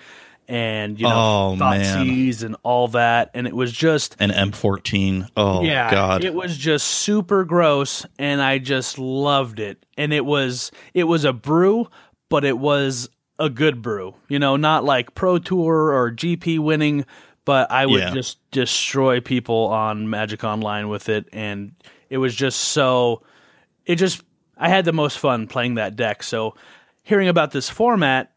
and 0.49 0.99
you 0.99 1.07
know 1.07 1.57
Oh. 1.61 1.73
And 1.73 2.57
all 2.63 2.89
that, 2.89 3.31
and 3.35 3.47
it 3.47 3.55
was 3.55 3.73
just 3.73 4.17
an 4.21 4.31
M14. 4.31 5.29
Oh 5.37 5.63
yeah, 5.63 5.91
God. 5.91 6.25
it 6.25 6.35
was 6.35 6.57
just 6.57 6.87
super 6.87 7.45
gross, 7.45 8.05
and 8.19 8.41
I 8.43 8.59
just 8.59 8.99
loved 8.99 9.61
it. 9.61 9.85
And 9.97 10.13
it 10.13 10.25
was 10.25 10.71
it 10.95 11.05
was 11.05 11.25
a 11.25 11.33
brew, 11.33 11.89
but 12.29 12.45
it 12.45 12.59
was 12.59 13.09
a 13.39 13.49
good 13.51 13.83
brew. 13.83 14.15
You 14.29 14.39
know, 14.39 14.57
not 14.57 14.85
like 14.85 15.15
Pro 15.15 15.39
Tour 15.39 15.93
or 15.93 16.11
GP 16.11 16.59
winning, 16.59 17.05
but 17.45 17.71
I 17.71 17.87
would 17.87 18.01
Yeah. 18.01 18.13
just 18.15 18.39
destroy 18.51 19.21
people 19.21 19.67
on 19.69 20.09
Magic 20.11 20.45
Online 20.45 20.89
with 20.89 21.09
it, 21.09 21.29
and 21.33 21.73
it 22.11 22.19
was 22.19 22.35
just 22.35 22.61
so. 22.61 23.23
It 23.87 23.97
just 23.97 24.23
I 24.59 24.69
had 24.69 24.85
the 24.85 24.93
most 24.93 25.19
fun 25.19 25.47
playing 25.47 25.75
that 25.77 25.97
deck. 25.97 26.23
So 26.23 26.55
hearing 27.03 27.29
about 27.29 27.51
this 27.51 27.69
format 27.69 28.32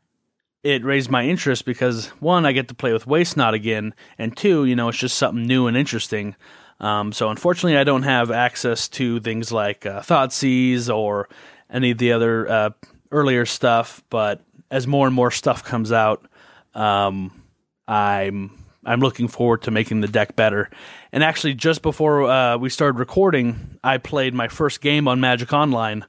it 0.65 0.83
raised 0.83 1.11
my 1.11 1.23
interest 1.23 1.63
because 1.63 2.07
one, 2.19 2.43
I 2.43 2.51
get 2.51 2.69
to 2.69 2.73
play 2.73 2.91
with 2.91 3.05
Waste 3.05 3.37
Not 3.37 3.53
again, 3.53 3.93
and 4.17 4.35
two, 4.35 4.65
you 4.65 4.75
know, 4.75 4.89
it's 4.89 4.97
just 4.97 5.15
something 5.15 5.45
new 5.45 5.67
and 5.67 5.77
interesting. 5.77 6.35
Um, 6.79 7.13
so 7.13 7.29
unfortunately, 7.29 7.77
I 7.77 7.83
don't 7.83 8.01
have 8.01 8.31
access 8.31 8.89
to 8.89 9.19
things 9.19 9.51
like 9.51 9.85
uh, 9.85 10.01
Thoughtseize 10.01 10.93
or 10.93 11.29
any 11.69 11.91
of 11.91 11.99
the 11.99 12.13
other 12.13 12.49
uh, 12.49 12.69
earlier 13.11 13.45
stuff. 13.45 14.03
But 14.09 14.41
as 14.71 14.87
more 14.87 15.05
and 15.05 15.15
more 15.15 15.29
stuff 15.29 15.63
comes 15.63 15.91
out, 15.91 16.25
um, 16.73 17.43
I'm 17.87 18.51
I'm 18.83 19.01
looking 19.01 19.27
forward 19.27 19.61
to 19.63 19.71
making 19.71 20.01
the 20.01 20.07
deck 20.07 20.35
better. 20.35 20.71
And 21.11 21.23
actually, 21.23 21.53
just 21.53 21.83
before 21.83 22.23
uh, 22.23 22.57
we 22.57 22.71
started 22.71 22.97
recording, 22.97 23.77
I 23.83 23.99
played 23.99 24.33
my 24.33 24.47
first 24.47 24.81
game 24.81 25.07
on 25.07 25.19
Magic 25.19 25.53
Online 25.53 26.05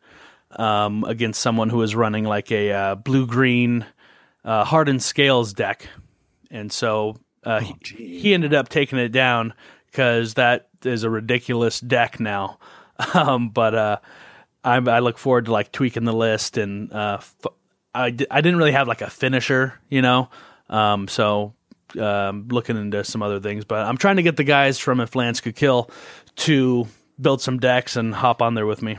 um, 0.53 1.05
against 1.05 1.43
someone 1.43 1.69
who 1.69 1.77
was 1.77 1.95
running 1.95 2.25
like 2.25 2.51
a 2.51 2.73
uh, 2.73 2.95
blue 2.95 3.27
green 3.27 3.85
uh, 4.47 4.65
hardened 4.65 5.03
scales 5.03 5.53
deck, 5.53 5.89
and 6.51 6.73
so 6.73 7.17
uh, 7.45 7.61
he, 7.61 7.75
he 7.97 8.33
ended 8.35 8.55
up 8.55 8.71
taking 8.71 8.99
it 8.99 9.11
down 9.11 9.53
because 9.87 10.35
that 10.35 10.69
is 10.85 11.03
a 11.03 11.11
ridiculous 11.11 11.81
deck 11.81 12.19
now. 12.19 12.59
Um, 13.13 13.51
but 13.51 13.75
uh, 13.75 13.99
I, 14.65 14.77
I 14.77 15.01
look 15.01 15.19
forward 15.19 15.45
to 15.45 15.53
like 15.53 15.71
tweaking 15.71 16.05
the 16.05 16.15
list, 16.15 16.57
and 16.57 16.91
uh, 16.91 17.19
f- 17.19 17.37
I 17.95 18.09
di- 18.09 18.27
I 18.31 18.41
didn't 18.41 18.57
really 18.57 18.73
have 18.73 18.89
like 18.89 19.03
a 19.03 19.11
finisher, 19.11 19.79
you 19.91 20.01
know, 20.01 20.31
um, 20.71 21.07
so 21.07 21.53
um, 22.01 22.49
looking 22.51 22.79
into 22.79 23.05
some 23.05 23.23
other 23.23 23.39
things. 23.39 23.67
But 23.67 23.87
I'm 23.87 23.99
trying 23.99 24.17
to 24.17 24.23
get 24.23 24.37
the 24.39 24.45
guys 24.45 24.79
from 24.79 25.01
If 25.01 25.15
Lands 25.15 25.43
Could 25.43 25.57
Kill 25.57 25.91
to 26.37 26.87
build 27.21 27.43
some 27.43 27.59
decks 27.59 27.97
and 27.97 28.15
hop 28.15 28.41
on 28.41 28.55
there 28.55 28.65
with 28.65 28.81
me. 28.81 28.97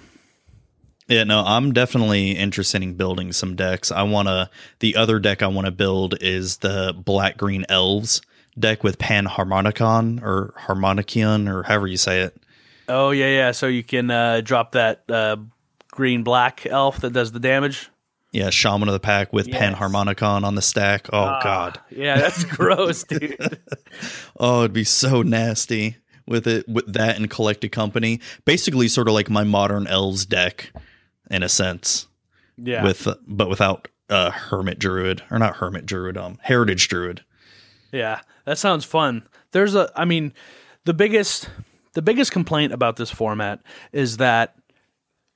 Yeah, 1.07 1.23
no, 1.23 1.41
I'm 1.45 1.71
definitely 1.73 2.31
interested 2.31 2.83
in 2.83 2.95
building 2.95 3.31
some 3.31 3.55
decks. 3.55 3.91
I 3.91 4.03
want 4.03 4.27
to. 4.27 4.49
The 4.79 4.95
other 4.97 5.19
deck 5.19 5.41
I 5.41 5.47
want 5.47 5.65
to 5.65 5.71
build 5.71 6.15
is 6.21 6.57
the 6.57 6.93
black 6.97 7.37
green 7.37 7.65
elves 7.69 8.21
deck 8.59 8.83
with 8.83 8.97
Panharmonicon 8.97 10.21
or 10.21 10.53
Harmonicion 10.59 11.47
or 11.47 11.63
however 11.63 11.87
you 11.87 11.97
say 11.97 12.21
it. 12.21 12.35
Oh 12.89 13.11
yeah, 13.11 13.27
yeah. 13.27 13.51
So 13.51 13.67
you 13.67 13.83
can 13.83 14.09
uh, 14.11 14.41
drop 14.41 14.73
that 14.73 15.03
uh, 15.09 15.37
green 15.91 16.23
black 16.23 16.65
elf 16.65 16.99
that 17.01 17.13
does 17.13 17.31
the 17.31 17.39
damage. 17.39 17.89
Yeah, 18.33 18.49
Shaman 18.49 18.89
of 18.89 18.93
the 18.93 18.99
Pack 18.99 19.31
with 19.31 19.47
Yes. 19.47 19.75
Harmonicon 19.75 20.43
on 20.43 20.55
the 20.55 20.61
stack. 20.61 21.07
Oh 21.13 21.19
Ah, 21.19 21.39
God. 21.41 21.79
Yeah, 21.89 22.17
that's 22.17 22.43
gross, 22.55 23.03
dude. 23.03 23.37
Oh, 24.39 24.59
it'd 24.59 24.73
be 24.73 24.83
so 24.83 25.21
nasty 25.23 25.97
with 26.27 26.45
it 26.45 26.67
with 26.67 26.91
that 26.93 27.15
and 27.17 27.29
Collected 27.29 27.71
Company. 27.71 28.19
Basically, 28.45 28.87
sort 28.89 29.07
of 29.07 29.13
like 29.13 29.29
my 29.29 29.43
modern 29.43 29.87
elves 29.87 30.25
deck, 30.25 30.71
in 31.29 31.43
a 31.43 31.49
sense. 31.49 32.07
Yeah. 32.57 32.83
With 32.83 33.07
but 33.27 33.49
without 33.49 33.87
uh, 34.09 34.31
Hermit 34.31 34.79
Druid 34.79 35.21
or 35.29 35.37
not 35.39 35.57
Hermit 35.57 35.85
Druid, 35.85 36.17
um, 36.17 36.39
Heritage 36.41 36.87
Druid. 36.87 37.23
Yeah, 37.91 38.21
that 38.45 38.57
sounds 38.57 38.83
fun. 38.85 39.27
There's 39.51 39.75
a, 39.75 39.91
I 39.95 40.05
mean, 40.05 40.33
the 40.85 40.93
biggest, 40.93 41.49
the 41.93 42.01
biggest 42.01 42.31
complaint 42.31 42.73
about 42.73 42.95
this 42.97 43.09
format 43.11 43.61
is 43.91 44.17
that 44.17 44.55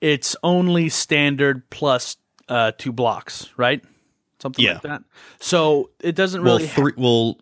it's 0.01 0.35
only 0.43 0.89
standard 0.89 1.69
plus 1.69 2.18
uh, 2.49 2.72
two 2.77 2.91
blocks, 2.91 3.49
right? 3.55 3.84
Something 4.41 4.65
Yeah. 4.65 4.73
like 4.73 4.81
that. 4.84 5.03
So 5.39 5.91
it 6.01 6.15
doesn't 6.15 6.43
Well, 6.43 6.57
really. 6.57 6.68
ha- 6.68 6.91
Well, 6.97 7.38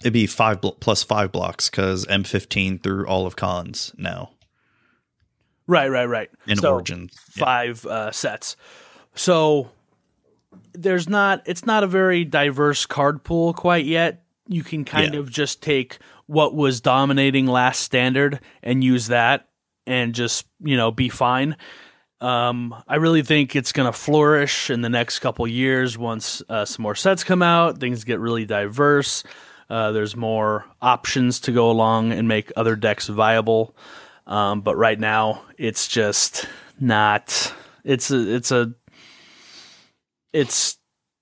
it'd 0.00 0.12
be 0.12 0.26
five 0.26 0.60
blo- 0.60 0.72
plus 0.80 1.02
five 1.02 1.32
blocks 1.32 1.70
because 1.70 2.04
M15 2.06 2.82
through 2.82 3.06
all 3.06 3.26
of 3.26 3.36
cons 3.36 3.92
now 3.96 4.30
right, 5.66 5.88
right, 5.88 6.06
right. 6.06 6.30
in 6.46 6.56
So- 6.58 6.72
Origins. 6.72 7.12
Yeah. 7.36 7.44
five 7.44 7.86
uh, 7.86 8.10
sets. 8.12 8.56
So 9.14 9.70
there's 10.72 11.08
not 11.08 11.42
it's 11.46 11.64
not 11.66 11.84
a 11.84 11.86
very 11.86 12.24
diverse 12.24 12.86
card 12.86 13.24
pool 13.24 13.52
quite 13.54 13.84
yet. 13.86 14.22
You 14.48 14.62
can 14.62 14.84
kind 14.84 15.14
Yeah. 15.14 15.20
of 15.20 15.30
just 15.30 15.62
take 15.62 15.98
what 16.26 16.54
was 16.54 16.80
dominating 16.80 17.46
last 17.46 17.80
standard 17.80 18.40
and 18.62 18.82
use 18.82 19.06
that 19.08 19.48
and 19.86 20.14
just, 20.14 20.46
you 20.62 20.76
know, 20.76 20.90
be 20.90 21.08
fine. 21.08 21.56
Um, 22.20 22.74
I 22.88 22.96
really 22.96 23.22
think 23.22 23.54
it's 23.54 23.72
going 23.72 23.86
to 23.86 23.92
flourish 23.96 24.70
in 24.70 24.80
the 24.80 24.88
next 24.88 25.18
couple 25.20 25.46
years 25.46 25.96
once 25.98 26.42
uh, 26.48 26.64
some 26.64 26.82
more 26.82 26.94
sets 26.94 27.22
come 27.24 27.42
out, 27.42 27.78
things 27.78 28.04
get 28.04 28.18
really 28.20 28.44
diverse. 28.46 29.22
Uh, 29.68 29.92
there's 29.92 30.16
more 30.16 30.64
options 30.80 31.40
to 31.40 31.52
go 31.52 31.70
along 31.70 32.12
and 32.12 32.26
make 32.26 32.50
other 32.56 32.74
decks 32.76 33.06
viable. 33.08 33.76
Um, 34.26 34.60
but 34.60 34.76
right 34.76 34.98
now, 34.98 35.42
it's 35.58 35.86
just 35.88 36.48
not. 36.80 37.52
It's 37.84 38.10
a. 38.10 38.34
It's 38.34 38.50
a. 38.50 38.72
It's 40.32 40.76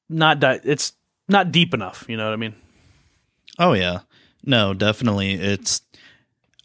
not. 0.09 0.41
Di- 0.41 0.61
it's 0.65 0.93
not 1.29 1.53
deep 1.53 1.75
enough. 1.75 2.05
You 2.09 2.17
know 2.17 2.25
what 2.25 2.33
I 2.33 2.37
mean? 2.37 2.55
Oh 3.59 3.73
yeah. 3.73 4.01
No, 4.45 4.75
definitely. 4.75 5.35
It's 5.35 5.81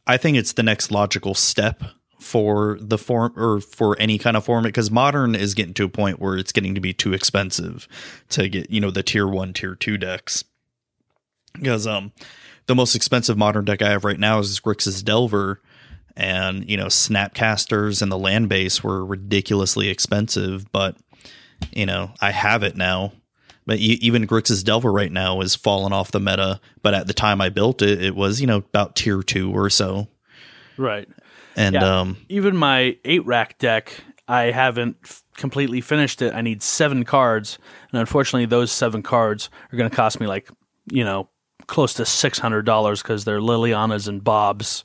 I 0.07 0.17
think 0.17 0.37
it's 0.37 0.53
the 0.53 0.63
next 0.63 0.91
logical 0.91 1.33
step 1.33 1.83
for 2.19 2.77
the 2.81 2.97
form 2.97 3.33
or 3.37 3.61
for 3.61 3.97
any 3.99 4.17
kind 4.17 4.35
of 4.35 4.43
format 4.43 4.69
because 4.69 4.91
modern 4.91 5.35
is 5.35 5.53
getting 5.53 5.73
to 5.75 5.85
a 5.85 5.89
point 5.89 6.19
where 6.19 6.35
it's 6.35 6.51
getting 6.51 6.75
to 6.75 6.81
be 6.81 6.93
too 6.93 7.13
expensive 7.13 7.87
to 8.29 8.49
get, 8.49 8.69
you 8.69 8.81
know, 8.81 8.91
the 8.91 9.03
tier 9.03 9.27
1, 9.27 9.53
tier 9.53 9.75
2 9.75 9.97
decks. 9.97 10.43
Because 11.53 11.87
um 11.87 12.11
the 12.67 12.75
most 12.75 12.95
expensive 12.95 13.37
modern 13.37 13.65
deck 13.65 13.81
I 13.81 13.89
have 13.89 14.03
right 14.03 14.19
now 14.19 14.39
is 14.39 14.59
Grixis 14.59 15.03
Delver 15.03 15.61
and, 16.19 16.69
you 16.69 16.77
know, 16.77 16.87
Snapcasters 16.87 18.01
and 18.01 18.11
the 18.11 18.17
land 18.17 18.49
base 18.49 18.83
were 18.83 19.05
ridiculously 19.05 19.89
expensive, 19.89 20.71
but 20.71 20.95
you 21.73 21.85
know, 21.85 22.11
I 22.21 22.31
have 22.31 22.63
it 22.63 22.75
now 22.77 23.13
but 23.65 23.77
even 23.77 24.25
Grixis 24.25 24.63
Delver 24.63 24.91
right 24.91 25.11
now 25.11 25.41
is 25.41 25.53
falling 25.53 25.93
off 25.93 26.09
the 26.11 26.19
meta. 26.19 26.59
But 26.81 26.95
at 26.95 27.05
the 27.05 27.13
time 27.13 27.39
I 27.39 27.49
built 27.49 27.83
it, 27.83 28.03
it 28.03 28.15
was 28.15 28.41
you 28.41 28.47
know 28.47 28.57
about 28.57 28.95
tier 28.95 29.21
two 29.21 29.51
or 29.55 29.69
so. 29.69 30.07
Right. 30.75 31.07
And 31.55 31.75
Yeah. 31.75 31.99
um, 31.99 32.17
Even 32.29 32.57
my 32.57 32.97
eight 33.05 33.23
rack 33.27 33.59
deck, 33.59 33.93
I 34.27 34.45
haven't 34.45 34.97
f- 35.03 35.21
completely 35.37 35.81
finished 35.81 36.19
it. 36.23 36.33
I 36.33 36.41
need 36.41 36.63
seven 36.63 37.03
cards, 37.05 37.59
and 37.91 37.99
unfortunately, 37.99 38.47
those 38.47 38.71
seven 38.71 39.03
cards 39.03 39.51
are 39.71 39.77
going 39.77 39.89
to 39.89 39.95
cost 39.95 40.19
me 40.19 40.25
like 40.25 40.49
you 40.91 41.03
know 41.03 41.29
close 41.67 41.93
to 41.95 42.07
six 42.07 42.39
hundred 42.39 42.65
dollars 42.65 43.03
because 43.03 43.23
they're 43.23 43.39
Lilianas 43.41 44.07
and 44.07 44.23
Bobs, 44.23 44.83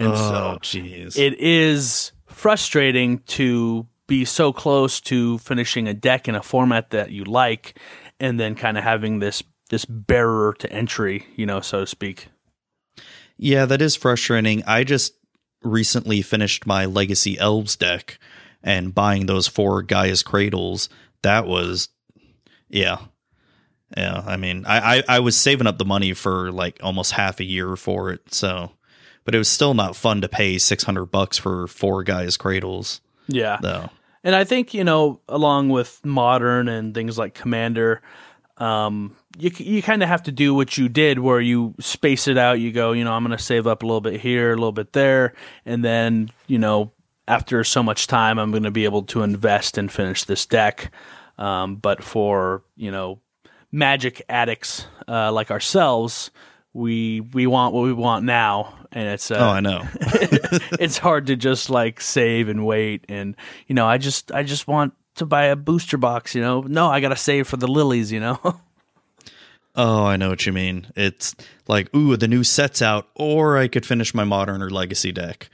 and 0.00 0.12
oh 0.12 0.16
so 0.16 0.58
jeez, 0.62 1.16
it 1.18 1.38
is 1.38 2.12
frustrating 2.26 3.18
to 3.20 3.86
be 4.06 4.24
so 4.24 4.52
close 4.52 5.00
to 5.00 5.38
finishing 5.38 5.86
a 5.86 5.94
deck 5.94 6.26
in 6.26 6.34
a 6.34 6.42
format 6.42 6.90
that 6.90 7.12
you 7.12 7.22
like, 7.24 7.78
and 8.18 8.40
then 8.40 8.56
kind 8.56 8.76
of 8.76 8.82
having 8.82 9.20
this 9.20 9.42
this 9.68 9.84
barrier 9.84 10.52
to 10.54 10.72
entry, 10.72 11.26
you 11.36 11.46
know, 11.46 11.60
so 11.60 11.80
to 11.80 11.86
speak. 11.86 12.28
yeah, 13.36 13.66
that 13.66 13.80
is 13.80 13.94
frustrating. 13.94 14.64
I 14.66 14.82
just 14.84 15.14
recently 15.62 16.22
finished 16.22 16.66
my 16.66 16.86
Legacy 16.86 17.38
Elves 17.38 17.76
deck, 17.76 18.18
and 18.62 18.94
buying 18.94 19.26
those 19.26 19.46
four 19.46 19.82
Gaia's 19.82 20.22
Cradles. 20.22 20.88
That 21.22 21.46
was, 21.46 21.88
yeah, 22.68 22.98
yeah. 23.96 24.24
I 24.26 24.36
mean, 24.36 24.64
I, 24.66 24.98
I 24.98 25.02
I 25.08 25.20
was 25.20 25.36
saving 25.36 25.66
up 25.66 25.78
the 25.78 25.84
money 25.84 26.14
for 26.14 26.50
like 26.50 26.80
almost 26.82 27.12
half 27.12 27.40
a 27.40 27.44
year 27.44 27.76
for 27.76 28.10
it, 28.10 28.34
so. 28.34 28.72
But 29.24 29.34
it 29.34 29.38
was 29.38 29.48
still 29.48 29.74
not 29.74 29.96
fun 29.96 30.20
to 30.22 30.28
pay 30.28 30.58
six 30.58 30.84
hundred 30.84 31.06
bucks 31.06 31.36
for 31.38 31.66
four 31.66 32.02
Gaia's 32.02 32.36
Cradles, 32.36 33.00
Yeah. 33.28 33.58
though. 33.60 33.90
And 34.24 34.34
I 34.34 34.44
think, 34.44 34.74
you 34.74 34.84
know, 34.84 35.20
along 35.28 35.68
with 35.70 36.04
modern 36.04 36.68
and 36.68 36.94
things 36.94 37.16
like 37.16 37.32
Commander, 37.34 38.02
um, 38.58 39.16
you 39.38 39.50
you 39.56 39.82
kind 39.82 40.02
of 40.02 40.08
have 40.08 40.22
to 40.24 40.32
do 40.32 40.54
what 40.54 40.76
you 40.76 40.88
did, 40.88 41.18
where 41.18 41.40
you 41.40 41.74
space 41.80 42.28
it 42.28 42.36
out. 42.36 42.60
You 42.60 42.72
go, 42.72 42.92
you 42.92 43.04
know, 43.04 43.12
I'm 43.12 43.24
going 43.24 43.36
to 43.36 43.42
save 43.42 43.66
up 43.66 43.82
a 43.82 43.86
little 43.86 44.00
bit 44.02 44.20
here, 44.20 44.52
a 44.52 44.56
little 44.56 44.72
bit 44.72 44.92
there, 44.92 45.32
and 45.64 45.84
then 45.84 46.30
you 46.46 46.58
know, 46.58 46.92
after 47.28 47.62
so 47.64 47.82
much 47.82 48.06
time, 48.06 48.38
I'm 48.38 48.50
going 48.50 48.64
to 48.64 48.70
be 48.70 48.84
able 48.84 49.02
to 49.04 49.22
invest 49.22 49.78
and 49.78 49.90
finish 49.90 50.24
this 50.24 50.44
deck. 50.46 50.90
Um, 51.38 51.76
but 51.76 52.02
for 52.04 52.62
you 52.76 52.90
know, 52.90 53.20
magic 53.72 54.20
addicts 54.28 54.86
uh, 55.08 55.32
like 55.32 55.50
ourselves, 55.50 56.30
we 56.74 57.20
we 57.20 57.46
want 57.46 57.72
what 57.74 57.82
we 57.84 57.94
want 57.94 58.26
now, 58.26 58.74
and 58.92 59.08
it's 59.08 59.30
uh, 59.30 59.36
oh, 59.36 59.48
I 59.48 59.60
know. 59.60 59.86
it's 60.80 60.98
hard 60.98 61.26
to 61.26 61.36
just 61.36 61.70
like 61.70 62.00
save 62.00 62.48
and 62.48 62.66
wait, 62.66 63.04
and 63.08 63.36
you 63.66 63.74
know, 63.74 63.86
I 63.86 63.98
just 63.98 64.32
I 64.32 64.42
just 64.42 64.66
want 64.66 64.94
to 65.16 65.26
buy 65.26 65.44
a 65.44 65.56
booster 65.56 65.96
box. 65.96 66.34
You 66.34 66.40
know, 66.40 66.62
no, 66.62 66.88
I 66.88 67.00
got 67.00 67.10
to 67.10 67.16
save 67.16 67.46
for 67.46 67.56
the 67.56 67.68
lilies. 67.68 68.10
You 68.10 68.20
know. 68.20 68.38
oh, 69.76 70.04
I 70.04 70.16
know 70.16 70.28
what 70.28 70.46
you 70.46 70.52
mean. 70.52 70.88
It's 70.96 71.34
like, 71.68 71.94
ooh, 71.94 72.16
the 72.16 72.28
new 72.28 72.44
set's 72.44 72.82
out, 72.82 73.08
or 73.14 73.58
I 73.58 73.68
could 73.68 73.86
finish 73.86 74.14
my 74.14 74.24
modern 74.24 74.62
or 74.62 74.70
legacy 74.70 75.12
deck. 75.12 75.48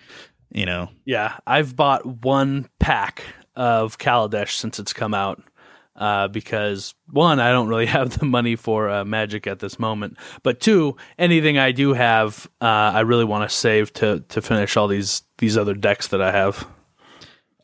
You 0.50 0.66
know. 0.66 0.90
Yeah, 1.04 1.36
I've 1.46 1.76
bought 1.76 2.06
one 2.06 2.68
pack 2.78 3.24
of 3.54 3.98
Kaladesh 3.98 4.52
since 4.52 4.78
it's 4.78 4.92
come 4.92 5.14
out 5.14 5.42
uh, 5.96 6.28
because 6.28 6.94
one, 7.10 7.40
I 7.40 7.52
don't 7.52 7.68
really 7.68 7.86
have 7.96 8.18
the 8.18 8.26
money 8.26 8.56
for 8.56 8.88
uh, 8.88 9.04
Magic 9.04 9.46
at 9.46 9.58
this 9.58 9.78
moment, 9.78 10.16
but 10.42 10.60
two, 10.60 10.96
anything 11.18 11.58
I 11.58 11.72
do 11.72 11.92
have, 11.94 12.48
uh, 12.60 12.64
I 12.64 13.00
really 13.00 13.24
want 13.24 13.48
to 13.48 13.54
save 13.54 13.92
to 13.94 14.20
to 14.28 14.42
finish 14.42 14.76
all 14.76 14.88
these 14.88 15.22
these 15.38 15.56
other 15.56 15.74
decks 15.74 16.08
that 16.08 16.22
I 16.22 16.32
have. 16.32 16.66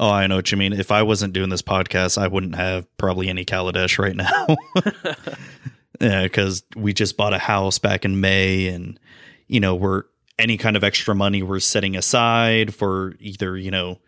Oh, 0.00 0.10
I 0.10 0.26
know 0.26 0.36
what 0.36 0.50
you 0.50 0.58
mean. 0.58 0.72
If 0.72 0.90
I 0.90 1.02
wasn't 1.02 1.32
doing 1.32 1.48
this 1.48 1.62
podcast, 1.62 2.20
I 2.20 2.26
wouldn't 2.26 2.56
have 2.56 2.86
probably 2.96 3.28
any 3.28 3.44
Kaladesh 3.44 3.98
right 3.98 4.16
now. 4.16 4.56
yeah, 6.00 6.24
because 6.24 6.64
we 6.74 6.92
just 6.92 7.16
bought 7.16 7.32
a 7.32 7.38
house 7.38 7.78
back 7.78 8.04
in 8.04 8.20
May, 8.20 8.66
and 8.66 8.98
you 9.46 9.60
know 9.60 9.76
we're 9.76 10.04
any 10.38 10.56
kind 10.56 10.76
of 10.76 10.82
extra 10.82 11.14
money 11.14 11.42
we're 11.42 11.60
setting 11.60 11.96
aside 11.96 12.74
for 12.74 13.14
either 13.20 13.56
you 13.56 13.70
know 13.70 14.00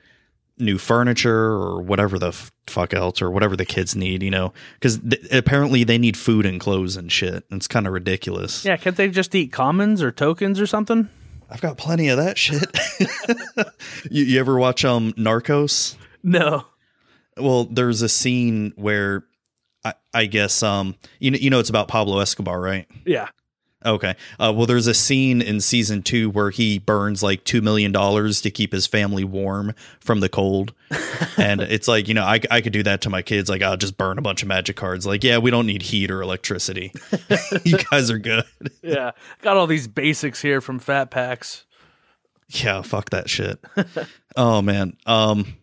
new 0.58 0.78
furniture 0.78 1.52
or 1.52 1.82
whatever 1.82 2.18
the 2.18 2.28
f- 2.28 2.52
fuck 2.66 2.94
else 2.94 3.20
or 3.20 3.30
whatever 3.30 3.56
the 3.56 3.64
kids 3.64 3.96
need, 3.96 4.22
you 4.22 4.30
know, 4.30 4.52
because 4.74 4.98
th- 4.98 5.26
apparently 5.32 5.84
they 5.84 5.98
need 5.98 6.16
food 6.16 6.46
and 6.46 6.60
clothes 6.60 6.96
and 6.96 7.10
shit. 7.10 7.44
It's 7.50 7.66
kind 7.68 7.86
of 7.86 7.92
ridiculous. 7.92 8.64
Yeah, 8.64 8.76
can't 8.76 8.96
they 8.96 9.08
just 9.08 9.34
eat 9.34 9.52
commons 9.52 10.02
or 10.02 10.12
tokens 10.12 10.60
or 10.60 10.66
something? 10.66 11.08
I've 11.50 11.60
got 11.60 11.76
plenty 11.76 12.08
of 12.08 12.18
that 12.18 12.38
shit. 12.38 12.64
you, 14.10 14.24
you 14.24 14.40
ever 14.40 14.58
watch 14.58 14.84
um 14.84 15.12
Narcos? 15.14 15.96
No. 16.22 16.66
Well, 17.36 17.64
there's 17.64 18.00
a 18.02 18.08
scene 18.08 18.72
where 18.76 19.24
I, 19.84 19.94
I 20.12 20.26
guess 20.26 20.62
um 20.62 20.94
you 21.18 21.30
know 21.30 21.38
you 21.38 21.50
know 21.50 21.58
it's 21.58 21.70
about 21.70 21.88
Pablo 21.88 22.20
Escobar, 22.20 22.60
right? 22.60 22.86
Yeah. 23.04 23.28
Okay. 23.84 24.14
Uh, 24.38 24.52
well, 24.56 24.66
there's 24.66 24.86
a 24.86 24.94
scene 24.94 25.42
in 25.42 25.60
season 25.60 26.02
two 26.02 26.30
where 26.30 26.50
he 26.50 26.78
burns 26.78 27.22
like 27.22 27.44
two 27.44 27.60
million 27.60 27.92
dollars 27.92 28.40
to 28.42 28.50
keep 28.50 28.72
his 28.72 28.86
family 28.86 29.24
warm 29.24 29.74
from 30.00 30.20
the 30.20 30.28
cold, 30.28 30.72
and 31.36 31.60
it's 31.60 31.86
like 31.86 32.08
you 32.08 32.14
know 32.14 32.24
I, 32.24 32.40
I 32.50 32.60
could 32.62 32.72
do 32.72 32.82
that 32.84 33.02
to 33.02 33.10
my 33.10 33.20
kids. 33.20 33.50
Like 33.50 33.62
I'll 33.62 33.76
just 33.76 33.98
burn 33.98 34.18
a 34.18 34.22
bunch 34.22 34.42
of 34.42 34.48
magic 34.48 34.76
cards. 34.76 35.06
Like 35.06 35.22
yeah, 35.22 35.38
we 35.38 35.50
don't 35.50 35.66
need 35.66 35.82
heat 35.82 36.10
or 36.10 36.22
electricity. 36.22 36.92
you 37.64 37.76
guys 37.90 38.10
are 38.10 38.18
good. 38.18 38.44
yeah, 38.82 39.12
got 39.42 39.56
all 39.56 39.66
these 39.66 39.86
basics 39.86 40.40
here 40.40 40.60
from 40.60 40.78
Fat 40.78 41.10
Packs. 41.10 41.64
Yeah, 42.48 42.82
fuck 42.82 43.10
that 43.10 43.28
shit. 43.28 43.62
oh 44.36 44.62
man. 44.62 44.96
Um. 45.06 45.56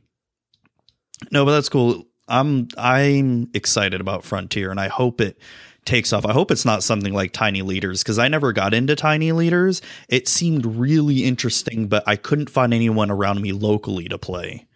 No, 1.31 1.45
but 1.45 1.51
that's 1.51 1.69
cool. 1.69 2.07
I'm 2.27 2.67
I'm 2.77 3.49
excited 3.53 3.99
about 4.01 4.23
Frontier, 4.23 4.71
and 4.71 4.79
I 4.79 4.87
hope 4.87 5.21
it 5.21 5.37
takes 5.85 6.13
off. 6.13 6.25
I 6.25 6.33
hope 6.33 6.51
it's 6.51 6.65
not 6.65 6.83
something 6.83 7.13
like 7.13 7.31
Tiny 7.31 7.61
Leaders 7.61 8.03
because 8.03 8.19
I 8.19 8.27
never 8.27 8.53
got 8.53 8.73
into 8.73 8.95
Tiny 8.95 9.31
Leaders. 9.31 9.81
It 10.09 10.27
seemed 10.27 10.65
really 10.65 11.23
interesting, 11.23 11.87
but 11.87 12.03
I 12.07 12.15
couldn't 12.15 12.49
find 12.49 12.73
anyone 12.73 13.09
around 13.09 13.41
me 13.41 13.51
locally 13.51 14.07
to 14.09 14.17
play. 14.17 14.67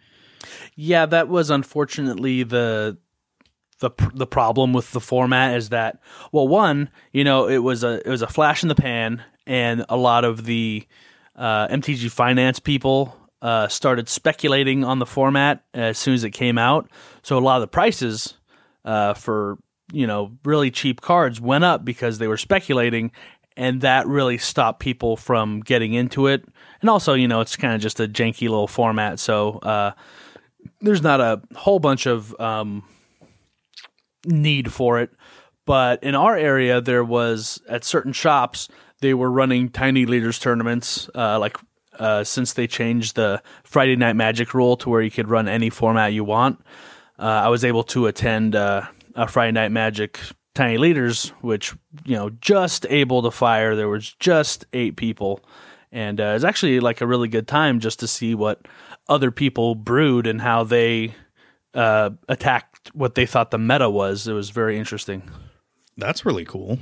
Yeah, 0.74 1.06
that 1.06 1.28
was 1.28 1.50
unfortunately 1.50 2.42
the 2.42 2.98
the 3.78 3.90
the 4.14 4.26
problem 4.26 4.72
with 4.72 4.92
the 4.92 5.00
format 5.00 5.56
is 5.56 5.68
that 5.70 6.00
well, 6.32 6.48
one, 6.48 6.90
you 7.12 7.24
know, 7.24 7.48
it 7.48 7.58
was 7.58 7.84
a 7.84 8.06
it 8.06 8.10
was 8.10 8.22
a 8.22 8.26
flash 8.26 8.62
in 8.62 8.68
the 8.68 8.74
pan, 8.74 9.22
and 9.46 9.84
a 9.88 9.96
lot 9.96 10.24
of 10.24 10.44
the 10.44 10.86
uh, 11.34 11.68
MTG 11.68 12.10
finance 12.10 12.58
people 12.58 13.16
uh, 13.42 13.68
started 13.68 14.08
speculating 14.08 14.82
on 14.84 14.98
the 14.98 15.06
format 15.06 15.64
as 15.74 15.98
soon 15.98 16.14
as 16.14 16.24
it 16.24 16.30
came 16.30 16.58
out. 16.58 16.90
So 17.22 17.38
a 17.38 17.40
lot 17.40 17.56
of 17.56 17.60
the 17.60 17.68
prices 17.68 18.34
uh, 18.84 19.14
for 19.14 19.58
you 19.92 20.06
know, 20.06 20.32
really 20.44 20.70
cheap 20.70 21.00
cards 21.00 21.40
went 21.40 21.64
up 21.64 21.84
because 21.84 22.18
they 22.18 22.28
were 22.28 22.36
speculating, 22.36 23.12
and 23.56 23.80
that 23.80 24.06
really 24.06 24.38
stopped 24.38 24.80
people 24.80 25.16
from 25.16 25.60
getting 25.60 25.94
into 25.94 26.26
it. 26.26 26.44
And 26.80 26.90
also, 26.90 27.14
you 27.14 27.28
know, 27.28 27.40
it's 27.40 27.56
kind 27.56 27.74
of 27.74 27.80
just 27.80 28.00
a 28.00 28.08
janky 28.08 28.42
little 28.42 28.68
format, 28.68 29.18
so 29.18 29.58
uh, 29.58 29.92
there's 30.80 31.02
not 31.02 31.20
a 31.20 31.40
whole 31.54 31.78
bunch 31.78 32.06
of 32.06 32.38
um, 32.40 32.84
need 34.24 34.72
for 34.72 35.00
it. 35.00 35.10
But 35.64 36.02
in 36.04 36.14
our 36.14 36.36
area, 36.36 36.80
there 36.80 37.04
was 37.04 37.60
at 37.68 37.84
certain 37.84 38.12
shops 38.12 38.68
they 39.00 39.14
were 39.14 39.30
running 39.30 39.68
tiny 39.68 40.06
leaders 40.06 40.38
tournaments, 40.38 41.10
uh, 41.14 41.38
like 41.38 41.56
uh, 41.98 42.24
since 42.24 42.52
they 42.52 42.66
changed 42.66 43.16
the 43.16 43.42
Friday 43.64 43.96
Night 43.96 44.14
Magic 44.14 44.54
rule 44.54 44.76
to 44.78 44.88
where 44.88 45.02
you 45.02 45.10
could 45.10 45.28
run 45.28 45.48
any 45.48 45.70
format 45.70 46.12
you 46.12 46.24
want. 46.24 46.60
Uh, 47.18 47.24
I 47.24 47.48
was 47.48 47.64
able 47.64 47.82
to 47.84 48.06
attend 48.06 48.54
uh, 49.16 49.22
a 49.22 49.26
Friday 49.26 49.52
Night 49.52 49.72
Magic 49.72 50.20
Tiny 50.54 50.78
Leaders, 50.78 51.30
which 51.40 51.74
you 52.04 52.16
know 52.16 52.30
just 52.30 52.86
able 52.88 53.22
to 53.22 53.30
fire. 53.30 53.76
There 53.76 53.88
was 53.88 54.14
just 54.14 54.66
eight 54.72 54.96
people, 54.96 55.44
and 55.92 56.20
uh, 56.20 56.32
it's 56.34 56.44
actually 56.44 56.80
like 56.80 57.00
a 57.00 57.06
really 57.06 57.28
good 57.28 57.48
time 57.48 57.80
just 57.80 58.00
to 58.00 58.06
see 58.06 58.34
what 58.34 58.66
other 59.08 59.30
people 59.30 59.74
brewed 59.74 60.26
and 60.26 60.40
how 60.40 60.64
they 60.64 61.14
uh, 61.74 62.10
attacked 62.28 62.90
what 62.94 63.14
they 63.14 63.26
thought 63.26 63.50
the 63.50 63.58
meta 63.58 63.90
was. 63.90 64.26
It 64.26 64.32
was 64.32 64.50
very 64.50 64.78
interesting. 64.78 65.22
That's 65.96 66.24
really 66.24 66.44
cool. 66.44 66.78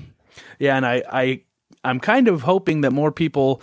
Yeah, 0.58 0.76
and 0.76 0.86
I, 0.86 1.02
I 1.10 1.42
I'm 1.84 2.00
kind 2.00 2.28
of 2.28 2.42
hoping 2.42 2.80
that 2.82 2.92
more 2.92 3.12
people 3.12 3.60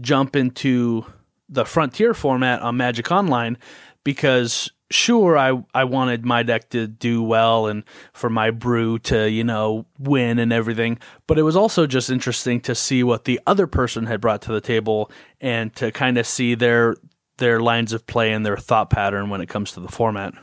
jump 0.00 0.36
into 0.36 1.04
the 1.48 1.64
frontier 1.64 2.14
format 2.14 2.62
on 2.62 2.76
Magic 2.76 3.10
Online 3.10 3.58
because 4.04 4.70
sure 4.90 5.38
I 5.38 5.62
I 5.74 5.84
wanted 5.84 6.24
my 6.24 6.42
deck 6.42 6.70
to 6.70 6.86
do 6.86 7.22
well 7.22 7.66
and 7.66 7.84
for 8.12 8.28
my 8.28 8.50
brew 8.50 8.98
to, 9.00 9.30
you 9.30 9.44
know, 9.44 9.86
win 9.98 10.38
and 10.38 10.52
everything, 10.52 10.98
but 11.26 11.38
it 11.38 11.42
was 11.42 11.56
also 11.56 11.86
just 11.86 12.10
interesting 12.10 12.60
to 12.62 12.74
see 12.74 13.02
what 13.02 13.24
the 13.24 13.40
other 13.46 13.66
person 13.66 14.06
had 14.06 14.20
brought 14.20 14.42
to 14.42 14.52
the 14.52 14.60
table 14.60 15.10
and 15.40 15.74
to 15.76 15.92
kind 15.92 16.18
of 16.18 16.26
see 16.26 16.54
their 16.54 16.96
their 17.38 17.60
lines 17.60 17.92
of 17.92 18.06
play 18.06 18.32
and 18.32 18.44
their 18.44 18.56
thought 18.56 18.90
pattern 18.90 19.30
when 19.30 19.40
it 19.40 19.48
comes 19.48 19.72
to 19.72 19.80
the 19.80 19.88
format. 19.88 20.34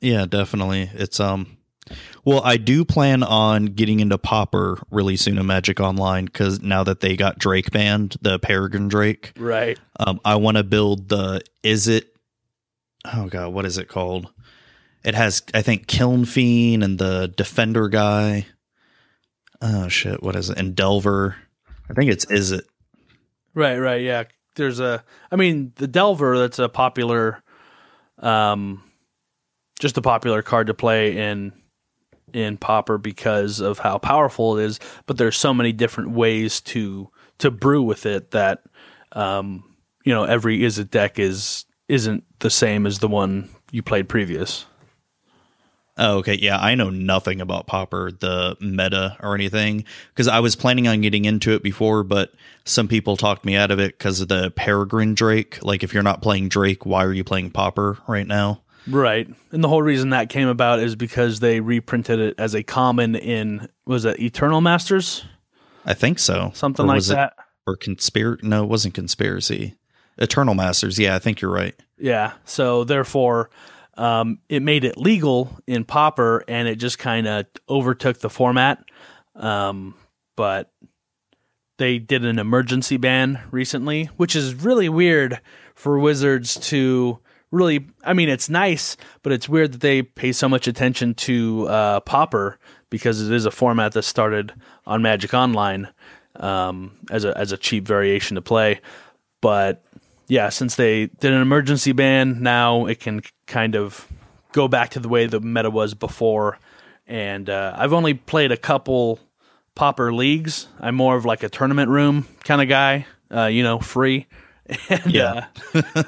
Yeah, 0.00 0.26
definitely. 0.26 0.90
It's 0.94 1.18
um 1.20 1.56
well, 2.24 2.40
I 2.44 2.56
do 2.56 2.84
plan 2.84 3.22
on 3.22 3.66
getting 3.66 4.00
into 4.00 4.16
pauper 4.16 4.78
really 4.90 5.16
soon 5.16 5.38
in 5.38 5.46
Magic 5.46 5.80
Online 5.80 6.26
because 6.26 6.62
now 6.62 6.84
that 6.84 7.00
they 7.00 7.16
got 7.16 7.38
Drake 7.38 7.70
banned, 7.72 8.16
the 8.22 8.38
Peregrine 8.38 8.88
Drake, 8.88 9.32
right? 9.36 9.78
Um, 9.98 10.20
I 10.24 10.36
want 10.36 10.56
to 10.56 10.62
build 10.62 11.08
the 11.08 11.42
Izzet 11.64 12.04
oh 13.04 13.26
god, 13.28 13.52
what 13.52 13.66
is 13.66 13.78
it 13.78 13.88
called? 13.88 14.32
It 15.04 15.14
has 15.14 15.42
I 15.54 15.62
think 15.62 15.86
Kiln 15.86 16.24
Fiend 16.24 16.84
and 16.84 16.98
the 16.98 17.32
Defender 17.36 17.88
guy. 17.88 18.46
Oh 19.60 19.88
shit, 19.88 20.22
what 20.22 20.36
is 20.36 20.50
it? 20.50 20.58
And 20.58 20.74
Delver. 20.74 21.36
I 21.88 21.94
think 21.94 22.10
it's 22.10 22.28
is 22.30 22.52
it. 22.52 22.64
Right, 23.54 23.78
right, 23.78 24.00
yeah. 24.00 24.24
There's 24.56 24.80
a 24.80 25.04
I 25.30 25.36
mean, 25.36 25.72
the 25.76 25.88
Delver 25.88 26.38
that's 26.38 26.58
a 26.58 26.68
popular 26.68 27.42
um 28.18 28.82
just 29.80 29.98
a 29.98 30.02
popular 30.02 30.42
card 30.42 30.68
to 30.68 30.74
play 30.74 31.16
in 31.16 31.52
in 32.32 32.56
Pauper 32.56 32.98
because 32.98 33.60
of 33.60 33.78
how 33.78 33.98
powerful 33.98 34.58
it 34.58 34.64
is, 34.64 34.80
but 35.06 35.18
there's 35.18 35.36
so 35.36 35.52
many 35.52 35.72
different 35.72 36.10
ways 36.10 36.60
to 36.60 37.10
to 37.38 37.50
brew 37.50 37.82
with 37.82 38.06
it 38.06 38.30
that 38.30 38.62
um 39.12 39.64
you 40.04 40.12
know, 40.12 40.24
every 40.24 40.60
Izzet 40.60 40.90
deck 40.90 41.18
is 41.18 41.64
isn't 41.92 42.24
the 42.38 42.48
same 42.48 42.86
as 42.86 43.00
the 43.00 43.08
one 43.08 43.50
you 43.70 43.82
played 43.82 44.08
previous. 44.08 44.64
Oh, 45.98 46.18
okay. 46.18 46.38
Yeah, 46.40 46.58
I 46.58 46.74
know 46.74 46.88
nothing 46.88 47.42
about 47.42 47.66
Pauper, 47.66 48.10
the 48.10 48.56
meta 48.60 49.18
or 49.20 49.34
anything, 49.34 49.84
because 50.08 50.26
I 50.26 50.40
was 50.40 50.56
planning 50.56 50.88
on 50.88 51.02
getting 51.02 51.26
into 51.26 51.52
it 51.52 51.62
before, 51.62 52.02
but 52.02 52.32
some 52.64 52.88
people 52.88 53.18
talked 53.18 53.44
me 53.44 53.56
out 53.56 53.70
of 53.70 53.78
it 53.78 53.98
because 53.98 54.22
of 54.22 54.28
the 54.28 54.50
Peregrine 54.52 55.14
Drake. 55.14 55.62
Like, 55.62 55.82
if 55.82 55.92
you're 55.92 56.02
not 56.02 56.22
playing 56.22 56.48
Drake, 56.48 56.86
why 56.86 57.04
are 57.04 57.12
you 57.12 57.24
playing 57.24 57.50
Pauper 57.50 57.98
right 58.08 58.26
now? 58.26 58.62
Right. 58.88 59.28
And 59.52 59.62
the 59.62 59.68
whole 59.68 59.82
reason 59.82 60.10
that 60.10 60.30
came 60.30 60.48
about 60.48 60.80
is 60.80 60.96
because 60.96 61.40
they 61.40 61.60
reprinted 61.60 62.18
it 62.18 62.34
as 62.38 62.54
a 62.54 62.62
common 62.62 63.14
in, 63.14 63.68
was 63.84 64.06
it 64.06 64.18
Eternal 64.18 64.62
Masters? 64.62 65.26
I 65.84 65.92
think 65.92 66.18
so. 66.18 66.52
Something 66.54 66.86
or 66.86 66.88
like 66.88 67.04
that. 67.04 67.34
or 67.66 67.76
conspiracy? 67.76 68.46
No, 68.46 68.64
it 68.64 68.68
wasn't 68.70 68.94
conspiracy. 68.94 69.76
Eternal 70.18 70.54
Masters. 70.54 70.98
Yeah, 70.98 71.14
I 71.14 71.18
think 71.18 71.40
you're 71.40 71.50
right. 71.50 71.74
Yeah. 71.98 72.32
So 72.44 72.84
therefore, 72.84 73.50
um, 73.96 74.38
it 74.48 74.62
made 74.62 74.84
it 74.84 74.96
legal 74.96 75.58
in 75.66 75.84
Pauper, 75.84 76.44
and 76.48 76.68
it 76.68 76.76
just 76.76 76.98
kind 76.98 77.26
of 77.26 77.46
overtook 77.68 78.18
the 78.18 78.30
format. 78.30 78.84
Um, 79.34 79.94
but 80.36 80.70
they 81.78 81.98
did 81.98 82.24
an 82.24 82.38
emergency 82.38 82.96
ban 82.96 83.40
recently, 83.50 84.04
which 84.16 84.36
is 84.36 84.54
really 84.54 84.88
weird 84.88 85.40
for 85.74 85.98
Wizards 85.98 86.56
to 86.68 87.18
really. 87.50 87.86
I 88.04 88.12
mean, 88.12 88.28
it's 88.28 88.48
nice, 88.48 88.96
but 89.22 89.32
it's 89.32 89.48
weird 89.48 89.72
that 89.72 89.80
they 89.80 90.02
pay 90.02 90.32
so 90.32 90.48
much 90.48 90.66
attention 90.66 91.14
to 91.14 91.68
uh, 91.68 92.00
Pauper 92.00 92.58
because 92.90 93.22
it 93.22 93.32
is 93.32 93.46
a 93.46 93.50
format 93.50 93.92
that 93.92 94.02
started 94.02 94.52
on 94.86 95.02
Magic 95.02 95.32
Online 95.34 95.88
um, 96.36 96.92
as 97.10 97.24
a 97.24 97.36
as 97.36 97.52
a 97.52 97.56
cheap 97.56 97.86
variation 97.86 98.34
to 98.34 98.42
play. 98.42 98.80
But 99.40 99.84
yeah, 100.28 100.48
since 100.48 100.76
they 100.76 101.06
did 101.06 101.32
an 101.32 101.40
emergency 101.42 101.92
ban, 101.92 102.42
now 102.42 102.86
it 102.86 103.00
can 103.00 103.20
kind 103.46 103.74
of 103.76 104.06
go 104.52 104.68
back 104.68 104.90
to 104.90 105.00
the 105.00 105.08
way 105.08 105.26
the 105.26 105.40
meta 105.40 105.70
was 105.70 105.94
before. 105.94 106.58
And 107.06 107.48
uh, 107.50 107.74
I've 107.76 107.92
only 107.92 108.14
played 108.14 108.52
a 108.52 108.56
couple 108.56 109.18
Pauper 109.74 110.12
leagues. 110.12 110.68
I'm 110.80 110.94
more 110.94 111.16
of 111.16 111.24
like 111.24 111.42
a 111.42 111.48
tournament 111.48 111.90
room 111.90 112.26
kind 112.44 112.62
of 112.62 112.68
guy, 112.68 113.06
uh, 113.34 113.46
you 113.46 113.62
know, 113.62 113.78
free. 113.78 114.26
And, 114.88 115.06
Yeah. 115.12 115.46
uh, 115.74 116.02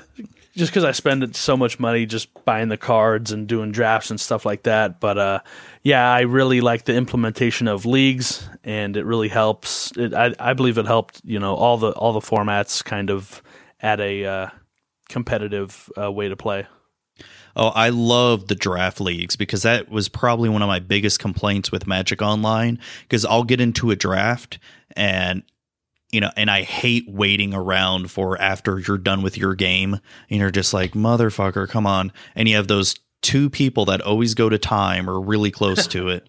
just 0.55 0.71
because 0.71 0.85
I 0.85 0.93
spend 0.93 1.35
so 1.35 1.57
much 1.57 1.81
money 1.81 2.07
just 2.07 2.29
buying 2.45 2.69
the 2.69 2.77
cards 2.77 3.33
and 3.33 3.49
doing 3.49 3.73
drafts 3.73 4.11
and 4.11 4.21
stuff 4.21 4.47
like 4.47 4.63
that. 4.63 5.01
But 5.01 5.19
uh, 5.19 5.39
yeah, 5.83 6.09
I 6.11 6.21
really 6.21 6.61
like 6.61 6.85
the 6.85 6.95
implementation 6.95 7.67
of 7.67 7.85
leagues, 7.85 8.49
and 8.63 8.97
it 8.97 9.05
really 9.05 9.29
helps. 9.29 9.91
It, 9.97 10.15
I, 10.15 10.33
I 10.39 10.53
believe 10.55 10.79
it 10.79 10.87
helped 10.87 11.21
you 11.25 11.41
know 11.41 11.55
all 11.57 11.77
the 11.77 11.91
all 11.91 12.13
the 12.13 12.21
formats 12.21 12.85
kind 12.85 13.11
of 13.11 13.43
at 13.85 14.01
a 14.01 14.25
uh, 14.25 14.49
competitive 15.11 15.91
uh, 16.01 16.11
way 16.11 16.29
to 16.29 16.37
play. 16.37 16.67
Oh, 17.55 17.69
I 17.69 17.91
love 17.91 18.49
the 18.49 18.57
draft 18.57 19.01
leagues 19.01 19.37
because 19.37 19.63
that 19.63 19.89
was 19.89 20.09
probably 20.09 20.49
one 20.49 20.63
of 20.63 20.67
my 20.67 20.81
biggest 20.81 21.21
complaints 21.21 21.71
with 21.71 21.87
Magic 21.87 22.21
Online. 22.21 22.81
Because 23.03 23.25
I'll 23.25 23.45
get 23.45 23.61
into 23.61 23.93
a 23.93 23.97
draft 23.97 24.59
and 24.97 25.45
you 26.11 26.21
know, 26.21 26.31
and 26.37 26.49
I 26.49 26.63
hate 26.63 27.09
waiting 27.09 27.55
around 27.55 28.11
for 28.11 28.41
after 28.41 28.79
you're 28.79 28.99
done 28.99 29.23
with 29.23 29.37
your 29.37 29.57
game 29.57 29.95
and 30.31 30.41
you're 30.41 30.53
just 30.53 30.73
like, 30.73 30.93
motherfucker, 30.93 31.69
come 31.69 31.89
on. 31.89 32.13
And 32.37 32.49
you 32.49 32.55
have 32.55 32.69
those 32.69 32.95
two 33.21 33.51
people 33.51 33.87
that 33.87 34.01
always 34.01 34.35
go 34.35 34.49
to 34.49 34.57
time 34.57 35.11
or 35.11 35.21
really 35.21 35.51
close 35.51 35.87
to 35.89 36.09
it. 36.09 36.29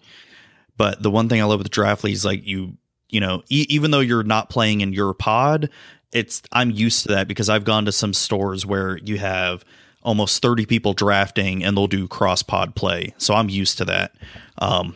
But 0.76 1.02
the 1.02 1.10
one 1.10 1.28
thing 1.28 1.40
I 1.40 1.44
love 1.44 1.60
with 1.60 1.70
draft 1.70 2.02
leagues, 2.02 2.24
like 2.24 2.44
you, 2.44 2.76
you 3.08 3.20
know, 3.20 3.42
e- 3.48 3.66
even 3.68 3.92
though 3.92 4.00
you're 4.00 4.24
not 4.24 4.50
playing 4.50 4.80
in 4.80 4.92
your 4.92 5.14
pod, 5.14 5.70
it's 6.16 6.40
I'm 6.50 6.70
used 6.70 7.02
to 7.02 7.08
that 7.08 7.28
because 7.28 7.50
I've 7.50 7.64
gone 7.64 7.84
to 7.84 7.92
some 7.92 8.14
stores 8.14 8.64
where 8.64 8.96
you 8.96 9.18
have 9.18 9.66
almost 10.02 10.40
30 10.40 10.64
people 10.64 10.94
drafting 10.94 11.62
and 11.62 11.76
they'll 11.76 11.86
do 11.86 12.08
cross 12.08 12.42
pod 12.42 12.74
play. 12.74 13.12
So 13.18 13.34
I'm 13.34 13.50
used 13.50 13.76
to 13.78 13.84
that. 13.84 14.14
Um, 14.56 14.94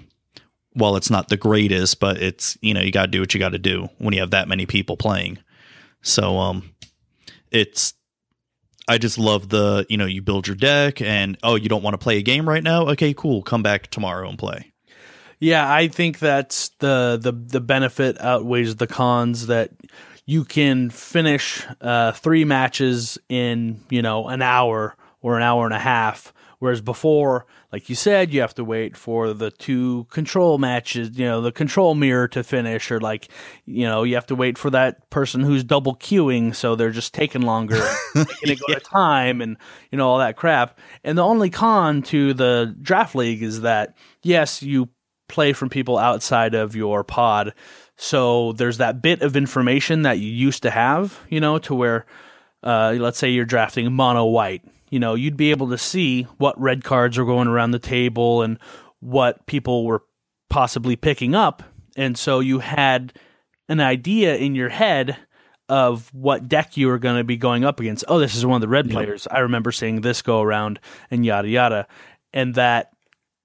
well, 0.75 0.97
it's 0.97 1.11
not 1.11 1.29
the 1.29 1.37
greatest, 1.37 2.01
but 2.01 2.23
it's, 2.23 2.57
you 2.63 2.73
know, 2.73 2.81
you 2.81 2.91
got 2.91 3.07
to 3.07 3.11
do 3.11 3.21
what 3.21 3.35
you 3.35 3.41
got 3.41 3.51
to 3.51 3.59
do 3.59 3.91
when 3.99 4.15
you 4.15 4.21
have 4.21 4.31
that 4.31 4.49
many 4.49 4.65
people 4.65 4.97
playing. 4.97 5.39
So, 6.01 6.39
um, 6.39 6.71
it's, 7.51 7.93
I 8.89 8.97
just 8.97 9.19
love 9.19 9.51
the, 9.51 9.85
you 9.91 9.99
know, 9.99 10.07
you 10.07 10.23
build 10.23 10.47
your 10.47 10.57
deck 10.57 11.03
and, 11.03 11.37
oh, 11.43 11.57
you 11.57 11.69
don't 11.69 11.83
want 11.83 11.95
to 11.95 11.99
play 11.99 12.17
a 12.17 12.23
game 12.23 12.49
right 12.49 12.63
now? 12.63 12.89
Okay, 12.91 13.13
cool. 13.13 13.43
Come 13.43 13.63
back 13.63 13.89
tomorrow 13.89 14.29
and 14.29 14.39
play. 14.39 14.73
Yeah, 15.41 15.71
I 15.71 15.89
think 15.89 16.19
that's 16.19 16.69
the 16.81 17.19
the 17.21 17.33
the 17.33 17.63
benefit 17.63 18.21
outweighs 18.21 18.77
the 18.77 18.87
cons 18.87 19.47
that 19.47 19.71
you 20.27 20.45
can 20.45 20.91
finish 20.91 21.65
uh, 21.81 22.13
three 22.13 22.45
matches 22.45 23.19
in 23.29 23.81
you 23.91 24.03
know 24.03 24.29
an 24.29 24.43
hour 24.43 24.97
or 25.23 25.37
an 25.37 25.43
hour 25.43 25.65
and 25.65 25.75
a 25.75 25.79
half, 25.79 26.33
whereas 26.61 26.81
before, 26.81 27.47
like 27.73 27.89
you 27.89 27.95
said, 27.95 28.33
you 28.33 28.41
have 28.41 28.55
to 28.55 28.65
wait 28.65 28.97
for 28.97 29.35
the 29.35 29.51
two 29.51 30.07
control 30.11 30.57
matches, 30.57 31.11
you 31.19 31.27
know, 31.27 31.43
the 31.43 31.53
control 31.53 31.95
mirror 31.95 32.27
to 32.29 32.43
finish, 32.43 32.91
or 32.91 33.01
like 33.01 33.29
you 33.67 33.87
know 33.87 34.03
you 34.03 34.15
have 34.15 34.27
to 34.27 34.35
wait 34.35 34.57
for 34.57 34.71
that 34.71 35.09
person 35.11 35.43
who's 35.43 35.65
double 35.65 35.97
queuing, 35.97 36.55
so 36.55 36.75
they're 36.75 36.91
just 36.91 37.15
taking 37.15 37.43
longer, 37.43 37.81
go 38.15 38.25
to 38.25 38.81
time, 38.81 39.41
and 39.41 39.57
you 39.91 39.99
know 39.99 40.09
all 40.09 40.19
that 40.19 40.37
crap. 40.37 40.79
And 41.05 41.19
the 41.19 41.25
only 41.25 41.51
con 41.51 42.03
to 42.05 42.35
the 42.35 42.75
draft 42.81 43.15
league 43.15 43.43
is 43.43 43.63
that 43.63 43.97
yes, 44.23 44.63
you 44.63 44.89
play 45.31 45.53
from 45.53 45.71
people 45.71 45.97
outside 45.97 46.55
of 46.55 46.77
your 46.77 47.05
pod. 47.05 47.55
So 48.03 48.53
there's 48.53 48.79
that 48.79 49.03
bit 49.03 49.21
of 49.21 49.37
information 49.37 50.03
that 50.03 50.19
you 50.19 50.31
used 50.31 50.63
to 50.63 50.71
have, 50.71 51.21
you 51.29 51.39
know, 51.39 51.59
to 51.59 51.75
where, 51.75 52.07
uh, 52.63 52.97
let's 52.99 53.19
say 53.19 53.29
you're 53.29 53.45
drafting 53.45 53.93
mono 53.93 54.25
white, 54.25 54.63
you 54.89 54.99
know, 54.99 55.15
you'd 55.15 55.37
be 55.37 55.51
able 55.51 55.69
to 55.69 55.77
see 55.77 56.23
what 56.39 56.59
red 56.59 56.83
cards 56.83 57.19
are 57.19 57.27
going 57.27 57.47
around 57.47 57.73
the 57.73 57.79
table 57.79 58.41
and 58.41 58.59
what 59.01 59.45
people 59.45 59.85
were 59.85 60.03
possibly 60.49 60.97
picking 60.97 61.35
up. 61.35 61.63
And 61.95 62.17
so 62.17 62.41
you 62.41 62.61
had 62.61 63.13
an 63.69 63.81
idea 63.81 64.35
in 64.35 64.55
your 64.55 64.71
head 64.71 65.19
of 65.69 66.09
what 66.15 66.49
deck 66.49 66.79
you 66.79 66.87
were 66.87 66.99
going 66.99 67.19
to 67.19 67.25
be 67.25 67.37
going 67.37 67.67
up 67.67 67.81
against. 67.81 68.07
Oh, 68.09 68.19
this 68.19 68.35
is 68.35 68.47
one 68.47 68.57
of 68.57 68.63
the 68.63 68.69
red 68.69 68.91
players. 68.91 69.29
I 69.31 69.41
remember 69.41 69.73
seeing 69.73 70.01
this 70.01 70.23
go 70.23 70.41
around 70.41 70.81
and 71.11 71.27
yada 71.27 71.49
yada. 71.49 71.87
And 72.33 72.55
that 72.55 72.93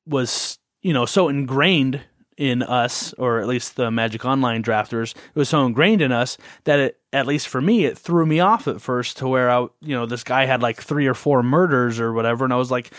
was 0.07 0.59
you 0.81 0.93
know 0.93 1.05
so 1.05 1.27
ingrained 1.27 1.99
in 2.37 2.61
us 2.61 3.13
or 3.13 3.39
at 3.39 3.47
least 3.47 3.75
the 3.75 3.89
magic 3.89 4.25
online 4.25 4.61
drafters 4.61 5.15
it 5.15 5.39
was 5.39 5.47
so 5.47 5.65
ingrained 5.65 6.01
in 6.01 6.11
us 6.11 6.37
that 6.65 6.79
it 6.79 6.99
at 7.13 7.25
least 7.25 7.47
for 7.47 7.61
me 7.61 7.85
it 7.85 7.97
threw 7.97 8.25
me 8.25 8.41
off 8.41 8.67
at 8.67 8.81
first 8.81 9.17
to 9.17 9.27
where 9.27 9.49
i 9.49 9.61
you 9.79 9.95
know 9.95 10.05
this 10.05 10.23
guy 10.23 10.45
had 10.45 10.61
like 10.61 10.81
three 10.81 11.07
or 11.07 11.13
four 11.13 11.41
murders 11.41 11.99
or 11.99 12.11
whatever 12.11 12.43
and 12.43 12.53
i 12.53 12.57
was 12.57 12.69
like 12.69 12.91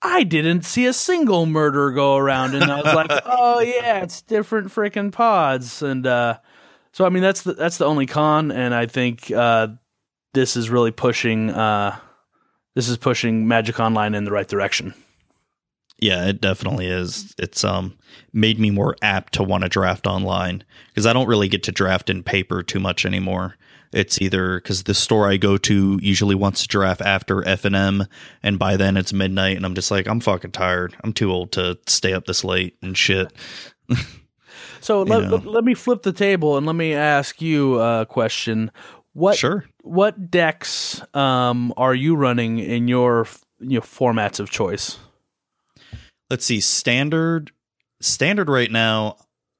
i 0.00 0.22
didn't 0.22 0.62
see 0.62 0.86
a 0.86 0.92
single 0.92 1.44
murder 1.44 1.90
go 1.90 2.16
around 2.16 2.54
and 2.54 2.64
i 2.64 2.76
was 2.80 2.94
like 2.94 3.10
oh 3.26 3.60
yeah 3.60 4.02
it's 4.02 4.22
different 4.22 4.68
freaking 4.68 5.12
pods 5.12 5.82
and 5.82 6.06
uh 6.06 6.38
so 6.92 7.04
i 7.04 7.10
mean 7.10 7.22
that's 7.22 7.42
the 7.42 7.52
that's 7.52 7.76
the 7.76 7.84
only 7.84 8.06
con 8.06 8.50
and 8.50 8.74
i 8.74 8.86
think 8.86 9.30
uh 9.32 9.68
this 10.32 10.56
is 10.56 10.70
really 10.70 10.92
pushing 10.92 11.50
uh 11.50 11.94
this 12.74 12.88
is 12.88 12.96
pushing 12.96 13.46
magic 13.46 13.78
online 13.80 14.14
in 14.14 14.24
the 14.24 14.32
right 14.32 14.48
direction 14.48 14.94
Yeah, 15.98 16.26
it 16.26 16.40
definitely 16.40 16.86
is. 16.86 17.34
It's 17.38 17.64
um 17.64 17.96
made 18.32 18.58
me 18.58 18.70
more 18.70 18.96
apt 19.02 19.34
to 19.34 19.42
want 19.42 19.64
to 19.64 19.68
draft 19.68 20.06
online 20.06 20.64
because 20.88 21.06
I 21.06 21.12
don't 21.12 21.28
really 21.28 21.48
get 21.48 21.62
to 21.64 21.72
draft 21.72 22.08
in 22.10 22.22
paper 22.22 22.62
too 22.62 22.80
much 22.80 23.04
anymore. 23.04 23.56
It's 23.92 24.20
either 24.20 24.60
because 24.60 24.82
the 24.82 24.94
store 24.94 25.30
I 25.30 25.38
go 25.38 25.56
to 25.56 25.98
usually 26.02 26.34
wants 26.34 26.62
to 26.62 26.68
draft 26.68 27.00
after 27.00 27.46
F 27.48 27.64
and 27.64 27.74
M, 27.74 28.06
and 28.42 28.58
by 28.58 28.76
then 28.76 28.98
it's 28.98 29.14
midnight, 29.14 29.56
and 29.56 29.64
I'm 29.64 29.74
just 29.74 29.90
like, 29.90 30.06
I'm 30.06 30.20
fucking 30.20 30.52
tired. 30.52 30.94
I'm 31.02 31.14
too 31.14 31.32
old 31.32 31.52
to 31.52 31.78
stay 31.86 32.12
up 32.12 32.26
this 32.26 32.44
late 32.44 32.76
and 32.82 32.96
shit. 32.96 33.32
So 34.80 35.02
let, 35.02 35.28
let, 35.28 35.44
let 35.44 35.64
me 35.64 35.74
flip 35.74 36.02
the 36.02 36.12
table 36.12 36.56
and 36.56 36.64
let 36.64 36.76
me 36.76 36.94
ask 36.94 37.42
you 37.42 37.80
a 37.80 38.06
question. 38.06 38.70
What 39.12 39.36
Sure. 39.36 39.64
what 39.82 40.30
decks 40.30 41.02
um, 41.14 41.74
are 41.76 41.94
you 41.94 42.14
running 42.14 42.58
in 42.60 42.86
your 42.86 43.26
you 43.58 43.78
know, 43.78 43.80
formats 43.80 44.38
of 44.38 44.50
choice? 44.50 44.98
Let's 46.30 46.44
see, 46.44 46.60
standard 46.60 47.52
standard 48.00 48.48
right 48.48 48.70
now. 48.70 49.16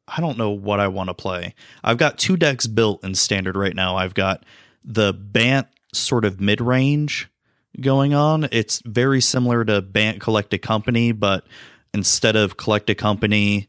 I 0.07 0.21
don't 0.21 0.39
know 0.39 0.51
what 0.51 0.81
I 0.81 0.89
want 0.89 1.09
to 1.09 1.15
play. 1.15 1.55
I've 1.85 1.99
got 1.99 2.19
two 2.19 2.37
decks 2.37 2.67
built 2.67 3.05
in 3.05 3.15
standard 3.15 3.57
right 3.57 3.75
now. 3.75 3.97
I've 3.97 4.15
got 4.15 4.45
the 4.85 5.13
Bant 5.13 5.67
sort 5.93 6.25
of 6.25 6.41
mid 6.41 6.61
range 6.61 7.29
going 7.81 8.15
on. 8.15 8.49
It's 8.51 8.81
very 8.85 9.21
similar 9.21 9.65
to 9.65 9.83
Bant 9.83 10.21
Collected 10.21 10.59
Company, 10.59 11.13
but 11.13 11.45
instead 11.93 12.37
of 12.37 12.57
Collected 12.57 12.97
Company, 12.97 13.69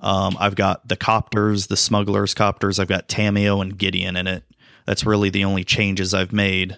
um, 0.00 0.36
I've 0.38 0.56
got 0.56 0.86
the 0.86 0.96
copters, 0.96 1.68
the 1.68 1.76
smugglers 1.76 2.34
copters. 2.34 2.78
I've 2.78 2.88
got 2.88 3.08
Tamiyo 3.08 3.62
and 3.62 3.76
Gideon 3.78 4.16
in 4.16 4.26
it. 4.26 4.44
That's 4.86 5.06
really 5.06 5.30
the 5.30 5.44
only 5.44 5.64
changes 5.64 6.12
I've 6.12 6.32
made. 6.32 6.76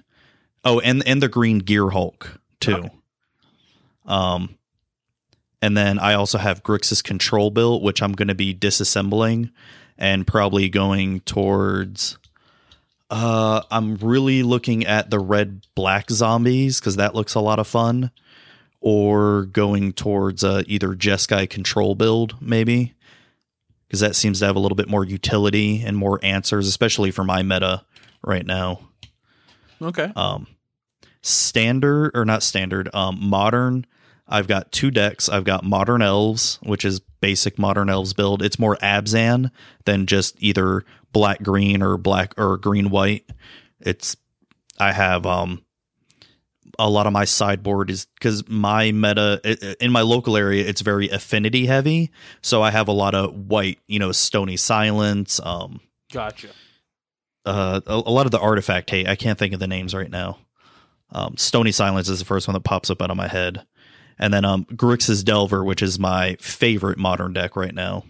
Oh, 0.65 0.79
and 0.81 1.07
and 1.07 1.23
the 1.23 1.29
Green 1.29 1.59
Gear 1.59 1.89
Hulk 1.91 2.39
too. 2.61 2.91
Um, 4.07 4.57
and 5.65 5.77
then 5.77 5.99
I 5.99 6.15
also 6.15 6.37
have 6.39 6.63
Grixis 6.63 7.03
Control 7.03 7.51
built, 7.51 7.83
which 7.83 8.03
I'm 8.03 8.13
going 8.13 8.29
to 8.29 8.35
be 8.35 8.55
disassembling 8.55 9.51
and 9.97 10.27
probably 10.27 10.69
going 10.69 11.21
towards. 11.21 12.19
Uh, 13.11 13.63
I'm 13.71 13.97
really 13.97 14.43
looking 14.43 14.85
at 14.87 15.11
the 15.11 15.19
red 15.19 15.67
black 15.75 16.11
zombies 16.11 16.81
because 16.81 16.97
that 16.97 17.15
looks 17.15 17.35
a 17.35 17.41
lot 17.41 17.59
of 17.59 17.67
fun, 17.67 18.11
or 18.81 19.45
going 19.47 19.93
towards 19.93 20.43
uh, 20.45 20.63
either 20.67 20.89
Jeskai 20.89 21.49
Control 21.49 21.95
build 21.95 22.37
maybe 22.43 22.93
because 23.87 24.01
that 24.01 24.17
seems 24.17 24.41
to 24.41 24.47
have 24.47 24.57
a 24.57 24.59
little 24.59 24.77
bit 24.77 24.89
more 24.89 25.05
utility 25.05 25.83
and 25.83 25.97
more 25.97 26.19
answers, 26.23 26.67
especially 26.67 27.11
for 27.11 27.23
my 27.25 27.43
meta 27.43 27.85
right 28.23 28.47
now 28.47 28.81
Okay. 29.81 30.11
um 30.17 30.47
standard 31.23 32.11
or 32.15 32.25
not 32.25 32.43
standard 32.43 32.89
um 32.95 33.19
modern 33.21 33.85
i've 34.29 34.47
got 34.47 34.73
two 34.73 34.91
decks 34.91 35.29
i've 35.29 35.45
got 35.45 35.65
modern 35.65 36.03
elves 36.03 36.59
which 36.63 36.85
is 36.85 37.01
basic 37.21 37.59
modern 37.59 37.89
elves 37.89 38.13
build 38.13 38.43
it's 38.43 38.59
more 38.59 38.77
abzan 38.77 39.51
than 39.85 40.07
just 40.07 40.35
either 40.43 40.85
black 41.13 41.43
green 41.43 41.83
or 41.83 41.97
black 41.97 42.35
or 42.39 42.57
green 42.57 42.91
white 42.91 43.25
it's 43.81 44.17
i 44.79 44.93
have 44.93 45.25
um 45.27 45.63
a 46.79 46.91
lot 46.91 47.07
of 47.07 47.13
my 47.13 47.25
sideboard 47.25 47.91
is 47.91 48.07
because 48.15 48.49
my 48.49 48.91
meta 48.93 49.41
in 49.81 49.93
my 49.93 50.01
local 50.01 50.37
area 50.37 50.67
it's 50.67 50.81
very 50.81 51.09
affinity 51.09 51.67
heavy, 51.67 52.11
so 52.43 52.63
I 52.63 52.73
have 52.73 52.89
a 52.89 52.93
lot 52.93 53.15
of 53.15 53.33
white, 53.33 53.79
you 53.87 54.01
know, 54.01 54.11
stony 54.11 54.57
silence, 54.57 55.39
um, 55.45 55.81
Gotcha. 56.13 56.49
uh, 57.45 57.81
a, 57.87 57.95
a 57.95 58.11
lot 58.11 58.27
of 58.27 58.33
the 58.33 58.41
artifact 58.41 58.91
hate. 58.91 59.07
I 59.07 59.15
can't 59.15 59.39
think 59.39 59.55
of 59.55 59.61
the 59.61 59.69
names 59.69 59.95
right 59.95 60.11
now. 60.11 60.39
Um, 61.13 61.37
Stony 61.37 61.71
Silence 61.71 62.09
is 62.09 62.19
the 62.19 62.25
first 62.25 62.49
one 62.49 62.55
that 62.55 62.65
pops 62.65 62.91
up 62.91 63.01
out 63.01 63.11
of 63.11 63.17
my 63.17 63.29
head, 63.29 63.65
and 64.19 64.33
then 64.33 64.45
um, 64.45 64.65
Grixis 64.67 65.25
Delver, 65.25 65.65
which 65.65 65.83
is 65.83 65.99
my 65.99 66.37
favorite 66.41 66.99
modern 66.99 67.33
deck 67.33 67.57
right 67.57 67.75
now. 67.75 68.05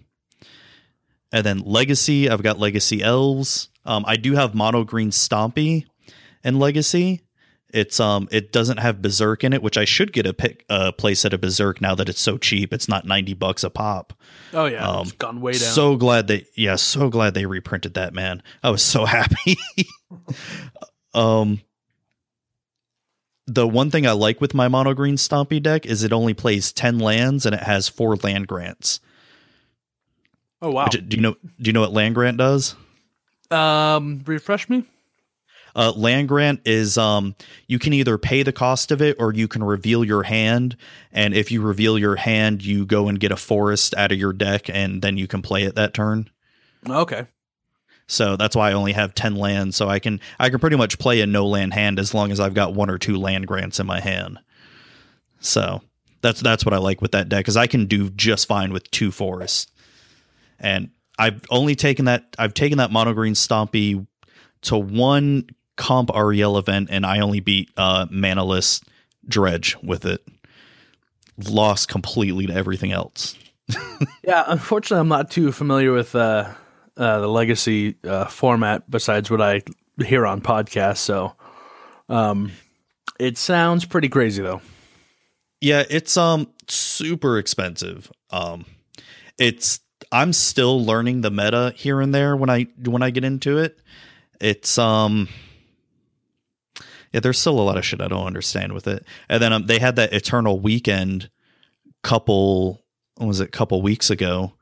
And 1.33 1.45
then 1.45 1.59
Legacy, 1.61 2.31
I've 2.31 2.43
got 2.43 2.59
Legacy 2.59 3.03
Elves. 3.03 3.69
Um, 3.85 4.05
I 4.07 4.17
do 4.17 4.35
have 4.35 4.55
Mono 4.55 4.85
Green 4.85 5.11
Stompy 5.11 5.85
and 6.45 6.59
Legacy. 6.61 7.23
It's 7.71 7.99
um, 7.99 8.29
it 8.31 8.53
doesn't 8.53 8.77
have 8.79 9.03
Berserk 9.03 9.43
in 9.43 9.53
it, 9.53 9.61
which 9.61 9.77
I 9.77 9.85
should 9.85 10.13
get 10.13 10.27
a 10.27 10.33
pick 10.33 10.65
a 10.69 10.93
playset 10.93 11.33
of 11.33 11.41
Berserk 11.41 11.81
now 11.81 11.97
that 11.97 12.09
it's 12.09 12.21
so 12.21 12.39
cheap. 12.39 12.73
It's 12.73 12.89
not 12.89 13.05
ninety 13.05 13.35
bucks 13.35 13.65
a 13.65 13.71
pop. 13.71 14.13
Oh 14.53 14.67
yeah, 14.67 14.89
Um, 14.89 15.03
it's 15.03 15.13
gone 15.13 15.41
way 15.41 15.53
down. 15.53 15.61
So 15.61 15.97
glad 15.97 16.29
they 16.29 16.47
yeah, 16.55 16.77
so 16.77 17.09
glad 17.09 17.35
they 17.35 17.47
reprinted 17.47 17.95
that, 17.95 18.15
man. 18.15 18.45
I 18.63 18.71
was 18.71 18.83
so 18.85 19.05
happy. 19.07 19.57
um 21.15 21.63
the 23.47 23.67
one 23.69 23.91
thing 23.91 24.07
I 24.07 24.13
like 24.13 24.41
with 24.41 24.55
my 24.55 24.69
mono 24.69 24.95
green 24.95 25.17
stompy 25.17 25.63
deck 25.63 25.85
is 25.87 26.03
it 26.03 26.13
only 26.13 26.35
plays 26.35 26.73
10 26.73 26.99
lands 26.99 27.45
and 27.47 27.55
it 27.55 27.63
has 27.63 27.89
4 27.89 28.17
land 28.17 28.47
grants. 28.49 29.01
oh 30.63 30.71
wow. 30.71 30.85
Which- 30.85 31.09
do 31.09 31.17
you 31.17 31.23
know 31.23 31.33
do 31.61 31.69
you 31.69 31.73
know 31.73 31.81
what 31.81 31.93
land 31.93 32.15
grant 32.15 32.39
does? 32.39 32.75
Um, 33.51 34.23
refresh 34.27 34.69
me. 34.69 34.85
Uh, 35.77 35.93
land 35.97 36.29
grant 36.29 36.61
is 36.65 36.97
um, 36.97 37.35
you 37.67 37.79
can 37.81 37.93
either 37.93 38.17
pay 38.17 38.43
the 38.45 38.53
cost 38.53 38.93
of 38.93 39.03
it 39.03 39.17
or 39.19 39.33
you 39.35 39.49
can 39.49 39.63
reveal 39.65 40.05
your 40.05 40.23
hand. 40.23 40.77
And 41.13 41.35
if 41.35 41.51
you 41.51 41.61
reveal 41.63 41.99
your 41.99 42.15
hand, 42.17 42.65
you 42.65 42.87
go 42.87 43.09
and 43.09 43.19
get 43.19 43.33
a 43.33 43.37
forest 43.37 43.93
out 43.97 44.13
of 44.13 44.19
your 44.19 44.33
deck, 44.33 44.71
and 44.71 45.03
then 45.03 45.19
you 45.19 45.27
can 45.27 45.43
play 45.43 45.65
it 45.65 45.75
that 45.75 45.93
turn. 45.93 46.31
Okay. 46.89 47.27
So 48.07 48.37
that's 48.37 48.55
why 48.55 48.71
I 48.71 48.75
only 48.75 48.93
have 48.93 49.15
10 49.15 49.37
lands. 49.37 49.77
So 49.77 49.89
I 49.89 49.99
can 49.99 50.21
I 50.39 50.51
can 50.51 50.59
pretty 50.59 50.77
much 50.77 50.99
play 50.99 51.21
a 51.21 51.27
no 51.27 51.47
land 51.47 51.73
hand 51.73 51.99
as 51.99 52.15
long 52.15 52.31
as 52.31 52.41
I've 52.41 52.55
got 52.55 52.75
one 52.75 52.91
or 52.91 52.99
two 52.99 53.17
land 53.17 53.47
grants 53.47 53.81
in 53.81 53.87
my 53.87 54.01
hand. 54.01 54.39
So 55.41 55.83
that's 56.21 56.41
that's 56.41 56.65
what 56.65 56.75
I 56.75 56.79
like 56.79 57.01
with 57.01 57.13
that 57.13 57.29
deck 57.29 57.41
because 57.41 57.57
I 57.57 57.67
can 57.67 57.87
do 57.87 58.11
just 58.11 58.47
fine 58.47 58.73
with 58.73 58.91
two 58.91 59.11
forests. 59.11 59.71
And 60.59 60.91
I've 61.19 61.43
only 61.51 61.75
taken 61.75 62.07
that 62.07 62.35
I've 62.39 62.55
taken 62.55 62.79
that 62.79 62.91
mono 62.91 63.13
green 63.15 63.35
stompy 63.35 64.07
to 64.63 64.77
one 64.77 65.49
comp 65.77 66.11
REL 66.15 66.59
event 66.59 66.89
and 66.91 67.05
I 67.05 67.21
only 67.21 67.41
beat 67.41 67.71
uh 67.77 68.07
manaless 68.07 68.83
dredge 69.27 69.77
with 69.83 70.05
it. 70.05 70.27
Lost 71.49 71.89
completely 71.89 72.47
to 72.47 72.55
everything 72.55 72.93
else. 72.93 73.37
Yeah, 74.27 74.45
unfortunately, 74.47 75.01
I'm 75.01 75.09
not 75.09 75.31
too 75.31 75.53
familiar 75.53 75.93
with 75.93 76.15
uh, 76.15 76.51
uh, 76.97 77.21
the 77.21 77.29
legacy 77.29 77.97
uh, 78.05 78.27
format 78.27 78.89
besides 78.91 79.31
what 79.31 79.41
I 79.41 79.63
hear 80.05 80.27
on 80.27 80.41
podcasts. 80.41 80.99
So, 80.99 81.35
um, 82.09 82.53
it 83.19 83.39
sounds 83.39 83.85
pretty 83.85 84.09
crazy 84.09 84.43
though. 84.43 84.61
Yeah, 85.61 85.85
it's 85.89 86.17
um 86.17 86.49
super 86.69 87.39
expensive. 87.39 88.11
Um 88.31 88.67
it's 89.39 89.81
I'm 90.13 90.33
still 90.33 90.85
learning 90.85 91.23
the 91.23 91.31
meta 91.31 91.73
here 91.77 92.01
and 92.01 92.15
there 92.15 92.37
when 92.37 92.51
I 92.51 92.67
when 92.85 93.03
I 93.03 93.11
get 93.11 93.25
into 93.25 93.59
it. 93.59 93.79
It's 94.41 94.79
um 94.79 95.29
yeah, 97.13 97.21
there's 97.21 97.39
still 97.39 97.59
a 97.59 97.63
lot 97.63 97.79
of 97.79 97.85
shit 97.85 98.01
I 98.01 98.09
don't 98.09 98.27
understand 98.27 98.73
with 98.73 98.89
it. 98.89 99.07
And 99.29 99.41
then 99.41 99.53
um, 99.53 99.67
they 99.67 99.79
had 99.79 99.97
that 99.97 100.13
Eternal 100.13 100.59
Weekend 100.59 101.31
couple 102.03 102.83
was 103.19 103.41
it 103.41 103.53
couple 103.53 103.81
weeks 103.81 104.11
ago 104.11 104.53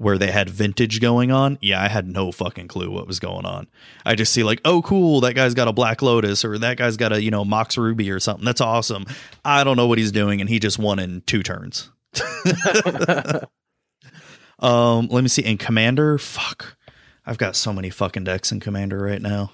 where 0.00 0.16
they 0.16 0.30
had 0.30 0.48
vintage 0.48 0.98
going 0.98 1.30
on. 1.30 1.58
Yeah, 1.60 1.82
I 1.82 1.88
had 1.88 2.08
no 2.08 2.32
fucking 2.32 2.68
clue 2.68 2.90
what 2.90 3.06
was 3.06 3.20
going 3.20 3.44
on. 3.44 3.66
I 4.06 4.14
just 4.14 4.32
see 4.32 4.42
like, 4.42 4.62
oh 4.64 4.80
cool, 4.80 5.20
that 5.20 5.34
guy's 5.34 5.52
got 5.52 5.68
a 5.68 5.74
Black 5.74 6.00
Lotus 6.00 6.42
or 6.42 6.56
that 6.56 6.78
guy's 6.78 6.96
got 6.96 7.12
a, 7.12 7.22
you 7.22 7.30
know, 7.30 7.44
Mox 7.44 7.76
Ruby 7.76 8.10
or 8.10 8.18
something. 8.18 8.46
That's 8.46 8.62
awesome. 8.62 9.04
I 9.44 9.62
don't 9.62 9.76
know 9.76 9.86
what 9.86 9.98
he's 9.98 10.10
doing 10.10 10.40
and 10.40 10.48
he 10.48 10.58
just 10.58 10.78
won 10.78 11.00
in 11.00 11.20
two 11.26 11.42
turns. 11.42 11.90
um, 14.58 15.08
let 15.08 15.20
me 15.20 15.28
see 15.28 15.44
in 15.44 15.58
Commander, 15.58 16.16
fuck. 16.16 16.78
I've 17.26 17.36
got 17.36 17.54
so 17.54 17.70
many 17.70 17.90
fucking 17.90 18.24
decks 18.24 18.52
in 18.52 18.60
Commander 18.60 18.98
right 18.98 19.20
now. 19.20 19.52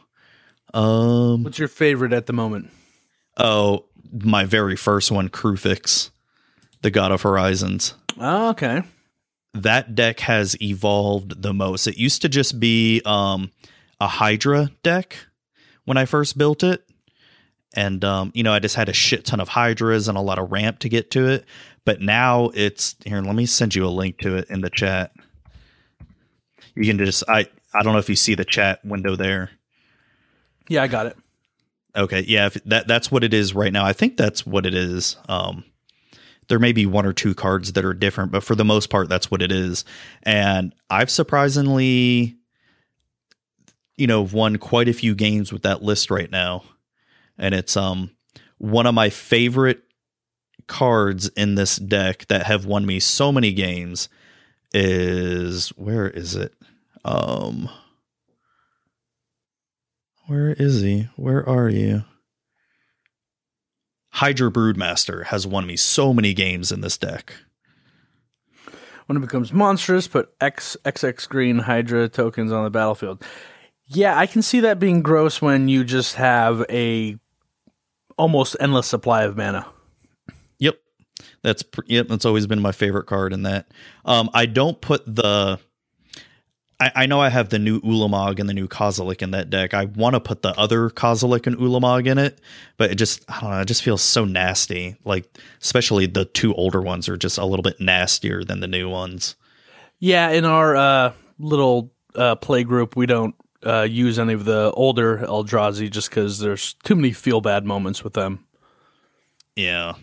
Um 0.73 1.43
What's 1.43 1.59
your 1.59 1.67
favorite 1.67 2.13
at 2.13 2.27
the 2.27 2.33
moment? 2.33 2.71
oh, 3.37 3.85
my 4.13 4.45
very 4.45 4.77
first 4.77 5.11
one, 5.11 5.29
Kruphix, 5.29 6.11
the 6.83 6.91
God 6.93 7.11
of 7.11 7.23
Horizons. 7.23 7.95
Oh, 8.17 8.51
okay. 8.51 8.85
That 9.63 9.95
deck 9.95 10.21
has 10.21 10.61
evolved 10.61 11.43
the 11.43 11.55
most. 11.55 11.87
It 11.87 11.99
used 11.99 12.23
to 12.23 12.29
just 12.29 12.61
be 12.61 13.03
um, 13.05 13.51
a 14.01 14.07
Hydra 14.07 14.71
deck 14.83 15.17
when 15.85 15.97
I 15.97 16.05
first 16.05 16.39
built 16.39 16.63
it. 16.63 16.83
And, 17.75 18.05
um, 18.05 18.33
you 18.35 18.43
know, 18.43 18.53
I 18.53 18.59
just 18.59 18.77
had 18.77 18.89
a 18.89 18.95
shit 18.95 19.25
ton 19.25 19.41
of 19.41 19.49
Hydras 19.49 20.09
and 20.09 20.17
a 20.17 20.23
lot 20.23 20.39
of 20.39 20.51
ramp 20.51 20.79
to 20.81 20.89
get 20.89 21.11
to 21.13 21.29
it. 21.29 21.45
But 21.85 22.01
now 22.01 22.51
it's 22.55 22.97
here. 23.05 23.21
Let 23.21 23.35
me 23.35 23.47
send 23.47 23.75
you 23.75 23.87
a 23.87 23.89
link 23.89 24.19
to 24.21 24.37
it 24.37 24.49
in 24.51 24.61
the 24.61 24.71
chat. 24.71 25.13
You 26.75 26.85
can 26.85 26.99
just, 26.99 27.25
I, 27.29 27.47
I 27.75 27.83
don't 27.83 27.93
know 27.93 27.99
if 27.99 28.09
you 28.09 28.17
see 28.17 28.35
the 28.35 28.45
chat 28.45 28.85
window 28.85 29.17
there. 29.17 29.51
Yeah, 30.69 30.83
I 30.83 30.89
got 30.89 31.07
it. 31.07 31.17
Okay, 31.95 32.25
yeah, 32.27 32.47
if 32.47 32.55
that 32.65 32.87
that's 32.87 33.11
what 33.11 33.25
it 33.25 33.33
is 33.33 33.55
right 33.55 33.73
now. 33.73 33.87
I 33.87 33.95
think 33.95 34.19
that's 34.19 34.45
what 34.45 34.67
it 34.67 34.75
is. 34.75 35.17
Um, 35.29 35.65
there 36.49 36.59
may 36.59 36.73
be 36.73 36.87
one 36.87 37.07
or 37.07 37.13
two 37.13 37.35
cards 37.35 37.73
that 37.73 37.85
are 37.85 37.95
different, 37.95 38.33
but 38.33 38.45
for 38.45 38.55
the 38.55 38.65
most 38.65 38.91
part, 38.91 39.09
that's 39.09 39.31
what 39.31 39.43
it 39.43 39.53
is. 39.53 39.85
And 40.23 40.75
I've 40.91 41.11
surprisingly, 41.11 42.37
you 43.97 44.07
know, 44.07 44.23
won 44.23 44.57
quite 44.57 44.89
a 44.89 44.93
few 44.93 45.15
games 45.15 45.53
with 45.53 45.63
that 45.63 45.83
list 45.83 46.11
right 46.11 46.31
now, 46.31 46.65
and 47.39 47.55
it's 47.55 47.77
um 47.77 48.11
one 48.59 48.87
of 48.87 48.95
my 48.95 49.11
favorite 49.11 49.83
cards 50.67 51.29
in 51.31 51.55
this 51.55 51.77
deck 51.77 52.27
that 52.29 52.47
have 52.47 52.67
won 52.67 52.87
me 52.87 53.01
so 53.01 53.31
many 53.33 53.53
games. 53.53 54.09
Is 54.73 55.69
where 55.71 56.09
is 56.09 56.35
it? 56.35 56.55
Um. 57.05 57.69
Where 60.27 60.51
is 60.51 60.81
he? 60.81 61.09
Where 61.15 61.49
are 61.49 61.69
you? 61.69 62.05
Hydra 64.17 64.51
Broodmaster 64.51 65.25
has 65.27 65.47
won 65.47 65.67
me 65.67 65.77
so 65.77 66.15
many 66.15 66.33
games 66.33 66.73
in 66.73 66.81
this 66.81 66.97
deck. 66.97 67.35
When 69.05 69.19
it 69.19 69.21
becomes 69.21 69.53
monstrous, 69.53 70.09
put 70.09 70.31
X 70.41 70.75
XX 70.87 71.29
green 71.29 71.59
Hydra 71.59 72.09
tokens 72.09 72.51
on 72.51 72.65
the 72.65 72.71
battlefield. 72.71 73.23
Yeah, 73.85 74.19
I 74.19 74.25
can 74.25 74.41
see 74.41 74.61
that 74.61 74.79
being 74.79 75.03
gross 75.03 75.43
when 75.43 75.69
you 75.69 75.85
just 75.85 76.15
have 76.15 76.65
a 76.71 77.19
almost 78.17 78.57
endless 78.59 78.87
supply 78.87 79.25
of 79.25 79.37
mana. 79.37 79.67
Yep. 80.61 80.79
That's 81.43 81.63
yep, 81.87 82.09
that's 82.09 82.25
always 82.25 82.47
been 82.47 82.63
my 82.63 82.73
favorite 82.73 83.05
card 83.05 83.35
in 83.35 83.43
that. 83.43 83.67
Um 84.07 84.31
I 84.33 84.47
don't 84.47 84.81
put 84.81 85.05
the 85.05 85.61
I, 86.79 86.93
I 86.95 87.07
know 87.07 87.21
I 87.21 87.31
have 87.31 87.49
the 87.49 87.59
new 87.59 87.81
Ulamog 87.81 88.39
and 88.39 88.49
the 88.49 88.55
new 88.55 88.69
Kozilek 88.69 89.23
in 89.23 89.31
that 89.31 89.49
deck. 89.49 89.73
I 89.73 89.87
want 89.87 90.15
to 90.15 90.21
put 90.21 90.43
the 90.43 90.59
other 90.59 90.91
Kozilek 90.91 91.47
and 91.47 91.57
Ulamog 91.57 92.07
in 92.07 92.19
it, 92.19 92.41
but 92.77 92.91
it 92.91 92.97
just 92.97 93.25
I 93.29 93.41
don't 93.41 93.51
know, 93.51 93.61
it 93.61 93.69
just 93.69 93.83
feels 93.83 94.03
so 94.03 94.25
nasty. 94.25 94.97
Like 95.05 95.27
especially 95.63 96.07
the 96.07 96.25
two 96.25 96.55
older 96.55 96.83
ones 96.83 97.09
are 97.09 97.17
just 97.17 97.39
a 97.39 97.45
little 97.45 97.63
bit 97.63 97.81
nastier 97.81 98.45
than 98.45 98.61
the 98.61 98.69
new 98.69 98.89
ones. 98.89 99.37
Yeah, 99.99 100.31
in 100.31 100.45
our 100.45 100.77
uh, 100.77 101.13
little 101.39 101.93
uh, 102.15 102.35
play 102.37 102.65
group, 102.65 102.97
we 102.97 103.07
don't 103.07 103.35
uh, 103.65 103.83
use 103.83 104.19
any 104.19 104.35
of 104.35 104.45
the 104.45 104.71
older 104.73 105.19
Eldrazi 105.19 105.91
just 105.91 106.11
because 106.11 106.39
there's 106.39 106.75
too 106.85 106.95
many 106.95 107.13
feel 107.13 107.41
bad 107.41 107.65
moments 107.65 108.05
with 108.05 108.13
them. 108.13 108.45
Yeah. 109.55 109.95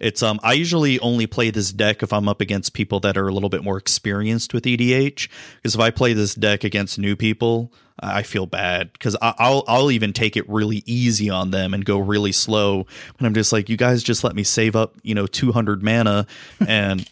It's 0.00 0.22
um 0.22 0.40
I 0.42 0.54
usually 0.54 0.98
only 1.00 1.26
play 1.26 1.50
this 1.50 1.72
deck 1.72 2.02
if 2.02 2.12
I'm 2.12 2.28
up 2.28 2.40
against 2.40 2.74
people 2.74 3.00
that 3.00 3.16
are 3.16 3.28
a 3.28 3.32
little 3.32 3.48
bit 3.48 3.64
more 3.64 3.78
experienced 3.78 4.52
with 4.52 4.64
EDH 4.64 5.28
because 5.56 5.74
if 5.74 5.80
I 5.80 5.90
play 5.90 6.12
this 6.12 6.34
deck 6.34 6.64
against 6.64 6.98
new 6.98 7.16
people, 7.16 7.72
I 8.00 8.22
feel 8.22 8.46
bad 8.46 8.92
because 8.92 9.16
I'll 9.22 9.64
I'll 9.68 9.90
even 9.90 10.12
take 10.12 10.36
it 10.36 10.48
really 10.48 10.82
easy 10.84 11.30
on 11.30 11.50
them 11.50 11.74
and 11.74 11.84
go 11.84 11.98
really 11.98 12.32
slow. 12.32 12.86
And 13.18 13.26
I'm 13.26 13.34
just 13.34 13.52
like, 13.52 13.68
you 13.68 13.76
guys 13.76 14.02
just 14.02 14.24
let 14.24 14.34
me 14.34 14.42
save 14.42 14.74
up, 14.74 14.94
you 15.02 15.14
know, 15.14 15.26
200 15.26 15.82
mana, 15.82 16.26
and 16.66 17.08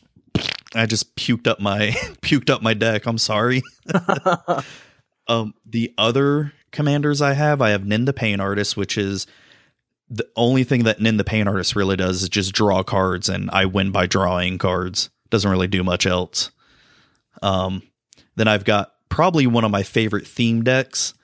I 0.74 0.86
just 0.86 1.14
puked 1.16 1.46
up 1.46 1.60
my 1.60 1.88
puked 2.22 2.50
up 2.50 2.62
my 2.62 2.74
deck. 2.74 3.06
I'm 3.06 3.18
sorry. 3.18 3.62
um, 5.28 5.54
the 5.64 5.94
other 5.96 6.52
commanders 6.72 7.22
I 7.22 7.34
have, 7.34 7.62
I 7.62 7.70
have 7.70 7.86
Nin 7.86 8.04
the 8.04 8.12
Pain 8.12 8.40
Artist, 8.40 8.76
which 8.76 8.98
is 8.98 9.26
the 10.08 10.28
only 10.36 10.64
thing 10.64 10.84
that 10.84 11.00
Nin 11.00 11.16
the 11.16 11.24
Pain 11.24 11.48
Artist 11.48 11.74
really 11.74 11.96
does 11.96 12.22
is 12.22 12.28
just 12.28 12.52
draw 12.52 12.82
cards, 12.82 13.28
and 13.28 13.50
I 13.50 13.66
win 13.66 13.90
by 13.92 14.06
drawing 14.06 14.58
cards. 14.58 15.10
Doesn't 15.30 15.50
really 15.50 15.68
do 15.68 15.82
much 15.82 16.06
else. 16.06 16.50
Um, 17.40 17.82
then 18.36 18.48
I've 18.48 18.64
got 18.64 18.92
probably 19.08 19.46
one 19.46 19.64
of 19.64 19.70
my 19.70 19.82
favorite 19.82 20.26
theme 20.26 20.62
decks 20.62 21.14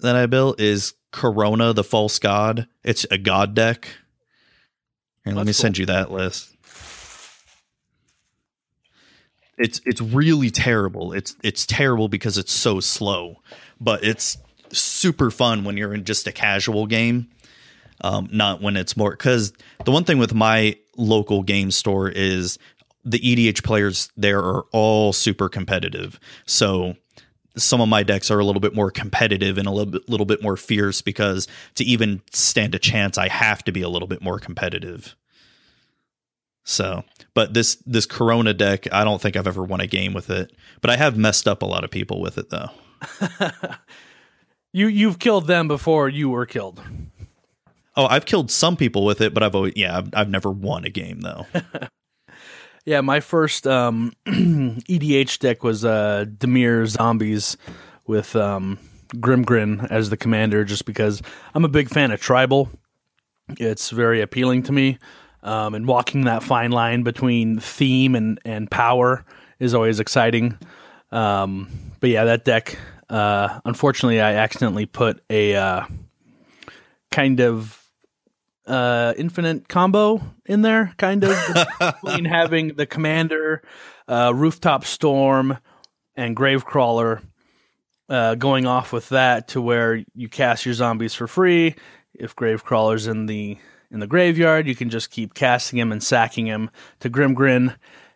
that 0.00 0.16
I 0.16 0.26
built 0.26 0.60
is 0.60 0.94
Karona, 1.12 1.74
the 1.74 1.84
false 1.84 2.18
god. 2.18 2.68
It's 2.84 3.06
a 3.10 3.18
god 3.18 3.54
deck. 3.54 3.88
Here, 5.24 5.34
let 5.34 5.44
That's 5.44 5.46
me 5.46 5.52
cool. 5.52 5.62
send 5.62 5.78
you 5.78 5.86
that 5.86 6.10
list. 6.10 6.54
It's 9.56 9.80
it's 9.84 10.00
really 10.00 10.50
terrible. 10.50 11.12
It's 11.12 11.34
it's 11.42 11.66
terrible 11.66 12.08
because 12.08 12.38
it's 12.38 12.52
so 12.52 12.78
slow, 12.78 13.42
but 13.80 14.04
it's 14.04 14.38
super 14.70 15.30
fun 15.32 15.64
when 15.64 15.76
you're 15.76 15.92
in 15.92 16.04
just 16.04 16.26
a 16.28 16.32
casual 16.32 16.86
game. 16.86 17.28
Um, 18.02 18.28
not 18.30 18.62
when 18.62 18.76
it's 18.76 18.96
more 18.96 19.10
because 19.10 19.52
the 19.84 19.90
one 19.90 20.04
thing 20.04 20.18
with 20.18 20.32
my 20.32 20.76
local 20.96 21.42
game 21.42 21.70
store 21.70 22.08
is 22.08 22.58
the 23.04 23.18
EDH 23.18 23.64
players 23.64 24.10
there 24.16 24.38
are 24.38 24.64
all 24.72 25.12
super 25.12 25.48
competitive. 25.48 26.20
So 26.46 26.94
some 27.56 27.80
of 27.80 27.88
my 27.88 28.04
decks 28.04 28.30
are 28.30 28.38
a 28.38 28.44
little 28.44 28.60
bit 28.60 28.74
more 28.74 28.90
competitive 28.90 29.58
and 29.58 29.66
a 29.66 29.72
little 29.72 29.92
bit, 29.92 30.08
little 30.08 30.26
bit 30.26 30.42
more 30.42 30.56
fierce 30.56 31.02
because 31.02 31.48
to 31.74 31.84
even 31.84 32.22
stand 32.32 32.74
a 32.74 32.78
chance, 32.78 33.18
I 33.18 33.28
have 33.28 33.64
to 33.64 33.72
be 33.72 33.82
a 33.82 33.88
little 33.88 34.08
bit 34.08 34.22
more 34.22 34.38
competitive. 34.38 35.16
So, 36.64 37.02
but 37.34 37.54
this 37.54 37.76
this 37.86 38.06
Karona 38.06 38.56
deck, 38.56 38.92
I 38.92 39.02
don't 39.02 39.20
think 39.20 39.36
I've 39.36 39.46
ever 39.46 39.64
won 39.64 39.80
a 39.80 39.86
game 39.86 40.12
with 40.12 40.30
it, 40.30 40.52
but 40.82 40.90
I 40.90 40.96
have 40.96 41.16
messed 41.16 41.48
up 41.48 41.62
a 41.62 41.66
lot 41.66 41.82
of 41.82 41.90
people 41.90 42.20
with 42.20 42.38
it 42.38 42.50
though. 42.50 42.70
You 44.72 44.86
you've 44.86 45.18
killed 45.18 45.46
them 45.46 45.66
before 45.66 46.08
you 46.08 46.28
were 46.28 46.46
killed. 46.46 46.82
Oh, 47.98 48.06
I've 48.06 48.24
killed 48.24 48.50
some 48.50 48.76
people 48.76 49.04
with 49.04 49.20
it, 49.20 49.34
but 49.34 49.42
I've 49.42 49.54
always 49.54 49.74
yeah, 49.76 49.98
I've, 49.98 50.08
I've 50.14 50.30
never 50.30 50.50
won 50.50 50.84
a 50.84 50.90
game 50.90 51.20
though. 51.20 51.46
Yeah, 52.88 53.02
my 53.02 53.20
first 53.20 53.66
um, 53.66 54.14
EDH 54.26 55.40
deck 55.40 55.62
was 55.62 55.84
uh, 55.84 56.24
Dimir 56.26 56.86
Zombies 56.86 57.58
with 58.06 58.34
um, 58.34 58.78
Grimgrin 59.16 59.90
as 59.90 60.08
the 60.08 60.16
commander, 60.16 60.64
just 60.64 60.86
because 60.86 61.20
I'm 61.52 61.66
a 61.66 61.68
big 61.68 61.90
fan 61.90 62.12
of 62.12 62.20
tribal. 62.22 62.70
It's 63.60 63.90
very 63.90 64.22
appealing 64.22 64.62
to 64.62 64.72
me, 64.72 64.96
um, 65.42 65.74
and 65.74 65.86
walking 65.86 66.22
that 66.22 66.42
fine 66.42 66.70
line 66.70 67.02
between 67.02 67.60
theme 67.60 68.14
and 68.14 68.40
and 68.46 68.70
power 68.70 69.22
is 69.58 69.74
always 69.74 70.00
exciting. 70.00 70.58
Um, 71.12 71.68
but 72.00 72.08
yeah, 72.08 72.24
that 72.24 72.46
deck. 72.46 72.78
Uh, 73.10 73.60
unfortunately, 73.66 74.22
I 74.22 74.32
accidentally 74.32 74.86
put 74.86 75.22
a 75.28 75.54
uh, 75.56 75.84
kind 77.10 77.40
of 77.40 77.87
uh, 78.68 79.14
infinite 79.16 79.68
combo 79.68 80.20
in 80.46 80.62
there, 80.62 80.92
kind 80.98 81.24
of 81.24 81.36
between 81.80 82.24
having 82.26 82.74
the 82.74 82.86
commander, 82.86 83.62
uh, 84.06 84.32
rooftop 84.34 84.84
storm, 84.84 85.58
and 86.14 86.36
gravecrawler 86.36 87.22
uh, 88.08 88.34
going 88.34 88.66
off 88.66 88.92
with 88.92 89.08
that 89.10 89.48
to 89.48 89.60
where 89.60 90.02
you 90.14 90.28
cast 90.28 90.64
your 90.66 90.74
zombies 90.74 91.14
for 91.14 91.26
free. 91.26 91.74
If 92.14 92.36
gravecrawler's 92.36 93.06
in 93.06 93.26
the 93.26 93.58
in 93.90 94.00
the 94.00 94.06
graveyard, 94.06 94.66
you 94.66 94.74
can 94.74 94.90
just 94.90 95.10
keep 95.10 95.32
casting 95.32 95.78
him 95.78 95.92
and 95.92 96.02
sacking 96.02 96.46
him 96.46 96.70
to 97.00 97.08
Grimgrin, 97.08 97.74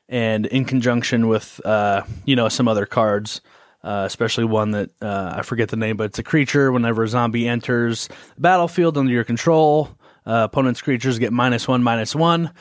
and 0.08 0.44
in 0.46 0.64
conjunction 0.66 1.28
with 1.28 1.60
uh, 1.64 2.02
you 2.24 2.36
know 2.36 2.48
some 2.48 2.68
other 2.68 2.86
cards. 2.86 3.40
Uh, 3.84 4.04
especially 4.06 4.44
one 4.44 4.70
that 4.70 4.90
uh, 5.02 5.34
I 5.38 5.42
forget 5.42 5.68
the 5.68 5.76
name, 5.76 5.96
but 5.96 6.04
it's 6.04 6.18
a 6.20 6.22
creature. 6.22 6.70
Whenever 6.70 7.02
a 7.02 7.08
zombie 7.08 7.48
enters 7.48 8.06
the 8.36 8.40
battlefield 8.40 8.96
under 8.96 9.10
your 9.10 9.24
control, 9.24 9.90
uh, 10.26 10.48
opponent's 10.50 10.82
creatures 10.82 11.18
get 11.18 11.32
minus 11.32 11.66
one, 11.66 11.82
minus 11.82 12.14
one. 12.14 12.52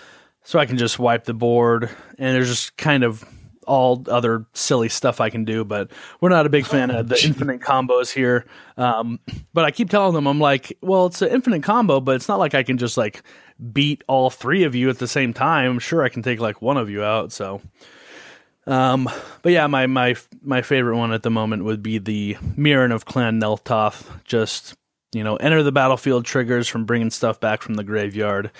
So 0.43 0.57
I 0.57 0.65
can 0.65 0.77
just 0.77 0.97
wipe 0.97 1.25
the 1.25 1.35
board, 1.35 1.89
and 2.17 2.35
there's 2.35 2.49
just 2.49 2.75
kind 2.75 3.03
of 3.03 3.23
all 3.67 4.03
other 4.09 4.47
silly 4.53 4.89
stuff 4.89 5.21
I 5.21 5.29
can 5.29 5.45
do. 5.45 5.63
But 5.63 5.91
we're 6.19 6.29
not 6.29 6.45
a 6.45 6.49
big 6.49 6.65
fan 6.65 6.89
of 6.89 7.09
the 7.09 7.19
infinite 7.23 7.61
combos 7.61 8.11
here. 8.11 8.45
Um, 8.75 9.19
but 9.53 9.65
I 9.65 9.71
keep 9.71 9.89
telling 9.89 10.15
them, 10.15 10.27
I'm 10.27 10.39
like, 10.39 10.77
well, 10.81 11.05
it's 11.05 11.21
an 11.21 11.29
infinite 11.29 11.61
combo, 11.63 11.99
but 11.99 12.15
it's 12.15 12.27
not 12.27 12.39
like 12.39 12.55
I 12.55 12.63
can 12.63 12.77
just 12.77 12.97
like 12.97 13.21
beat 13.71 14.03
all 14.07 14.29
three 14.31 14.63
of 14.63 14.73
you 14.73 14.89
at 14.89 14.97
the 14.97 15.07
same 15.07 15.33
time. 15.33 15.69
I'm 15.69 15.79
sure 15.79 16.03
I 16.03 16.09
can 16.09 16.23
take 16.23 16.39
like 16.39 16.61
one 16.61 16.77
of 16.77 16.89
you 16.89 17.03
out. 17.03 17.31
So. 17.31 17.61
Um, 18.67 19.09
but 19.41 19.51
yeah, 19.51 19.65
my 19.67 19.87
my 19.87 20.15
my 20.43 20.61
favorite 20.61 20.95
one 20.95 21.11
at 21.13 21.23
the 21.23 21.31
moment 21.31 21.63
would 21.63 21.81
be 21.81 21.97
the 21.97 22.35
Meren 22.55 22.93
of 22.93 23.05
Clan 23.05 23.39
Nel 23.39 23.57
Toth. 23.57 24.09
Just 24.23 24.75
you 25.11 25.23
know, 25.23 25.35
enter 25.37 25.61
the 25.63 25.71
battlefield 25.71 26.25
triggers 26.25 26.67
from 26.67 26.85
bringing 26.85 27.09
stuff 27.09 27.39
back 27.39 27.61
from 27.61 27.75
the 27.75 27.83
graveyard. 27.83 28.51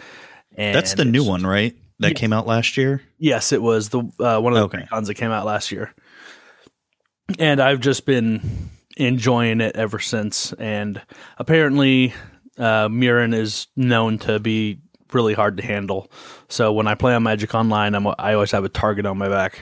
And 0.57 0.75
That's 0.75 0.95
the 0.95 1.05
new 1.05 1.23
one, 1.23 1.45
right? 1.45 1.75
That 1.99 2.09
Yes. 2.11 2.17
came 2.19 2.33
out 2.33 2.47
last 2.47 2.77
year. 2.77 3.01
Yes, 3.19 3.51
it 3.51 3.61
was 3.61 3.89
the 3.89 3.99
uh, 4.19 4.39
one 4.39 4.53
of 4.53 4.57
the 4.71 4.77
Okay. 4.77 4.85
cons 4.87 5.07
that 5.07 5.13
came 5.15 5.31
out 5.31 5.45
last 5.45 5.71
year, 5.71 5.93
and 7.37 7.61
I've 7.61 7.79
just 7.79 8.05
been 8.07 8.69
enjoying 8.97 9.61
it 9.61 9.75
ever 9.75 9.99
since. 9.99 10.51
And 10.53 10.99
apparently, 11.37 12.13
uh, 12.57 12.87
Meren 12.87 13.35
is 13.35 13.67
known 13.75 14.17
to 14.19 14.39
be 14.39 14.79
really 15.13 15.33
hard 15.35 15.57
to 15.57 15.63
handle. 15.63 16.11
So 16.49 16.73
when 16.73 16.87
I 16.87 16.95
play 16.95 17.13
on 17.13 17.21
Magic 17.23 17.53
Online, 17.53 17.93
I'm 17.93 18.07
I 18.17 18.33
always 18.33 18.51
have 18.51 18.63
a 18.63 18.69
target 18.69 19.05
on 19.05 19.17
my 19.19 19.29
back. 19.29 19.61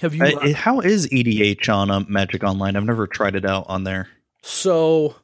Have 0.00 0.14
you? 0.14 0.24
Uh, 0.24 0.54
how 0.54 0.80
is 0.80 1.06
EDH 1.08 1.68
on 1.72 1.90
um, 1.90 2.06
Magic 2.08 2.42
Online? 2.42 2.74
I've 2.76 2.84
never 2.84 3.06
tried 3.06 3.36
it 3.36 3.44
out 3.44 3.66
on 3.68 3.84
there. 3.84 4.08
So 4.42 5.16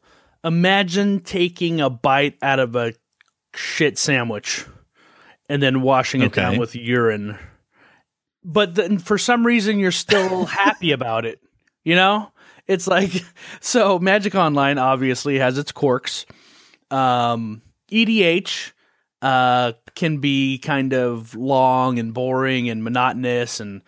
imagine 0.45 1.21
taking 1.21 1.81
a 1.81 1.91
bite 1.91 2.37
out 2.43 2.59
of 2.59 2.77
a 2.77 2.95
shit 3.55 3.99
sandwich 3.99 4.65
and 5.49 5.63
then 5.63 5.83
washing 5.83 6.23
it 6.23 6.33
down 6.33 6.59
with 6.59 6.75
urine. 6.75 7.39
But 8.45 8.75
then 8.75 8.99
for 8.99 9.19
some 9.19 9.45
reason 9.45 9.79
you're 9.79 9.93
still 9.93 10.45
happy 10.47 10.93
about 10.93 11.25
it. 11.25 11.41
You 11.85 11.95
know? 11.95 12.33
It's 12.67 12.87
like 12.87 13.13
so 13.61 13.99
Magic 13.99 14.35
Online 14.35 14.79
obviously 14.79 15.39
has 15.39 15.59
its 15.59 15.73
quirks. 15.73 16.27
Um 16.91 17.63
EDH 17.91 18.73
uh 19.23 19.73
can 19.95 20.19
be 20.19 20.59
kind 20.59 20.93
of 20.93 21.35
long 21.35 21.99
and 21.99 22.13
boring 22.13 22.69
and 22.69 22.85
monotonous 22.85 23.61
and 23.61 23.83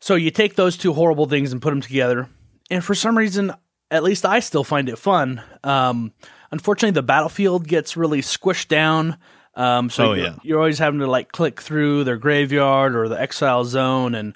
so 0.00 0.14
you 0.14 0.30
take 0.30 0.56
those 0.56 0.76
two 0.76 0.92
horrible 0.92 1.26
things 1.26 1.52
and 1.52 1.62
put 1.62 1.70
them 1.70 1.80
together. 1.80 2.28
And 2.70 2.84
for 2.84 2.94
some 2.94 3.16
reason 3.16 3.52
at 3.90 4.02
least 4.02 4.24
I 4.26 4.40
still 4.40 4.64
find 4.64 4.88
it 4.88 4.96
fun. 4.98 5.42
Um, 5.64 6.12
unfortunately, 6.50 6.94
the 6.94 7.02
battlefield 7.02 7.66
gets 7.68 7.96
really 7.96 8.20
squished 8.20 8.68
down. 8.68 9.16
Um, 9.54 9.88
so 9.90 10.10
Oh, 10.10 10.12
you're, 10.12 10.24
yeah. 10.26 10.34
you're 10.42 10.58
always 10.58 10.78
having 10.78 11.00
to 11.00 11.06
like 11.06 11.32
click 11.32 11.60
through 11.60 12.04
their 12.04 12.16
graveyard 12.18 12.94
or 12.94 13.08
the 13.08 13.18
exile 13.20 13.64
zone 13.64 14.14
and 14.14 14.34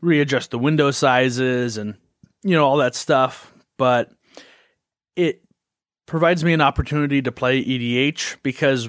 readjust 0.00 0.50
the 0.52 0.58
window 0.58 0.90
sizes 0.90 1.76
and 1.76 1.94
you 2.42 2.52
know 2.56 2.64
all 2.64 2.76
that 2.78 2.94
stuff. 2.94 3.52
But 3.78 4.10
it 5.16 5.42
provides 6.06 6.44
me 6.44 6.52
an 6.52 6.60
opportunity 6.60 7.20
to 7.22 7.32
play 7.32 7.64
EDH 7.64 8.36
because 8.42 8.88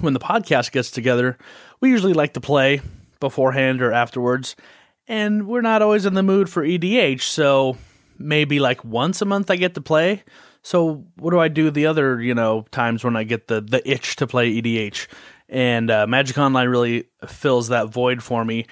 when 0.00 0.12
the 0.14 0.20
podcast 0.20 0.72
gets 0.72 0.90
together, 0.90 1.38
we 1.80 1.90
usually 1.90 2.12
like 2.14 2.34
to 2.34 2.40
play 2.40 2.80
beforehand 3.20 3.82
or 3.82 3.92
afterwards, 3.92 4.56
and 5.06 5.46
we're 5.46 5.60
not 5.60 5.82
always 5.82 6.06
in 6.06 6.14
the 6.14 6.22
mood 6.22 6.48
for 6.48 6.64
EDH. 6.64 7.22
So 7.22 7.76
maybe 8.22 8.60
like 8.60 8.84
once 8.84 9.20
a 9.22 9.24
month 9.24 9.50
I 9.50 9.56
get 9.56 9.74
to 9.74 9.80
play. 9.80 10.22
So 10.62 11.04
what 11.16 11.30
do 11.32 11.40
I 11.40 11.48
do 11.48 11.70
the 11.70 11.86
other, 11.86 12.20
you 12.20 12.34
know, 12.34 12.64
times 12.70 13.02
when 13.02 13.16
I 13.16 13.24
get 13.24 13.48
the 13.48 13.60
the 13.60 13.88
itch 13.88 14.16
to 14.16 14.26
play 14.26 14.52
EDH? 14.60 15.08
And 15.48 15.90
uh, 15.90 16.06
Magic 16.06 16.38
Online 16.38 16.68
really 16.68 17.04
fills 17.26 17.68
that 17.68 17.88
void 17.88 18.22
for 18.22 18.44
me. 18.44 18.66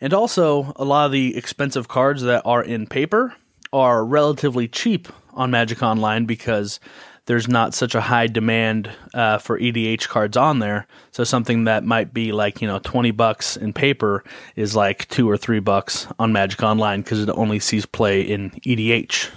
And 0.00 0.12
also, 0.12 0.72
a 0.76 0.84
lot 0.84 1.06
of 1.06 1.12
the 1.12 1.36
expensive 1.36 1.86
cards 1.86 2.22
that 2.22 2.42
are 2.44 2.62
in 2.62 2.86
paper 2.86 3.34
are 3.72 4.04
relatively 4.04 4.68
cheap 4.68 5.08
on 5.32 5.50
Magic 5.50 5.82
Online 5.82 6.24
because 6.24 6.80
there's 7.26 7.48
not 7.48 7.74
such 7.74 7.94
a 7.94 8.00
high 8.00 8.26
demand 8.26 8.90
uh, 9.14 9.38
for 9.38 9.58
EDH 9.58 10.08
cards 10.08 10.36
on 10.36 10.58
there. 10.58 10.86
So 11.10 11.24
something 11.24 11.64
that 11.64 11.84
might 11.84 12.12
be 12.12 12.32
like 12.32 12.60
you 12.60 12.68
know 12.68 12.78
twenty 12.78 13.10
bucks 13.10 13.56
in 13.56 13.72
paper 13.72 14.24
is 14.56 14.76
like 14.76 15.08
two 15.08 15.28
or 15.28 15.36
three 15.36 15.60
bucks 15.60 16.06
on 16.18 16.32
Magic 16.32 16.62
Online 16.62 17.02
because 17.02 17.22
it 17.22 17.30
only 17.30 17.58
sees 17.58 17.86
play 17.86 18.20
in 18.20 18.50
EDH. 18.66 19.30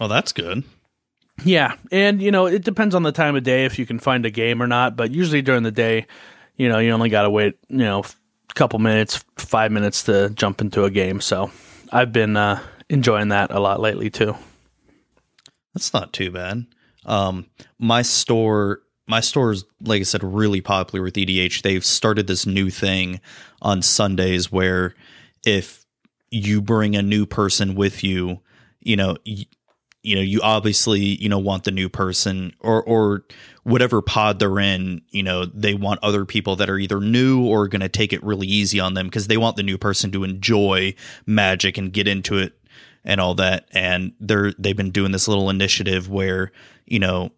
Oh, 0.00 0.08
that's 0.08 0.32
good. 0.32 0.64
Yeah, 1.44 1.74
and 1.92 2.22
you 2.22 2.30
know 2.30 2.46
it 2.46 2.64
depends 2.64 2.94
on 2.94 3.02
the 3.02 3.12
time 3.12 3.36
of 3.36 3.44
day 3.44 3.64
if 3.64 3.78
you 3.78 3.86
can 3.86 3.98
find 3.98 4.24
a 4.24 4.30
game 4.30 4.62
or 4.62 4.66
not. 4.66 4.96
But 4.96 5.10
usually 5.10 5.42
during 5.42 5.62
the 5.62 5.72
day, 5.72 6.06
you 6.56 6.68
know 6.68 6.78
you 6.78 6.90
only 6.90 7.10
got 7.10 7.22
to 7.22 7.30
wait 7.30 7.58
you 7.68 7.78
know 7.78 8.00
a 8.00 8.54
couple 8.54 8.78
minutes, 8.78 9.22
five 9.36 9.70
minutes 9.72 10.04
to 10.04 10.30
jump 10.30 10.62
into 10.62 10.84
a 10.84 10.90
game. 10.90 11.20
So 11.20 11.50
I've 11.92 12.12
been 12.12 12.36
uh, 12.36 12.62
enjoying 12.88 13.28
that 13.28 13.50
a 13.50 13.60
lot 13.60 13.80
lately 13.80 14.08
too. 14.08 14.34
That's 15.76 15.92
not 15.92 16.14
too 16.14 16.30
bad. 16.30 16.64
Um, 17.04 17.44
my 17.78 18.00
store, 18.00 18.80
my 19.06 19.20
store 19.20 19.52
is 19.52 19.66
like 19.82 20.00
I 20.00 20.04
said, 20.04 20.24
really 20.24 20.62
popular 20.62 21.02
with 21.02 21.12
EDH. 21.16 21.60
They've 21.60 21.84
started 21.84 22.26
this 22.26 22.46
new 22.46 22.70
thing 22.70 23.20
on 23.60 23.82
Sundays 23.82 24.50
where 24.50 24.94
if 25.44 25.84
you 26.30 26.62
bring 26.62 26.96
a 26.96 27.02
new 27.02 27.26
person 27.26 27.74
with 27.74 28.02
you, 28.02 28.40
you 28.80 28.96
know, 28.96 29.18
y- 29.26 29.44
you 30.02 30.16
know, 30.16 30.22
you 30.22 30.40
obviously 30.40 31.00
you 31.00 31.28
know 31.28 31.38
want 31.38 31.64
the 31.64 31.70
new 31.72 31.90
person 31.90 32.54
or 32.60 32.82
or 32.84 33.26
whatever 33.64 34.00
pod 34.00 34.38
they're 34.38 34.58
in. 34.58 35.02
You 35.10 35.24
know, 35.24 35.44
they 35.44 35.74
want 35.74 36.00
other 36.02 36.24
people 36.24 36.56
that 36.56 36.70
are 36.70 36.78
either 36.78 37.00
new 37.00 37.44
or 37.44 37.68
going 37.68 37.82
to 37.82 37.90
take 37.90 38.14
it 38.14 38.24
really 38.24 38.46
easy 38.46 38.80
on 38.80 38.94
them 38.94 39.08
because 39.08 39.26
they 39.26 39.36
want 39.36 39.56
the 39.56 39.62
new 39.62 39.76
person 39.76 40.10
to 40.12 40.24
enjoy 40.24 40.94
Magic 41.26 41.76
and 41.76 41.92
get 41.92 42.08
into 42.08 42.38
it 42.38 42.54
and 43.06 43.20
all 43.20 43.34
that. 43.36 43.66
And 43.72 44.12
they're 44.20 44.52
they've 44.58 44.76
been 44.76 44.90
doing 44.90 45.12
this 45.12 45.28
little 45.28 45.48
initiative 45.48 46.10
where 46.10 46.52
you 46.84 46.98
know 46.98 47.30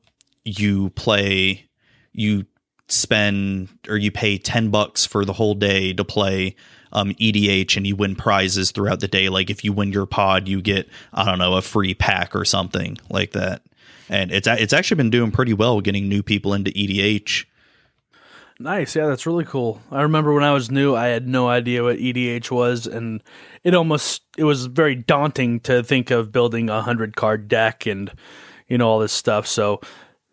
you 0.45 0.90
play 0.90 1.69
you 2.12 2.47
spend 2.89 3.69
or 3.86 3.97
you 3.97 4.11
pay 4.11 4.39
10 4.39 4.70
bucks 4.70 5.05
for 5.05 5.24
the 5.24 5.35
whole 5.35 5.55
day 5.55 5.93
to 5.93 6.05
play 6.05 6.57
um, 6.93 7.11
EDH 7.15 7.77
and 7.77 7.86
you 7.86 7.95
win 7.95 8.16
prizes 8.16 8.70
throughout 8.70 9.01
the 9.01 9.09
day. 9.09 9.28
Like 9.28 9.51
if 9.51 9.62
you 9.62 9.73
win 9.73 9.93
your 9.93 10.07
pod, 10.07 10.49
you 10.49 10.62
get, 10.62 10.89
I 11.12 11.24
don't 11.24 11.39
know, 11.39 11.55
a 11.55 11.62
free 11.62 11.95
pack 11.95 12.35
or 12.35 12.47
something 12.47 12.97
like 13.11 13.32
that. 13.32 13.62
And 14.09 14.32
it's, 14.32 14.49
it's 14.49 14.73
actually 14.73 14.97
been 14.97 15.11
doing 15.11 15.31
pretty 15.31 15.53
well 15.53 15.82
getting 15.82 16.09
new 16.09 16.23
people 16.23 16.55
into 16.55 16.70
EDH. 16.70 17.45
Nice. 18.61 18.97
Yeah, 18.97 19.07
that's 19.07 19.27
really 19.27 19.45
cool. 19.45 19.81
I 19.91 20.03
remember 20.03 20.33
when 20.33 20.43
I 20.43 20.53
was 20.53 20.71
new, 20.71 20.97
I 20.97 21.07
had 21.07 21.29
no 21.29 21.49
idea 21.49 21.85
what 21.85 21.99
EDH 21.99 22.51
was 22.51 22.87
and 22.87 23.23
it 23.63 23.75
almost 23.75 24.23
it 24.37 24.45
was 24.45 24.67
very 24.67 24.97
daunting 24.97 25.61
to 25.61 25.85
think 25.85 26.11
of 26.11 26.33
building 26.33 26.69
a 26.69 26.75
100 26.75 27.15
card 27.15 27.47
deck 27.47 27.87
and 27.87 28.11
you 28.67 28.77
know 28.77 28.89
all 28.89 28.99
this 28.99 29.13
stuff. 29.13 29.47
So 29.47 29.81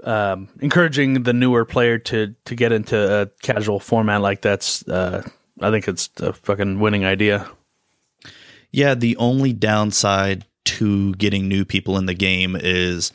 um, 0.04 0.50
encouraging 0.60 1.24
the 1.24 1.34
newer 1.34 1.66
player 1.66 2.00
to 2.00 2.34
to 2.46 2.56
get 2.56 2.72
into 2.72 3.22
a 3.22 3.28
casual 3.44 3.80
format 3.80 4.22
like 4.22 4.42
that's 4.42 4.88
uh, 4.88 5.28
I 5.62 5.70
think 5.70 5.88
it's 5.88 6.10
a 6.18 6.34
fucking 6.34 6.80
winning 6.80 7.06
idea. 7.06 7.48
Yeah, 8.72 8.96
the 8.96 9.16
only 9.18 9.54
downside 9.54 10.46
to 10.66 11.14
getting 11.14 11.48
new 11.48 11.64
people 11.64 11.98
in 11.98 12.08
the 12.08 12.16
game 12.16 12.58
is 12.60 13.14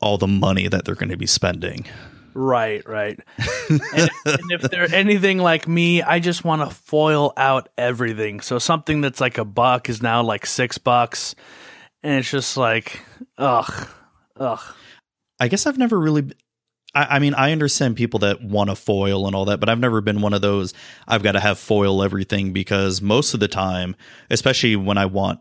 all 0.00 0.18
the 0.18 0.26
money 0.26 0.66
that 0.66 0.84
they're 0.84 0.96
going 0.96 1.08
to 1.10 1.16
be 1.16 1.26
spending. 1.26 1.86
Right, 2.34 2.86
right. 2.88 3.20
and, 3.68 4.10
and, 4.24 4.52
if 4.52 4.62
they're 4.62 4.92
anything 4.94 5.38
like 5.38 5.68
me, 5.68 6.02
I 6.02 6.18
just 6.18 6.44
want 6.44 6.62
to 6.62 6.74
foil 6.74 7.32
out 7.36 7.68
everything. 7.76 8.40
So 8.40 8.58
something 8.58 9.00
that's 9.00 9.20
like 9.20 9.38
a 9.38 9.44
buck 9.44 9.88
is 9.88 10.02
now 10.02 10.22
like 10.22 10.46
six 10.46 10.78
bucks, 10.78 11.34
and 12.02 12.18
it's 12.18 12.30
just 12.30 12.56
like, 12.56 13.00
ugh, 13.36 13.88
ugh. 14.36 14.60
I 15.38 15.48
guess 15.48 15.66
I've 15.66 15.78
never 15.78 15.98
really. 15.98 16.32
I, 16.94 17.16
I 17.16 17.18
mean, 17.18 17.34
I 17.34 17.52
understand 17.52 17.96
people 17.96 18.20
that 18.20 18.42
want 18.42 18.70
to 18.70 18.76
foil 18.76 19.26
and 19.26 19.36
all 19.36 19.46
that, 19.46 19.60
but 19.60 19.68
I've 19.68 19.80
never 19.80 20.00
been 20.00 20.22
one 20.22 20.32
of 20.32 20.40
those. 20.40 20.72
I've 21.06 21.22
got 21.22 21.32
to 21.32 21.40
have 21.40 21.58
foil 21.58 22.02
everything 22.02 22.52
because 22.52 23.02
most 23.02 23.34
of 23.34 23.40
the 23.40 23.48
time, 23.48 23.96
especially 24.30 24.76
when 24.76 24.98
I 24.98 25.06
want 25.06 25.40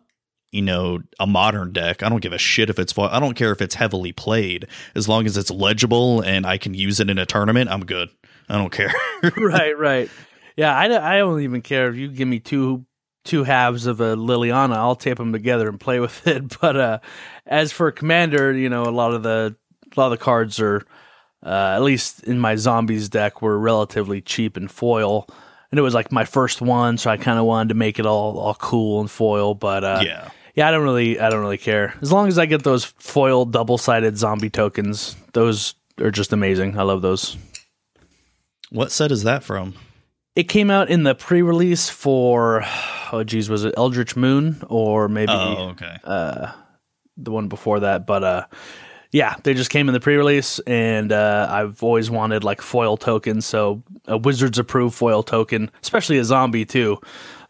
you 0.51 0.61
know, 0.61 0.99
a 1.19 1.25
modern 1.25 1.71
deck. 1.71 2.03
I 2.03 2.09
don't 2.09 2.21
give 2.21 2.33
a 2.33 2.37
shit 2.37 2.69
if 2.69 2.77
it's 2.77 2.93
I 2.97 3.19
don't 3.19 3.35
care 3.35 3.51
if 3.51 3.61
it's 3.61 3.75
heavily 3.75 4.11
played. 4.11 4.67
As 4.95 5.07
long 5.07 5.25
as 5.25 5.37
it's 5.37 5.49
legible 5.49 6.21
and 6.21 6.45
I 6.45 6.57
can 6.57 6.73
use 6.73 6.99
it 6.99 7.09
in 7.09 7.17
a 7.17 7.25
tournament, 7.25 7.69
I'm 7.69 7.85
good. 7.85 8.09
I 8.49 8.57
don't 8.57 8.71
care. 8.71 8.93
right, 9.37 9.77
right. 9.77 10.09
Yeah, 10.57 10.75
I, 10.75 11.15
I 11.15 11.17
don't 11.19 11.41
even 11.41 11.61
care 11.61 11.89
if 11.89 11.95
you 11.95 12.09
give 12.09 12.27
me 12.27 12.39
two 12.39 12.85
two 13.23 13.43
halves 13.43 13.85
of 13.85 14.01
a 14.01 14.15
Liliana, 14.15 14.75
I'll 14.75 14.95
tape 14.95 15.17
them 15.17 15.31
together 15.31 15.69
and 15.69 15.79
play 15.79 15.99
with 16.01 16.27
it. 16.27 16.59
But 16.59 16.75
uh, 16.75 16.99
as 17.45 17.71
for 17.71 17.91
Commander, 17.91 18.51
you 18.51 18.69
know, 18.69 18.83
a 18.83 18.91
lot 18.91 19.13
of 19.13 19.23
the 19.23 19.55
a 19.95 19.99
lot 19.99 20.11
of 20.11 20.19
the 20.19 20.23
cards 20.23 20.59
are, 20.59 20.85
uh, 21.45 21.73
at 21.75 21.81
least 21.81 22.23
in 22.23 22.39
my 22.39 22.55
zombies 22.55 23.09
deck, 23.09 23.41
were 23.41 23.57
relatively 23.57 24.21
cheap 24.21 24.57
in 24.57 24.67
foil, 24.67 25.27
and 25.71 25.79
it 25.79 25.81
was 25.81 25.93
like 25.93 26.11
my 26.11 26.25
first 26.25 26.61
one, 26.61 26.97
so 26.97 27.09
I 27.09 27.17
kind 27.17 27.39
of 27.39 27.45
wanted 27.45 27.69
to 27.69 27.75
make 27.75 27.99
it 27.99 28.05
all 28.05 28.37
all 28.37 28.55
cool 28.55 29.01
and 29.01 29.11
foil. 29.11 29.53
But 29.53 29.83
uh, 29.83 30.01
yeah, 30.03 30.29
yeah, 30.55 30.67
I 30.67 30.71
don't 30.71 30.83
really 30.83 31.19
I 31.19 31.29
don't 31.29 31.41
really 31.41 31.57
care 31.57 31.93
as 32.01 32.11
long 32.11 32.27
as 32.27 32.37
I 32.37 32.45
get 32.45 32.63
those 32.63 32.85
foil 32.85 33.45
double 33.45 33.77
sided 33.77 34.17
zombie 34.17 34.49
tokens. 34.49 35.15
Those 35.33 35.75
are 35.99 36.11
just 36.11 36.33
amazing. 36.33 36.77
I 36.77 36.83
love 36.83 37.01
those. 37.01 37.37
What 38.69 38.91
set 38.91 39.11
is 39.11 39.23
that 39.23 39.43
from? 39.43 39.75
It 40.35 40.43
came 40.43 40.71
out 40.71 40.89
in 40.89 41.03
the 41.03 41.13
pre-release 41.13 41.89
for 41.89 42.63
oh 43.11 43.23
geez, 43.23 43.49
was 43.49 43.65
it 43.65 43.73
Eldritch 43.77 44.15
Moon 44.15 44.63
or 44.69 45.09
maybe 45.09 45.33
oh, 45.33 45.69
okay. 45.71 45.97
uh, 46.03 46.51
the 47.17 47.31
one 47.31 47.47
before 47.49 47.81
that? 47.81 48.07
But 48.07 48.23
uh, 48.23 48.45
yeah, 49.11 49.35
they 49.43 49.53
just 49.53 49.69
came 49.69 49.89
in 49.89 49.93
the 49.93 49.99
pre-release, 49.99 50.59
and 50.59 51.11
uh, 51.11 51.47
I've 51.49 51.83
always 51.83 52.09
wanted 52.09 52.45
like 52.45 52.61
foil 52.61 52.95
tokens. 52.95 53.45
So 53.45 53.83
a 54.07 54.17
Wizards 54.17 54.57
approved 54.57 54.95
foil 54.95 55.21
token, 55.21 55.69
especially 55.83 56.17
a 56.17 56.23
zombie 56.23 56.65
too. 56.65 56.99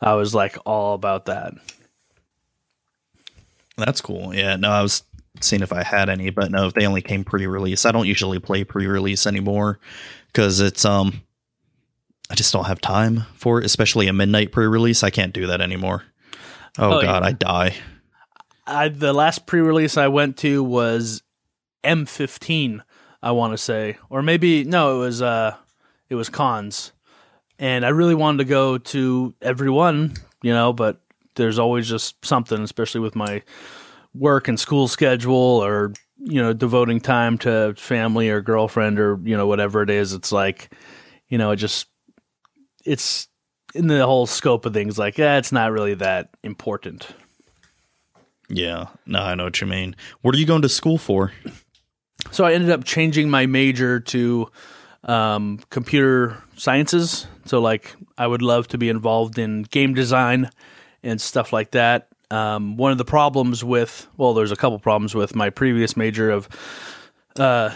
I 0.02 0.16
was 0.16 0.34
like 0.34 0.58
all 0.66 0.96
about 0.96 1.26
that. 1.26 1.54
That's 3.78 4.02
cool. 4.02 4.34
Yeah, 4.34 4.56
no, 4.56 4.70
I 4.70 4.82
was 4.82 5.04
seeing 5.40 5.62
if 5.62 5.72
I 5.72 5.84
had 5.84 6.10
any, 6.10 6.30
but 6.30 6.52
no, 6.52 6.68
if 6.68 6.74
they 6.74 6.86
only 6.86 7.02
came 7.02 7.24
pre-release. 7.24 7.86
I 7.86 7.92
don't 7.92 8.08
usually 8.08 8.40
play 8.40 8.64
pre-release 8.64 9.26
anymore 9.26 9.80
because 10.28 10.60
it's 10.60 10.86
um, 10.86 11.22
I 12.30 12.36
just 12.36 12.54
don't 12.54 12.66
have 12.66 12.82
time 12.82 13.26
for 13.36 13.60
it, 13.60 13.66
especially 13.66 14.08
a 14.08 14.14
midnight 14.14 14.52
pre-release. 14.52 15.04
I 15.04 15.10
can't 15.10 15.34
do 15.34 15.48
that 15.48 15.62
anymore. 15.62 16.04
Oh, 16.78 16.98
oh 16.98 17.02
god, 17.02 17.24
yeah. 17.24 17.28
I 17.28 17.32
die. 17.32 17.76
I, 18.66 18.88
the 18.90 19.14
last 19.14 19.46
pre-release 19.46 19.98
I 19.98 20.08
went 20.08 20.38
to 20.38 20.64
was 20.64 21.24
M15, 21.84 22.82
I 23.22 23.32
want 23.32 23.54
to 23.54 23.58
say, 23.58 23.98
or 24.10 24.22
maybe 24.22 24.64
no, 24.64 24.98
it 24.98 25.00
was 25.00 25.22
uh, 25.22 25.56
it 26.10 26.16
was 26.16 26.30
Khans, 26.30 26.92
and 27.60 27.86
I 27.86 27.90
really 27.90 28.16
wanted 28.16 28.40
to 28.40 28.46
go 28.46 28.78
to 28.78 29.34
everyone, 29.42 30.14
you 30.42 30.54
know, 30.54 30.74
but 30.74 31.02
there's 31.36 31.60
always 31.60 31.88
just 31.88 32.24
something, 32.26 32.62
especially 32.62 33.02
with 33.02 33.16
my 33.16 33.42
work 34.14 34.48
and 34.48 34.60
school 34.60 34.88
schedule, 34.88 35.64
or 35.64 35.94
you 36.20 36.42
know, 36.42 36.54
devoting 36.54 37.00
time 37.00 37.38
to 37.40 37.74
family 37.76 38.30
or 38.30 38.42
girlfriend 38.42 39.00
or 39.00 39.20
you 39.24 39.36
know 39.36 39.48
whatever 39.48 39.82
it 39.82 39.90
is. 39.90 40.14
It's 40.14 40.32
like, 40.32 40.74
you 41.30 41.38
know, 41.38 41.52
it 41.52 41.58
just 41.58 41.88
it's 42.86 43.28
in 43.74 43.88
the 43.88 44.06
whole 44.06 44.28
scope 44.28 44.66
of 44.66 44.74
things. 44.74 44.98
Like, 45.00 45.18
yeah, 45.18 45.38
it's 45.38 45.52
not 45.52 45.72
really 45.72 45.96
that 45.96 46.30
important. 46.44 47.08
Yeah, 48.50 48.88
no, 49.06 49.20
I 49.20 49.36
know 49.36 49.46
what 49.46 49.62
you 49.62 49.68
mean. 49.68 49.96
What 50.22 50.36
are 50.36 50.38
you 50.38 50.46
going 50.46 50.62
to 50.64 50.70
school 50.70 50.98
for? 50.98 51.32
so 52.32 52.44
I 52.44 52.54
ended 52.54 52.70
up 52.70 52.84
changing 52.84 53.30
my 53.30 53.46
major 53.46 54.00
to 54.00 54.52
um, 55.06 55.60
computer 55.70 56.38
sciences. 56.58 57.26
So 57.46 57.60
like 57.60 57.96
I 58.18 58.28
would 58.28 58.42
love 58.42 58.68
to 58.70 58.78
be 58.78 58.90
involved 58.90 59.40
in 59.40 59.64
game 59.64 59.94
design 59.94 60.50
and 61.04 61.20
stuff 61.20 61.54
like 61.54 61.72
that. 61.72 62.08
Um, 62.30 62.78
one 62.78 62.92
of 62.92 62.98
the 62.98 63.06
problems 63.06 63.64
with 63.64 64.08
well, 64.18 64.34
there's 64.34 64.52
a 64.52 64.56
couple 64.56 64.80
problems 64.80 65.14
with 65.14 65.36
my 65.36 65.50
previous 65.50 65.98
major 65.98 66.32
of 66.32 66.48
uh, 67.38 67.72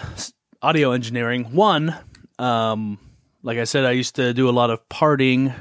audio 0.61 0.91
engineering. 0.91 1.45
One, 1.51 1.95
um, 2.39 2.97
like 3.43 3.57
I 3.57 3.65
said, 3.65 3.85
I 3.85 3.91
used 3.91 4.15
to 4.15 4.33
do 4.33 4.49
a 4.49 4.51
lot 4.51 4.69
of 4.69 4.87
partying. 4.89 5.53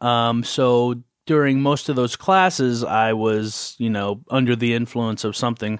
Um, 0.00 0.42
so 0.42 1.02
during 1.26 1.60
most 1.60 1.88
of 1.88 1.96
those 1.96 2.16
classes, 2.16 2.82
I 2.82 3.12
was 3.12 3.74
you 3.78 3.90
know 3.90 4.22
under 4.30 4.56
the 4.56 4.74
influence 4.74 5.24
of 5.24 5.36
something 5.36 5.78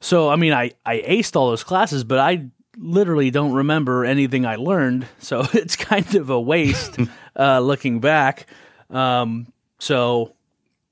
so, 0.00 0.28
I 0.28 0.36
mean, 0.36 0.52
I, 0.52 0.70
I 0.84 0.98
aced 0.98 1.34
all 1.34 1.50
those 1.50 1.64
classes, 1.64 2.04
but 2.04 2.20
I 2.20 2.46
literally 2.76 3.32
don't 3.32 3.52
remember 3.52 4.04
anything 4.04 4.46
I 4.46 4.54
learned. 4.54 5.04
So 5.18 5.40
it's 5.52 5.74
kind 5.74 6.14
of 6.14 6.30
a 6.30 6.40
waste 6.40 6.96
uh, 7.36 7.58
looking 7.60 7.98
back. 8.00 8.46
Um, 8.88 9.52
so, 9.80 10.35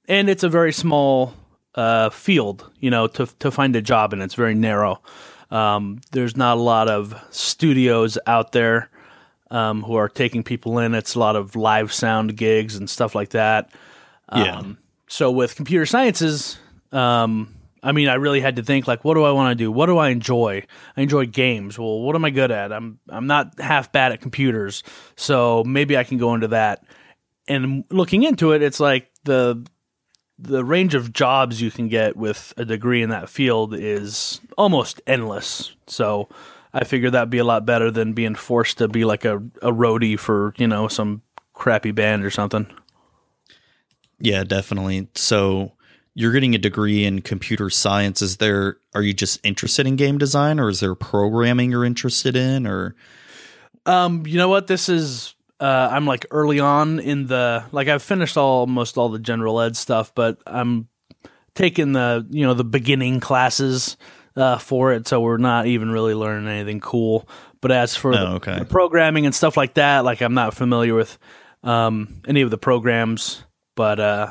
and 0.08 0.28
it's 0.28 0.42
a 0.42 0.48
very 0.48 0.72
small 0.72 1.34
uh, 1.74 2.10
field, 2.10 2.70
you 2.78 2.90
know, 2.90 3.06
to, 3.08 3.26
to 3.38 3.50
find 3.50 3.74
a 3.76 3.82
job, 3.82 4.12
and 4.12 4.22
it's 4.22 4.34
very 4.34 4.54
narrow. 4.54 5.02
Um, 5.50 6.00
there's 6.12 6.36
not 6.36 6.56
a 6.56 6.60
lot 6.60 6.88
of 6.88 7.14
studios 7.30 8.18
out 8.26 8.52
there 8.52 8.90
um, 9.50 9.82
who 9.82 9.94
are 9.94 10.08
taking 10.08 10.42
people 10.42 10.78
in. 10.78 10.94
It's 10.94 11.14
a 11.14 11.18
lot 11.18 11.36
of 11.36 11.56
live 11.56 11.92
sound 11.92 12.36
gigs 12.36 12.76
and 12.76 12.88
stuff 12.88 13.14
like 13.14 13.30
that. 13.30 13.70
yeah. 14.34 14.58
Um, 14.58 14.78
so 15.06 15.30
with 15.30 15.54
computer 15.54 15.86
sciences, 15.86 16.58
um, 16.90 17.54
I 17.82 17.92
mean, 17.92 18.08
I 18.08 18.14
really 18.14 18.40
had 18.40 18.56
to 18.56 18.62
think 18.62 18.88
like, 18.88 19.04
what 19.04 19.14
do 19.14 19.24
I 19.24 19.30
want 19.30 19.50
to 19.50 19.54
do? 19.54 19.70
What 19.70 19.86
do 19.86 19.98
I 19.98 20.08
enjoy? 20.08 20.64
I 20.96 21.02
enjoy 21.02 21.26
games. 21.26 21.78
Well, 21.78 22.00
what 22.00 22.16
am 22.16 22.24
I 22.24 22.30
good 22.30 22.50
at? 22.50 22.72
I'm 22.72 22.98
I'm 23.08 23.26
not 23.26 23.60
half 23.60 23.92
bad 23.92 24.12
at 24.12 24.22
computers, 24.22 24.82
so 25.16 25.62
maybe 25.64 25.96
I 25.96 26.04
can 26.04 26.16
go 26.16 26.34
into 26.34 26.48
that. 26.48 26.84
And 27.46 27.84
looking 27.90 28.22
into 28.22 28.52
it, 28.52 28.62
it's 28.62 28.80
like 28.80 29.10
the 29.24 29.64
the 30.38 30.64
range 30.64 30.94
of 30.94 31.12
jobs 31.12 31.60
you 31.60 31.70
can 31.70 31.88
get 31.88 32.16
with 32.16 32.52
a 32.56 32.64
degree 32.64 33.02
in 33.02 33.10
that 33.10 33.28
field 33.28 33.74
is 33.74 34.40
almost 34.58 35.00
endless. 35.06 35.74
So 35.86 36.28
I 36.72 36.84
figured 36.84 37.12
that'd 37.12 37.30
be 37.30 37.38
a 37.38 37.44
lot 37.44 37.64
better 37.64 37.90
than 37.90 38.12
being 38.14 38.34
forced 38.34 38.78
to 38.78 38.88
be 38.88 39.04
like 39.04 39.24
a, 39.24 39.36
a 39.62 39.70
roadie 39.70 40.18
for, 40.18 40.54
you 40.56 40.66
know, 40.66 40.88
some 40.88 41.22
crappy 41.52 41.92
band 41.92 42.24
or 42.24 42.30
something. 42.30 42.66
Yeah, 44.18 44.42
definitely. 44.42 45.08
So 45.14 45.72
you're 46.14 46.32
getting 46.32 46.54
a 46.54 46.58
degree 46.58 47.04
in 47.04 47.20
computer 47.20 47.68
science 47.68 48.22
is 48.22 48.38
there 48.38 48.78
are 48.94 49.02
you 49.02 49.12
just 49.12 49.40
interested 49.44 49.86
in 49.86 49.96
game 49.96 50.18
design 50.18 50.60
or 50.60 50.68
is 50.68 50.80
there 50.80 50.94
programming 50.94 51.70
you're 51.70 51.84
interested 51.84 52.36
in 52.36 52.66
or 52.66 52.94
um 53.86 54.24
you 54.26 54.38
know 54.38 54.48
what 54.48 54.68
this 54.68 54.88
is 54.88 55.33
uh 55.60 55.88
i'm 55.90 56.06
like 56.06 56.26
early 56.30 56.60
on 56.60 56.98
in 56.98 57.26
the 57.26 57.64
like 57.72 57.88
i've 57.88 58.02
finished 58.02 58.36
almost 58.36 58.98
all 58.98 59.08
the 59.08 59.18
general 59.18 59.60
ed 59.60 59.76
stuff 59.76 60.14
but 60.14 60.38
i'm 60.46 60.88
taking 61.54 61.92
the 61.92 62.26
you 62.30 62.44
know 62.44 62.54
the 62.54 62.64
beginning 62.64 63.20
classes 63.20 63.96
uh 64.36 64.58
for 64.58 64.92
it 64.92 65.06
so 65.06 65.20
we're 65.20 65.36
not 65.36 65.66
even 65.66 65.90
really 65.90 66.14
learning 66.14 66.48
anything 66.48 66.80
cool 66.80 67.28
but 67.60 67.70
as 67.70 67.94
for 67.96 68.12
oh, 68.12 68.16
the, 68.16 68.26
okay. 68.34 68.58
the 68.58 68.64
programming 68.64 69.26
and 69.26 69.34
stuff 69.34 69.56
like 69.56 69.74
that 69.74 70.04
like 70.04 70.20
i'm 70.20 70.34
not 70.34 70.54
familiar 70.54 70.94
with 70.94 71.18
um 71.62 72.20
any 72.26 72.40
of 72.40 72.50
the 72.50 72.58
programs 72.58 73.44
but 73.76 74.00
uh 74.00 74.30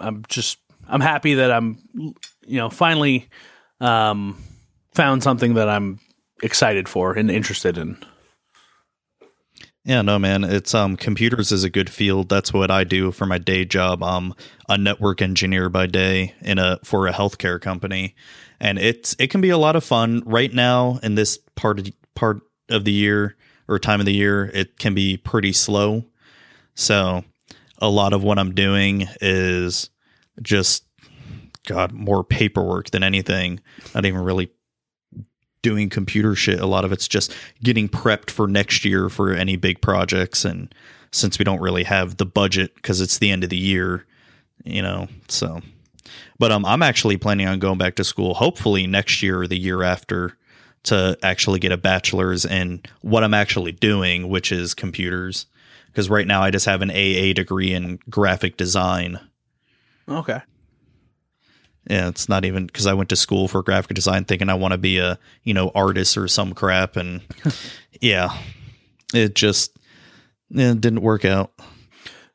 I'm 0.00 0.24
just 0.28 0.58
I'm 0.88 1.00
happy 1.00 1.34
that 1.34 1.52
I'm 1.52 1.78
you 1.94 2.56
know 2.56 2.70
finally 2.70 3.28
um, 3.80 4.42
found 4.94 5.22
something 5.22 5.54
that 5.54 5.68
I'm 5.68 6.00
excited 6.42 6.88
for 6.88 7.12
and 7.12 7.30
interested 7.30 7.78
in. 7.78 8.02
Yeah, 9.84 10.02
no, 10.02 10.18
man. 10.18 10.44
It's 10.44 10.74
um 10.74 10.96
computers 10.96 11.52
is 11.52 11.64
a 11.64 11.70
good 11.70 11.88
field. 11.88 12.28
That's 12.28 12.52
what 12.52 12.70
I 12.70 12.84
do 12.84 13.12
for 13.12 13.24
my 13.26 13.38
day 13.38 13.64
job. 13.64 14.02
I'm 14.02 14.34
a 14.68 14.76
network 14.76 15.22
engineer 15.22 15.68
by 15.70 15.86
day 15.86 16.34
in 16.42 16.58
a 16.58 16.78
for 16.84 17.06
a 17.06 17.12
healthcare 17.12 17.60
company, 17.60 18.14
and 18.60 18.78
it's 18.78 19.16
it 19.18 19.28
can 19.28 19.40
be 19.40 19.50
a 19.50 19.58
lot 19.58 19.76
of 19.76 19.84
fun. 19.84 20.22
Right 20.26 20.52
now, 20.52 20.98
in 21.02 21.14
this 21.14 21.38
part 21.56 21.78
of 21.78 21.88
part 22.14 22.42
of 22.68 22.84
the 22.84 22.92
year 22.92 23.36
or 23.68 23.78
time 23.78 24.00
of 24.00 24.06
the 24.06 24.12
year, 24.12 24.50
it 24.52 24.78
can 24.78 24.94
be 24.94 25.16
pretty 25.16 25.52
slow. 25.52 26.04
So, 26.74 27.24
a 27.78 27.88
lot 27.88 28.12
of 28.12 28.22
what 28.22 28.38
I'm 28.38 28.54
doing 28.54 29.08
is 29.22 29.88
just 30.42 30.84
God 31.66 31.92
more 31.92 32.22
paperwork 32.22 32.90
than 32.90 33.02
anything. 33.02 33.60
Not 33.94 34.04
even 34.04 34.20
really 34.20 34.50
doing 35.62 35.88
computer 35.88 36.34
shit. 36.34 36.60
A 36.60 36.66
lot 36.66 36.84
of 36.84 36.92
it's 36.92 37.08
just 37.08 37.34
getting 37.62 37.88
prepped 37.88 38.30
for 38.30 38.46
next 38.46 38.84
year 38.84 39.08
for 39.08 39.32
any 39.32 39.56
big 39.56 39.80
projects. 39.80 40.44
And 40.44 40.74
since 41.12 41.38
we 41.38 41.44
don't 41.44 41.60
really 41.60 41.84
have 41.84 42.16
the 42.16 42.26
budget 42.26 42.74
because 42.74 43.00
it's 43.00 43.18
the 43.18 43.30
end 43.30 43.44
of 43.44 43.50
the 43.50 43.56
year, 43.56 44.06
you 44.64 44.82
know, 44.82 45.08
so. 45.28 45.60
But 46.38 46.52
um, 46.52 46.64
I'm 46.64 46.82
actually 46.82 47.18
planning 47.18 47.46
on 47.46 47.58
going 47.58 47.78
back 47.78 47.96
to 47.96 48.04
school, 48.04 48.34
hopefully 48.34 48.86
next 48.86 49.22
year 49.22 49.42
or 49.42 49.46
the 49.46 49.58
year 49.58 49.82
after, 49.82 50.36
to 50.84 51.18
actually 51.22 51.58
get 51.58 51.72
a 51.72 51.76
bachelor's 51.76 52.46
in 52.46 52.82
what 53.02 53.22
I'm 53.22 53.34
actually 53.34 53.72
doing, 53.72 54.28
which 54.28 54.50
is 54.50 54.72
computers. 54.72 55.46
Because 55.86 56.08
right 56.08 56.26
now 56.26 56.42
I 56.42 56.50
just 56.50 56.66
have 56.66 56.82
an 56.82 56.90
AA 56.90 57.34
degree 57.34 57.74
in 57.74 57.98
graphic 58.08 58.56
design. 58.56 59.20
Okay. 60.08 60.40
Yeah, 61.90 62.06
it's 62.06 62.28
not 62.28 62.44
even 62.44 62.66
because 62.66 62.86
I 62.86 62.94
went 62.94 63.08
to 63.08 63.16
school 63.16 63.48
for 63.48 63.64
graphic 63.64 63.96
design 63.96 64.24
thinking 64.24 64.48
I 64.48 64.54
want 64.54 64.70
to 64.70 64.78
be 64.78 64.98
a, 64.98 65.18
you 65.42 65.52
know, 65.52 65.72
artist 65.74 66.16
or 66.16 66.28
some 66.28 66.54
crap. 66.54 66.94
And 66.94 67.20
yeah, 68.00 68.38
it 69.12 69.34
just 69.34 69.76
it 70.52 70.80
didn't 70.80 71.02
work 71.02 71.24
out. 71.24 71.52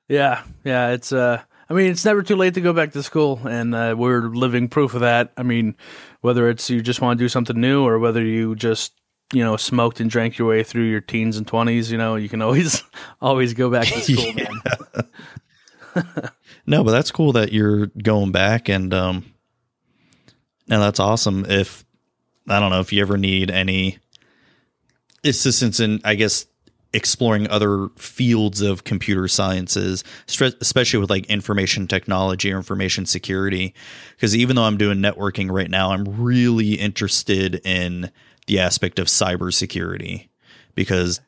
Yeah. 0.10 0.44
Yeah. 0.66 0.90
It's, 0.90 1.14
uh, 1.14 1.42
I 1.70 1.74
mean, 1.74 1.90
it's 1.90 2.04
never 2.04 2.22
too 2.22 2.36
late 2.36 2.56
to 2.56 2.62
go 2.62 2.74
back 2.74 2.92
to 2.92 3.02
school, 3.02 3.40
and 3.44 3.74
uh, 3.74 3.96
we're 3.98 4.24
living 4.24 4.68
proof 4.68 4.94
of 4.94 5.00
that. 5.02 5.32
I 5.36 5.44
mean, 5.44 5.76
whether 6.20 6.50
it's 6.50 6.70
you 6.70 6.82
just 6.82 7.00
want 7.00 7.18
to 7.18 7.24
do 7.24 7.30
something 7.30 7.60
new 7.60 7.84
or 7.84 7.98
whether 7.98 8.24
you 8.24 8.56
just 8.56 8.92
you 9.34 9.44
know 9.44 9.58
smoked 9.58 10.00
and 10.00 10.10
drank 10.10 10.38
your 10.38 10.48
way 10.50 10.64
through 10.64 10.84
your 10.84 11.02
teens 11.02 11.38
and 11.38 11.48
20s 11.48 11.90
you 11.90 11.98
know 11.98 12.16
you 12.16 12.30
can 12.30 12.44
always 12.44 12.84
always 13.22 13.56
go 13.56 13.72
back 13.72 13.88
to 13.88 14.00
school 14.00 14.34
man 14.36 16.14
no 16.68 16.84
but 16.84 16.92
that's 16.92 17.10
cool 17.10 17.32
that 17.32 17.52
you're 17.52 17.88
going 17.88 18.32
back 18.32 18.70
and 18.70 18.94
um 18.94 19.26
and 20.70 20.82
that's 20.82 21.00
awesome 21.00 21.46
if 21.48 21.86
i 22.50 22.60
don't 22.60 22.72
know 22.72 22.80
if 22.80 22.94
you 22.94 23.02
ever 23.02 23.18
need 23.18 23.52
any 23.52 23.98
assistance 25.24 25.80
in 25.80 26.00
i 26.04 26.16
guess 26.16 26.46
exploring 26.94 27.50
other 27.50 27.90
fields 27.98 28.62
of 28.62 28.86
computer 28.86 29.28
sciences 29.28 30.04
especially 30.28 31.00
with 31.00 31.10
like 31.10 31.26
information 31.26 31.88
technology 31.88 32.54
or 32.54 32.56
information 32.56 33.06
security. 33.06 33.74
Because 34.16 34.34
even 34.34 34.56
though 34.56 34.64
i'm 34.64 34.78
doing 34.78 35.00
networking 35.00 35.52
right 35.52 35.70
now 35.70 35.92
i'm 35.92 36.06
really 36.22 36.76
interested 36.76 37.60
in 37.66 38.10
the 38.48 38.60
aspect 38.60 38.98
of 38.98 39.08
cybersecurity 39.08 40.30
because 40.76 41.20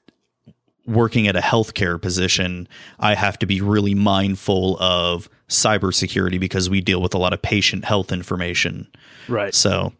working 0.85 1.27
at 1.27 1.35
a 1.35 1.41
healthcare 1.41 2.01
position, 2.01 2.67
I 2.99 3.13
have 3.13 3.37
to 3.39 3.45
be 3.45 3.61
really 3.61 3.93
mindful 3.93 4.77
of 4.79 5.29
cybersecurity 5.49 6.39
because 6.39 6.69
we 6.69 6.81
deal 6.81 7.01
with 7.01 7.13
a 7.13 7.17
lot 7.17 7.33
of 7.33 7.41
patient 7.41 7.85
health 7.85 8.11
information. 8.11 8.87
Right. 9.27 9.53
So 9.53 9.93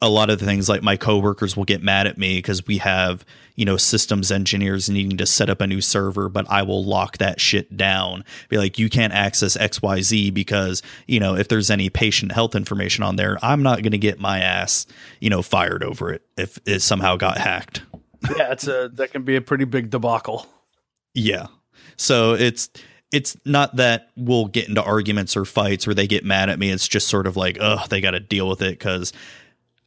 a 0.00 0.08
lot 0.08 0.30
of 0.30 0.38
the 0.38 0.44
things 0.44 0.68
like 0.68 0.82
my 0.82 0.96
coworkers 0.96 1.56
will 1.56 1.64
get 1.64 1.82
mad 1.82 2.06
at 2.06 2.16
me 2.16 2.38
because 2.38 2.66
we 2.66 2.78
have, 2.78 3.24
you 3.56 3.64
know, 3.64 3.76
systems 3.76 4.30
engineers 4.30 4.88
needing 4.88 5.16
to 5.16 5.26
set 5.26 5.50
up 5.50 5.60
a 5.60 5.66
new 5.66 5.80
server, 5.80 6.28
but 6.28 6.48
I 6.48 6.62
will 6.62 6.84
lock 6.84 7.18
that 7.18 7.40
shit 7.40 7.76
down. 7.76 8.24
Be 8.48 8.58
like, 8.58 8.78
you 8.78 8.88
can't 8.88 9.12
access 9.12 9.56
XYZ 9.56 10.32
because, 10.32 10.82
you 11.06 11.18
know, 11.18 11.34
if 11.34 11.48
there's 11.48 11.68
any 11.68 11.90
patient 11.90 12.30
health 12.30 12.54
information 12.54 13.02
on 13.02 13.16
there, 13.16 13.38
I'm 13.42 13.62
not 13.62 13.82
going 13.82 13.92
to 13.92 13.98
get 13.98 14.20
my 14.20 14.38
ass, 14.38 14.86
you 15.20 15.30
know, 15.30 15.42
fired 15.42 15.82
over 15.82 16.12
it 16.12 16.22
if 16.36 16.60
it 16.64 16.80
somehow 16.80 17.16
got 17.16 17.38
hacked. 17.38 17.82
yeah, 18.36 18.52
it's 18.52 18.66
a 18.68 18.90
that 18.94 19.10
can 19.12 19.22
be 19.22 19.36
a 19.36 19.40
pretty 19.40 19.64
big 19.64 19.90
debacle. 19.90 20.46
Yeah. 21.14 21.48
So 21.96 22.34
it's 22.34 22.70
it's 23.10 23.36
not 23.44 23.76
that 23.76 24.10
we'll 24.16 24.46
get 24.46 24.68
into 24.68 24.82
arguments 24.82 25.36
or 25.36 25.44
fights 25.44 25.88
or 25.88 25.94
they 25.94 26.06
get 26.06 26.24
mad 26.24 26.50
at 26.50 26.58
me. 26.58 26.70
It's 26.70 26.86
just 26.86 27.08
sort 27.08 27.26
of 27.26 27.36
like, 27.36 27.58
oh, 27.60 27.84
they 27.88 28.00
got 28.00 28.10
to 28.10 28.20
deal 28.20 28.48
with 28.48 28.60
it 28.62 28.78
because 28.78 29.12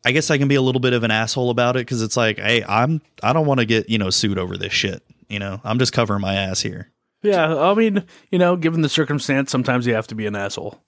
I 0.03 0.11
guess 0.11 0.31
I 0.31 0.37
can 0.37 0.47
be 0.47 0.55
a 0.55 0.61
little 0.61 0.81
bit 0.81 0.93
of 0.93 1.03
an 1.03 1.11
asshole 1.11 1.51
about 1.51 1.75
it 1.75 1.81
because 1.81 2.01
it's 2.01 2.17
like, 2.17 2.39
hey, 2.39 2.63
I'm 2.63 3.01
I 3.21 3.33
don't 3.33 3.45
want 3.45 3.59
to 3.59 3.65
get 3.65 3.89
you 3.89 3.97
know 3.97 4.09
sued 4.09 4.39
over 4.39 4.57
this 4.57 4.73
shit. 4.73 5.03
You 5.29 5.39
know, 5.39 5.61
I'm 5.63 5.79
just 5.79 5.93
covering 5.93 6.21
my 6.21 6.33
ass 6.35 6.61
here. 6.61 6.89
Yeah, 7.21 7.55
I 7.55 7.75
mean, 7.75 8.03
you 8.31 8.39
know, 8.39 8.55
given 8.55 8.81
the 8.81 8.89
circumstance, 8.89 9.51
sometimes 9.51 9.85
you 9.85 9.93
have 9.93 10.07
to 10.07 10.15
be 10.15 10.25
an 10.25 10.35
asshole. 10.35 10.81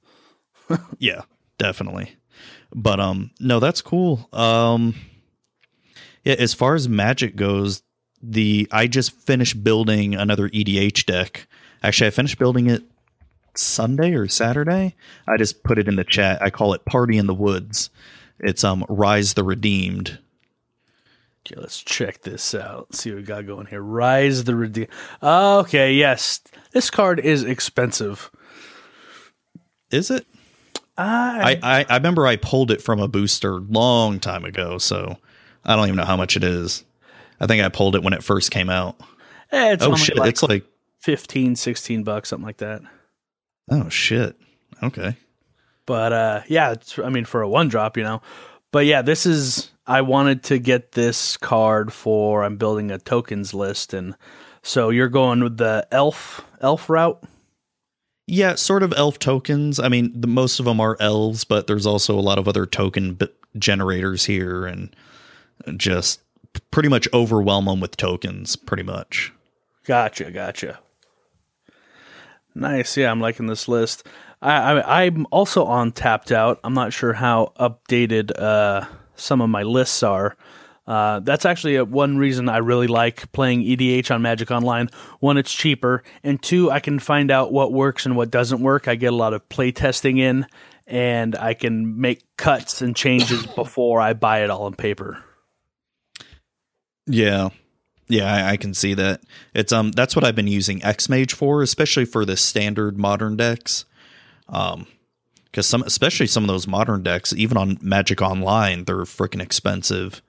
yeah, 0.98 1.22
definitely. 1.60 2.16
But 2.74 3.00
um, 3.00 3.30
no, 3.40 3.60
that's 3.60 3.82
cool. 3.82 4.28
Um, 4.34 4.96
yeah, 6.24 6.36
as 6.40 6.56
far 6.56 6.74
as 6.74 6.90
Magic 6.90 7.36
goes, 7.36 7.84
the 8.22 8.68
I 8.72 8.88
just 8.88 9.12
finished 9.12 9.64
building 9.64 10.16
another 10.16 10.50
EDH 10.50 11.06
deck. 11.06 11.48
Actually, 11.84 12.08
I 12.08 12.12
finished 12.12 12.40
building 12.40 12.70
it 12.70 12.84
Sunday 13.56 14.14
or 14.14 14.28
Saturday. 14.28 14.96
I 15.28 15.38
just 15.38 15.64
put 15.64 15.78
it 15.78 15.88
in 15.88 15.96
the 15.96 16.04
chat. 16.04 16.42
I 16.42 16.50
call 16.50 16.74
it 16.74 16.86
Party 16.86 17.18
in 17.18 17.28
the 17.28 17.34
Woods 17.34 17.90
it's 18.44 18.64
um 18.64 18.86
Rhys 18.90 19.34
the 19.34 19.44
Redeemed. 19.44 20.20
Okay, 21.46 21.60
let's 21.60 21.82
check 21.82 22.22
this 22.22 22.56
out. 22.56 22.88
Let's 22.90 23.00
see 23.00 23.12
what 23.12 23.18
we 23.18 23.24
got 23.24 23.46
going 23.46 23.66
here. 23.66 23.82
Rhys 23.82 24.44
the 24.44 24.56
Redeemed. 24.56 24.90
Okay, 25.22 25.94
yes. 25.94 26.42
This 26.72 26.90
card 26.90 27.20
is 27.20 27.44
expensive. 27.44 28.32
Is 29.92 30.10
it? 30.10 30.26
I, 30.96 31.60
I, 31.64 31.86
I 31.90 31.96
remember 31.98 32.28
I 32.28 32.36
pulled 32.36 32.70
it 32.70 32.82
from 32.82 33.00
a 33.00 33.08
booster 33.08 33.60
long 33.60 34.20
time 34.20 34.46
ago, 34.46 34.78
so 34.78 35.18
I 35.66 35.76
don't 35.76 35.88
even 35.88 35.98
know 35.98 36.06
how 36.06 36.18
much 36.18 36.38
it 36.38 36.44
is. 36.44 36.84
I 37.40 37.48
think 37.48 37.64
I 37.64 37.70
pulled 37.70 37.96
it 37.96 38.04
when 38.04 38.14
it 38.14 38.24
first 38.24 38.52
came 38.52 38.70
out. 38.70 39.00
Eh, 39.52 39.76
oh 39.82 39.96
shit, 39.96 40.18
like 40.18 40.30
it's 40.30 40.44
like 40.44 40.66
15, 41.04 41.58
16 41.58 42.04
bucks, 42.04 42.30
something 42.30 42.46
like 42.46 42.58
that. 42.58 42.82
Oh 43.70 43.90
shit. 43.90 44.38
Okay. 44.82 45.18
But 45.86 46.14
uh, 46.14 46.42
yeah, 46.48 46.72
it's, 46.72 46.98
I 46.98 47.10
mean, 47.10 47.26
for 47.26 47.42
a 47.42 47.50
one 47.50 47.68
drop, 47.68 47.98
you 47.98 48.04
know. 48.04 48.22
But 48.72 48.86
yeah, 48.86 49.02
this 49.02 49.26
is. 49.26 49.70
I 49.86 50.00
wanted 50.00 50.44
to 50.44 50.60
get 50.60 50.94
this 50.94 51.36
card 51.36 51.92
for. 51.92 52.44
I'm 52.44 52.56
building 52.56 52.90
a 52.90 52.98
tokens 52.98 53.54
list, 53.54 53.94
and 53.94 54.16
so 54.62 54.90
you're 54.90 55.10
going 55.10 55.44
with 55.44 55.58
the 55.58 55.86
elf 55.92 56.42
elf 56.62 56.90
route. 56.90 57.22
Yeah, 58.26 58.56
sort 58.56 58.82
of 58.82 58.94
elf 58.94 59.20
tokens. 59.20 59.82
I 59.82 59.90
mean, 59.90 60.20
the, 60.20 60.28
most 60.28 60.60
of 60.60 60.66
them 60.66 60.80
are 60.80 60.96
elves, 61.02 61.44
but 61.44 61.68
there's 61.68 61.86
also 61.86 62.18
a 62.18 62.22
lot 62.22 62.40
of 62.40 62.48
other 62.48 62.66
token 62.66 63.16
b- 63.16 63.28
generators 63.58 64.24
here, 64.24 64.66
and 64.66 64.96
just 65.76 66.22
pretty 66.72 66.88
much 66.88 67.10
overwhelm 67.14 67.66
them 67.66 67.82
with 67.82 67.98
tokens. 67.98 68.56
Pretty 68.56 68.84
much. 68.84 69.34
Gotcha, 69.84 70.32
gotcha. 70.32 70.80
Nice. 72.56 72.98
Yeah, 72.98 73.12
I'm 73.12 73.22
liking 73.22 73.48
this 73.48 73.68
list. 73.68 74.06
I, 74.42 75.04
am 75.04 75.26
also 75.32 75.64
on 75.66 75.92
Tapped 75.92 76.32
Out. 76.32 76.60
I'm 76.64 76.74
not 76.74 76.92
sure 76.92 77.14
how 77.14 77.54
updated 77.60 78.38
uh, 78.38 78.86
some 79.16 79.42
of 79.42 79.50
my 79.50 79.64
lists 79.64 80.04
are. 80.04 80.36
Uh, 80.86 81.22
that's 81.22 81.46
actually 81.46 81.78
a, 81.78 81.86
one 81.86 82.18
reason 82.18 82.50
I 82.50 82.58
really 82.58 82.88
like 82.88 83.32
playing 83.32 83.62
EDH 83.62 84.14
on 84.14 84.22
Magic 84.22 84.52
Online. 84.52 84.90
One, 85.20 85.38
it's 85.38 85.54
cheaper, 85.54 86.04
and 86.24 86.42
two, 86.42 86.70
I 86.70 86.82
can 86.82 87.00
find 87.00 87.32
out 87.32 87.54
what 87.54 87.72
works 87.72 88.06
and 88.06 88.18
what 88.18 88.32
doesn't 88.32 88.62
work. 88.62 88.88
I 88.90 88.96
get 88.96 89.14
a 89.14 89.16
lot 89.16 89.34
of 89.34 89.48
play 89.48 89.72
testing 89.72 90.18
in, 90.18 90.46
and 90.86 91.38
I 91.38 91.54
can 91.54 92.02
make 92.02 92.24
cuts 92.36 92.82
and 92.82 92.96
changes 92.96 93.46
before 93.46 94.02
I 94.02 94.14
buy 94.14 94.44
it 94.44 94.50
all 94.50 94.64
on 94.64 94.74
paper. 94.74 95.24
Yeah, 97.08 97.50
yeah, 98.14 98.32
I, 98.32 98.52
I, 98.52 98.58
can 98.58 98.74
see 98.74 98.94
that. 98.94 99.22
It's 99.56 99.72
um, 99.72 99.92
that's 99.92 100.16
what 100.16 100.24
I've 100.24 100.36
been 100.36 100.48
using 100.48 100.80
XMage 100.82 101.32
for, 101.32 101.62
especially 101.64 102.06
for 102.06 102.26
the 102.26 102.38
standard 102.38 102.98
modern 102.98 103.36
decks. 103.36 103.86
Um, 104.48 104.88
because 105.46 105.68
some, 105.68 105.84
especially 105.84 106.28
some 106.28 106.44
of 106.44 106.48
those 106.48 106.68
modern 106.68 107.04
decks, 107.04 107.32
even 107.34 107.58
on 107.58 107.78
Magic 107.82 108.22
Online, 108.22 108.86
they're 108.86 108.98
freaking 108.98 109.42
expensive. 109.42 110.22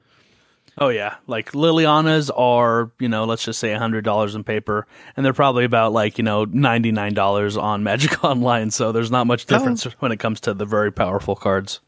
Oh 0.77 0.89
yeah, 0.89 1.17
like 1.27 1.53
Liliana's 1.53 2.31
are 2.31 2.91
you 2.99 3.09
know 3.09 3.25
let's 3.25 3.45
just 3.45 3.59
say 3.59 3.73
a 3.73 3.79
hundred 3.79 4.05
dollars 4.05 4.35
in 4.35 4.45
paper, 4.45 4.87
and 5.17 5.25
they're 5.25 5.33
probably 5.33 5.65
about 5.65 5.93
like 5.93 6.19
you 6.19 6.25
know 6.25 6.45
ninety 6.45 6.91
nine 6.91 7.15
dollars 7.15 7.57
on 7.57 7.83
Magic 7.85 8.25
Online. 8.25 8.71
So 8.71 8.93
there's 8.93 9.11
not 9.11 9.27
much 9.27 9.47
difference 9.47 9.87
oh. 9.87 9.93
when 9.99 10.11
it 10.11 10.19
comes 10.19 10.41
to 10.41 10.55
the 10.55 10.67
very 10.67 10.93
powerful 10.93 11.37
cards. 11.37 11.81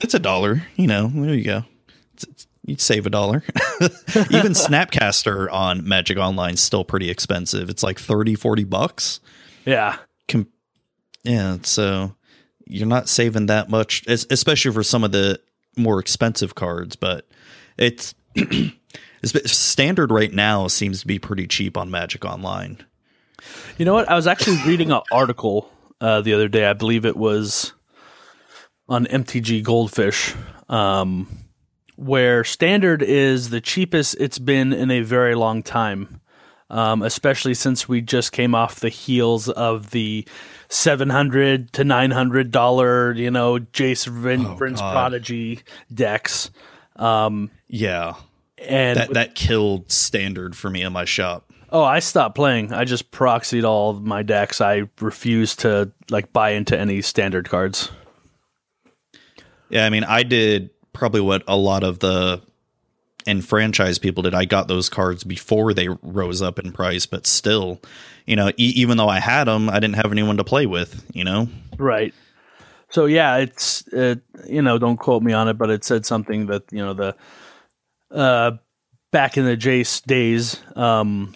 It's 0.00 0.14
a 0.14 0.18
dollar, 0.18 0.62
you 0.76 0.86
know. 0.86 1.08
There 1.08 1.34
you 1.34 1.44
go. 1.44 1.64
It's, 2.14 2.24
it's, 2.24 2.46
you'd 2.64 2.80
save 2.80 3.06
a 3.06 3.10
dollar. 3.10 3.42
Even 4.30 4.52
Snapcaster 4.52 5.50
on 5.52 5.86
Magic 5.86 6.18
Online 6.18 6.54
is 6.54 6.60
still 6.60 6.84
pretty 6.84 7.10
expensive. 7.10 7.68
It's 7.70 7.82
like 7.82 7.98
30, 7.98 8.34
40 8.34 8.64
bucks. 8.64 9.20
Yeah. 9.64 9.96
Com- 10.28 10.48
yeah, 11.22 11.58
so 11.62 12.14
you're 12.66 12.86
not 12.86 13.08
saving 13.08 13.46
that 13.46 13.68
much, 13.70 14.04
especially 14.06 14.72
for 14.72 14.82
some 14.82 15.04
of 15.04 15.12
the 15.12 15.40
more 15.76 15.98
expensive 15.98 16.54
cards. 16.54 16.96
But 16.96 17.26
it's 17.78 18.14
it's- 18.34 18.72
standard 19.56 20.10
right 20.10 20.32
now 20.32 20.66
seems 20.68 21.00
to 21.00 21.06
be 21.06 21.18
pretty 21.18 21.46
cheap 21.46 21.76
on 21.76 21.90
Magic 21.90 22.24
Online. 22.24 22.78
You 23.78 23.84
know 23.84 23.94
what? 23.94 24.08
I 24.08 24.14
was 24.14 24.26
actually 24.26 24.58
reading 24.66 24.90
an 24.92 25.00
article 25.12 25.70
uh, 26.00 26.20
the 26.22 26.32
other 26.34 26.48
day. 26.48 26.64
I 26.66 26.72
believe 26.72 27.04
it 27.04 27.16
was 27.16 27.72
on 28.88 29.06
MTG 29.06 29.62
Goldfish, 29.62 30.34
um, 30.68 31.26
where 31.96 32.44
standard 32.44 33.02
is 33.02 33.50
the 33.50 33.60
cheapest 33.60 34.16
it's 34.20 34.38
been 34.38 34.72
in 34.72 34.90
a 34.90 35.00
very 35.02 35.34
long 35.34 35.62
time. 35.62 36.20
Um, 36.70 37.02
especially 37.02 37.54
since 37.54 37.88
we 37.88 38.00
just 38.00 38.32
came 38.32 38.54
off 38.54 38.80
the 38.80 38.88
heels 38.88 39.48
of 39.50 39.90
the 39.90 40.26
seven 40.68 41.10
hundred 41.10 41.72
to 41.74 41.84
nine 41.84 42.10
hundred 42.10 42.50
dollar, 42.50 43.12
you 43.12 43.30
know, 43.30 43.58
Jace 43.58 44.06
Vin- 44.06 44.46
Oh, 44.46 44.56
Vryn's 44.58 44.80
God. 44.80 44.92
Prodigy 44.92 45.60
decks, 45.92 46.50
Yeah, 46.98 48.14
and 48.58 48.98
that 48.98 49.12
that 49.12 49.34
killed 49.34 49.92
standard 49.92 50.56
for 50.56 50.70
me 50.70 50.82
in 50.82 50.92
my 50.92 51.04
shop. 51.04 51.52
Oh, 51.70 51.84
I 51.84 51.98
stopped 51.98 52.34
playing. 52.34 52.72
I 52.72 52.84
just 52.84 53.10
proxied 53.12 53.64
all 53.64 53.92
my 53.92 54.22
decks. 54.22 54.60
I 54.60 54.84
refused 55.00 55.60
to 55.60 55.92
like 56.10 56.32
buy 56.32 56.50
into 56.50 56.78
any 56.78 57.02
standard 57.02 57.48
cards. 57.48 57.90
Yeah, 59.68 59.84
I 59.86 59.90
mean, 59.90 60.04
I 60.04 60.22
did 60.22 60.70
probably 60.94 61.20
what 61.20 61.42
a 61.46 61.56
lot 61.56 61.84
of 61.84 61.98
the 61.98 62.40
enfranchised 63.26 64.00
people 64.00 64.22
did. 64.22 64.34
I 64.34 64.44
got 64.46 64.68
those 64.68 64.88
cards 64.88 65.24
before 65.24 65.74
they 65.74 65.88
rose 66.02 66.40
up 66.40 66.58
in 66.58 66.72
price, 66.72 67.04
but 67.04 67.26
still, 67.26 67.80
you 68.26 68.36
know, 68.36 68.48
e- 68.50 68.72
even 68.76 68.96
though 68.96 69.08
I 69.08 69.20
had 69.20 69.44
them, 69.44 69.68
I 69.68 69.74
didn't 69.74 69.96
have 69.96 70.12
anyone 70.12 70.38
to 70.38 70.44
play 70.44 70.66
with. 70.66 71.04
You 71.14 71.24
know, 71.24 71.48
Right. 71.78 72.14
So 72.90 73.06
yeah, 73.06 73.38
it's 73.38 73.86
it, 73.88 74.20
you 74.46 74.62
know, 74.62 74.78
don't 74.78 74.96
quote 74.96 75.22
me 75.22 75.32
on 75.32 75.48
it, 75.48 75.58
but 75.58 75.70
it 75.70 75.84
said 75.84 76.06
something 76.06 76.46
that 76.46 76.62
you 76.70 76.84
know 76.84 76.94
the 76.94 77.16
uh 78.10 78.52
back 79.10 79.36
in 79.36 79.44
the 79.44 79.56
Jace 79.56 80.04
days, 80.04 80.60
um, 80.76 81.34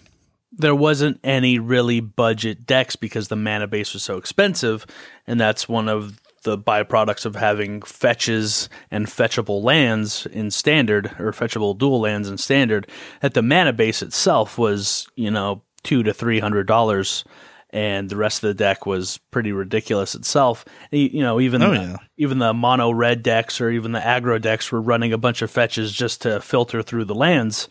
there 0.52 0.74
wasn't 0.74 1.20
any 1.22 1.59
really 1.59 2.01
budget 2.01 2.66
decks 2.66 2.97
because 2.97 3.28
the 3.28 3.36
mana 3.36 3.66
base 3.66 3.93
was 3.93 4.02
so 4.02 4.16
expensive, 4.16 4.86
and 5.26 5.40
that's 5.40 5.68
one 5.68 5.89
of 5.89 6.20
the 6.43 6.56
byproducts 6.59 7.27
of 7.27 7.36
having 7.36 7.82
fetches 7.82 8.69
and 8.90 9.06
fetchable 9.06 9.62
lands 9.62 10.27
in 10.27 10.51
standard 10.51 11.06
or 11.19 11.32
fetchable 11.32 11.77
dual 11.77 12.01
lands 12.01 12.28
in 12.28 12.39
standard. 12.39 12.89
That 13.20 13.35
the 13.35 13.43
mana 13.43 13.73
base 13.73 14.02
itself 14.02 14.59
was 14.59 15.06
you 15.16 15.31
know 15.31 15.62
two 15.82 16.02
to 16.02 16.12
three 16.15 16.40
hundred 16.40 16.66
dollars 16.66 17.24
and 17.70 18.09
the 18.09 18.16
rest 18.16 18.43
of 18.43 18.48
the 18.48 18.55
deck 18.55 18.86
was 18.86 19.19
pretty 19.31 19.52
ridiculous 19.52 20.15
itself. 20.15 20.65
You 20.90 21.20
know, 21.20 21.39
even 21.39 21.62
Oh, 21.62 21.70
the, 21.70 21.77
yeah. 21.77 21.97
even 22.16 22.39
the 22.39 22.55
mono 22.55 22.90
red 22.90 23.23
decks 23.23 23.60
or 23.60 23.69
even 23.70 23.93
the 23.93 24.01
aggro 24.01 24.40
decks 24.40 24.73
were 24.73 24.81
running 24.81 25.12
a 25.12 25.19
bunch 25.19 25.43
of 25.43 25.51
fetches 25.51 25.93
just 25.93 26.23
to 26.23 26.40
filter 26.40 26.82
through 26.82 27.05
the 27.05 27.15
lands 27.15 27.69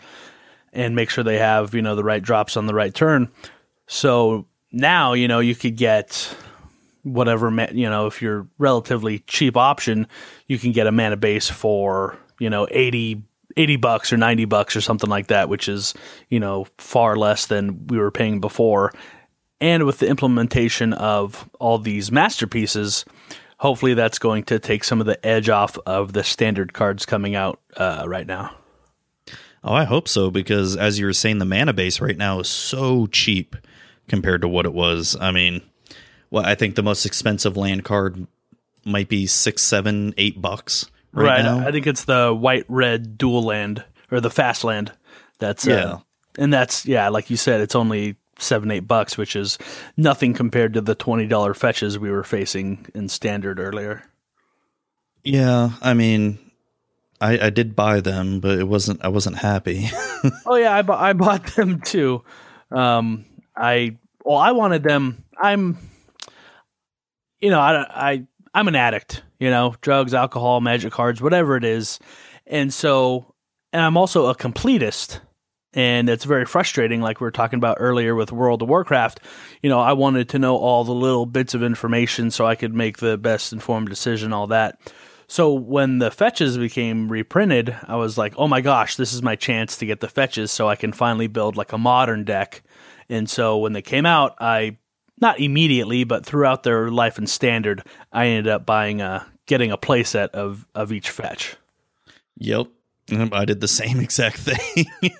and 0.72 0.96
make 0.96 1.10
sure 1.10 1.24
they 1.24 1.40
have 1.40 1.74
you 1.74 1.82
know 1.82 1.96
the 1.96 2.04
right 2.04 2.22
drops 2.22 2.56
on 2.58 2.68
the 2.68 2.76
right 2.76 2.94
turn. 2.94 3.30
So 3.88 4.46
now 4.72 5.14
you 5.14 5.28
know 5.28 5.40
you 5.40 5.56
could 5.56 5.76
get 5.78 6.36
whatever 7.14 7.50
you 7.72 7.90
know 7.90 8.08
if 8.08 8.22
you're 8.22 8.48
relatively 8.58 9.20
cheap 9.20 9.58
option, 9.58 10.08
you 10.48 10.58
can 10.60 10.72
get 10.72 10.88
a 10.88 10.92
mana 10.92 11.18
base 11.18 11.50
for 11.50 12.18
you 12.40 12.50
know 12.50 12.68
80 12.72 13.24
80 13.58 13.76
bucks 13.78 14.14
or 14.14 14.18
90 14.18 14.46
bucks 14.46 14.76
or 14.76 14.82
something 14.82 15.10
like 15.10 15.28
that, 15.28 15.50
which 15.50 15.68
is, 15.68 15.94
you 16.30 16.40
know, 16.40 16.68
far 16.78 17.16
less 17.16 17.48
than 17.48 17.88
we 17.88 17.98
were 17.98 18.12
paying 18.12 18.40
before. 18.40 18.94
And 19.60 19.86
with 19.86 19.98
the 19.98 20.08
implementation 20.08 20.94
of 20.94 21.50
all 21.60 21.80
these 21.80 22.12
masterpieces, 22.12 23.04
hopefully 23.58 23.96
that's 23.96 24.20
going 24.20 24.44
to 24.44 24.60
take 24.60 24.84
some 24.84 25.02
of 25.02 25.08
the 25.08 25.26
edge 25.26 25.50
off 25.50 25.78
of 25.86 26.14
the 26.14 26.24
standard 26.24 26.74
cards 26.74 27.06
coming 27.06 27.36
out 27.36 27.60
uh, 27.76 28.04
right 28.08 28.28
now. 28.28 28.56
Oh, 29.64 29.74
I 29.74 29.86
hope 29.86 30.08
so 30.08 30.30
because 30.30 30.78
as 30.78 31.00
you 31.00 31.08
were 31.08 31.14
saying, 31.14 31.40
the 31.40 31.46
mana 31.46 31.74
base 31.74 32.00
right 32.00 32.16
now 32.16 32.40
is 32.40 32.48
so 32.48 33.08
cheap 33.08 33.56
compared 34.08 34.42
to 34.42 34.48
what 34.48 34.66
it 34.66 34.74
was. 34.74 35.18
I 35.20 35.32
mean, 35.32 35.62
well, 36.32 36.46
I 36.46 36.56
think 36.56 36.76
the 36.76 36.84
most 36.84 37.06
expensive 37.06 37.56
land 37.58 37.84
card 37.86 38.28
might 38.86 39.10
be 39.10 39.28
six, 39.28 39.62
seven, 39.64 40.14
eight 40.18 40.42
bucks 40.42 40.90
right, 41.14 41.42
now. 41.44 41.68
I 41.68 41.72
think 41.72 41.88
it's 41.88 42.06
the 42.06 42.34
white 42.34 42.66
red 42.68 43.18
dual 43.18 43.44
land 43.44 43.84
or 44.12 44.20
the 44.22 44.30
fast 44.30 44.64
land. 44.64 44.92
That's 45.40 45.66
Yeah. 45.66 45.76
uh, 45.76 46.00
and 46.38 46.54
that's 46.54 46.86
yeah, 46.86 47.10
like 47.10 47.30
you 47.30 47.38
said, 47.38 47.62
it's 47.62 47.76
only 47.76 48.16
seven 48.40 48.70
eight 48.72 48.88
bucks, 48.88 49.18
which 49.18 49.36
is 49.36 49.58
nothing 49.98 50.34
compared 50.34 50.74
to 50.74 50.82
the 50.82 50.96
twenty 50.96 51.26
dollar 51.28 51.54
fetches 51.54 51.98
we 52.00 52.12
were 52.12 52.24
facing 52.24 52.86
in 52.94 53.10
standard 53.10 53.60
earlier. 53.60 54.04
yeah, 55.24 55.72
I 55.82 55.94
mean, 55.94 56.40
I, 57.20 57.48
I 57.48 57.50
did 57.50 57.76
buy 57.76 58.00
them, 58.02 58.40
but 58.40 58.60
it 58.60 58.68
wasn't. 58.68 59.04
I 59.04 59.10
wasn't 59.10 59.38
happy. 59.38 59.90
Oh 60.48 60.56
yeah, 60.56 60.74
I, 60.76 60.82
bu- 60.82 60.94
I 60.94 61.14
bought 61.14 61.46
them 61.56 61.80
too. 61.82 62.24
Um, 62.72 63.24
I 63.56 63.98
well, 64.26 64.38
I 64.38 64.52
wanted 64.52 64.82
them. 64.84 65.24
I'm, 65.40 65.78
you 67.40 67.50
know, 67.50 67.60
I, 67.60 67.86
I 67.90 68.24
I'm 68.54 68.68
an 68.68 68.76
addict. 68.76 69.24
You 69.40 69.52
know, 69.52 69.76
drugs, 69.82 70.14
alcohol, 70.14 70.62
magic 70.62 70.92
cards, 70.92 71.22
whatever 71.22 71.58
it 71.58 71.64
is, 71.64 72.00
and 72.48 72.74
so, 72.74 73.36
and 73.72 73.82
I'm 73.82 73.98
also 73.98 74.28
a 74.28 74.36
completist. 74.36 75.20
And 75.74 76.10
it's 76.10 76.24
very 76.24 76.46
frustrating, 76.46 77.02
like 77.02 77.20
we 77.20 77.26
were 77.26 77.32
talking 77.32 77.58
about 77.58 77.78
earlier 77.80 78.16
with 78.16 78.32
World 78.32 78.64
of 78.64 78.70
Warcraft. 78.70 79.20
You 79.62 79.70
know, 79.70 79.80
I 79.80 79.94
wanted 79.94 80.30
to 80.30 80.40
know 80.40 80.56
all 80.56 80.84
the 80.84 80.94
little 80.94 81.28
bits 81.28 81.54
of 81.54 81.62
information 81.62 82.32
so 82.32 82.48
I 82.48 82.56
could 82.56 82.74
make 82.74 82.98
the 82.98 83.16
best 83.16 83.54
informed 83.54 83.90
decision, 83.90 84.34
all 84.34 84.48
that. 84.48 84.80
So 85.28 85.54
when 85.54 86.00
the 86.00 86.10
fetches 86.10 86.58
became 86.58 87.12
reprinted, 87.12 87.76
I 87.86 87.98
was 87.98 88.18
like, 88.18 88.34
"Oh 88.38 88.48
my 88.48 88.62
gosh, 88.62 88.96
this 88.96 89.14
is 89.14 89.22
my 89.22 89.36
chance 89.36 89.78
to 89.78 89.86
get 89.86 90.00
the 90.00 90.08
fetches 90.08 90.52
so 90.52 90.68
I 90.68 90.76
can 90.76 90.94
finally 90.94 91.28
build 91.28 91.58
like 91.58 91.74
a 91.74 91.78
modern 91.78 92.24
deck." 92.24 92.64
And 93.10 93.30
so 93.30 93.58
when 93.58 93.74
they 93.74 93.82
came 93.82 94.06
out, 94.06 94.36
I 94.40 94.78
not 95.20 95.40
immediately, 95.40 96.04
but 96.04 96.26
throughout 96.26 96.64
their 96.64 96.90
life 96.90 97.18
and 97.18 97.30
standard, 97.30 97.84
I 98.12 98.28
ended 98.28 98.52
up 98.52 98.66
buying 98.66 99.02
a 99.02 99.26
getting 99.46 99.72
a 99.72 99.78
playset 99.78 100.30
of 100.30 100.66
of 100.76 100.92
each 100.92 101.10
fetch. 101.10 101.56
Yep. 102.38 102.68
I 103.32 103.46
did 103.46 103.62
the 103.62 103.68
same 103.68 104.00
exact 104.02 104.38
thing, 104.38 104.86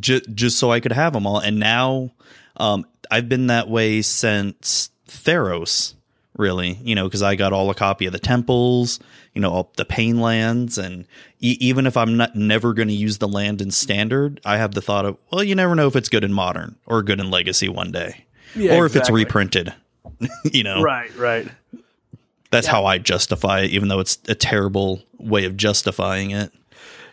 just 0.00 0.32
just 0.34 0.58
so 0.58 0.70
I 0.70 0.80
could 0.80 0.92
have 0.92 1.12
them 1.12 1.26
all. 1.26 1.38
And 1.38 1.58
now, 1.58 2.12
um, 2.56 2.86
I've 3.10 3.28
been 3.28 3.48
that 3.48 3.68
way 3.68 4.02
since 4.02 4.90
Theros, 5.08 5.94
really. 6.36 6.78
You 6.82 6.94
know, 6.94 7.04
because 7.04 7.22
I 7.22 7.34
got 7.34 7.52
all 7.52 7.70
a 7.70 7.74
copy 7.74 8.06
of 8.06 8.12
the 8.12 8.18
temples, 8.18 9.00
you 9.34 9.40
know, 9.40 9.50
all 9.50 9.72
the 9.76 9.84
pain 9.84 10.20
lands, 10.20 10.78
and 10.78 11.06
e- 11.40 11.58
even 11.60 11.86
if 11.86 11.96
I'm 11.96 12.16
not 12.16 12.36
never 12.36 12.72
going 12.72 12.88
to 12.88 12.94
use 12.94 13.18
the 13.18 13.28
land 13.28 13.60
in 13.60 13.72
standard, 13.72 14.40
I 14.44 14.56
have 14.58 14.74
the 14.74 14.82
thought 14.82 15.04
of, 15.04 15.18
well, 15.30 15.42
you 15.42 15.54
never 15.54 15.74
know 15.74 15.88
if 15.88 15.96
it's 15.96 16.08
good 16.08 16.24
in 16.24 16.32
modern 16.32 16.76
or 16.86 17.02
good 17.02 17.20
in 17.20 17.30
legacy 17.30 17.68
one 17.68 17.90
day, 17.90 18.26
Yeah, 18.54 18.76
or 18.76 18.86
if 18.86 18.96
it's 18.96 19.10
reprinted. 19.10 19.72
you 20.44 20.62
know, 20.64 20.82
Right, 20.82 21.14
right. 21.16 21.48
that's 22.50 22.66
how 22.66 22.84
I 22.86 22.98
justify 22.98 23.60
it, 23.60 23.70
even 23.70 23.88
though 23.88 24.00
it's 24.00 24.18
a 24.28 24.34
terrible 24.34 25.00
way 25.18 25.44
of 25.44 25.56
justifying 25.56 26.30
it. 26.32 26.52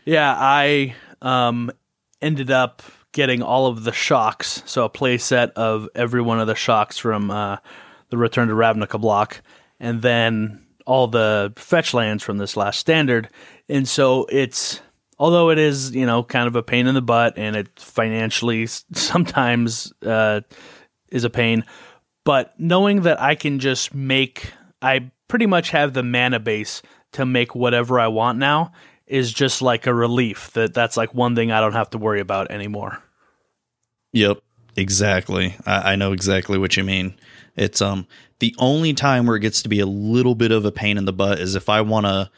Yeah, 0.05 0.33
I 0.37 0.95
um, 1.21 1.71
ended 2.21 2.51
up 2.51 2.81
getting 3.11 3.41
all 3.41 3.67
of 3.67 3.83
the 3.83 3.91
shocks, 3.93 4.63
so 4.65 4.85
a 4.85 4.89
play 4.89 5.17
set 5.17 5.51
of 5.51 5.87
every 5.95 6.21
one 6.21 6.39
of 6.39 6.47
the 6.47 6.55
shocks 6.55 6.97
from 6.97 7.31
uh, 7.31 7.57
the 8.09 8.17
Return 8.17 8.47
to 8.47 8.53
Ravnica 8.53 8.99
block, 8.99 9.41
and 9.79 10.01
then 10.01 10.65
all 10.85 11.07
the 11.07 11.53
fetch 11.55 11.93
lands 11.93 12.23
from 12.23 12.37
this 12.37 12.55
last 12.55 12.79
standard. 12.79 13.29
And 13.69 13.87
so 13.87 14.27
it's 14.29 14.81
although 15.17 15.49
it 15.49 15.57
is 15.57 15.95
you 15.95 16.05
know 16.05 16.23
kind 16.23 16.47
of 16.47 16.55
a 16.55 16.63
pain 16.63 16.87
in 16.87 16.93
the 16.93 17.01
butt, 17.01 17.37
and 17.37 17.55
it 17.55 17.69
financially 17.79 18.67
sometimes 18.93 19.93
uh, 20.05 20.41
is 21.15 21.23
a 21.23 21.29
pain, 21.29 21.63
but 22.25 22.53
knowing 22.59 23.01
that 23.03 23.21
I 23.21 23.35
can 23.35 23.59
just 23.59 23.93
make, 23.93 24.51
I 24.81 25.11
pretty 25.27 25.45
much 25.45 25.71
have 25.71 25.93
the 25.93 26.03
mana 26.03 26.39
base 26.39 26.81
to 27.13 27.25
make 27.25 27.55
whatever 27.55 27.99
I 27.99 28.07
want 28.07 28.37
now 28.37 28.73
is 29.07 29.31
just 29.31 29.61
like 29.61 29.87
a 29.87 29.93
relief 29.93 30.51
that 30.51 30.73
that's 30.73 30.97
like 30.97 31.13
one 31.13 31.35
thing 31.35 31.51
I 31.51 31.61
don't 31.61 31.73
have 31.73 31.89
to 31.91 31.97
worry 31.97 32.19
about 32.19 32.51
anymore. 32.51 33.01
Yep, 34.13 34.39
exactly. 34.75 35.55
I, 35.65 35.93
I 35.93 35.95
know 35.95 36.11
exactly 36.11 36.57
what 36.57 36.75
you 36.75 36.83
mean. 36.83 37.15
It's 37.55 37.81
um 37.81 38.07
the 38.39 38.53
only 38.57 38.93
time 38.93 39.25
where 39.25 39.37
it 39.37 39.41
gets 39.41 39.61
to 39.61 39.69
be 39.69 39.79
a 39.79 39.85
little 39.85 40.35
bit 40.35 40.51
of 40.51 40.65
a 40.65 40.71
pain 40.71 40.97
in 40.97 41.05
the 41.05 41.13
butt 41.13 41.39
is 41.39 41.55
if 41.55 41.69
I 41.69 41.81
want 41.81 42.05
to 42.05 42.29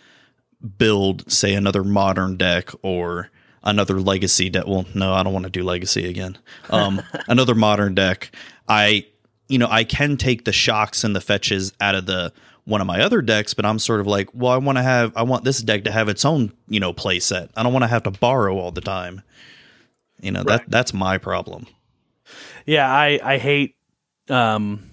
build, 0.78 1.32
say, 1.32 1.54
another 1.54 1.84
modern 1.84 2.38
deck 2.38 2.70
or 2.82 3.30
another 3.64 3.99
legacy 3.99 4.49
deck. 4.49 4.66
Well, 4.68 4.86
no, 4.94 5.14
I 5.14 5.24
don't 5.24 5.34
want 5.34 5.45
to 5.45 5.52
do 5.52 5.64
legacy 5.64 6.08
again. 6.08 6.38
Um, 6.70 7.02
another 7.28 7.56
modern 7.56 7.95
deck. 7.95 8.32
I, 8.68 9.06
you 9.48 9.57
know, 9.57 9.68
I 9.69 9.84
can 9.84 10.18
take 10.18 10.45
the 10.45 10.52
shocks 10.52 11.03
and 11.03 11.15
the 11.15 11.22
fetches 11.22 11.73
out 11.80 11.95
of 11.95 12.06
the 12.06 12.34
one 12.65 12.81
of 12.81 12.88
my 12.88 13.02
other 13.02 13.22
decks, 13.22 13.53
but 13.53 13.65
I'm 13.65 13.80
sort 13.80 14.02
of 14.02 14.07
like, 14.07 14.30
well, 14.34 14.52
I 14.52 14.57
want 14.57 14.77
to 14.77 14.84
have, 14.84 15.15
I 15.15 15.23
want 15.23 15.45
this 15.45 15.61
deck 15.61 15.85
to 15.85 15.91
have 15.91 16.10
its 16.10 16.26
own, 16.26 16.52
you 16.68 16.81
know, 16.81 16.91
play 16.91 17.19
set. 17.19 17.49
I 17.56 17.64
don't 17.64 17.72
want 17.72 17.84
to 17.84 17.88
have 17.88 18.03
to 18.03 18.11
borrow 18.11 18.57
all 18.57 18.72
the 18.72 18.81
time. 18.81 19.22
You 20.19 20.31
know, 20.31 20.44
that 20.44 20.64
that's 20.68 20.94
my 20.94 21.18
problem. 21.18 21.68
Yeah, 22.65 22.91
I 22.91 23.19
I 23.23 23.38
hate 23.38 23.76
um 24.30 24.89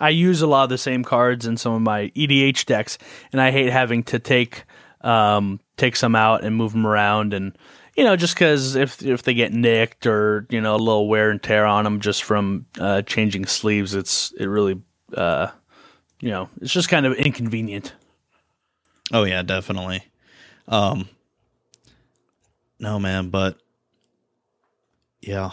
I 0.00 0.10
use 0.10 0.42
a 0.42 0.46
lot 0.46 0.64
of 0.64 0.70
the 0.70 0.78
same 0.78 1.04
cards 1.04 1.46
in 1.46 1.56
some 1.56 1.72
of 1.72 1.82
my 1.82 2.10
EDH 2.14 2.66
decks, 2.66 2.98
and 3.32 3.40
I 3.40 3.50
hate 3.50 3.70
having 3.70 4.02
to 4.04 4.18
take 4.18 4.64
um, 5.00 5.60
take 5.76 5.96
some 5.96 6.14
out 6.14 6.44
and 6.44 6.56
move 6.56 6.72
them 6.72 6.86
around, 6.86 7.32
and 7.32 7.56
you 7.96 8.04
know, 8.04 8.14
just 8.14 8.34
because 8.34 8.76
if 8.76 9.02
if 9.02 9.22
they 9.22 9.34
get 9.34 9.52
nicked 9.52 10.06
or 10.06 10.46
you 10.50 10.60
know 10.60 10.76
a 10.76 10.78
little 10.78 11.08
wear 11.08 11.30
and 11.30 11.42
tear 11.42 11.64
on 11.64 11.84
them 11.84 12.00
just 12.00 12.24
from 12.24 12.66
uh, 12.78 13.02
changing 13.02 13.46
sleeves, 13.46 13.94
it's 13.94 14.32
it 14.38 14.46
really 14.46 14.80
uh, 15.14 15.48
you 16.20 16.30
know 16.30 16.48
it's 16.60 16.72
just 16.72 16.90
kind 16.90 17.06
of 17.06 17.14
inconvenient. 17.14 17.94
Oh 19.12 19.24
yeah, 19.24 19.42
definitely. 19.42 20.02
Um, 20.68 21.08
no 22.78 22.98
man, 22.98 23.30
but 23.30 23.56
yeah, 25.22 25.50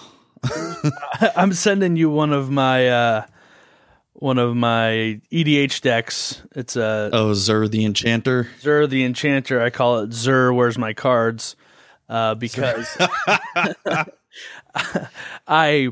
I'm 1.36 1.54
sending 1.54 1.96
you 1.96 2.10
one 2.10 2.34
of 2.34 2.50
my 2.50 2.90
uh, 2.90 3.26
one 4.14 4.38
of 4.38 4.54
my 4.54 5.22
EDH 5.32 5.80
decks. 5.80 6.42
It's 6.56 6.76
a 6.76 7.10
oh 7.14 7.34
Zur 7.34 7.70
the 7.70 7.86
Enchanter. 7.86 8.50
Zur 8.60 8.86
the 8.86 9.06
Enchanter. 9.06 9.62
I 9.62 9.70
call 9.70 10.00
it 10.00 10.12
Zur. 10.12 10.52
Where's 10.52 10.78
my 10.78 10.94
cards? 10.94 11.56
Uh, 12.10 12.36
because 12.36 12.98
I 15.48 15.90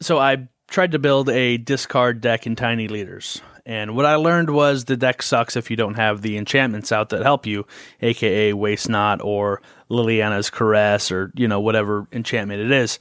so 0.00 0.18
I 0.18 0.48
tried 0.68 0.92
to 0.92 0.98
build 0.98 1.28
a 1.28 1.58
discard 1.58 2.20
deck 2.20 2.46
in 2.46 2.56
Tiny 2.56 2.88
Leaders. 2.88 3.42
And 3.66 3.94
what 3.94 4.06
I 4.06 4.16
learned 4.16 4.50
was 4.50 4.84
the 4.84 4.96
deck 4.96 5.22
sucks 5.22 5.56
if 5.56 5.70
you 5.70 5.76
don't 5.76 5.94
have 5.94 6.22
the 6.22 6.36
enchantments 6.36 6.92
out 6.92 7.10
that 7.10 7.22
help 7.22 7.46
you, 7.46 7.66
aka 8.00 8.52
Waste 8.52 8.88
Not 8.88 9.20
or 9.22 9.60
Liliana's 9.90 10.50
Caress 10.50 11.12
or, 11.12 11.30
you 11.34 11.46
know, 11.46 11.60
whatever 11.60 12.06
enchantment 12.12 12.62
it 12.62 12.72
is. 12.72 12.98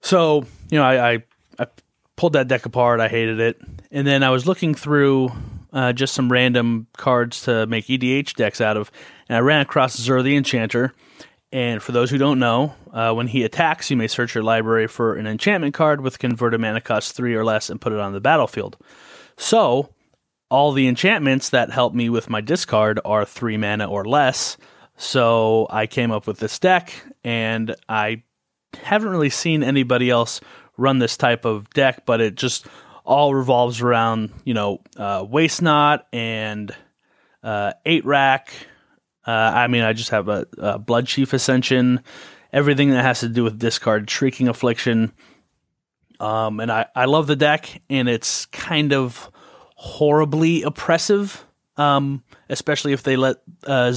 So, 0.00 0.44
you 0.70 0.78
know, 0.78 0.84
I, 0.84 1.12
I, 1.12 1.22
I 1.58 1.66
pulled 2.16 2.34
that 2.34 2.48
deck 2.48 2.66
apart. 2.66 3.00
I 3.00 3.08
hated 3.08 3.40
it. 3.40 3.60
And 3.90 4.06
then 4.06 4.22
I 4.22 4.30
was 4.30 4.46
looking 4.46 4.74
through 4.74 5.32
uh, 5.72 5.92
just 5.92 6.14
some 6.14 6.30
random 6.30 6.86
cards 6.96 7.42
to 7.42 7.66
make 7.66 7.86
EDH 7.86 8.34
decks 8.34 8.60
out 8.60 8.76
of, 8.76 8.90
and 9.28 9.36
I 9.36 9.40
ran 9.40 9.60
across 9.60 9.96
Zur 9.96 10.22
the 10.22 10.36
Enchanter. 10.36 10.94
And 11.50 11.82
for 11.82 11.92
those 11.92 12.10
who 12.10 12.18
don't 12.18 12.38
know, 12.38 12.74
uh, 12.92 13.12
when 13.14 13.26
he 13.26 13.42
attacks, 13.42 13.90
you 13.90 13.96
may 13.96 14.06
search 14.06 14.34
your 14.34 14.44
library 14.44 14.86
for 14.86 15.14
an 15.14 15.26
enchantment 15.26 15.74
card 15.74 16.02
with 16.02 16.18
converted 16.18 16.60
mana 16.60 16.80
cost 16.80 17.16
three 17.16 17.34
or 17.34 17.44
less 17.44 17.70
and 17.70 17.80
put 17.80 17.92
it 17.92 18.00
on 18.00 18.12
the 18.12 18.20
battlefield. 18.20 18.76
So, 19.36 19.94
all 20.50 20.72
the 20.72 20.88
enchantments 20.88 21.50
that 21.50 21.70
help 21.70 21.94
me 21.94 22.08
with 22.10 22.28
my 22.28 22.40
discard 22.40 23.00
are 23.04 23.24
three 23.24 23.56
mana 23.56 23.86
or 23.86 24.04
less. 24.04 24.58
So, 24.96 25.66
I 25.70 25.86
came 25.86 26.10
up 26.10 26.26
with 26.26 26.38
this 26.38 26.58
deck, 26.58 26.92
and 27.24 27.74
I 27.88 28.24
haven't 28.82 29.08
really 29.08 29.30
seen 29.30 29.62
anybody 29.62 30.10
else 30.10 30.40
run 30.76 30.98
this 30.98 31.16
type 31.16 31.46
of 31.46 31.70
deck, 31.70 32.04
but 32.04 32.20
it 32.20 32.34
just 32.34 32.66
all 33.04 33.34
revolves 33.34 33.80
around, 33.80 34.30
you 34.44 34.52
know, 34.52 34.82
uh, 34.98 35.24
Waste 35.26 35.62
Not 35.62 36.06
and 36.12 36.74
uh, 37.42 37.72
Eight 37.86 38.04
Rack. 38.04 38.52
Uh, 39.28 39.52
I 39.54 39.66
mean, 39.66 39.82
I 39.82 39.92
just 39.92 40.08
have 40.08 40.30
a, 40.30 40.46
a 40.56 40.78
Bloodchief 40.78 41.34
Ascension, 41.34 42.02
everything 42.50 42.88
that 42.90 43.02
has 43.02 43.20
to 43.20 43.28
do 43.28 43.44
with 43.44 43.58
discard, 43.58 44.08
Shrieking 44.08 44.48
Affliction. 44.48 45.12
Um, 46.18 46.60
and 46.60 46.72
I, 46.72 46.86
I 46.96 47.04
love 47.04 47.26
the 47.26 47.36
deck, 47.36 47.82
and 47.90 48.08
it's 48.08 48.46
kind 48.46 48.94
of 48.94 49.30
horribly 49.74 50.62
oppressive, 50.62 51.44
um, 51.76 52.24
especially 52.48 52.94
if 52.94 53.02
they 53.02 53.16
let 53.16 53.36
uh, 53.66 53.92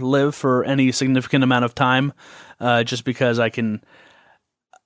live 0.00 0.36
for 0.36 0.62
any 0.62 0.92
significant 0.92 1.42
amount 1.42 1.64
of 1.64 1.74
time, 1.74 2.12
uh, 2.60 2.84
just 2.84 3.04
because 3.04 3.40
I 3.40 3.48
can. 3.48 3.82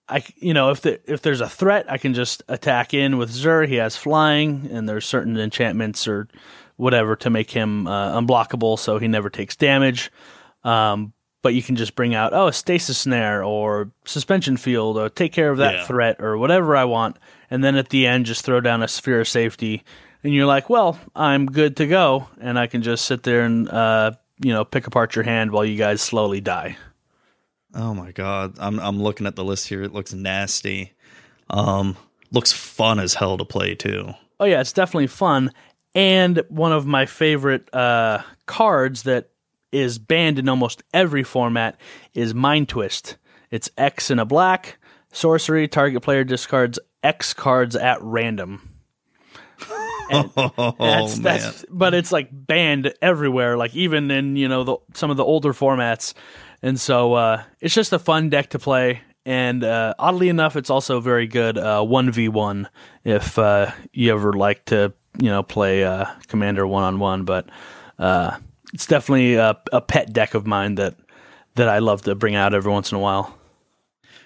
I, 0.09 0.25
you 0.37 0.55
know, 0.55 0.71
if 0.71 0.81
the, 0.81 0.99
if 1.13 1.21
there's 1.21 1.43
a 1.43 1.49
threat, 1.49 1.93
I 1.93 1.99
can 1.99 2.15
just 2.15 2.43
attack 2.49 2.95
in 2.95 3.19
with 3.19 3.31
Zur. 3.31 3.67
He 3.67 3.77
has 3.77 3.99
flying, 3.99 4.67
and 4.73 4.89
there's 4.89 5.07
certain 5.07 5.37
enchantments 5.37 6.09
or 6.09 6.27
whatever 6.81 7.15
to 7.17 7.31
make 7.31 7.51
him 7.51 7.87
uh, 7.87 8.19
unblockable, 8.21 8.79
so 8.79 8.99
he 8.99 9.07
never 9.09 9.31
takes 9.31 9.55
damage. 9.57 10.11
Um, 10.65 11.13
but 11.43 11.55
you 11.55 11.63
can 11.63 11.77
just 11.77 11.95
bring 11.95 12.15
out 12.15 12.33
oh 12.35 12.49
a 12.49 12.53
stasis 12.53 12.99
snare 12.99 13.43
or 13.43 13.91
suspension 14.05 14.57
field 14.59 14.99
or 14.99 15.09
take 15.09 15.33
care 15.33 15.51
of 15.51 15.59
that 15.59 15.75
Yeah. 15.75 15.87
threat 15.87 16.17
or 16.21 16.37
whatever 16.37 16.77
I 16.77 16.85
want, 16.85 17.17
and 17.51 17.63
then 17.65 17.77
at 17.77 17.89
the 17.91 18.07
end 18.07 18.27
just 18.27 18.45
throw 18.45 18.61
down 18.61 18.83
a 18.83 18.89
sphere 18.89 19.21
of 19.21 19.29
safety, 19.29 19.83
and 20.23 20.35
you're 20.35 20.47
like, 20.47 20.69
well, 20.69 20.99
I'm 21.17 21.47
good 21.47 21.77
to 21.79 21.87
go, 21.87 22.29
and 22.41 22.59
I 22.59 22.67
can 22.67 22.83
just 22.83 23.05
sit 23.07 23.23
there 23.23 23.43
and 23.43 23.69
uh, 23.71 24.13
you 24.45 24.53
know 24.53 24.65
pick 24.67 24.87
apart 24.87 25.15
your 25.17 25.25
hand 25.25 25.51
while 25.53 25.65
you 25.65 25.79
guys 25.79 26.03
slowly 26.03 26.41
die. 26.43 26.77
Oh 27.75 27.95
my 27.95 28.11
god, 28.13 28.57
I'm 28.59 28.79
I'm 28.81 29.01
looking 29.03 29.27
at 29.27 29.37
the 29.37 29.45
list 29.45 29.69
here. 29.69 29.83
It 29.83 29.93
looks 29.95 30.13
nasty. 30.13 30.93
Um, 31.49 31.97
looks 32.33 32.53
fun 32.53 32.99
as 33.01 33.15
hell 33.15 33.39
to 33.39 33.45
play 33.45 33.75
too. 33.75 34.13
Oh 34.39 34.45
yeah, 34.45 34.61
it's 34.61 34.73
definitely 34.73 35.07
fun. 35.07 35.53
And 35.95 36.43
one 36.49 36.73
of 36.73 36.87
my 36.87 37.07
favorite 37.07 37.73
uh, 37.75 38.23
cards 38.47 39.03
that 39.05 39.31
is 39.73 39.99
banned 39.99 40.39
in 40.39 40.49
almost 40.49 40.83
every 40.93 41.23
format 41.23 41.79
is 42.15 42.35
Mind 42.35 42.69
Twist. 42.69 43.17
It's 43.51 43.71
X 43.77 44.11
in 44.11 44.19
a 44.19 44.25
black 44.25 44.79
sorcery. 45.13 45.69
Target 45.69 46.03
player 46.03 46.25
discards 46.25 46.79
X 47.03 47.35
cards 47.35 47.77
at 47.77 48.01
random. 48.03 48.69
And 50.13 50.29
Oh 50.37 50.75
that's, 50.77 51.19
man, 51.19 51.23
that's, 51.23 51.65
but 51.71 51.95
it's 51.95 52.11
like 52.11 52.31
banned 52.33 52.93
everywhere, 53.01 53.57
like 53.57 53.77
even 53.77 54.11
in 54.11 54.35
you 54.35 54.49
know 54.49 54.65
the, 54.65 54.77
some 54.95 55.09
of 55.13 55.17
the 55.17 55.25
older 55.25 55.53
formats. 55.53 56.15
And 56.63 56.81
so 56.81 57.13
uh, 57.15 57.45
it's 57.61 57.73
just 57.73 57.93
a 57.93 57.99
fun 58.01 58.29
deck 58.29 58.51
to 58.51 58.59
play. 58.59 59.03
And 59.25 59.63
uh, 59.63 59.95
oddly 60.01 60.29
enough, 60.29 60.57
it's 60.57 60.69
also 60.69 60.99
very 60.99 61.29
good 61.29 61.57
one 61.57 62.11
v 62.11 62.29
one 62.29 62.69
if 63.05 63.39
uh, 63.39 63.71
you 63.93 64.13
ever 64.13 64.33
like 64.33 64.65
to 64.65 64.93
you 65.19 65.29
know 65.29 65.43
play 65.43 65.85
uh, 65.85 66.07
Commander 66.29 66.67
one 66.67 66.85
on 66.85 66.99
one. 66.99 67.25
But 67.25 67.49
uh, 67.99 68.39
it's 68.73 68.87
definitely 68.87 69.35
a, 69.35 69.59
a 69.73 69.81
pet 69.81 70.13
deck 70.13 70.35
of 70.35 70.47
mine 70.47 70.77
that 70.77 70.97
that 71.55 71.69
I 71.69 71.79
love 71.79 72.03
to 72.03 72.15
bring 72.15 72.35
out 72.35 72.55
every 72.55 72.71
once 72.71 72.93
in 72.93 72.97
a 72.97 73.01
while. 73.01 73.37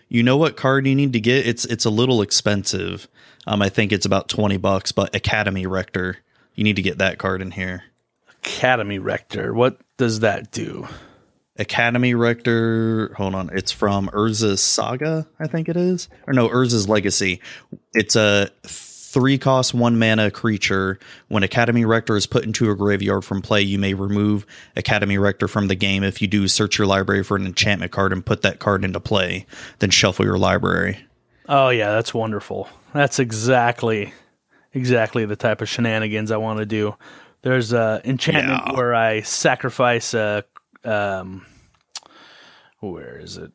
you 0.09 0.23
know 0.23 0.37
what 0.37 0.57
card 0.57 0.87
you 0.87 0.95
need 0.95 1.13
to 1.15 1.21
get? 1.21 1.47
It's 1.47 1.65
it's 1.65 1.85
a 1.85 1.91
little 1.91 2.23
expensive. 2.23 3.09
Um, 3.47 3.63
I 3.63 3.69
think 3.69 3.93
it's 3.93 4.07
about 4.07 4.29
twenty 4.29 4.57
bucks, 4.57 4.93
but 4.93 5.15
Academy 5.15 5.67
Rector. 5.67 6.19
You 6.55 6.63
need 6.63 6.77
to 6.77 6.83
get 6.83 6.99
that 6.99 7.19
card 7.19 7.43
in 7.43 7.51
here. 7.51 7.83
Academy 8.29 8.99
Rector, 8.99 9.53
what 9.55 9.81
does 9.97 10.21
that 10.21 10.53
do? 10.53 10.87
Academy 11.57 12.15
Rector. 12.15 13.15
Hold 13.17 13.35
on, 13.35 13.51
it's 13.53 13.73
from 13.73 14.09
Urza's 14.09 14.61
Saga, 14.61 15.27
I 15.41 15.47
think 15.47 15.69
it 15.69 15.77
is, 15.77 16.09
or 16.27 16.33
no, 16.33 16.49
Urza's 16.49 16.89
Legacy. 16.89 17.41
It's 17.93 18.15
a 18.17 18.51
three 19.15 19.39
cost 19.39 19.73
one 19.73 19.99
mana 19.99 20.31
creature. 20.31 20.99
When 21.29 21.43
Academy 21.43 21.85
Rector 21.85 22.17
is 22.17 22.27
put 22.27 22.45
into 22.45 22.71
a 22.71 22.75
graveyard 22.77 23.25
from 23.25 23.41
play, 23.41 23.63
you 23.63 23.79
may 23.79 23.95
remove 23.95 24.45
Academy 24.77 25.17
Rector 25.17 25.49
from 25.49 25.69
the 25.69 25.75
game. 25.77 26.03
If 26.05 26.21
you 26.21 26.29
do, 26.29 26.47
search 26.49 26.77
your 26.77 26.87
library 26.87 27.23
for 27.25 27.37
an 27.37 27.47
enchantment 27.47 27.93
card 27.93 28.13
and 28.13 28.27
put 28.27 28.43
that 28.43 28.59
card 28.59 28.85
into 28.85 29.01
play. 29.01 29.47
Then 29.79 29.91
shuffle 29.91 30.25
your 30.25 30.37
library. 30.37 30.99
Oh 31.49 31.69
yeah, 31.71 31.93
that's 31.93 32.13
wonderful. 32.13 32.69
That's 32.93 33.19
exactly 33.19 34.13
exactly 34.73 35.25
the 35.25 35.37
type 35.37 35.61
of 35.63 35.69
shenanigans 35.69 36.31
I 36.31 36.37
want 36.37 36.59
to 36.59 36.67
do. 36.67 36.97
There's 37.43 37.73
a 37.73 38.01
enchantment 38.05 38.63
Yeah. 38.67 38.73
where 38.75 38.95
I 38.95 39.21
sacrifice 39.21 40.13
a 40.15 40.45
um 40.85 41.47
where 42.81 43.19
is 43.19 43.37
it? 43.39 43.53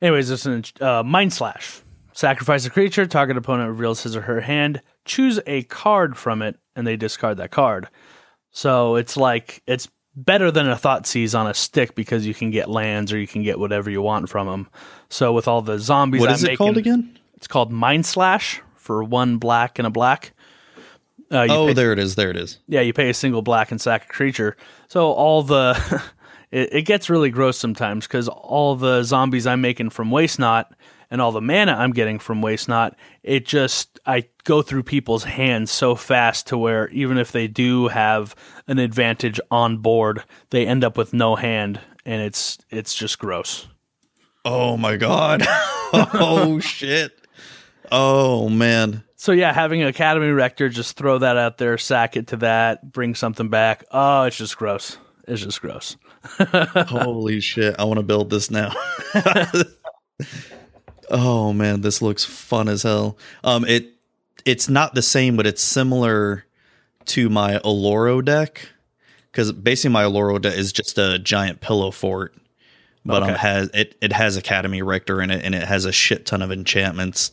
Anyways, 0.00 0.30
it's 0.30 0.46
an 0.46 0.64
uh, 0.80 1.02
mind 1.02 1.32
slash. 1.32 1.80
Sacrifice 2.12 2.66
a 2.66 2.70
creature, 2.70 3.06
target 3.06 3.36
opponent 3.36 3.70
reveals 3.70 4.02
his 4.02 4.14
or 4.16 4.20
her 4.22 4.40
hand, 4.40 4.82
choose 5.04 5.40
a 5.46 5.62
card 5.64 6.16
from 6.16 6.42
it, 6.42 6.56
and 6.76 6.86
they 6.86 6.96
discard 6.96 7.38
that 7.38 7.50
card. 7.50 7.88
So 8.50 8.96
it's 8.96 9.16
like 9.16 9.62
it's 9.66 9.88
better 10.14 10.50
than 10.50 10.68
a 10.68 10.76
Thoughtseize 10.76 11.38
on 11.38 11.46
a 11.46 11.54
stick 11.54 11.94
because 11.94 12.26
you 12.26 12.34
can 12.34 12.50
get 12.50 12.68
lands 12.68 13.12
or 13.12 13.18
you 13.18 13.26
can 13.26 13.42
get 13.42 13.58
whatever 13.58 13.88
you 13.90 14.02
want 14.02 14.28
from 14.28 14.46
them. 14.46 14.68
So 15.08 15.32
with 15.32 15.48
all 15.48 15.62
the 15.62 15.78
zombies, 15.78 16.20
What 16.20 16.28
I'm 16.28 16.34
is 16.34 16.44
it 16.44 16.48
making, 16.48 16.56
called 16.58 16.76
again? 16.76 17.18
It's 17.36 17.46
called 17.46 17.72
Mind 17.72 18.04
Slash 18.04 18.60
for 18.76 19.02
one 19.02 19.38
black 19.38 19.78
and 19.78 19.86
a 19.86 19.90
black. 19.90 20.32
Uh, 21.30 21.46
Oh, 21.48 21.68
pay, 21.68 21.72
there 21.72 21.92
it 21.92 21.98
is. 21.98 22.14
There 22.14 22.28
it 22.30 22.36
is. 22.36 22.58
yeah, 22.68 22.82
you 22.82 22.92
pay 22.92 23.08
a 23.08 23.14
single 23.14 23.40
black 23.40 23.70
and 23.70 23.80
sack 23.80 24.04
a 24.04 24.08
creature. 24.08 24.54
So 24.88 25.12
all 25.12 25.42
the 25.42 26.02
it, 26.50 26.74
it 26.74 26.82
gets 26.82 27.08
really 27.08 27.30
gross 27.30 27.56
sometimes 27.56 28.06
because 28.06 28.28
all 28.28 28.76
the 28.76 29.02
zombies 29.04 29.46
I'm 29.46 29.62
making 29.62 29.90
from 29.90 30.10
Waste 30.10 30.38
Not 30.38 30.74
and 31.12 31.20
all 31.20 31.30
the 31.30 31.42
mana 31.42 31.72
I'm 31.72 31.92
getting 31.92 32.18
from 32.18 32.40
Waste 32.40 32.68
Not, 32.68 32.96
it 33.22 33.44
just 33.44 34.00
I 34.06 34.24
go 34.44 34.62
through 34.62 34.84
people's 34.84 35.24
hands 35.24 35.70
so 35.70 35.94
fast 35.94 36.46
to 36.48 36.56
where 36.56 36.88
even 36.88 37.18
if 37.18 37.32
they 37.32 37.46
do 37.46 37.88
have 37.88 38.34
an 38.66 38.78
advantage 38.78 39.38
on 39.50 39.76
board, 39.76 40.24
they 40.50 40.66
end 40.66 40.82
up 40.82 40.96
with 40.96 41.12
no 41.12 41.36
hand, 41.36 41.80
and 42.06 42.22
it's 42.22 42.58
it's 42.70 42.94
just 42.94 43.18
gross. 43.18 43.68
Oh 44.46 44.78
my 44.78 44.96
god. 44.96 45.42
oh 45.92 46.58
shit. 46.60 47.12
Oh 47.92 48.48
man. 48.48 49.04
So 49.16 49.32
yeah, 49.32 49.52
having 49.52 49.82
Academy 49.82 50.30
Rector, 50.30 50.70
just 50.70 50.96
throw 50.96 51.18
that 51.18 51.36
out 51.36 51.58
there, 51.58 51.76
sack 51.76 52.16
it 52.16 52.28
to 52.28 52.38
that, 52.38 52.90
bring 52.90 53.14
something 53.14 53.50
back. 53.50 53.84
Oh, 53.92 54.22
it's 54.22 54.38
just 54.38 54.56
gross. 54.56 54.96
It's 55.28 55.42
just 55.42 55.60
gross. 55.60 55.98
Holy 56.38 57.40
shit. 57.40 57.76
I 57.78 57.84
want 57.84 57.98
to 57.98 58.02
build 58.02 58.30
this 58.30 58.50
now. 58.50 58.72
oh 61.12 61.52
man, 61.52 61.82
this 61.82 62.02
looks 62.02 62.24
fun 62.24 62.68
as 62.68 62.82
hell. 62.82 63.16
Um 63.44 63.64
it 63.66 63.92
it's 64.44 64.68
not 64.68 64.94
the 64.94 65.02
same, 65.02 65.36
but 65.36 65.46
it's 65.46 65.62
similar 65.62 66.44
to 67.06 67.28
my 67.28 67.58
Oloro 67.58 68.24
deck 68.24 68.68
because 69.30 69.52
basically 69.52 69.92
my 69.92 70.04
Oloro 70.04 70.40
deck 70.40 70.54
is 70.54 70.72
just 70.72 70.98
a 70.98 71.18
giant 71.18 71.60
pillow 71.60 71.90
fort, 71.90 72.34
but 73.04 73.22
um, 73.22 73.34
has 73.34 73.70
it 73.74 73.96
it 74.00 74.12
has 74.12 74.36
Academy 74.36 74.82
Rector 74.82 75.22
in 75.22 75.30
it 75.30 75.44
and 75.44 75.54
it 75.54 75.62
has 75.62 75.84
a 75.84 75.92
shit 75.92 76.26
ton 76.26 76.42
of 76.42 76.50
enchantments. 76.50 77.32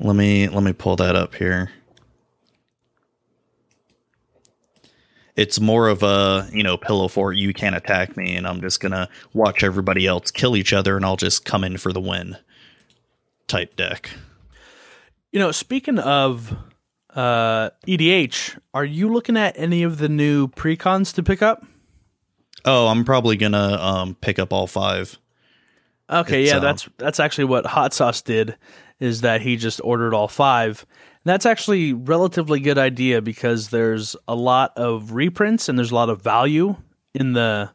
Let 0.00 0.16
me 0.16 0.48
let 0.48 0.62
me 0.62 0.72
pull 0.72 0.96
that 0.96 1.16
up 1.16 1.34
here. 1.34 1.70
It's 5.34 5.60
more 5.60 5.88
of 5.88 6.02
a 6.02 6.48
you 6.52 6.62
know 6.62 6.76
pillow 6.76 7.08
fort. 7.08 7.36
You 7.36 7.52
can't 7.52 7.76
attack 7.76 8.16
me, 8.16 8.34
and 8.34 8.46
I'm 8.46 8.60
just 8.60 8.80
gonna 8.80 9.08
watch 9.32 9.62
everybody 9.62 10.06
else 10.06 10.30
kill 10.30 10.56
each 10.56 10.72
other, 10.72 10.96
and 10.96 11.04
I'll 11.04 11.16
just 11.16 11.44
come 11.44 11.64
in 11.64 11.76
for 11.78 11.92
the 11.92 12.00
win. 12.00 12.36
Type 13.48 13.76
deck. 13.76 14.10
You 15.32 15.40
know, 15.40 15.52
speaking 15.52 15.98
of 15.98 16.56
uh, 17.14 17.70
EDH, 17.86 18.58
are 18.72 18.84
you 18.84 19.12
looking 19.12 19.36
at 19.36 19.58
any 19.58 19.82
of 19.82 19.98
the 19.98 20.08
new 20.08 20.48
precons 20.48 21.14
to 21.14 21.22
pick 21.22 21.42
up? 21.42 21.64
Oh, 22.64 22.88
I'm 22.88 23.04
probably 23.04 23.36
gonna 23.36 23.78
um 23.80 24.14
pick 24.20 24.38
up 24.38 24.52
all 24.52 24.66
five. 24.66 25.18
Okay, 26.10 26.42
It's, 26.42 26.50
yeah, 26.50 26.56
um, 26.56 26.62
that's 26.62 26.88
that's 26.98 27.20
actually 27.20 27.44
what 27.44 27.66
Hot 27.66 27.92
Sauce 27.92 28.22
did. 28.22 28.56
Is 29.00 29.20
that 29.20 29.40
he 29.40 29.56
just 29.56 29.80
ordered 29.84 30.14
all 30.14 30.28
five? 30.28 30.84
And 31.24 31.32
that's 31.32 31.46
actually 31.46 31.92
relatively 31.92 32.60
good 32.60 32.78
idea 32.78 33.22
because 33.22 33.68
there's 33.68 34.16
a 34.26 34.34
lot 34.34 34.72
of 34.76 35.12
reprints 35.12 35.68
and 35.68 35.78
there's 35.78 35.92
a 35.92 35.94
lot 35.94 36.10
of 36.10 36.22
value 36.22 36.76
in 37.14 37.32
the 37.32 37.70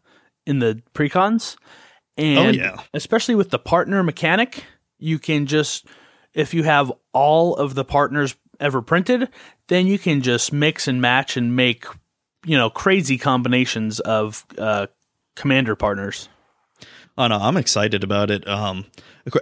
in 0.45 0.59
the 0.59 0.81
precons, 0.93 1.55
and 2.17 2.55
yeah. 2.55 2.77
especially 2.93 3.35
with 3.35 3.49
the 3.49 3.59
partner 3.59 4.03
mechanic, 4.03 4.63
you 5.03 5.19
can 5.19 5.45
just 5.45 5.85
if 6.33 6.53
you 6.53 6.63
have 6.63 6.91
all 7.11 7.55
of 7.55 7.75
the 7.75 7.83
partners 7.85 8.35
ever 8.59 8.81
printed, 8.81 9.29
then 9.67 9.85
you 9.85 9.99
can 9.99 10.21
just 10.21 10.53
mix 10.53 10.87
and 10.87 11.01
match 11.01 11.35
and 11.37 11.55
make 11.55 11.85
you 12.45 12.57
know 12.57 12.69
crazy 12.69 13.17
combinations 13.17 13.99
of 13.99 14.45
uh, 14.57 14.87
commander 15.35 15.75
partners. 15.75 16.29
Oh 17.17 17.27
no, 17.27 17.37
I'm 17.37 17.57
excited 17.57 18.03
about 18.03 18.31
it. 18.31 18.47
Um, 18.47 18.85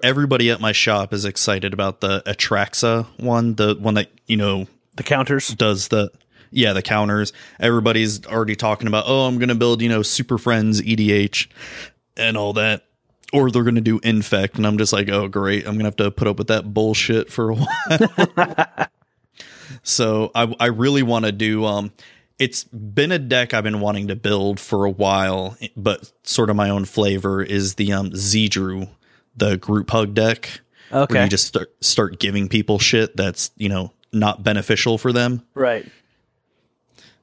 everybody 0.03 0.51
at 0.51 0.59
my 0.59 0.71
shop 0.73 1.13
is 1.13 1.23
excited 1.23 1.73
about 1.73 2.01
the 2.01 2.21
Atraxa 2.25 3.05
one, 3.17 3.55
the 3.55 3.75
one 3.75 3.93
that 3.93 4.11
you 4.27 4.35
know 4.37 4.67
The 4.95 5.03
counters. 5.03 5.47
does 5.49 5.87
the 5.87 6.11
yeah 6.51 6.73
the 6.73 6.81
counters. 6.81 7.31
Everybody's 7.59 8.25
already 8.25 8.55
talking 8.55 8.87
about 8.87 9.05
oh 9.07 9.27
I'm 9.27 9.37
gonna 9.39 9.55
build 9.55 9.81
you 9.81 9.89
know 9.89 10.01
Super 10.01 10.37
Friends 10.37 10.81
EDH 10.81 11.47
and 12.17 12.35
all 12.35 12.53
that, 12.53 12.83
or 13.33 13.49
they're 13.51 13.63
gonna 13.63 13.81
do 13.81 13.99
Infect, 14.03 14.55
and 14.57 14.65
I'm 14.67 14.77
just 14.77 14.93
like 14.93 15.09
oh 15.09 15.27
great, 15.27 15.65
I'm 15.67 15.73
gonna 15.75 15.85
have 15.85 15.95
to 15.97 16.11
put 16.11 16.27
up 16.27 16.37
with 16.37 16.47
that 16.47 16.73
bullshit 16.73 17.31
for 17.31 17.49
a 17.51 17.55
while. 18.35 18.87
so 19.83 20.31
I 20.35 20.53
I 20.59 20.65
really 20.67 21.03
want 21.03 21.25
to 21.25 21.31
do 21.31 21.65
um. 21.65 21.91
It's 22.39 22.63
been 22.63 23.11
a 23.11 23.19
deck 23.19 23.53
I've 23.53 23.63
been 23.65 23.81
wanting 23.81 24.07
to 24.07 24.15
build 24.15 24.59
for 24.59 24.85
a 24.85 24.89
while, 24.89 25.55
but 25.77 26.11
sort 26.23 26.49
of 26.49 26.55
my 26.55 26.71
own 26.71 26.85
flavor 26.85 27.43
is 27.43 27.75
the 27.75 27.93
um 27.93 28.09
Zedruu, 28.11 28.89
the 29.37 29.57
group 29.57 29.91
hug 29.91 30.15
deck 30.15 30.61
where 30.89 31.03
Okay. 31.03 31.23
you 31.23 31.29
just 31.29 31.45
start 31.47 31.71
start 31.81 32.19
giving 32.19 32.49
people 32.49 32.79
shit 32.79 33.15
that's 33.15 33.51
you 33.57 33.69
know 33.69 33.93
not 34.11 34.41
beneficial 34.43 34.97
for 34.97 35.13
them. 35.13 35.43
right. 35.53 35.85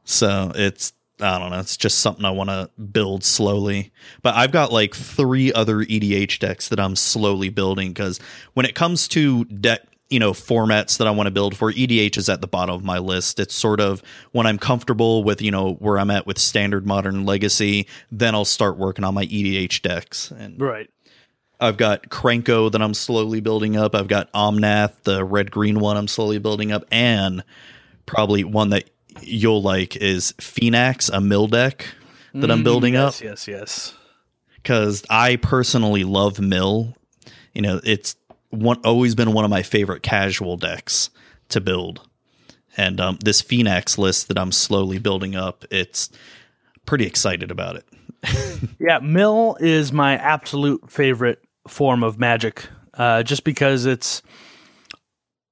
So 0.05 0.53
it's 0.55 0.93
I 1.21 1.39
don't 1.39 1.51
know. 1.51 1.59
It's 1.59 1.77
just 1.77 1.99
something 2.01 2.25
I 2.25 2.31
want 2.31 2.51
to 2.51 2.71
build 2.81 3.25
slowly. 3.25 3.93
But 4.23 4.35
I've 4.35 4.53
got 4.53 4.73
like 4.73 4.95
three 4.95 5.53
other 5.53 5.79
EDH 5.79 6.39
decks 6.39 6.69
that 6.69 6.79
I'm 6.79 6.97
slowly 6.97 7.49
building 7.49 7.89
because 7.93 8.21
when 8.55 8.67
it 8.67 8.75
comes 8.75 9.09
to 9.09 9.45
deck, 9.45 9.81
you 10.11 10.19
know, 10.19 10.33
formats 10.33 10.99
that 10.99 11.07
I 11.07 11.11
want 11.11 11.27
to 11.27 11.31
build 11.31 11.57
for, 11.57 11.73
EDH 11.73 12.17
is 12.17 12.29
at 12.29 12.41
the 12.41 12.47
bottom 12.47 12.75
of 12.75 12.85
my 12.85 12.99
list. 12.99 13.39
It's 13.39 13.55
sort 13.55 13.81
of 13.81 14.03
when 14.33 14.47
I'm 14.47 14.59
comfortable 14.59 15.23
with, 15.23 15.43
you 15.43 15.51
know, 15.51 15.75
where 15.75 15.99
I'm 15.99 16.11
at 16.11 16.27
with 16.27 16.39
standard 16.39 16.87
modern 16.87 17.27
legacy, 17.27 17.87
then 18.11 18.35
I'll 18.35 18.45
start 18.45 18.79
working 18.79 19.05
on 19.05 19.15
my 19.15 19.27
EDH 19.27 19.83
decks. 19.83 20.31
And 20.31 20.61
Right. 20.61 20.89
I've 21.61 21.77
got 21.77 22.09
Krenko 22.09 22.71
that 22.71 22.81
I'm 22.81 22.95
slowly 22.95 23.41
building 23.41 23.77
up. 23.77 23.95
I've 23.95 24.09
got 24.09 24.33
Omnath, 24.33 25.03
the 25.03 25.25
red 25.25 25.51
green 25.51 25.81
one 25.81 25.97
I'm 25.97 26.09
slowly 26.09 26.39
building 26.39 26.71
up, 26.71 26.85
and 26.93 27.43
probably 28.07 28.45
one 28.45 28.71
that 28.71 28.89
you'll 29.23 29.63
like 29.63 29.97
is 29.97 30.33
Phenax, 30.39 31.11
a 31.13 31.21
mill 31.21 31.47
deck 31.47 31.87
that 32.35 32.51
I'm 32.51 32.63
building 32.63 32.97
up 32.97 33.15
Mm, 33.15 33.23
Yes, 33.23 33.47
yes, 33.47 33.49
yes. 33.49 33.95
because 34.57 35.05
I 35.11 35.37
personally 35.37 36.05
love 36.05 36.39
mill. 36.41 36.95
You 37.55 37.63
know, 37.63 37.81
it's 37.83 38.17
one 38.51 38.79
always 38.85 39.15
been 39.15 39.33
one 39.33 39.45
of 39.45 39.51
my 39.51 39.63
favorite 39.63 40.03
casual 40.03 40.57
decks 40.57 41.11
to 41.49 41.61
build, 41.61 42.07
and 42.77 43.01
um, 43.01 43.19
this 43.25 43.43
Phenax 43.43 43.99
list 43.99 44.29
that 44.29 44.39
I'm 44.39 44.53
slowly 44.53 44.99
building 44.99 45.35
up, 45.35 45.65
it's 45.71 46.11
pretty 46.87 47.07
excited 47.07 47.51
about 47.51 47.77
it. 47.77 47.85
Yeah, 48.81 48.99
mill 49.01 49.57
is 49.61 49.93
my 49.93 50.15
absolute 50.15 50.91
favorite 50.91 51.43
form 51.69 52.03
of 52.03 52.19
magic. 52.19 52.69
Uh, 52.95 53.23
just 53.23 53.45
because 53.45 53.87
it's 53.87 54.23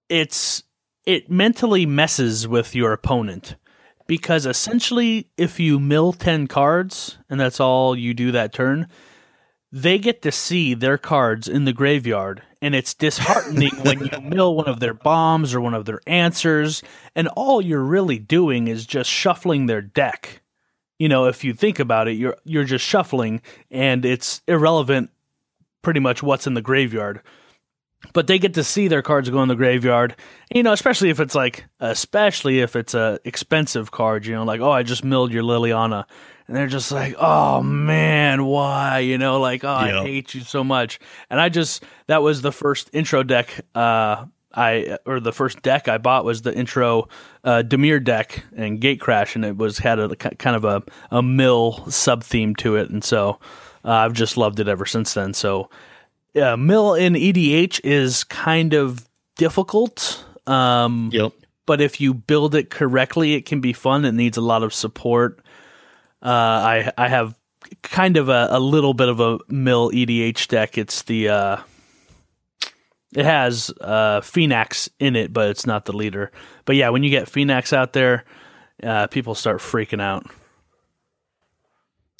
it's 0.08 0.62
it 1.06 1.30
mentally 1.30 1.86
messes 1.86 2.46
with 2.46 2.74
your 2.74 2.92
opponent. 2.92 3.56
Because 4.08 4.46
essentially, 4.46 5.30
if 5.36 5.58
you 5.58 5.80
mill 5.80 6.12
ten 6.12 6.46
cards 6.46 7.18
and 7.30 7.40
that's 7.40 7.58
all 7.58 7.96
you 7.96 8.14
do 8.14 8.30
that 8.32 8.52
turn, 8.52 8.88
they 9.72 9.98
get 9.98 10.22
to 10.22 10.32
see 10.32 10.74
their 10.74 10.96
cards 10.96 11.48
in 11.48 11.64
the 11.64 11.72
graveyard, 11.72 12.42
and 12.62 12.74
it's 12.74 12.94
disheartening 12.94 13.72
when 13.82 14.04
you 14.04 14.20
mill 14.20 14.54
one 14.54 14.68
of 14.68 14.80
their 14.80 14.94
bombs 14.94 15.54
or 15.54 15.60
one 15.60 15.74
of 15.74 15.84
their 15.86 16.00
answers, 16.06 16.82
and 17.14 17.28
all 17.28 17.60
you're 17.60 17.82
really 17.82 18.18
doing 18.18 18.68
is 18.68 18.86
just 18.86 19.10
shuffling 19.10 19.66
their 19.66 19.82
deck. 19.82 20.40
You 20.98 21.08
know, 21.08 21.26
if 21.26 21.44
you 21.44 21.52
think 21.52 21.78
about 21.78 22.08
it, 22.08 22.12
you're 22.12 22.36
you're 22.44 22.64
just 22.64 22.84
shuffling, 22.84 23.42
and 23.70 24.04
it's 24.04 24.40
irrelevant, 24.46 25.10
pretty 25.82 26.00
much 26.00 26.22
what's 26.22 26.46
in 26.46 26.54
the 26.54 26.62
graveyard. 26.62 27.20
But 28.12 28.26
they 28.26 28.38
get 28.38 28.54
to 28.54 28.64
see 28.64 28.88
their 28.88 29.02
cards 29.02 29.28
go 29.30 29.42
in 29.42 29.48
the 29.48 29.54
graveyard. 29.54 30.16
You 30.52 30.62
know, 30.62 30.72
especially 30.72 31.10
if 31.10 31.20
it's 31.20 31.34
like, 31.34 31.64
especially 31.80 32.60
if 32.60 32.76
it's 32.76 32.94
a 32.94 33.18
expensive 33.24 33.90
card. 33.90 34.26
You 34.26 34.34
know, 34.34 34.44
like 34.44 34.60
oh, 34.60 34.70
I 34.70 34.82
just 34.82 35.04
milled 35.04 35.32
your 35.32 35.42
Liliana, 35.42 36.04
and 36.46 36.56
they're 36.56 36.66
just 36.66 36.92
like, 36.92 37.14
oh 37.18 37.62
man, 37.62 38.44
why? 38.44 39.00
You 39.00 39.18
know, 39.18 39.40
like 39.40 39.64
oh, 39.64 39.84
Yeah. 39.84 40.00
I 40.00 40.04
hate 40.04 40.34
you 40.34 40.42
so 40.42 40.62
much. 40.64 40.98
And 41.30 41.40
I 41.40 41.48
just 41.48 41.84
that 42.06 42.22
was 42.22 42.42
the 42.42 42.52
first 42.52 42.90
intro 42.92 43.22
deck. 43.22 43.64
Uh, 43.74 44.26
I 44.54 44.98
or 45.04 45.20
the 45.20 45.32
first 45.32 45.62
deck 45.62 45.86
I 45.86 45.98
bought 45.98 46.24
was 46.24 46.42
the 46.42 46.54
intro 46.54 47.08
uh, 47.44 47.62
Dimir 47.66 48.02
deck 48.02 48.44
and 48.56 48.80
Gatecrash, 48.80 49.34
and 49.34 49.44
it 49.44 49.56
was 49.56 49.78
had 49.78 49.98
a 49.98 50.16
kind 50.16 50.56
of 50.56 50.64
a 50.64 50.82
a 51.10 51.22
mill 51.22 51.90
sub 51.90 52.24
theme 52.24 52.54
to 52.56 52.76
it, 52.76 52.88
and 52.88 53.04
so 53.04 53.38
uh, 53.84 53.90
I've 53.90 54.14
just 54.14 54.36
loved 54.36 54.58
it 54.58 54.68
ever 54.68 54.86
since 54.86 55.14
then. 55.14 55.34
So 55.34 55.68
uh, 56.36 56.56
mill 56.56 56.94
in 56.94 57.14
EDH 57.14 57.80
is 57.84 58.24
kind 58.24 58.74
of 58.74 59.08
difficult. 59.36 60.24
Um, 60.46 61.10
Yep. 61.12 61.32
but 61.66 61.80
if 61.80 62.00
you 62.00 62.14
build 62.14 62.54
it 62.54 62.70
correctly, 62.70 63.34
it 63.34 63.46
can 63.46 63.60
be 63.60 63.72
fun. 63.72 64.04
It 64.04 64.12
needs 64.12 64.36
a 64.36 64.40
lot 64.42 64.62
of 64.62 64.72
support. 64.72 65.40
Uh, 66.22 66.28
I 66.28 66.92
I 66.96 67.08
have 67.08 67.34
kind 67.82 68.16
of 68.16 68.28
a, 68.28 68.48
a 68.50 68.60
little 68.60 68.94
bit 68.94 69.08
of 69.08 69.20
a 69.20 69.38
mill 69.48 69.90
EDH 69.90 70.48
deck. 70.48 70.78
It's 70.78 71.02
the 71.02 71.28
uh, 71.28 71.56
it 73.14 73.24
has 73.24 73.70
uh, 73.80 74.20
Phenax 74.20 74.88
in 74.98 75.16
it, 75.16 75.32
but 75.32 75.50
it's 75.50 75.66
not 75.66 75.84
the 75.84 75.96
leader. 75.96 76.30
But 76.64 76.76
yeah, 76.76 76.90
when 76.90 77.02
you 77.02 77.10
get 77.10 77.26
Phenax 77.26 77.72
out 77.72 77.92
there, 77.92 78.24
uh, 78.82 79.06
people 79.08 79.34
start 79.34 79.58
freaking 79.60 80.02
out. 80.02 80.26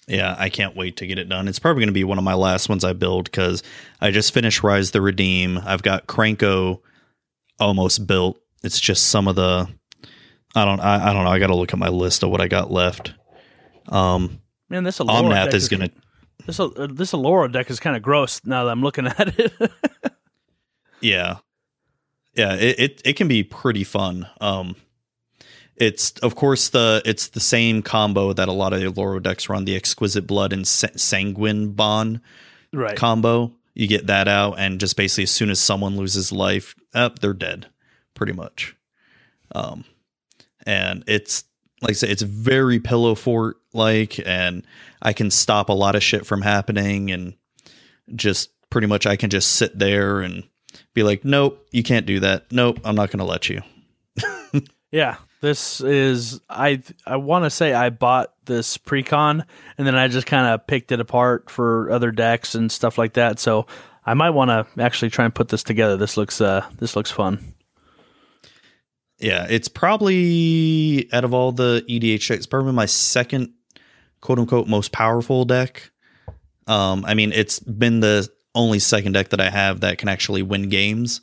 Yeah, 0.06 0.36
I 0.38 0.50
can't 0.50 0.76
wait 0.76 0.98
to 0.98 1.06
get 1.06 1.18
it 1.18 1.28
done. 1.28 1.48
It's 1.48 1.58
probably 1.58 1.80
going 1.80 1.88
to 1.88 1.92
be 1.92 2.04
one 2.04 2.18
of 2.18 2.24
my 2.24 2.34
last 2.34 2.68
ones 2.68 2.84
I 2.84 2.92
build 2.92 3.24
because 3.24 3.62
I 4.00 4.12
just 4.12 4.32
finished 4.32 4.62
Rhys 4.62 4.92
the 4.92 5.00
Redeem. 5.00 5.58
I've 5.58 5.82
got 5.82 6.06
Krenko 6.06 6.80
almost 7.58 8.06
built. 8.06 8.40
It's 8.62 8.78
just 8.78 9.08
some 9.08 9.26
of 9.26 9.34
the 9.34 9.68
I 10.54 10.64
don't 10.64 10.80
I, 10.80 11.10
I 11.10 11.12
don't 11.12 11.24
know. 11.24 11.30
I 11.30 11.38
got 11.38 11.48
to 11.48 11.56
look 11.56 11.72
at 11.72 11.78
my 11.78 11.88
list 11.88 12.22
of 12.22 12.30
what 12.30 12.40
I 12.40 12.48
got 12.48 12.70
left. 12.70 13.14
Um, 13.88 14.40
Man, 14.68 14.84
this 14.84 14.98
Oloro 14.98 15.30
Omnath 15.30 15.46
deck 15.46 15.54
is 15.54 15.68
going 15.68 15.88
to 15.88 15.90
this 16.46 16.60
uh, 16.60 16.68
this 16.90 17.12
Oloro 17.12 17.50
deck 17.50 17.70
is 17.70 17.80
kind 17.80 17.96
of 17.96 18.02
gross 18.02 18.40
now 18.44 18.64
that 18.64 18.70
I'm 18.70 18.82
looking 18.82 19.06
at 19.18 19.38
it. 19.38 19.52
yeah, 21.00 21.38
yeah. 22.34 22.54
It, 22.54 22.78
it 22.78 23.02
it 23.04 23.12
can 23.14 23.28
be 23.28 23.42
pretty 23.42 23.84
fun. 23.84 24.28
Um, 24.40 24.76
it's 25.76 26.12
of 26.20 26.34
course 26.34 26.68
the 26.70 27.02
it's 27.04 27.28
the 27.28 27.40
same 27.40 27.82
combo 27.82 28.32
that 28.32 28.48
a 28.48 28.52
lot 28.52 28.72
of 28.72 28.80
the 28.80 28.90
Loro 28.90 29.18
decks 29.18 29.48
run: 29.48 29.64
the 29.64 29.76
Exquisite 29.76 30.26
Blood 30.26 30.52
and 30.52 30.66
Sa- 30.66 30.88
Sanguine 30.96 31.72
Bond. 31.72 32.20
right. 32.72 32.96
combo. 32.96 33.52
You 33.74 33.86
get 33.86 34.06
that 34.06 34.26
out, 34.26 34.58
and 34.58 34.80
just 34.80 34.96
basically 34.96 35.24
as 35.24 35.30
soon 35.30 35.50
as 35.50 35.60
someone 35.60 35.96
loses 35.98 36.32
life, 36.32 36.74
up 36.94 37.18
they're 37.18 37.34
dead, 37.34 37.66
pretty 38.14 38.32
much. 38.32 38.74
Um, 39.54 39.84
and 40.66 41.04
it's 41.06 41.44
like 41.82 41.90
I 41.90 41.94
say, 41.94 42.08
it's 42.08 42.22
very 42.22 42.80
pillow 42.80 43.14
fort 43.14 43.58
like, 43.74 44.18
and 44.26 44.66
I 45.02 45.12
can 45.12 45.30
stop 45.30 45.68
a 45.68 45.74
lot 45.74 45.94
of 45.94 46.02
shit 46.02 46.24
from 46.24 46.40
happening, 46.40 47.10
and 47.10 47.34
just 48.14 48.48
pretty 48.70 48.86
much 48.86 49.06
I 49.06 49.16
can 49.16 49.28
just 49.28 49.52
sit 49.52 49.78
there 49.78 50.20
and 50.20 50.44
be 50.94 51.02
like, 51.02 51.22
nope, 51.24 51.66
you 51.70 51.82
can't 51.82 52.06
do 52.06 52.20
that. 52.20 52.50
Nope, 52.50 52.80
I'm 52.82 52.96
not 52.96 53.10
going 53.10 53.18
to 53.18 53.24
let 53.24 53.48
you. 53.50 53.60
Yeah, 54.92 55.16
this 55.46 55.80
is 55.80 56.40
I 56.50 56.82
I 57.06 57.16
want 57.16 57.44
to 57.44 57.50
say 57.50 57.72
I 57.72 57.90
bought 57.90 58.32
this 58.46 58.76
precon 58.78 59.44
and 59.78 59.86
then 59.86 59.94
I 59.94 60.08
just 60.08 60.26
kind 60.26 60.52
of 60.52 60.66
picked 60.66 60.90
it 60.90 60.98
apart 60.98 61.50
for 61.50 61.88
other 61.90 62.10
decks 62.10 62.56
and 62.56 62.70
stuff 62.70 62.98
like 62.98 63.12
that. 63.12 63.38
So 63.38 63.66
I 64.04 64.14
might 64.14 64.30
want 64.30 64.50
to 64.50 64.82
actually 64.82 65.10
try 65.10 65.24
and 65.24 65.34
put 65.34 65.48
this 65.48 65.62
together. 65.62 65.96
This 65.96 66.16
looks 66.16 66.40
uh 66.40 66.66
this 66.78 66.96
looks 66.96 67.12
fun. 67.12 67.54
Yeah, 69.18 69.46
it's 69.48 69.68
probably 69.68 71.08
out 71.12 71.24
of 71.24 71.32
all 71.32 71.52
the 71.52 71.84
EDH 71.88 72.28
decks, 72.28 72.46
probably 72.46 72.72
my 72.72 72.86
second 72.86 73.52
quote 74.20 74.40
unquote 74.40 74.66
most 74.66 74.90
powerful 74.90 75.44
deck. 75.44 75.92
Um, 76.66 77.04
I 77.06 77.14
mean, 77.14 77.32
it's 77.32 77.60
been 77.60 78.00
the 78.00 78.28
only 78.54 78.80
second 78.80 79.12
deck 79.12 79.28
that 79.28 79.40
I 79.40 79.48
have 79.48 79.80
that 79.80 79.98
can 79.98 80.08
actually 80.08 80.42
win 80.42 80.68
games. 80.68 81.20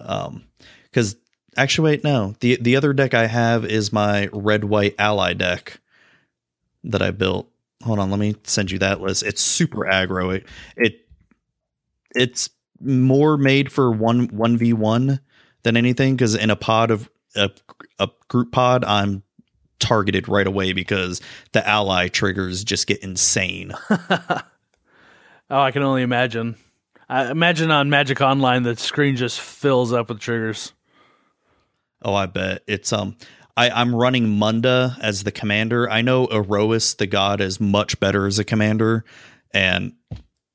Um, 0.00 0.44
because 0.84 1.16
actually, 1.58 1.90
wait, 1.90 2.04
no, 2.04 2.34
the 2.40 2.56
the 2.60 2.76
other 2.76 2.92
deck 2.92 3.12
I 3.12 3.26
have 3.26 3.64
is 3.64 3.92
my 3.92 4.28
red 4.32 4.64
white 4.64 4.94
ally 4.98 5.34
deck 5.34 5.80
that 6.84 7.02
I 7.02 7.10
built. 7.10 7.50
Hold 7.84 7.98
on, 7.98 8.10
let 8.10 8.18
me 8.18 8.36
send 8.44 8.70
you 8.70 8.78
that 8.78 9.00
list. 9.00 9.22
It's 9.22 9.42
super 9.42 9.80
aggro. 9.80 10.36
It, 10.36 10.46
it 10.76 11.08
it's 12.14 12.50
more 12.80 13.36
made 13.36 13.70
for 13.70 13.90
one 13.90 14.28
one 14.28 14.56
v 14.56 14.72
one 14.72 15.20
than 15.64 15.76
anything 15.76 16.14
because 16.14 16.34
in 16.34 16.50
a 16.50 16.56
pod 16.56 16.90
of 16.90 17.10
a, 17.36 17.50
a 17.98 18.08
group 18.28 18.52
pod, 18.52 18.84
I'm 18.84 19.22
targeted 19.78 20.28
right 20.28 20.46
away 20.46 20.72
because 20.72 21.20
the 21.52 21.66
ally 21.66 22.08
triggers 22.08 22.64
just 22.64 22.86
get 22.86 23.02
insane. 23.02 23.72
oh, 23.90 24.40
I 25.50 25.70
can 25.70 25.82
only 25.82 26.02
imagine. 26.02 26.56
I 27.08 27.30
imagine 27.30 27.70
on 27.70 27.88
Magic 27.88 28.20
Online 28.20 28.62
the 28.62 28.76
screen 28.76 29.16
just 29.16 29.40
fills 29.40 29.92
up 29.92 30.08
with 30.08 30.20
triggers. 30.20 30.72
Oh, 32.02 32.14
I 32.14 32.26
bet 32.26 32.62
it's 32.66 32.92
um. 32.92 33.16
I, 33.56 33.70
I'm 33.70 33.92
running 33.92 34.28
Munda 34.28 34.96
as 35.00 35.24
the 35.24 35.32
commander. 35.32 35.90
I 35.90 36.00
know 36.00 36.28
Iroas, 36.28 36.96
the 36.96 37.08
god, 37.08 37.40
is 37.40 37.60
much 37.60 37.98
better 37.98 38.24
as 38.28 38.38
a 38.38 38.44
commander, 38.44 39.04
and 39.52 39.94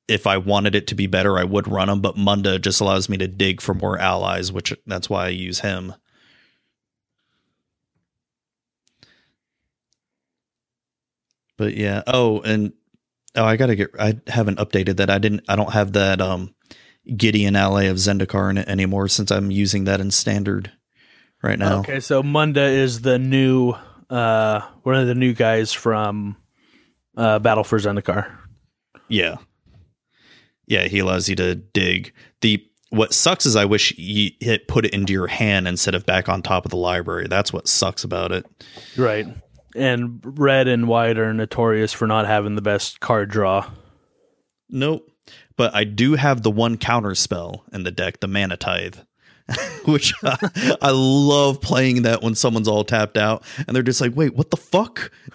if 0.08 0.26
I 0.26 0.38
wanted 0.38 0.74
it 0.74 0.86
to 0.88 0.94
be 0.94 1.06
better, 1.06 1.38
I 1.38 1.44
would 1.44 1.68
run 1.68 1.88
him. 1.90 2.00
But 2.00 2.16
Munda 2.16 2.58
just 2.58 2.80
allows 2.80 3.08
me 3.10 3.18
to 3.18 3.28
dig 3.28 3.60
for 3.60 3.74
more 3.74 3.98
allies, 3.98 4.52
which 4.52 4.72
that's 4.86 5.10
why 5.10 5.26
I 5.26 5.30
use 5.30 5.60
him. 5.60 5.94
But 11.56 11.74
yeah. 11.74 12.02
Oh, 12.06 12.40
and 12.40 12.72
oh, 13.36 13.44
I 13.44 13.56
gotta 13.56 13.76
get. 13.76 13.90
I 13.98 14.18
haven't 14.26 14.58
updated 14.58 14.96
that. 14.96 15.10
I 15.10 15.18
didn't. 15.18 15.42
I 15.48 15.56
don't 15.56 15.72
have 15.72 15.92
that 15.92 16.20
um 16.20 16.54
Gideon 17.16 17.56
ally 17.56 17.84
of 17.84 17.96
Zendikar 17.98 18.50
in 18.50 18.58
it 18.58 18.68
anymore 18.68 19.08
since 19.08 19.30
I'm 19.30 19.50
using 19.50 19.84
that 19.84 20.00
in 20.00 20.10
standard 20.10 20.72
right 21.44 21.58
now. 21.58 21.80
Okay, 21.80 22.00
so 22.00 22.22
Munda 22.22 22.62
is 22.64 23.02
the 23.02 23.18
new 23.18 23.74
uh 24.10 24.60
one 24.82 24.96
of 24.96 25.06
the 25.06 25.14
new 25.14 25.32
guys 25.32 25.72
from 25.72 26.36
uh 27.16 27.38
Battle 27.38 27.64
for 27.64 27.78
Zendikar. 27.78 28.30
Yeah. 29.08 29.36
Yeah, 30.66 30.84
he 30.84 30.98
allows 30.98 31.28
you 31.28 31.36
to 31.36 31.54
dig. 31.54 32.12
The 32.40 32.66
what 32.90 33.12
sucks 33.12 33.44
is 33.44 33.56
I 33.56 33.64
wish 33.64 33.96
you 33.98 34.30
hit 34.40 34.68
put 34.68 34.86
it 34.86 34.94
into 34.94 35.12
your 35.12 35.26
hand 35.26 35.68
instead 35.68 35.94
of 35.94 36.06
back 36.06 36.28
on 36.28 36.42
top 36.42 36.64
of 36.64 36.70
the 36.70 36.76
library. 36.76 37.26
That's 37.28 37.52
what 37.52 37.68
sucks 37.68 38.04
about 38.04 38.32
it. 38.32 38.46
Right. 38.96 39.26
And 39.76 40.20
red 40.22 40.68
and 40.68 40.86
white 40.86 41.18
are 41.18 41.34
notorious 41.34 41.92
for 41.92 42.06
not 42.06 42.26
having 42.26 42.54
the 42.54 42.62
best 42.62 43.00
card 43.00 43.30
draw. 43.30 43.68
Nope. 44.68 45.10
But 45.56 45.74
I 45.74 45.84
do 45.84 46.14
have 46.14 46.42
the 46.42 46.50
one 46.50 46.76
counter 46.76 47.14
spell 47.14 47.64
in 47.72 47.82
the 47.82 47.90
deck, 47.90 48.20
the 48.20 48.28
Mana 48.28 48.56
Tithe. 48.56 48.98
which 49.84 50.14
I, 50.22 50.76
I, 50.80 50.90
love 50.90 51.60
playing 51.60 52.02
that 52.02 52.22
when 52.22 52.34
someone's 52.34 52.68
all 52.68 52.82
tapped 52.82 53.18
out 53.18 53.44
and 53.66 53.76
they're 53.76 53.82
just 53.82 54.00
like, 54.00 54.16
wait, 54.16 54.34
what 54.34 54.50
the 54.50 54.56
fuck? 54.56 55.12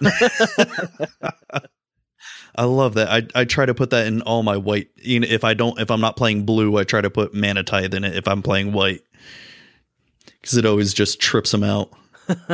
I 2.56 2.64
love 2.64 2.94
that. 2.94 3.08
I, 3.08 3.40
I 3.40 3.44
try 3.44 3.66
to 3.66 3.74
put 3.74 3.90
that 3.90 4.08
in 4.08 4.22
all 4.22 4.42
my 4.42 4.56
white. 4.56 4.88
You 4.96 5.20
know, 5.20 5.28
if 5.30 5.44
I 5.44 5.54
don't, 5.54 5.78
if 5.78 5.92
I'm 5.92 6.00
not 6.00 6.16
playing 6.16 6.44
blue, 6.44 6.76
I 6.76 6.82
try 6.84 7.00
to 7.00 7.10
put 7.10 7.34
mana 7.34 7.62
tithe 7.62 7.94
in 7.94 8.02
it 8.02 8.16
if 8.16 8.26
I'm 8.26 8.42
playing 8.42 8.72
white 8.72 9.02
because 10.40 10.56
it 10.56 10.66
always 10.66 10.92
just 10.92 11.20
trips 11.20 11.52
them 11.52 11.62
out. 11.62 11.92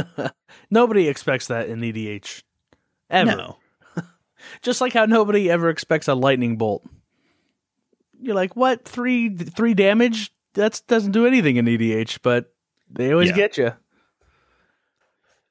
nobody 0.70 1.09
expects 1.09 1.47
that 1.47 1.69
in 1.69 1.81
EDH 1.81 2.43
ever. 3.09 3.37
No. 3.37 3.57
just 4.62 4.83
like 4.83 4.93
how 4.93 5.07
nobody 5.07 5.51
ever 5.51 5.70
expects 5.70 6.09
a 6.09 6.15
lightning 6.15 6.59
bolt. 6.59 6.85
You're 8.20 8.35
like, 8.35 8.57
what? 8.57 8.85
Three 8.85 9.35
three 9.35 9.74
damage? 9.74 10.31
That 10.57 10.81
doesn't 10.89 11.12
do 11.12 11.27
anything 11.27 11.57
in 11.57 11.66
EDH, 11.66 12.20
but 12.23 12.53
they 12.91 13.12
always 13.12 13.31
yeah. 13.31 13.37
get 13.37 13.57
you. 13.59 13.73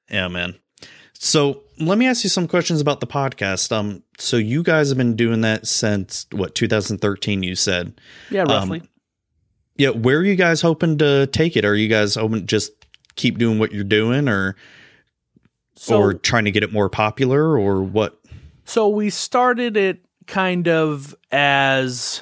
Yeah, 0.09 0.27
man. 0.27 0.55
So 1.13 1.63
let 1.79 1.97
me 1.97 2.07
ask 2.07 2.23
you 2.23 2.29
some 2.29 2.47
questions 2.47 2.81
about 2.81 2.99
the 2.99 3.07
podcast. 3.07 3.71
Um, 3.71 4.03
so 4.17 4.37
you 4.37 4.63
guys 4.63 4.89
have 4.89 4.97
been 4.97 5.15
doing 5.15 5.41
that 5.41 5.67
since 5.67 6.27
what 6.31 6.55
2013? 6.55 7.43
You 7.43 7.55
said, 7.55 7.99
yeah, 8.29 8.43
um, 8.43 8.47
roughly. 8.49 8.81
Um, 8.81 8.89
yeah, 9.77 9.89
where 9.89 10.17
are 10.17 10.23
you 10.23 10.35
guys 10.35 10.61
hoping 10.61 10.97
to 10.99 11.27
take 11.27 11.57
it? 11.57 11.65
Are 11.65 11.75
you 11.75 11.87
guys 11.87 12.15
hoping 12.15 12.39
to 12.39 12.45
just 12.45 12.71
keep 13.15 13.37
doing 13.37 13.59
what 13.59 13.71
you're 13.71 13.83
doing, 13.83 14.27
or 14.27 14.55
so, 15.75 15.99
or 15.99 16.13
trying 16.13 16.45
to 16.45 16.51
get 16.51 16.63
it 16.63 16.71
more 16.71 16.89
popular, 16.89 17.57
or 17.57 17.83
what? 17.83 18.19
So 18.63 18.87
we 18.87 19.09
started 19.09 19.77
it 19.77 20.05
kind 20.27 20.67
of 20.67 21.15
as 21.31 22.21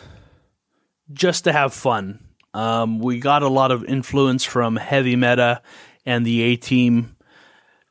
just 1.14 1.43
to 1.43 1.53
have 1.53 1.73
fun. 1.73 2.19
Um, 2.53 2.99
we 2.99 3.19
got 3.19 3.43
a 3.43 3.47
lot 3.47 3.71
of 3.71 3.84
influence 3.85 4.43
from 4.43 4.75
heavy 4.75 5.15
meta 5.15 5.61
and 6.05 6.25
the 6.25 6.41
A 6.41 6.55
team 6.55 7.15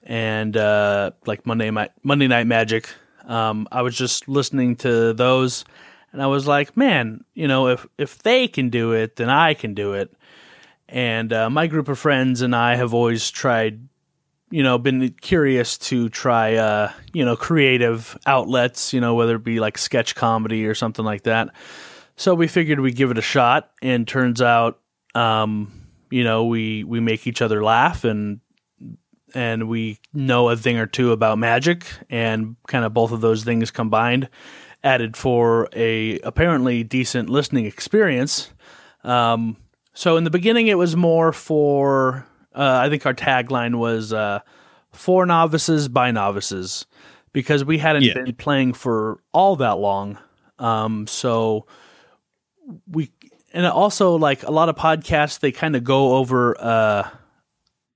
and 0.02 0.56
uh, 0.56 1.12
like 1.26 1.46
Monday 1.46 1.70
night 1.70 1.92
Monday 2.02 2.26
Night 2.26 2.46
Magic. 2.46 2.88
Um, 3.24 3.68
I 3.70 3.82
was 3.82 3.96
just 3.96 4.28
listening 4.28 4.76
to 4.76 5.12
those, 5.12 5.64
and 6.12 6.20
I 6.20 6.26
was 6.26 6.46
like, 6.46 6.76
man, 6.76 7.24
you 7.34 7.48
know, 7.48 7.68
if 7.68 7.86
if 7.98 8.18
they 8.18 8.48
can 8.48 8.70
do 8.70 8.92
it, 8.92 9.16
then 9.16 9.30
I 9.30 9.54
can 9.54 9.74
do 9.74 9.94
it. 9.94 10.12
And 10.88 11.32
uh, 11.32 11.48
my 11.48 11.68
group 11.68 11.88
of 11.88 11.98
friends 11.98 12.42
and 12.42 12.54
I 12.54 12.74
have 12.76 12.92
always 12.92 13.30
tried, 13.30 13.88
you 14.50 14.62
know, 14.62 14.76
been 14.76 15.10
curious 15.20 15.78
to 15.78 16.10
try, 16.10 16.56
uh, 16.56 16.92
you 17.14 17.24
know, 17.24 17.34
creative 17.34 18.18
outlets, 18.26 18.92
you 18.92 19.00
know, 19.00 19.14
whether 19.14 19.36
it 19.36 19.44
be 19.44 19.58
like 19.58 19.78
sketch 19.78 20.14
comedy 20.14 20.66
or 20.66 20.74
something 20.74 21.04
like 21.04 21.22
that. 21.22 21.48
So 22.16 22.34
we 22.34 22.46
figured 22.46 22.80
we'd 22.80 22.96
give 22.96 23.10
it 23.10 23.18
a 23.18 23.22
shot, 23.22 23.70
and 23.80 24.06
turns 24.06 24.40
out, 24.42 24.80
um, 25.14 25.72
you 26.10 26.24
know, 26.24 26.44
we 26.44 26.84
we 26.84 27.00
make 27.00 27.26
each 27.26 27.42
other 27.42 27.62
laugh, 27.62 28.04
and 28.04 28.40
and 29.34 29.68
we 29.68 29.98
know 30.12 30.50
a 30.50 30.56
thing 30.56 30.78
or 30.78 30.86
two 30.86 31.12
about 31.12 31.38
magic, 31.38 31.86
and 32.10 32.56
kind 32.68 32.84
of 32.84 32.92
both 32.92 33.12
of 33.12 33.20
those 33.20 33.44
things 33.44 33.70
combined 33.70 34.28
added 34.84 35.16
for 35.16 35.68
a 35.74 36.18
apparently 36.20 36.82
decent 36.82 37.30
listening 37.30 37.66
experience. 37.66 38.52
Um, 39.04 39.56
so 39.94 40.16
in 40.16 40.24
the 40.24 40.30
beginning, 40.30 40.68
it 40.68 40.78
was 40.78 40.96
more 40.96 41.32
for 41.32 42.26
uh, 42.54 42.80
I 42.82 42.88
think 42.88 43.06
our 43.06 43.14
tagline 43.14 43.76
was 43.76 44.12
uh, 44.12 44.40
for 44.92 45.26
novices 45.26 45.88
by 45.88 46.10
novices 46.10 46.86
because 47.32 47.64
we 47.64 47.78
hadn't 47.78 48.02
yeah. 48.02 48.14
been 48.14 48.34
playing 48.34 48.74
for 48.74 49.20
all 49.32 49.56
that 49.56 49.78
long. 49.78 50.18
Um, 50.58 51.06
so 51.06 51.66
we 52.90 53.10
and 53.52 53.66
also 53.66 54.16
like 54.16 54.42
a 54.42 54.50
lot 54.50 54.68
of 54.68 54.76
podcasts 54.76 55.40
they 55.40 55.52
kind 55.52 55.76
of 55.76 55.84
go 55.84 56.16
over 56.16 56.56
uh, 56.58 57.08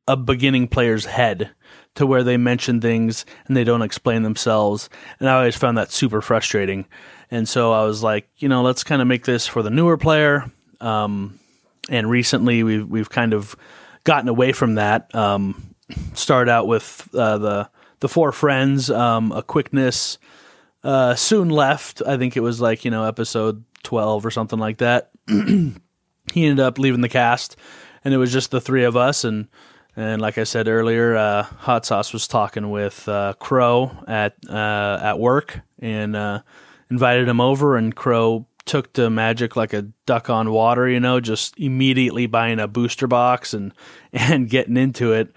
a 0.08 0.16
beginning 0.16 0.68
player's 0.68 1.04
head 1.04 1.50
to 1.94 2.06
where 2.06 2.22
they 2.22 2.36
mention 2.36 2.80
things 2.80 3.24
and 3.46 3.56
they 3.56 3.64
don't 3.64 3.82
explain 3.82 4.22
themselves. 4.22 4.88
And 5.18 5.28
I 5.28 5.34
always 5.34 5.56
found 5.56 5.78
that 5.78 5.90
super 5.90 6.20
frustrating. 6.20 6.86
And 7.30 7.48
so 7.48 7.72
I 7.72 7.84
was 7.84 8.02
like, 8.02 8.28
you 8.36 8.48
know, 8.48 8.62
let's 8.62 8.84
kind 8.84 9.02
of 9.02 9.08
make 9.08 9.24
this 9.24 9.46
for 9.46 9.62
the 9.62 9.70
newer 9.70 9.96
player. 9.96 10.44
Um, 10.80 11.40
and 11.88 12.08
recently 12.08 12.62
we've 12.62 12.86
we've 12.86 13.10
kind 13.10 13.32
of 13.32 13.56
gotten 14.04 14.28
away 14.28 14.52
from 14.52 14.74
that. 14.74 15.12
Um, 15.14 15.74
start 16.14 16.48
out 16.48 16.66
with 16.66 17.08
uh, 17.14 17.38
the 17.38 17.70
the 18.00 18.08
four 18.08 18.32
friends, 18.32 18.90
um, 18.90 19.32
a 19.32 19.42
quickness. 19.42 20.18
Uh, 20.84 21.14
soon 21.16 21.48
left. 21.48 22.00
I 22.06 22.16
think 22.16 22.36
it 22.36 22.40
was 22.40 22.60
like 22.60 22.84
you 22.84 22.90
know 22.90 23.04
episode 23.04 23.64
twelve 23.86 24.26
or 24.26 24.30
something 24.30 24.58
like 24.58 24.78
that. 24.78 25.10
he 25.28 25.72
ended 26.34 26.60
up 26.60 26.78
leaving 26.78 27.00
the 27.00 27.08
cast, 27.08 27.56
and 28.04 28.12
it 28.12 28.18
was 28.18 28.32
just 28.32 28.50
the 28.50 28.60
three 28.60 28.84
of 28.84 28.96
us. 28.96 29.24
And 29.24 29.48
and 29.96 30.20
like 30.20 30.36
I 30.36 30.44
said 30.44 30.68
earlier, 30.68 31.16
uh, 31.16 31.44
Hot 31.44 31.86
Sauce 31.86 32.12
was 32.12 32.28
talking 32.28 32.70
with 32.70 33.08
uh, 33.08 33.34
Crow 33.38 33.92
at 34.06 34.34
uh, 34.48 34.98
at 35.00 35.18
work 35.18 35.60
and 35.78 36.14
uh, 36.14 36.42
invited 36.90 37.28
him 37.28 37.40
over, 37.40 37.76
and 37.76 37.94
Crow 37.94 38.46
took 38.66 38.92
to 38.94 39.08
Magic 39.08 39.56
like 39.56 39.72
a 39.72 39.82
duck 40.04 40.28
on 40.28 40.50
water, 40.50 40.88
you 40.88 41.00
know, 41.00 41.20
just 41.20 41.58
immediately 41.58 42.26
buying 42.26 42.58
a 42.58 42.68
booster 42.68 43.06
box 43.06 43.54
and 43.54 43.72
and 44.12 44.50
getting 44.50 44.76
into 44.76 45.12
it. 45.12 45.32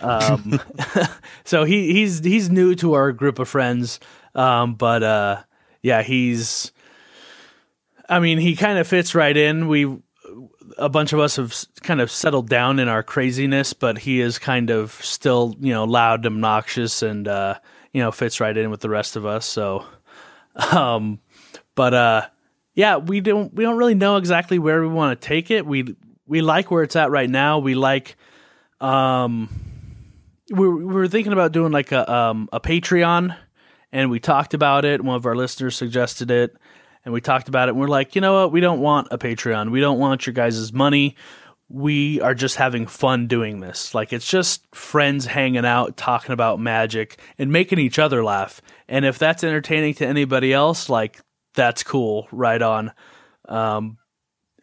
Um, 0.00 0.60
so 1.44 1.64
he 1.64 1.92
he's 1.92 2.20
he's 2.20 2.48
new 2.48 2.74
to 2.76 2.94
our 2.94 3.12
group 3.12 3.38
of 3.38 3.48
friends, 3.48 4.00
um, 4.34 4.74
but 4.74 5.02
uh, 5.02 5.42
yeah, 5.82 6.02
he's. 6.02 6.72
I 8.08 8.20
mean, 8.20 8.38
he 8.38 8.56
kind 8.56 8.78
of 8.78 8.86
fits 8.86 9.14
right 9.14 9.36
in. 9.36 9.68
We 9.68 9.98
a 10.76 10.88
bunch 10.88 11.12
of 11.12 11.20
us 11.20 11.36
have 11.36 11.54
kind 11.82 12.00
of 12.00 12.10
settled 12.10 12.48
down 12.48 12.78
in 12.78 12.88
our 12.88 13.02
craziness, 13.02 13.72
but 13.72 13.98
he 13.98 14.20
is 14.20 14.38
kind 14.38 14.70
of 14.70 14.92
still, 14.92 15.54
you 15.60 15.72
know, 15.72 15.84
loud, 15.84 16.24
and 16.24 16.36
obnoxious, 16.36 17.02
and 17.02 17.26
uh, 17.26 17.58
you 17.92 18.02
know, 18.02 18.10
fits 18.10 18.40
right 18.40 18.56
in 18.56 18.70
with 18.70 18.80
the 18.80 18.88
rest 18.88 19.16
of 19.16 19.26
us. 19.26 19.46
So, 19.46 19.84
um, 20.72 21.20
but 21.74 21.94
uh, 21.94 22.26
yeah, 22.74 22.96
we 22.96 23.20
don't 23.20 23.52
we 23.54 23.64
don't 23.64 23.76
really 23.76 23.94
know 23.94 24.16
exactly 24.16 24.58
where 24.58 24.80
we 24.80 24.88
want 24.88 25.20
to 25.20 25.26
take 25.26 25.50
it. 25.50 25.66
We 25.66 25.96
we 26.26 26.40
like 26.40 26.70
where 26.70 26.82
it's 26.82 26.96
at 26.96 27.10
right 27.10 27.28
now. 27.28 27.58
We 27.58 27.74
like, 27.74 28.16
um, 28.80 29.48
we 30.50 30.68
we 30.68 30.84
were 30.84 31.08
thinking 31.08 31.32
about 31.32 31.52
doing 31.52 31.72
like 31.72 31.92
a 31.92 32.10
um 32.10 32.48
a 32.52 32.60
Patreon, 32.60 33.36
and 33.92 34.10
we 34.10 34.20
talked 34.20 34.54
about 34.54 34.84
it. 34.84 35.02
One 35.02 35.16
of 35.16 35.26
our 35.26 35.36
listeners 35.36 35.76
suggested 35.76 36.30
it 36.30 36.56
and 37.08 37.14
we 37.14 37.22
talked 37.22 37.48
about 37.48 37.68
it 37.68 37.70
and 37.70 37.80
we're 37.80 37.88
like, 37.88 38.14
you 38.14 38.20
know 38.20 38.34
what? 38.34 38.52
We 38.52 38.60
don't 38.60 38.80
want 38.80 39.08
a 39.10 39.16
Patreon. 39.16 39.70
We 39.70 39.80
don't 39.80 39.98
want 39.98 40.26
your 40.26 40.34
guys' 40.34 40.74
money. 40.74 41.16
We 41.70 42.20
are 42.20 42.34
just 42.34 42.56
having 42.56 42.86
fun 42.86 43.28
doing 43.28 43.60
this. 43.60 43.94
Like 43.94 44.12
it's 44.12 44.28
just 44.28 44.62
friends 44.74 45.24
hanging 45.24 45.64
out, 45.64 45.96
talking 45.96 46.34
about 46.34 46.60
magic 46.60 47.18
and 47.38 47.50
making 47.50 47.78
each 47.78 47.98
other 47.98 48.22
laugh. 48.22 48.60
And 48.88 49.06
if 49.06 49.18
that's 49.18 49.42
entertaining 49.42 49.94
to 49.94 50.06
anybody 50.06 50.52
else, 50.52 50.90
like 50.90 51.18
that's 51.54 51.82
cool, 51.82 52.28
right 52.30 52.60
on. 52.60 52.92
Um, 53.48 53.96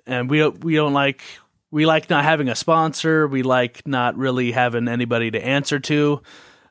and 0.06 0.30
we 0.30 0.48
we 0.48 0.76
don't 0.76 0.94
like 0.94 1.24
we 1.72 1.88
like 1.88 2.12
not 2.12 2.26
having 2.26 2.48
a 2.48 2.56
sponsor. 2.56 3.28
We 3.28 3.42
like 3.42 3.88
not 3.88 4.18
really 4.18 4.52
having 4.52 4.88
anybody 4.88 5.32
to 5.32 5.44
answer 5.44 5.80
to. 5.80 6.22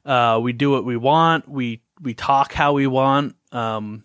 Uh, 0.05 0.39
we 0.41 0.53
do 0.53 0.71
what 0.71 0.85
we 0.85 0.97
want. 0.97 1.49
We 1.49 1.83
we 2.01 2.15
talk 2.15 2.53
how 2.53 2.75
we 2.75 2.87
want. 2.87 3.35
Um, 3.51 4.05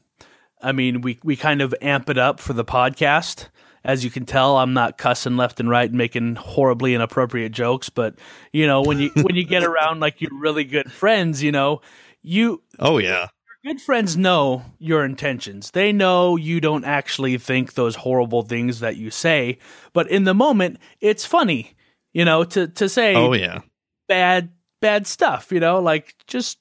I 0.61 0.71
mean, 0.71 1.01
we 1.01 1.19
we 1.23 1.35
kind 1.35 1.61
of 1.61 1.73
amp 1.81 2.09
it 2.09 2.17
up 2.17 2.39
for 2.39 2.53
the 2.53 2.65
podcast. 2.65 3.47
As 3.83 4.03
you 4.03 4.11
can 4.11 4.25
tell, 4.25 4.57
I'm 4.57 4.73
not 4.73 4.97
cussing 4.97 5.37
left 5.37 5.61
and 5.61 5.69
right 5.69 5.89
and 5.89 5.97
making 5.97 6.35
horribly 6.35 6.93
inappropriate 6.93 7.53
jokes, 7.53 7.89
but 7.89 8.15
you 8.51 8.67
know, 8.67 8.81
when 8.81 8.99
you 8.99 9.09
when 9.15 9.35
you 9.35 9.45
get 9.45 9.63
around 9.63 9.99
like 9.99 10.21
your 10.21 10.31
really 10.37 10.65
good 10.65 10.91
friends, 10.91 11.41
you 11.41 11.51
know, 11.51 11.81
you 12.21 12.61
Oh 12.77 12.97
yeah. 12.97 13.27
Your 13.63 13.73
good 13.73 13.81
friends 13.81 14.17
know 14.17 14.63
your 14.79 15.05
intentions. 15.05 15.71
They 15.71 15.91
know 15.93 16.35
you 16.35 16.59
don't 16.59 16.83
actually 16.83 17.37
think 17.37 17.73
those 17.73 17.95
horrible 17.95 18.43
things 18.43 18.81
that 18.81 18.97
you 18.97 19.11
say, 19.11 19.59
but 19.93 20.09
in 20.09 20.25
the 20.25 20.33
moment, 20.33 20.77
it's 20.99 21.25
funny, 21.25 21.73
you 22.11 22.25
know, 22.25 22.43
to 22.43 22.67
to 22.67 22.89
say 22.89 23.15
Oh 23.15 23.33
yeah. 23.33 23.61
bad 24.09 24.49
bad 24.81 25.07
stuff, 25.07 25.51
you 25.53 25.61
know, 25.61 25.79
like 25.79 26.15
just 26.27 26.57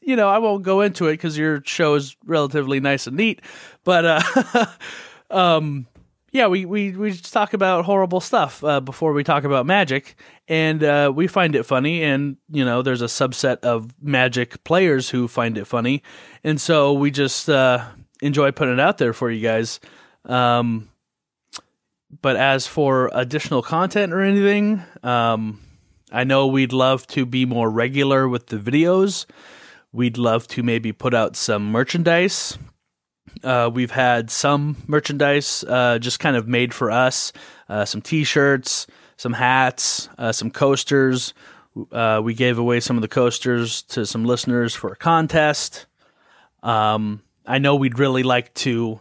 you 0.00 0.16
know, 0.16 0.28
I 0.28 0.38
won't 0.38 0.62
go 0.62 0.80
into 0.80 1.08
it 1.08 1.14
because 1.14 1.36
your 1.36 1.62
show 1.64 1.94
is 1.94 2.16
relatively 2.24 2.80
nice 2.80 3.06
and 3.06 3.16
neat. 3.16 3.40
But 3.84 4.04
uh, 4.04 4.66
um, 5.30 5.86
yeah, 6.32 6.46
we, 6.46 6.64
we 6.64 6.92
we 6.92 7.10
just 7.10 7.32
talk 7.32 7.54
about 7.54 7.84
horrible 7.84 8.20
stuff 8.20 8.62
uh, 8.62 8.80
before 8.80 9.12
we 9.12 9.24
talk 9.24 9.44
about 9.44 9.66
magic, 9.66 10.14
and 10.48 10.82
uh, 10.82 11.12
we 11.14 11.26
find 11.26 11.56
it 11.56 11.64
funny. 11.64 12.02
And 12.02 12.36
you 12.50 12.64
know, 12.64 12.82
there's 12.82 13.02
a 13.02 13.06
subset 13.06 13.60
of 13.60 13.92
magic 14.00 14.62
players 14.64 15.10
who 15.10 15.28
find 15.28 15.58
it 15.58 15.66
funny, 15.66 16.02
and 16.44 16.60
so 16.60 16.92
we 16.92 17.10
just 17.10 17.48
uh, 17.48 17.84
enjoy 18.22 18.52
putting 18.52 18.74
it 18.74 18.80
out 18.80 18.98
there 18.98 19.12
for 19.12 19.30
you 19.30 19.42
guys. 19.42 19.80
Um, 20.24 20.88
but 22.22 22.36
as 22.36 22.66
for 22.66 23.10
additional 23.12 23.62
content 23.62 24.12
or 24.12 24.20
anything, 24.20 24.82
um, 25.02 25.60
I 26.12 26.24
know 26.24 26.48
we'd 26.48 26.72
love 26.72 27.06
to 27.08 27.24
be 27.24 27.44
more 27.44 27.70
regular 27.70 28.28
with 28.28 28.46
the 28.46 28.56
videos. 28.56 29.26
We'd 29.92 30.18
love 30.18 30.46
to 30.48 30.62
maybe 30.62 30.92
put 30.92 31.14
out 31.14 31.36
some 31.36 31.72
merchandise. 31.72 32.56
Uh, 33.42 33.70
we've 33.72 33.90
had 33.90 34.30
some 34.30 34.76
merchandise 34.86 35.64
uh, 35.64 35.98
just 35.98 36.20
kind 36.20 36.36
of 36.36 36.46
made 36.46 36.74
for 36.74 36.90
us 36.90 37.32
uh, 37.68 37.84
some 37.84 38.00
t 38.00 38.24
shirts, 38.24 38.86
some 39.16 39.32
hats, 39.32 40.08
uh, 40.18 40.32
some 40.32 40.50
coasters. 40.50 41.34
Uh, 41.92 42.20
we 42.22 42.34
gave 42.34 42.58
away 42.58 42.80
some 42.80 42.96
of 42.96 43.02
the 43.02 43.08
coasters 43.08 43.82
to 43.82 44.04
some 44.04 44.24
listeners 44.24 44.74
for 44.74 44.92
a 44.92 44.96
contest. 44.96 45.86
Um, 46.62 47.22
I 47.46 47.58
know 47.58 47.76
we'd 47.76 47.98
really 47.98 48.22
like 48.22 48.52
to 48.54 49.00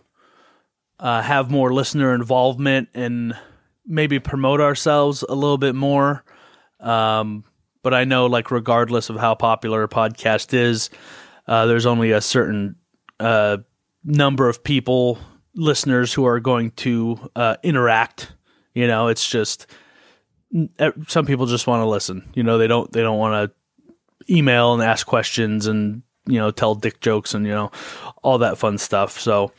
have 1.00 1.50
more 1.50 1.74
listener 1.74 2.14
involvement 2.14 2.90
and 2.94 3.36
maybe 3.86 4.20
promote 4.20 4.62
ourselves 4.62 5.24
a 5.28 5.34
little 5.34 5.58
bit 5.58 5.76
more. 5.76 6.24
Um, 6.80 7.44
but 7.82 7.94
I 7.94 8.04
know 8.04 8.26
like 8.26 8.52
regardless 8.52 9.10
of 9.10 9.18
how 9.18 9.36
popular 9.36 9.84
a 9.84 9.90
podcast 9.90 10.54
is, 10.54 10.90
uh, 11.48 11.66
there's 11.66 11.86
only 11.86 12.12
a 12.12 12.22
certain 12.22 12.76
uh, 13.20 13.58
number 14.04 14.50
of 14.50 14.64
people, 14.64 15.18
listeners 15.56 16.14
who 16.14 16.26
are 16.26 16.40
going 16.40 16.72
to 16.72 17.30
uh, 17.36 17.58
interact. 17.64 18.32
You 18.74 18.88
know, 18.88 19.08
it's 19.08 19.28
just 19.28 19.68
some 21.08 21.26
people 21.26 21.46
just 21.46 21.68
want 21.68 21.82
to 21.82 21.88
listen. 21.88 22.30
You 22.34 22.44
know, 22.44 22.58
they 22.58 22.68
don't 22.68 22.92
they 22.92 23.02
don't 23.02 23.18
want 23.18 23.52
to 23.52 24.34
email 24.34 24.74
and 24.74 24.84
ask 24.84 25.08
questions 25.08 25.66
and 25.68 26.04
you 26.28 26.40
know 26.40 26.52
tell 26.52 26.76
dick 26.76 27.00
jokes 27.02 27.34
and 27.34 27.46
you 27.46 27.52
know 27.52 27.72
all 28.24 28.40
that 28.40 28.58
fun 28.58 28.78
stuff. 28.78 29.20
So, 29.20 29.52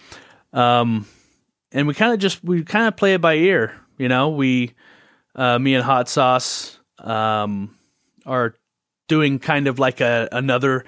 um, 0.53 1.07
and 1.73 1.87
we 1.87 1.95
kind 1.95 2.13
of 2.13 2.19
just 2.19 2.43
we 2.45 2.63
kind 2.63 2.87
of 2.87 2.97
play 2.97 3.15
it 3.15 3.21
by 3.21 3.35
ear. 3.35 3.75
You 3.99 4.09
know, 4.09 4.31
we 4.31 4.75
uh, 5.35 5.59
me 5.59 5.75
and 5.75 5.85
Hot 5.85 6.09
Sauce. 6.09 6.79
Um, 6.99 7.77
are 8.31 8.55
doing 9.09 9.41
kind 9.41 9.67
of 9.67 9.79
like 9.79 10.01
a 10.01 10.29
another 10.33 10.85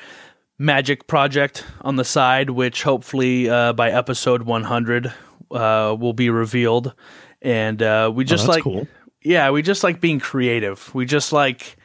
magic 0.59 1.09
project 1.09 1.65
on 1.81 1.97
the 1.97 2.05
side, 2.05 2.51
which 2.51 2.85
hopefully 2.85 3.51
uh, 3.51 3.73
by 3.73 3.91
episode 3.91 4.43
100 4.43 5.13
uh, 5.51 5.97
will 5.99 6.13
be 6.13 6.31
revealed. 6.31 6.95
And 7.43 7.83
uh, 7.83 8.13
we 8.15 8.23
oh, 8.23 8.27
just 8.27 8.47
oh, 8.47 8.53
like, 8.53 8.63
cool. 8.63 8.87
yeah, 9.23 9.51
we 9.51 9.63
just 9.63 9.83
like 9.83 10.01
being 10.01 10.21
creative. 10.21 10.95
We 10.95 11.05
just 11.05 11.33
like 11.33 11.77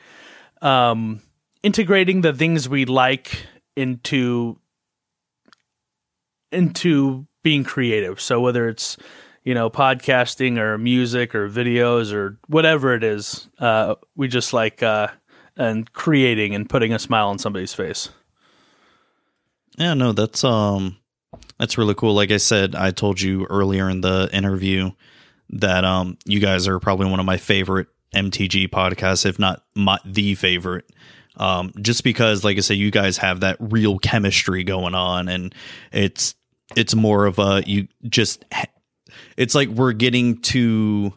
um, 0.62 1.22
integrating 1.64 2.22
the 2.22 2.34
things 2.34 2.70
we 2.70 2.86
like 2.86 3.48
into 3.76 4.60
into 6.52 7.28
being 7.44 7.64
creative. 7.64 8.22
So 8.22 8.40
whether 8.40 8.70
it's 8.70 8.98
you 9.44 9.56
know 9.56 9.72
podcasting 9.72 10.60
or 10.60 10.78
music 10.78 11.34
or 11.34 11.50
videos 11.50 12.14
or 12.14 12.38
whatever 12.48 12.94
it 12.94 13.04
is, 13.04 13.50
uh, 13.58 13.96
we 14.16 14.28
just 14.28 14.54
like 14.54 14.84
uh, 14.84 15.08
and 15.58 15.92
creating 15.94 16.56
and 16.56 16.70
putting 16.70 16.94
a 16.94 17.00
smile 17.00 17.28
on 17.28 17.40
somebody's 17.40 17.74
face. 17.74 18.10
Yeah, 19.78 19.94
no, 19.94 20.12
that's 20.12 20.44
um 20.44 20.98
that's 21.60 21.78
really 21.78 21.96
cool. 21.96 22.14
Like 22.14 22.32
I 22.32 22.38
said, 22.38 22.76
I 22.76 22.92
told 22.92 23.20
you 23.20 23.46
earlier 23.50 23.90
in 23.90 24.02
the 24.02 24.30
interview 24.32 24.92
that 25.50 25.84
um 25.84 26.18
you 26.26 26.40
guys 26.40 26.68
are 26.68 26.80
probably 26.80 27.10
one 27.10 27.20
of 27.20 27.26
my 27.26 27.38
favorite 27.38 27.88
MTG 28.16 28.70
podcasts, 28.70 29.26
if 29.26 29.40
not 29.40 29.64
my 29.76 30.00
the 30.06 30.36
favorite. 30.36 30.86
Um, 31.38 31.72
just 31.82 32.04
because, 32.04 32.44
like 32.44 32.58
I 32.58 32.62
said, 32.62 32.78
you 32.78 32.90
guys 32.90 33.18
have 33.18 33.42
that 33.42 33.58
real 33.60 34.00
chemistry 34.00 34.64
going 34.64 34.96
on, 34.96 35.30
and 35.30 35.54
it's 35.92 36.36
it's 36.76 36.96
more 36.96 37.26
of 37.26 37.40
a 37.40 37.64
you 37.66 37.88
just 38.08 38.44
it's 39.38 39.56
like 39.56 39.70
we're 39.70 39.94
getting 39.94 40.42
to 40.42 41.14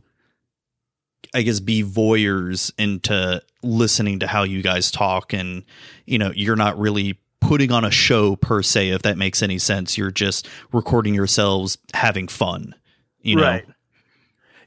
I 1.34 1.42
guess 1.42 1.60
be 1.60 1.84
voyeurs 1.84 2.72
into 2.78 3.42
listening 3.62 4.20
to 4.20 4.26
how 4.26 4.42
you 4.42 4.62
guys 4.62 4.90
talk 4.90 5.32
and 5.32 5.64
you 6.06 6.18
know 6.18 6.32
you're 6.34 6.56
not 6.56 6.78
really 6.78 7.18
putting 7.40 7.72
on 7.72 7.84
a 7.84 7.90
show 7.90 8.36
per 8.36 8.62
se 8.62 8.90
if 8.90 9.02
that 9.02 9.16
makes 9.16 9.42
any 9.42 9.58
sense. 9.58 9.96
You're 9.96 10.10
just 10.10 10.48
recording 10.72 11.14
yourselves 11.14 11.78
having 11.94 12.28
fun 12.28 12.74
you 13.22 13.36
know? 13.36 13.42
Right. 13.42 13.66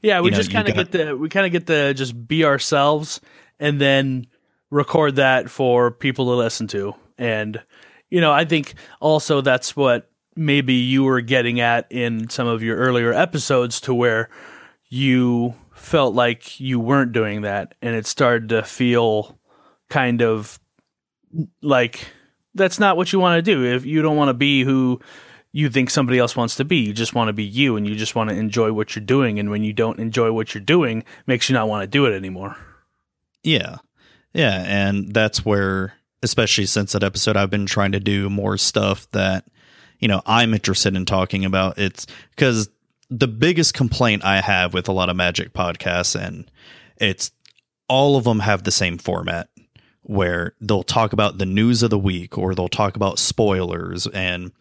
Yeah 0.02 0.20
we 0.20 0.30
you 0.30 0.36
just 0.36 0.52
kind 0.52 0.68
of 0.68 0.74
get 0.74 0.92
the 0.92 1.16
we 1.16 1.28
kind 1.28 1.46
of 1.46 1.52
get 1.52 1.66
to 1.68 1.94
just 1.94 2.26
be 2.26 2.44
ourselves 2.44 3.20
and 3.58 3.80
then 3.80 4.26
record 4.70 5.16
that 5.16 5.48
for 5.48 5.90
people 5.90 6.26
to 6.26 6.32
listen 6.32 6.66
to. 6.68 6.94
And 7.16 7.62
you 8.10 8.20
know 8.20 8.32
i 8.32 8.44
think 8.44 8.74
also 9.00 9.40
that's 9.40 9.74
what 9.74 10.10
maybe 10.36 10.74
you 10.74 11.04
were 11.04 11.20
getting 11.20 11.60
at 11.60 11.90
in 11.90 12.28
some 12.28 12.46
of 12.46 12.62
your 12.62 12.76
earlier 12.76 13.12
episodes 13.12 13.80
to 13.80 13.94
where 13.94 14.28
you 14.88 15.54
felt 15.84 16.14
like 16.14 16.58
you 16.60 16.80
weren't 16.80 17.12
doing 17.12 17.42
that 17.42 17.74
and 17.82 17.94
it 17.94 18.06
started 18.06 18.48
to 18.48 18.62
feel 18.62 19.38
kind 19.88 20.22
of 20.22 20.58
like 21.62 22.08
that's 22.54 22.78
not 22.78 22.96
what 22.96 23.12
you 23.12 23.20
want 23.20 23.36
to 23.38 23.42
do. 23.42 23.64
If 23.64 23.84
you 23.84 24.00
don't 24.02 24.16
want 24.16 24.28
to 24.28 24.34
be 24.34 24.62
who 24.62 25.00
you 25.52 25.68
think 25.68 25.90
somebody 25.90 26.18
else 26.18 26.36
wants 26.36 26.56
to 26.56 26.64
be 26.64 26.78
you 26.78 26.92
just 26.92 27.14
want 27.14 27.28
to 27.28 27.32
be 27.32 27.44
you 27.44 27.76
and 27.76 27.86
you 27.86 27.94
just 27.94 28.14
want 28.14 28.30
to 28.30 28.36
enjoy 28.36 28.72
what 28.72 28.96
you're 28.96 29.04
doing 29.04 29.38
and 29.38 29.50
when 29.50 29.62
you 29.62 29.72
don't 29.72 30.00
enjoy 30.00 30.32
what 30.32 30.54
you're 30.54 30.64
doing 30.64 31.04
makes 31.26 31.48
you 31.48 31.54
not 31.54 31.68
want 31.68 31.82
to 31.82 31.86
do 31.86 32.06
it 32.06 32.14
anymore. 32.14 32.56
Yeah. 33.42 33.76
Yeah 34.32 34.64
and 34.66 35.14
that's 35.14 35.44
where 35.44 35.94
especially 36.22 36.64
since 36.64 36.92
that 36.92 37.04
episode 37.04 37.36
i've 37.36 37.50
been 37.50 37.66
trying 37.66 37.92
to 37.92 38.00
do 38.00 38.30
more 38.30 38.56
stuff 38.56 39.06
that 39.10 39.44
you 40.00 40.08
know 40.08 40.22
i'm 40.24 40.54
interested 40.54 40.96
in 40.96 41.04
talking 41.04 41.44
about. 41.44 41.78
It's 41.78 42.06
because 42.30 42.68
the 43.18 43.28
biggest 43.28 43.74
complaint 43.74 44.24
I 44.24 44.40
have 44.40 44.74
with 44.74 44.88
a 44.88 44.92
lot 44.92 45.08
of 45.08 45.16
Magic 45.16 45.52
podcasts, 45.52 46.18
and 46.20 46.50
it's 46.96 47.30
all 47.88 48.16
of 48.16 48.24
them 48.24 48.40
have 48.40 48.64
the 48.64 48.72
same 48.72 48.98
format 48.98 49.48
where 50.02 50.54
they'll 50.60 50.82
talk 50.82 51.12
about 51.12 51.38
the 51.38 51.46
news 51.46 51.82
of 51.82 51.90
the 51.90 51.98
week 51.98 52.36
or 52.36 52.54
they'll 52.54 52.68
talk 52.68 52.96
about 52.96 53.18
spoilers. 53.18 54.06
And, 54.08 54.52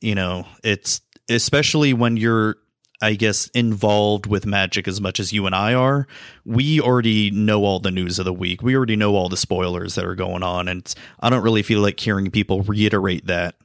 you 0.00 0.14
know, 0.14 0.46
it's 0.64 1.00
especially 1.28 1.92
when 1.92 2.16
you're, 2.16 2.56
I 3.02 3.14
guess, 3.14 3.48
involved 3.48 4.26
with 4.26 4.46
magic 4.46 4.88
as 4.88 5.00
much 5.00 5.20
as 5.20 5.32
you 5.32 5.44
and 5.46 5.54
I 5.54 5.74
are, 5.74 6.06
we 6.44 6.80
already 6.80 7.30
know 7.30 7.64
all 7.64 7.80
the 7.80 7.90
news 7.90 8.18
of 8.18 8.24
the 8.24 8.32
week. 8.32 8.62
We 8.62 8.76
already 8.76 8.96
know 8.96 9.14
all 9.14 9.28
the 9.28 9.36
spoilers 9.36 9.94
that 9.96 10.06
are 10.06 10.14
going 10.14 10.42
on. 10.42 10.68
And 10.68 10.94
I 11.20 11.28
don't 11.28 11.42
really 11.42 11.62
feel 11.62 11.80
like 11.80 12.00
hearing 12.00 12.30
people 12.30 12.62
reiterate 12.62 13.26
that. 13.26 13.56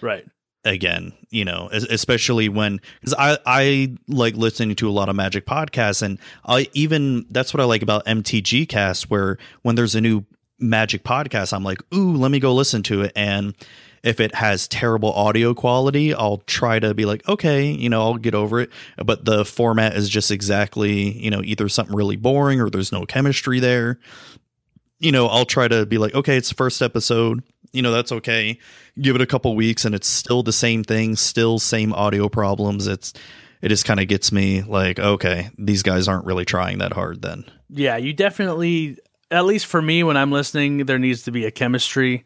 Right. 0.00 0.24
Again, 0.66 1.12
you 1.28 1.44
know, 1.44 1.68
especially 1.72 2.48
when 2.48 2.80
because 3.00 3.14
I 3.18 3.38
I 3.44 3.96
like 4.08 4.34
listening 4.34 4.76
to 4.76 4.88
a 4.88 4.92
lot 4.92 5.08
of 5.10 5.16
magic 5.16 5.44
podcasts, 5.44 6.00
and 6.00 6.18
I 6.46 6.68
even 6.72 7.26
that's 7.30 7.52
what 7.52 7.60
I 7.60 7.64
like 7.64 7.82
about 7.82 8.06
MTG 8.06 8.66
Cast, 8.68 9.10
where 9.10 9.36
when 9.62 9.74
there's 9.74 9.94
a 9.94 10.00
new 10.00 10.24
magic 10.58 11.04
podcast, 11.04 11.52
I'm 11.52 11.64
like, 11.64 11.80
ooh, 11.92 12.16
let 12.16 12.30
me 12.30 12.40
go 12.40 12.54
listen 12.54 12.82
to 12.84 13.02
it, 13.02 13.12
and 13.14 13.54
if 14.04 14.20
it 14.20 14.34
has 14.34 14.68
terrible 14.68 15.12
audio 15.12 15.54
quality, 15.54 16.14
I'll 16.14 16.38
try 16.46 16.78
to 16.78 16.92
be 16.92 17.06
like, 17.06 17.26
okay, 17.26 17.70
you 17.70 17.88
know, 17.88 18.02
I'll 18.02 18.16
get 18.16 18.34
over 18.34 18.60
it. 18.60 18.70
But 19.02 19.24
the 19.24 19.46
format 19.46 19.96
is 19.96 20.10
just 20.10 20.30
exactly, 20.30 21.10
you 21.12 21.30
know, 21.30 21.40
either 21.42 21.70
something 21.70 21.96
really 21.96 22.16
boring 22.16 22.60
or 22.60 22.68
there's 22.68 22.92
no 22.92 23.06
chemistry 23.06 23.60
there. 23.60 23.98
You 25.04 25.12
know, 25.12 25.26
I'll 25.26 25.44
try 25.44 25.68
to 25.68 25.84
be 25.84 25.98
like, 25.98 26.14
okay, 26.14 26.36
it's 26.36 26.48
the 26.48 26.54
first 26.54 26.80
episode. 26.80 27.42
You 27.72 27.82
know, 27.82 27.92
that's 27.92 28.10
okay. 28.10 28.58
Give 29.00 29.14
it 29.16 29.20
a 29.20 29.26
couple 29.26 29.54
weeks 29.54 29.84
and 29.84 29.94
it's 29.94 30.08
still 30.08 30.42
the 30.42 30.52
same 30.52 30.82
thing, 30.82 31.16
still 31.16 31.58
same 31.58 31.92
audio 31.92 32.28
problems. 32.28 32.86
It's 32.86 33.12
it 33.60 33.68
just 33.68 33.84
kind 33.84 34.00
of 34.00 34.08
gets 34.08 34.32
me 34.32 34.62
like, 34.62 34.98
okay, 34.98 35.50
these 35.58 35.82
guys 35.82 36.08
aren't 36.08 36.24
really 36.24 36.44
trying 36.44 36.78
that 36.78 36.92
hard 36.92 37.22
then. 37.22 37.44
Yeah, 37.68 37.96
you 37.96 38.12
definitely 38.12 38.98
at 39.30 39.44
least 39.44 39.66
for 39.66 39.82
me 39.82 40.02
when 40.04 40.16
I'm 40.16 40.30
listening, 40.30 40.86
there 40.86 40.98
needs 40.98 41.24
to 41.24 41.30
be 41.32 41.44
a 41.44 41.50
chemistry. 41.50 42.24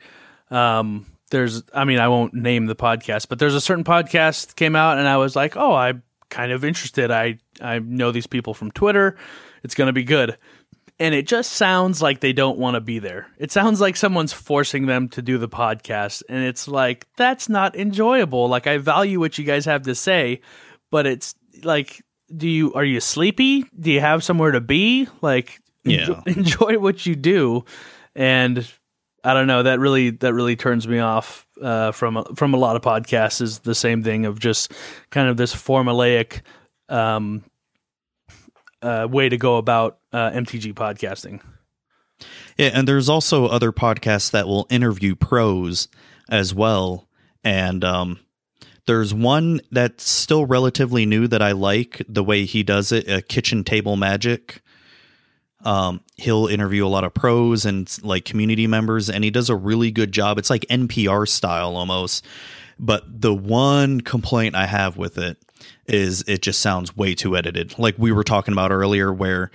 Um, 0.51 1.07
there's 1.31 1.63
I 1.75 1.85
mean 1.85 1.99
I 1.99 2.09
won't 2.09 2.35
name 2.35 2.67
the 2.67 2.77
podcast, 2.77 3.29
but 3.29 3.39
there's 3.39 3.55
a 3.55 3.61
certain 3.61 3.85
podcast 3.85 4.57
came 4.57 4.77
out 4.77 4.99
and 4.99 5.09
I 5.09 5.17
was 5.17 5.35
like, 5.35 5.57
"Oh, 5.57 5.75
I'm 5.75 6.03
kind 6.29 6.53
of 6.53 6.65
interested. 6.65 7.11
I 7.11 7.39
I 7.61 7.79
know 7.81 8.13
these 8.13 8.27
people 8.27 8.55
from 8.55 8.71
Twitter. 8.71 9.17
It's 9.63 9.75
going 9.75 9.89
to 9.89 9.93
be 9.93 10.05
good." 10.05 10.37
And 11.01 11.15
it 11.15 11.29
just 11.29 11.53
sounds 11.53 12.03
like 12.03 12.21
they 12.21 12.33
don't 12.33 12.59
want 12.59 12.75
to 12.75 12.81
be 12.81 12.99
there. 12.99 13.29
It 13.39 13.53
sounds 13.53 13.81
like 13.81 13.97
someone's 13.97 14.33
forcing 14.33 14.87
them 14.87 15.09
to 15.11 15.23
do 15.23 15.39
the 15.39 15.49
podcast 15.49 16.23
and 16.29 16.43
it's 16.43 16.67
like 16.67 17.07
that's 17.17 17.49
not 17.49 17.77
enjoyable. 17.77 18.49
Like 18.49 18.67
I 18.67 18.79
value 18.79 19.21
what 19.21 19.39
you 19.39 19.45
guys 19.45 19.65
have 19.67 19.83
to 19.83 19.95
say, 19.95 20.41
but 20.91 21.07
it's 21.07 21.35
like 21.63 22.03
do 22.37 22.49
you 22.49 22.75
are 22.75 22.85
you 22.85 23.01
sleepy? 23.01 23.65
Do 23.79 23.93
you 23.93 24.01
have 24.01 24.25
somewhere 24.25 24.51
to 24.53 24.61
be? 24.61 25.07
Like 25.21 25.61
yeah. 25.85 26.01
enjoy, 26.01 26.23
enjoy 26.27 26.79
what 26.79 27.07
you 27.07 27.15
do 27.15 27.65
and 28.17 28.69
I 29.25 29.35
don't 29.35 29.47
know. 29.47 29.63
That 29.63 29.81
really 29.81 30.11
that 30.11 30.33
really 30.33 30.57
turns 30.57 30.87
me 30.87 31.01
off 31.01 31.47
uh, 31.61 31.93
from 31.93 32.25
from 32.35 32.55
a 32.55 32.57
lot 32.57 32.77
of 32.77 32.83
podcasts. 32.83 33.41
Is 33.41 33.61
the 33.61 33.75
same 33.75 34.03
thing 34.03 34.27
of 34.27 34.39
just 34.39 34.73
kind 35.11 35.29
of 35.29 35.37
this 35.37 35.55
formulaic 35.55 36.43
um, 36.89 37.45
uh, 38.83 39.07
way 39.11 39.29
to 39.29 39.37
go 39.37 39.57
about 39.57 39.99
uh, 40.13 40.31
MTG 40.31 40.75
podcasting. 40.75 41.41
Yeah, 42.57 42.71
and 42.75 42.89
there's 42.89 43.09
also 43.09 43.47
other 43.47 43.73
podcasts 43.73 44.31
that 44.33 44.47
will 44.47 44.67
interview 44.71 45.15
pros 45.15 45.89
as 46.29 46.53
well, 46.53 47.09
and 47.45 47.85
um, 47.85 48.19
there's 48.87 49.15
one 49.15 49.61
that's 49.71 50.09
still 50.09 50.47
relatively 50.47 51.07
new 51.07 51.29
that 51.29 51.43
I 51.43 51.53
like 51.53 52.03
the 52.09 52.25
way 52.25 52.45
he 52.45 52.63
does 52.63 52.91
it. 52.91 53.09
Uh, 53.09 53.21
Kitchen 53.29 53.63
Table 53.63 53.97
Magic. 53.97 54.63
Um, 55.65 56.01
he'll 56.17 56.47
interview 56.47 56.87
a 56.87 56.89
lot 56.89 57.05
of 57.05 57.13
pros 57.15 57.67
and 57.67 57.97
like 58.03 58.25
community 58.25 58.67
members, 58.67 59.11
and 59.11 59.23
he 59.23 59.31
does 59.31 59.51
a 59.51 59.57
really 59.57 59.91
good 59.91 60.13
job. 60.13 60.39
It's 60.39 60.51
like 60.51 60.65
NPR 60.71 61.29
style 61.29 61.77
almost. 61.77 62.25
But 62.79 63.21
the 63.21 63.35
one 63.35 64.01
complaint 64.01 64.55
I 64.55 64.67
have 64.67 64.97
with 64.97 65.19
it 65.19 65.37
is 65.87 66.23
it 66.27 66.43
just 66.43 66.61
sounds 66.61 66.97
way 66.97 67.15
too 67.15 67.37
edited. 67.37 67.79
Like 67.79 67.95
we 67.99 68.13
were 68.13 68.25
talking 68.25 68.53
about 68.53 68.71
earlier, 68.71 69.13
where 69.13 69.51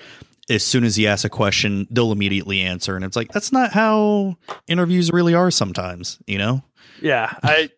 as 0.49 0.65
soon 0.65 0.83
as 0.83 0.95
he 0.95 1.07
asks 1.07 1.25
a 1.25 1.29
question, 1.29 1.87
they'll 1.89 2.11
immediately 2.11 2.61
answer, 2.61 2.95
and 2.95 3.05
it's 3.05 3.15
like 3.15 3.31
that's 3.31 3.51
not 3.51 3.71
how 3.71 4.37
interviews 4.67 5.11
really 5.11 5.33
are 5.33 5.51
sometimes, 5.51 6.19
you 6.27 6.37
know? 6.37 6.63
Yeah, 7.01 7.33
I 7.41 7.69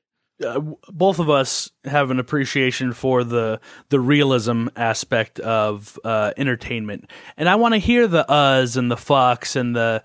uh, 0.44 0.60
both 0.90 1.20
of 1.20 1.30
us 1.30 1.72
have 1.86 2.12
an 2.12 2.20
appreciation 2.20 2.92
for 2.92 3.24
the 3.24 3.60
the 3.90 4.00
realism 4.00 4.68
aspect 4.76 5.40
of 5.40 5.98
uh, 6.04 6.32
entertainment, 6.38 7.10
and 7.38 7.48
I 7.48 7.56
want 7.56 7.74
to 7.74 7.78
hear 7.78 8.08
the 8.08 8.26
uhs 8.28 8.76
and 8.76 8.92
the 8.92 8.96
fucks 8.96 9.56
and 9.56 9.76
the 9.76 10.04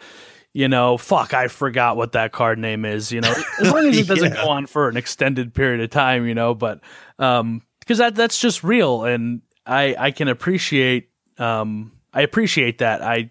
you 0.53 0.69
know 0.69 0.97
fuck 0.99 1.35
I 1.35 1.49
forgot 1.49 1.97
what 1.97 2.13
that 2.13 2.31
card 2.31 2.59
name 2.59 2.85
is. 2.85 3.11
You 3.11 3.23
know, 3.23 3.35
as 3.61 3.73
long 3.73 3.89
as 3.89 3.99
it 3.99 4.07
doesn't 4.07 4.35
yeah. 4.35 4.45
go 4.45 4.51
on 4.51 4.67
for 4.67 4.89
an 4.89 4.97
extended 4.97 5.53
period 5.53 5.81
of 5.81 5.91
time, 5.91 6.27
you 6.27 6.35
know, 6.35 6.55
but 6.55 6.81
um, 7.19 7.63
because 7.91 7.99
that 7.99 8.15
that's 8.15 8.39
just 8.39 8.63
real, 8.63 9.03
and 9.03 9.43
I 9.67 9.97
I 9.99 10.11
can 10.13 10.29
appreciate 10.29 11.11
um 11.39 11.91
I 12.15 12.21
appreciate 12.21 12.79
that 12.79 13.03
I 13.03 13.31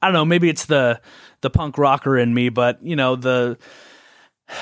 I 0.00 0.06
don't 0.06 0.12
know 0.12 0.24
maybe 0.24 0.48
it's 0.48 0.66
the 0.66 1.00
the 1.40 1.50
punk 1.50 1.76
rocker 1.78 2.16
in 2.16 2.32
me, 2.32 2.48
but 2.48 2.80
you 2.84 2.94
know 2.94 3.16
the 3.16 3.58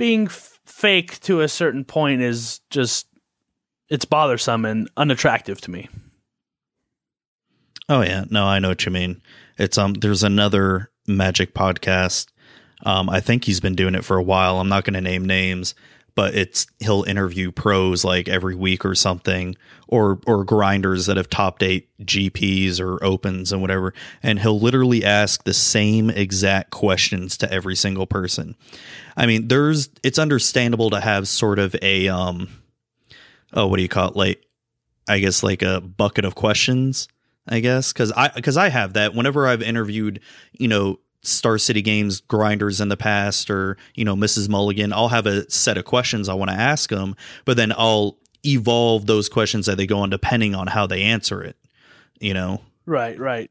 being 0.00 0.26
f- 0.26 0.58
fake 0.66 1.20
to 1.20 1.42
a 1.42 1.48
certain 1.48 1.84
point 1.84 2.22
is 2.22 2.58
just 2.70 3.06
it's 3.88 4.04
bothersome 4.04 4.64
and 4.64 4.90
unattractive 4.96 5.60
to 5.60 5.70
me. 5.70 5.88
Oh 7.88 8.00
yeah, 8.00 8.24
no, 8.30 8.46
I 8.46 8.58
know 8.58 8.70
what 8.70 8.84
you 8.84 8.90
mean. 8.90 9.22
It's 9.58 9.78
um 9.78 9.94
there's 9.94 10.24
another 10.24 10.90
magic 11.06 11.54
podcast. 11.54 12.32
Um 12.82 13.08
I 13.08 13.20
think 13.20 13.44
he's 13.44 13.60
been 13.60 13.76
doing 13.76 13.94
it 13.94 14.04
for 14.04 14.16
a 14.16 14.24
while. 14.24 14.58
I'm 14.58 14.68
not 14.68 14.82
going 14.82 14.94
to 14.94 15.00
name 15.00 15.24
names, 15.24 15.76
but 16.14 16.34
it's 16.34 16.66
he'll 16.78 17.02
interview 17.04 17.50
pros 17.50 18.04
like 18.04 18.28
every 18.28 18.54
week 18.54 18.84
or 18.84 18.94
something 18.94 19.56
or 19.88 20.20
or 20.26 20.44
grinders 20.44 21.06
that 21.06 21.16
have 21.16 21.28
top 21.28 21.62
eight 21.62 21.88
GPs 22.00 22.80
or 22.80 23.02
opens 23.04 23.52
and 23.52 23.60
whatever 23.60 23.92
and 24.22 24.38
he'll 24.38 24.60
literally 24.60 25.04
ask 25.04 25.44
the 25.44 25.54
same 25.54 26.10
exact 26.10 26.70
questions 26.70 27.36
to 27.38 27.52
every 27.52 27.76
single 27.76 28.06
person. 28.06 28.54
I 29.16 29.26
mean, 29.26 29.48
there's 29.48 29.88
it's 30.02 30.18
understandable 30.18 30.90
to 30.90 31.00
have 31.00 31.28
sort 31.28 31.58
of 31.58 31.74
a 31.82 32.08
um 32.08 32.48
oh, 33.52 33.66
what 33.66 33.76
do 33.76 33.82
you 33.82 33.88
call 33.88 34.10
it? 34.10 34.16
Like 34.16 34.42
I 35.08 35.18
guess 35.18 35.42
like 35.42 35.62
a 35.62 35.80
bucket 35.80 36.24
of 36.24 36.34
questions, 36.34 37.08
I 37.48 37.60
guess, 37.60 37.92
cuz 37.92 38.12
I 38.12 38.28
cuz 38.28 38.56
I 38.56 38.68
have 38.68 38.92
that 38.94 39.14
whenever 39.14 39.46
I've 39.46 39.62
interviewed, 39.62 40.20
you 40.52 40.68
know, 40.68 40.98
Star 41.24 41.58
City 41.58 41.82
Games 41.82 42.20
grinders 42.20 42.80
in 42.80 42.88
the 42.88 42.96
past 42.96 43.50
or, 43.50 43.76
you 43.94 44.04
know, 44.04 44.14
Mrs. 44.14 44.48
Mulligan, 44.48 44.92
I'll 44.92 45.08
have 45.08 45.26
a 45.26 45.48
set 45.50 45.78
of 45.78 45.84
questions 45.84 46.28
I 46.28 46.34
want 46.34 46.50
to 46.50 46.56
ask 46.56 46.90
them, 46.90 47.16
but 47.44 47.56
then 47.56 47.72
I'll 47.76 48.16
evolve 48.44 49.06
those 49.06 49.28
questions 49.28 49.66
that 49.66 49.76
they 49.76 49.86
go 49.86 50.00
on 50.00 50.10
depending 50.10 50.54
on 50.54 50.66
how 50.66 50.86
they 50.86 51.02
answer 51.02 51.42
it, 51.42 51.56
you 52.20 52.34
know. 52.34 52.60
Right, 52.86 53.18
right. 53.18 53.50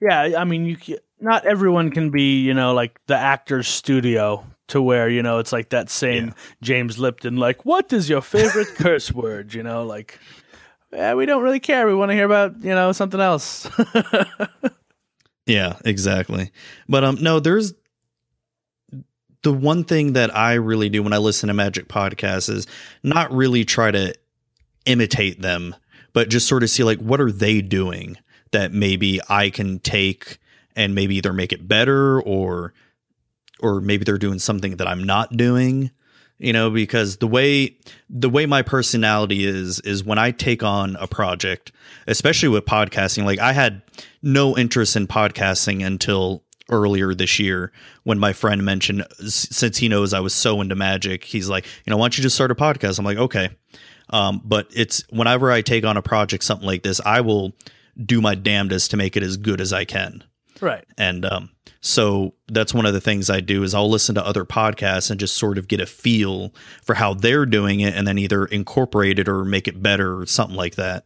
Yeah, 0.00 0.32
I 0.36 0.44
mean, 0.44 0.66
you 0.66 0.98
not 1.20 1.46
everyone 1.46 1.90
can 1.90 2.10
be, 2.10 2.40
you 2.42 2.52
know, 2.52 2.74
like 2.74 3.00
the 3.06 3.16
actor's 3.16 3.68
studio 3.68 4.44
to 4.68 4.80
where 4.82 5.08
you 5.08 5.22
know 5.22 5.38
it's 5.38 5.52
like 5.52 5.70
that 5.70 5.90
same 5.90 6.28
yeah. 6.28 6.32
James 6.62 6.98
Lipton, 6.98 7.36
like, 7.36 7.64
what 7.64 7.92
is 7.92 8.08
your 8.08 8.20
favorite 8.20 8.68
curse 8.76 9.12
word? 9.12 9.54
You 9.54 9.62
know, 9.62 9.84
like, 9.84 10.18
yeah, 10.92 11.14
we 11.14 11.26
don't 11.26 11.42
really 11.42 11.60
care. 11.60 11.86
We 11.86 11.94
want 11.94 12.10
to 12.10 12.14
hear 12.14 12.26
about 12.26 12.62
you 12.62 12.74
know 12.74 12.92
something 12.92 13.20
else. 13.20 13.68
yeah, 15.46 15.76
exactly. 15.84 16.50
But 16.88 17.04
um, 17.04 17.18
no, 17.20 17.40
there's 17.40 17.74
the 19.42 19.52
one 19.52 19.84
thing 19.84 20.14
that 20.14 20.34
I 20.34 20.54
really 20.54 20.88
do 20.88 21.02
when 21.02 21.12
I 21.12 21.18
listen 21.18 21.48
to 21.48 21.54
Magic 21.54 21.86
podcasts 21.86 22.48
is 22.48 22.66
not 23.02 23.32
really 23.32 23.64
try 23.64 23.90
to 23.90 24.14
imitate 24.86 25.40
them, 25.42 25.74
but 26.12 26.30
just 26.30 26.48
sort 26.48 26.62
of 26.62 26.70
see 26.70 26.82
like 26.82 26.98
what 26.98 27.20
are 27.20 27.32
they 27.32 27.60
doing 27.60 28.16
that 28.52 28.72
maybe 28.72 29.20
I 29.28 29.50
can 29.50 29.80
take 29.80 30.38
and 30.74 30.94
maybe 30.94 31.16
either 31.16 31.32
make 31.32 31.52
it 31.52 31.68
better 31.68 32.20
or 32.20 32.72
or 33.60 33.80
maybe 33.80 34.04
they're 34.04 34.18
doing 34.18 34.38
something 34.38 34.76
that 34.76 34.88
I'm 34.88 35.04
not 35.04 35.36
doing 35.36 35.90
you 36.38 36.52
know 36.52 36.70
because 36.70 37.18
the 37.18 37.26
way 37.26 37.76
the 38.08 38.28
way 38.28 38.46
my 38.46 38.62
personality 38.62 39.44
is 39.44 39.80
is 39.80 40.04
when 40.04 40.18
i 40.18 40.30
take 40.30 40.62
on 40.62 40.96
a 40.96 41.06
project 41.06 41.72
especially 42.06 42.48
with 42.48 42.64
podcasting 42.64 43.24
like 43.24 43.38
i 43.38 43.52
had 43.52 43.82
no 44.22 44.56
interest 44.56 44.96
in 44.96 45.06
podcasting 45.06 45.84
until 45.84 46.42
earlier 46.70 47.14
this 47.14 47.38
year 47.38 47.70
when 48.04 48.18
my 48.18 48.32
friend 48.32 48.64
mentioned 48.64 49.06
since 49.26 49.76
he 49.76 49.88
knows 49.88 50.12
i 50.12 50.20
was 50.20 50.34
so 50.34 50.60
into 50.60 50.74
magic 50.74 51.24
he's 51.24 51.48
like 51.48 51.64
you 51.84 51.90
know 51.90 51.96
why 51.96 52.04
don't 52.04 52.16
you 52.16 52.22
just 52.22 52.34
start 52.34 52.50
a 52.50 52.54
podcast? 52.54 52.98
I'm 52.98 53.04
like 53.04 53.18
okay. 53.18 53.50
Um, 54.10 54.42
but 54.44 54.68
it's 54.70 55.02
whenever 55.08 55.50
i 55.50 55.62
take 55.62 55.84
on 55.84 55.96
a 55.96 56.02
project 56.02 56.44
something 56.44 56.66
like 56.66 56.82
this 56.82 57.00
i 57.06 57.22
will 57.22 57.54
do 58.04 58.20
my 58.20 58.34
damnedest 58.34 58.90
to 58.90 58.98
make 58.98 59.16
it 59.16 59.22
as 59.22 59.38
good 59.38 59.62
as 59.62 59.72
i 59.72 59.86
can 59.86 60.22
right 60.60 60.84
and 60.96 61.24
um, 61.24 61.50
so 61.80 62.32
that's 62.48 62.72
one 62.72 62.86
of 62.86 62.94
the 62.94 63.00
things 63.00 63.28
I 63.28 63.40
do 63.40 63.62
is 63.62 63.74
I'll 63.74 63.90
listen 63.90 64.14
to 64.14 64.26
other 64.26 64.46
podcasts 64.46 65.10
and 65.10 65.20
just 65.20 65.36
sort 65.36 65.58
of 65.58 65.68
get 65.68 65.80
a 65.80 65.86
feel 65.86 66.54
for 66.82 66.94
how 66.94 67.12
they're 67.12 67.44
doing 67.44 67.80
it 67.80 67.94
and 67.94 68.08
then 68.08 68.16
either 68.16 68.46
incorporate 68.46 69.18
it 69.18 69.28
or 69.28 69.44
make 69.44 69.68
it 69.68 69.82
better 69.82 70.18
or 70.18 70.24
something 70.24 70.56
like 70.56 70.76
that. 70.76 71.04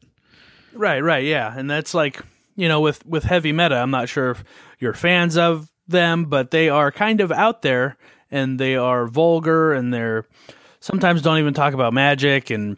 Right, 0.72 1.00
right, 1.00 1.24
yeah. 1.24 1.52
And 1.56 1.68
that's 1.68 1.94
like, 1.94 2.22
you 2.54 2.68
know, 2.68 2.80
with 2.80 3.04
with 3.04 3.24
heavy 3.24 3.50
meta, 3.50 3.74
I'm 3.74 3.90
not 3.90 4.08
sure 4.08 4.30
if 4.30 4.44
you're 4.78 4.94
fans 4.94 5.36
of 5.36 5.68
them, 5.88 6.26
but 6.26 6.52
they 6.52 6.68
are 6.68 6.92
kind 6.92 7.20
of 7.20 7.32
out 7.32 7.62
there 7.62 7.96
and 8.30 8.60
they 8.60 8.76
are 8.76 9.08
vulgar 9.08 9.72
and 9.72 9.92
they're 9.92 10.28
sometimes 10.78 11.22
don't 11.22 11.38
even 11.38 11.54
talk 11.54 11.74
about 11.74 11.92
magic 11.92 12.50
and 12.50 12.76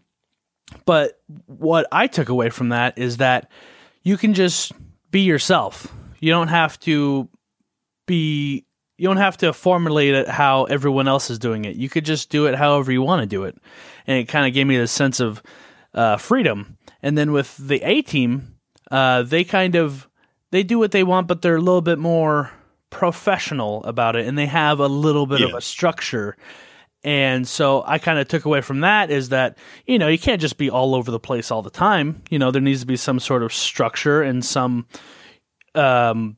But 0.87 1.21
what 1.45 1.87
I 1.93 2.07
took 2.07 2.31
away 2.31 2.49
from 2.49 2.71
that 2.71 2.97
is 2.97 3.19
that 3.19 3.51
you 4.03 4.17
can 4.17 4.33
just 4.33 4.73
be 5.11 5.21
yourself. 5.21 5.93
You 6.21 6.31
don't 6.31 6.49
have 6.49 6.79
to 6.81 7.29
be 8.07 8.65
you 8.97 9.09
don't 9.09 9.17
have 9.17 9.39
to 9.39 9.55
formulate 9.55 10.15
it 10.15 10.29
how 10.29 10.65
everyone 10.65 11.09
else 11.09 11.31
is 11.31 11.39
doing 11.39 11.65
it. 11.65 11.75
You 11.75 11.89
could 11.89 12.05
just 12.05 12.29
do 12.29 12.45
it 12.47 12.55
however 12.55 12.93
you 12.93 13.01
want 13.01 13.23
to 13.23 13.27
do 13.27 13.45
it. 13.45 13.57
And 14.07 14.19
it 14.19 14.29
kind 14.29 14.47
of 14.47 14.53
gave 14.53 14.67
me 14.67 14.77
this 14.77 14.93
sense 14.93 15.21
of 15.21 15.43
uh, 15.95 16.19
freedom. 16.19 16.77
And 17.03 17.17
then 17.17 17.33
with 17.33 17.57
the 17.57 17.81
A 17.83 18.03
team, 18.03 18.57
uh, 18.91 19.23
they 19.23 19.43
kind 19.43 19.75
of 19.75 20.07
they 20.51 20.63
do 20.63 20.79
what 20.79 20.93
they 20.93 21.03
want, 21.03 21.29
but 21.29 21.41
they're 21.41 21.57
a 21.57 21.61
little 21.61 21.81
bit 21.81 21.99
more 21.99 22.51
professional 22.91 23.83
about 23.85 24.17
it, 24.17 24.27
and 24.27 24.37
they 24.37 24.47
have 24.47 24.81
a 24.81 24.89
little 24.89 25.27
bit 25.27 25.41
yeah. 25.41 25.47
of 25.47 25.55
a 25.55 25.61
structure. 25.61 26.37
And 27.03 27.49
so 27.49 27.83
I 27.87 27.99
kind 27.99 28.19
of 28.19 28.29
took 28.29 28.45
away 28.45 28.61
from 28.61 28.81
that 28.81 29.11
is 29.11 29.31
that, 29.31 29.57
you 29.87 29.99
know, 29.99 30.09
you 30.09 30.19
can't 30.19 30.41
just 30.41 30.59
be 30.59 30.69
all 30.69 30.95
over 30.95 31.11
the 31.11 31.21
place 31.21 31.51
all 31.51 31.63
the 31.63 31.71
time. 31.71 32.23
You 32.29 32.39
know, 32.39 32.51
there 32.51 32.61
needs 32.61 32.81
to 32.81 32.87
be 32.87 32.97
some 32.97 33.19
sort 33.21 33.43
of 33.43 33.55
structure 33.55 34.21
and 34.21 34.45
some, 34.45 34.87
um, 35.75 36.37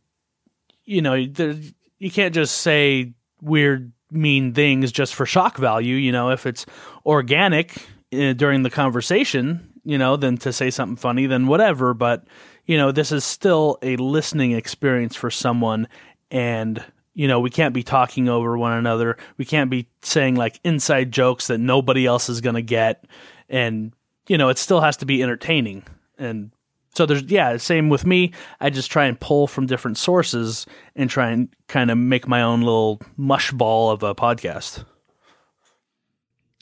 you 0.85 1.03
know, 1.03 1.25
there, 1.27 1.55
you 1.99 2.11
can't 2.11 2.35
just 2.35 2.59
say 2.59 3.13
weird, 3.41 3.93
mean 4.11 4.53
things 4.53 4.93
just 4.93 5.15
for 5.15 5.25
shock 5.25 5.57
value. 5.57 5.97
You 5.97 6.13
know, 6.13 6.31
if 6.31 6.47
it's 6.47 6.67
organic 7.07 7.87
uh, 8.13 8.35
during 8.35 8.63
the 8.63 8.71
conversation, 8.71 9.73
you 9.85 9.99
know, 9.99 10.17
then 10.17 10.37
to 10.39 10.53
say 10.53 10.71
something 10.71 10.97
funny, 10.97 11.27
then 11.27 11.47
whatever. 11.47 11.95
But, 11.95 12.25
you 12.67 12.77
know, 12.77 12.93
this 12.93 13.11
is 13.11 13.25
still 13.25 13.79
a 13.83 13.97
listening 13.97 14.53
experience 14.53 15.17
for 15.17 15.31
someone. 15.31 15.89
And, 16.31 16.85
you 17.15 17.27
know, 17.27 17.41
we 17.41 17.51
can't 17.51 17.75
be 17.75 17.83
talking 17.83 18.29
over 18.29 18.57
one 18.57 18.73
another. 18.73 19.17
We 19.39 19.45
can't 19.45 19.71
be 19.71 19.89
saying 20.03 20.35
like 20.37 20.61
inside 20.65 21.11
jokes 21.11 21.47
that 21.49 21.59
nobody 21.59 22.07
else 22.07 22.29
is 22.29 22.41
going 22.41 22.55
to 22.55 22.63
get. 22.63 23.05
And, 23.49 23.93
you 24.29 24.39
know, 24.39 24.49
it 24.51 24.59
still 24.59 24.81
has 24.81 24.99
to 24.99 25.07
be 25.07 25.23
entertaining. 25.23 25.85
And 26.19 26.53
so 26.95 27.07
there's, 27.07 27.23
yeah, 27.25 27.57
same 27.57 27.89
with 27.89 28.05
me. 28.05 28.33
I 28.61 28.71
just 28.71 28.91
try 28.91 29.07
and 29.07 29.19
pull 29.19 29.47
from 29.47 29.67
different 29.67 29.97
sources 29.97 30.67
and 30.95 31.09
try 31.09 31.31
and 31.31 31.49
kind 31.69 31.91
of 31.91 31.97
make 31.99 32.29
my 32.29 32.43
own 32.43 32.61
little 32.61 33.01
mush 33.17 33.51
ball 33.51 33.91
of 33.91 34.03
a 34.03 34.15
podcast. 34.15 34.85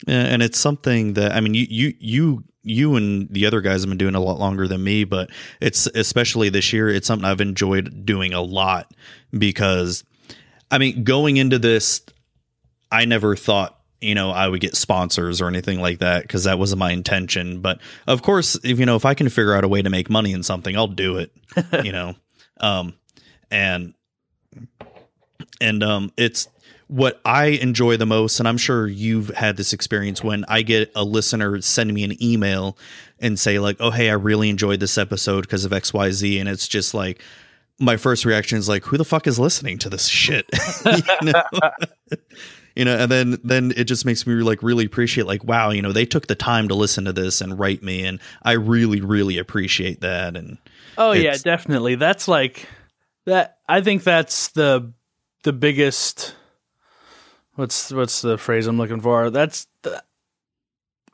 And 0.07 0.41
it's 0.41 0.57
something 0.57 1.13
that 1.13 1.33
I 1.33 1.41
mean, 1.41 1.53
you 1.53 1.67
you 1.69 1.93
you 1.99 2.43
you 2.63 2.95
and 2.95 3.27
the 3.29 3.45
other 3.45 3.61
guys 3.61 3.81
have 3.81 3.89
been 3.89 3.97
doing 3.97 4.15
a 4.15 4.19
lot 4.19 4.39
longer 4.39 4.67
than 4.67 4.83
me, 4.83 5.03
but 5.03 5.29
it's 5.59 5.85
especially 5.87 6.49
this 6.49 6.73
year, 6.73 6.89
it's 6.89 7.05
something 7.05 7.25
I've 7.25 7.41
enjoyed 7.41 8.05
doing 8.05 8.33
a 8.33 8.41
lot 8.41 8.91
because 9.37 10.03
I 10.71 10.77
mean, 10.77 11.03
going 11.03 11.37
into 11.37 11.59
this, 11.59 12.01
I 12.91 13.05
never 13.05 13.35
thought, 13.35 13.79
you 14.01 14.15
know, 14.15 14.31
I 14.31 14.47
would 14.47 14.61
get 14.61 14.75
sponsors 14.75 15.41
or 15.41 15.47
anything 15.47 15.79
like 15.79 15.99
that 15.99 16.23
because 16.23 16.43
that 16.45 16.59
wasn't 16.59 16.79
my 16.79 16.91
intention. 16.91 17.61
But 17.61 17.79
of 18.07 18.21
course, 18.21 18.55
if 18.63 18.79
you 18.79 18.85
know, 18.85 18.95
if 18.95 19.05
I 19.05 19.13
can 19.13 19.29
figure 19.29 19.53
out 19.53 19.63
a 19.63 19.67
way 19.67 19.81
to 19.81 19.89
make 19.89 20.09
money 20.09 20.33
in 20.33 20.43
something, 20.43 20.75
I'll 20.75 20.87
do 20.87 21.17
it, 21.17 21.31
you 21.83 21.91
know. 21.91 22.15
Um, 22.59 22.95
and 23.49 23.93
and 25.59 25.83
um, 25.83 26.11
it's 26.17 26.47
what 26.87 27.21
I 27.23 27.45
enjoy 27.45 27.95
the 27.95 28.05
most, 28.05 28.39
and 28.39 28.47
I'm 28.49 28.57
sure 28.57 28.85
you've 28.85 29.29
had 29.29 29.55
this 29.55 29.71
experience 29.71 30.21
when 30.21 30.43
I 30.49 30.61
get 30.61 30.91
a 30.93 31.05
listener 31.05 31.61
sending 31.61 31.93
me 31.93 32.03
an 32.03 32.21
email 32.21 32.77
and 33.19 33.39
say, 33.39 33.59
like, 33.59 33.77
oh, 33.79 33.91
hey, 33.91 34.09
I 34.09 34.13
really 34.13 34.49
enjoyed 34.49 34.81
this 34.81 34.97
episode 34.97 35.41
because 35.41 35.63
of 35.63 35.71
XYZ. 35.71 36.39
And 36.39 36.49
it's 36.49 36.67
just 36.67 36.93
like, 36.93 37.21
my 37.79 37.95
first 37.95 38.25
reaction 38.25 38.57
is 38.57 38.67
like, 38.67 38.83
who 38.83 38.97
the 38.97 39.05
fuck 39.05 39.25
is 39.25 39.39
listening 39.39 39.77
to 39.79 39.89
this 39.89 40.07
shit? 40.07 40.49
you, 42.75 42.85
know? 42.85 42.95
and 42.95 43.11
then 43.11 43.39
then 43.43 43.73
it 43.75 43.85
just 43.85 44.05
makes 44.05 44.25
me 44.25 44.33
like 44.35 44.63
really 44.63 44.85
appreciate 44.85 45.27
like, 45.27 45.43
wow, 45.43 45.71
you 45.71 45.81
know, 45.81 45.91
they 45.91 46.05
took 46.05 46.27
the 46.27 46.35
time 46.35 46.67
to 46.67 46.75
listen 46.75 47.05
to 47.05 47.13
this 47.13 47.41
and 47.41 47.59
write 47.59 47.83
me, 47.83 48.05
and 48.05 48.19
I 48.43 48.53
really, 48.53 49.01
really 49.01 49.37
appreciate 49.37 50.01
that. 50.01 50.35
And 50.35 50.57
oh 50.97 51.11
yeah, 51.11 51.37
definitely. 51.37 51.95
That's 51.95 52.27
like 52.27 52.67
that. 53.25 53.57
I 53.67 53.81
think 53.81 54.03
that's 54.03 54.49
the 54.49 54.93
the 55.43 55.53
biggest 55.53 56.35
what's 57.55 57.91
what's 57.91 58.21
the 58.21 58.37
phrase 58.37 58.67
I'm 58.67 58.77
looking 58.77 59.01
for? 59.01 59.29
That's 59.29 59.67
the, 59.83 60.03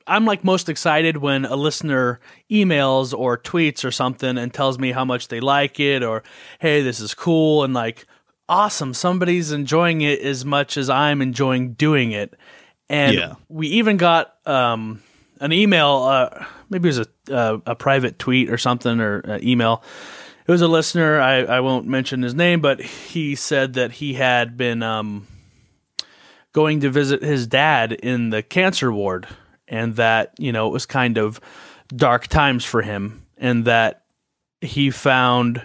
I'm 0.05 0.25
like 0.25 0.43
most 0.43 0.69
excited 0.69 1.17
when 1.17 1.45
a 1.45 1.55
listener 1.55 2.19
emails 2.49 3.17
or 3.17 3.37
tweets 3.37 3.83
or 3.83 3.91
something 3.91 4.37
and 4.37 4.53
tells 4.53 4.79
me 4.79 4.91
how 4.91 5.03
much 5.03 5.27
they 5.27 5.41
like 5.41 5.79
it 5.79 6.03
or 6.03 6.23
hey, 6.59 6.81
this 6.81 6.99
is 6.99 7.13
cool 7.13 7.63
and 7.63 7.73
like 7.73 8.05
awesome, 8.49 8.93
somebody's 8.93 9.51
enjoying 9.51 10.01
it 10.01 10.21
as 10.21 10.45
much 10.45 10.77
as 10.77 10.89
I'm 10.89 11.21
enjoying 11.21 11.73
doing 11.73 12.11
it. 12.11 12.33
And 12.89 13.15
yeah. 13.15 13.35
we 13.49 13.67
even 13.67 13.97
got 13.97 14.35
um, 14.47 15.01
an 15.39 15.51
email, 15.51 16.03
uh, 16.03 16.45
maybe 16.69 16.89
it 16.89 16.97
was 16.97 17.07
a, 17.29 17.35
uh, 17.35 17.57
a 17.65 17.75
private 17.75 18.17
tweet 18.17 18.49
or 18.49 18.57
something 18.57 18.99
or 18.99 19.21
uh, 19.29 19.39
email. 19.41 19.83
It 20.45 20.51
was 20.51 20.61
a 20.61 20.67
listener. 20.67 21.19
I, 21.19 21.39
I 21.39 21.59
won't 21.59 21.87
mention 21.87 22.21
his 22.21 22.33
name, 22.33 22.61
but 22.61 22.79
he 22.79 23.35
said 23.35 23.73
that 23.73 23.91
he 23.91 24.13
had 24.13 24.55
been 24.55 24.81
um, 24.81 25.27
going 26.53 26.79
to 26.81 26.89
visit 26.89 27.21
his 27.21 27.47
dad 27.47 27.91
in 27.91 28.29
the 28.29 28.41
cancer 28.41 28.91
ward 28.91 29.27
and 29.67 29.97
that, 29.97 30.33
you 30.37 30.53
know, 30.53 30.67
it 30.67 30.71
was 30.71 30.85
kind 30.85 31.17
of 31.17 31.41
dark 31.93 32.27
times 32.27 32.63
for 32.63 32.81
him 32.81 33.25
and 33.37 33.65
that 33.65 34.03
he 34.61 34.89
found 34.89 35.61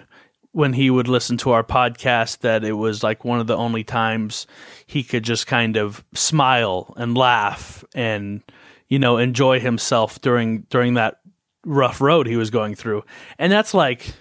when 0.53 0.73
he 0.73 0.89
would 0.89 1.07
listen 1.07 1.37
to 1.37 1.51
our 1.51 1.63
podcast 1.63 2.39
that 2.39 2.63
it 2.63 2.73
was 2.73 3.03
like 3.03 3.25
one 3.25 3.39
of 3.39 3.47
the 3.47 3.57
only 3.57 3.83
times 3.83 4.47
he 4.85 5.03
could 5.03 5.23
just 5.23 5.45
kind 5.45 5.75
of 5.77 6.03
smile 6.13 6.93
and 6.97 7.17
laugh 7.17 7.83
and 7.93 8.41
you 8.87 8.97
know 8.97 9.17
enjoy 9.17 9.59
himself 9.59 10.21
during 10.21 10.61
during 10.69 10.93
that 10.93 11.19
rough 11.65 12.01
road 12.01 12.27
he 12.27 12.37
was 12.37 12.49
going 12.49 12.75
through 12.75 13.03
and 13.37 13.51
that's 13.51 13.73
like 13.73 14.13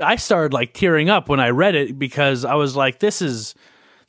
i 0.00 0.16
started 0.16 0.52
like 0.52 0.72
tearing 0.72 1.10
up 1.10 1.28
when 1.28 1.40
i 1.40 1.48
read 1.48 1.74
it 1.74 1.98
because 1.98 2.44
i 2.44 2.54
was 2.54 2.74
like 2.76 2.98
this 2.98 3.22
is 3.22 3.54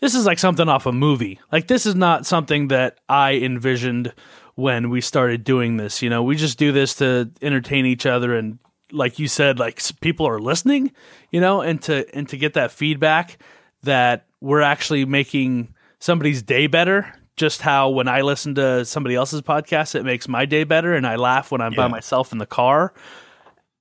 this 0.04 0.16
is 0.16 0.26
like 0.26 0.38
something 0.38 0.68
off 0.68 0.86
a 0.86 0.92
movie. 0.92 1.40
Like 1.50 1.68
this 1.68 1.86
is 1.86 1.96
not 1.96 2.26
something 2.26 2.68
that 2.68 3.00
I 3.08 3.36
envisioned 3.36 4.14
when 4.56 4.90
we 4.90 5.00
started 5.00 5.46
doing 5.46 5.78
this. 5.78 6.02
You 6.02 6.10
know, 6.10 6.24
we 6.24 6.36
just 6.36 6.60
do 6.60 6.74
this 6.74 6.96
to 6.96 7.32
entertain 7.42 7.86
each 7.86 8.06
other 8.06 8.36
and 8.36 8.60
like 8.94 9.20
you 9.20 9.28
said 9.28 9.60
like 9.60 9.82
people 10.02 10.28
are 10.28 10.40
listening, 10.40 10.92
you 11.32 11.42
know, 11.42 11.62
and 11.62 11.82
to 11.84 12.06
and 12.16 12.30
to 12.30 12.38
get 12.38 12.54
that 12.54 12.72
feedback 12.72 13.38
that 13.84 14.26
we're 14.40 14.62
actually 14.62 15.06
making 15.06 15.74
somebody's 16.00 16.42
day 16.42 16.68
better 16.68 17.14
just 17.36 17.62
how 17.62 17.90
when 17.90 18.08
I 18.08 18.22
listen 18.22 18.56
to 18.56 18.86
somebody 18.86 19.16
else's 19.16 19.42
podcast, 19.42 19.96
it 19.96 20.04
makes 20.04 20.28
my 20.28 20.46
day 20.46 20.64
better, 20.64 20.94
and 20.94 21.08
I 21.08 21.16
laugh 21.16 21.52
when 21.52 21.62
I'm 21.62 21.74
yeah. 21.74 21.78
by 21.78 21.88
myself 21.88 22.32
in 22.32 22.38
the 22.38 22.46
car. 22.46 22.94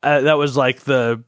Uh, 0.03 0.23
that 0.23 0.39
was 0.39 0.57
like 0.57 0.81
the 0.81 1.23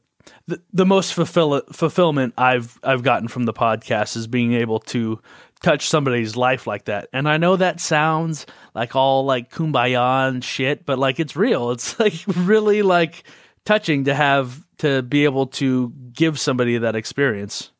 the, 0.47 0.61
the 0.73 0.85
most 0.85 1.13
fulfill, 1.13 1.61
fulfillment 1.71 2.33
I've 2.37 2.79
I've 2.83 3.03
gotten 3.03 3.27
from 3.27 3.43
the 3.43 3.53
podcast 3.53 4.17
is 4.17 4.27
being 4.27 4.53
able 4.53 4.79
to 4.79 5.21
touch 5.61 5.87
somebody's 5.87 6.35
life 6.35 6.67
like 6.67 6.85
that. 6.85 7.09
And 7.13 7.29
I 7.29 7.37
know 7.37 7.55
that 7.55 7.79
sounds 7.79 8.45
like 8.73 8.95
all 8.95 9.25
like 9.25 9.51
kumbaya 9.51 10.27
and 10.27 10.43
shit, 10.43 10.85
but 10.85 10.99
like 10.99 11.19
it's 11.19 11.35
real. 11.35 11.71
It's 11.71 11.99
like 11.99 12.23
really 12.27 12.81
like 12.81 13.23
touching 13.65 14.05
to 14.05 14.13
have 14.15 14.63
to 14.77 15.01
be 15.01 15.23
able 15.23 15.47
to 15.47 15.91
give 16.13 16.39
somebody 16.39 16.77
that 16.77 16.95
experience. 16.95 17.71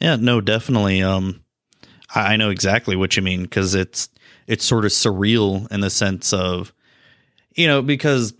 Yeah, 0.00 0.16
no, 0.16 0.40
definitely. 0.40 1.02
Um, 1.02 1.42
I 2.14 2.36
know 2.36 2.50
exactly 2.50 2.96
what 2.96 3.16
you 3.16 3.22
mean 3.22 3.42
because 3.42 3.74
it's 3.74 4.08
it's 4.46 4.64
sort 4.64 4.84
of 4.84 4.90
surreal 4.90 5.70
in 5.72 5.80
the 5.80 5.90
sense 5.90 6.32
of, 6.32 6.72
you 7.54 7.66
know, 7.66 7.80
because 7.80 8.34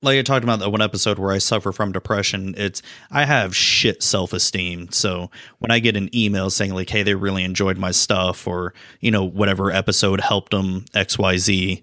like 0.00 0.18
I 0.18 0.22
talked 0.22 0.44
about 0.44 0.58
that 0.58 0.70
one 0.70 0.82
episode 0.82 1.18
where 1.18 1.32
I 1.32 1.38
suffer 1.38 1.70
from 1.72 1.92
depression, 1.92 2.54
it's 2.56 2.82
I 3.10 3.24
have 3.24 3.54
shit 3.54 4.02
self 4.02 4.32
esteem. 4.32 4.90
So 4.90 5.30
when 5.58 5.70
I 5.70 5.78
get 5.78 5.96
an 5.96 6.14
email 6.14 6.50
saying 6.50 6.74
like, 6.74 6.90
"Hey, 6.90 7.02
they 7.02 7.14
really 7.14 7.44
enjoyed 7.44 7.78
my 7.78 7.90
stuff," 7.90 8.46
or 8.46 8.74
you 9.00 9.10
know 9.10 9.24
whatever 9.24 9.70
episode 9.70 10.20
helped 10.20 10.50
them 10.50 10.84
X 10.94 11.18
Y 11.18 11.36
Z, 11.36 11.82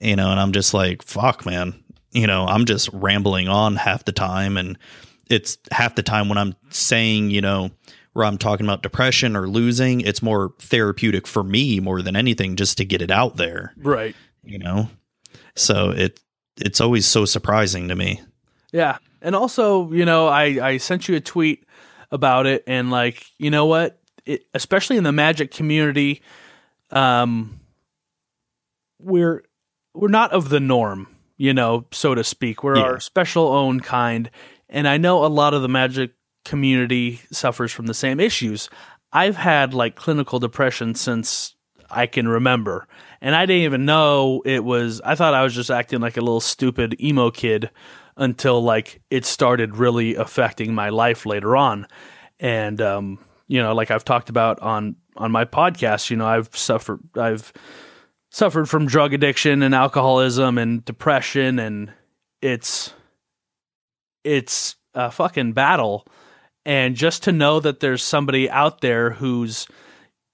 you 0.00 0.16
know, 0.16 0.30
and 0.30 0.40
I'm 0.40 0.52
just 0.52 0.74
like, 0.74 1.02
"Fuck, 1.02 1.46
man," 1.46 1.83
you 2.14 2.26
know, 2.26 2.46
I'm 2.46 2.64
just 2.64 2.88
rambling 2.92 3.48
on 3.48 3.76
half 3.76 4.04
the 4.04 4.12
time, 4.12 4.56
and 4.56 4.78
it's 5.28 5.58
half 5.70 5.94
the 5.94 6.02
time 6.02 6.28
when 6.28 6.38
I'm 6.38 6.54
saying, 6.70 7.30
you 7.30 7.40
know, 7.40 7.70
where 8.14 8.24
I'm 8.24 8.38
talking 8.38 8.64
about 8.64 8.82
depression 8.82 9.36
or 9.36 9.48
losing, 9.48 10.00
it's 10.00 10.22
more 10.22 10.54
therapeutic 10.60 11.26
for 11.26 11.42
me 11.42 11.80
more 11.80 12.00
than 12.00 12.16
anything, 12.16 12.56
just 12.56 12.78
to 12.78 12.84
get 12.84 13.02
it 13.02 13.10
out 13.10 13.36
there, 13.36 13.74
right? 13.76 14.14
You 14.42 14.58
know, 14.58 14.88
so 15.56 15.90
it 15.90 16.20
it's 16.56 16.80
always 16.80 17.06
so 17.06 17.24
surprising 17.24 17.88
to 17.88 17.96
me. 17.96 18.22
Yeah. 18.72 18.98
And 19.20 19.34
also, 19.34 19.90
you 19.92 20.04
know, 20.04 20.28
I, 20.28 20.44
I 20.60 20.76
sent 20.76 21.08
you 21.08 21.16
a 21.16 21.20
tweet 21.20 21.64
about 22.10 22.46
it 22.46 22.62
and 22.66 22.90
like, 22.90 23.24
you 23.38 23.50
know 23.50 23.66
what? 23.66 23.98
It, 24.26 24.44
especially 24.54 24.96
in 24.96 25.04
the 25.04 25.12
magic 25.12 25.50
community, 25.50 26.22
um, 26.90 27.60
we're 29.00 29.42
we're 29.94 30.08
not 30.08 30.32
of 30.32 30.48
the 30.48 30.60
norm, 30.60 31.08
you 31.36 31.52
know, 31.54 31.86
so 31.92 32.14
to 32.14 32.24
speak. 32.24 32.62
We're 32.62 32.76
yeah. 32.76 32.84
our 32.84 33.00
special 33.00 33.48
own 33.48 33.80
kind. 33.80 34.30
And 34.68 34.88
I 34.88 34.96
know 34.96 35.24
a 35.24 35.28
lot 35.28 35.54
of 35.54 35.62
the 35.62 35.68
magic 35.68 36.12
community 36.44 37.20
suffers 37.30 37.72
from 37.72 37.86
the 37.86 37.94
same 37.94 38.20
issues. 38.20 38.68
I've 39.12 39.36
had 39.36 39.74
like 39.74 39.96
clinical 39.96 40.38
depression 40.38 40.94
since 40.94 41.54
I 41.90 42.06
can 42.06 42.28
remember. 42.28 42.86
And 43.20 43.34
I 43.34 43.46
didn't 43.46 43.62
even 43.62 43.84
know 43.84 44.42
it 44.44 44.64
was, 44.64 45.00
I 45.04 45.14
thought 45.14 45.34
I 45.34 45.42
was 45.42 45.54
just 45.54 45.70
acting 45.70 46.00
like 46.00 46.16
a 46.16 46.20
little 46.20 46.40
stupid 46.40 47.00
emo 47.00 47.30
kid 47.30 47.70
until 48.16 48.62
like 48.62 49.00
it 49.10 49.24
started 49.24 49.76
really 49.76 50.14
affecting 50.14 50.74
my 50.74 50.90
life 50.90 51.26
later 51.26 51.56
on. 51.56 51.86
And, 52.38 52.80
um, 52.80 53.18
you 53.46 53.62
know, 53.62 53.74
like 53.74 53.90
I've 53.90 54.04
talked 54.04 54.28
about 54.28 54.60
on, 54.60 54.96
on 55.16 55.30
my 55.30 55.44
podcast, 55.44 56.10
you 56.10 56.16
know, 56.16 56.26
I've 56.26 56.54
suffered, 56.56 57.00
I've 57.16 57.52
suffered 58.34 58.68
from 58.68 58.84
drug 58.84 59.14
addiction 59.14 59.62
and 59.62 59.76
alcoholism 59.76 60.58
and 60.58 60.84
depression 60.84 61.60
and 61.60 61.92
it's, 62.42 62.92
it's 64.24 64.74
a 64.92 65.08
fucking 65.08 65.52
battle. 65.52 66.04
And 66.66 66.96
just 66.96 67.22
to 67.22 67.32
know 67.32 67.60
that 67.60 67.78
there's 67.78 68.02
somebody 68.02 68.50
out 68.50 68.80
there 68.80 69.10
who's, 69.10 69.68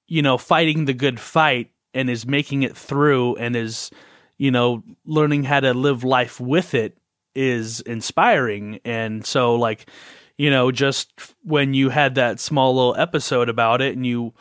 you 0.08 0.22
know, 0.22 0.38
fighting 0.38 0.86
the 0.86 0.94
good 0.94 1.20
fight 1.20 1.72
and 1.92 2.08
is 2.08 2.24
making 2.24 2.62
it 2.62 2.74
through 2.74 3.36
and 3.36 3.54
is, 3.54 3.90
you 4.38 4.50
know, 4.50 4.82
learning 5.04 5.44
how 5.44 5.60
to 5.60 5.74
live 5.74 6.02
life 6.02 6.40
with 6.40 6.72
it 6.72 6.96
is 7.34 7.82
inspiring. 7.82 8.80
And 8.82 9.26
so, 9.26 9.56
like, 9.56 9.90
you 10.38 10.48
know, 10.48 10.72
just 10.72 11.12
when 11.44 11.74
you 11.74 11.90
had 11.90 12.14
that 12.14 12.40
small 12.40 12.74
little 12.74 12.96
episode 12.96 13.50
about 13.50 13.82
it 13.82 13.94
and 13.94 14.06
you 14.06 14.32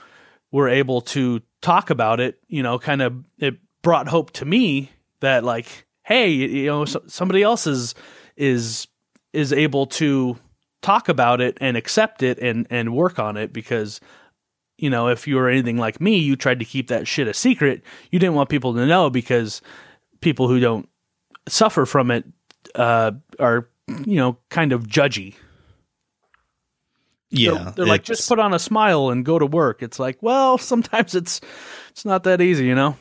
were 0.51 0.69
able 0.69 1.01
to 1.01 1.41
talk 1.61 1.89
about 1.89 2.19
it, 2.19 2.39
you 2.47 2.63
know, 2.63 2.79
kind 2.79 3.01
of 3.01 3.23
it 3.37 3.57
brought 3.81 4.07
hope 4.07 4.31
to 4.31 4.45
me 4.45 4.91
that, 5.21 5.43
like, 5.43 5.85
hey, 6.03 6.29
you 6.29 6.65
know, 6.65 6.85
so, 6.85 7.01
somebody 7.07 7.43
else 7.43 7.67
is 7.67 7.95
is 8.35 8.87
is 9.33 9.53
able 9.53 9.85
to 9.85 10.37
talk 10.81 11.09
about 11.09 11.41
it 11.41 11.57
and 11.61 11.75
accept 11.77 12.23
it 12.23 12.39
and 12.39 12.65
and 12.69 12.95
work 12.95 13.19
on 13.19 13.37
it 13.37 13.51
because 13.51 13.99
you 14.77 14.89
know 14.89 15.07
if 15.09 15.27
you 15.27 15.35
were 15.35 15.49
anything 15.49 15.77
like 15.77 15.99
me 15.99 16.17
you 16.17 16.35
tried 16.35 16.59
to 16.59 16.65
keep 16.65 16.87
that 16.87 17.07
shit 17.07 17.27
a 17.27 17.33
secret 17.33 17.83
you 18.11 18.19
didn't 18.19 18.35
want 18.35 18.49
people 18.49 18.73
to 18.73 18.85
know 18.85 19.09
because 19.09 19.61
people 20.21 20.47
who 20.47 20.59
don't 20.59 20.87
suffer 21.47 21.85
from 21.85 22.11
it 22.11 22.23
uh, 22.75 23.11
are 23.39 23.69
you 24.05 24.15
know 24.15 24.37
kind 24.49 24.71
of 24.71 24.87
judgy 24.87 25.35
Yeah, 27.32 27.51
they're, 27.51 27.72
they're 27.72 27.85
like 27.85 28.03
just 28.03 28.27
put 28.27 28.40
on 28.40 28.53
a 28.53 28.59
smile 28.59 29.09
and 29.09 29.24
go 29.24 29.38
to 29.40 29.45
work. 29.45 29.82
It's 29.82 29.99
like 29.99 30.17
well 30.22 30.58
sometimes 30.58 31.16
it's 31.16 31.41
it's 31.90 32.06
not 32.06 32.24
that 32.24 32.41
easy 32.41 32.66
you 32.66 32.75
know? 32.75 32.95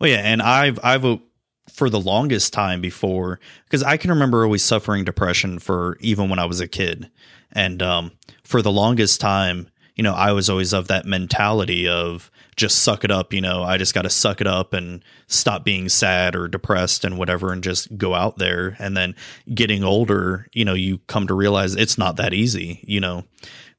Well, 0.00 0.10
yeah, 0.10 0.18
and 0.18 0.40
I've 0.40 0.78
I've 0.82 1.04
uh, 1.04 1.18
for 1.70 1.90
the 1.90 2.00
longest 2.00 2.52
time 2.52 2.80
before 2.80 3.38
because 3.64 3.82
I 3.82 3.96
can 3.96 4.10
remember 4.10 4.44
always 4.44 4.64
suffering 4.64 5.04
depression 5.04 5.58
for 5.58 5.96
even 6.00 6.28
when 6.28 6.38
I 6.38 6.46
was 6.46 6.60
a 6.60 6.68
kid, 6.68 7.10
and 7.52 7.82
um, 7.82 8.12
for 8.42 8.62
the 8.62 8.72
longest 8.72 9.20
time, 9.20 9.68
you 9.94 10.02
know, 10.02 10.14
I 10.14 10.32
was 10.32 10.48
always 10.48 10.72
of 10.72 10.88
that 10.88 11.04
mentality 11.04 11.86
of 11.86 12.30
just 12.60 12.82
suck 12.82 13.04
it 13.04 13.10
up. 13.10 13.32
You 13.32 13.40
know, 13.40 13.62
I 13.62 13.76
just 13.76 13.94
got 13.94 14.02
to 14.02 14.10
suck 14.10 14.40
it 14.40 14.46
up 14.46 14.72
and 14.72 15.02
stop 15.26 15.64
being 15.64 15.88
sad 15.88 16.36
or 16.36 16.46
depressed 16.46 17.04
and 17.04 17.18
whatever, 17.18 17.52
and 17.52 17.62
just 17.62 17.96
go 17.96 18.14
out 18.14 18.38
there. 18.38 18.76
And 18.78 18.96
then 18.96 19.16
getting 19.52 19.82
older, 19.82 20.46
you 20.52 20.64
know, 20.64 20.74
you 20.74 20.98
come 21.06 21.26
to 21.26 21.34
realize 21.34 21.74
it's 21.74 21.98
not 21.98 22.16
that 22.16 22.34
easy. 22.34 22.84
You 22.86 23.00
know, 23.00 23.24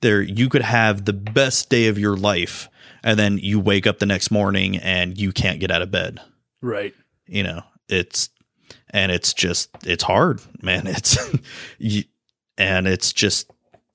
there 0.01 0.22
you 0.22 0.50
could 0.50 0.64
have 0.64 1.06
the 1.06 1.14
best 1.14 1.69
day 1.69 1.88
of 1.88 1.98
your 1.98 2.18
life 2.18 2.68
and 3.03 3.18
then 3.18 3.38
you 3.38 3.60
wake 3.60 3.88
up 3.88 4.00
the 4.00 4.06
next 4.06 4.32
morning 4.32 4.77
and 4.77 5.18
you 5.18 5.32
can't 5.32 5.60
get 5.60 5.72
out 5.72 5.82
of 5.82 5.92
bed 5.92 6.19
right 6.61 6.93
you 7.27 7.43
know 7.43 7.61
it's 7.88 8.30
and 8.90 9.11
it's 9.11 9.34
just 9.34 9.69
it's 9.85 10.03
hard 10.03 10.42
man 10.61 10.88
it's 10.88 11.18
you, 11.77 12.03
and 12.58 12.88
it's 12.88 13.14
just 13.14 13.50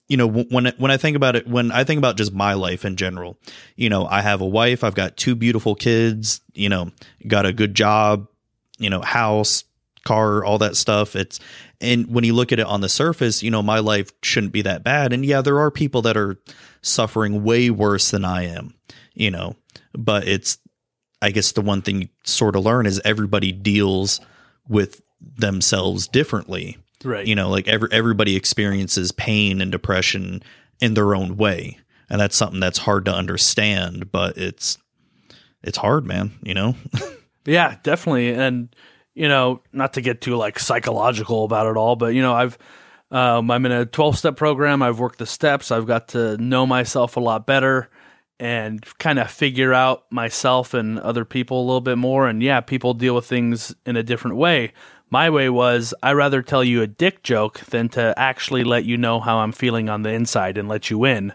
you 0.09 0.17
know 0.17 0.29
when 0.29 0.67
when 0.79 0.91
I 0.91 0.97
think 0.97 1.17
about 1.17 1.37
it 1.37 1.47
when 1.47 1.71
I 1.73 1.85
think 1.85 1.99
about 1.99 2.17
just 2.17 2.33
my 2.33 2.55
life 2.55 2.85
in 2.85 2.97
general 2.97 3.39
you 3.77 3.89
know 3.89 4.07
I 4.07 4.23
have 4.23 4.41
a 4.41 4.47
wife 4.47 4.85
I've 4.85 4.95
got 4.95 5.17
two 5.17 5.35
beautiful 5.35 5.75
kids 5.75 6.41
you 6.55 6.69
know 6.69 6.91
got 7.27 7.47
a 7.47 7.53
good 7.53 7.75
job 7.75 8.29
you 8.79 8.91
know 8.91 9.01
house 9.01 9.65
car 10.05 10.45
all 10.45 10.59
that 10.59 10.77
stuff 10.77 11.17
it's 11.17 11.41
and 11.81 12.07
when 12.07 12.23
you 12.23 12.33
look 12.33 12.53
at 12.53 12.61
it 12.61 12.67
on 12.67 12.81
the 12.81 12.89
surface 12.89 13.43
you 13.43 13.51
know 13.51 13.63
my 13.63 13.81
life 13.81 14.13
shouldn't 14.23 14.53
be 14.53 14.63
that 14.63 14.85
bad 14.85 15.13
and 15.13 15.27
yeah 15.27 15.41
there 15.41 15.59
are 15.59 15.71
people 15.71 16.03
that 16.03 16.17
are 16.17 16.37
suffering 16.83 17.43
way 17.43 17.71
worse 17.71 18.13
than 18.13 18.25
I 18.25 18.45
am 18.45 18.75
you 19.15 19.31
know 19.31 19.57
but 19.93 20.29
it's 20.29 20.59
I 21.23 21.31
guess 21.31 21.53
the 21.53 21.63
one 21.63 21.83
thing 21.83 22.03
you 22.03 22.09
sort 22.25 22.57
of 22.57 22.65
learn 22.65 22.87
is 22.87 23.01
everybody 23.05 23.51
deals 23.53 24.21
with 24.69 25.03
themselves 25.21 26.09
differently. 26.09 26.79
Right 27.05 27.27
You 27.27 27.35
know, 27.35 27.51
like 27.51 27.69
every 27.69 27.89
everybody 27.93 28.37
experiences 28.37 29.13
pain 29.13 29.61
and 29.61 29.71
depression 29.71 30.43
in 30.81 30.95
their 30.95 31.15
own 31.15 31.37
way. 31.37 31.79
And 32.09 32.21
that's 32.21 32.37
something 32.37 32.61
that's 32.61 32.79
hard 32.79 33.05
to 33.07 33.13
understand, 33.13 34.13
but 34.13 34.39
it's 34.39 34.79
it's 35.63 35.79
hard, 35.79 36.07
man, 36.07 36.33
you 36.43 36.55
know? 36.55 36.77
Yeah, 37.47 37.77
definitely. 37.83 38.35
And 38.35 38.75
you 39.15 39.29
know, 39.29 39.63
not 39.73 39.95
to 39.95 40.03
get 40.03 40.21
too 40.21 40.37
like 40.37 40.59
psychological 40.59 41.45
about 41.45 41.69
it 41.69 41.77
all, 41.77 41.97
but 41.97 42.15
you 42.15 42.21
know, 42.21 42.35
I've 42.35 42.59
um, 43.11 43.51
I'm 43.51 43.65
in 43.65 43.73
a 43.73 43.87
12 43.87 44.19
step 44.19 44.37
program. 44.37 44.83
I've 44.83 44.99
worked 44.99 45.19
the 45.19 45.27
steps. 45.27 45.71
I've 45.71 45.87
got 45.87 46.09
to 46.09 46.37
know 46.39 46.67
myself 46.67 47.17
a 47.17 47.21
lot 47.21 47.47
better 47.47 47.89
and 48.39 48.85
kind 48.99 49.19
of 49.19 49.31
figure 49.31 49.73
out 49.73 50.05
myself 50.11 50.75
and 50.75 50.99
other 50.99 51.25
people 51.25 51.61
a 51.61 51.65
little 51.65 51.81
bit 51.81 51.97
more. 51.97 52.27
And 52.27 52.43
yeah, 52.43 52.61
people 52.61 52.93
deal 52.93 53.15
with 53.15 53.27
things 53.27 53.75
in 53.87 53.97
a 53.97 54.03
different 54.03 54.37
way. 54.37 54.73
My 55.09 55.31
way 55.31 55.49
was 55.49 55.95
I 56.03 56.13
rather 56.13 56.43
tell 56.43 56.65
you 56.65 56.83
a 56.83 56.87
dick 56.87 57.23
joke 57.23 57.61
than 57.61 57.89
to 57.91 58.13
actually 58.17 58.65
let 58.65 58.85
you 58.85 58.97
know 58.97 59.21
how 59.21 59.39
I'm 59.39 59.53
feeling 59.53 59.89
on 59.89 60.03
the 60.03 60.11
inside 60.11 60.59
and 60.59 60.69
let 60.69 60.91
you 60.91 61.05
in. 61.05 61.33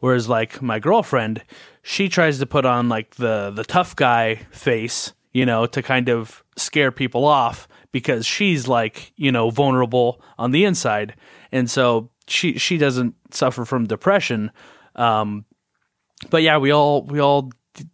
Whereas 0.00 0.28
like 0.28 0.60
my 0.60 0.78
girlfriend, 0.78 1.42
she 1.82 2.08
tries 2.08 2.38
to 2.38 2.46
put 2.46 2.66
on 2.66 2.88
like 2.90 3.14
the 3.14 3.50
the 3.50 3.64
tough 3.64 3.96
guy 3.96 4.46
face, 4.50 5.14
you 5.32 5.46
know, 5.46 5.64
to 5.66 5.82
kind 5.82 6.10
of 6.10 6.44
scare 6.56 6.92
people 6.92 7.24
off 7.24 7.66
because 7.92 8.26
she's 8.26 8.68
like, 8.68 9.12
you 9.16 9.32
know, 9.32 9.48
vulnerable 9.48 10.20
on 10.38 10.50
the 10.50 10.64
inside. 10.64 11.14
And 11.50 11.70
so 11.70 12.10
she 12.26 12.58
she 12.58 12.76
doesn't 12.76 13.14
suffer 13.30 13.64
from 13.64 13.86
depression. 13.86 14.50
Um 14.96 15.46
but 16.28 16.42
yeah, 16.42 16.58
we 16.58 16.70
all 16.70 17.04
we 17.04 17.20
all 17.20 17.50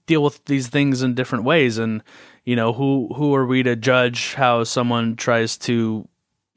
deal 0.06 0.24
with 0.24 0.44
these 0.46 0.68
things 0.68 1.02
in 1.02 1.14
different 1.14 1.44
ways 1.44 1.78
and 1.78 2.02
you 2.44 2.56
know, 2.56 2.72
who 2.72 3.08
who 3.14 3.34
are 3.34 3.46
we 3.46 3.62
to 3.62 3.76
judge 3.76 4.34
how 4.34 4.64
someone 4.64 5.16
tries 5.16 5.56
to 5.58 6.08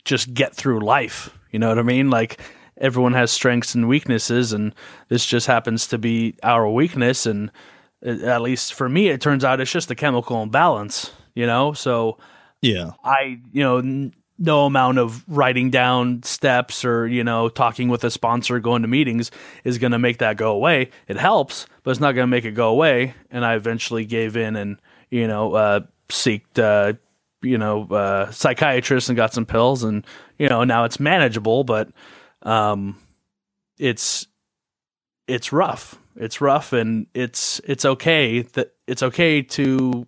just 0.06 0.34
get 0.34 0.56
through 0.56 0.80
life? 0.82 1.30
You 1.52 1.60
know 1.60 1.70
what 1.70 1.80
I 1.80 1.84
mean? 1.84 2.10
Like 2.10 2.40
everyone 2.78 3.14
has 3.14 3.32
strengths 3.32 3.76
and 3.76 3.88
weaknesses 3.88 4.52
and 4.54 4.74
this 5.10 5.26
just 5.26 5.48
happens 5.48 5.88
to 5.88 5.98
be 5.98 6.36
our 6.42 6.68
weakness 6.70 7.26
and 7.26 7.52
uh, 8.06 8.26
at 8.26 8.42
least 8.42 8.74
for 8.74 8.90
me 8.90 9.10
it 9.10 9.22
turns 9.22 9.44
out 9.46 9.60
it's 9.62 9.72
just 9.72 9.92
a 9.92 9.96
chemical 9.96 10.42
imbalance, 10.42 11.12
you 11.36 11.46
know? 11.46 11.74
So 11.74 12.18
Yeah. 12.62 12.92
I, 13.04 13.40
you 13.52 13.64
know, 13.64 13.78
n- 13.78 14.14
no 14.40 14.66
amount 14.66 14.98
of 14.98 15.24
writing 15.30 15.70
down 15.70 16.24
steps 16.24 16.84
or, 16.84 17.08
you 17.08 17.24
know, 17.24 17.48
talking 17.48 17.88
with 17.90 18.04
a 18.04 18.10
sponsor, 18.10 18.60
going 18.60 18.82
to 18.82 18.88
meetings 18.88 19.30
is 19.64 19.78
going 19.78 19.92
to 19.92 20.00
make 20.00 20.18
that 20.18 20.36
go 20.38 20.52
away. 20.52 20.90
It 21.08 21.18
helps, 21.18 21.68
but 21.84 21.92
it's 21.92 22.00
not 22.00 22.14
going 22.14 22.24
to 22.24 22.36
make 22.36 22.44
it 22.44 22.52
go 22.52 22.70
away. 22.70 23.14
And 23.30 23.46
I 23.46 23.54
eventually 23.54 24.06
gave 24.06 24.36
in 24.36 24.56
and, 24.56 24.80
you 25.14 25.28
know, 25.28 25.54
uh, 25.54 25.80
seeked, 26.10 26.58
uh, 26.58 26.94
you 27.42 27.58
know, 27.58 27.84
uh, 27.86 28.32
psychiatrist 28.32 29.10
and 29.10 29.16
got 29.16 29.34
some 29.34 29.46
pills 29.46 29.84
and, 29.84 30.06
you 30.38 30.50
know, 30.50 30.64
now 30.64 30.86
it's 30.86 31.00
manageable, 31.00 31.64
but, 31.64 31.90
um, 32.44 32.98
it's, 33.78 34.28
it's 35.28 35.52
rough. 35.54 36.00
It's 36.16 36.42
rough 36.42 36.74
and 36.74 37.08
it's, 37.14 37.60
it's 37.66 37.86
okay 37.86 38.42
that 38.42 38.74
it's 38.88 39.04
okay 39.04 39.42
to 39.42 40.06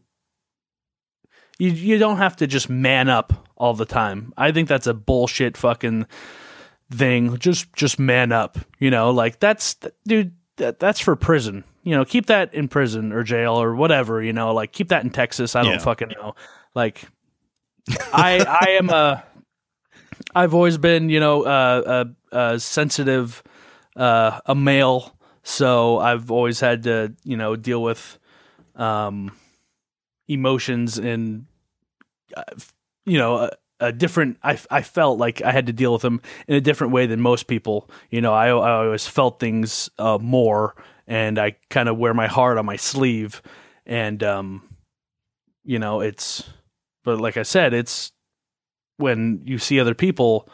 you 1.57 1.71
you 1.71 1.97
don't 1.97 2.17
have 2.17 2.35
to 2.37 2.47
just 2.47 2.69
man 2.69 3.09
up 3.09 3.47
all 3.55 3.73
the 3.73 3.85
time. 3.85 4.33
I 4.37 4.51
think 4.51 4.67
that's 4.67 4.87
a 4.87 4.93
bullshit 4.93 5.57
fucking 5.57 6.05
thing. 6.91 7.37
Just 7.37 7.71
just 7.73 7.99
man 7.99 8.31
up. 8.31 8.57
You 8.79 8.91
know, 8.91 9.11
like 9.11 9.39
that's 9.39 9.77
dude. 10.07 10.33
That, 10.57 10.79
that's 10.79 10.99
for 10.99 11.15
prison. 11.15 11.63
You 11.83 11.95
know, 11.95 12.05
keep 12.05 12.27
that 12.27 12.53
in 12.53 12.67
prison 12.67 13.11
or 13.11 13.23
jail 13.23 13.55
or 13.61 13.75
whatever. 13.75 14.21
You 14.21 14.33
know, 14.33 14.53
like 14.53 14.71
keep 14.71 14.87
that 14.89 15.03
in 15.03 15.09
Texas. 15.09 15.55
I 15.55 15.63
don't 15.63 15.73
Yeah. 15.73 15.77
fucking 15.79 16.09
know. 16.09 16.35
Like, 16.73 17.03
I 18.13 18.39
I 18.61 18.69
am 18.71 18.89
a. 18.89 19.23
I've 20.33 20.53
always 20.53 20.77
been, 20.77 21.09
you 21.09 21.19
know, 21.19 21.43
uh, 21.43 22.05
a, 22.31 22.37
a 22.53 22.59
sensitive, 22.59 23.43
uh, 23.97 24.39
a 24.45 24.55
male. 24.55 25.15
So 25.43 25.99
I've 25.99 26.31
always 26.31 26.59
had 26.59 26.83
to, 26.83 27.13
you 27.23 27.37
know, 27.37 27.55
deal 27.55 27.83
with, 27.83 28.17
um, 28.75 29.31
emotions 30.27 30.97
and 30.97 31.45
uh, 32.35 32.43
you 33.05 33.17
know 33.19 33.49
a, 33.79 33.91
different 33.91 34.37
I, 34.43 34.57
I 34.71 34.81
felt 34.81 35.19
like 35.19 35.41
i 35.41 35.51
had 35.51 35.65
to 35.67 35.73
deal 35.73 35.93
with 35.93 36.01
them 36.01 36.21
in 36.47 36.55
a 36.55 36.61
different 36.61 36.93
way 36.93 37.05
than 37.07 37.19
most 37.21 37.47
people 37.47 37.89
you 38.09 38.21
know 38.21 38.33
i, 38.33 38.47
I 38.47 38.85
always 38.85 39.07
felt 39.07 39.39
things 39.39 39.89
uh, 39.99 40.17
more 40.21 40.75
and 41.07 41.37
i 41.39 41.55
kind 41.69 41.89
of 41.89 41.97
wear 41.97 42.13
my 42.13 42.27
heart 42.27 42.57
on 42.57 42.65
my 42.65 42.77
sleeve 42.77 43.41
and 43.85 44.23
um 44.23 44.63
you 45.63 45.79
know 45.79 46.01
it's 46.01 46.43
but 47.03 47.19
like 47.19 47.37
i 47.37 47.43
said 47.43 47.73
it's 47.73 48.11
when 48.97 49.41
you 49.45 49.57
see 49.57 49.79
other 49.79 49.93
people 49.95 50.47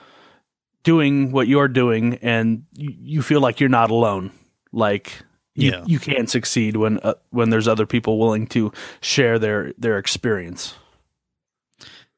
doing 0.83 1.31
what 1.31 1.47
you're 1.47 1.67
doing 1.67 2.15
and 2.23 2.63
you, 2.73 2.93
you 2.99 3.21
feel 3.21 3.39
like 3.39 3.59
you're 3.59 3.69
not 3.69 3.91
alone 3.91 4.31
like 4.71 5.13
you, 5.53 5.69
Yeah. 5.71 5.83
you 5.85 5.99
can 5.99 6.27
succeed 6.27 6.75
when 6.77 6.97
uh, 6.99 7.13
when 7.29 7.49
there's 7.49 7.67
other 7.67 7.85
people 7.85 8.17
willing 8.17 8.47
to 8.47 8.71
share 9.01 9.37
their 9.37 9.73
their 9.77 9.97
experience. 9.97 10.75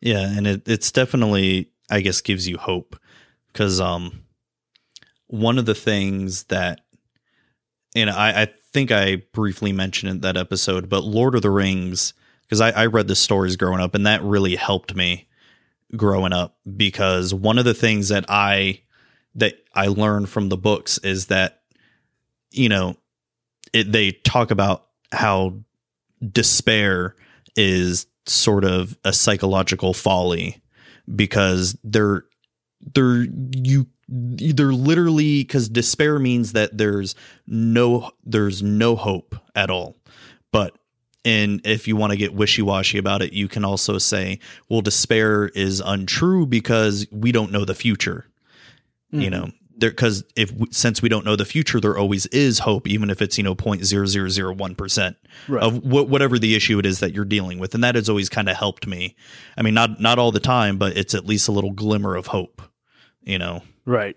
Yeah, 0.04 0.30
and 0.30 0.46
it 0.46 0.68
it's 0.68 0.92
definitely 0.92 1.70
I 1.90 2.02
guess 2.02 2.20
gives 2.20 2.46
you 2.46 2.58
hope 2.58 3.00
because 3.48 3.80
um 3.80 4.24
one 5.28 5.58
of 5.58 5.66
the 5.66 5.74
things 5.76 6.44
that 6.46 6.82
and 7.96 8.10
I 8.10 8.42
I 8.44 8.48
think 8.74 8.92
I 8.92 9.18
briefly 9.32 9.72
mentioned 9.72 10.12
in 10.12 10.22
that 10.22 10.36
episode, 10.36 10.90
but 10.90 11.06
Lord 11.06 11.36
of 11.36 11.42
the 11.42 11.50
Rings 11.50 12.14
because 12.42 12.60
I, 12.60 12.72
I 12.72 12.86
read 12.88 13.08
the 13.08 13.16
stories 13.16 13.56
growing 13.56 13.80
up 13.80 13.96
and 13.96 14.06
that 14.06 14.22
really 14.22 14.58
helped 14.58 14.94
me 14.94 15.30
growing 15.96 16.34
up 16.34 16.58
because 16.76 17.34
one 17.34 17.58
of 17.58 17.64
the 17.64 17.74
things 17.74 18.10
that 18.10 18.26
I 18.28 18.82
that 19.36 19.54
I 19.74 19.88
learned 19.88 20.28
from 20.28 20.50
the 20.50 20.58
books 20.58 20.98
is 20.98 21.28
that 21.28 21.62
you 22.52 22.68
know 22.68 22.98
it, 23.72 23.90
they 23.94 24.12
talk 24.12 24.52
about 24.52 24.88
how 25.14 25.60
despair 26.32 27.16
is 27.56 28.06
sort 28.26 28.64
of 28.64 28.98
a 29.04 29.14
psychological 29.14 29.94
folly 29.94 30.62
because 31.16 31.78
they're 31.84 32.24
they're 32.94 33.26
you 33.56 33.88
they're 34.08 34.74
literally 34.74 35.44
because 35.44 35.70
despair 35.70 36.20
means 36.20 36.54
that 36.54 36.78
there's 36.78 37.16
no 37.48 38.12
there's 38.24 38.62
no 38.64 38.96
hope 38.96 39.36
at 39.56 39.70
all 39.70 39.96
but 40.52 40.78
and 41.26 41.62
if 41.66 41.88
you 41.88 41.96
want 41.96 42.12
to 42.12 42.18
get 42.18 42.34
wishy-washy 42.34 42.98
about 42.98 43.22
it 43.22 43.34
you 43.34 43.48
can 43.48 43.64
also 43.66 43.98
say 43.98 44.40
well 44.70 44.82
despair 44.82 45.48
is 45.50 45.82
untrue 45.86 46.46
because 46.46 47.08
we 47.12 47.32
don't 47.32 47.52
know 47.52 47.66
the 47.66 47.76
future 47.76 48.26
you 49.12 49.30
Mhm. 49.30 49.32
know 49.32 49.52
there 49.78 49.90
because 49.90 50.24
if 50.36 50.52
since 50.72 51.02
we 51.02 51.10
don't 51.10 51.26
know 51.26 51.36
the 51.36 51.46
future 51.46 51.80
there 51.80 51.98
always 51.98 52.26
is 52.28 52.60
hope 52.60 52.88
even 52.88 53.10
if 53.10 53.22
it's 53.22 53.38
you 53.38 53.44
know 53.44 53.56
0.0001% 53.56 55.16
Right. 55.48 55.64
of 55.64 55.78
wh- 55.84 56.10
whatever 56.10 56.38
the 56.40 56.56
issue 56.56 56.80
it 56.80 56.86
is 56.86 57.00
that 57.00 57.14
you're 57.14 57.26
dealing 57.26 57.60
with 57.60 57.74
and 57.74 57.84
that 57.84 57.96
has 57.96 58.10
always 58.10 58.30
kind 58.30 58.50
of 58.50 58.56
helped 58.56 58.88
me 58.88 59.16
i 59.58 59.62
mean 59.62 59.74
not 59.74 60.00
not 60.00 60.20
all 60.20 60.32
the 60.32 60.40
time 60.40 60.78
but 60.78 60.96
it's 60.98 61.14
at 61.16 61.26
least 61.26 61.48
a 61.48 61.52
little 61.52 61.72
glimmer 61.72 62.16
of 62.16 62.28
hope 62.28 62.62
you 63.24 63.38
know 63.40 63.62
right. 63.86 64.16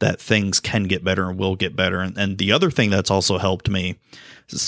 that 0.00 0.20
things 0.20 0.60
can 0.60 0.84
get 0.84 1.02
better 1.04 1.28
and 1.28 1.38
will 1.38 1.56
get 1.56 1.74
better 1.74 2.00
and, 2.00 2.16
and 2.18 2.38
the 2.38 2.52
other 2.52 2.70
thing 2.70 2.90
that's 2.90 3.10
also 3.10 3.38
helped 3.38 3.68
me 3.70 3.98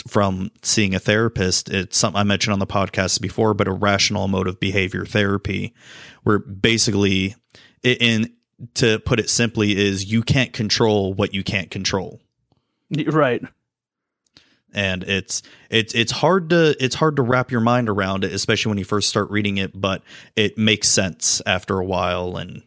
from 0.09 0.51
seeing 0.62 0.94
a 0.94 0.99
therapist 1.01 1.69
it's 1.69 1.99
something 1.99 2.19
i 2.19 2.25
mentioned 2.25 2.53
on 2.53 2.59
the 2.61 2.67
podcast 2.67 3.20
before 3.20 3.53
but 3.53 3.69
irrational 3.69 4.25
emotive 4.25 4.59
behavior 4.59 5.05
therapy 5.05 5.75
where 6.23 6.39
basically 6.39 7.35
in 7.83 8.33
to 8.74 8.99
put 9.00 9.20
it 9.20 9.31
simply 9.31 9.76
is 9.76 10.10
you 10.10 10.23
can't 10.23 10.52
control 10.52 11.12
what 11.15 11.34
you 11.34 11.42
can't 11.42 11.70
control. 11.70 12.20
Right. 13.07 13.42
and 14.74 15.05
it's 15.05 15.42
it's 15.70 15.94
it's 15.94 16.12
hard 16.12 16.50
to 16.50 16.76
it's 16.84 16.94
hard 16.97 17.16
to 17.16 17.23
wrap 17.23 17.50
your 17.50 17.60
mind 17.60 17.89
around 17.89 18.24
it 18.24 18.33
especially 18.33 18.70
when 18.70 18.78
you 18.78 18.84
first 18.84 19.08
start 19.08 19.31
reading 19.31 19.57
it 19.57 19.78
but 19.81 20.02
it 20.36 20.58
makes 20.58 20.89
sense 20.89 21.41
after 21.47 21.78
a 21.78 21.84
while. 21.84 22.36
And 22.36 22.62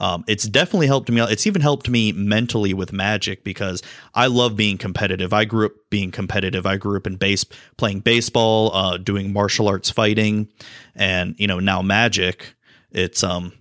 um, 0.00 0.24
it's 0.26 0.44
definitely 0.44 0.86
helped 0.86 1.10
me 1.10 1.20
out 1.20 1.30
it's 1.30 1.46
even 1.46 1.60
helped 1.62 1.88
me 1.88 2.12
mentally 2.12 2.74
with 2.74 2.92
magic 2.92 3.44
because 3.44 3.82
i 4.14 4.26
love 4.26 4.56
being 4.56 4.78
competitive. 4.78 5.32
I 5.32 5.44
grew 5.44 5.66
up 5.66 5.72
being 5.90 6.10
competitive. 6.10 6.66
I 6.66 6.76
grew 6.76 6.96
up 6.96 7.06
in 7.06 7.16
base 7.16 7.44
playing 7.76 8.00
baseball 8.00 8.74
uh, 8.74 8.96
doing 8.96 9.32
martial 9.32 9.68
arts 9.68 9.90
fighting. 9.90 10.48
And 10.94 11.34
you 11.38 11.46
know 11.46 11.60
now 11.60 11.82
magic 11.82 12.54
it's 12.90 13.22
um 13.22 13.52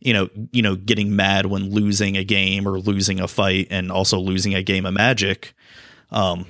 you 0.00 0.12
know 0.12 0.28
you 0.52 0.62
know 0.62 0.76
getting 0.76 1.14
mad 1.14 1.46
when 1.46 1.70
losing 1.70 2.16
a 2.16 2.24
game 2.24 2.66
or 2.66 2.78
losing 2.78 3.20
a 3.20 3.28
fight 3.28 3.68
and 3.70 3.92
also 3.92 4.18
losing 4.18 4.54
a 4.54 4.62
game 4.62 4.86
of 4.86 4.94
magic 4.94 5.54
um 6.10 6.46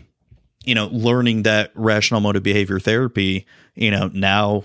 you 0.64 0.74
know, 0.74 0.88
learning 0.88 1.44
that 1.44 1.72
rational 1.74 2.18
emotive 2.18 2.42
behavior 2.42 2.78
therapy, 2.78 3.46
you 3.74 3.90
know, 3.90 4.10
now 4.12 4.64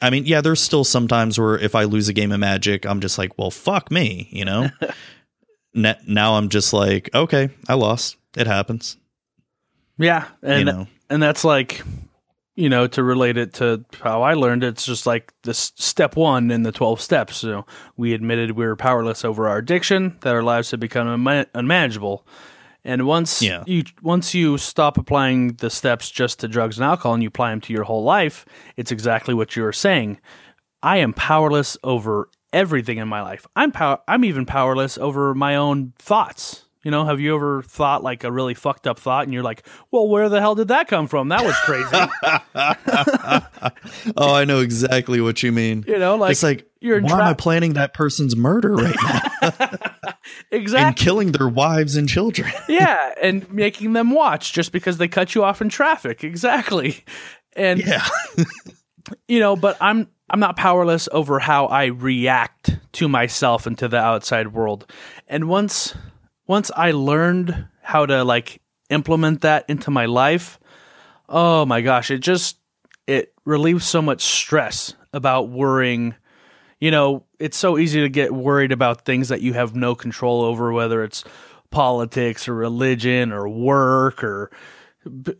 I 0.00 0.10
mean, 0.10 0.26
yeah, 0.26 0.40
there's 0.40 0.60
still 0.60 0.84
sometimes 0.84 1.38
where 1.38 1.56
if 1.58 1.74
I 1.74 1.84
lose 1.84 2.08
a 2.08 2.12
game 2.12 2.30
of 2.30 2.38
magic, 2.40 2.84
I'm 2.84 3.00
just 3.00 3.16
like, 3.16 3.38
well, 3.38 3.50
fuck 3.50 3.90
me, 3.90 4.28
you 4.30 4.44
know? 4.44 4.68
Now 5.76 6.34
I'm 6.34 6.50
just 6.50 6.72
like, 6.72 7.10
okay, 7.12 7.48
I 7.68 7.74
lost. 7.74 8.16
It 8.36 8.46
happens. 8.46 8.96
Yeah, 9.98 10.28
and 10.40 10.60
you 10.60 10.64
know. 10.64 10.86
and 11.10 11.20
that's 11.20 11.42
like 11.42 11.82
you 12.56 12.68
know 12.68 12.86
to 12.86 13.02
relate 13.02 13.36
it 13.36 13.54
to 13.54 13.84
how 14.02 14.22
I 14.22 14.34
learned 14.34 14.62
it's 14.64 14.84
just 14.86 15.06
like 15.06 15.32
this 15.42 15.72
step 15.76 16.16
1 16.16 16.50
in 16.50 16.62
the 16.62 16.72
12 16.72 17.00
steps. 17.00 17.36
So 17.36 17.66
we 17.96 18.12
admitted 18.14 18.52
we 18.52 18.64
were 18.66 18.76
powerless 18.76 19.24
over 19.24 19.48
our 19.48 19.58
addiction 19.58 20.16
that 20.20 20.34
our 20.34 20.42
lives 20.42 20.70
had 20.70 20.80
become 20.80 21.06
unma- 21.08 21.46
unmanageable. 21.54 22.26
And 22.84 23.06
once 23.06 23.40
Yeah. 23.42 23.64
you 23.66 23.84
once 24.02 24.34
you 24.34 24.58
stop 24.58 24.98
applying 24.98 25.54
the 25.54 25.70
steps 25.70 26.10
just 26.10 26.40
to 26.40 26.48
drugs 26.48 26.78
and 26.78 26.84
alcohol 26.84 27.14
and 27.14 27.22
you 27.22 27.28
apply 27.28 27.50
them 27.50 27.60
to 27.62 27.72
your 27.72 27.84
whole 27.84 28.04
life 28.04 28.44
it's 28.76 28.92
exactly 28.92 29.34
what 29.34 29.56
you 29.56 29.62
were 29.62 29.72
saying. 29.72 30.18
I 30.82 30.98
am 30.98 31.14
powerless 31.14 31.78
over 31.82 32.28
everything 32.52 32.98
in 32.98 33.08
my 33.08 33.22
life. 33.22 33.46
I'm 33.56 33.72
power 33.72 33.98
I'm 34.06 34.24
even 34.24 34.44
powerless 34.46 34.98
over 34.98 35.34
my 35.34 35.56
own 35.56 35.92
thoughts 35.98 36.63
you 36.84 36.90
know, 36.90 37.06
have 37.06 37.18
you 37.18 37.34
ever 37.34 37.62
thought 37.62 38.02
like 38.02 38.24
a 38.24 38.30
really 38.30 38.52
fucked 38.52 38.86
up 38.86 38.98
thought 38.98 39.24
and 39.24 39.32
you're 39.32 39.42
like, 39.42 39.66
well, 39.90 40.06
where 40.06 40.28
the 40.28 40.40
hell 40.40 40.54
did 40.54 40.68
that 40.68 40.86
come 40.86 41.08
from? 41.08 41.30
That 41.30 41.42
was 41.42 41.56
crazy. 41.60 41.88
oh, 44.16 44.34
I 44.34 44.44
know 44.44 44.60
exactly 44.60 45.20
what 45.20 45.42
you 45.42 45.50
mean. 45.50 45.84
you 45.88 45.98
know, 45.98 46.16
like, 46.16 46.32
it's 46.32 46.42
like, 46.42 46.68
you're 46.80 46.98
in 46.98 47.04
why 47.04 47.12
am 47.12 47.22
I 47.22 47.32
planning 47.32 47.72
that 47.72 47.94
person's 47.94 48.36
murder 48.36 48.74
right 48.74 48.96
now 49.02 49.50
exactly. 50.50 50.86
and 50.86 50.96
killing 50.96 51.32
their 51.32 51.48
wives 51.48 51.96
and 51.96 52.06
children? 52.06 52.52
yeah. 52.68 53.14
And 53.22 53.50
making 53.50 53.94
them 53.94 54.10
watch 54.10 54.52
just 54.52 54.70
because 54.70 54.98
they 54.98 55.08
cut 55.08 55.34
you 55.34 55.42
off 55.42 55.62
in 55.62 55.70
traffic. 55.70 56.22
Exactly. 56.22 57.02
And, 57.56 57.80
yeah. 57.80 58.06
you 59.26 59.40
know, 59.40 59.56
but 59.56 59.78
I'm, 59.80 60.08
I'm 60.28 60.40
not 60.40 60.56
powerless 60.56 61.08
over 61.12 61.38
how 61.38 61.66
I 61.66 61.86
react 61.86 62.78
to 62.92 63.08
myself 63.08 63.66
and 63.66 63.78
to 63.78 63.88
the 63.88 63.98
outside 63.98 64.52
world. 64.52 64.90
And 65.28 65.48
once, 65.48 65.94
once 66.46 66.70
I 66.76 66.92
learned 66.92 67.68
how 67.82 68.06
to 68.06 68.24
like 68.24 68.60
implement 68.90 69.42
that 69.42 69.64
into 69.68 69.90
my 69.90 70.06
life, 70.06 70.58
oh 71.28 71.64
my 71.66 71.80
gosh, 71.80 72.10
it 72.10 72.18
just 72.18 72.58
it 73.06 73.32
relieves 73.44 73.86
so 73.86 74.02
much 74.02 74.22
stress 74.22 74.94
about 75.12 75.48
worrying. 75.48 76.14
You 76.80 76.90
know, 76.90 77.24
it's 77.38 77.56
so 77.56 77.78
easy 77.78 78.00
to 78.00 78.08
get 78.08 78.32
worried 78.32 78.72
about 78.72 79.04
things 79.04 79.28
that 79.28 79.40
you 79.40 79.54
have 79.54 79.74
no 79.74 79.94
control 79.94 80.42
over, 80.42 80.72
whether 80.72 81.02
it's 81.02 81.24
politics 81.70 82.48
or 82.48 82.54
religion 82.54 83.32
or 83.32 83.48
work 83.48 84.22
or 84.22 84.50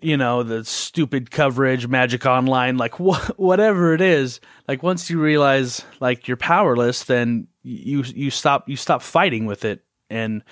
you 0.00 0.16
know 0.16 0.42
the 0.42 0.64
stupid 0.64 1.30
coverage 1.30 1.86
magic 1.86 2.26
online 2.26 2.76
like 2.76 2.94
wh- 2.96 3.38
whatever 3.38 3.94
it 3.94 4.00
is 4.00 4.40
like 4.68 4.82
once 4.82 5.08
you 5.08 5.20
realize 5.20 5.84
like 6.00 6.26
you're 6.26 6.36
powerless 6.36 7.04
then 7.04 7.46
you 7.62 8.02
you 8.02 8.30
stop 8.30 8.68
you 8.68 8.76
stop 8.76 9.00
fighting 9.00 9.46
with 9.46 9.64
it 9.64 9.84
and 10.10 10.42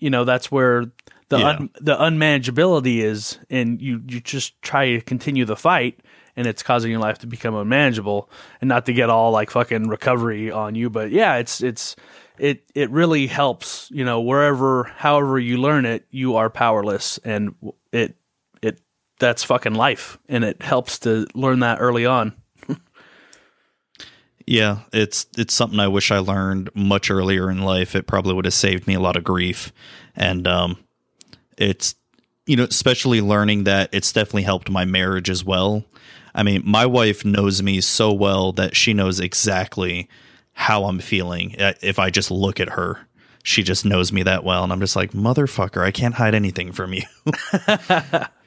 you 0.00 0.10
know 0.10 0.24
that's 0.24 0.50
where 0.50 0.86
the 1.28 1.38
Yeah. 1.38 1.48
un, 1.48 1.70
the 1.80 1.96
unmanageability 1.96 3.02
is 3.02 3.38
and 3.50 3.80
you 3.80 4.02
you 4.08 4.20
just 4.20 4.60
try 4.62 4.86
to 4.96 5.00
continue 5.00 5.44
the 5.44 5.56
fight 5.56 6.00
and 6.36 6.46
it's 6.46 6.62
causing 6.62 6.90
your 6.90 7.00
life 7.00 7.18
to 7.18 7.26
become 7.26 7.54
unmanageable. 7.54 8.30
And 8.60 8.68
not 8.68 8.86
to 8.86 8.92
get 8.92 9.10
all 9.10 9.30
like 9.32 9.50
fucking 9.50 9.88
recovery 9.88 10.50
on 10.50 10.74
you 10.74 10.90
but 10.90 11.10
yeah 11.10 11.36
it's 11.36 11.60
it's 11.62 11.96
it 12.38 12.64
it 12.74 12.90
really 12.90 13.26
helps 13.26 13.88
you 13.92 14.04
know 14.04 14.20
wherever 14.20 14.84
however 14.96 15.38
you 15.38 15.58
learn 15.58 15.84
it 15.86 16.06
you 16.10 16.36
are 16.36 16.50
powerless 16.50 17.18
and 17.24 17.54
it 17.92 18.16
it 18.62 18.80
that's 19.18 19.44
fucking 19.44 19.74
life. 19.74 20.18
And 20.28 20.44
it 20.44 20.62
helps 20.62 20.98
to 21.00 21.26
learn 21.34 21.60
that 21.60 21.78
early 21.80 22.06
on 22.06 22.32
Yeah, 24.50 24.80
it's 24.92 25.26
it's 25.38 25.54
something 25.54 25.78
I 25.78 25.86
wish 25.86 26.10
I 26.10 26.18
learned 26.18 26.70
much 26.74 27.08
earlier 27.08 27.48
in 27.52 27.62
life. 27.62 27.94
It 27.94 28.08
probably 28.08 28.34
would 28.34 28.46
have 28.46 28.52
saved 28.52 28.88
me 28.88 28.94
a 28.94 29.00
lot 29.00 29.14
of 29.14 29.22
grief, 29.22 29.72
and 30.16 30.44
um, 30.48 30.76
it's 31.56 31.94
you 32.46 32.56
know 32.56 32.64
especially 32.64 33.20
learning 33.20 33.62
that 33.62 33.90
it's 33.92 34.12
definitely 34.12 34.42
helped 34.42 34.68
my 34.68 34.84
marriage 34.84 35.30
as 35.30 35.44
well. 35.44 35.84
I 36.34 36.42
mean, 36.42 36.62
my 36.64 36.84
wife 36.84 37.24
knows 37.24 37.62
me 37.62 37.80
so 37.80 38.12
well 38.12 38.50
that 38.54 38.74
she 38.74 38.92
knows 38.92 39.20
exactly 39.20 40.08
how 40.52 40.82
I'm 40.86 40.98
feeling. 40.98 41.54
Uh, 41.56 41.74
If 41.80 42.00
I 42.00 42.10
just 42.10 42.32
look 42.32 42.58
at 42.58 42.70
her, 42.70 43.06
she 43.44 43.62
just 43.62 43.84
knows 43.84 44.10
me 44.10 44.24
that 44.24 44.42
well, 44.42 44.64
and 44.64 44.72
I'm 44.72 44.80
just 44.80 44.96
like, 44.96 45.12
motherfucker, 45.12 45.80
I 45.80 45.92
can't 45.92 46.16
hide 46.16 46.34
anything 46.34 46.72
from 46.72 46.92
you. 46.92 47.02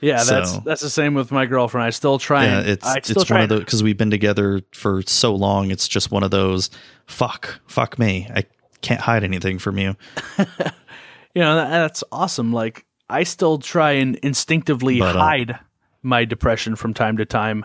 yeah 0.00 0.22
that's 0.24 0.52
So- 0.52 0.62
that's 0.64 0.80
the 0.82 0.90
same 0.90 1.14
with 1.14 1.30
my 1.32 1.46
girlfriend 1.46 1.86
i 1.86 1.90
still 1.90 2.18
try 2.18 2.44
yeah, 2.44 2.58
and 2.60 2.68
it's 2.68 2.86
i 2.86 2.96
it's 2.96 3.24
try 3.24 3.36
one 3.36 3.42
of 3.44 3.48
those 3.48 3.60
because 3.60 3.82
we've 3.82 3.96
been 3.96 4.10
together 4.10 4.60
for 4.72 5.02
so 5.02 5.34
long. 5.34 5.70
It's 5.70 5.88
just 5.88 6.10
one 6.10 6.22
of 6.22 6.30
those. 6.30 6.70
Fuck, 7.06 7.60
fuck 7.66 7.98
me. 7.98 8.28
I 8.34 8.44
can't 8.82 9.00
hide 9.00 9.24
anything 9.24 9.58
from 9.58 9.78
you. 9.78 9.96
you 10.38 11.42
know 11.42 11.56
that, 11.56 11.70
that's 11.70 12.02
awesome 12.12 12.52
like 12.52 12.84
i 13.08 13.22
still 13.22 13.58
try 13.58 13.92
and 13.92 14.16
instinctively 14.16 14.98
But, 14.98 15.16
uh, 15.16 15.20
hide 15.20 15.58
my 16.02 16.24
depression 16.24 16.76
from 16.76 16.94
time 16.94 17.16
to 17.18 17.24
time 17.24 17.64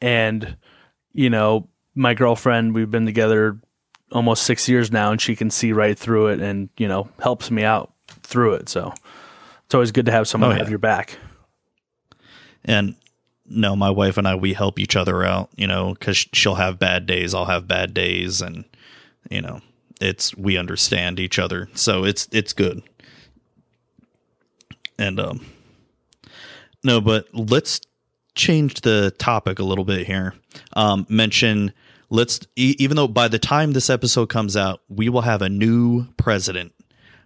and 0.00 0.56
you 1.12 1.28
know 1.30 1.68
my 1.94 2.14
girlfriend 2.14 2.74
we've 2.74 2.90
been 2.90 3.06
together 3.06 3.58
almost 4.12 4.44
six 4.44 4.68
years 4.68 4.90
now 4.90 5.12
and 5.12 5.20
she 5.20 5.36
can 5.36 5.50
see 5.50 5.72
right 5.72 5.98
through 5.98 6.28
it 6.28 6.40
and 6.40 6.68
you 6.78 6.88
know 6.88 7.08
helps 7.20 7.50
me 7.50 7.62
out 7.62 7.92
through 8.22 8.54
it 8.54 8.68
so 8.68 8.92
It's 9.66 9.74
always 9.74 9.92
good 9.92 10.06
to 10.06 10.12
have 10.12 10.26
someone 10.26 10.52
Oh, 10.52 10.54
have 10.54 10.70
your 10.70 10.78
back. 10.80 11.16
And 12.70 12.94
no 13.46 13.74
my 13.74 13.90
wife 13.90 14.16
and 14.16 14.28
i 14.28 14.34
we 14.34 14.52
help 14.52 14.78
each 14.78 14.96
other 14.96 15.24
out 15.24 15.50
you 15.56 15.66
know 15.66 15.94
because 15.94 16.16
she'll 16.32 16.54
have 16.54 16.78
bad 16.78 17.06
days 17.06 17.34
i'll 17.34 17.46
have 17.46 17.66
bad 17.66 17.92
days 17.92 18.40
and 18.40 18.64
you 19.30 19.42
know 19.42 19.60
it's 20.00 20.34
we 20.36 20.56
understand 20.56 21.20
each 21.20 21.38
other. 21.38 21.68
So 21.74 22.04
it's 22.04 22.26
it's 22.32 22.52
good. 22.52 22.82
And 24.98 25.20
um 25.20 25.46
no 26.82 27.00
but 27.00 27.26
let's 27.32 27.80
change 28.34 28.80
the 28.80 29.14
topic 29.18 29.58
a 29.58 29.64
little 29.64 29.84
bit 29.84 30.06
here. 30.06 30.34
Um 30.74 31.06
mention 31.08 31.72
let's 32.08 32.40
e- 32.56 32.76
even 32.78 32.96
though 32.96 33.08
by 33.08 33.28
the 33.28 33.38
time 33.38 33.72
this 33.72 33.90
episode 33.90 34.28
comes 34.30 34.56
out 34.56 34.80
we 34.88 35.08
will 35.08 35.22
have 35.22 35.42
a 35.42 35.48
new 35.48 36.06
president 36.16 36.72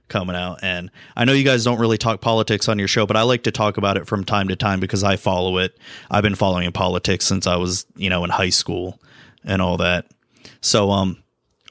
coming 0.08 0.36
out. 0.36 0.60
And 0.62 0.91
I 1.16 1.24
know 1.24 1.33
you 1.33 1.44
guys 1.44 1.65
don't 1.65 1.78
really 1.78 1.99
talk 1.99 2.20
politics 2.20 2.68
on 2.68 2.78
your 2.78 2.89
show, 2.89 3.07
but 3.07 3.16
I 3.16 3.23
like 3.23 3.44
to 3.44 3.52
talk 3.52 3.76
about 3.76 3.97
it 3.97 4.07
from 4.07 4.24
time 4.24 4.49
to 4.49 4.57
time 4.57 4.81
because 4.81 5.02
I 5.02 5.16
follow 5.16 5.58
it. 5.58 5.76
I've 6.10 6.23
been 6.23 6.34
following 6.34 6.70
politics 6.73 7.26
since 7.26 7.47
I 7.47 7.57
was, 7.57 7.86
you 7.97 8.10
know, 8.10 8.24
in 8.24 8.31
high 8.31 8.50
school 8.50 9.00
and 9.44 9.62
all 9.62 9.76
that. 9.78 10.07
So, 10.60 10.91
um, 10.91 11.23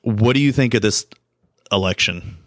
what 0.02 0.34
do 0.34 0.42
you 0.42 0.52
think 0.52 0.74
of 0.74 0.82
this 0.82 1.06
election? 1.72 2.38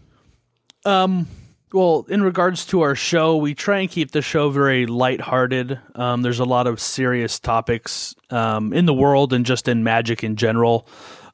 Um, 0.85 1.27
well, 1.73 2.07
in 2.09 2.23
regards 2.23 2.65
to 2.67 2.83
our 2.83 2.95
show, 2.95 3.37
we 3.37 3.55
try 3.55 3.81
and 3.81 3.91
keep 3.91 4.13
the 4.13 4.23
show 4.23 4.51
very 4.51 4.87
lighthearted. 4.87 5.81
Um, 5.95 6.23
there's 6.23 6.39
a 6.39 6.45
lot 6.45 6.67
of 6.67 6.81
serious 6.81 7.41
topics 7.41 8.15
um, 8.31 8.73
in 8.73 8.87
the 8.87 8.95
world 8.95 9.33
and 9.33 9.45
just 9.45 9.69
in 9.69 9.83
magic 9.83 10.23
in 10.23 10.37
general 10.37 10.89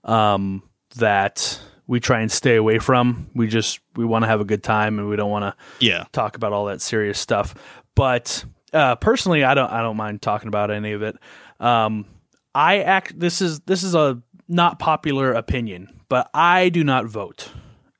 um, 0.05 0.63
that 0.97 1.61
we 1.93 2.01
try 2.01 2.21
and 2.21 2.33
stay 2.33 2.57
away 2.57 2.79
from. 2.79 3.29
We 3.35 3.47
just 3.49 3.81
we 3.97 4.07
want 4.07 4.23
to 4.23 4.27
have 4.27 4.41
a 4.41 4.47
good 4.47 4.63
time 4.63 4.99
and 4.99 5.11
we 5.11 5.17
don't 5.17 5.31
want 5.31 5.45
to 5.45 5.55
Yeah. 5.87 6.05
talk 6.13 6.37
about 6.37 6.55
all 6.55 6.65
that 6.67 6.81
serious 6.81 7.19
stuff. 7.19 7.55
But 7.95 8.47
uh, 8.73 8.97
personally, 8.97 9.45
I 9.45 9.53
don't 9.53 9.71
I 9.71 9.83
don't 9.83 9.99
mind 9.99 10.23
talking 10.23 10.49
about 10.49 10.71
any 10.71 10.93
of 10.93 11.03
it. 11.03 11.17
Um, 11.61 12.07
I 12.55 12.79
act. 12.79 13.21
This 13.21 13.43
is 13.43 13.61
this 13.61 13.83
is 13.83 13.95
a 13.95 14.23
not 14.49 14.79
popular 14.79 15.33
opinion, 15.35 15.89
but 16.09 16.31
I 16.33 16.71
do 16.71 16.83
not 16.83 17.05
vote. 17.05 17.51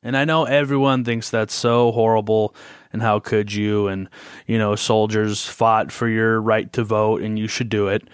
And 0.03 0.17
I 0.17 0.25
know 0.25 0.45
everyone 0.45 1.05
thinks 1.05 1.29
that's 1.29 1.55
so 1.55 1.93
horrible 1.93 2.55
and 2.95 3.03
how 3.03 3.21
could 3.21 3.53
you 3.53 3.89
and 3.89 4.09
you 4.47 4.57
know 4.59 4.75
soldiers 4.75 5.45
fought 5.47 5.93
for 5.93 6.09
your 6.09 6.41
right 6.41 6.73
to 6.73 6.83
vote 6.83 7.21
and 7.21 7.39
you 7.39 7.47
should 7.47 7.69
do 7.69 7.89
it. 7.89 8.09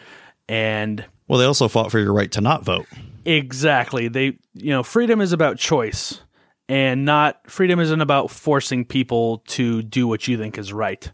And 0.48 1.05
Well, 1.28 1.39
they 1.39 1.44
also 1.44 1.68
fought 1.68 1.90
for 1.90 1.98
your 1.98 2.12
right 2.12 2.32
to 2.32 2.40
not 2.40 2.65
vote. 2.65 2.86
Exactly. 3.24 4.08
They, 4.08 4.39
you 4.55 4.70
know, 4.70 4.82
freedom 4.82 5.20
is 5.20 5.32
about 5.32 5.58
choice 5.58 6.23
and 6.68 7.05
not 7.05 7.50
freedom 7.50 7.81
isn't 7.81 8.00
about 8.00 8.31
forcing 8.31 8.84
people 8.84 9.39
to 9.48 9.82
do 9.82 10.07
what 10.07 10.26
you 10.28 10.39
think 10.39 10.58
is 10.58 10.73
right. 10.73 11.10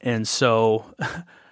And 0.00 0.26
so 0.26 0.94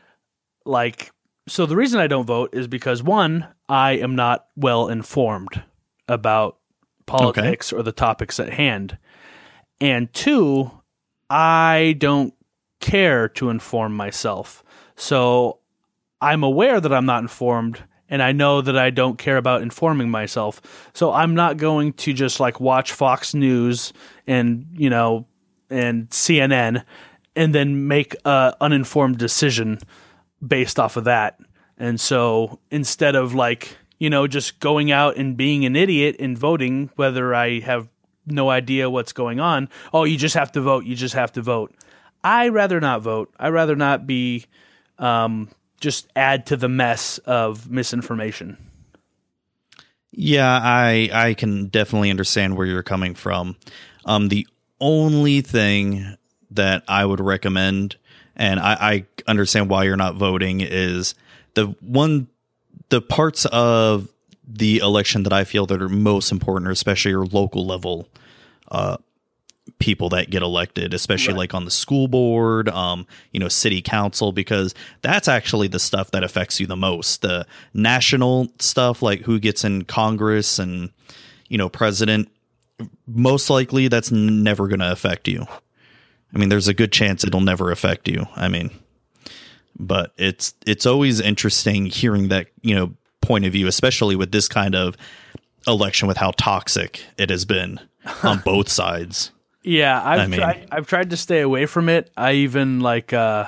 like 0.65 1.11
so 1.49 1.67
the 1.67 1.77
reason 1.77 2.01
I 2.01 2.07
don't 2.07 2.27
vote 2.27 2.51
is 2.55 2.69
because 2.69 3.03
one, 3.03 3.47
I 3.69 3.93
am 3.93 4.15
not 4.15 4.47
well 4.57 4.89
informed 4.89 5.62
about 6.09 6.59
politics 7.07 7.73
or 7.73 7.83
the 7.83 7.93
topics 7.93 8.39
at 8.39 8.53
hand. 8.53 8.99
And 9.81 10.12
two, 10.12 10.70
I 11.29 11.97
don't 11.99 12.35
care 12.81 13.29
to 13.31 13.51
inform 13.51 13.97
myself. 13.97 14.62
So 14.97 15.59
I'm 16.20 16.43
aware 16.43 16.81
that 16.81 16.93
I'm 16.93 17.07
not 17.07 17.23
informed 17.23 17.83
and 18.11 18.23
I 18.23 18.33
know 18.33 18.61
that 18.61 18.77
I 18.77 18.91
don't 18.91 19.17
care 19.17 19.37
about 19.37 19.63
informing 19.63 20.11
myself. 20.11 20.61
So 20.93 21.13
I'm 21.13 21.35
not 21.35 21.57
going 21.57 21.93
to 21.95 22.13
just 22.13 22.41
like 22.41 22.61
watch 22.61 22.93
Fox 22.93 23.33
News 23.33 23.93
and, 24.27 24.67
you 24.73 24.91
know, 24.91 25.27
and 25.71 26.11
CNN 26.11 26.85
and 27.37 27.55
then 27.55 27.87
make 27.87 28.17
a 28.25 28.55
uninformed 28.61 29.19
decision 29.19 29.79
based 30.45 30.81
off 30.81 30.97
of 30.97 31.05
that. 31.05 31.39
And 31.79 32.01
so 32.01 32.59
instead 32.71 33.15
of 33.15 33.33
like, 33.33 33.77
you 33.99 34.11
know, 34.11 34.27
just 34.27 34.59
going 34.59 34.91
out 34.91 35.17
and 35.17 35.37
being 35.37 35.65
an 35.65 35.77
idiot 35.77 36.17
and 36.19 36.37
voting 36.37 36.91
whether 36.97 37.33
I 37.33 37.61
have 37.61 37.89
no 38.27 38.51
idea 38.51 38.91
what's 38.91 39.13
going 39.13 39.39
on, 39.39 39.69
oh, 39.93 40.05
you 40.05 40.17
just 40.17 40.35
have 40.35 40.51
to 40.53 40.61
vote, 40.61 40.85
you 40.85 40.97
just 40.97 41.15
have 41.15 41.33
to 41.33 41.43
vote. 41.43 41.73
I 42.25 42.49
rather 42.49 42.81
not 42.81 43.03
vote. 43.03 43.33
I 43.39 43.49
rather 43.49 43.77
not 43.77 44.07
be 44.07 44.47
um, 44.99 45.49
just 45.81 46.07
add 46.15 46.47
to 46.47 46.57
the 46.57 46.68
mess 46.68 47.18
of 47.18 47.70
misinformation. 47.70 48.57
Yeah, 50.12 50.60
I 50.62 51.09
I 51.12 51.34
can 51.34 51.67
definitely 51.67 52.10
understand 52.10 52.57
where 52.57 52.67
you're 52.67 52.83
coming 52.83 53.15
from. 53.15 53.57
Um, 54.05 54.28
the 54.28 54.47
only 54.81 55.41
thing 55.41 56.17
that 56.50 56.83
I 56.89 57.05
would 57.05 57.20
recommend, 57.20 57.97
and 58.34 58.59
I, 58.59 58.73
I 58.81 59.07
understand 59.26 59.70
why 59.70 59.84
you're 59.84 59.97
not 59.97 60.17
voting, 60.17 60.60
is 60.60 61.15
the 61.55 61.67
one 61.81 62.28
the 62.89 63.00
parts 63.00 63.47
of 63.47 64.09
the 64.47 64.78
election 64.78 65.23
that 65.23 65.33
I 65.33 65.44
feel 65.44 65.67
that 65.67 65.81
are 65.81 65.89
most 65.89 66.33
important, 66.33 66.70
especially 66.73 67.12
your 67.12 67.26
local 67.26 67.65
level 67.65 68.09
uh, 68.70 68.97
people 69.78 70.08
that 70.10 70.31
get 70.31 70.42
elected, 70.42 70.92
especially 70.94 71.34
Right. 71.34 71.39
like 71.40 71.55
on 71.55 71.65
the 71.65 71.70
school 71.70 72.08
board, 72.08 72.68
um, 72.68 73.07
you 73.32 73.40
know, 73.40 73.49
city 73.49 73.81
council, 73.82 74.32
because 74.32 74.74
that's 75.02 75.28
actually 75.28 75.68
the 75.68 75.78
stuff 75.78 76.10
that 76.10 76.24
affects 76.24 76.60
you 76.60 76.66
the 76.66 76.76
most. 76.76 77.23
The 77.23 77.47
national 77.74 78.49
stuff, 78.58 79.02
like 79.02 79.20
who 79.23 79.39
gets 79.39 79.65
in 79.65 79.84
Congress 79.84 80.58
and, 80.58 80.90
you 81.49 81.58
know, 81.58 81.68
president, 81.68 82.28
most 83.07 83.50
likely 83.50 83.89
that's 83.89 84.10
never 84.10 84.66
going 84.68 84.81
to 84.81 84.90
affect 84.90 85.28
you. 85.28 85.47
I 86.34 86.39
mean, 86.39 86.49
there's 86.49 86.68
a 86.68 86.74
good 86.74 86.92
chance 86.92 87.24
it'll 87.24 87.40
never 87.40 87.70
affect 87.70 88.08
you. 88.08 88.26
I 88.36 88.49
mean, 88.49 88.70
but 89.78 90.12
it's 90.16 90.55
it's 90.66 90.86
always 90.86 91.20
interesting 91.20 91.86
hearing 91.86 92.28
that 92.28 92.49
you 92.62 92.74
know 92.74 92.94
point 93.20 93.44
of 93.44 93.52
view, 93.52 93.66
especially 93.66 94.16
with 94.16 94.31
this 94.32 94.47
kind 94.49 94.74
of 94.74 94.97
election, 95.66 96.07
with 96.08 96.16
how 96.16 96.31
toxic 96.36 97.05
it 97.18 97.31
has 97.31 97.44
been 97.44 97.81
on 98.23 98.39
both 98.44 98.68
sides. 98.68 99.31
Yeah, 99.63 100.01
I've 100.03 100.21
I 100.21 100.27
mean- 100.27 100.41
tried. 100.41 100.69
I've 100.73 100.87
tried 100.87 101.11
to 101.11 101.17
stay 101.17 101.41
away 101.41 101.67
from 101.67 101.89
it. 101.89 102.11
I 102.17 102.33
even 102.33 102.81
like. 102.81 103.13
Uh, 103.13 103.47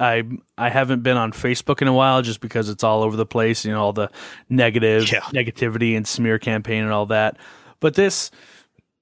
I 0.00 0.22
I 0.56 0.68
haven't 0.68 1.02
been 1.02 1.16
on 1.16 1.32
Facebook 1.32 1.82
in 1.82 1.88
a 1.88 1.92
while 1.92 2.22
just 2.22 2.40
because 2.40 2.68
it's 2.68 2.84
all 2.84 3.02
over 3.02 3.16
the 3.16 3.26
place. 3.26 3.64
You 3.64 3.72
know, 3.72 3.82
all 3.82 3.92
the 3.92 4.10
negative 4.48 5.10
Yeah. 5.10 5.20
negativity 5.34 5.96
and 5.96 6.06
smear 6.06 6.38
campaign 6.38 6.84
and 6.84 6.92
all 6.92 7.06
that. 7.06 7.36
But 7.80 7.94
this 7.94 8.30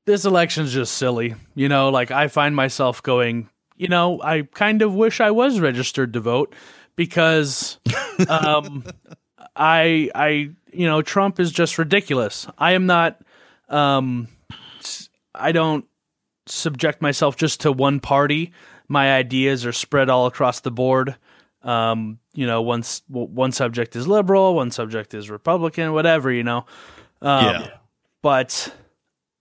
this 0.06 0.24
election's 0.24 0.72
just 0.72 0.94
silly. 0.94 1.34
You 1.54 1.68
know, 1.68 1.90
like 1.90 2.10
I 2.10 2.28
find 2.28 2.56
myself 2.56 3.02
going. 3.02 3.50
You 3.76 3.88
know, 3.88 4.22
I 4.22 4.42
kind 4.54 4.80
of 4.80 4.94
wish 4.94 5.20
I 5.20 5.32
was 5.32 5.60
registered 5.60 6.14
to 6.14 6.20
vote 6.20 6.54
because 6.96 7.78
um, 8.30 8.82
I 9.54 10.10
I 10.14 10.28
you 10.72 10.86
know 10.86 11.02
Trump 11.02 11.38
is 11.38 11.52
just 11.52 11.76
ridiculous. 11.76 12.46
I 12.56 12.72
am 12.72 12.86
not. 12.86 13.20
Um, 13.68 14.28
I 15.34 15.52
don't 15.52 15.84
subject 16.46 17.02
myself 17.02 17.36
just 17.36 17.60
to 17.62 17.72
one 17.72 18.00
party. 18.00 18.52
My 18.88 19.14
ideas 19.14 19.66
are 19.66 19.72
spread 19.72 20.08
all 20.08 20.26
across 20.26 20.60
the 20.60 20.70
board. 20.70 21.16
Um, 21.62 22.18
you 22.34 22.46
know, 22.46 22.62
once 22.62 23.02
one 23.08 23.50
subject 23.52 23.96
is 23.96 24.06
liberal, 24.06 24.54
one 24.54 24.70
subject 24.70 25.14
is 25.14 25.28
Republican, 25.28 25.92
whatever. 25.92 26.30
You 26.30 26.44
know, 26.44 26.66
um, 27.20 27.44
Yeah. 27.44 27.68
but 28.22 28.72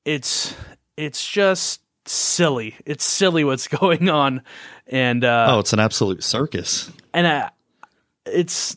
it's 0.06 0.56
it's 0.98 1.27
just 1.27 1.82
silly. 2.06 2.75
It's 2.85 3.03
silly 3.03 3.43
what's 3.43 3.67
going 3.82 4.09
on, 4.09 4.42
and 4.88 5.24
uh, 5.24 5.48
Oh, 5.50 5.59
it's 5.59 5.74
an 5.74 5.80
absolute 5.80 6.24
circus. 6.24 6.92
and 7.14 7.27
I, 7.27 7.51
it's 8.25 8.75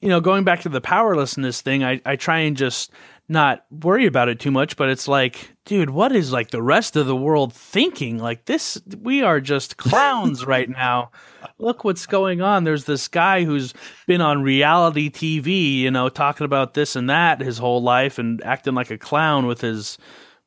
you 0.00 0.08
know 0.08 0.20
going 0.20 0.42
back 0.44 0.62
to 0.62 0.68
the 0.68 0.80
powerlessness 0.80 1.60
thing 1.60 1.84
I, 1.84 2.00
I 2.04 2.16
try 2.16 2.38
and 2.40 2.56
just 2.56 2.90
not 3.28 3.64
worry 3.70 4.06
about 4.06 4.28
it 4.28 4.40
too 4.40 4.50
much 4.50 4.76
but 4.76 4.88
it's 4.88 5.06
like 5.06 5.54
dude 5.64 5.90
what 5.90 6.12
is 6.12 6.32
like 6.32 6.50
the 6.50 6.62
rest 6.62 6.96
of 6.96 7.06
the 7.06 7.16
world 7.16 7.52
thinking? 7.52 8.18
Like 8.18 8.46
this 8.46 8.80
we 9.02 9.22
are 9.22 9.40
just 9.40 9.76
clowns 9.78 10.46
right 10.46 10.68
now. 10.68 11.10
Look 11.58 11.84
what's 11.84 12.06
going 12.06 12.40
on. 12.40 12.64
There's 12.64 12.84
this 12.84 13.08
guy 13.08 13.44
who's 13.44 13.74
been 14.06 14.20
on 14.20 14.42
reality 14.42 15.10
tv 15.10 15.76
you 15.78 15.90
know 15.90 16.08
talking 16.08 16.44
about 16.44 16.74
this 16.74 16.96
and 16.96 17.10
that 17.10 17.40
his 17.40 17.58
whole 17.58 17.82
life 17.82 18.18
and 18.18 18.42
acting 18.44 18.74
like 18.74 18.90
a 18.90 18.98
clown 18.98 19.46
with 19.46 19.60
his 19.60 19.98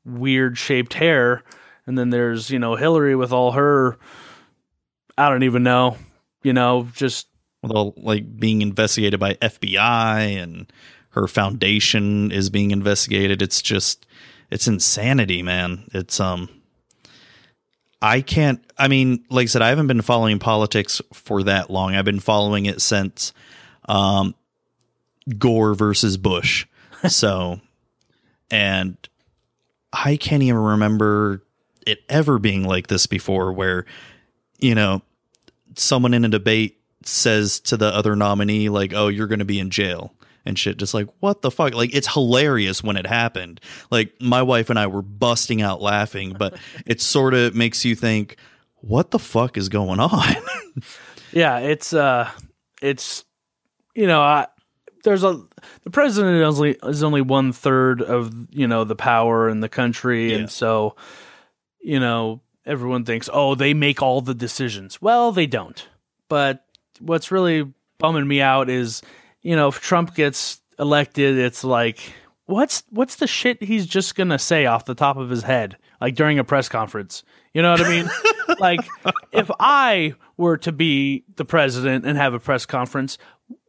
weird 0.05 0.57
shaped 0.57 0.93
hair. 0.93 1.43
And 1.85 1.97
then 1.97 2.09
there's 2.09 2.49
you 2.49 2.59
know 2.59 2.75
hillary 2.75 3.15
with 3.15 3.31
all 3.31 3.51
her 3.51 3.97
i 5.17 5.29
don't 5.29 5.43
even 5.43 5.63
know 5.63 5.97
you 6.43 6.53
know 6.53 6.87
just 6.93 7.27
Well, 7.63 7.93
like 7.97 8.37
being 8.39 8.61
investigated 8.61 9.19
by 9.19 9.33
FBI 9.35 10.41
and 10.41 10.71
her 11.11 11.27
foundation 11.27 12.31
is 12.31 12.49
being 12.49 12.71
investigated. 12.71 13.41
It's 13.41 13.61
just 13.61 14.05
it's 14.49 14.67
insanity, 14.67 15.41
man. 15.41 15.89
It's 15.93 16.19
um 16.19 16.49
I 18.01 18.21
can't 18.21 18.63
I 18.77 18.87
mean, 18.87 19.23
like 19.29 19.43
I 19.43 19.47
said, 19.47 19.61
I 19.61 19.69
haven't 19.69 19.87
been 19.87 20.01
following 20.01 20.39
politics 20.39 21.01
for 21.13 21.43
that 21.43 21.69
long. 21.69 21.95
I've 21.95 22.05
been 22.05 22.19
following 22.19 22.65
it 22.65 22.81
since 22.81 23.33
um 23.87 24.35
Gore 25.37 25.73
versus 25.75 26.17
Bush. 26.17 26.65
So 27.07 27.59
and 28.51 28.95
I 29.91 30.17
can't 30.17 30.43
even 30.43 30.59
remember 30.59 31.41
it 31.87 32.03
ever 32.07 32.37
being 32.37 32.63
like 32.63 32.87
this 32.87 33.07
before 33.07 33.51
where 33.51 33.85
you 34.59 34.75
know 34.75 35.01
someone 35.75 36.13
in 36.13 36.25
a 36.25 36.29
debate 36.29 36.79
says 37.03 37.59
to 37.61 37.77
the 37.77 37.87
other 37.87 38.15
nominee 38.15 38.69
like, 38.69 38.93
"Oh, 38.93 39.07
you're 39.07 39.27
going 39.27 39.39
to 39.39 39.45
be 39.45 39.59
in 39.59 39.71
jail." 39.71 40.13
And 40.45 40.57
shit, 40.57 40.77
just 40.77 40.93
like 40.93 41.07
what 41.19 41.41
the 41.41 41.51
fuck? 41.51 41.73
Like 41.75 41.93
it's 41.93 42.11
hilarious 42.11 42.83
when 42.83 42.97
it 42.97 43.05
happened. 43.05 43.61
Like 43.91 44.13
my 44.19 44.41
wife 44.41 44.69
and 44.69 44.79
I 44.79 44.87
were 44.87 45.01
busting 45.03 45.61
out 45.61 45.81
laughing, 45.81 46.35
but 46.37 46.57
it 46.85 46.99
sort 47.01 47.33
of 47.33 47.53
makes 47.55 47.85
you 47.85 47.95
think, 47.95 48.37
what 48.77 49.11
the 49.11 49.19
fuck 49.19 49.57
is 49.57 49.69
going 49.69 49.99
on? 49.99 50.35
yeah, 51.31 51.59
it's 51.59 51.93
uh, 51.93 52.29
it's 52.81 53.23
you 53.93 54.07
know, 54.07 54.21
I, 54.21 54.47
there's 55.03 55.23
a 55.23 55.39
the 55.83 55.91
president 55.91 56.37
is 56.41 56.57
only 56.59 56.77
is 56.83 57.03
only 57.03 57.21
one 57.21 57.53
third 57.53 58.01
of 58.01 58.33
you 58.51 58.67
know 58.67 58.83
the 58.83 58.95
power 58.95 59.47
in 59.49 59.59
the 59.59 59.69
country, 59.69 60.31
Yeah. 60.31 60.39
and 60.39 60.49
so 60.49 60.95
you 61.81 61.99
know 61.99 62.41
everyone 62.65 63.05
thinks, 63.05 63.29
oh, 63.31 63.53
they 63.55 63.73
make 63.73 64.01
all 64.01 64.21
the 64.21 64.33
decisions. 64.35 65.01
Well, 65.01 65.31
they 65.31 65.45
don't. 65.47 65.87
But 66.29 66.63
what's 66.99 67.31
really 67.31 67.71
bumming 67.97 68.27
me 68.27 68.39
out 68.41 68.69
is, 68.69 69.01
you 69.41 69.55
know, 69.55 69.67
if 69.67 69.79
Trump 69.79 70.15
gets 70.15 70.61
elected, 70.79 71.37
it's 71.37 71.63
like, 71.63 71.99
what's 72.45 72.83
what's 72.89 73.15
the 73.15 73.27
shit 73.27 73.61
he's 73.63 73.85
just 73.85 74.15
gonna 74.15 74.39
say 74.39 74.65
off 74.65 74.85
the 74.85 74.95
top 74.95 75.17
of 75.17 75.29
his 75.29 75.43
head, 75.43 75.77
like 75.99 76.15
during 76.15 76.39
a 76.39 76.43
press 76.43 76.69
conference? 76.69 77.23
You 77.53 77.61
know 77.61 77.71
what 77.71 77.81
I 77.81 77.89
mean? 77.89 78.09
like, 78.59 78.79
if 79.31 79.49
I 79.59 80.15
were 80.37 80.57
to 80.57 80.71
be 80.71 81.23
the 81.35 81.45
president 81.45 82.05
and 82.05 82.17
have 82.17 82.33
a 82.33 82.39
press 82.39 82.65
conference, 82.65 83.17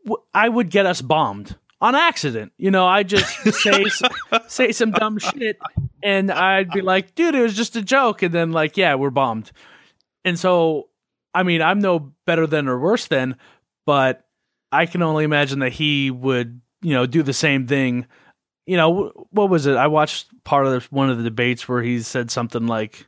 w- 0.05 0.23
I 0.33 0.49
would 0.49 0.70
get 0.70 0.86
us 0.86 1.02
bombed 1.02 1.57
on 1.81 1.94
accident. 1.94 2.52
You 2.59 2.70
know, 2.70 2.86
I 2.86 3.02
just 3.02 3.28
say 3.55 3.84
say 4.49 4.73
some 4.73 4.92
dumb 4.92 5.18
shit, 5.18 5.59
and 6.02 6.31
I'd 6.31 6.70
be 6.70 6.81
like, 6.81 7.15
"Dude, 7.15 7.34
it 7.34 7.42
was 7.42 7.57
just 7.57 7.76
a 7.76 7.83
joke," 7.83 8.23
and 8.23 8.33
then 8.33 8.52
like, 8.52 8.76
"Yeah, 8.76 8.94
we're 8.94 9.10
bombed." 9.10 9.52
And 10.25 10.39
so, 10.39 10.89
I 11.34 11.42
mean, 11.42 11.62
I'm 11.62 11.81
no 11.81 12.12
better 12.26 12.47
than 12.47 12.68
or 12.68 12.78
worse 12.78 13.09
than, 13.09 13.36
but 13.86 14.25
I 14.73 14.86
can 14.86 15.02
only 15.02 15.25
imagine 15.25 15.59
that 15.60 15.73
he 15.73 16.10
would, 16.10 16.60
you 16.81 16.94
know, 16.94 17.07
do 17.07 17.23
the 17.23 17.33
same 17.33 17.67
thing. 17.67 18.07
You 18.67 18.76
know, 18.76 19.26
what 19.31 19.51
was 19.51 19.67
it? 19.67 19.76
I 19.76 19.86
watched 19.89 20.28
part 20.44 20.67
of 20.67 20.73
the, 20.73 20.89
one 20.94 21.10
of 21.10 21.18
the 21.18 21.25
debates 21.25 21.68
where 21.68 21.83
he 21.83 22.01
said 22.01 22.31
something 22.31 22.67
like. 22.67 23.07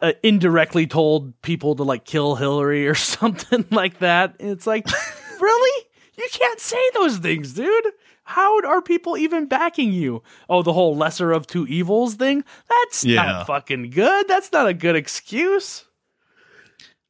Uh, 0.00 0.14
indirectly 0.24 0.84
told 0.84 1.40
people 1.42 1.76
to 1.76 1.84
like 1.84 2.04
kill 2.04 2.34
Hillary 2.34 2.88
or 2.88 2.94
something 2.96 3.64
like 3.70 4.00
that. 4.00 4.34
And 4.40 4.50
it's 4.50 4.66
like, 4.66 4.84
really? 5.40 5.86
You 6.18 6.26
can't 6.32 6.58
say 6.58 6.82
those 6.94 7.18
things, 7.18 7.52
dude. 7.52 7.84
How 8.24 8.60
are 8.66 8.82
people 8.82 9.16
even 9.16 9.46
backing 9.46 9.92
you? 9.92 10.24
Oh, 10.48 10.62
the 10.62 10.72
whole 10.72 10.96
lesser 10.96 11.30
of 11.30 11.46
two 11.46 11.68
evils 11.68 12.14
thing? 12.16 12.42
That's 12.68 13.04
Yeah. 13.04 13.22
not 13.24 13.46
fucking 13.46 13.90
good. 13.90 14.26
That's 14.26 14.50
not 14.50 14.66
a 14.66 14.74
good 14.74 14.96
excuse. 14.96 15.84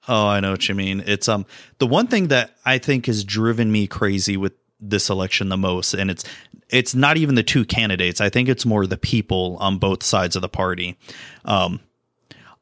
Oh, 0.09 0.27
I 0.27 0.41
know 0.41 0.51
what 0.51 0.69
you 0.69 0.75
mean. 0.75 1.03
It's 1.07 1.29
um 1.29 1.47
the 1.79 1.87
one 1.87 2.07
thing 2.07 2.29
that 2.29 2.57
I 2.65 2.79
think 2.79 3.07
has 3.07 3.25
driven 3.25 3.71
me 3.71 3.87
crazy 3.87 4.37
with 4.37 4.53
this 4.81 5.09
election 5.09 5.49
the 5.49 5.57
most, 5.57 5.95
and 5.95 6.11
it's 6.11 6.25
it's 6.69 6.95
not 6.95 7.17
even 7.17 7.35
the 7.35 7.43
two 7.43 7.65
candidates. 7.65 8.21
I 8.21 8.29
think 8.29 8.49
it's 8.49 8.67
more 8.67 8.87
the 8.87 8.97
people 8.97 9.57
on 9.61 9.79
both 9.79 10.03
sides 10.03 10.35
of 10.35 10.43
the 10.43 10.49
party. 10.49 10.99
Um, 11.45 11.81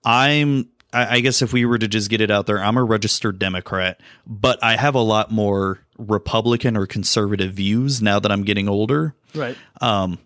I'm 0.04 0.68
I, 0.92 1.16
I 1.16 1.20
guess 1.20 1.40
if 1.40 1.52
we 1.52 1.64
were 1.64 1.78
to 1.78 1.88
just 1.88 2.10
get 2.10 2.20
it 2.20 2.30
out 2.30 2.46
there, 2.46 2.62
I'm 2.62 2.76
a 2.76 2.84
registered 2.84 3.38
Democrat, 3.38 4.00
but 4.26 4.62
I 4.62 4.76
have 4.76 4.94
a 4.94 5.00
lot 5.00 5.30
more 5.30 5.80
Republican 5.96 6.76
or 6.76 6.86
conservative 6.86 7.54
views 7.54 8.02
now 8.02 8.20
that 8.20 8.30
I'm 8.30 8.42
getting 8.42 8.68
older. 8.68 9.14
Right. 9.34 9.56
Um 9.80 10.18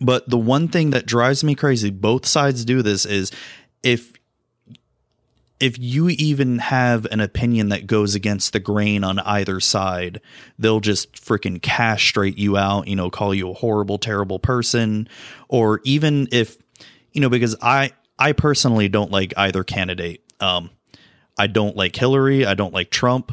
but 0.00 0.28
the 0.28 0.38
one 0.38 0.68
thing 0.68 0.90
that 0.90 1.06
drives 1.06 1.44
me 1.44 1.54
crazy, 1.54 1.90
both 1.90 2.24
sides 2.24 2.64
do 2.64 2.82
this, 2.82 3.04
is 3.04 3.30
if 3.82 4.12
if 5.62 5.78
you 5.78 6.08
even 6.08 6.58
have 6.58 7.06
an 7.12 7.20
opinion 7.20 7.68
that 7.68 7.86
goes 7.86 8.16
against 8.16 8.52
the 8.52 8.58
grain 8.58 9.04
on 9.04 9.20
either 9.20 9.60
side, 9.60 10.20
they'll 10.58 10.80
just 10.80 11.12
freaking 11.12 11.62
castrate 11.62 12.36
you 12.36 12.56
out, 12.56 12.88
you 12.88 12.96
know, 12.96 13.10
call 13.10 13.32
you 13.32 13.48
a 13.48 13.54
horrible, 13.54 13.96
terrible 13.96 14.40
person. 14.40 15.08
Or 15.48 15.80
even 15.84 16.26
if, 16.32 16.58
you 17.12 17.20
know, 17.20 17.28
because 17.28 17.54
I 17.62 17.92
I 18.18 18.32
personally 18.32 18.88
don't 18.88 19.12
like 19.12 19.32
either 19.36 19.62
candidate. 19.62 20.24
Um 20.40 20.70
I 21.38 21.46
don't 21.46 21.76
like 21.76 21.94
Hillary, 21.94 22.44
I 22.44 22.54
don't 22.54 22.74
like 22.74 22.90
Trump. 22.90 23.30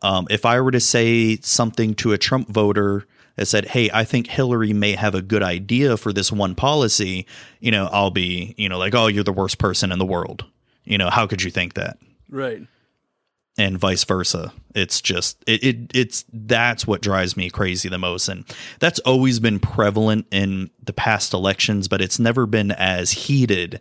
Um, 0.00 0.28
if 0.30 0.44
I 0.44 0.60
were 0.60 0.70
to 0.70 0.80
say 0.80 1.38
something 1.38 1.94
to 1.96 2.12
a 2.12 2.18
Trump 2.18 2.50
voter 2.50 3.04
that 3.36 3.46
said, 3.46 3.66
"Hey, 3.66 3.90
I 3.92 4.04
think 4.04 4.28
Hillary 4.28 4.72
may 4.72 4.92
have 4.92 5.14
a 5.14 5.22
good 5.22 5.42
idea 5.42 5.96
for 5.96 6.12
this 6.12 6.30
one 6.30 6.54
policy," 6.54 7.26
you 7.58 7.72
know, 7.72 7.88
I'll 7.90 8.10
be, 8.10 8.54
you 8.56 8.68
know, 8.68 8.78
like, 8.78 8.94
"Oh, 8.94 9.08
you're 9.08 9.24
the 9.24 9.32
worst 9.32 9.58
person 9.58 9.90
in 9.90 9.98
the 9.98 10.06
world." 10.06 10.44
You 10.84 10.98
know, 10.98 11.10
how 11.10 11.26
could 11.26 11.42
you 11.42 11.50
think 11.50 11.74
that? 11.74 11.98
Right. 12.28 12.62
And 13.56 13.78
vice 13.78 14.04
versa. 14.04 14.52
It's 14.74 15.00
just 15.00 15.42
it, 15.46 15.62
it 15.62 15.76
it's 15.94 16.24
that's 16.32 16.86
what 16.86 17.02
drives 17.02 17.36
me 17.36 17.50
crazy 17.50 17.88
the 17.88 17.98
most, 17.98 18.28
and 18.28 18.44
that's 18.80 18.98
always 19.00 19.38
been 19.38 19.60
prevalent 19.60 20.26
in 20.32 20.70
the 20.82 20.92
past 20.92 21.32
elections, 21.32 21.86
but 21.86 22.02
it's 22.02 22.18
never 22.18 22.46
been 22.46 22.72
as 22.72 23.12
heated 23.12 23.80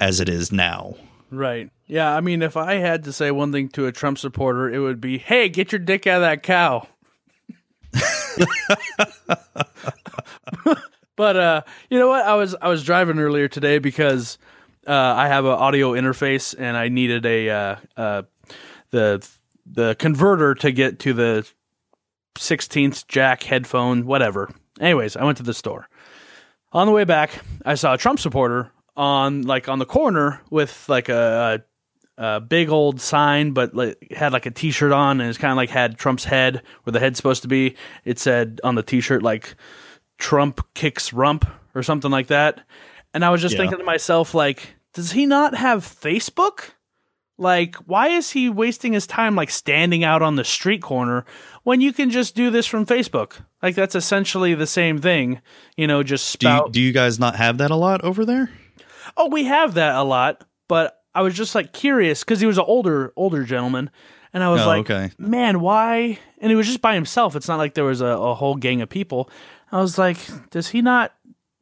as 0.00 0.18
it 0.18 0.28
is 0.28 0.50
now. 0.50 0.96
Right. 1.30 1.70
Yeah. 1.86 2.14
I 2.14 2.20
mean, 2.20 2.42
if 2.42 2.56
I 2.56 2.74
had 2.74 3.04
to 3.04 3.12
say 3.12 3.30
one 3.30 3.52
thing 3.52 3.68
to 3.70 3.86
a 3.86 3.92
Trump 3.92 4.18
supporter, 4.18 4.68
it 4.68 4.80
would 4.80 5.00
be, 5.00 5.18
"Hey, 5.18 5.48
get 5.48 5.70
your 5.70 5.78
dick 5.78 6.08
out 6.08 6.16
of 6.16 6.22
that 6.22 6.42
cow." 6.42 6.88
but 11.16 11.36
uh, 11.36 11.62
you 11.90 11.98
know 11.98 12.08
what? 12.08 12.24
I 12.24 12.34
was 12.34 12.54
I 12.60 12.68
was 12.68 12.84
driving 12.84 13.18
earlier 13.18 13.48
today 13.48 13.78
because 13.78 14.38
uh, 14.86 14.92
I 14.92 15.28
have 15.28 15.44
an 15.44 15.52
audio 15.52 15.92
interface 15.92 16.54
and 16.58 16.76
I 16.76 16.88
needed 16.88 17.24
a 17.26 17.50
uh, 17.50 17.76
uh, 17.96 18.22
the 18.90 19.26
the 19.66 19.94
converter 19.98 20.54
to 20.56 20.72
get 20.72 20.98
to 21.00 21.12
the 21.12 21.48
16th 22.36 23.06
jack 23.06 23.42
headphone, 23.42 24.06
whatever. 24.06 24.50
Anyways, 24.80 25.16
I 25.16 25.24
went 25.24 25.38
to 25.38 25.44
the 25.44 25.54
store. 25.54 25.88
On 26.72 26.86
the 26.86 26.92
way 26.92 27.04
back, 27.04 27.30
I 27.64 27.74
saw 27.74 27.94
a 27.94 27.98
Trump 27.98 28.18
supporter 28.18 28.72
on 28.96 29.42
like 29.42 29.68
on 29.68 29.78
the 29.78 29.86
corner 29.86 30.40
with 30.50 30.88
like 30.88 31.08
a, 31.08 31.62
a, 32.16 32.40
big 32.40 32.70
old 32.70 33.00
sign, 33.00 33.52
but 33.52 33.74
like 33.74 34.10
had 34.10 34.32
like 34.32 34.46
a 34.46 34.50
T-shirt 34.50 34.92
on, 34.92 35.20
and 35.20 35.28
it's 35.28 35.38
kind 35.38 35.52
of 35.52 35.56
like 35.56 35.70
had 35.70 35.98
Trump's 35.98 36.24
head 36.24 36.62
where 36.82 36.92
the 36.92 37.00
head's 37.00 37.18
supposed 37.18 37.42
to 37.42 37.48
be. 37.48 37.76
It 38.04 38.18
said 38.18 38.60
on 38.64 38.74
the 38.74 38.82
T-shirt 38.82 39.22
like 39.22 39.54
"Trump 40.18 40.66
kicks 40.74 41.12
rump" 41.12 41.46
or 41.74 41.82
something 41.82 42.10
like 42.10 42.28
that. 42.28 42.66
And 43.14 43.24
I 43.24 43.30
was 43.30 43.40
just 43.40 43.54
Yeah. 43.54 43.60
thinking 43.62 43.78
to 43.78 43.84
myself, 43.84 44.34
like, 44.34 44.74
does 44.94 45.12
he 45.12 45.26
not 45.26 45.54
have 45.54 45.84
Facebook? 45.84 46.70
Like, 47.38 47.76
why 47.86 48.08
is 48.08 48.30
he 48.30 48.48
wasting 48.48 48.92
his 48.92 49.06
time 49.06 49.34
like 49.34 49.50
standing 49.50 50.04
out 50.04 50.22
on 50.22 50.36
the 50.36 50.44
street 50.44 50.82
corner 50.82 51.24
when 51.64 51.80
you 51.80 51.92
can 51.92 52.10
just 52.10 52.34
do 52.36 52.50
this 52.50 52.66
from 52.66 52.86
Facebook? 52.86 53.32
Like, 53.62 53.74
that's 53.74 53.94
essentially 53.94 54.54
the 54.54 54.66
same 54.66 54.98
thing, 55.00 55.40
you 55.76 55.86
know. 55.86 56.02
Just 56.02 56.38
Do 56.38 56.46
you, 56.46 56.52
spout. 56.54 56.72
do 56.72 56.80
you 56.80 56.92
guys 56.92 57.18
not 57.18 57.36
have 57.36 57.58
that 57.58 57.70
a 57.70 57.76
lot 57.76 58.02
over 58.04 58.24
there? 58.24 58.50
oh, 59.16 59.28
we 59.28 59.44
have 59.44 59.74
that 59.74 59.94
a 59.96 60.02
lot, 60.02 60.44
but 60.68 61.02
I 61.14 61.22
was 61.22 61.34
just 61.34 61.54
like 61.54 61.72
curious 61.72 62.22
because 62.22 62.40
he 62.40 62.46
was 62.46 62.58
an 62.58 62.64
older 62.66 63.12
older 63.16 63.44
gentleman, 63.44 63.90
and 64.32 64.42
I 64.44 64.48
was 64.50 64.62
Oh, 64.62 64.66
like, 64.66 64.88
okay. 64.90 65.10
man, 65.18 65.60
why? 65.60 66.18
And 66.38 66.50
he 66.50 66.54
was 66.56 66.66
just 66.66 66.80
by 66.80 66.94
himself. 66.94 67.34
It's 67.34 67.48
not 67.48 67.58
like 67.58 67.74
there 67.74 67.84
was 67.84 68.00
a, 68.00 68.06
a 68.06 68.34
whole 68.34 68.54
gang 68.56 68.80
of 68.82 68.88
people. 68.88 69.28
I 69.72 69.80
was 69.80 69.98
like, 69.98 70.18
does 70.50 70.68
he 70.68 70.80
not 70.82 71.12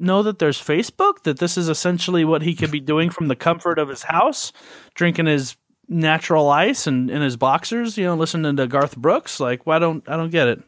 know 0.01 0.23
that 0.23 0.39
there's 0.39 0.61
Facebook? 0.61 1.23
That 1.25 1.39
this 1.39 1.57
is 1.57 1.69
essentially 1.69 2.25
what 2.25 2.43
he 2.43 2.55
could 2.55 2.71
be 2.71 2.81
doing 2.81 3.11
from 3.11 3.29
the 3.29 3.37
comfort 3.37 3.79
of 3.79 3.89
his 3.89 4.05
house, 4.05 4.53
drinking 4.95 5.27
his 5.27 5.57
natural 5.89 6.49
ice 6.49 6.87
and 6.87 7.11
in 7.11 7.21
his 7.21 7.37
boxers, 7.37 7.99
you 7.99 8.05
know, 8.05 8.15
listening 8.15 8.57
to 8.57 8.67
Garth 8.67 8.97
Brooks. 8.97 9.41
Like, 9.41 9.67
why 9.67 9.79
don't 9.79 10.09
I 10.09 10.17
don't 10.17 10.31
get 10.31 10.49
it? 10.49 10.63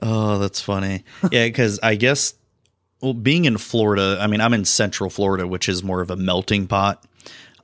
Oh, 0.00 0.38
that's 0.38 0.60
funny. 0.60 1.04
Yeah, 1.30 1.46
because 1.46 1.78
I 1.80 1.94
guess, 1.94 2.34
well, 3.00 3.14
being 3.14 3.44
in 3.44 3.56
Florida, 3.56 4.18
I 4.20 4.26
mean, 4.26 4.40
I'm 4.40 4.52
in 4.52 4.64
Central 4.64 5.10
Florida, 5.10 5.46
which 5.46 5.68
is 5.68 5.84
more 5.84 6.00
of 6.00 6.10
a 6.10 6.16
melting 6.16 6.66
pot 6.66 7.04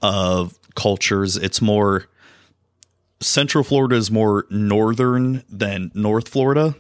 of 0.01 0.57
cultures. 0.77 1.37
It's 1.37 1.61
more, 1.61 2.07
Central 3.21 3.65
Florida 3.65 3.97
is 3.97 4.13
more 4.13 4.47
northern 4.51 5.43
than 5.49 5.91
North 5.95 6.29
Florida 6.29 6.77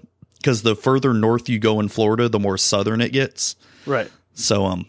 because 0.48 0.62
the 0.62 0.74
further 0.74 1.12
north 1.12 1.50
you 1.50 1.58
go 1.58 1.78
in 1.78 1.88
Florida, 1.88 2.26
the 2.26 2.38
more 2.38 2.56
southern 2.56 3.02
it 3.02 3.12
gets. 3.12 3.54
Right. 3.84 4.10
So, 4.32 4.64
um, 4.64 4.86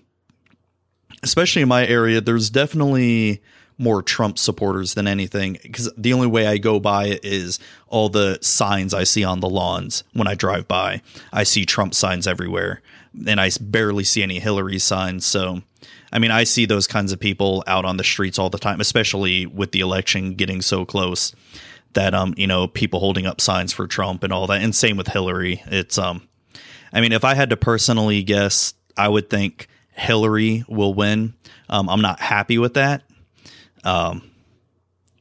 especially 1.21 1.63
in 1.63 1.67
my 1.67 1.85
area, 1.85 2.21
there's 2.21 2.49
definitely 2.49 3.41
more 3.77 4.01
Trump 4.01 4.39
supporters 4.39 4.93
than 4.93 5.05
anything 5.05 5.59
because 5.61 5.91
the 5.97 6.13
only 6.13 6.27
way 6.27 6.47
I 6.47 6.59
go 6.59 6.79
by 6.79 7.07
it 7.07 7.25
is 7.25 7.59
all 7.87 8.07
the 8.07 8.39
signs 8.41 8.93
I 8.93 9.03
see 9.03 9.25
on 9.25 9.41
the 9.41 9.49
lawns 9.49 10.05
when 10.13 10.29
I 10.29 10.33
drive 10.33 10.65
by. 10.65 11.01
I 11.33 11.43
see 11.43 11.65
Trump 11.65 11.93
signs 11.93 12.25
everywhere, 12.25 12.81
and 13.27 13.41
I 13.41 13.51
barely 13.59 14.05
see 14.05 14.23
any 14.23 14.39
Hillary 14.39 14.79
signs. 14.79 15.25
So, 15.25 15.61
I 16.13 16.19
mean, 16.19 16.31
I 16.31 16.45
see 16.45 16.67
those 16.67 16.87
kinds 16.87 17.11
of 17.11 17.19
people 17.19 17.65
out 17.67 17.83
on 17.83 17.97
the 17.97 18.05
streets 18.05 18.39
all 18.39 18.49
the 18.49 18.59
time, 18.59 18.79
especially 18.79 19.45
with 19.45 19.73
the 19.73 19.81
election 19.81 20.35
getting 20.35 20.61
so 20.61 20.85
close. 20.85 21.35
That 21.93 22.13
um, 22.13 22.33
you 22.37 22.47
know, 22.47 22.67
people 22.67 22.99
holding 22.99 23.25
up 23.25 23.41
signs 23.41 23.73
for 23.73 23.87
Trump 23.87 24.23
and 24.23 24.31
all 24.31 24.47
that, 24.47 24.61
and 24.61 24.75
same 24.75 24.97
with 24.97 25.07
Hillary. 25.07 25.63
It's 25.65 25.97
um, 25.97 26.27
I 26.93 27.01
mean, 27.01 27.11
if 27.11 27.23
I 27.23 27.33
had 27.33 27.49
to 27.49 27.57
personally 27.57 28.23
guess, 28.23 28.73
I 28.95 29.07
would 29.07 29.29
think 29.29 29.67
Hillary 29.91 30.63
will 30.67 30.93
win. 30.93 31.33
Um, 31.67 31.89
I'm 31.89 32.01
not 32.01 32.19
happy 32.19 32.57
with 32.57 32.75
that. 32.75 33.03
Um, 33.83 34.29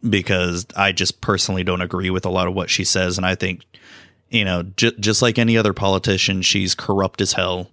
because 0.09 0.67
I 0.77 0.93
just 0.93 1.21
personally 1.21 1.65
don't 1.65 1.81
agree 1.81 2.11
with 2.11 2.25
a 2.25 2.31
lot 2.31 2.47
of 2.47 2.55
what 2.55 2.71
she 2.71 2.85
says, 2.85 3.19
and 3.19 3.27
I 3.27 3.35
think 3.35 3.65
you 4.31 4.45
know 4.45 4.63
j- 4.63 4.97
just 5.01 5.23
like 5.23 5.39
any 5.39 5.57
other 5.57 5.73
politician, 5.73 6.43
she's 6.43 6.75
corrupt 6.75 7.21
as 7.21 7.33
hell. 7.33 7.71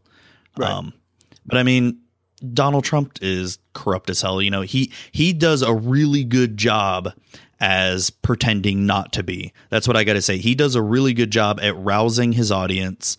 Right. 0.58 0.72
Um, 0.72 0.94
but 1.46 1.58
I 1.58 1.64
mean, 1.64 2.00
Donald 2.54 2.84
Trump 2.84 3.20
is 3.22 3.60
corrupt 3.74 4.10
as 4.10 4.22
hell. 4.22 4.42
You 4.42 4.52
know, 4.52 4.62
he 4.62 4.92
he 5.12 5.34
does 5.34 5.62
a 5.62 5.74
really 5.74 6.24
good 6.24 6.58
job 6.58 7.14
as 7.60 8.10
pretending 8.10 8.86
not 8.86 9.14
to 9.14 9.24
be. 9.24 9.54
That's 9.70 9.88
what 9.88 9.98
I 9.98 10.04
got 10.04 10.14
to 10.14 10.22
say. 10.22 10.38
He 10.38 10.56
does 10.56 10.76
a 10.76 10.82
really 10.82 11.14
good 11.14 11.32
job 11.32 11.60
at 11.62 11.76
rousing 11.78 12.34
his 12.34 12.52
audience 12.52 13.18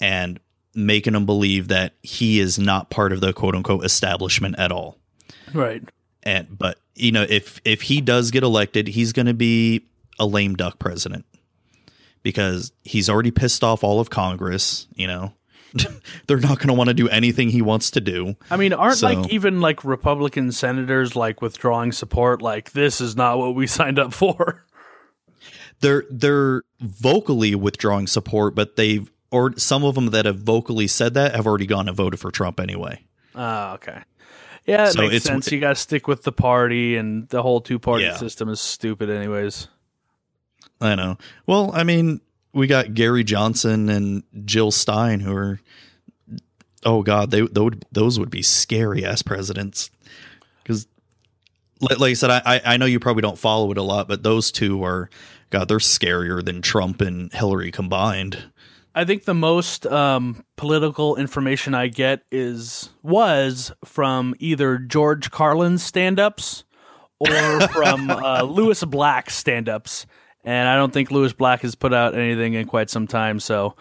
and 0.00 0.38
making 0.74 1.14
them 1.14 1.26
believe 1.26 1.68
that 1.68 1.94
he 2.02 2.38
is 2.38 2.58
not 2.58 2.90
part 2.90 3.12
of 3.12 3.20
the 3.20 3.32
quote 3.32 3.54
unquote 3.54 3.84
establishment 3.84 4.58
at 4.58 4.72
all. 4.72 4.98
Right. 5.52 5.82
And 6.22 6.58
but 6.58 6.78
you 6.94 7.12
know, 7.12 7.26
if 7.28 7.60
if 7.64 7.82
he 7.82 8.00
does 8.00 8.30
get 8.30 8.42
elected, 8.42 8.88
he's 8.88 9.12
going 9.12 9.26
to 9.26 9.34
be 9.34 9.86
a 10.18 10.26
lame 10.26 10.54
duck 10.54 10.78
president 10.78 11.24
because 12.22 12.72
he's 12.82 13.08
already 13.08 13.30
pissed 13.30 13.64
off 13.64 13.84
all 13.84 14.00
of 14.00 14.10
Congress, 14.10 14.86
you 14.94 15.06
know. 15.06 15.32
They're 16.26 16.38
not 16.38 16.58
going 16.58 16.68
to 16.68 16.74
want 16.74 16.88
to 16.88 16.94
do 16.94 17.08
anything 17.08 17.50
he 17.50 17.62
wants 17.62 17.90
to 17.92 18.00
do. 18.00 18.36
I 18.50 18.56
mean, 18.56 18.72
aren't 18.72 18.98
So- 18.98 19.08
like 19.08 19.30
even 19.32 19.60
like 19.60 19.84
Republican 19.84 20.52
senators 20.52 21.14
like 21.16 21.42
withdrawing 21.42 21.92
support? 21.92 22.40
Like 22.42 22.72
this 22.72 23.00
is 23.00 23.16
not 23.16 23.38
what 23.38 23.54
we 23.54 23.66
signed 23.78 23.98
up 23.98 24.12
for. 24.14 24.64
they're 25.80 26.04
they're 26.10 26.62
vocally 26.80 27.54
withdrawing 27.54 28.06
support, 28.06 28.54
but 28.54 28.76
they've 28.76 29.10
or 29.30 29.56
some 29.58 29.84
of 29.84 29.94
them 29.94 30.06
that 30.06 30.24
have 30.24 30.38
vocally 30.38 30.86
said 30.86 31.14
that 31.14 31.34
have 31.36 31.46
already 31.46 31.66
gone 31.66 31.86
and 31.88 31.96
voted 31.96 32.18
for 32.18 32.30
Trump 32.30 32.58
anyway. 32.60 33.04
Ah, 33.34 33.74
okay. 33.74 34.02
Yeah, 34.66 34.88
it 34.88 34.92
So 34.92 35.00
makes 35.02 35.14
it's- 35.16 35.22
sense. 35.24 35.52
You 35.52 35.60
got 35.60 35.70
to 35.70 35.74
stick 35.76 36.08
with 36.08 36.22
the 36.24 36.32
party, 36.32 36.96
and 36.96 37.28
the 37.28 37.42
whole 37.42 37.60
two 37.60 37.78
party 37.78 38.04
Yeah. 38.04 38.16
system 38.16 38.48
is 38.48 38.60
stupid, 38.60 39.08
anyways. 39.10 39.68
I 40.80 40.94
know. 40.94 41.18
Well, 41.46 41.70
I 41.74 41.84
mean, 41.84 42.20
we 42.52 42.66
got 42.66 42.94
Gary 42.94 43.24
Johnson 43.24 43.88
and 43.88 44.22
Jill 44.44 44.70
Stein 44.70 45.20
who 45.20 45.34
are 45.34 45.60
oh 46.84 47.02
god, 47.02 47.30
they, 47.30 47.42
they 47.42 47.60
would 47.60 47.84
those 47.92 48.18
would 48.18 48.30
be 48.30 48.42
scary 48.42 49.04
ass 49.04 49.22
presidents. 49.22 49.90
Cuz 50.64 50.86
like, 51.80 51.98
like 51.98 52.10
I 52.10 52.14
said, 52.14 52.30
I 52.30 52.42
I- 52.44 52.62
I 52.64 52.76
know 52.76 52.86
you 52.86 53.00
probably 53.00 53.22
don't 53.22 53.38
follow 53.38 53.70
it 53.70 53.78
a 53.78 53.82
lot, 53.82 54.08
but 54.08 54.22
those 54.22 54.50
two 54.50 54.82
are 54.84 55.08
god, 55.50 55.68
they're 55.68 55.78
scarier 55.78 56.44
than 56.44 56.62
Trump 56.62 57.00
and 57.00 57.32
Hillary 57.32 57.70
combined. 57.70 58.44
I 58.94 59.04
think 59.04 59.24
the 59.26 59.34
most 59.34 59.86
um, 59.86 60.44
political 60.56 61.14
information 61.14 61.72
I 61.72 61.86
get 61.86 62.22
is 62.32 62.90
was 63.02 63.70
from 63.84 64.34
either 64.40 64.76
George 64.78 65.30
Carlin's 65.30 65.84
stand-ups 65.84 66.64
or 67.20 67.28
from 67.68 68.10
uh, 68.10 68.42
Lewis 68.42 68.82
Black 68.82 69.30
stand-ups, 69.30 70.06
and 70.44 70.68
I 70.68 70.76
don't 70.76 70.92
think 70.92 71.10
Lewis 71.10 71.32
Black 71.32 71.62
has 71.62 71.74
put 71.74 71.92
out 71.92 72.14
anything 72.14 72.54
in 72.54 72.66
quite 72.66 72.90
some 72.90 73.06
time. 73.06 73.40
So, 73.40 73.74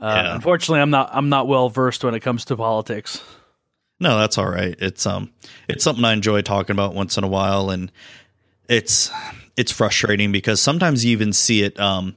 uh, 0.00 0.06
Yeah. 0.06 0.34
unfortunately, 0.34 0.80
I'm 0.80 0.90
not 0.90 1.10
I'm 1.12 1.28
not 1.28 1.48
well 1.48 1.68
versed 1.68 2.04
when 2.04 2.14
it 2.14 2.20
comes 2.20 2.44
to 2.46 2.56
politics. 2.56 3.22
No, 4.00 4.18
that's 4.18 4.38
all 4.38 4.48
right. 4.48 4.74
It's 4.80 5.06
um 5.06 5.32
it's 5.68 5.84
something 5.84 6.04
I 6.04 6.12
enjoy 6.12 6.42
talking 6.42 6.72
about 6.74 6.94
once 6.94 7.16
in 7.16 7.24
a 7.24 7.28
while 7.28 7.70
and 7.70 7.90
it's 8.68 9.10
it's 9.56 9.70
frustrating 9.72 10.32
because 10.32 10.60
sometimes 10.60 11.04
you 11.04 11.12
even 11.12 11.32
see 11.32 11.62
it 11.62 11.78
um 11.78 12.16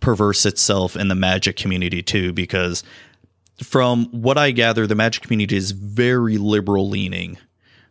perverse 0.00 0.44
itself 0.44 0.96
in 0.96 1.08
the 1.08 1.14
magic 1.14 1.56
community 1.56 2.02
too 2.02 2.32
because 2.32 2.82
from 3.62 4.06
what 4.06 4.36
I 4.36 4.50
gather 4.50 4.86
the 4.86 4.96
magic 4.96 5.22
community 5.22 5.56
is 5.56 5.70
very 5.70 6.38
liberal 6.38 6.88
leaning 6.88 7.38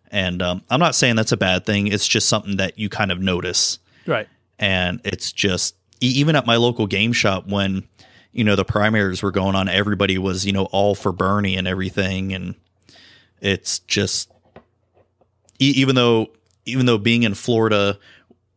and 0.09 0.41
um, 0.41 0.61
I'm 0.69 0.81
not 0.81 0.93
saying 0.95 1.15
that's 1.15 1.31
a 1.31 1.37
bad 1.37 1.65
thing 1.65 1.87
it's 1.87 2.05
just 2.07 2.27
something 2.27 2.57
that 2.57 2.77
you 2.77 2.89
kind 2.89 3.11
of 3.11 3.19
notice 3.21 3.79
Right. 4.05 4.27
And 4.61 5.01
it's 5.03 5.31
just 5.33 5.75
even 5.99 6.35
at 6.35 6.45
my 6.45 6.55
local 6.55 6.87
game 6.87 7.11
shop 7.11 7.47
when 7.47 7.83
you 8.31 8.43
know 8.45 8.55
the 8.55 8.63
primaries 8.63 9.21
were 9.21 9.31
going 9.31 9.55
on 9.55 9.67
everybody 9.67 10.17
was 10.17 10.45
you 10.45 10.53
know 10.53 10.65
all 10.65 10.95
for 10.95 11.11
bernie 11.11 11.57
and 11.57 11.67
everything 11.67 12.33
and 12.33 12.55
it's 13.41 13.79
just 13.79 14.31
e- 15.59 15.73
even 15.75 15.95
though 15.95 16.27
even 16.65 16.85
though 16.85 16.97
being 16.97 17.23
in 17.23 17.33
florida 17.33 17.97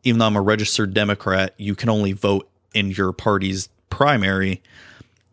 even 0.05 0.19
though 0.19 0.27
i'm 0.27 0.37
a 0.37 0.41
registered 0.43 0.95
democrat 0.95 1.55
you 1.57 1.75
can 1.75 1.89
only 1.89 2.13
vote 2.13 2.49
in 2.73 2.91
your 2.91 3.13
party's 3.13 3.69
primary 3.91 4.63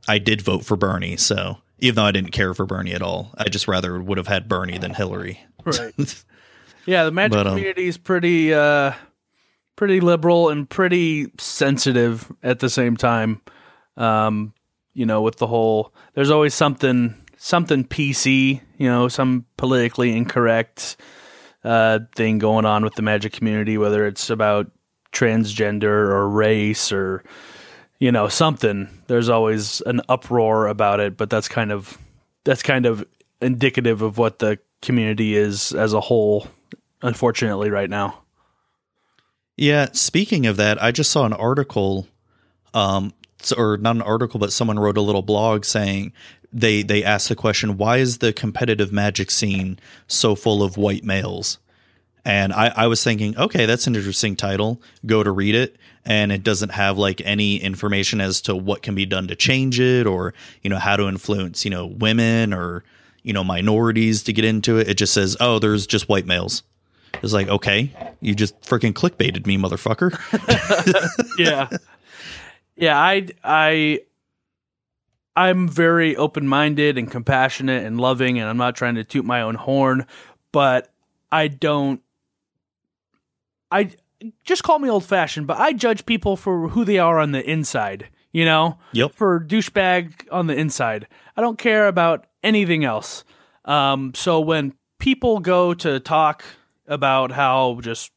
i 0.08 0.18
did 0.18 0.42
vote 0.42 0.66
for 0.66 0.76
bernie 0.76 1.18
so 1.18 1.58
even 1.80 1.96
though 1.96 2.06
i 2.06 2.12
didn't 2.12 2.32
care 2.32 2.54
for 2.54 2.66
bernie 2.66 2.94
at 2.94 3.02
all 3.02 3.32
i 3.38 3.48
just 3.48 3.68
rather 3.68 4.02
would 4.02 4.18
have 4.18 4.28
had 4.28 4.48
bernie 4.48 4.78
than 4.78 4.94
hillary 4.94 5.40
Right. 5.64 6.24
Yeah, 6.88 7.04
the 7.04 7.12
magic 7.12 7.34
But, 7.34 7.46
um, 7.46 7.54
community 7.58 7.86
is 7.86 8.00
pretty 8.00 8.52
uh 8.56 8.94
pretty 9.82 10.00
liberal 10.00 10.50
and 10.50 10.70
pretty 10.70 11.26
sensitive 11.40 12.32
at 12.44 12.60
the 12.60 12.70
same 12.70 12.96
time. 12.96 13.42
Um, 13.98 14.54
you 14.94 15.08
know, 15.08 15.24
with 15.24 15.38
the 15.38 15.48
whole 15.48 15.92
there's 16.14 16.30
always 16.30 16.54
something 16.54 17.16
something 17.38 17.84
PC, 17.86 18.62
you 18.78 18.88
know, 18.88 19.08
some 19.08 19.48
politically 19.58 20.16
incorrect 20.16 20.98
uh 21.64 21.98
thing 22.16 22.38
going 22.38 22.64
on 22.64 22.84
with 22.84 22.94
the 22.94 23.02
magic 23.02 23.34
community, 23.34 23.76
whether 23.80 24.06
it's 24.06 24.30
about 24.30 24.70
transgender 25.14 26.12
or 26.12 26.30
race 26.30 26.92
or 26.92 27.24
you 27.98 28.12
know, 28.12 28.28
something. 28.28 28.88
There's 29.08 29.30
always 29.30 29.82
an 29.88 30.02
uproar 30.08 30.68
about 30.68 31.00
it, 31.00 31.18
but 31.18 31.32
that's 31.32 31.48
kind 31.48 31.72
of 31.72 31.98
that's 32.44 32.62
kind 32.62 32.86
of 32.86 33.04
indicative 33.42 34.04
of 34.04 34.20
what 34.20 34.38
the 34.38 34.60
community 34.84 35.36
is 35.36 35.74
as 35.74 35.94
a 35.94 36.02
whole 36.02 36.46
unfortunately 37.02 37.72
right 37.72 37.90
now 37.90 38.21
Yeah, 39.62 39.90
speaking 39.92 40.48
of 40.48 40.58
that, 40.58 40.82
I 40.82 40.90
just 40.90 41.12
saw 41.12 41.24
an 41.24 41.34
article, 41.34 42.08
um, 42.74 43.14
or 43.56 43.78
not 43.78 43.96
an 43.96 44.02
article, 44.02 44.40
but 44.40 44.52
someone 44.52 44.80
wrote 44.80 44.98
a 44.98 45.02
little 45.02 45.22
blog 45.22 45.66
saying 45.66 46.14
they 46.52 46.82
they 46.82 47.04
asked 47.04 47.30
the 47.30 47.36
question, 47.36 47.78
why 47.78 47.98
is 47.98 48.18
the 48.18 48.34
competitive 48.34 48.92
magic 48.92 49.30
scene 49.30 49.78
so 50.08 50.34
full 50.34 50.64
of 50.64 50.78
white 50.78 51.04
males? 51.04 51.60
And 52.26 52.54
I, 52.54 52.74
I 52.76 52.88
was 52.88 53.04
thinking, 53.04 53.38
okay, 53.38 53.68
that's 53.68 53.86
an 53.86 53.96
interesting 53.96 54.36
title. 54.36 54.82
Go 55.06 55.22
to 55.22 55.30
read 55.30 55.54
it, 55.54 55.78
and 56.06 56.32
it 56.32 56.42
doesn't 56.42 56.72
have 56.72 56.98
like 56.98 57.22
any 57.22 57.58
information 57.58 58.20
as 58.20 58.42
to 58.42 58.56
what 58.56 58.82
can 58.82 58.96
be 58.96 59.06
done 59.06 59.28
to 59.28 59.36
change 59.36 59.80
it, 59.80 60.08
or 60.08 60.34
you 60.64 60.72
know 60.72 60.80
how 60.80 60.96
to 60.96 61.08
influence 61.08 61.66
you 61.66 61.70
know 61.70 61.86
women 61.86 62.52
or 62.52 62.84
you 63.22 63.32
know 63.32 63.44
minorities 63.44 64.24
to 64.24 64.34
get 64.34 64.44
into 64.44 64.80
it. 64.80 64.90
It 64.90 64.96
just 64.96 65.14
says, 65.14 65.38
oh, 65.40 65.60
there's 65.60 65.86
just 65.86 66.10
white 66.10 66.26
males. 66.26 66.64
It's 67.22 67.34
like, 67.34 67.48
okay, 67.50 67.92
you 68.22 68.34
just 68.36 68.60
freaking 68.62 68.94
clickbaited 68.94 69.46
me, 69.46 69.58
motherfucker. 69.58 70.12
yeah 71.38 71.68
yeah 72.76 72.98
i 72.98 73.28
i 73.44 74.00
i'm 75.36 75.68
very 75.68 76.16
open-minded 76.16 76.98
and 76.98 77.12
compassionate 77.12 77.84
and 77.86 78.00
loving 78.00 78.40
and 78.40 78.48
i'm 78.50 78.58
not 78.58 78.76
trying 78.76 78.96
to 78.96 79.04
toot 79.04 79.26
my 79.26 79.42
own 79.42 79.56
horn 79.56 80.06
but 80.54 80.92
i 81.32 81.48
don't 81.50 82.02
i 83.72 83.90
just 84.46 84.64
call 84.64 84.80
me 84.80 84.90
old-fashioned 84.90 85.46
but 85.46 85.58
i 85.58 85.74
judge 85.74 86.06
people 86.06 86.38
for 86.38 86.70
who 86.70 86.86
they 86.86 86.98
are 86.98 87.20
on 87.20 87.34
the 87.34 87.44
inside 87.50 88.08
you 88.32 88.46
know 88.46 88.78
Yep. 88.94 89.14
for 89.16 89.40
douchebag 89.42 90.14
on 90.32 90.48
the 90.48 90.56
inside 90.56 91.08
i 91.36 91.42
don't 91.42 91.60
care 91.60 91.88
about 91.88 92.26
anything 92.44 92.84
else 92.86 93.24
um, 93.66 94.14
so 94.16 94.40
when 94.40 94.74
people 94.98 95.40
go 95.40 95.74
to 95.76 96.00
talk 96.00 96.44
about 96.92 97.32
how 97.32 97.80
just 97.82 98.12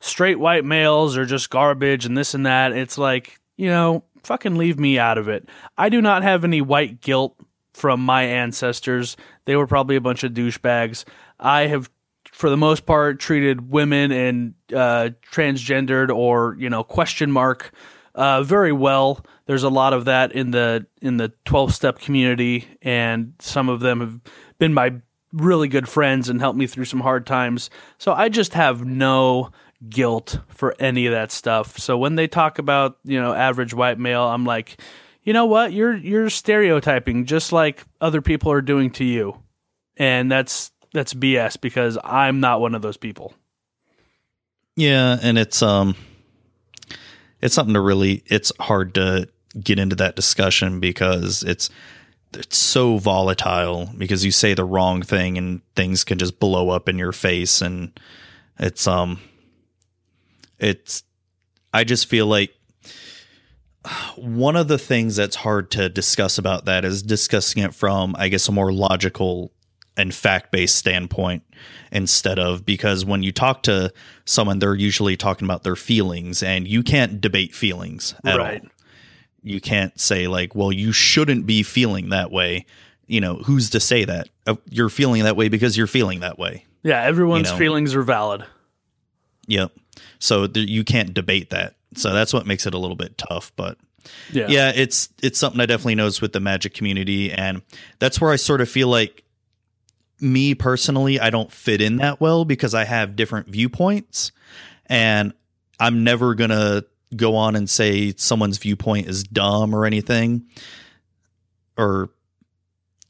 straight 0.00 0.38
white 0.38 0.64
males 0.64 1.16
are 1.16 1.24
just 1.24 1.48
garbage 1.48 2.04
and 2.04 2.18
this 2.18 2.34
and 2.34 2.44
that, 2.44 2.72
it's 2.72 2.98
like, 2.98 3.40
you 3.56 3.68
know, 3.68 4.04
fucking 4.24 4.56
leave 4.56 4.78
me 4.78 4.98
out 4.98 5.16
of 5.16 5.28
it. 5.28 5.48
I 5.78 5.88
do 5.88 6.02
not 6.02 6.22
have 6.22 6.44
any 6.44 6.60
white 6.60 7.00
guilt 7.00 7.36
from 7.72 8.00
my 8.00 8.24
ancestors. 8.24 9.16
They 9.44 9.56
were 9.56 9.66
probably 9.66 9.96
a 9.96 10.00
bunch 10.00 10.24
of 10.24 10.32
douchebags. 10.32 11.04
I 11.38 11.68
have, 11.68 11.90
for 12.32 12.50
the 12.50 12.56
most 12.56 12.84
part, 12.84 13.20
treated 13.20 13.70
women 13.70 14.10
and 14.12 14.54
uh, 14.74 15.10
transgendered 15.32 16.14
or, 16.14 16.56
you 16.58 16.68
know, 16.68 16.82
question 16.82 17.30
mark 17.30 17.72
uh, 18.16 18.42
very 18.42 18.72
well. 18.72 19.24
There's 19.44 19.62
a 19.62 19.68
lot 19.68 19.92
of 19.92 20.06
that 20.06 20.32
in 20.32 20.50
the 20.50 20.86
in 21.00 21.18
the 21.18 21.32
12 21.44 21.72
step 21.72 21.98
community, 22.00 22.66
and 22.82 23.34
some 23.38 23.68
of 23.68 23.80
them 23.80 24.00
have 24.00 24.20
been 24.58 24.74
my 24.74 24.94
really 25.36 25.68
good 25.68 25.88
friends 25.88 26.28
and 26.28 26.40
helped 26.40 26.58
me 26.58 26.66
through 26.66 26.86
some 26.86 27.00
hard 27.00 27.26
times. 27.26 27.70
So 27.98 28.12
I 28.12 28.28
just 28.28 28.54
have 28.54 28.84
no 28.84 29.50
guilt 29.88 30.38
for 30.48 30.74
any 30.78 31.06
of 31.06 31.12
that 31.12 31.30
stuff. 31.30 31.78
So 31.78 31.98
when 31.98 32.14
they 32.14 32.26
talk 32.26 32.58
about, 32.58 32.98
you 33.04 33.20
know, 33.20 33.32
average 33.32 33.74
white 33.74 33.98
male, 33.98 34.22
I'm 34.22 34.44
like, 34.44 34.80
you 35.22 35.32
know 35.32 35.46
what? 35.46 35.72
You're 35.72 35.96
you're 35.96 36.30
stereotyping 36.30 37.26
just 37.26 37.52
like 37.52 37.84
other 38.00 38.22
people 38.22 38.50
are 38.52 38.62
doing 38.62 38.90
to 38.92 39.04
you. 39.04 39.42
And 39.96 40.30
that's 40.30 40.70
that's 40.92 41.12
BS 41.14 41.60
because 41.60 41.98
I'm 42.02 42.40
not 42.40 42.60
one 42.60 42.74
of 42.74 42.82
those 42.82 42.96
people. 42.96 43.34
Yeah, 44.76 45.18
and 45.20 45.36
it's 45.36 45.62
um 45.62 45.96
it's 47.40 47.54
something 47.54 47.74
to 47.74 47.80
really 47.80 48.22
it's 48.26 48.52
hard 48.60 48.94
to 48.94 49.28
get 49.60 49.78
into 49.78 49.96
that 49.96 50.16
discussion 50.16 50.80
because 50.80 51.42
it's 51.42 51.70
it's 52.34 52.56
so 52.58 52.98
volatile 52.98 53.90
because 53.96 54.24
you 54.24 54.30
say 54.30 54.52
the 54.54 54.64
wrong 54.64 55.02
thing 55.02 55.38
and 55.38 55.60
things 55.74 56.04
can 56.04 56.18
just 56.18 56.38
blow 56.38 56.70
up 56.70 56.88
in 56.88 56.98
your 56.98 57.12
face 57.12 57.62
and 57.62 57.98
it's 58.58 58.86
um 58.86 59.20
it's 60.58 61.02
I 61.72 61.84
just 61.84 62.08
feel 62.08 62.26
like 62.26 62.52
one 64.16 64.56
of 64.56 64.68
the 64.68 64.78
things 64.78 65.16
that's 65.16 65.36
hard 65.36 65.70
to 65.72 65.88
discuss 65.88 66.38
about 66.38 66.64
that 66.64 66.84
is 66.84 67.02
discussing 67.02 67.62
it 67.62 67.74
from 67.74 68.16
I 68.18 68.28
guess 68.28 68.48
a 68.48 68.52
more 68.52 68.72
logical 68.72 69.52
and 69.96 70.14
fact-based 70.14 70.74
standpoint 70.74 71.42
instead 71.90 72.38
of 72.38 72.66
because 72.66 73.04
when 73.04 73.22
you 73.22 73.32
talk 73.32 73.62
to 73.62 73.92
someone 74.26 74.58
they're 74.58 74.74
usually 74.74 75.16
talking 75.16 75.46
about 75.46 75.62
their 75.62 75.76
feelings 75.76 76.42
and 76.42 76.66
you 76.68 76.82
can't 76.82 77.20
debate 77.20 77.54
feelings 77.54 78.14
at 78.24 78.38
Right. 78.38 78.62
all. 78.62 78.68
You 79.46 79.60
can't 79.60 79.98
say 80.00 80.26
like, 80.26 80.54
well, 80.54 80.72
you 80.72 80.90
shouldn't 80.92 81.46
be 81.46 81.62
feeling 81.62 82.08
that 82.10 82.30
way. 82.32 82.66
You 83.06 83.20
know, 83.20 83.36
who's 83.36 83.70
to 83.70 83.80
say 83.80 84.04
that? 84.04 84.28
Uh, 84.46 84.56
You're 84.68 84.88
feeling 84.88 85.22
that 85.24 85.36
way 85.36 85.48
because 85.48 85.76
you're 85.76 85.86
feeling 85.86 86.20
that 86.20 86.38
way. 86.38 86.64
Yeah, 86.82 87.02
everyone's 87.02 87.46
You 87.48 87.52
know. 87.54 87.58
feelings 87.58 87.94
are 87.94 88.02
valid. 88.02 88.44
Yep. 89.46 89.72
So 90.18 90.46
th- 90.48 90.68
you 90.68 90.82
can't 90.82 91.14
debate 91.14 91.50
that. 91.50 91.74
So 91.94 92.12
that's 92.12 92.32
what 92.32 92.46
makes 92.46 92.66
it 92.66 92.74
a 92.74 92.78
little 92.78 92.96
bit 92.96 93.16
tough, 93.16 93.52
but 93.54 93.78
Yeah. 94.32 94.46
yeah, 94.48 94.72
it's 94.74 95.08
it's 95.22 95.38
something 95.38 95.60
I 95.60 95.66
definitely 95.66 95.94
notice 95.94 96.20
with 96.20 96.32
the 96.32 96.40
magic 96.40 96.74
community 96.74 97.30
and 97.32 97.62
that's 98.00 98.20
where 98.20 98.32
I 98.32 98.36
sort 98.36 98.60
of 98.60 98.68
feel 98.68 98.88
like 98.88 99.22
me 100.20 100.54
personally, 100.54 101.20
I 101.20 101.30
don't 101.30 101.52
fit 101.52 101.80
in 101.80 101.96
that 101.98 102.20
well 102.20 102.44
because 102.44 102.74
I 102.74 102.84
have 102.84 103.14
different 103.16 103.48
viewpoints 103.48 104.32
and 104.86 105.32
I'm 105.78 106.02
never 106.04 106.34
going 106.34 106.50
to 106.50 106.84
go 107.14 107.36
on 107.36 107.54
and 107.54 107.70
say 107.70 108.12
someone's 108.16 108.58
viewpoint 108.58 109.06
is 109.06 109.22
dumb 109.22 109.74
or 109.74 109.86
anything 109.86 110.46
or 111.76 112.10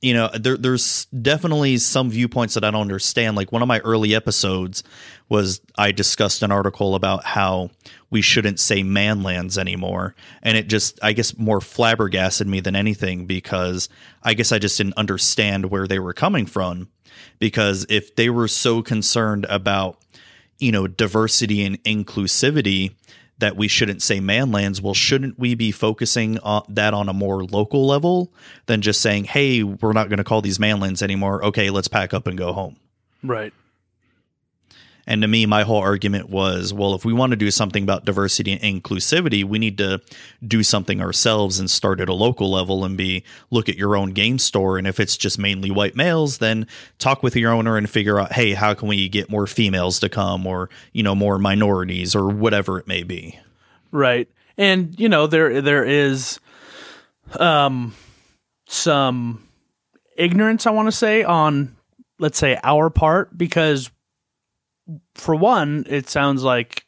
you 0.02 0.12
know 0.12 0.28
there, 0.34 0.57
there's 0.57 1.07
definitely 1.07 1.78
some 1.78 2.10
viewpoints 2.10 2.55
that 2.55 2.65
i 2.65 2.70
don't 2.70 2.83
understand. 2.83 3.36
Like 3.36 3.52
one 3.52 3.62
of 3.62 3.68
my 3.68 3.81
early 3.81 4.15
episodes 4.15 4.83
was 5.28 5.60
i 5.76 5.91
discussed 5.92 6.42
an 6.42 6.52
article 6.52 6.94
about 6.94 7.25
how 7.25 7.70
we 8.10 8.20
shouldn't 8.23 8.60
say 8.60 8.83
manlands 8.83 9.58
anymore. 9.58 10.15
And 10.42 10.57
it 10.57 10.68
just 10.68 10.99
i 11.02 11.12
guess 11.12 11.36
more 11.39 11.60
flabbergasted 11.60 12.47
me 12.47 12.60
than 12.60 12.76
anything 12.76 13.26
because 13.26 13.89
i 14.23 14.34
guess 14.34 14.52
i 14.52 14.58
just 14.58 14.76
didn't 14.76 14.99
understand 14.99 15.70
where 15.70 15.86
they 15.86 15.99
were 15.99 16.15
coming 16.15 16.47
from. 16.47 16.89
Because 17.39 17.86
if 17.89 18.15
they 18.16 18.31
were 18.31 18.49
so 18.49 18.83
concerned 18.83 19.47
about 19.49 19.99
you 20.58 20.73
know 20.73 20.86
diversity 20.86 21.65
and 21.65 21.83
inclusivity 21.84 22.94
that 23.39 23.56
we 23.56 23.68
shouldn't 23.68 24.02
say 24.02 24.20
manlands. 24.20 24.81
Well 24.81 24.94
shouldn't 24.94 25.39
we 25.39 25.55
be 25.55 25.73
focusing 25.73 26.39
on 26.39 26.65
that 26.68 26.94
on 26.94 27.08
a 27.08 27.12
more 27.12 27.44
local 27.44 27.86
level 27.86 28.32
than 28.66 28.82
just 28.82 29.00
saying 29.00 29.24
hey 29.24 29.62
we're 29.62 29.92
not 29.92 30.08
going 30.08 30.18
to 30.18 30.24
call 30.24 30.42
these 30.42 30.58
manlands 30.58 31.02
anymore. 31.02 31.44
Okay 31.44 31.70
let's 31.70 31.89
pack 31.89 32.15
up 32.15 32.26
and 32.26 32.39
go 32.39 32.52
home. 32.52 32.76
Right. 33.23 33.52
And 35.07 35.23
to 35.23 35.28
me 35.28 35.47
my 35.47 35.62
whole 35.62 35.81
argument 35.81 36.28
was 36.28 36.73
well 36.73 36.94
if 36.94 37.05
we 37.05 37.12
want 37.12 37.31
to 37.31 37.36
do 37.36 37.51
something 37.51 37.83
about 37.83 38.05
diversity 38.05 38.52
and 38.52 38.83
inclusivity 38.83 39.44
we 39.44 39.59
need 39.59 39.78
to 39.78 40.01
do 40.47 40.62
something 40.62 41.01
ourselves 41.01 41.59
and 41.59 41.70
start 41.70 42.01
at 42.01 42.09
a 42.09 42.15
local 42.15 42.51
level 42.51 42.85
and 42.85 42.97
be 42.97 43.23
look 43.51 43.68
at 43.68 43.76
your 43.76 43.97
own 43.97 44.10
game 44.10 44.39
store 44.39 44.78
and 44.78 44.86
if 44.86 45.01
it's 45.01 45.17
just 45.17 45.39
mainly 45.39 45.70
white 45.70 45.97
males 45.97 46.39
then 46.39 46.67
talk 46.99 47.23
with 47.23 47.36
your 47.36 47.52
owner 47.52 47.76
and 47.76 47.91
figure 47.91 48.18
out 48.18 48.33
hey 48.33 48.52
how 48.55 48.75
can 48.75 48.89
we 48.89 49.09
get 49.09 49.31
more 49.31 49.47
females 49.47 50.01
to 50.01 50.09
come 50.09 50.47
or 50.47 50.68
you 50.93 51.02
know 51.02 51.15
more 51.15 51.39
minorities 51.39 52.15
or 52.15 52.28
whatever 52.28 52.78
it 52.78 52.86
may 52.86 53.02
be 53.02 53.39
Right. 53.97 54.28
And 54.59 54.99
you 54.99 55.09
know 55.09 55.26
there 55.26 55.60
there 55.62 55.85
is 55.85 56.39
um 57.39 57.94
some 58.67 59.47
ignorance 60.17 60.67
I 60.67 60.70
want 60.70 60.89
to 60.89 60.93
say 60.93 61.23
on 61.23 61.76
let's 62.18 62.39
say 62.39 62.59
our 62.62 62.91
part 62.91 63.36
because 63.36 63.91
for 65.15 65.34
one 65.34 65.84
it 65.89 66.08
sounds 66.08 66.42
like 66.42 66.86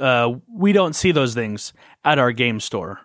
uh 0.00 0.32
we 0.52 0.72
don't 0.72 0.94
see 0.94 1.12
those 1.12 1.34
things 1.34 1.72
at 2.04 2.18
our 2.18 2.32
game 2.32 2.60
store. 2.60 3.00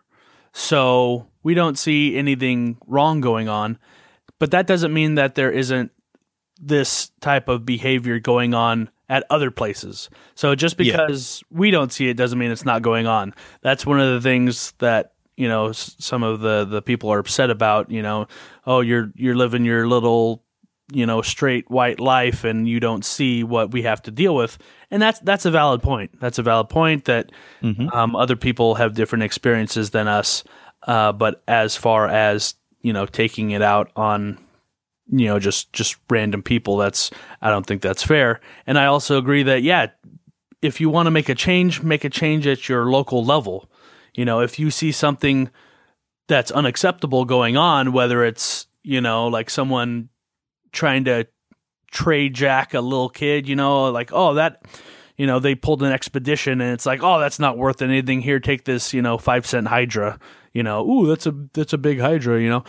So 0.53 1.27
we 1.43 1.53
don't 1.53 1.77
see 1.77 2.17
anything 2.17 2.77
wrong 2.87 3.21
going 3.21 3.47
on, 3.47 3.77
but 4.39 4.51
that 4.51 4.67
doesn't 4.67 4.93
mean 4.93 5.15
that 5.15 5.35
there 5.35 5.51
isn't 5.51 5.91
this 6.59 7.11
type 7.21 7.47
of 7.47 7.65
behavior 7.65 8.19
going 8.19 8.53
on 8.53 8.89
at 9.09 9.23
other 9.29 9.49
places. 9.51 10.09
So 10.35 10.53
just 10.55 10.79
Yeah. 10.79 10.91
because 10.97 11.43
we 11.49 11.71
don't 11.71 11.91
see 11.91 12.09
it 12.09 12.17
doesn't 12.17 12.37
mean 12.37 12.51
it's 12.51 12.65
not 12.65 12.81
going 12.81 13.07
on. 13.07 13.33
That's 13.61 13.85
one 13.85 13.99
of 13.99 14.13
the 14.13 14.21
things 14.21 14.73
that 14.79 15.13
you 15.37 15.47
know 15.47 15.69
s- 15.69 15.95
some 15.99 16.23
of 16.23 16.41
the 16.41 16.65
the 16.65 16.81
people 16.81 17.09
are 17.11 17.19
upset 17.19 17.49
about. 17.49 17.89
You 17.89 18.01
know, 18.01 18.27
oh 18.65 18.81
you're 18.81 19.11
you're 19.15 19.35
living 19.35 19.65
your 19.65 19.87
little 19.87 20.43
you 20.91 21.05
know 21.05 21.21
straight 21.21 21.69
white 21.69 21.99
life 21.99 22.43
and 22.43 22.67
you 22.67 22.79
don't 22.79 23.05
see 23.05 23.43
what 23.43 23.71
we 23.71 23.83
have 23.83 24.01
to 24.03 24.11
deal 24.11 24.35
with. 24.35 24.57
And 24.89 25.01
that's 25.01 25.19
that's 25.19 25.45
a 25.45 25.51
valid 25.51 25.81
point. 25.81 26.19
That's 26.19 26.37
a 26.37 26.43
valid 26.43 26.69
point 26.69 27.05
that 27.05 27.31
um, 27.93 28.15
other 28.15 28.35
people 28.35 28.75
have 28.75 28.93
different 28.93 29.23
experiences 29.23 29.91
than 29.91 30.07
us. 30.07 30.43
Uh, 30.83 31.11
but 31.11 31.41
as 31.47 31.75
far 31.75 32.07
as 32.07 32.55
you 32.81 32.93
know 32.93 33.05
taking 33.05 33.51
it 33.51 33.61
out 33.61 33.91
on 33.95 34.37
you 35.11 35.27
know 35.27 35.39
just 35.39 35.71
just 35.73 35.97
random 36.09 36.41
people 36.41 36.77
that's 36.77 37.11
i 37.41 37.49
don't 37.49 37.65
think 37.65 37.81
that's 37.81 38.03
fair. 38.03 38.39
And 38.67 38.77
i 38.77 38.85
also 38.85 39.17
agree 39.17 39.43
that 39.43 39.63
yeah 39.63 39.87
if 40.61 40.79
you 40.79 40.89
want 40.89 41.07
to 41.07 41.11
make 41.11 41.29
a 41.29 41.35
change 41.35 41.81
make 41.81 42.03
a 42.03 42.09
change 42.09 42.45
at 42.47 42.69
your 42.69 42.85
local 42.85 43.23
level. 43.23 43.69
You 44.13 44.25
know 44.25 44.41
if 44.41 44.59
you 44.59 44.71
see 44.71 44.91
something 44.91 45.49
that's 46.27 46.51
unacceptable 46.51 47.25
going 47.25 47.57
on 47.57 47.93
whether 47.93 48.23
it's 48.23 48.67
you 48.83 49.01
know 49.01 49.27
like 49.27 49.49
someone 49.49 50.09
trying 50.71 51.05
to 51.05 51.27
trade 51.91 52.33
jack 52.33 52.73
a 52.73 52.79
little 52.79 53.09
kid 53.09 53.49
you 53.49 53.55
know 53.55 53.91
like 53.91 54.11
oh 54.13 54.35
that 54.35 54.63
you 55.17 55.27
know 55.27 55.39
they 55.39 55.53
pulled 55.53 55.83
an 55.83 55.91
expedition 55.91 56.61
and 56.61 56.73
it's 56.73 56.85
like 56.85 57.03
oh 57.03 57.19
that's 57.19 57.37
not 57.37 57.57
worth 57.57 57.81
anything. 57.81 58.21
Here 58.21 58.39
take 58.39 58.63
this 58.63 58.93
you 58.93 59.01
know 59.01 59.17
5 59.17 59.45
cent 59.45 59.67
hydra 59.67 60.17
you 60.53 60.63
know. 60.63 60.89
Ooh 60.89 61.07
that's 61.07 61.27
a 61.27 61.35
that's 61.53 61.73
a 61.73 61.77
big 61.77 61.99
hydra 61.99 62.41
you 62.41 62.49
know. 62.49 62.63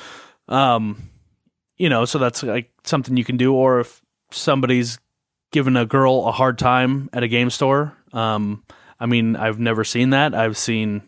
Um 0.48 1.10
you 1.78 1.88
know 1.88 2.04
so 2.04 2.18
that's 2.18 2.42
like 2.42 2.70
something 2.84 3.16
you 3.16 3.24
can 3.24 3.36
do. 3.38 3.54
Or 3.54 3.80
if 3.80 4.02
somebody's 4.32 4.98
giving 5.50 5.76
a 5.76 5.86
girl 5.86 6.26
a 6.26 6.32
hard 6.32 6.58
time 6.58 7.08
at 7.12 7.22
a 7.22 7.28
game 7.28 7.50
store 7.50 7.94
um 8.14 8.64
i 8.98 9.04
mean 9.04 9.36
i've 9.36 9.58
never 9.58 9.84
seen 9.84 10.10
that. 10.10 10.34
I've 10.34 10.58
seen 10.58 11.02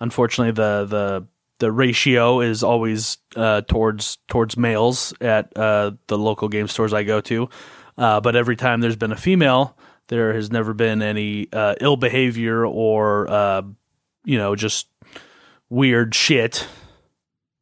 unfortunately 0.00 0.52
the 0.52 0.84
the 0.86 1.26
the 1.58 1.72
ratio 1.72 2.40
is 2.40 2.62
always 2.62 3.18
uh, 3.36 3.62
towards 3.62 4.18
towards 4.28 4.56
males 4.56 5.12
at 5.20 5.56
uh, 5.56 5.92
the 6.06 6.18
local 6.18 6.48
game 6.48 6.68
stores 6.68 6.92
I 6.92 7.04
go 7.04 7.20
to. 7.22 7.48
Uh, 7.96 8.20
but 8.20 8.36
every 8.36 8.56
time 8.56 8.80
there's 8.80 8.96
been 8.96 9.12
a 9.12 9.16
female, 9.16 9.76
there 10.06 10.32
has 10.32 10.50
never 10.50 10.72
been 10.72 11.02
any 11.02 11.48
uh, 11.52 11.74
ill 11.80 11.96
behavior 11.96 12.64
or 12.64 13.28
uh, 13.28 13.62
you 14.24 14.38
know 14.38 14.54
just 14.54 14.88
weird 15.68 16.14
shit. 16.14 16.66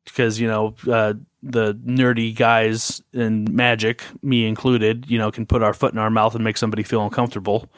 Because 0.04 0.38
you 0.40 0.46
know 0.46 0.74
uh, 0.90 1.14
the 1.42 1.74
nerdy 1.74 2.34
guys 2.34 3.02
in 3.12 3.46
Magic, 3.50 4.02
me 4.22 4.46
included, 4.46 5.06
you 5.08 5.18
know, 5.18 5.30
can 5.30 5.46
put 5.46 5.62
our 5.62 5.74
foot 5.74 5.92
in 5.92 5.98
our 5.98 6.10
mouth 6.10 6.34
and 6.34 6.44
make 6.44 6.56
somebody 6.56 6.82
feel 6.82 7.02
uncomfortable. 7.02 7.68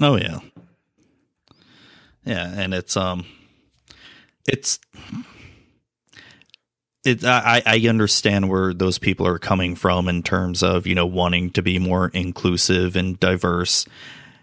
Oh 0.00 0.16
yeah. 0.16 0.40
Yeah, 2.24 2.52
and 2.56 2.72
it's 2.72 2.96
um 2.96 3.26
it's 4.46 4.78
it 7.04 7.24
I, 7.24 7.62
I 7.66 7.88
understand 7.88 8.48
where 8.48 8.72
those 8.72 8.98
people 8.98 9.26
are 9.26 9.38
coming 9.38 9.76
from 9.76 10.08
in 10.08 10.22
terms 10.22 10.62
of, 10.62 10.86
you 10.86 10.94
know, 10.94 11.06
wanting 11.06 11.50
to 11.50 11.62
be 11.62 11.78
more 11.78 12.08
inclusive 12.08 12.96
and 12.96 13.18
diverse. 13.20 13.86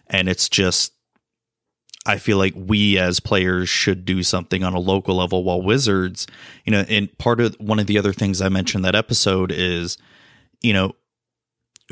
And 0.07 0.30
it's 0.30 0.49
just 0.49 0.93
I 2.06 2.17
feel 2.17 2.38
like 2.38 2.53
we 2.56 2.98
as 2.98 3.19
players 3.19 3.69
should 3.69 4.06
do 4.06 4.23
something 4.23 4.64
on 4.64 4.73
a 4.73 4.80
local 4.80 5.15
level 5.15 5.43
while 5.43 5.61
Wizards, 5.61 6.25
you 6.65 6.72
know, 6.72 6.83
and 6.90 7.15
part 7.19 7.40
of 7.40 7.56
one 7.59 7.80
of 7.80 7.88
the 7.88 7.98
other 7.98 8.14
things 8.14 8.41
I 8.41 8.49
mentioned 8.49 8.83
that 8.85 8.95
episode 8.95 9.51
is, 9.51 9.98
you 10.61 10.73
know, 10.73 10.95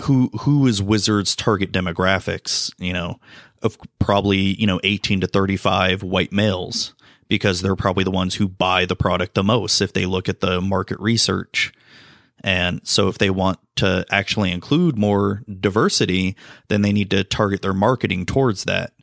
who 0.03 0.29
who 0.41 0.65
is 0.65 0.81
Wizards 0.81 1.35
target 1.35 1.71
demographics, 1.71 2.71
you 2.79 2.93
know, 2.93 3.19
of 3.61 3.77
probably, 3.99 4.39
you 4.59 4.65
know, 4.65 4.79
18 4.83 5.21
to 5.21 5.27
35 5.27 6.01
white 6.03 6.31
males 6.31 6.93
because 7.29 7.61
they're 7.61 7.75
probably 7.75 8.03
the 8.03 8.11
ones 8.11 8.35
who 8.35 8.47
buy 8.49 8.85
the 8.85 8.95
product 8.95 9.35
the 9.35 9.43
most 9.43 9.79
if 9.79 9.93
they 9.93 10.05
look 10.05 10.27
at 10.27 10.41
the 10.41 10.59
market 10.59 10.99
research. 10.99 11.71
And 12.43 12.81
so 12.83 13.07
if 13.07 13.17
they 13.17 13.29
want 13.29 13.59
to 13.77 14.05
actually 14.09 14.51
include 14.51 14.97
more 14.97 15.43
diversity, 15.59 16.35
then 16.67 16.81
they 16.81 16.91
need 16.91 17.09
to 17.11 17.23
target 17.23 17.61
their 17.61 17.73
marketing 17.73 18.25
towards 18.25 18.63
that. 18.63 18.93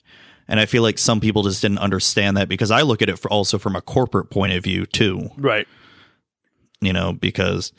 And 0.49 0.61
I 0.61 0.67
feel 0.67 0.83
like 0.83 0.99
some 0.99 1.21
people 1.21 1.43
just 1.43 1.63
didn't 1.63 1.79
understand 1.79 2.37
that 2.37 2.49
because 2.49 2.71
I 2.71 2.83
look 2.83 3.03
at 3.03 3.09
it 3.09 3.19
for 3.19 3.31
also 3.31 3.59
from 3.59 3.77
a 3.77 3.81
corporate 3.81 4.31
point 4.31 4.53
of 4.53 4.63
view 4.65 4.87
too 4.87 5.31
Right. 5.37 5.67
you 6.81 6.93
know, 6.93 7.13
because 7.13 7.73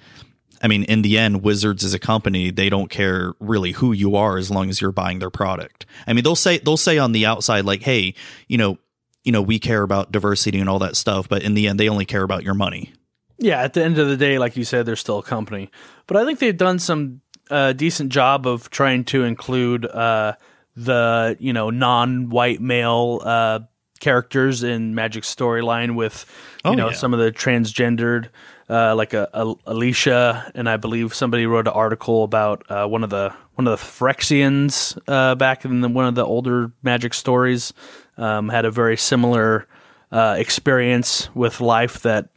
I 0.61 0.67
mean, 0.67 0.83
in 0.83 1.01
the 1.01 1.17
end, 1.17 1.43
Wizards 1.43 1.83
as 1.83 1.93
a 1.93 1.99
company, 1.99 2.49
they 2.49 2.69
don't 2.69 2.89
care 2.89 3.33
really 3.39 3.73
who 3.73 3.91
you 3.93 4.15
are 4.15 4.37
as 4.37 4.49
long 4.49 4.69
as 4.69 4.81
you're 4.81 4.91
buying 4.91 5.19
their 5.19 5.29
product. 5.29 5.85
I 6.07 6.13
mean, 6.13 6.23
they'll 6.23 6.35
say 6.35 6.57
they'll 6.57 6.77
say 6.77 6.97
on 6.97 7.11
the 7.11 7.25
outside 7.27 7.63
like, 7.63 7.83
"Hey, 7.83 8.15
you 8.47 8.57
know, 8.57 8.79
you 9.27 9.31
know, 9.31 9.41
we 9.43 9.59
care 9.59 9.83
about 9.83 10.11
diversity 10.11 10.57
and 10.59 10.67
all 10.69 10.79
that 10.79 10.95
stuff," 10.95 11.27
but 11.29 11.43
in 11.43 11.53
the 11.53 11.67
end, 11.67 11.79
they 11.79 11.89
only 11.89 12.05
care 12.05 12.23
about 12.23 12.41
your 12.43 12.55
money. 12.55 12.93
Yeah, 13.37 13.61
at 13.61 13.73
the 13.73 13.83
end 13.83 13.99
of 13.99 14.07
the 14.07 14.17
day, 14.17 14.39
like 14.39 14.57
you 14.57 14.63
said, 14.63 14.87
they're 14.87 14.95
still 14.95 15.19
a 15.19 15.23
company. 15.23 15.69
But 16.07 16.17
I 16.17 16.25
think 16.25 16.39
they've 16.39 16.57
done 16.57 16.79
some 16.79 17.21
uh, 17.51 17.73
decent 17.73 18.11
job 18.11 18.47
of 18.47 18.71
trying 18.71 19.03
to 19.05 19.23
include 19.25 19.85
uh, 19.85 20.33
the 20.75 21.37
you 21.39 21.53
know 21.53 21.69
non-white 21.69 22.61
male 22.61 23.21
uh, 23.23 23.59
characters 23.99 24.63
in 24.63 24.95
Magic 24.95 25.23
storyline 25.23 25.95
with 25.95 26.25
you 26.65 26.71
Oh, 26.71 26.73
know 26.73 26.89
yeah. 26.89 26.95
some 26.95 27.13
of 27.13 27.19
the 27.19 27.31
transgendered, 27.31 28.29
uh, 28.69 28.95
like 28.95 29.13
a, 29.13 29.29
a 29.33 29.45
Alesha, 29.67 30.51
and 30.55 30.67
I 30.69 30.77
believe 30.77 31.13
somebody 31.13 31.45
wrote 31.45 31.67
an 31.67 31.73
article 31.73 32.23
about 32.23 32.63
uh, 32.69 32.87
one 32.87 33.03
of 33.03 33.09
the 33.09 33.33
one 33.55 33.67
of 33.67 33.79
the 33.79 33.85
Phyrexians 33.85 34.97
uh, 35.07 35.35
back 35.35 35.63
in 35.65 35.81
the, 35.81 35.89
one 35.89 36.05
of 36.05 36.15
the 36.15 36.25
older 36.25 36.71
Magic 36.83 37.13
stories 37.13 37.73
um, 38.17 38.49
had 38.49 38.65
a 38.65 38.71
very 38.71 38.97
similar 38.97 39.67
uh, 40.11 40.35
experience 40.37 41.33
with 41.35 41.61
life 41.61 42.01
that 42.01 42.29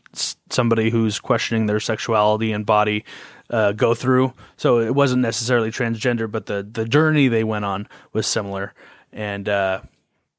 somebody 0.50 0.91
who's 0.91 1.20
questioning 1.20 1.67
their 1.67 1.81
sexuality 1.81 2.52
and 2.52 2.67
body 2.67 3.05
uh, 3.50 3.73
go 3.73 3.94
through. 3.94 4.33
So 4.57 4.81
it 4.81 4.94
wasn't 4.94 5.23
necessarily 5.23 5.70
transgender, 5.70 6.31
but 6.31 6.47
the 6.47 6.67
the 6.70 6.84
journey 6.84 7.28
they 7.28 7.44
went 7.44 7.65
on 7.65 7.89
was 8.12 8.26
similar, 8.26 8.75
and 9.12 9.49
uh, 9.49 9.83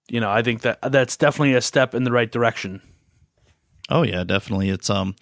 you 0.10 0.20
know 0.20 0.32
I 0.32 0.42
think 0.42 0.62
that 0.62 0.80
that's 0.82 1.18
definitely 1.18 1.56
a 1.56 1.62
step 1.62 1.94
in 1.94 2.04
the 2.04 2.12
right 2.12 2.32
direction. 2.32 2.82
Oh 3.90 4.04
yeah, 4.04 4.24
definitely. 4.24 4.70
It's 4.70 4.90
um 4.90 5.16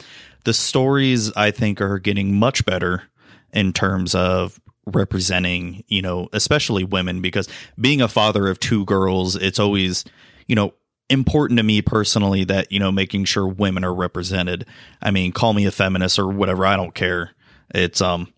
the 0.45 0.53
stories 0.53 1.31
I 1.33 1.51
think 1.51 1.81
are 1.81 1.99
getting 1.99 2.35
much 2.35 2.65
better 2.65 3.03
in 3.51 3.73
terms 3.73 4.13
of 4.15 4.59
representing, 4.89 5.83
you 5.87 6.01
know, 6.01 6.29
especially 6.33 6.83
women 6.83 7.21
because 7.21 7.47
being 7.79 8.01
a 8.01 8.07
father 8.07 8.47
of 8.47 8.59
two 8.59 8.85
girls, 8.85 9.35
it's 9.35 9.59
always, 9.59 10.05
you 10.47 10.55
know, 10.55 10.73
important 11.09 11.57
to 11.57 11.63
me 11.63 11.81
personally 11.81 12.43
that, 12.45 12.71
you 12.71 12.79
know, 12.79 12.91
making 12.91 13.25
sure 13.25 13.47
women 13.47 13.83
are 13.83 13.93
represented. 13.93 14.65
I 15.01 15.11
mean, 15.11 15.31
call 15.31 15.53
me 15.53 15.65
a 15.65 15.71
feminist 15.71 16.19
or 16.19 16.27
whatever, 16.27 16.65
I 16.65 16.75
don't 16.75 16.93
care. 16.93 17.31
It's 17.73 18.01
um 18.01 18.33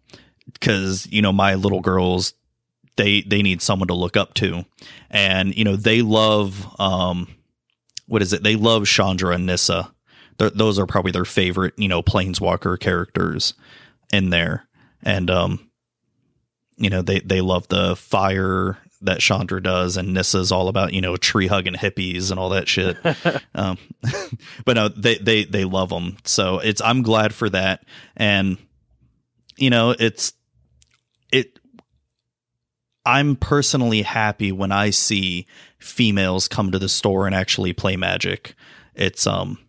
cuz 0.60 1.08
you 1.12 1.22
know, 1.22 1.32
my 1.32 1.56
little 1.56 1.82
girls 1.82 2.34
they 2.96 3.22
they 3.22 3.42
need 3.42 3.62
someone 3.62 3.88
to 3.88 3.94
look 3.94 4.18
up 4.18 4.34
to. 4.36 4.66
And 5.10 5.56
you 5.56 5.64
know, 5.64 5.76
they 5.76 6.02
love 6.02 6.68
um 6.80 7.28
what 8.08 8.22
is 8.22 8.34
it? 8.34 8.44
They 8.44 8.56
love 8.56 8.86
Chandra 8.88 9.36
and 9.36 9.46
Nissa. 9.46 9.94
They're, 10.38 10.50
those 10.50 10.80
are 10.80 10.86
probably 10.86 11.12
their 11.12 11.26
favorite, 11.26 11.74
you 11.78 11.88
know, 11.88 12.02
planeswalker 12.02 12.80
characters 12.80 13.54
in 14.12 14.30
there. 14.30 14.68
And 15.04 15.30
um 15.30 15.71
you 16.82 16.90
know, 16.90 17.02
they 17.02 17.20
they 17.20 17.42
love 17.42 17.68
the 17.68 17.96
fire 17.96 18.78
that 19.04 19.20
Chandra 19.20 19.62
does 19.62 19.98
and 19.98 20.14
Nissa's 20.14 20.52
all 20.52 20.68
about, 20.68 20.94
you 20.94 21.02
know, 21.02 21.16
tree 21.16 21.48
hugging 21.48 21.76
hippies 21.76 22.32
and 22.32 22.40
all 22.40 22.50
that 22.50 22.68
shit. 22.68 22.98
um 23.56 23.78
but 24.66 24.74
no, 24.74 24.88
they 24.90 25.16
they 25.16 25.44
they 25.44 25.64
love 25.64 25.90
them. 25.90 26.18
So 26.26 26.60
it's 26.60 26.82
I'm 26.82 27.04
glad 27.04 27.34
for 27.34 27.50
that 27.50 27.84
and 28.18 28.58
you 29.58 29.70
know, 29.70 29.96
it's 29.98 30.34
it 31.32 31.60
I'm 33.06 33.36
personally 33.36 34.02
happy 34.02 34.52
when 34.52 34.72
I 34.72 34.90
see 34.90 35.46
females 35.78 36.48
come 36.48 36.72
to 36.72 36.80
the 36.80 36.90
store 36.90 37.28
and 37.28 37.36
actually 37.36 37.74
play 37.74 37.96
magic. 37.96 38.56
It's 38.96 39.28
um 39.28 39.60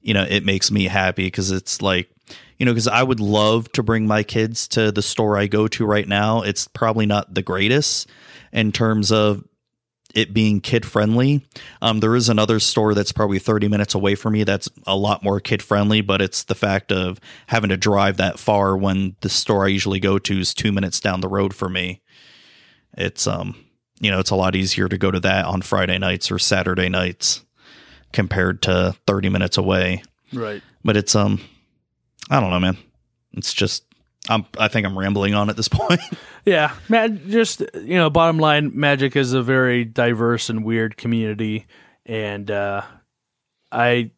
you 0.00 0.14
know, 0.14 0.26
it 0.28 0.44
makes 0.44 0.70
me 0.70 0.84
happy 0.84 1.26
because 1.26 1.50
it's 1.50 1.80
like 1.82 2.08
you 2.58 2.66
know, 2.66 2.72
because 2.72 2.88
I 2.88 3.02
would 3.02 3.20
love 3.20 3.70
to 3.72 3.82
bring 3.82 4.06
my 4.06 4.22
kids 4.22 4.68
to 4.68 4.90
the 4.90 5.02
store 5.02 5.36
I 5.36 5.46
go 5.46 5.68
to 5.68 5.84
right 5.84 6.08
now. 6.08 6.42
It's 6.42 6.68
probably 6.68 7.06
not 7.06 7.34
the 7.34 7.42
greatest 7.42 8.08
in 8.52 8.72
terms 8.72 9.12
of 9.12 9.44
it 10.14 10.32
being 10.32 10.60
kid 10.62 10.86
friendly. 10.86 11.44
Um, 11.82 12.00
there 12.00 12.16
is 12.16 12.30
another 12.30 12.58
store 12.58 12.94
that's 12.94 13.12
probably 13.12 13.38
30 13.38 13.68
minutes 13.68 13.94
away 13.94 14.14
from 14.14 14.32
me 14.32 14.44
that's 14.44 14.68
a 14.86 14.96
lot 14.96 15.22
more 15.22 15.40
kid 15.40 15.62
friendly, 15.62 16.00
but 16.00 16.22
it's 16.22 16.44
the 16.44 16.54
fact 16.54 16.90
of 16.90 17.20
having 17.48 17.68
to 17.68 17.76
drive 17.76 18.16
that 18.16 18.38
far 18.38 18.76
when 18.76 19.14
the 19.20 19.28
store 19.28 19.66
I 19.66 19.68
usually 19.68 20.00
go 20.00 20.18
to 20.18 20.40
is 20.40 20.54
two 20.54 20.72
minutes 20.72 21.00
down 21.00 21.20
the 21.20 21.28
road 21.28 21.54
for 21.54 21.68
me. 21.68 22.00
It's, 22.96 23.26
um, 23.26 23.62
you 24.00 24.10
know, 24.10 24.18
it's 24.18 24.30
a 24.30 24.36
lot 24.36 24.56
easier 24.56 24.88
to 24.88 24.96
go 24.96 25.10
to 25.10 25.20
that 25.20 25.44
on 25.44 25.60
Friday 25.60 25.98
nights 25.98 26.30
or 26.30 26.38
Saturday 26.38 26.88
nights 26.88 27.44
compared 28.12 28.62
to 28.62 28.96
30 29.06 29.28
minutes 29.28 29.58
away. 29.58 30.02
Right. 30.32 30.62
But 30.82 30.96
it's, 30.96 31.14
um, 31.14 31.40
I 32.30 32.40
don't 32.40 32.50
know, 32.50 32.60
man. 32.60 32.76
It's 33.32 33.52
just, 33.52 33.84
I'm, 34.28 34.46
I 34.58 34.68
think 34.68 34.86
I'm 34.86 34.98
rambling 34.98 35.34
on 35.34 35.50
at 35.50 35.56
this 35.56 35.68
point. 35.68 36.00
Yeah, 36.44 36.74
man. 36.88 37.28
Just 37.28 37.60
you 37.74 37.96
know, 37.96 38.08
bottom 38.10 38.38
line, 38.38 38.70
Magic 38.74 39.16
is 39.16 39.32
a 39.32 39.42
very 39.42 39.84
diverse 39.84 40.48
and 40.48 40.64
weird 40.64 40.96
community, 40.96 41.66
and 42.04 42.50
uh, 42.50 42.82
I 43.72 44.10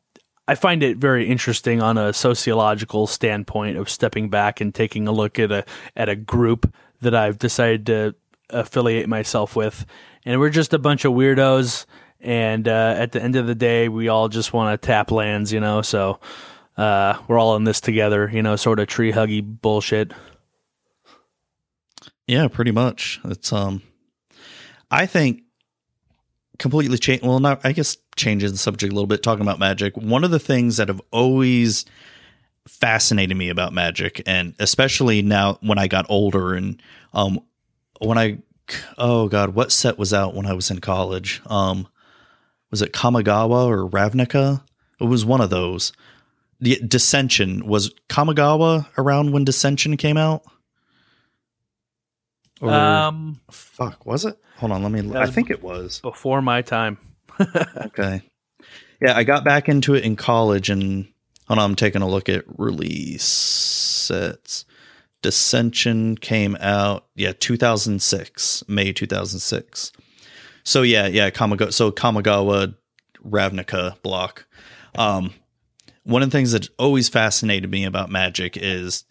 I 0.46 0.54
find 0.54 0.82
it 0.82 0.98
very 0.98 1.26
interesting 1.26 1.82
on 1.82 1.98
a 1.98 2.12
sociological 2.12 3.06
standpoint 3.06 3.76
of 3.76 3.90
stepping 3.90 4.28
back 4.28 4.60
and 4.60 4.74
taking 4.74 5.08
a 5.08 5.12
look 5.12 5.38
at 5.38 5.50
a 5.50 5.64
at 5.96 6.08
a 6.08 6.16
group 6.16 6.72
that 7.00 7.14
I've 7.14 7.38
decided 7.38 7.86
to 7.86 8.14
affiliate 8.50 9.08
myself 9.08 9.56
with, 9.56 9.86
and 10.24 10.38
we're 10.38 10.50
just 10.50 10.74
a 10.74 10.78
bunch 10.78 11.04
of 11.04 11.12
weirdos. 11.12 11.86
And 12.20 12.66
uh, 12.66 12.94
at 12.96 13.12
the 13.12 13.22
end 13.22 13.36
of 13.36 13.46
the 13.46 13.54
day, 13.54 13.88
we 13.88 14.08
all 14.08 14.28
just 14.28 14.52
want 14.52 14.80
to 14.80 14.86
tap 14.86 15.10
lands, 15.10 15.52
you 15.52 15.60
know. 15.60 15.82
So 15.82 16.18
uh, 16.78 17.18
we're 17.26 17.38
all 17.38 17.56
in 17.56 17.64
this 17.64 17.80
together, 17.80 18.30
you 18.32 18.42
know, 18.42 18.56
sort 18.56 18.78
of 18.78 18.86
tree 18.86 19.12
huggy 19.12 19.42
bullshit. 19.42 20.12
Yeah, 22.28 22.46
pretty 22.48 22.70
much. 22.70 23.20
It's 23.24 23.52
um 23.52 23.82
I 24.90 25.06
think 25.06 25.42
completely 26.58 26.98
change 26.98 27.22
well 27.22 27.40
not 27.40 27.60
I 27.64 27.72
guess 27.72 27.96
changing 28.16 28.50
the 28.50 28.58
subject 28.58 28.92
a 28.92 28.94
little 28.94 29.06
bit 29.06 29.22
talking 29.22 29.42
about 29.42 29.58
magic. 29.58 29.96
One 29.96 30.24
of 30.24 30.30
the 30.30 30.38
things 30.38 30.76
that 30.76 30.88
have 30.88 31.00
always 31.10 31.84
fascinated 32.66 33.36
me 33.36 33.48
about 33.48 33.72
magic 33.72 34.22
and 34.26 34.54
especially 34.58 35.22
now 35.22 35.58
when 35.62 35.78
I 35.78 35.88
got 35.88 36.06
older 36.08 36.54
and 36.54 36.80
um 37.12 37.40
when 38.00 38.18
I 38.18 38.38
oh 38.98 39.28
god, 39.28 39.54
what 39.54 39.72
set 39.72 39.98
was 39.98 40.12
out 40.12 40.34
when 40.34 40.46
I 40.46 40.52
was 40.52 40.70
in 40.70 40.80
college? 40.80 41.40
Um 41.46 41.88
was 42.70 42.82
it 42.82 42.92
Kamigawa 42.92 43.66
or 43.66 43.88
Ravnica? 43.88 44.62
It 45.00 45.04
was 45.04 45.24
one 45.24 45.40
of 45.40 45.48
those. 45.48 45.92
The 46.60 46.76
Dissension 46.86 47.66
was 47.66 47.94
Kamigawa 48.08 48.86
around 48.98 49.32
when 49.32 49.44
Dissension 49.44 49.96
came 49.96 50.16
out? 50.16 50.42
Or- 52.60 52.72
Um, 52.72 53.40
Fuck, 53.50 54.04
was 54.04 54.24
it? 54.24 54.36
Hold 54.56 54.72
on, 54.72 54.82
let 54.82 54.90
me. 54.90 55.16
I 55.16 55.26
think 55.26 55.50
it 55.50 55.62
was. 55.62 56.00
before 56.00 56.42
my 56.42 56.62
time. 56.62 56.98
Okay. 57.86 58.22
Yeah, 59.00 59.16
I 59.16 59.22
got 59.22 59.44
back 59.44 59.68
into 59.68 59.94
it 59.94 60.02
in 60.02 60.16
college, 60.16 60.70
and 60.70 61.06
hold 61.46 61.60
on, 61.60 61.70
I'm 61.70 61.76
taking 61.76 62.02
a 62.02 62.08
look 62.08 62.28
at 62.28 62.42
release 62.58 63.22
sets. 63.22 64.64
Dissension 65.22 66.16
came 66.16 66.56
out, 66.60 67.06
yeah, 67.14 67.32
2006, 67.38 68.64
May 68.66 68.92
2006. 68.92 69.92
So 70.64 70.82
yeah, 70.82 71.06
yeah, 71.06 71.30
Kamigawa. 71.30 71.72
So 71.72 71.92
Kamigawa 71.92 72.74
Ravnica 73.24 74.02
block. 74.02 74.46
Um, 74.96 75.32
one 76.08 76.22
of 76.22 76.30
the 76.30 76.36
things 76.36 76.52
that 76.52 76.70
always 76.78 77.10
fascinated 77.10 77.70
me 77.70 77.84
about 77.84 78.10
Magic 78.10 78.56
is, 78.56 79.04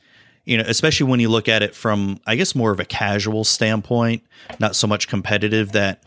you 0.46 0.58
know, 0.58 0.64
especially 0.66 1.08
when 1.08 1.20
you 1.20 1.30
look 1.30 1.48
at 1.48 1.62
it 1.62 1.76
from, 1.76 2.20
I 2.26 2.36
guess, 2.36 2.56
more 2.56 2.72
of 2.72 2.80
a 2.80 2.86
casual 2.86 3.44
standpoint, 3.44 4.24
not 4.60 4.76
so 4.76 4.88
much 4.88 5.08
competitive. 5.08 5.74
That 5.74 6.04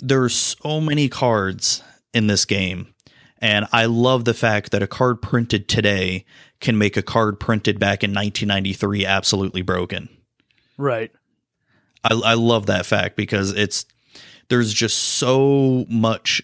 there's 0.00 0.34
so 0.34 0.82
many 0.82 1.08
cards 1.08 1.82
in 2.12 2.26
this 2.26 2.44
game. 2.44 2.92
And 3.38 3.66
I 3.72 3.86
love 3.86 4.26
the 4.26 4.34
fact 4.34 4.70
that 4.72 4.82
a 4.82 4.86
card 4.86 5.22
printed 5.22 5.66
today 5.66 6.26
can 6.60 6.76
make 6.76 6.98
a 6.98 7.02
card 7.02 7.40
printed 7.40 7.78
back 7.78 8.04
in 8.04 8.10
1993 8.10 9.06
absolutely 9.06 9.62
broken. 9.62 10.10
Right. 10.76 11.10
I, 12.04 12.20
I 12.22 12.34
love 12.34 12.66
that 12.66 12.84
fact 12.84 13.16
because 13.16 13.52
it's 13.52 13.86
there's 14.48 14.74
just 14.74 14.98
so 14.98 15.86
much 15.88 16.42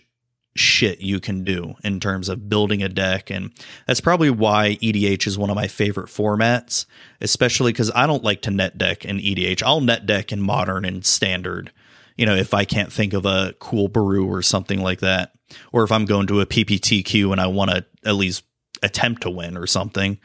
shit 0.56 1.00
you 1.00 1.18
can 1.18 1.42
do 1.42 1.74
in 1.82 1.98
terms 1.98 2.28
of 2.28 2.48
building 2.48 2.82
a 2.82 2.88
deck. 2.88 3.30
And 3.30 3.50
that's 3.86 4.00
probably 4.00 4.30
why 4.30 4.78
EDH 4.80 5.26
is 5.26 5.36
one 5.36 5.50
of 5.50 5.56
my 5.56 5.66
favorite 5.66 6.08
formats 6.08 6.86
especially 7.20 7.72
cuz 7.72 7.90
I 7.94 8.06
don't 8.06 8.22
like 8.22 8.42
to 8.42 8.50
net 8.50 8.78
deck 8.78 9.04
in 9.04 9.18
EDH 9.18 9.62
I'll 9.62 9.80
net 9.80 10.06
deck 10.06 10.32
in 10.32 10.40
modern 10.40 10.84
and 10.84 11.04
standard 11.04 11.72
you 12.16 12.24
know 12.26 12.36
if 12.36 12.54
I 12.54 12.64
can't 12.64 12.92
think 12.92 13.12
of 13.12 13.26
a 13.26 13.54
cool 13.58 13.88
brew 13.88 14.26
or 14.26 14.42
something 14.42 14.80
like 14.80 15.00
that 15.00 15.32
or 15.72 15.82
if 15.82 15.90
I'm 15.90 16.04
going 16.04 16.26
to 16.28 16.40
a 16.40 16.46
PPTQ 16.46 17.32
and 17.32 17.40
I 17.40 17.48
want 17.48 17.70
to 17.70 17.84
at 18.04 18.14
least 18.14 18.44
attempt 18.82 19.22
to 19.22 19.30
win 19.30 19.56
or 19.56 19.66
something. 19.66 20.18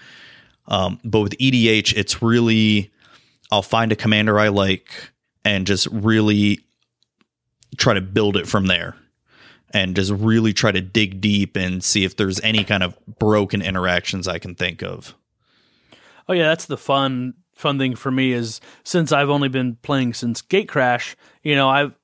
Um, 0.67 0.99
but 1.03 1.21
with 1.21 1.37
EDH 1.39 1.95
it's 1.95 2.21
really 2.21 2.91
I'll 3.51 3.63
find 3.63 3.91
a 3.91 3.95
commander 3.95 4.39
I 4.39 4.49
like 4.49 5.11
and 5.43 5.65
just 5.65 5.87
really 5.87 6.59
try 7.77 7.95
to 7.95 8.01
build 8.01 8.37
it 8.37 8.47
from 8.47 8.67
there 8.67 8.95
and 9.73 9.95
just 9.95 10.11
really 10.11 10.53
try 10.53 10.71
to 10.71 10.81
dig 10.81 11.21
deep 11.21 11.55
and 11.55 11.83
see 11.83 12.03
if 12.03 12.15
there's 12.17 12.39
any 12.41 12.63
kind 12.63 12.83
of 12.83 12.97
broken 13.19 13.61
interactions 13.61 14.27
I 14.27 14.39
can 14.39 14.55
think 14.55 14.81
of. 14.83 15.15
Oh 16.27 16.33
yeah, 16.33 16.47
that's 16.47 16.65
the 16.65 16.77
fun 16.77 17.33
fun 17.55 17.77
thing 17.77 17.95
for 17.95 18.09
me 18.09 18.31
is 18.31 18.61
since 18.83 19.11
I've 19.11 19.29
only 19.29 19.49
been 19.49 19.75
playing 19.81 20.13
since 20.13 20.41
Gatecrash, 20.41 21.15
you 21.43 21.55
know, 21.55 21.69
I've 21.69 21.95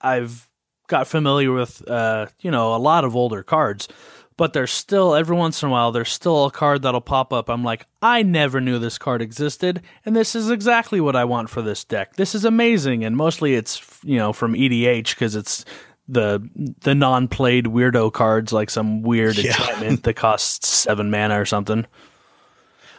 I've 0.00 0.48
got 0.86 1.06
familiar 1.06 1.52
with 1.52 1.88
uh, 1.88 2.26
you 2.40 2.50
know, 2.50 2.74
a 2.74 2.78
lot 2.78 3.04
of 3.04 3.16
older 3.16 3.42
cards. 3.42 3.88
but 4.36 4.54
there's 4.54 4.70
still 4.70 5.14
every 5.14 5.36
once 5.36 5.62
in 5.62 5.68
a 5.68 5.72
while 5.72 5.92
there's 5.92 6.10
still 6.10 6.46
a 6.46 6.50
card 6.50 6.80
that'll 6.82 7.00
pop 7.02 7.30
up. 7.32 7.50
I'm 7.50 7.62
like, 7.62 7.86
I 8.00 8.22
never 8.22 8.58
knew 8.58 8.78
this 8.78 8.96
card 8.96 9.20
existed, 9.20 9.82
and 10.06 10.16
this 10.16 10.34
is 10.34 10.50
exactly 10.50 11.00
what 11.00 11.14
I 11.14 11.24
want 11.24 11.50
for 11.50 11.60
this 11.60 11.84
deck. 11.84 12.16
This 12.16 12.34
is 12.34 12.46
amazing, 12.46 13.04
and 13.04 13.16
mostly 13.16 13.54
it's 13.54 13.82
you 14.02 14.16
know 14.16 14.32
from 14.32 14.54
EDH 14.54 15.10
because 15.10 15.36
it's 15.36 15.64
the 16.12 16.74
the 16.80 16.94
non-played 16.94 17.66
weirdo 17.66 18.12
cards 18.12 18.52
like 18.52 18.68
some 18.70 19.02
weird 19.02 19.36
Yeah. 19.38 19.50
enchantment 19.50 20.02
that 20.04 20.14
costs 20.14 20.68
seven 20.68 21.10
mana 21.10 21.40
or 21.40 21.44
something. 21.46 21.86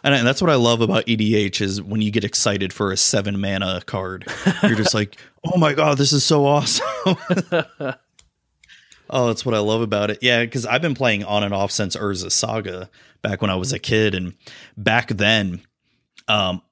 And 0.04 0.26
that's 0.26 0.42
what 0.42 0.50
I 0.50 0.56
love 0.56 0.80
about 0.80 1.06
EDH 1.06 1.60
is 1.60 1.80
when 1.80 2.00
you 2.02 2.10
get 2.10 2.24
excited 2.24 2.72
for 2.72 2.90
a 2.90 2.96
seven 2.96 3.40
mana 3.40 3.82
card, 3.86 4.26
you're 4.64 4.74
just 4.74 4.94
like, 4.94 5.16
oh 5.44 5.56
my 5.58 5.74
god, 5.74 5.96
this 5.96 6.12
is 6.12 6.24
so 6.24 6.44
awesome. 6.44 6.84
oh, 9.10 9.26
that's 9.28 9.46
what 9.46 9.54
I 9.54 9.58
love 9.60 9.80
about 9.80 10.10
it. 10.10 10.18
Yeah, 10.20 10.42
because 10.44 10.66
I've 10.66 10.82
been 10.82 10.94
playing 10.94 11.22
on 11.24 11.44
and 11.44 11.54
off 11.54 11.70
since 11.70 11.94
Urza 11.96 12.32
Saga 12.32 12.90
back 13.22 13.40
when 13.42 13.50
I 13.50 13.54
was 13.54 13.72
a 13.72 13.78
kid, 13.78 14.14
and 14.16 14.34
back 14.76 15.08
then, 15.08 15.60
um, 16.26 16.62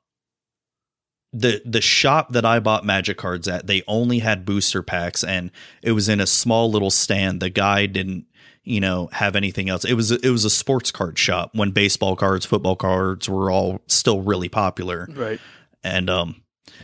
the 1.32 1.62
the 1.64 1.80
shop 1.80 2.32
that 2.32 2.44
I 2.44 2.58
bought 2.60 2.84
Magic 2.84 3.16
cards 3.16 3.46
at, 3.48 3.66
they 3.66 3.82
only 3.86 4.18
had 4.20 4.44
booster 4.44 4.82
packs, 4.82 5.22
and 5.22 5.50
it 5.82 5.92
was 5.92 6.08
in 6.08 6.20
a 6.20 6.26
small 6.26 6.70
little 6.70 6.90
stand. 6.90 7.40
The 7.40 7.50
guy 7.50 7.86
didn't 7.86 8.26
you 8.62 8.78
know 8.80 9.08
have 9.12 9.36
anything 9.36 9.70
else 9.70 9.86
it 9.86 9.94
was 9.94 10.10
it 10.12 10.28
was 10.28 10.44
a 10.44 10.50
sports 10.50 10.90
card 10.90 11.18
shop 11.18 11.50
when 11.54 11.70
baseball 11.70 12.14
cards 12.14 12.44
football 12.44 12.76
cards 12.76 13.26
were 13.26 13.50
all 13.50 13.80
still 13.86 14.20
really 14.20 14.50
popular 14.50 15.08
Right. 15.10 15.40
and 15.82 16.10
um 16.10 16.42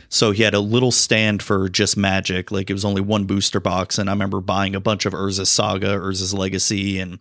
so 0.09 0.31
he 0.31 0.41
had 0.41 0.55
a 0.55 0.59
little 0.59 0.91
stand 0.91 1.43
for 1.43 1.69
just 1.69 1.95
magic 1.95 2.49
like 2.51 2.71
it 2.71 2.73
was 2.73 2.83
only 2.83 2.99
one 2.99 3.25
booster 3.25 3.59
box 3.59 3.99
and 3.99 4.09
i 4.09 4.13
remember 4.13 4.41
buying 4.41 4.73
a 4.75 4.79
bunch 4.79 5.05
of 5.05 5.13
urza's 5.13 5.49
saga 5.51 5.95
urza's 5.95 6.33
legacy 6.33 6.97
and 6.99 7.19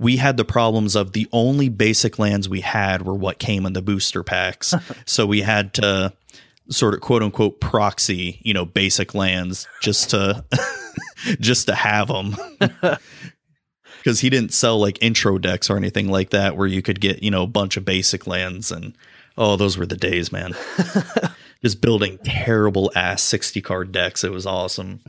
we 0.00 0.16
had 0.16 0.36
the 0.36 0.44
problems 0.44 0.96
of 0.96 1.12
the 1.12 1.28
only 1.32 1.68
basic 1.68 2.18
lands 2.18 2.48
we 2.48 2.62
had 2.62 3.02
were 3.02 3.14
what 3.14 3.38
came 3.38 3.64
in 3.64 3.72
the 3.72 3.80
booster 3.82 4.24
packs 4.24 4.74
so 5.06 5.24
we 5.26 5.42
had 5.42 5.72
to 5.74 6.12
sort 6.68 6.94
of 6.94 7.00
quote 7.00 7.22
unquote 7.22 7.60
proxy 7.60 8.40
you 8.42 8.52
know 8.52 8.64
basic 8.64 9.14
lands 9.14 9.68
just 9.82 10.10
to 10.10 10.44
just 11.40 11.66
to 11.66 11.74
have 11.74 12.08
them 12.08 12.36
because 13.98 14.20
he 14.20 14.30
didn't 14.30 14.52
sell 14.52 14.78
like 14.78 14.98
intro 15.00 15.38
decks 15.38 15.70
or 15.70 15.76
anything 15.76 16.10
like 16.10 16.30
that 16.30 16.56
where 16.56 16.66
you 16.66 16.82
could 16.82 17.00
get 17.00 17.22
you 17.22 17.30
know 17.30 17.42
a 17.42 17.48
bunch 17.48 17.76
of 17.76 17.84
basic 17.84 18.26
lands 18.26 18.72
and 18.72 18.96
oh 19.38 19.56
those 19.56 19.78
were 19.78 19.86
the 19.86 19.96
days 19.96 20.32
man. 20.32 20.54
Just 21.62 21.80
building 21.80 22.18
terrible 22.22 22.92
ass 22.94 23.22
60 23.22 23.62
card 23.62 23.90
decks. 23.90 24.22
It 24.22 24.30
was 24.30 24.46
awesome. 24.46 25.00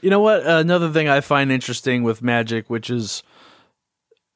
You 0.00 0.10
know 0.10 0.18
what? 0.18 0.44
Another 0.44 0.90
thing 0.90 1.08
I 1.08 1.20
find 1.20 1.52
interesting 1.52 2.02
with 2.02 2.22
Magic, 2.22 2.68
which 2.70 2.90
is, 2.90 3.22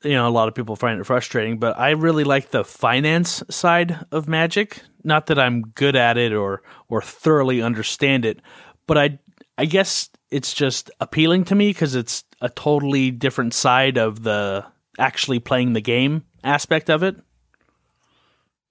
you 0.06 0.14
know, 0.14 0.28
a 0.28 0.30
lot 0.30 0.48
of 0.48 0.54
people 0.54 0.76
find 0.76 1.00
it 1.00 1.04
frustrating, 1.04 1.58
but 1.58 1.78
I 1.78 1.90
really 1.90 2.24
like 2.24 2.50
the 2.50 2.64
finance 2.64 3.42
side 3.50 3.98
of 4.12 4.28
Magic. 4.28 4.80
Not 5.04 5.26
that 5.26 5.38
I'm 5.38 5.62
good 5.62 5.96
at 5.96 6.16
it 6.16 6.32
or 6.32 6.62
or 6.88 7.02
thoroughly 7.02 7.62
understand 7.62 8.24
it, 8.24 8.40
but 8.86 8.98
I 8.98 9.18
I 9.58 9.64
guess 9.66 10.10
it's 10.30 10.52
just 10.52 10.90
appealing 11.00 11.44
to 11.44 11.54
me 11.54 11.70
because 11.70 11.94
it's 11.94 12.24
a 12.40 12.48
totally 12.48 13.10
different 13.10 13.54
side 13.54 13.96
of 13.96 14.22
the 14.22 14.64
actually 14.98 15.38
playing 15.38 15.72
the 15.72 15.80
game 15.80 16.24
aspect 16.42 16.90
of 16.90 17.02
it. 17.02 17.16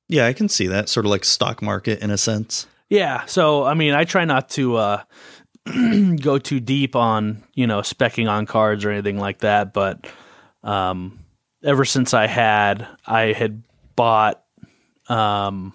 yeah 0.08 0.26
i 0.26 0.34
can 0.34 0.48
see 0.50 0.68
that 0.68 0.88
sort 0.90 1.06
of 1.06 1.10
like 1.12 1.26
stock 1.26 1.62
market 1.62 2.00
in 2.00 2.10
a 2.12 2.18
sense 2.18 2.68
Yeah. 2.90 3.26
So, 3.26 3.64
I 3.64 3.74
mean, 3.74 3.94
I 3.94 4.04
try 4.04 4.26
not 4.26 4.50
to 4.50 4.76
uh, 4.78 5.04
go 6.22 6.38
too 6.38 6.60
deep 6.60 6.96
on, 6.96 7.44
you 7.54 7.68
know, 7.68 7.80
specking 7.80 8.30
on 8.30 8.46
cards 8.46 8.86
or 8.86 8.92
anything 8.92 9.18
like 9.20 9.40
that. 9.40 9.74
But 9.74 10.08
um, 10.64 11.20
ever 11.66 11.84
since 11.84 12.14
I 12.14 12.28
had, 12.28 12.88
I 13.06 13.34
had 13.34 13.64
bought, 13.96 14.42
um, 15.10 15.74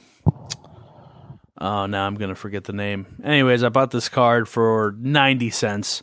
oh, 1.58 1.86
now 1.86 2.06
I'm 2.06 2.14
going 2.14 2.28
to 2.28 2.36
forget 2.36 2.64
the 2.64 2.72
name. 2.72 3.06
Anyways, 3.22 3.64
I 3.64 3.68
bought 3.68 3.90
this 3.90 4.08
card 4.08 4.48
for 4.48 4.94
90 4.98 5.50
cents. 5.50 6.02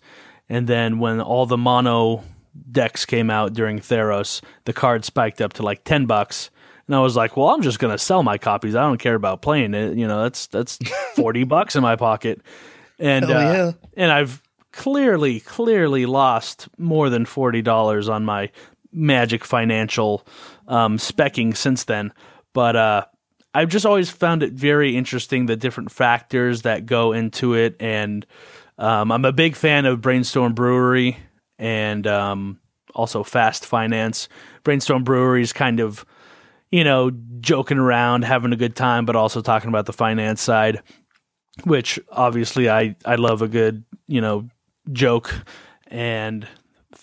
And 0.50 0.68
then 0.68 1.00
when 1.00 1.22
all 1.22 1.46
the 1.46 1.58
mono 1.58 2.24
decks 2.70 3.06
came 3.06 3.30
out 3.30 3.54
during 3.54 3.80
Theros, 3.80 4.42
the 4.66 4.74
card 4.74 5.06
spiked 5.06 5.42
up 5.42 5.54
to 5.54 5.64
like 5.64 5.84
10 5.86 6.06
bucks. 6.06 6.52
And 6.86 6.96
I 6.96 7.00
was 7.00 7.16
like, 7.16 7.38
well, 7.38 7.48
I'm 7.50 7.62
just 7.62 7.80
going 7.80 7.92
to 7.92 7.98
sell 7.98 8.24
my 8.24 8.38
copies. 8.38 8.76
I 8.76 8.82
don't 8.82 9.00
care 9.00 9.16
about 9.16 9.42
playing 9.42 9.74
it. 9.74 9.98
You 9.98 10.08
know, 10.08 10.24
that's 10.24 10.48
that's 10.48 10.80
40 11.16 11.46
bucks 11.46 11.76
in 11.76 11.82
my 11.82 11.96
pocket. 11.96 12.42
And 13.00 13.26
Hell 13.26 13.70
uh, 13.70 13.72
and 13.96 14.12
I've 14.12 14.42
clearly 14.72 15.40
clearly 15.40 16.06
lost 16.06 16.70
more 16.78 17.10
than 17.10 17.26
$40 17.26 18.10
on 18.10 18.24
my 18.24 18.52
Magic 18.98 19.46
financial 19.46 20.26
um 20.68 20.98
specking 20.98 21.56
since 21.56 21.84
then. 21.84 22.12
But 22.54 22.76
uh 22.76 23.06
I've 23.54 23.70
just 23.70 23.86
always 23.86 24.10
found 24.10 24.44
it 24.44 24.54
very 24.54 24.96
interesting 24.96 25.46
the 25.46 25.56
different 25.56 25.92
factors 25.92 26.62
that 26.64 26.86
go 26.86 27.12
into 27.14 27.56
it 27.56 27.76
and 27.80 28.26
um, 28.78 29.12
I'm 29.12 29.26
a 29.26 29.32
big 29.32 29.56
fan 29.56 29.86
of 29.86 30.02
Brainstorm 30.02 30.54
Brewery 30.54 31.18
and 31.58 32.06
um, 32.06 32.60
also 32.94 33.24
Fast 33.24 33.66
Finance. 33.66 34.30
Brainstorm 34.64 35.04
Brewery 35.04 35.42
is 35.42 35.54
kind 35.54 35.80
of, 35.80 36.06
you 36.72 36.84
know, 36.84 37.12
joking 37.40 37.80
around, 37.80 38.24
having 38.24 38.54
a 38.54 38.58
good 38.58 38.76
time, 38.76 39.06
but 39.06 39.16
also 39.16 39.42
talking 39.42 39.70
about 39.70 39.86
the 39.86 39.94
finance 39.94 40.42
side, 40.42 40.84
which 41.64 42.00
obviously 42.12 42.70
I, 42.70 42.96
I 43.06 43.16
love 43.16 43.42
a 43.42 43.48
good, 43.48 43.84
you 44.08 44.22
know, 44.22 44.48
joke. 44.92 45.34
And 45.88 46.48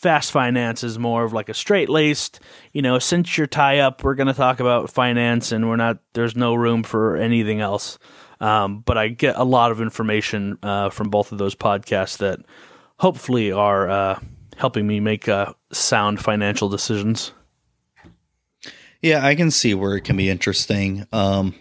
Fast 0.04 0.32
Finance 0.32 0.84
is 0.84 0.98
more 0.98 1.24
of 1.24 1.32
like 1.32 1.48
a 1.48 1.54
straight 1.54 1.88
laced, 1.88 2.38
you 2.74 2.82
know, 2.82 2.98
since 2.98 3.38
you're 3.38 3.46
tie 3.46 3.78
up, 3.78 4.04
we're 4.04 4.14
going 4.14 4.26
to 4.26 4.34
talk 4.34 4.60
about 4.60 4.90
finance 4.90 5.50
and 5.50 5.66
we're 5.66 5.76
not, 5.76 5.96
there's 6.12 6.36
no 6.36 6.54
room 6.54 6.82
for 6.82 7.16
anything 7.16 7.62
else. 7.62 7.98
Um, 8.38 8.80
but 8.80 8.98
I 8.98 9.08
get 9.08 9.36
a 9.36 9.44
lot 9.44 9.72
of 9.72 9.80
information 9.80 10.58
uh, 10.62 10.90
from 10.90 11.08
both 11.08 11.32
of 11.32 11.38
those 11.38 11.54
podcasts 11.54 12.18
that 12.18 12.40
hopefully 12.98 13.50
are 13.50 13.88
uh, 13.88 14.20
helping 14.58 14.86
me 14.86 15.00
make 15.00 15.26
uh, 15.26 15.54
sound 15.72 16.20
financial 16.20 16.68
decisions. 16.68 17.32
Yeah, 19.00 19.24
I 19.24 19.34
can 19.34 19.50
see 19.50 19.72
where 19.72 19.96
it 19.96 20.02
can 20.02 20.18
be 20.18 20.28
interesting. 20.28 21.06
Um, 21.12 21.54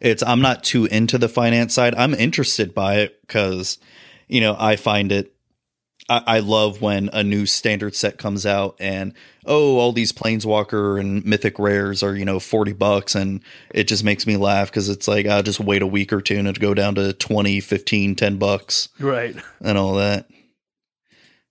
it's 0.00 0.22
I'm 0.22 0.40
not 0.40 0.62
too 0.62 0.84
into 0.84 1.18
the 1.18 1.28
finance 1.28 1.74
side. 1.74 1.96
I'm 1.96 2.14
interested 2.14 2.72
by 2.72 2.98
it 2.98 3.20
because 3.22 3.78
you 4.28 4.40
know 4.40 4.54
I 4.56 4.76
find 4.76 5.10
it. 5.10 5.33
I, 6.08 6.22
I 6.26 6.38
love 6.40 6.80
when 6.82 7.08
a 7.12 7.22
new 7.24 7.46
standard 7.46 7.94
set 7.94 8.18
comes 8.18 8.44
out 8.44 8.76
and 8.78 9.14
oh, 9.46 9.76
all 9.78 9.92
these 9.92 10.12
planeswalker 10.12 10.98
and 11.00 11.24
mythic 11.24 11.58
rares 11.58 12.02
are 12.02 12.14
you 12.16 12.24
know 12.24 12.38
forty 12.40 12.72
bucks, 12.72 13.14
and 13.14 13.40
it 13.72 13.84
just 13.88 14.04
makes 14.04 14.26
me 14.26 14.36
laugh 14.36 14.70
because 14.70 14.88
it's 14.88 15.08
like 15.08 15.26
I'll 15.26 15.42
just 15.42 15.60
wait 15.60 15.82
a 15.82 15.86
week 15.86 16.12
or 16.12 16.20
two 16.20 16.36
and 16.36 16.46
it'll 16.48 16.60
go 16.60 16.74
down 16.74 16.94
to 16.96 17.12
20, 17.12 17.60
15, 17.60 18.16
10 18.16 18.36
bucks 18.38 18.88
Right. 18.98 19.36
and 19.60 19.78
all 19.78 19.94
that. 19.94 20.28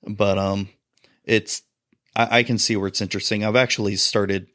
But 0.08 0.38
um, 0.38 0.70
it's 1.24 1.62
I, 2.16 2.40
I 2.40 2.44
can 2.44 2.58
see 2.58 2.76
where 2.76 2.88
it's 2.88 3.02
interesting. 3.02 3.44
I've 3.44 3.56
actually 3.56 3.96
started, 3.96 4.48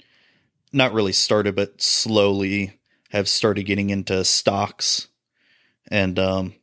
not 0.73 0.93
really 0.93 1.13
started, 1.13 1.57
but 1.57 1.81
slowly 1.81 2.79
have 3.11 3.29
started 3.29 3.65
getting 3.65 3.91
into 3.91 4.25
stocks, 4.25 5.09
and 5.91 6.19
um, 6.19 6.55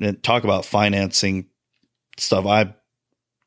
and 0.00 0.22
talk 0.22 0.44
about 0.44 0.64
financing 0.64 1.46
stuff. 2.16 2.46
I 2.46 2.74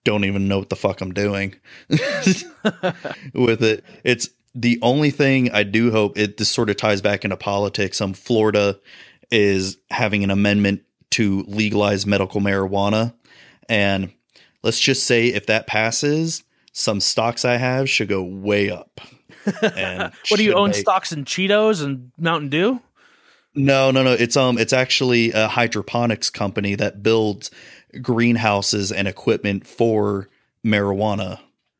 don't 0.03 0.25
even 0.25 0.47
know 0.47 0.59
what 0.59 0.69
the 0.69 0.75
fuck 0.75 1.01
I'm 1.01 1.13
doing 1.13 1.55
with 1.89 3.63
it. 3.63 3.83
It's 4.03 4.29
the 4.55 4.79
only 4.81 5.11
thing 5.11 5.51
I 5.51 5.63
do 5.63 5.91
hope 5.91 6.17
it 6.17 6.37
this 6.37 6.49
sort 6.49 6.69
of 6.69 6.77
ties 6.77 7.01
back 7.01 7.23
into 7.23 7.37
politics. 7.37 7.99
Um, 8.01 8.13
Florida 8.13 8.79
is 9.31 9.77
having 9.89 10.23
an 10.23 10.31
amendment 10.31 10.81
to 11.11 11.43
legalize 11.47 12.05
medical 12.05 12.41
marijuana, 12.41 13.13
and 13.69 14.11
let's 14.61 14.79
just 14.79 15.05
say 15.05 15.27
if 15.27 15.45
that 15.47 15.67
passes, 15.67 16.43
some 16.71 16.99
stocks 16.99 17.45
I 17.45 17.57
have 17.57 17.89
should 17.89 18.09
go 18.09 18.23
way 18.23 18.69
up. 18.69 18.99
And 19.61 20.11
What 20.29 20.37
do 20.37 20.43
you 20.43 20.53
own 20.53 20.69
make- 20.69 20.79
stocks 20.79 21.11
in 21.11 21.25
Cheetos 21.25 21.83
and 21.83 22.11
Mountain 22.17 22.49
Dew? 22.49 22.81
No, 23.55 23.91
no, 23.91 24.01
no. 24.01 24.13
It's 24.13 24.35
um, 24.35 24.57
it's 24.57 24.73
actually 24.73 25.31
a 25.31 25.47
hydroponics 25.47 26.31
company 26.31 26.73
that 26.75 27.03
builds 27.03 27.51
greenhouses 28.01 28.91
and 28.91 29.07
equipment 29.07 29.65
for 29.67 30.29
marijuana 30.65 31.39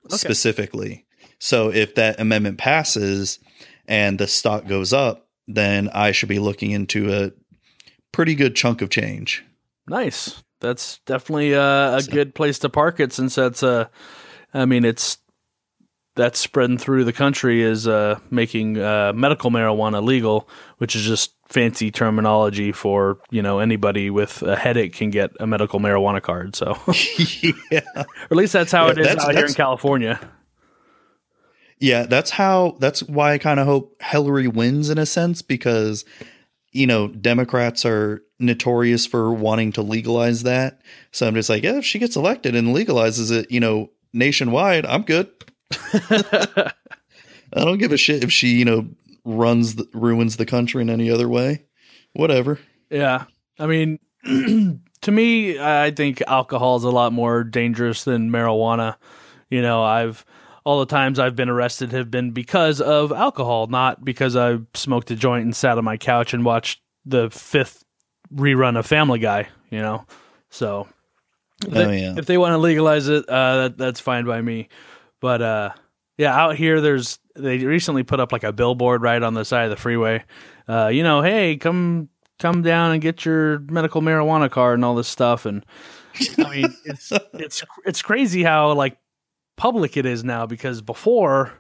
specifically. 0.10 1.06
So 1.40 1.72
if 1.72 1.96
that 1.96 2.20
amendment 2.20 2.58
passes 2.58 3.40
and 3.88 4.20
the 4.20 4.28
stock 4.28 4.68
goes 4.68 4.94
up, 4.94 5.28
then 5.48 5.90
I 5.90 6.12
should 6.12 6.30
be 6.30 6.40
looking 6.40 6.72
into 6.72 7.14
a 7.14 7.32
pretty 8.12 8.36
good 8.36 8.56
chunk 8.56 8.82
of 8.82 8.90
change. 8.90 9.44
Nice. 9.88 10.42
That's 10.62 11.00
definitely 11.06 11.56
uh, 11.56 11.98
a 11.98 12.02
So- 12.02 12.12
good 12.12 12.36
place 12.36 12.60
to 12.60 12.70
park 12.70 13.00
it 13.00 13.12
since 13.12 13.36
that's 13.36 13.64
uh 13.64 13.88
I 14.54 14.66
mean 14.66 14.86
it's 14.86 15.18
that's 16.16 16.40
spreading 16.40 16.78
through 16.78 17.04
the 17.06 17.14
country 17.14 17.62
is 17.62 17.88
uh 17.88 18.20
making 18.30 18.78
uh 18.80 19.14
medical 19.16 19.52
marijuana 19.52 20.04
legal, 20.04 20.48
which 20.78 20.96
is 20.96 21.04
just 21.04 21.34
fancy 21.50 21.92
terminology 21.92 22.72
for, 22.72 23.20
you 23.30 23.42
know, 23.42 23.60
anybody 23.60 24.10
with 24.10 24.42
a 24.44 24.56
headache 24.56 24.94
can 24.94 25.10
get 25.10 25.32
a 25.40 25.48
medical 25.48 25.80
marijuana 25.80 26.22
card. 26.22 26.56
So 26.56 26.78
or 26.88 26.94
yeah. 27.72 27.82
at 27.96 28.32
least 28.32 28.54
that's 28.54 28.72
how 28.72 28.88
Yeah, 28.88 28.92
it 28.92 28.98
is 29.00 29.16
out 29.18 29.36
here 29.36 29.46
in 29.46 29.54
California. 29.54 30.20
Yeah, 31.80 32.04
that's 32.06 32.32
how 32.32 32.78
that's 32.80 33.04
why 33.04 33.34
I 33.34 33.38
kind 33.38 33.60
of 33.60 33.66
hope 33.66 34.02
Hillary 34.02 34.48
wins 34.48 34.90
in 34.90 34.98
a 34.98 35.06
sense 35.06 35.42
because 35.42 36.06
you 36.74 36.88
know, 36.88 37.08
Democrats 37.08 37.86
are 37.86 38.24
notorious 38.40 39.06
for 39.06 39.32
wanting 39.32 39.72
to 39.74 39.82
legalize 39.82 40.44
that. 40.44 40.82
So 41.12 41.28
I'm 41.28 41.36
just 41.36 41.50
like, 41.50 41.64
yeah, 41.64 41.78
if 41.78 41.86
she 41.86 42.00
gets 42.00 42.16
elected 42.16 42.56
and 42.56 42.76
legalizes 42.76 43.32
it, 43.32 43.52
you 43.52 43.60
know, 43.60 43.92
nationwide, 44.12 44.86
I'm 44.88 45.04
good. 45.04 45.30
I 47.56 47.66
don't 47.66 47.78
give 47.78 47.92
a 47.92 47.98
shit 47.98 48.24
if 48.24 48.32
she, 48.32 48.50
you 48.50 48.66
know, 48.66 48.88
runs 49.26 49.76
the, 49.76 49.88
ruins 49.94 50.38
the 50.38 50.46
country 50.46 50.82
in 50.82 50.90
any 50.90 51.10
other 51.10 51.30
way. 51.30 51.66
Whatever. 52.14 52.60
Yeah. 52.90 53.26
I 53.60 53.68
mean, 53.68 54.00
to 55.02 55.12
me, 55.12 55.60
I 55.60 55.92
think 55.92 56.22
alcohol 56.28 56.78
is 56.78 56.84
a 56.84 56.90
lot 56.90 57.14
more 57.14 57.44
dangerous 57.44 58.04
than 58.04 58.30
marijuana. 58.32 58.96
You 59.50 59.62
know, 59.62 59.84
I've 59.84 60.26
all 60.66 60.80
the 60.80 60.86
times 60.86 61.20
I've 61.20 61.36
been 61.36 61.50
arrested 61.50 61.92
have 61.92 62.10
been 62.10 62.32
because 62.32 62.80
of 62.82 63.12
alcohol, 63.12 63.68
not 63.68 64.04
because 64.04 64.36
I 64.36 64.60
smoked 64.74 65.12
a 65.12 65.16
joint 65.16 65.44
and 65.44 65.56
sat 65.56 65.78
on 65.78 65.84
my 65.84 65.98
couch 65.98 66.34
and 66.34 66.46
watched 66.46 66.82
the 67.06 67.30
fifth 67.30 67.84
rerun 68.34 68.78
of 68.78 68.86
Family 68.86 69.20
Guy. 69.20 69.50
You 69.70 69.80
know, 69.80 70.06
so 70.50 70.88
if 71.66 71.68
Oh, 71.68 71.86
they, 71.86 72.02
yeah. 72.02 72.16
if 72.18 72.26
they 72.26 72.38
want 72.38 72.54
to 72.54 72.58
legalize 72.58 73.08
it, 73.10 73.28
uh, 73.28 73.64
that, 73.64 73.78
that's 73.78 74.00
fine 74.00 74.26
by 74.26 74.42
me. 74.42 74.70
But 75.24 75.42
uh, 75.42 75.70
yeah, 76.18 76.36
out 76.36 76.58
here, 76.58 76.82
there's 76.82 77.18
they 77.34 77.60
recently 77.60 78.04
put 78.04 78.20
up 78.20 78.34
like 78.34 78.44
a 78.44 78.52
billboard 78.52 79.02
right 79.02 79.24
on 79.24 79.34
the 79.34 79.46
side 79.46 79.64
of 79.64 79.70
the 79.70 79.78
freeway. 79.78 80.26
Uh, 80.68 80.88
you 80.88 81.02
know, 81.02 81.22
hey, 81.22 81.56
come 81.56 82.10
come 82.40 82.62
down 82.62 82.92
and 82.92 83.02
get 83.02 83.24
your 83.24 83.60
medical 83.60 84.02
marijuana 84.02 84.52
card 84.52 84.74
and 84.74 84.84
all 84.84 84.96
this 84.96 85.08
stuff. 85.08 85.46
And 85.46 85.66
I 86.40 86.50
mean, 86.50 86.76
it's 86.86 87.14
it's 87.36 87.64
it's 87.86 88.02
crazy 88.02 88.44
how 88.44 88.74
like 88.74 88.98
public 89.56 89.96
it 89.96 90.06
is 90.06 90.26
now 90.26 90.46
because 90.46 90.82
before, 90.82 91.54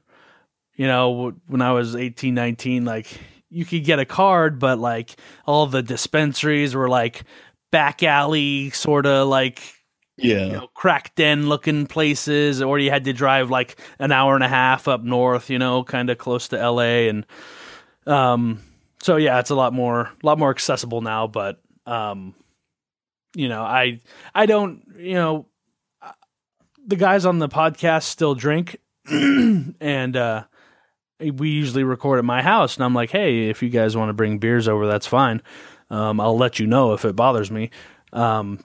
you 0.75 0.85
know, 0.85 1.31
when 1.47 1.61
I 1.61 1.71
was 1.71 1.95
18, 1.95 2.33
19, 2.33 2.83
like 2.83 3.17
you 3.49 3.63
could 3.63 3.85
get 3.85 3.97
a 3.97 4.05
card, 4.05 4.59
but 4.59 4.77
like 4.77 5.15
all 5.45 5.67
the 5.67 5.81
dispensaries 5.81 6.75
were 6.75 6.89
like 6.89 7.23
back 7.71 8.03
alley 8.03 8.71
sort 8.71 9.05
of 9.05 9.29
like 9.29 9.61
Yeah. 10.17 10.45
you 10.45 10.51
know, 10.53 10.67
crack 10.73 11.15
den 11.15 11.49
looking 11.49 11.87
places, 11.87 12.61
or 12.61 12.77
you 12.77 12.91
had 12.91 13.05
to 13.05 13.13
drive 13.13 13.49
like 13.49 13.79
an 13.99 14.11
hour 14.11 14.35
and 14.35 14.43
a 14.43 14.47
half 14.47 14.87
up 14.87 15.01
north, 15.01 15.49
you 15.49 15.57
know, 15.57 15.83
kind 15.83 16.09
of 16.09 16.17
close 16.17 16.49
to 16.49 16.69
LA. 16.69 17.09
And 17.09 17.25
um, 18.05 18.59
so 19.01 19.15
yeah, 19.17 19.39
it's 19.39 19.49
a 19.49 19.55
lot 19.55 19.73
more, 19.73 20.01
a 20.01 20.25
lot 20.25 20.37
more 20.37 20.51
accessible 20.51 21.01
now. 21.01 21.27
But 21.27 21.59
um, 21.85 22.35
you 23.35 23.49
know, 23.49 23.63
I, 23.63 24.01
I 24.35 24.45
don't, 24.45 24.83
you 24.97 25.15
know, 25.15 25.47
the 26.85 26.95
guys 26.95 27.25
on 27.25 27.39
the 27.39 27.49
podcast 27.49 28.03
still 28.03 28.35
drink, 28.35 28.77
and 29.09 30.17
uh, 30.17 30.43
we 31.19 31.49
usually 31.49 31.83
record 31.83 32.19
at 32.19 32.25
my 32.25 32.41
house, 32.41 32.75
and 32.75 32.83
I'm 32.83 32.93
like, 32.93 33.09
hey, 33.09 33.49
if 33.49 33.63
you 33.63 33.69
guys 33.69 33.95
want 33.95 34.09
to 34.09 34.13
bring 34.13 34.37
beers 34.37 34.67
over, 34.67 34.85
that's 34.87 35.07
fine. 35.07 35.41
Um, 35.89 36.19
I'll 36.19 36.37
let 36.37 36.59
you 36.59 36.67
know 36.67 36.93
if 36.93 37.05
it 37.05 37.15
bothers 37.15 37.51
me. 37.51 37.69
Um, 38.11 38.59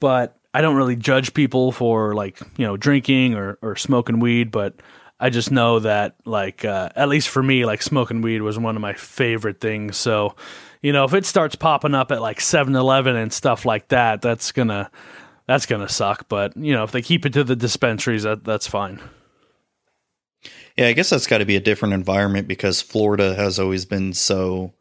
but 0.00 0.36
I 0.54 0.60
don't 0.60 0.76
really 0.76 0.96
judge 0.96 1.34
people 1.34 1.72
for 1.72 2.14
like 2.14 2.40
you 2.56 2.66
know 2.66 2.76
drinking 2.76 3.34
or 3.34 3.58
or 3.62 3.76
smoking 3.76 4.20
weed, 4.20 4.50
but 4.50 4.74
I 5.18 5.30
just 5.30 5.50
know 5.50 5.78
that 5.80 6.16
like 6.24 6.64
uh, 6.64 6.90
at 6.94 7.08
least 7.08 7.28
for 7.28 7.42
me, 7.42 7.64
like 7.64 7.82
smoking 7.82 8.22
weed 8.22 8.42
was 8.42 8.58
one 8.58 8.76
of 8.76 8.82
my 8.82 8.92
favorite 8.92 9.60
things. 9.60 9.96
So 9.96 10.36
you 10.82 10.92
know 10.92 11.04
if 11.04 11.14
it 11.14 11.24
starts 11.24 11.54
popping 11.54 11.94
up 11.94 12.12
at 12.12 12.20
like 12.20 12.38
7-Eleven 12.38 13.16
and 13.16 13.32
stuff 13.32 13.64
like 13.64 13.88
that, 13.88 14.20
that's 14.20 14.52
gonna 14.52 14.90
that's 15.46 15.66
gonna 15.66 15.88
suck. 15.88 16.28
But 16.28 16.56
you 16.56 16.74
know 16.74 16.84
if 16.84 16.92
they 16.92 17.02
keep 17.02 17.24
it 17.24 17.32
to 17.34 17.44
the 17.44 17.56
dispensaries, 17.56 18.24
that 18.24 18.44
that's 18.44 18.66
fine. 18.66 19.00
Yeah, 20.76 20.88
I 20.88 20.92
guess 20.92 21.10
that's 21.10 21.26
got 21.26 21.38
to 21.38 21.44
be 21.44 21.56
a 21.56 21.60
different 21.60 21.94
environment 21.94 22.48
because 22.48 22.80
Florida 22.80 23.34
has 23.34 23.58
always 23.58 23.84
been 23.84 24.14
so 24.14 24.72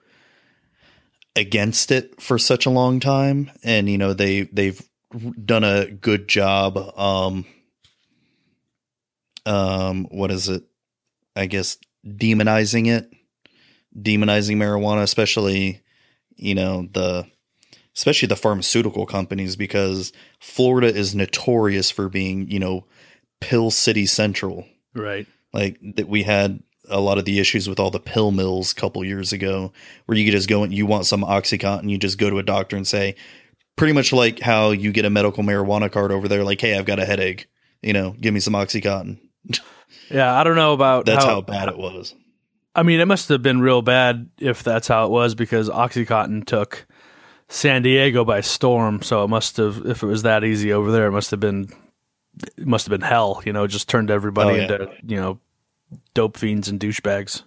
against 1.35 1.91
it 1.91 2.21
for 2.21 2.37
such 2.37 2.65
a 2.65 2.69
long 2.69 2.99
time 2.99 3.49
and 3.63 3.89
you 3.89 3.97
know 3.97 4.13
they 4.13 4.41
they've 4.41 4.81
done 5.43 5.63
a 5.63 5.91
good 5.91 6.27
job 6.27 6.77
um 6.97 7.45
um 9.45 10.05
what 10.11 10.31
is 10.31 10.49
it 10.49 10.63
I 11.35 11.45
guess 11.47 11.77
demonizing 12.05 12.87
it 12.87 13.11
demonizing 13.99 14.57
marijuana 14.57 15.01
especially 15.03 15.81
you 16.35 16.55
know 16.55 16.87
the 16.91 17.25
especially 17.95 18.27
the 18.27 18.35
pharmaceutical 18.35 19.05
companies 19.05 19.55
because 19.55 20.13
Florida 20.39 20.87
is 20.87 21.13
notorious 21.13 21.91
for 21.91 22.07
being 22.09 22.49
you 22.49 22.59
know 22.59 22.85
pill 23.39 23.71
city 23.71 24.05
central 24.05 24.65
Right. 24.93 25.25
like 25.53 25.79
that 25.95 26.07
we 26.07 26.23
had 26.23 26.61
a 26.89 26.99
lot 26.99 27.17
of 27.17 27.25
the 27.25 27.39
issues 27.39 27.69
with 27.69 27.79
all 27.79 27.91
the 27.91 27.99
pill 27.99 28.31
mills 28.31 28.71
a 28.71 28.75
couple 28.75 29.03
years 29.05 29.31
ago 29.31 29.71
where 30.05 30.17
you 30.17 30.25
could 30.25 30.35
just 30.37 30.49
go 30.49 30.63
and 30.63 30.73
you 30.73 30.85
want 30.85 31.05
some 31.05 31.23
oxycontin 31.23 31.89
you 31.89 31.97
just 31.97 32.17
go 32.17 32.29
to 32.29 32.39
a 32.39 32.43
doctor 32.43 32.75
and 32.75 32.87
say 32.87 33.15
pretty 33.75 33.93
much 33.93 34.11
like 34.13 34.39
how 34.39 34.71
you 34.71 34.91
get 34.91 35.05
a 35.05 35.09
medical 35.09 35.43
marijuana 35.43 35.91
card 35.91 36.11
over 36.11 36.27
there 36.27 36.43
like 36.43 36.61
hey 36.61 36.77
i've 36.77 36.85
got 36.85 36.99
a 36.99 37.05
headache 37.05 37.47
you 37.81 37.93
know 37.93 38.15
give 38.19 38.33
me 38.33 38.39
some 38.39 38.53
oxycontin 38.53 39.17
Yeah, 40.09 40.33
I 40.37 40.43
don't 40.43 40.55
know 40.57 40.73
about 40.73 41.05
that's 41.05 41.23
how, 41.23 41.41
bad 41.41 41.69
it 41.69 41.77
was 41.77 42.13
I 42.75 42.83
mean, 42.83 42.99
it 43.01 43.05
must 43.05 43.27
have 43.29 43.41
been 43.41 43.59
real 43.61 43.81
bad 43.81 44.29
if 44.39 44.61
that's 44.63 44.87
how 44.87 45.05
it 45.05 45.11
was 45.11 45.35
because 45.35 45.69
OxyContin 45.69 46.45
took 46.45 46.85
San 47.49 47.81
Diego 47.81 48.23
by 48.23 48.39
storm. 48.39 49.01
So 49.01 49.25
it 49.25 49.27
must 49.27 49.57
have, 49.57 49.85
if 49.85 50.03
it 50.03 50.05
was 50.05 50.23
that 50.23 50.45
easy 50.45 50.71
over 50.71 50.89
there, 50.89 51.07
it 51.07 51.11
must 51.11 51.31
have 51.31 51.41
been, 51.41 51.67
it 52.57 52.65
must 52.65 52.85
have 52.85 52.91
been 52.97 53.05
hell. 53.07 53.41
You 53.45 53.51
know, 53.51 53.67
just 53.67 53.89
turned 53.89 54.09
everybody 54.09 54.51
Oh, 54.51 54.55
yeah. 54.55 54.61
into 54.63 54.91
you 55.05 55.15
know 55.17 55.39
dope 56.13 56.37
fiends 56.37 56.69
and 56.69 56.79
douchebags. 56.79 57.43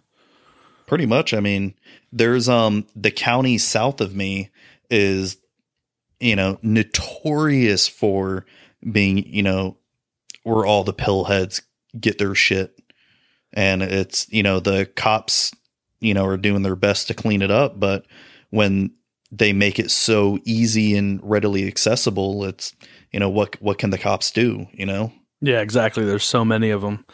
pretty 0.86 1.06
much 1.06 1.32
i 1.32 1.40
mean 1.40 1.74
there's 2.12 2.46
um 2.48 2.86
the 2.94 3.10
county 3.10 3.56
south 3.56 4.02
of 4.02 4.14
me 4.14 4.50
is 4.90 5.38
you 6.24 6.36
know 6.36 6.58
notorious 6.62 7.86
for 7.86 8.44
being 8.90 9.18
you 9.26 9.42
know 9.42 9.76
where 10.42 10.66
all 10.66 10.84
the 10.84 10.92
pill 10.92 11.24
heads 11.24 11.62
get 11.98 12.18
their 12.18 12.34
shit 12.34 12.80
and 13.52 13.82
it's 13.82 14.26
you 14.30 14.42
know 14.42 14.60
the 14.60 14.86
cops 14.96 15.52
you 16.00 16.14
know 16.14 16.24
are 16.26 16.36
doing 16.36 16.62
their 16.62 16.76
best 16.76 17.06
to 17.06 17.14
clean 17.14 17.42
it 17.42 17.50
up 17.50 17.78
but 17.78 18.04
when 18.50 18.90
they 19.30 19.52
make 19.52 19.78
it 19.78 19.90
so 19.90 20.38
easy 20.44 20.96
and 20.96 21.20
readily 21.22 21.66
accessible 21.66 22.44
it's 22.44 22.74
you 23.12 23.20
know 23.20 23.30
what 23.30 23.60
what 23.62 23.78
can 23.78 23.90
the 23.90 23.98
cops 23.98 24.30
do 24.30 24.66
you 24.72 24.86
know 24.86 25.12
Yeah, 25.44 25.60
exactly. 25.60 26.06
There's 26.06 26.24
so 26.24 26.42
many 26.42 26.70
of 26.70 26.80
them. 26.80 27.04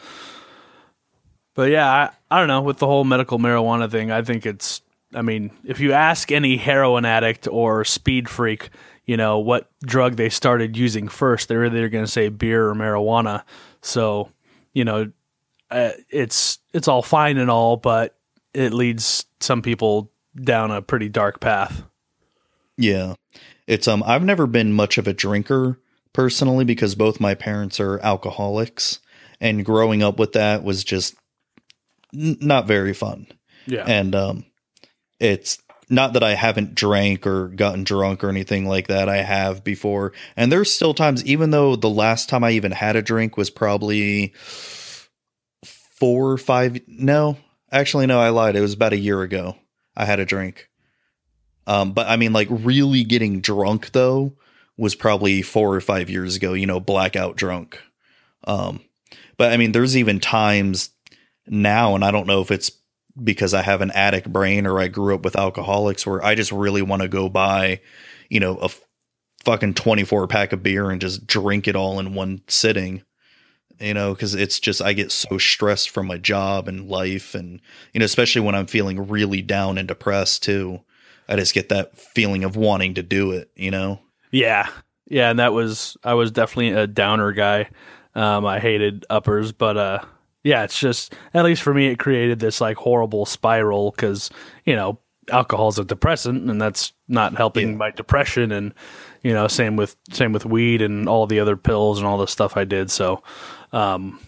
But 1.53 1.69
yeah, 1.69 1.87
I, 1.89 2.09
I 2.29 2.39
don't 2.39 2.47
know. 2.47 2.61
With 2.61 2.77
the 2.77 2.87
whole 2.87 3.03
medical 3.03 3.39
marijuana 3.39 3.91
thing, 3.91 4.09
I 4.09 4.21
think 4.21 4.45
it's. 4.45 4.81
I 5.13 5.21
mean, 5.21 5.51
if 5.65 5.81
you 5.81 5.91
ask 5.91 6.31
any 6.31 6.55
heroin 6.55 7.03
addict 7.03 7.45
or 7.45 7.83
speed 7.83 8.29
freak, 8.29 8.69
you 9.05 9.17
know 9.17 9.39
what 9.39 9.69
drug 9.81 10.15
they 10.15 10.29
started 10.29 10.77
using 10.77 11.07
first, 11.07 11.47
they're 11.47 11.65
either 11.65 11.89
going 11.89 12.05
to 12.05 12.11
say 12.11 12.29
beer 12.29 12.69
or 12.69 12.75
marijuana. 12.75 13.43
So, 13.81 14.29
you 14.73 14.85
know, 14.85 15.11
uh, 15.69 15.91
it's 16.09 16.59
it's 16.73 16.87
all 16.87 17.01
fine 17.01 17.37
and 17.37 17.49
all, 17.49 17.77
but 17.77 18.17
it 18.53 18.73
leads 18.73 19.25
some 19.39 19.61
people 19.61 20.11
down 20.35 20.71
a 20.71 20.81
pretty 20.81 21.09
dark 21.09 21.39
path. 21.39 21.83
Yeah. 22.77 23.15
It's 23.67 23.87
um 23.87 24.03
I've 24.05 24.23
never 24.23 24.47
been 24.47 24.73
much 24.73 24.97
of 24.97 25.07
a 25.07 25.13
drinker 25.13 25.79
personally 26.13 26.65
because 26.65 26.95
both 26.95 27.19
my 27.19 27.35
parents 27.35 27.79
are 27.79 27.99
alcoholics 27.99 28.99
and 29.39 29.65
growing 29.65 30.03
up 30.03 30.19
with 30.19 30.33
that 30.33 30.63
was 30.63 30.83
just 30.83 31.15
n- 32.13 32.37
not 32.41 32.67
very 32.67 32.93
fun. 32.93 33.27
Yeah, 33.65 33.85
And 33.87 34.15
um 34.15 34.45
it's 35.19 35.59
not 35.91 36.13
that 36.13 36.23
I 36.23 36.35
haven't 36.35 36.73
drank 36.73 37.27
or 37.27 37.49
gotten 37.49 37.83
drunk 37.83 38.23
or 38.23 38.29
anything 38.29 38.65
like 38.65 38.87
that. 38.87 39.09
I 39.09 39.17
have 39.17 39.63
before. 39.63 40.13
And 40.37 40.51
there's 40.51 40.71
still 40.71 40.93
times 40.93 41.23
even 41.25 41.51
though 41.51 41.75
the 41.75 41.89
last 41.89 42.29
time 42.29 42.43
I 42.43 42.51
even 42.51 42.71
had 42.71 42.95
a 42.95 43.01
drink 43.01 43.37
was 43.37 43.49
probably 43.49 44.33
4 45.63 46.31
or 46.31 46.37
5 46.37 46.81
no. 46.87 47.37
Actually 47.71 48.07
no, 48.07 48.19
I 48.19 48.29
lied. 48.29 48.55
It 48.55 48.61
was 48.61 48.73
about 48.73 48.93
a 48.93 48.97
year 48.97 49.21
ago. 49.21 49.57
I 49.95 50.05
had 50.05 50.19
a 50.19 50.25
drink. 50.25 50.69
Um, 51.67 51.91
but 51.91 52.07
I 52.07 52.15
mean, 52.15 52.33
like 52.33 52.47
really 52.49 53.03
getting 53.03 53.41
drunk 53.41 53.91
though 53.91 54.35
was 54.77 54.95
probably 54.95 55.41
four 55.41 55.75
or 55.75 55.81
five 55.81 56.09
years 56.09 56.35
ago. 56.35 56.53
You 56.53 56.65
know, 56.65 56.79
blackout 56.79 57.35
drunk. 57.35 57.79
Um, 58.45 58.81
but 59.37 59.51
I 59.51 59.57
mean, 59.57 59.73
there's 59.73 59.95
even 59.95 60.19
times 60.19 60.89
now, 61.47 61.95
and 61.95 62.03
I 62.03 62.11
don't 62.11 62.27
know 62.27 62.41
if 62.41 62.51
it's 62.51 62.71
because 63.23 63.53
I 63.53 63.61
have 63.61 63.81
an 63.81 63.91
addict 63.91 64.31
brain 64.31 64.65
or 64.65 64.79
I 64.79 64.87
grew 64.87 65.15
up 65.15 65.23
with 65.23 65.35
alcoholics, 65.35 66.05
where 66.05 66.23
I 66.23 66.35
just 66.35 66.51
really 66.51 66.81
want 66.81 67.01
to 67.01 67.07
go 67.07 67.29
buy, 67.29 67.81
you 68.29 68.39
know, 68.39 68.57
a 68.57 68.69
fucking 69.43 69.73
24 69.73 70.27
pack 70.27 70.53
of 70.53 70.63
beer 70.63 70.89
and 70.89 71.01
just 71.01 71.25
drink 71.25 71.67
it 71.67 71.75
all 71.75 71.99
in 71.99 72.13
one 72.13 72.41
sitting. 72.47 73.03
You 73.79 73.95
know, 73.95 74.13
because 74.13 74.35
it's 74.35 74.59
just 74.59 74.79
I 74.79 74.93
get 74.93 75.11
so 75.11 75.39
stressed 75.39 75.89
from 75.89 76.05
my 76.05 76.17
job 76.17 76.67
and 76.67 76.87
life, 76.87 77.33
and 77.33 77.59
you 77.93 77.99
know, 77.99 78.05
especially 78.05 78.41
when 78.41 78.53
I'm 78.53 78.67
feeling 78.67 79.07
really 79.07 79.41
down 79.41 79.79
and 79.79 79.87
depressed 79.87 80.43
too. 80.43 80.81
I 81.27 81.35
just 81.35 81.53
get 81.53 81.69
that 81.69 81.97
feeling 81.97 82.43
of 82.43 82.55
wanting 82.55 82.95
to 82.95 83.03
do 83.03 83.31
it, 83.31 83.49
you 83.55 83.71
know? 83.71 84.01
Yeah, 84.31 84.69
yeah, 85.07 85.29
and 85.29 85.39
that 85.39 85.53
was 85.53 85.97
I 86.03 86.13
was 86.13 86.31
definitely 86.31 86.71
a 86.71 86.87
downer 86.87 87.31
guy. 87.31 87.69
Um, 88.15 88.45
I 88.45 88.59
hated 88.59 89.05
uppers, 89.09 89.51
but 89.51 89.77
uh, 89.77 89.99
yeah, 90.43 90.63
it's 90.63 90.79
just 90.79 91.13
at 91.33 91.45
least 91.45 91.61
for 91.61 91.73
me, 91.73 91.87
it 91.87 91.99
created 91.99 92.39
this 92.39 92.61
like 92.61 92.77
horrible 92.77 93.25
spiral 93.25 93.91
because 93.91 94.29
you 94.65 94.75
know 94.75 94.99
alcohol 95.31 95.67
is 95.69 95.77
a 95.79 95.85
depressant, 95.85 96.49
and 96.49 96.59
that's 96.61 96.93
not 97.07 97.35
helping 97.35 97.71
Yeah. 97.71 97.75
my 97.77 97.91
depression. 97.91 98.51
And 98.51 98.73
you 99.23 99.33
know, 99.33 99.47
same 99.47 99.75
with 99.75 99.95
same 100.11 100.33
with 100.33 100.45
weed 100.45 100.81
and 100.81 101.07
all 101.07 101.27
the 101.27 101.39
other 101.39 101.55
pills 101.57 101.99
and 101.99 102.07
all 102.07 102.17
the 102.17 102.27
stuff 102.27 102.57
I 102.57 102.63
did. 102.65 102.89
So, 102.89 103.21
um, 103.71 104.19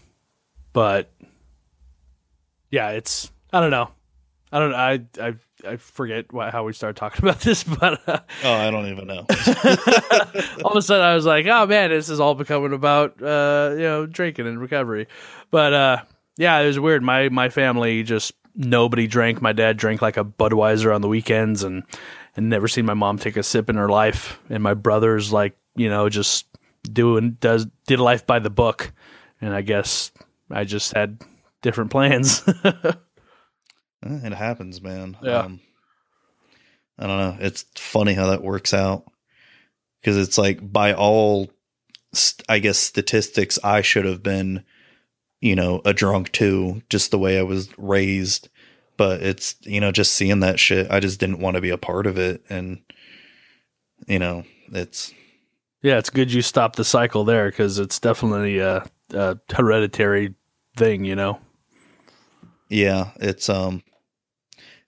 but 0.72 1.12
yeah, 2.70 2.90
it's 2.92 3.32
I 3.52 3.60
don't 3.60 3.72
know, 3.72 3.90
I 4.52 4.60
don't 4.60 4.74
I 4.74 5.02
I 5.20 5.34
I 5.66 5.78
forget 5.78 6.32
what, 6.34 6.52
how 6.52 6.64
we 6.64 6.74
started 6.74 6.98
talking 6.98 7.24
about 7.24 7.40
this, 7.42 7.64
but 7.64 8.08
uh, 8.08 8.20
Oh, 8.44 8.54
I 8.54 8.72
don't 8.72 8.88
even 8.88 9.08
know. 9.08 9.26
all 10.64 10.72
of 10.72 10.78
a 10.78 10.82
sudden 10.82 11.06
I 11.06 11.16
was 11.16 11.26
like, 11.26 11.46
oh 11.48 11.66
man, 11.66 11.90
this 11.90 12.10
is 12.10 12.20
all 12.20 12.36
becoming 12.36 12.74
about 12.74 13.22
uh, 13.22 13.72
you 13.74 13.84
know 13.84 14.06
drinking 14.06 14.48
and 14.48 14.60
recovery. 14.60 15.08
But 15.52 15.74
uh, 15.74 15.98
yeah, 16.38 16.60
it 16.60 16.68
was 16.68 16.80
weird. 16.80 17.04
My 17.04 17.30
my 17.30 17.50
family 17.50 18.04
just 18.04 18.34
nobody 18.56 19.08
drank. 19.08 19.42
My 19.42 19.54
dad 19.54 19.78
drank 19.78 20.02
like 20.02 20.18
a 20.18 20.26
Budweiser 20.26 20.94
on 20.94 21.02
the 21.02 21.08
weekends, 21.08 21.64
and 21.64 21.84
and 22.36 22.50
never 22.50 22.68
seen 22.68 22.86
my 22.86 22.94
mom 22.94 23.18
take 23.18 23.38
a 23.38 23.44
sip 23.44 23.70
in 23.70 23.76
her 23.76 23.90
life. 23.90 24.40
And 24.50 24.64
my 24.64 24.74
brothers 24.74 25.32
like 25.32 25.56
you 25.76 25.90
know 25.90 26.10
just 26.10 26.46
doing 26.84 27.38
does 27.40 27.68
did 27.88 28.00
life 28.00 28.28
by 28.28 28.40
the 28.40 28.50
book. 28.50 28.92
And 29.42 29.54
I 29.54 29.62
guess 29.62 30.12
I 30.50 30.64
just 30.64 30.94
had 30.94 31.22
different 31.62 31.92
plans. 31.92 32.44
Eh, 34.04 34.28
it 34.28 34.34
happens, 34.34 34.82
man. 34.82 35.18
Yeah. 35.22 35.40
Um, 35.40 35.62
I 36.98 37.08
don't 37.08 37.18
know. 37.18 37.38
It's 37.40 37.66
funny 37.76 38.14
how 38.14 38.28
that 38.28 38.44
works 38.44 38.74
out 38.74 39.06
because 40.02 40.18
it's 40.18 40.38
like 40.38 40.72
by 40.72 40.94
all, 40.94 41.50
st- 42.14 42.46
I 42.48 42.60
guess 42.60 42.78
statistics, 42.78 43.58
I 43.64 43.82
should 43.82 44.06
have 44.06 44.22
been, 44.22 44.64
you 45.42 45.56
know, 45.56 45.82
a 45.86 45.94
drunk 45.94 46.32
too, 46.32 46.84
just 46.90 47.12
the 47.12 47.20
way 47.20 47.40
I 47.40 47.44
was 47.44 47.70
raised. 47.78 48.50
But 48.96 49.24
it's 49.24 49.56
you 49.62 49.80
know 49.80 49.92
just 49.92 50.14
seeing 50.14 50.42
that 50.42 50.60
shit, 50.60 50.92
I 50.92 51.00
just 51.00 51.20
didn't 51.20 51.40
want 51.40 51.56
to 51.56 51.62
be 51.62 51.72
a 51.72 51.80
part 51.80 52.06
of 52.06 52.20
it, 52.20 52.44
and 52.48 52.80
you 54.08 54.20
know 54.20 54.44
it's 54.72 55.12
yeah, 55.82 55.98
it's 55.98 56.12
good 56.12 56.32
you 56.32 56.44
stopped 56.44 56.76
the 56.76 56.86
cycle 56.86 57.24
there 57.24 57.50
because 57.50 57.80
it's 57.80 58.00
definitely 58.00 58.60
a, 58.60 58.86
a 59.12 59.40
hereditary 59.52 60.36
thing. 60.78 61.06
You 61.06 61.16
know. 61.16 61.40
Yeah, 62.70 63.12
it's 63.16 63.50
um 63.50 63.82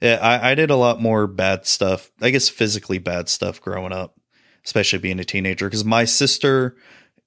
yeah, 0.02 0.20
I, 0.22 0.52
I 0.52 0.56
did 0.56 0.70
a 0.70 0.76
lot 0.76 1.02
more 1.02 1.28
bad 1.28 1.66
stuff. 1.66 2.12
I 2.22 2.30
guess 2.30 2.50
physically 2.50 2.98
bad 2.98 3.30
stuff 3.30 3.62
growing 3.62 3.94
up, 3.94 4.20
especially 4.66 5.00
being 5.00 5.20
a 5.20 5.24
teenager. 5.24 5.68
Because 5.68 5.86
my 5.86 6.06
sister, 6.06 6.76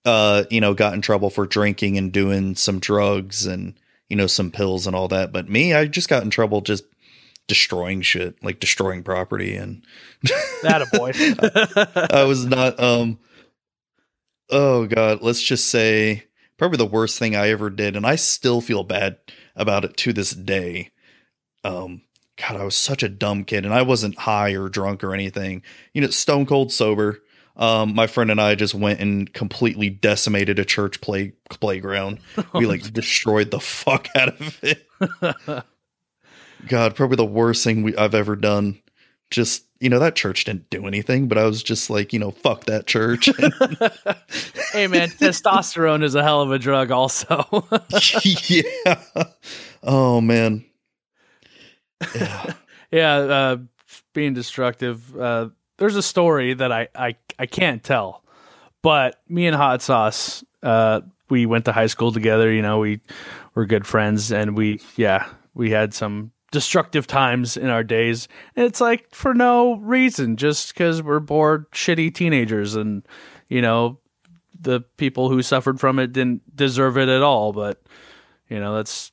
uh, 0.04 0.44
you 0.50 0.60
know, 0.60 0.74
got 0.74 0.94
in 0.94 1.00
trouble 1.00 1.30
for 1.30 1.46
drinking 1.46 1.98
and 1.98 2.12
doing 2.12 2.54
some 2.54 2.78
drugs 2.78 3.46
and 3.46 3.74
you 4.08 4.16
know 4.16 4.26
some 4.26 4.50
pills 4.50 4.86
and 4.86 4.94
all 4.94 5.08
that. 5.08 5.32
But 5.32 5.48
me, 5.48 5.74
I 5.74 5.86
just 5.86 6.08
got 6.08 6.22
in 6.22 6.30
trouble 6.30 6.60
just 6.60 6.84
destroying 7.46 8.02
shit, 8.02 8.42
like 8.44 8.60
destroying 8.60 9.02
property, 9.02 9.56
and 9.56 9.84
That 10.62 10.82
a 10.82 10.96
boy. 10.96 11.12
I 12.16 12.24
was 12.24 12.44
not 12.44 12.78
um 12.78 13.18
oh 14.50 14.86
god, 14.86 15.22
let's 15.22 15.42
just 15.42 15.66
say 15.66 16.24
probably 16.56 16.78
the 16.78 16.86
worst 16.86 17.18
thing 17.18 17.36
I 17.36 17.50
ever 17.50 17.70
did 17.70 17.96
and 17.96 18.06
I 18.06 18.16
still 18.16 18.60
feel 18.60 18.84
bad 18.84 19.18
about 19.56 19.84
it 19.84 19.96
to 19.98 20.12
this 20.12 20.30
day. 20.32 20.90
Um 21.64 22.02
god, 22.40 22.56
I 22.60 22.64
was 22.64 22.76
such 22.76 23.02
a 23.02 23.08
dumb 23.08 23.44
kid 23.44 23.64
and 23.64 23.74
I 23.74 23.82
wasn't 23.82 24.18
high 24.18 24.52
or 24.52 24.68
drunk 24.68 25.04
or 25.04 25.14
anything. 25.14 25.62
You 25.92 26.02
know, 26.02 26.08
stone 26.08 26.46
cold 26.46 26.72
sober. 26.72 27.22
Um 27.56 27.94
my 27.94 28.06
friend 28.06 28.30
and 28.30 28.40
I 28.40 28.54
just 28.54 28.74
went 28.74 29.00
and 29.00 29.32
completely 29.32 29.90
decimated 29.90 30.58
a 30.58 30.64
church 30.64 31.00
play 31.00 31.32
playground. 31.50 32.20
We 32.54 32.66
like 32.66 32.92
destroyed 32.92 33.50
the 33.50 33.60
fuck 33.60 34.08
out 34.14 34.40
of 34.40 34.60
it. 34.62 34.86
God, 36.66 36.96
probably 36.96 37.16
the 37.16 37.24
worst 37.24 37.62
thing 37.62 37.82
we, 37.82 37.96
I've 37.96 38.14
ever 38.14 38.36
done. 38.36 38.80
Just 39.30 39.64
you 39.80 39.88
know, 39.88 39.98
that 40.00 40.16
church 40.16 40.44
didn't 40.44 40.70
do 40.70 40.86
anything, 40.86 41.28
but 41.28 41.38
I 41.38 41.44
was 41.44 41.62
just 41.62 41.88
like, 41.88 42.12
you 42.12 42.18
know, 42.18 42.32
fuck 42.32 42.64
that 42.64 42.86
church. 42.86 43.26
hey 44.72 44.86
man, 44.88 45.08
testosterone 45.08 46.02
is 46.02 46.14
a 46.14 46.22
hell 46.22 46.42
of 46.42 46.50
a 46.50 46.58
drug 46.58 46.90
also. 46.90 47.44
yeah. 48.24 49.24
Oh 49.82 50.20
man. 50.20 50.64
Yeah. 52.14 52.52
yeah, 52.90 53.14
uh, 53.16 53.56
being 54.12 54.34
destructive. 54.34 55.16
Uh, 55.16 55.48
there's 55.78 55.96
a 55.96 56.02
story 56.02 56.54
that 56.54 56.72
I, 56.72 56.88
I, 56.94 57.16
I 57.38 57.46
can't 57.46 57.82
tell, 57.82 58.24
but 58.82 59.20
me 59.28 59.46
and 59.46 59.56
Hot 59.56 59.82
Sauce, 59.82 60.44
uh, 60.62 61.00
we 61.30 61.46
went 61.46 61.66
to 61.66 61.72
high 61.72 61.86
school 61.86 62.12
together. 62.12 62.50
You 62.50 62.62
know, 62.62 62.78
we 62.78 63.00
were 63.54 63.66
good 63.66 63.86
friends, 63.86 64.32
and 64.32 64.56
we, 64.56 64.80
yeah, 64.96 65.28
we 65.54 65.70
had 65.70 65.94
some 65.94 66.32
destructive 66.50 67.06
times 67.06 67.56
in 67.56 67.68
our 67.68 67.84
days. 67.84 68.28
And 68.56 68.64
it's 68.64 68.80
like 68.80 69.14
for 69.14 69.34
no 69.34 69.76
reason, 69.76 70.36
just 70.36 70.72
because 70.72 71.02
we're 71.02 71.20
bored, 71.20 71.70
shitty 71.72 72.14
teenagers, 72.14 72.74
and 72.74 73.06
you 73.48 73.62
know, 73.62 73.98
the 74.60 74.80
people 74.96 75.28
who 75.28 75.42
suffered 75.42 75.78
from 75.78 75.98
it 75.98 76.12
didn't 76.12 76.56
deserve 76.56 76.96
it 76.98 77.08
at 77.08 77.22
all. 77.22 77.52
But 77.52 77.82
you 78.48 78.58
know, 78.58 78.74
that's 78.76 79.12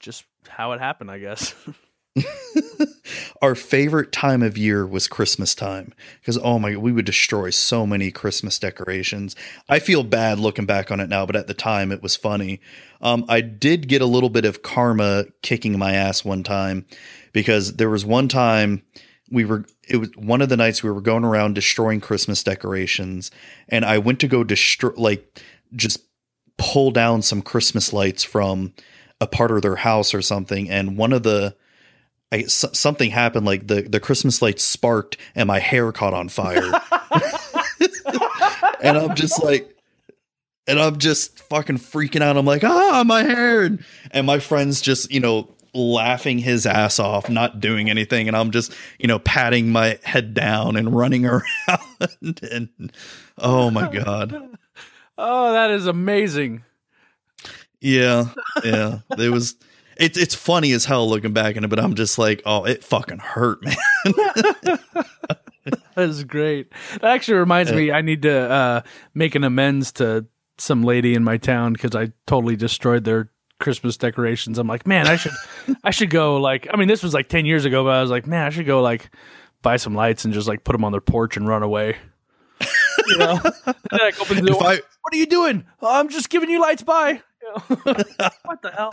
just 0.00 0.24
how 0.48 0.72
it 0.72 0.80
happened, 0.80 1.10
I 1.10 1.18
guess. 1.18 1.54
Our 3.42 3.54
favorite 3.54 4.12
time 4.12 4.42
of 4.42 4.56
year 4.56 4.86
was 4.86 5.08
Christmas 5.08 5.54
time 5.54 5.92
because 6.20 6.38
oh 6.38 6.58
my, 6.58 6.72
god, 6.72 6.82
we 6.82 6.92
would 6.92 7.04
destroy 7.04 7.50
so 7.50 7.86
many 7.86 8.10
Christmas 8.10 8.58
decorations. 8.58 9.36
I 9.68 9.78
feel 9.78 10.02
bad 10.02 10.38
looking 10.38 10.66
back 10.66 10.90
on 10.90 11.00
it 11.00 11.08
now, 11.08 11.26
but 11.26 11.36
at 11.36 11.46
the 11.46 11.54
time 11.54 11.92
it 11.92 12.02
was 12.02 12.16
funny. 12.16 12.60
Um, 13.00 13.24
I 13.28 13.42
did 13.42 13.88
get 13.88 14.02
a 14.02 14.06
little 14.06 14.30
bit 14.30 14.44
of 14.44 14.62
karma 14.62 15.26
kicking 15.42 15.78
my 15.78 15.94
ass 15.94 16.24
one 16.24 16.42
time 16.42 16.86
because 17.32 17.74
there 17.74 17.90
was 17.90 18.04
one 18.04 18.28
time 18.28 18.82
we 19.30 19.44
were 19.44 19.64
it 19.88 19.98
was 19.98 20.10
one 20.16 20.42
of 20.42 20.48
the 20.48 20.56
nights 20.56 20.82
we 20.82 20.90
were 20.90 21.00
going 21.00 21.24
around 21.24 21.54
destroying 21.54 22.00
Christmas 22.00 22.42
decorations, 22.42 23.30
and 23.68 23.84
I 23.84 23.98
went 23.98 24.20
to 24.20 24.28
go 24.28 24.44
destroy 24.44 24.92
like 24.96 25.42
just 25.74 26.00
pull 26.58 26.90
down 26.90 27.22
some 27.22 27.42
Christmas 27.42 27.92
lights 27.92 28.24
from 28.24 28.72
a 29.20 29.26
part 29.26 29.50
of 29.50 29.62
their 29.62 29.76
house 29.76 30.14
or 30.14 30.22
something, 30.22 30.70
and 30.70 30.96
one 30.96 31.12
of 31.12 31.22
the 31.22 31.56
I, 32.32 32.38
s- 32.40 32.64
something 32.72 33.10
happened 33.10 33.46
like 33.46 33.66
the 33.66 33.82
the 33.82 34.00
Christmas 34.00 34.42
lights 34.42 34.64
sparked 34.64 35.16
and 35.34 35.46
my 35.46 35.58
hair 35.60 35.92
caught 35.92 36.14
on 36.14 36.28
fire. 36.28 36.72
and 38.82 38.96
I'm 38.98 39.14
just 39.14 39.42
like 39.42 39.72
and 40.66 40.80
I'm 40.80 40.98
just 40.98 41.38
fucking 41.48 41.78
freaking 41.78 42.22
out. 42.22 42.36
I'm 42.36 42.44
like, 42.44 42.64
"Ah, 42.64 43.04
my 43.06 43.22
hair." 43.22 43.62
And, 43.62 43.84
and 44.10 44.26
my 44.26 44.40
friends 44.40 44.80
just, 44.80 45.12
you 45.12 45.20
know, 45.20 45.48
laughing 45.74 46.38
his 46.38 46.66
ass 46.66 46.98
off, 46.98 47.28
not 47.30 47.60
doing 47.60 47.88
anything 47.90 48.26
and 48.28 48.36
I'm 48.36 48.50
just, 48.50 48.74
you 48.98 49.06
know, 49.06 49.18
patting 49.20 49.70
my 49.70 49.98
head 50.02 50.34
down 50.34 50.76
and 50.76 50.94
running 50.96 51.26
around 51.26 52.40
and 52.50 52.92
oh 53.38 53.70
my 53.70 53.88
god. 53.90 54.50
Oh, 55.18 55.54
that 55.54 55.70
is 55.70 55.86
amazing. 55.86 56.62
Yeah. 57.80 58.26
Yeah. 58.62 58.98
It 59.16 59.30
was 59.32 59.54
it's 59.98 60.18
it's 60.18 60.34
funny 60.34 60.72
as 60.72 60.84
hell 60.84 61.08
looking 61.08 61.32
back 61.32 61.56
in 61.56 61.64
it, 61.64 61.68
but 61.68 61.78
I'm 61.78 61.94
just 61.94 62.18
like, 62.18 62.42
oh, 62.44 62.64
it 62.64 62.84
fucking 62.84 63.18
hurt, 63.18 63.62
man. 63.62 63.76
That 65.96 66.10
is 66.10 66.24
great. 66.24 66.70
That 67.00 67.04
actually 67.04 67.38
reminds 67.38 67.72
me, 67.72 67.90
I 67.90 68.02
need 68.02 68.22
to 68.22 68.50
uh, 68.50 68.80
make 69.14 69.34
an 69.34 69.44
amends 69.44 69.92
to 69.92 70.26
some 70.58 70.84
lady 70.84 71.14
in 71.14 71.24
my 71.24 71.38
town 71.38 71.72
because 71.72 71.96
I 71.96 72.12
totally 72.26 72.54
destroyed 72.54 73.04
their 73.04 73.30
Christmas 73.58 73.96
decorations. 73.96 74.58
I'm 74.58 74.68
like, 74.68 74.86
man, 74.86 75.06
I 75.08 75.16
should, 75.16 75.32
I 75.82 75.90
should 75.90 76.10
go. 76.10 76.36
Like, 76.36 76.68
I 76.72 76.76
mean, 76.76 76.86
this 76.86 77.02
was 77.02 77.14
like 77.14 77.28
ten 77.28 77.46
years 77.46 77.64
ago, 77.64 77.82
but 77.82 77.94
I 77.94 78.02
was 78.02 78.10
like, 78.10 78.26
man, 78.26 78.46
I 78.46 78.50
should 78.50 78.66
go 78.66 78.82
like 78.82 79.10
buy 79.62 79.76
some 79.76 79.94
lights 79.94 80.24
and 80.24 80.34
just 80.34 80.46
like 80.46 80.64
put 80.64 80.72
them 80.72 80.84
on 80.84 80.92
their 80.92 81.00
porch 81.00 81.36
and 81.36 81.48
run 81.48 81.62
away. 81.62 81.96
you 83.08 83.18
know, 83.18 83.40
and 83.42 83.76
then 83.90 84.00
I 84.00 84.12
open 84.20 84.44
the 84.44 84.50
door. 84.52 84.62
I 84.62 84.80
what 85.02 85.14
are 85.14 85.16
you 85.16 85.26
doing? 85.26 85.64
"Oh, 85.80 85.98
I'm 85.98 86.08
just 86.10 86.30
giving 86.30 86.50
you 86.50 86.60
lights. 86.60 86.82
Bye. 86.82 87.22
You 87.42 87.48
know? 87.48 87.76
what 88.44 88.62
the 88.62 88.70
hell? 88.76 88.92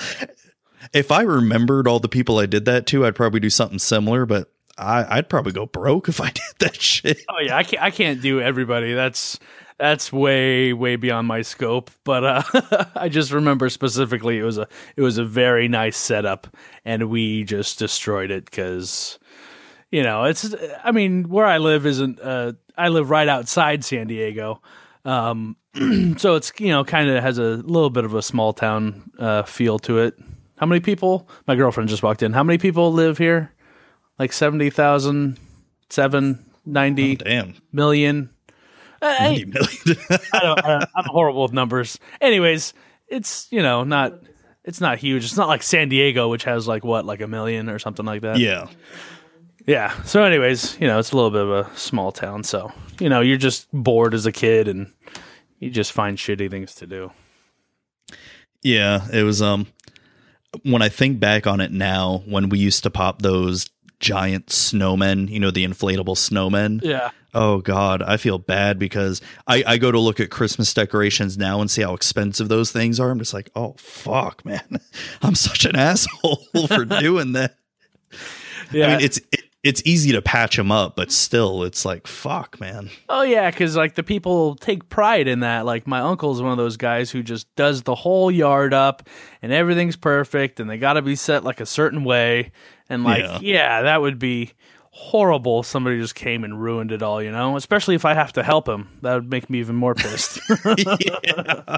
If 0.91 1.11
I 1.11 1.21
remembered 1.21 1.87
all 1.87 1.99
the 1.99 2.09
people 2.09 2.39
I 2.39 2.45
did 2.45 2.65
that 2.65 2.85
to, 2.87 3.05
I'd 3.05 3.15
probably 3.15 3.39
do 3.39 3.49
something 3.49 3.79
similar, 3.79 4.25
but 4.25 4.51
I, 4.77 5.17
I'd 5.17 5.29
probably 5.29 5.51
go 5.51 5.65
broke 5.65 6.09
if 6.09 6.19
I 6.19 6.29
did 6.29 6.43
that 6.59 6.81
shit. 6.81 7.21
Oh 7.29 7.39
yeah, 7.41 7.57
I 7.57 7.63
can't. 7.63 7.83
I 7.83 7.91
can't 7.91 8.21
do 8.21 8.41
everybody. 8.41 8.93
That's 8.93 9.39
that's 9.79 10.13
way 10.13 10.73
way 10.73 10.95
beyond 10.95 11.27
my 11.27 11.41
scope. 11.41 11.91
But 12.03 12.23
uh, 12.23 12.87
I 12.95 13.09
just 13.09 13.31
remember 13.31 13.69
specifically 13.69 14.39
it 14.39 14.43
was 14.43 14.57
a 14.57 14.67
it 14.95 15.01
was 15.01 15.17
a 15.17 15.25
very 15.25 15.67
nice 15.67 15.97
setup, 15.97 16.47
and 16.85 17.09
we 17.09 17.43
just 17.43 17.79
destroyed 17.79 18.31
it 18.31 18.45
because 18.45 19.19
you 19.91 20.03
know 20.03 20.25
it's. 20.25 20.53
I 20.83 20.91
mean, 20.91 21.29
where 21.29 21.45
I 21.45 21.57
live 21.57 21.85
isn't. 21.85 22.19
Uh, 22.19 22.53
I 22.77 22.87
live 22.89 23.09
right 23.09 23.27
outside 23.27 23.83
San 23.83 24.07
Diego, 24.07 24.61
um, 25.05 25.55
so 26.17 26.35
it's 26.35 26.51
you 26.59 26.69
know 26.69 26.83
kind 26.83 27.09
of 27.09 27.21
has 27.21 27.37
a 27.37 27.43
little 27.43 27.89
bit 27.89 28.05
of 28.05 28.15
a 28.15 28.21
small 28.21 28.53
town 28.53 29.11
uh, 29.19 29.43
feel 29.43 29.79
to 29.79 29.99
it. 29.99 30.17
How 30.63 30.67
many 30.67 30.79
people? 30.79 31.27
My 31.45 31.55
girlfriend 31.55 31.89
just 31.89 32.03
walked 32.03 32.23
in. 32.23 32.31
How 32.31 32.41
many 32.41 32.57
people 32.57 32.93
live 32.93 33.17
here? 33.17 33.51
Like 34.17 34.31
70,000, 34.31 35.37
7, 35.89 36.45
90 36.65 37.15
Damn. 37.17 37.55
million. 37.73 38.29
Uh, 39.01 39.13
90 39.19 39.43
million. 39.43 39.97
I 40.31 40.39
don't, 40.39 40.65
I 40.65 40.87
I'm 40.95 41.03
horrible 41.07 41.43
with 41.43 41.51
numbers. 41.51 41.99
Anyways, 42.21 42.73
it's 43.09 43.49
you 43.51 43.61
know 43.61 43.83
not 43.83 44.13
it's 44.63 44.79
not 44.79 44.99
huge. 44.99 45.25
It's 45.25 45.35
not 45.35 45.49
like 45.49 45.63
San 45.63 45.89
Diego, 45.89 46.29
which 46.29 46.45
has 46.45 46.65
like 46.65 46.85
what, 46.85 47.03
like 47.03 47.19
a 47.19 47.27
million 47.27 47.67
or 47.67 47.77
something 47.77 48.05
like 48.05 48.21
that. 48.21 48.39
Yeah. 48.39 48.67
Yeah. 49.67 50.01
So, 50.03 50.23
anyways, 50.23 50.79
you 50.79 50.87
know, 50.87 50.97
it's 50.97 51.11
a 51.11 51.15
little 51.17 51.29
bit 51.31 51.41
of 51.41 51.51
a 51.51 51.77
small 51.77 52.13
town. 52.13 52.45
So, 52.45 52.71
you 53.01 53.09
know, 53.09 53.19
you're 53.19 53.35
just 53.35 53.67
bored 53.73 54.13
as 54.13 54.25
a 54.25 54.31
kid 54.31 54.69
and 54.69 54.93
you 55.59 55.69
just 55.71 55.91
find 55.91 56.17
shitty 56.17 56.49
things 56.49 56.73
to 56.75 56.87
do. 56.87 57.11
Yeah, 58.61 59.05
it 59.11 59.23
was 59.23 59.41
um 59.41 59.67
when 60.63 60.81
I 60.81 60.89
think 60.89 61.19
back 61.19 61.47
on 61.47 61.59
it 61.59 61.71
now, 61.71 62.23
when 62.25 62.49
we 62.49 62.59
used 62.59 62.83
to 62.83 62.89
pop 62.89 63.21
those 63.21 63.69
giant 63.99 64.47
snowmen, 64.47 65.29
you 65.29 65.39
know, 65.39 65.49
the 65.49 65.65
inflatable 65.65 66.15
snowmen. 66.17 66.81
Yeah. 66.83 67.09
Oh 67.33 67.61
God, 67.61 68.03
I 68.03 68.17
feel 68.17 68.37
bad 68.37 68.77
because 68.77 69.21
I, 69.47 69.63
I 69.65 69.77
go 69.77 69.91
to 69.91 69.99
look 69.99 70.19
at 70.19 70.29
Christmas 70.29 70.73
decorations 70.73 71.37
now 71.37 71.61
and 71.61 71.71
see 71.71 71.81
how 71.81 71.93
expensive 71.95 72.47
those 72.49 72.71
things 72.71 72.99
are. 72.99 73.09
I'm 73.09 73.17
just 73.17 73.33
like, 73.33 73.49
oh 73.55 73.75
fuck, 73.79 74.45
man, 74.45 74.79
I'm 75.21 75.35
such 75.35 75.65
an 75.65 75.75
asshole 75.75 76.45
for 76.67 76.85
doing 77.01 77.31
that. 77.31 77.55
Yeah. 78.71 78.87
I 78.87 78.89
mean, 78.89 79.05
it's 79.05 79.17
it, 79.31 79.45
it's 79.63 79.81
easy 79.85 80.11
to 80.11 80.21
patch 80.21 80.57
them 80.57 80.71
up, 80.71 80.95
but 80.95 81.11
still, 81.11 81.63
it's 81.63 81.85
like 81.85 82.05
fuck, 82.07 82.59
man. 82.59 82.89
Oh 83.09 83.21
yeah, 83.23 83.49
because 83.49 83.75
like 83.77 83.95
the 83.95 84.03
people 84.03 84.55
take 84.55 84.89
pride 84.89 85.27
in 85.27 85.39
that. 85.39 85.65
Like 85.65 85.87
my 85.87 85.99
uncle's 85.99 86.41
one 86.41 86.51
of 86.51 86.57
those 86.57 86.75
guys 86.77 87.11
who 87.11 87.23
just 87.23 87.47
does 87.55 87.83
the 87.83 87.95
whole 87.95 88.29
yard 88.29 88.73
up, 88.73 89.07
and 89.41 89.51
everything's 89.53 89.95
perfect, 89.95 90.59
and 90.59 90.69
they 90.69 90.77
got 90.77 90.93
to 90.93 91.01
be 91.01 91.15
set 91.15 91.43
like 91.43 91.61
a 91.61 91.65
certain 91.65 92.03
way. 92.03 92.51
And 92.89 93.03
like, 93.05 93.23
Yeah. 93.23 93.39
yeah. 93.41 93.81
that 93.83 94.01
would 94.01 94.19
be 94.19 94.51
horrible. 94.91 95.61
if 95.61 95.65
Somebody 95.65 95.99
just 95.99 96.13
came 96.15 96.43
and 96.43 96.61
ruined 96.61 96.91
it 96.91 97.01
all, 97.01 97.23
you 97.23 97.31
know. 97.31 97.55
Especially 97.55 97.95
if 97.95 98.03
I 98.05 98.13
have 98.13 98.33
to 98.33 98.43
help 98.43 98.67
him, 98.67 98.89
that 99.01 99.15
would 99.15 99.29
make 99.29 99.49
me 99.49 99.59
even 99.59 99.75
more 99.77 99.95
pissed. 99.95 100.39
yeah. 100.77 101.77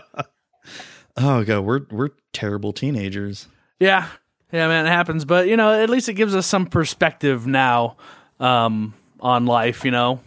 Oh 1.17 1.43
god, 1.45 1.61
we're 1.61 1.81
we're 1.91 2.09
terrible 2.33 2.73
teenagers. 2.73 3.47
yeah, 3.79 4.07
yeah, 4.51 4.67
man, 4.67 4.85
it 4.85 4.89
happens. 4.89 5.25
But 5.25 5.47
you 5.47 5.57
know, 5.57 5.71
at 5.71 5.89
least 5.89 6.09
it 6.09 6.13
gives 6.13 6.35
us 6.35 6.47
some 6.47 6.65
perspective 6.67 7.47
now 7.47 7.97
um, 8.39 8.93
on 9.19 9.45
life. 9.45 9.85
You 9.85 9.91
know, 9.91 10.19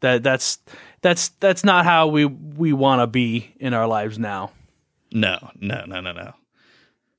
that 0.00 0.22
that's 0.22 0.58
that's 1.00 1.28
that's 1.40 1.64
not 1.64 1.84
how 1.84 2.08
we 2.08 2.24
we 2.24 2.72
want 2.72 3.00
to 3.00 3.06
be 3.06 3.54
in 3.58 3.74
our 3.74 3.86
lives 3.86 4.18
now. 4.18 4.52
No, 5.12 5.50
no, 5.60 5.84
no, 5.86 6.00
no, 6.00 6.12
no. 6.12 6.32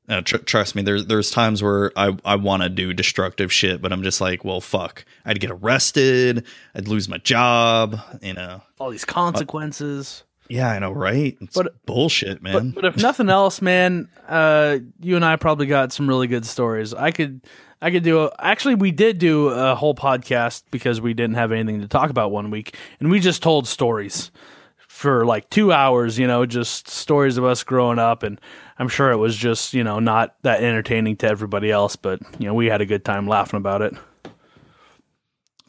No, 0.08 0.20
tr- 0.22 0.38
trust 0.38 0.76
me. 0.76 0.82
There's 0.82 1.06
there's 1.06 1.32
times 1.32 1.64
where 1.64 1.92
I 1.96 2.16
I 2.26 2.36
want 2.36 2.64
to 2.64 2.70
do 2.70 2.94
destructive 2.94 3.54
shit, 3.54 3.82
but 3.82 3.94
I'm 3.94 4.04
just 4.04 4.20
like, 4.20 4.44
well, 4.44 4.60
fuck. 4.60 5.06
I'd 5.26 5.40
get 5.40 5.52
arrested. 5.52 6.46
I'd 6.76 6.88
lose 6.88 7.08
my 7.08 7.20
job. 7.20 8.00
You 8.22 8.34
know. 8.34 8.62
All 8.80 8.90
these 8.90 9.06
consequences. 9.06 10.24
Yeah, 10.50 10.70
I 10.70 10.80
know, 10.80 10.92
right? 10.92 11.38
It's 11.42 11.56
But- 11.56 11.86
bullshit, 11.86 12.42
man. 12.42 12.72
But, 12.72 12.76
but 12.82 12.86
if 12.86 12.98
nothing 12.98 13.30
else, 13.40 13.62
man, 13.62 14.10
uh, 14.28 14.80
you 15.00 15.16
and 15.16 15.24
I 15.26 15.36
probably 15.38 15.66
got 15.66 15.92
some 15.94 16.08
really 16.08 16.28
good 16.28 16.46
stories. 16.46 16.94
I 16.94 17.12
could, 17.12 17.42
I 17.82 17.92
could 17.92 18.04
do. 18.04 18.24
A, 18.26 18.32
actually, 18.40 18.76
we 18.76 18.92
did 18.92 19.18
do 19.20 19.48
a 19.50 19.74
whole 19.76 19.96
podcast 19.96 20.64
because 20.72 21.00
we 21.02 21.14
didn't 21.14 21.36
have 21.36 21.52
anything 21.52 21.82
to 21.82 21.88
talk 21.88 22.10
about 22.10 22.32
one 22.32 22.52
week, 22.52 22.76
and 23.00 23.10
we 23.10 23.20
just 23.20 23.42
told 23.42 23.68
stories 23.68 24.32
for 24.78 25.26
like 25.26 25.50
two 25.50 25.72
hours. 25.74 26.20
You 26.20 26.28
know, 26.28 26.46
just 26.46 26.88
stories 26.90 27.38
of 27.38 27.46
us 27.46 27.64
growing 27.64 28.00
up, 28.00 28.22
and 28.24 28.40
I'm 28.78 28.90
sure 28.90 29.12
it 29.12 29.18
was 29.18 29.36
just 29.36 29.74
you 29.74 29.84
know 29.84 30.00
not 30.00 30.36
that 30.44 30.62
entertaining 30.64 31.18
to 31.18 31.28
everybody 31.28 31.72
else, 31.72 31.96
but 31.96 32.20
you 32.40 32.48
know 32.48 32.54
we 32.54 32.68
had 32.68 32.82
a 32.82 32.86
good 32.86 33.04
time 33.06 33.28
laughing 33.28 33.58
about 33.58 33.82
it. 33.82 33.94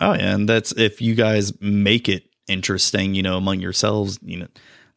oh 0.01 0.13
yeah, 0.15 0.35
and 0.35 0.49
that's 0.49 0.73
if 0.73 1.01
you 1.01 1.15
guys 1.15 1.53
make 1.61 2.09
it 2.09 2.25
interesting, 2.49 3.15
you 3.15 3.23
know, 3.23 3.37
among 3.37 3.61
yourselves. 3.61 4.19
You 4.23 4.39
know, 4.39 4.47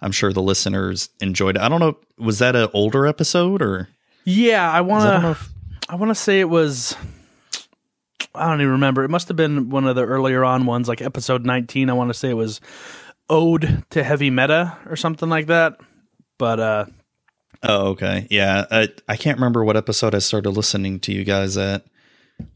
I'm 0.02 0.12
sure 0.12 0.32
the 0.34 0.42
listeners 0.42 1.10
enjoyed 1.22 1.56
it. 1.56 1.62
I 1.62 1.70
don't 1.70 1.80
know, 1.80 1.98
was 2.18 2.40
that 2.40 2.56
an 2.56 2.70
older 2.74 3.06
episode 3.08 3.62
or? 3.62 3.90
Yeah, 4.26 4.70
I 4.72 4.82
want 4.82 5.04
I 5.06 5.12
don't 5.14 5.22
know 5.22 5.34
to. 5.34 5.40
if- 5.40 5.50
I 5.90 5.96
want 5.96 6.10
to 6.10 6.16
say 6.16 6.40
it 6.42 6.50
was. 6.50 6.96
I 8.36 8.50
don't 8.50 8.60
even 8.62 8.74
remember. 8.74 9.04
It 9.04 9.10
must 9.10 9.30
have 9.30 9.38
been 9.38 9.70
one 9.70 9.88
of 9.88 9.96
the 9.96 10.04
earlier 10.04 10.44
on 10.44 10.66
ones, 10.66 10.88
like 10.88 11.02
episode 11.02 11.46
19. 11.46 11.90
I 11.90 11.94
want 11.94 12.10
to 12.10 12.14
say 12.14 12.30
it 12.30 12.34
was 12.34 12.60
Ode 13.30 13.84
to 13.92 14.04
Heavy 14.04 14.30
Meta 14.30 14.78
or 14.86 14.96
something 14.96 15.30
like 15.30 15.48
that. 15.48 15.78
But 16.38 16.60
uh, 16.60 16.86
Oh, 17.64 17.88
okay. 17.92 18.28
Yeah, 18.30 18.66
I 18.70 18.90
I 19.08 19.16
can't 19.16 19.38
remember 19.38 19.64
what 19.64 19.78
episode 19.78 20.14
I 20.14 20.20
started 20.20 20.52
listening 20.52 21.00
to 21.02 21.14
you 21.14 21.24
guys 21.24 21.58
at, 21.58 21.86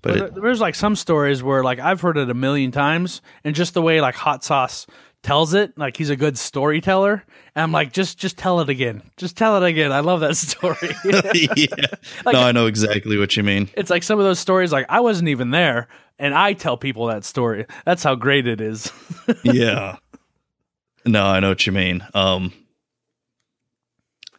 but 0.02 0.18
it, 0.18 0.36
there's 0.36 0.62
like 0.62 0.76
some 0.76 0.96
stories 0.96 1.44
where 1.44 1.64
like 1.64 1.80
I've 1.80 2.02
heard 2.02 2.18
it 2.18 2.30
a 2.30 2.34
million 2.34 2.72
times, 2.72 3.22
and 3.44 3.56
just 3.56 3.74
the 3.74 3.82
way 3.82 4.02
like 4.02 4.16
Hot 4.16 4.44
Sauce 4.44 4.88
tells 5.24 5.54
it, 5.54 5.78
like 5.78 5.98
he's 5.98 6.10
a 6.10 6.16
good 6.16 6.38
storyteller. 6.38 7.24
And 7.56 7.64
I'm 7.64 7.72
like, 7.72 7.94
just 7.94 8.18
just 8.18 8.38
tell 8.38 8.60
it 8.62 8.70
again. 8.70 9.04
Just 9.18 9.38
tell 9.38 9.62
it 9.62 9.68
again. 9.68 9.92
I 9.92 10.00
love 10.00 10.22
that 10.22 10.36
story. 10.38 10.96
yeah. 11.56 12.32
no, 12.32 12.40
I 12.40 12.52
know 12.52 12.66
exactly 12.68 13.18
what 13.18 13.36
you 13.38 13.44
mean. 13.44 13.70
it's 13.76 13.90
like 13.90 14.04
some 14.04 14.20
of 14.20 14.26
those 14.26 14.40
stories 14.40 14.72
like 14.72 14.86
I 14.90 15.00
wasn't 15.00 15.30
even 15.30 15.52
there 15.52 15.88
and 16.18 16.34
I 16.34 16.54
tell 16.54 16.78
people 16.78 17.08
that 17.08 17.24
story. 17.24 17.66
That's 17.86 18.04
how 18.04 18.16
great 18.16 18.48
it 18.48 18.62
is. 18.62 18.92
yeah. 19.44 19.98
No, 21.06 21.26
I 21.26 21.40
know 21.40 21.50
what 21.50 21.66
you 21.66 21.74
mean. 21.74 22.06
Um 22.14 22.54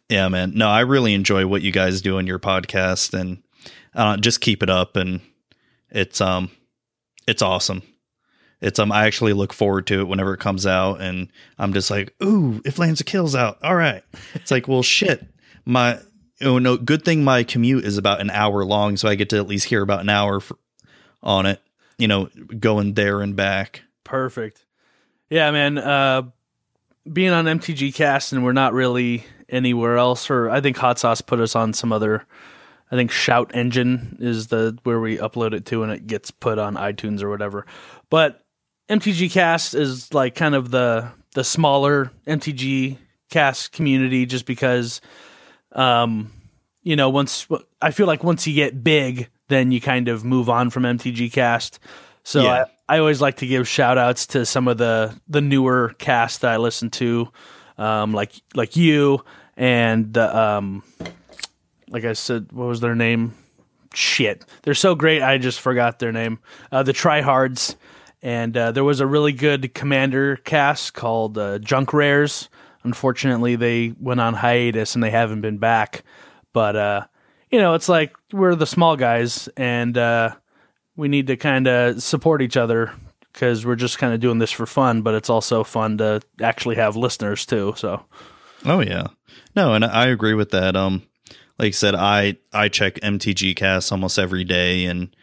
Yeah, 0.09 0.27
man. 0.29 0.53
No, 0.55 0.69
I 0.69 0.81
really 0.81 1.13
enjoy 1.13 1.45
what 1.47 1.61
you 1.61 1.71
guys 1.71 2.01
do 2.01 2.17
on 2.17 2.27
your 2.27 2.39
podcast 2.39 3.17
and 3.17 3.43
uh 3.93 4.17
just 4.17 4.41
keep 4.41 4.63
it 4.63 4.69
up 4.69 4.95
and 4.97 5.21
it's 5.93 6.19
um 6.19 6.51
it's 7.27 7.41
awesome. 7.41 7.83
It's 8.61 8.79
um 8.79 8.91
I 8.91 9.05
actually 9.05 9.33
look 9.33 9.53
forward 9.53 9.87
to 9.87 10.01
it 10.01 10.07
whenever 10.07 10.33
it 10.33 10.39
comes 10.39 10.65
out 10.65 11.01
and 11.01 11.29
I'm 11.57 11.73
just 11.73 11.89
like, 11.89 12.13
"Ooh, 12.21 12.61
if 12.65 12.79
Lands 12.79 13.01
kills 13.03 13.35
out. 13.35 13.59
All 13.63 13.75
right." 13.75 14.03
It's 14.33 14.51
like, 14.51 14.67
"Well, 14.67 14.83
shit. 14.83 15.25
My 15.65 15.99
oh 16.41 16.59
no, 16.59 16.75
good 16.75 17.05
thing 17.05 17.23
my 17.23 17.43
commute 17.43 17.85
is 17.85 17.97
about 17.97 18.19
an 18.19 18.29
hour 18.29 18.65
long 18.65 18.97
so 18.97 19.07
I 19.07 19.15
get 19.15 19.29
to 19.29 19.37
at 19.37 19.47
least 19.47 19.65
hear 19.65 19.81
about 19.81 20.01
an 20.01 20.09
hour 20.09 20.39
for, 20.41 20.57
on 21.21 21.45
it, 21.45 21.61
you 21.97 22.07
know, 22.07 22.29
going 22.59 22.95
there 22.95 23.21
and 23.21 23.35
back." 23.35 23.83
Perfect. 24.03 24.65
Yeah, 25.29 25.51
man. 25.51 25.77
Uh, 25.77 26.23
being 27.11 27.31
on 27.31 27.45
MTG 27.45 27.93
Cast 27.93 28.33
and 28.33 28.43
we're 28.43 28.53
not 28.53 28.73
really 28.73 29.25
anywhere 29.49 29.97
else, 29.97 30.29
or 30.29 30.49
I 30.49 30.61
think 30.61 30.77
Hot 30.77 30.99
Sauce 30.99 31.21
put 31.21 31.39
us 31.39 31.55
on 31.55 31.73
some 31.73 31.91
other. 31.93 32.25
I 32.93 32.95
think 32.95 33.09
Shout 33.09 33.55
Engine 33.55 34.17
is 34.19 34.47
the 34.47 34.77
where 34.83 34.99
we 34.99 35.17
upload 35.17 35.53
it 35.53 35.65
to, 35.65 35.81
and 35.81 35.91
it 35.91 36.05
gets 36.05 36.29
put 36.29 36.59
on 36.59 36.75
iTunes 36.75 37.23
or 37.23 37.29
whatever. 37.29 37.65
But 38.11 38.45
MTG 38.87 39.31
Cast 39.31 39.73
is 39.73 40.13
like 40.13 40.35
kind 40.35 40.53
of 40.53 40.69
the 40.69 41.09
the 41.33 41.43
smaller 41.43 42.11
MTG 42.27 42.99
Cast 43.31 43.71
community, 43.71 44.27
just 44.27 44.45
because, 44.45 45.01
um, 45.71 46.31
you 46.83 46.95
know, 46.95 47.09
once 47.09 47.47
I 47.81 47.89
feel 47.89 48.05
like 48.05 48.23
once 48.23 48.45
you 48.45 48.53
get 48.53 48.83
big, 48.83 49.27
then 49.47 49.71
you 49.71 49.81
kind 49.81 50.07
of 50.07 50.23
move 50.23 50.47
on 50.47 50.69
from 50.69 50.83
MTG 50.83 51.33
Cast. 51.33 51.79
So 52.23 52.43
Yeah. 52.43 52.65
I, 52.87 52.97
I 52.97 52.99
always 52.99 53.21
like 53.21 53.37
to 53.37 53.47
give 53.47 53.67
shout 53.67 53.97
outs 53.97 54.27
to 54.27 54.45
some 54.45 54.67
of 54.67 54.77
the 54.77 55.19
the 55.27 55.41
newer 55.41 55.95
cast 55.97 56.41
that 56.41 56.51
I 56.51 56.57
listen 56.57 56.91
to, 56.91 57.31
um, 57.79 58.13
like 58.13 58.33
like 58.53 58.75
you 58.75 59.25
and 59.57 60.13
the 60.13 60.37
um, 60.37 60.83
like 61.89 62.05
I 62.05 62.13
said, 62.13 62.51
what 62.51 62.67
was 62.67 62.79
their 62.79 62.95
name? 62.95 63.33
Shit, 63.93 64.45
they're 64.63 64.73
so 64.73 64.95
great. 64.95 65.21
I 65.21 65.37
just 65.37 65.59
forgot 65.59 65.99
their 65.99 66.11
name. 66.11 66.39
Uh, 66.71 66.81
the 66.83 66.93
Tryhards, 66.93 67.75
and 68.21 68.55
uh, 68.57 68.71
there 68.71 68.83
was 68.83 68.99
a 68.99 69.07
really 69.07 69.33
good 69.33 69.73
Commander 69.75 70.37
cast 70.37 70.93
called 70.93 71.37
uh, 71.37 71.59
Junk 71.59 71.93
Rares. 71.93 72.49
Unfortunately, 72.83 73.55
they 73.55 73.93
went 73.99 74.19
on 74.19 74.33
hiatus 74.33 74.95
and 74.95 75.03
they 75.03 75.11
haven't 75.11 75.41
been 75.41 75.59
back. 75.59 76.03
But 76.53 76.75
uh, 76.75 77.05
you 77.51 77.59
know, 77.59 77.75
it's 77.75 77.87
like 77.87 78.15
we're 78.31 78.55
the 78.55 78.65
small 78.65 78.97
guys, 78.97 79.47
and 79.55 79.95
uh, 79.95 80.35
we 80.95 81.07
need 81.07 81.27
to 81.27 81.37
kind 81.37 81.67
of 81.67 82.01
support 82.01 82.41
each 82.41 82.57
other 82.57 82.91
because 83.31 83.65
we're 83.65 83.75
just 83.75 83.99
kind 83.99 84.13
of 84.13 84.19
doing 84.19 84.39
this 84.39 84.51
for 84.51 84.65
fun. 84.65 85.03
But 85.03 85.13
it's 85.13 85.29
also 85.29 85.63
fun 85.63 85.99
to 85.99 86.21
actually 86.41 86.75
have 86.77 86.95
listeners 86.95 87.45
too. 87.45 87.73
So 87.77 88.05
Oh 88.65 88.81
yeah. 88.81 89.07
No, 89.55 89.73
and 89.73 89.83
I 89.83 90.07
agree 90.07 90.33
with 90.33 90.51
that. 90.51 90.75
Um 90.75 91.03
like 91.59 91.67
I 91.67 91.71
said, 91.71 91.95
I 91.95 92.37
I 92.51 92.69
check 92.69 92.95
MTG 92.95 93.55
Cast 93.55 93.91
almost 93.91 94.19
every 94.19 94.43
day 94.43 94.85
and 94.85 95.15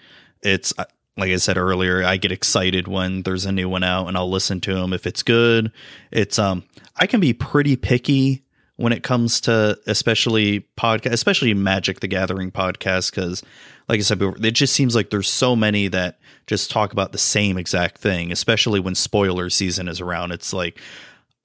it's 0.42 0.72
like 1.16 1.30
I 1.30 1.36
said 1.36 1.58
earlier, 1.58 2.02
I 2.02 2.16
get 2.16 2.32
excited 2.32 2.88
when 2.88 3.22
there's 3.22 3.44
a 3.44 3.52
new 3.52 3.68
one 3.68 3.84
out 3.84 4.08
and 4.08 4.16
I'll 4.16 4.30
listen 4.30 4.60
to 4.62 4.74
them 4.74 4.92
if 4.92 5.06
it's 5.06 5.22
good. 5.22 5.72
It's 6.10 6.38
um 6.38 6.64
I 6.96 7.06
can 7.06 7.20
be 7.20 7.32
pretty 7.32 7.76
picky 7.76 8.44
when 8.76 8.92
it 8.92 9.02
comes 9.02 9.40
to 9.42 9.78
especially 9.86 10.66
podcast 10.78 11.12
especially 11.12 11.52
Magic 11.54 12.00
the 12.00 12.08
Gathering 12.08 12.50
podcast 12.50 13.12
cuz 13.12 13.42
like 13.88 13.98
I 13.98 14.02
said 14.02 14.20
before, 14.20 14.36
it 14.40 14.52
just 14.52 14.72
seems 14.72 14.94
like 14.94 15.10
there's 15.10 15.28
so 15.28 15.56
many 15.56 15.88
that 15.88 16.20
just 16.46 16.70
talk 16.70 16.92
about 16.92 17.10
the 17.10 17.18
same 17.18 17.58
exact 17.58 17.98
thing, 17.98 18.30
especially 18.30 18.78
when 18.78 18.94
spoiler 18.94 19.50
season 19.50 19.88
is 19.88 20.00
around. 20.00 20.30
It's 20.30 20.52
like 20.52 20.80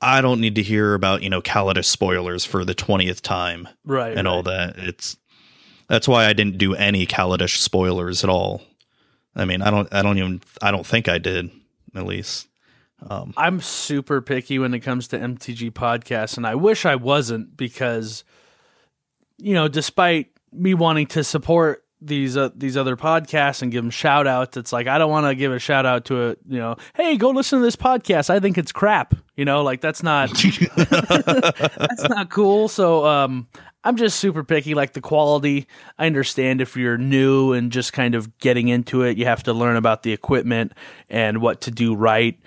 I 0.01 0.21
don't 0.21 0.41
need 0.41 0.55
to 0.55 0.61
hear 0.61 0.93
about, 0.93 1.23
you 1.23 1.29
know, 1.29 1.41
Kaladesh 1.41 1.85
spoilers 1.85 2.45
for 2.45 2.65
the 2.65 2.75
20th 2.75 3.21
time 3.21 3.67
right 3.85 4.17
and 4.17 4.27
all 4.27 4.43
that. 4.43 4.77
It's 4.77 5.17
that's 5.87 6.07
why 6.07 6.25
I 6.25 6.33
didn't 6.33 6.57
do 6.57 6.75
any 6.75 7.05
Kaladesh 7.05 7.57
spoilers 7.57 8.23
at 8.23 8.29
all. 8.29 8.61
I 9.35 9.45
mean, 9.45 9.61
I 9.61 9.71
don't 9.71 9.91
I 9.93 10.01
don't 10.01 10.17
even 10.17 10.41
I 10.61 10.71
don't 10.71 10.85
think 10.85 11.07
I 11.07 11.17
did 11.17 11.49
at 11.95 12.05
least. 12.05 12.47
Um 13.09 13.33
I'm 13.37 13.61
super 13.61 14.21
picky 14.21 14.59
when 14.59 14.73
it 14.73 14.79
comes 14.79 15.07
to 15.09 15.19
MTG 15.19 15.71
podcasts, 15.71 16.37
and 16.37 16.45
I 16.45 16.55
wish 16.55 16.85
I 16.85 16.95
wasn't 16.95 17.55
because, 17.55 18.23
you 19.37 19.53
know, 19.53 19.67
despite 19.67 20.27
me 20.51 20.73
wanting 20.73 21.07
to 21.07 21.23
support 21.23 21.84
these 22.05 22.37
uh, 22.37 22.49
these 22.55 22.77
other 22.77 22.95
podcasts 22.95 23.61
and 23.61 23.71
give 23.71 23.83
them 23.83 23.89
shout 23.89 24.27
outs 24.27 24.57
it's 24.57 24.71
like 24.71 24.87
i 24.87 24.97
don't 24.97 25.09
want 25.09 25.25
to 25.25 25.35
give 25.35 25.51
a 25.51 25.59
shout 25.59 25.85
out 25.85 26.05
to 26.05 26.21
a 26.21 26.35
you 26.47 26.59
know 26.59 26.75
hey 26.95 27.17
go 27.17 27.29
listen 27.31 27.59
to 27.59 27.65
this 27.65 27.75
podcast. 27.75 28.29
I 28.29 28.39
think 28.39 28.57
it's 28.57 28.71
crap 28.71 29.13
you 29.35 29.43
know? 29.43 29.63
Like 29.63 29.81
that's 29.81 30.01
not 30.01 30.29
that's 30.89 32.07
not 32.09 32.29
cool. 32.29 32.67
So 32.67 33.05
um 33.05 33.47
i'm 33.83 33.97
just 33.97 34.19
super 34.19 34.43
picky. 34.43 34.73
Like 34.73 34.93
the 34.93 35.01
quality 35.01 35.67
i 35.97 36.05
understand 36.05 36.61
if 36.61 36.75
you're 36.77 36.97
new 36.97 37.53
and 37.53 37.71
just 37.71 37.93
kind 37.93 38.15
of 38.15 38.37
getting 38.39 38.67
into 38.67 39.03
it 39.03 39.17
you 39.17 39.25
have 39.25 39.43
to 39.43 39.53
learn 39.53 39.75
about 39.75 40.03
the 40.03 40.13
equipment 40.13 40.71
and 41.09 41.41
what 41.41 41.61
to 41.61 41.71
do 41.71 41.95
right 41.95 42.39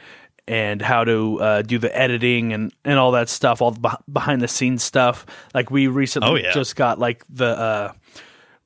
and 0.47 0.81
how 0.81 1.05
to 1.05 1.39
uh, 1.43 1.61
do 1.61 1.77
the 1.78 1.95
editing 1.95 2.55
and, 2.55 2.73
and 2.83 2.99
all 2.99 3.11
that 3.12 3.28
stuff, 3.28 3.61
all 3.61 3.70
the 3.73 3.99
behind 4.11 4.41
the 4.41 4.49
scenes 4.49 4.83
stuff. 4.83 5.27
Like 5.53 5.70
we 5.70 5.89
recently 5.89 6.27
Oh, 6.31 6.35
yeah. 6.37 6.53
just 6.53 6.75
got 6.75 6.99
like 6.99 7.23
the, 7.28 7.49
uh, 7.49 7.93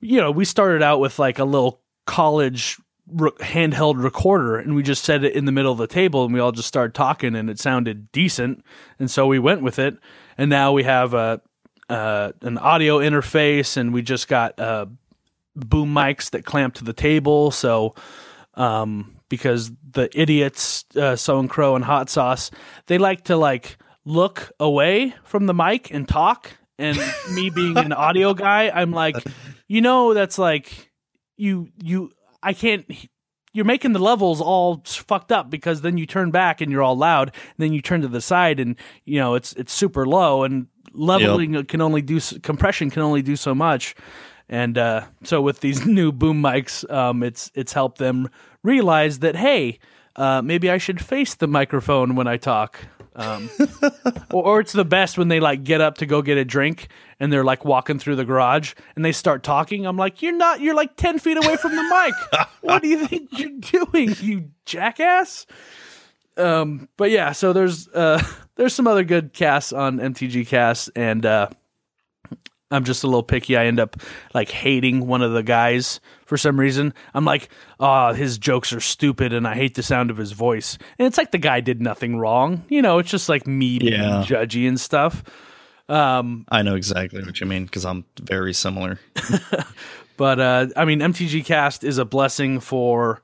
you 0.02 0.20
know, 0.20 0.30
we 0.30 0.44
started 0.44 0.82
out 0.82 1.00
with 1.00 1.18
like 1.18 1.38
a 1.38 1.44
little 1.44 1.80
college 2.06 2.76
re- 3.06 3.30
handheld 3.40 4.02
recorder 4.02 4.58
and 4.58 4.74
we 4.74 4.82
just 4.82 5.04
set 5.04 5.24
it 5.24 5.34
in 5.34 5.44
the 5.44 5.52
middle 5.52 5.72
of 5.72 5.78
the 5.78 5.86
table 5.86 6.24
and 6.24 6.34
we 6.34 6.40
all 6.40 6.52
just 6.52 6.68
started 6.68 6.92
talking 6.92 7.34
and 7.34 7.48
it 7.48 7.58
sounded 7.58 8.10
decent. 8.12 8.64
And 8.98 9.10
so 9.10 9.26
we 9.26 9.38
went 9.38 9.62
with 9.62 9.78
it. 9.78 9.96
And 10.36 10.50
now 10.50 10.72
we 10.72 10.82
have 10.82 11.14
a, 11.14 11.40
uh, 11.88 12.32
an 12.42 12.58
audio 12.58 12.98
interface 12.98 13.76
and 13.76 13.94
we 13.94 14.02
just 14.02 14.28
got, 14.28 14.58
uh, 14.58 14.86
boom 15.54 15.94
mics 15.94 16.30
that 16.30 16.44
clamp 16.44 16.74
to 16.74 16.84
the 16.84 16.92
table. 16.92 17.50
So, 17.50 17.94
um, 18.54 19.16
because 19.28 19.70
the 19.92 20.10
idiots, 20.18 20.84
uh, 20.96 21.16
So 21.16 21.38
and 21.38 21.48
Crow 21.48 21.76
and 21.76 21.84
Hot 21.84 22.10
Sauce, 22.10 22.50
they 22.86 22.98
like 22.98 23.24
to 23.24 23.36
like 23.36 23.78
look 24.04 24.50
away 24.58 25.14
from 25.24 25.46
the 25.46 25.54
mic 25.54 25.92
and 25.92 26.08
talk. 26.08 26.50
And 26.78 26.98
me 27.32 27.50
being 27.50 27.76
an 27.78 27.92
audio 27.92 28.34
guy, 28.34 28.70
I'm 28.70 28.90
like, 28.90 29.16
you 29.72 29.80
know, 29.80 30.12
that's 30.12 30.36
like 30.36 30.92
you 31.38 31.70
you 31.82 32.10
I 32.42 32.52
can't. 32.52 32.84
You're 33.54 33.64
making 33.64 33.94
the 33.94 34.00
levels 34.00 34.42
all 34.42 34.82
fucked 34.84 35.32
up 35.32 35.48
because 35.48 35.80
then 35.80 35.96
you 35.96 36.04
turn 36.04 36.30
back 36.30 36.60
and 36.60 36.70
you're 36.70 36.82
all 36.82 36.96
loud, 36.96 37.28
and 37.28 37.56
then 37.56 37.72
you 37.72 37.80
turn 37.80 38.02
to 38.02 38.08
the 38.08 38.20
side 38.20 38.60
and 38.60 38.76
you 39.06 39.18
know 39.18 39.34
it's 39.34 39.54
it's 39.54 39.72
super 39.72 40.06
low 40.06 40.44
and 40.44 40.66
leveling 40.92 41.64
can 41.64 41.80
only 41.80 42.02
do 42.02 42.20
compression 42.42 42.90
can 42.90 43.00
only 43.00 43.22
do 43.22 43.34
so 43.34 43.54
much. 43.54 43.94
And 44.46 44.76
uh, 44.76 45.06
so 45.24 45.40
with 45.40 45.60
these 45.60 45.86
new 45.98 46.12
boom 46.12 46.42
mics, 46.42 46.90
um, 46.92 47.22
it's 47.22 47.50
it's 47.54 47.72
helped 47.72 47.96
them 47.96 48.28
realize 48.62 49.20
that 49.20 49.36
hey, 49.36 49.78
uh, 50.16 50.42
maybe 50.42 50.70
I 50.70 50.78
should 50.78 51.00
face 51.00 51.34
the 51.34 51.46
microphone 51.46 52.14
when 52.14 52.26
I 52.26 52.36
talk. 52.36 52.78
Um, 53.14 53.50
or, 54.32 54.44
or 54.44 54.60
it's 54.60 54.72
the 54.72 54.84
best 54.84 55.18
when 55.18 55.28
they 55.28 55.40
like 55.40 55.64
get 55.64 55.80
up 55.80 55.98
to 55.98 56.06
go 56.06 56.22
get 56.22 56.38
a 56.38 56.44
drink 56.44 56.88
and 57.20 57.32
they're 57.32 57.44
like 57.44 57.64
walking 57.64 57.98
through 57.98 58.16
the 58.16 58.24
garage 58.24 58.74
and 58.96 59.04
they 59.04 59.12
start 59.12 59.42
talking. 59.42 59.86
I'm 59.86 59.96
like, 59.96 60.22
you're 60.22 60.36
not. 60.36 60.60
You're 60.60 60.74
like 60.74 60.96
ten 60.96 61.18
feet 61.18 61.36
away 61.36 61.56
from 61.56 61.76
the 61.76 61.82
mic. 61.82 62.46
what 62.62 62.82
do 62.82 62.88
you 62.88 63.06
think 63.06 63.38
you're 63.38 63.84
doing, 63.84 64.14
you 64.20 64.50
jackass? 64.64 65.46
Um, 66.36 66.88
but 66.96 67.10
yeah, 67.10 67.32
so 67.32 67.52
there's 67.52 67.88
uh, 67.88 68.22
there's 68.56 68.74
some 68.74 68.86
other 68.86 69.04
good 69.04 69.32
casts 69.32 69.72
on 69.72 69.98
MTG 69.98 70.46
Cast, 70.46 70.90
and 70.96 71.24
uh, 71.26 71.48
I'm 72.72 72.84
just 72.84 73.04
a 73.04 73.06
little 73.06 73.22
picky. 73.22 73.56
I 73.56 73.66
end 73.66 73.78
up 73.78 73.96
like 74.34 74.48
hating 74.50 75.06
one 75.06 75.22
of 75.22 75.32
the 75.32 75.42
guys 75.42 76.00
for 76.26 76.36
some 76.36 76.58
reason. 76.58 76.94
I'm 77.14 77.24
like, 77.24 77.48
oh, 77.78 78.12
his 78.12 78.38
jokes 78.38 78.72
are 78.72 78.80
stupid, 78.80 79.32
and 79.32 79.46
I 79.46 79.54
hate 79.54 79.74
the 79.74 79.82
sound 79.82 80.10
of 80.10 80.16
his 80.16 80.32
voice. 80.32 80.78
And 80.98 81.06
it's 81.06 81.18
like 81.18 81.30
the 81.30 81.38
guy 81.38 81.60
did 81.60 81.80
nothing 81.80 82.16
wrong, 82.16 82.64
you 82.68 82.82
know. 82.82 82.98
It's 82.98 83.10
just 83.10 83.28
like 83.28 83.46
me 83.46 83.78
being 83.78 83.92
Yeah. 83.92 84.24
judgy 84.26 84.66
and 84.66 84.80
stuff. 84.80 85.22
Um, 85.88 86.46
I 86.48 86.62
know 86.62 86.74
exactly 86.74 87.22
what 87.22 87.40
you 87.40 87.46
mean 87.46 87.64
because 87.66 87.84
I'm 87.84 88.04
very 88.20 88.52
similar. 88.54 88.98
But 90.18 90.38
uh, 90.40 90.66
I 90.76 90.84
mean, 90.84 91.00
MTG 91.00 91.44
Cast 91.44 91.82
is 91.82 91.98
a 91.98 92.04
blessing 92.04 92.60
for, 92.60 93.22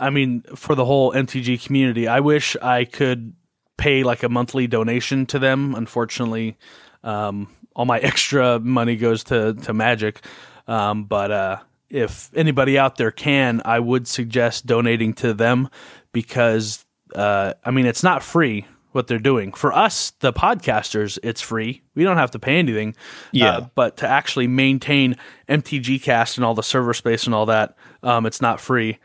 I 0.00 0.08
mean, 0.10 0.42
for 0.54 0.74
the 0.74 0.84
whole 0.84 1.12
MTG 1.12 1.62
community. 1.66 2.06
I 2.08 2.20
wish 2.20 2.56
I 2.62 2.84
could 2.84 3.34
pay 3.76 4.02
like 4.04 4.22
a 4.22 4.28
monthly 4.28 4.66
donation 4.68 5.26
to 5.26 5.38
them. 5.38 5.74
Unfortunately, 5.74 6.56
um, 7.02 7.48
all 7.76 7.84
my 7.84 7.98
extra 8.10 8.58
money 8.58 8.96
goes 8.96 9.22
to 9.24 9.54
to 9.54 9.72
Magic. 9.72 10.24
Um, 10.66 11.04
but 11.04 11.30
uh, 11.30 11.58
if 11.88 12.30
anybody 12.34 12.76
out 12.76 12.96
there 12.96 13.12
can, 13.12 13.62
I 13.64 13.78
would 13.78 14.08
suggest 14.08 14.66
donating 14.66 15.12
to 15.14 15.32
them 15.32 15.68
because 16.10 16.84
uh, 17.14 17.54
I 17.64 17.70
mean, 17.70 17.86
it's 17.86 18.02
not 18.02 18.22
free 18.22 18.66
what 18.92 19.06
they're 19.06 19.18
doing. 19.18 19.52
For 19.52 19.72
us, 19.72 20.12
the 20.20 20.32
podcasters, 20.32 21.18
it's 21.22 21.40
free. 21.40 21.82
We 21.94 22.02
don't 22.02 22.16
have 22.16 22.30
to 22.32 22.38
pay 22.38 22.58
anything. 22.58 22.96
Yeah. 23.30 23.58
Uh, 23.58 23.68
but 23.74 23.98
to 23.98 24.08
actually 24.08 24.48
maintain 24.48 25.16
MTG 25.48 26.02
Cast 26.02 26.38
and 26.38 26.44
all 26.44 26.54
the 26.54 26.62
server 26.62 26.94
space 26.94 27.26
and 27.26 27.34
all 27.34 27.46
that, 27.46 27.76
um, 28.02 28.26
it's 28.26 28.40
not 28.40 28.58
free. 28.58 28.98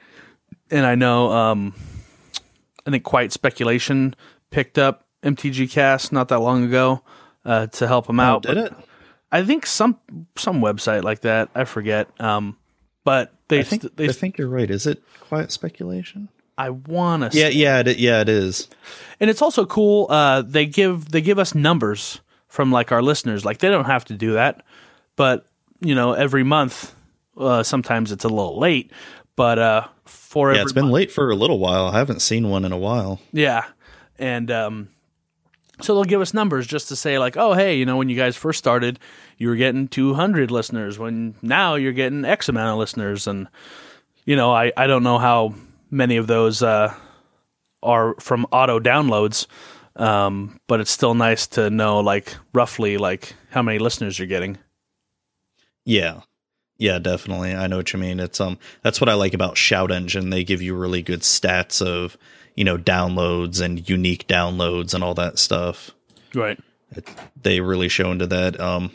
And 0.72 0.85
I 0.85 0.95
know, 0.95 1.32
um, 1.32 1.75
I 2.88 2.91
think 2.91 3.03
Quiet 3.03 3.33
Speculation 3.33 4.16
picked 4.50 4.77
up 4.77 5.06
MTG 5.24 5.69
Cast 5.69 6.14
not 6.14 6.30
that 6.30 6.40
long 6.40 6.64
ago 6.64 7.03
uh, 7.45 7.68
to 7.68 7.88
help 7.88 8.08
them 8.08 8.20
out. 8.20 8.45
Oh, 8.48 8.53
did 8.53 8.66
it? 8.66 8.74
I 9.32 9.44
think 9.44 9.66
some 9.66 9.98
some 10.36 10.61
website 10.61 11.03
like 11.03 11.22
that. 11.22 11.50
I 11.56 11.64
forget. 11.66 12.10
Um, 12.20 12.58
but 13.03 13.34
they 13.48 13.60
I 13.60 13.64
think 13.64 13.95
they 13.95 14.10
I 14.10 14.11
think 14.11 14.38
you're 14.38 14.48
right. 14.50 14.70
Is 14.70 14.86
it 14.88 15.02
quiet 15.22 15.52
speculation? 15.52 16.30
I 16.58 16.70
want 16.70 17.32
to 17.32 17.38
Yeah, 17.38 17.48
yeah, 17.48 17.80
it, 17.80 17.98
yeah. 17.98 18.22
It 18.22 18.30
is. 18.30 18.68
and 19.20 19.30
it's 19.30 19.42
also 19.42 19.66
cool. 19.66 20.08
Uh, 20.10 20.42
they 20.42 20.66
give 20.66 21.10
they 21.10 21.22
give 21.22 21.40
us 21.40 21.56
numbers 21.56 22.20
from 22.48 22.72
like 22.72 22.92
our 22.92 23.02
listeners. 23.02 23.45
Like 23.45 23.60
they 23.60 23.70
don't 23.70 23.86
have 23.86 24.06
to 24.06 24.14
do 24.16 24.34
that, 24.34 24.64
but 25.16 25.48
you 25.80 25.95
know, 25.95 26.14
every 26.14 26.44
month. 26.44 26.94
Uh, 27.38 27.64
sometimes 27.64 28.11
it's 28.11 28.26
a 28.26 28.28
little 28.30 28.60
late, 28.60 28.92
but 29.38 29.58
uh, 29.58 29.88
for 30.06 30.53
Yeah, 30.53 30.61
it's 30.64 30.74
been 30.74 30.84
month- 30.84 30.94
late 30.94 31.11
for 31.11 31.32
a 31.32 31.36
little 31.36 31.58
while. 31.60 31.88
I 31.88 31.98
haven't 31.98 32.20
seen 32.22 32.50
one 32.50 32.66
in 32.66 32.74
a 32.74 32.78
while. 32.78 33.22
yeah, 33.32 33.64
and 34.20 34.52
um, 34.52 34.90
so 35.82 35.95
they'll 35.95 36.03
give 36.03 36.22
us 36.22 36.34
numbers 36.34 36.68
just 36.68 36.88
to 36.90 36.95
say 36.95 37.19
like, 37.19 37.38
oh 37.38 37.53
hey, 37.53 37.76
you 37.76 37.85
know, 37.85 37.98
when 37.98 38.10
you 38.10 38.16
guys 38.16 38.35
first 38.35 38.60
started, 38.60 39.00
you 39.38 39.50
were 39.50 39.56
getting 39.56 39.88
200 39.88 40.51
listeners. 40.51 41.00
When 41.00 41.35
now 41.42 41.76
you're 41.76 41.92
getting 41.92 42.26
X 42.26 42.50
amount 42.50 42.74
of 42.74 42.77
listeners, 42.80 43.27
and 43.27 43.48
you 44.26 44.35
know, 44.35 44.51
I 44.53 44.72
I 44.77 44.88
don't 44.88 45.03
know 45.03 45.18
how 45.18 45.56
many 45.90 46.18
of 46.18 46.27
those 46.27 46.64
uh, 46.64 46.93
are 47.84 48.16
from 48.19 48.45
auto 48.51 48.80
downloads. 48.80 49.48
Um, 49.98 50.60
but 50.68 50.80
it's 50.80 50.90
still 50.90 51.14
nice 51.14 51.48
to 51.48 51.69
know 51.69 52.00
like 52.00 52.35
roughly 52.53 52.98
like 52.98 53.35
how 53.50 53.61
many 53.61 53.77
listeners 53.77 54.18
you're 54.18 54.27
getting. 54.27 54.58
Yeah. 55.85 56.22
Yeah, 56.77 56.98
definitely. 56.98 57.53
I 57.53 57.68
know 57.68 57.77
what 57.77 57.93
you 57.93 58.00
mean. 58.00 58.19
It's 58.19 58.42
um 58.42 58.58
that's 58.82 59.00
what 59.00 59.10
I 59.10 59.14
like 59.14 59.34
about 59.34 59.58
Shout 59.58 59.92
Engine. 59.92 60.30
They 60.32 60.43
give 60.43 60.61
you 60.61 60.76
really 60.76 61.03
good 61.03 61.22
stats 61.22 61.85
of, 61.85 62.18
you 62.56 62.64
know, 62.64 62.78
downloads 62.78 63.62
and 63.62 63.88
unique 63.90 64.28
downloads 64.28 64.94
and 64.94 65.04
all 65.04 65.14
that 65.16 65.40
stuff. 65.40 65.92
Right. 66.34 66.60
It, 66.92 67.10
they 67.42 67.62
really 67.62 67.90
show 67.90 68.12
into 68.12 68.28
that. 68.28 68.60
Um 68.60 68.92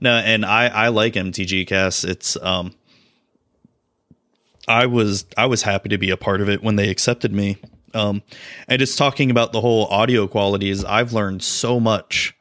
no, 0.00 0.16
and 0.16 0.44
I 0.44 0.66
I 0.66 0.88
like 0.88 1.14
MTG 1.14 1.66
Cast. 1.66 2.04
It's 2.04 2.36
um 2.42 2.74
I 4.66 4.86
was 4.86 5.26
I 5.36 5.46
was 5.46 5.62
happy 5.62 5.88
to 5.90 5.98
be 5.98 6.10
a 6.10 6.16
part 6.16 6.40
of 6.40 6.48
it 6.48 6.62
when 6.62 6.76
they 6.76 6.88
accepted 6.88 7.32
me. 7.32 7.58
Um 7.94 8.22
and 8.68 8.78
just 8.78 8.98
talking 8.98 9.30
about 9.30 9.52
the 9.52 9.60
whole 9.60 9.86
audio 9.86 10.26
qualities, 10.26 10.84
I've 10.84 11.12
learned 11.12 11.42
so 11.42 11.78
much 11.78 12.34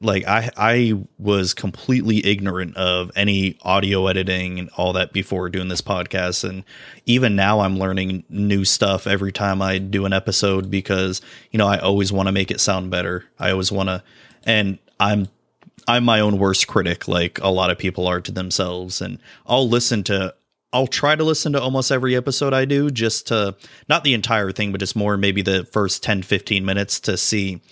like 0.00 0.26
I 0.26 0.50
I 0.56 0.94
was 1.18 1.54
completely 1.54 2.24
ignorant 2.24 2.76
of 2.76 3.10
any 3.16 3.58
audio 3.62 4.06
editing 4.06 4.58
and 4.58 4.70
all 4.76 4.92
that 4.92 5.12
before 5.12 5.48
doing 5.48 5.68
this 5.68 5.80
podcast 5.80 6.48
and 6.48 6.64
even 7.06 7.34
now 7.34 7.60
I'm 7.60 7.78
learning 7.78 8.24
new 8.28 8.64
stuff 8.64 9.06
every 9.06 9.32
time 9.32 9.60
I 9.60 9.78
do 9.78 10.04
an 10.06 10.12
episode 10.12 10.70
because 10.70 11.20
you 11.50 11.58
know 11.58 11.66
I 11.66 11.78
always 11.78 12.12
want 12.12 12.28
to 12.28 12.32
make 12.32 12.50
it 12.50 12.60
sound 12.60 12.90
better. 12.90 13.24
I 13.38 13.50
always 13.50 13.72
want 13.72 13.88
to 13.88 14.02
and 14.44 14.78
I'm 15.00 15.28
I'm 15.88 16.04
my 16.04 16.20
own 16.20 16.38
worst 16.38 16.66
critic 16.68 17.08
like 17.08 17.40
a 17.40 17.48
lot 17.48 17.70
of 17.70 17.78
people 17.78 18.06
are 18.06 18.20
to 18.20 18.32
themselves 18.32 19.00
and 19.00 19.18
I'll 19.46 19.68
listen 19.68 20.04
to 20.04 20.34
I'll 20.72 20.86
try 20.86 21.16
to 21.16 21.24
listen 21.24 21.54
to 21.54 21.62
almost 21.62 21.90
every 21.90 22.14
episode 22.14 22.52
I 22.52 22.66
do 22.66 22.90
just 22.90 23.28
to 23.28 23.56
not 23.88 24.04
the 24.04 24.14
entire 24.14 24.52
thing 24.52 24.70
but 24.70 24.80
just 24.80 24.94
more 24.94 25.16
maybe 25.16 25.42
the 25.42 25.64
first 25.64 26.04
10 26.04 26.22
15 26.22 26.64
minutes 26.64 27.00
to 27.00 27.16
see 27.16 27.62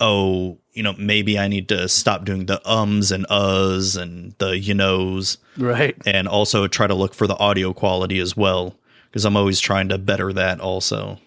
oh, 0.00 0.58
you 0.80 0.84
know, 0.84 0.94
maybe 0.96 1.38
I 1.38 1.46
need 1.46 1.68
to 1.68 1.90
stop 1.90 2.24
doing 2.24 2.46
the 2.46 2.58
ums 2.66 3.12
and 3.12 3.26
uhs 3.28 4.00
and 4.00 4.34
the 4.38 4.58
you 4.58 4.72
knows, 4.72 5.36
Right. 5.58 5.94
and 6.06 6.26
also 6.26 6.66
try 6.68 6.86
to 6.86 6.94
look 6.94 7.12
for 7.12 7.26
the 7.26 7.36
audio 7.36 7.74
quality 7.74 8.18
as 8.18 8.34
well, 8.34 8.74
because 9.10 9.26
I'm 9.26 9.36
always 9.36 9.60
trying 9.60 9.90
to 9.90 9.98
better 9.98 10.32
that 10.32 10.58
also. 10.58 11.18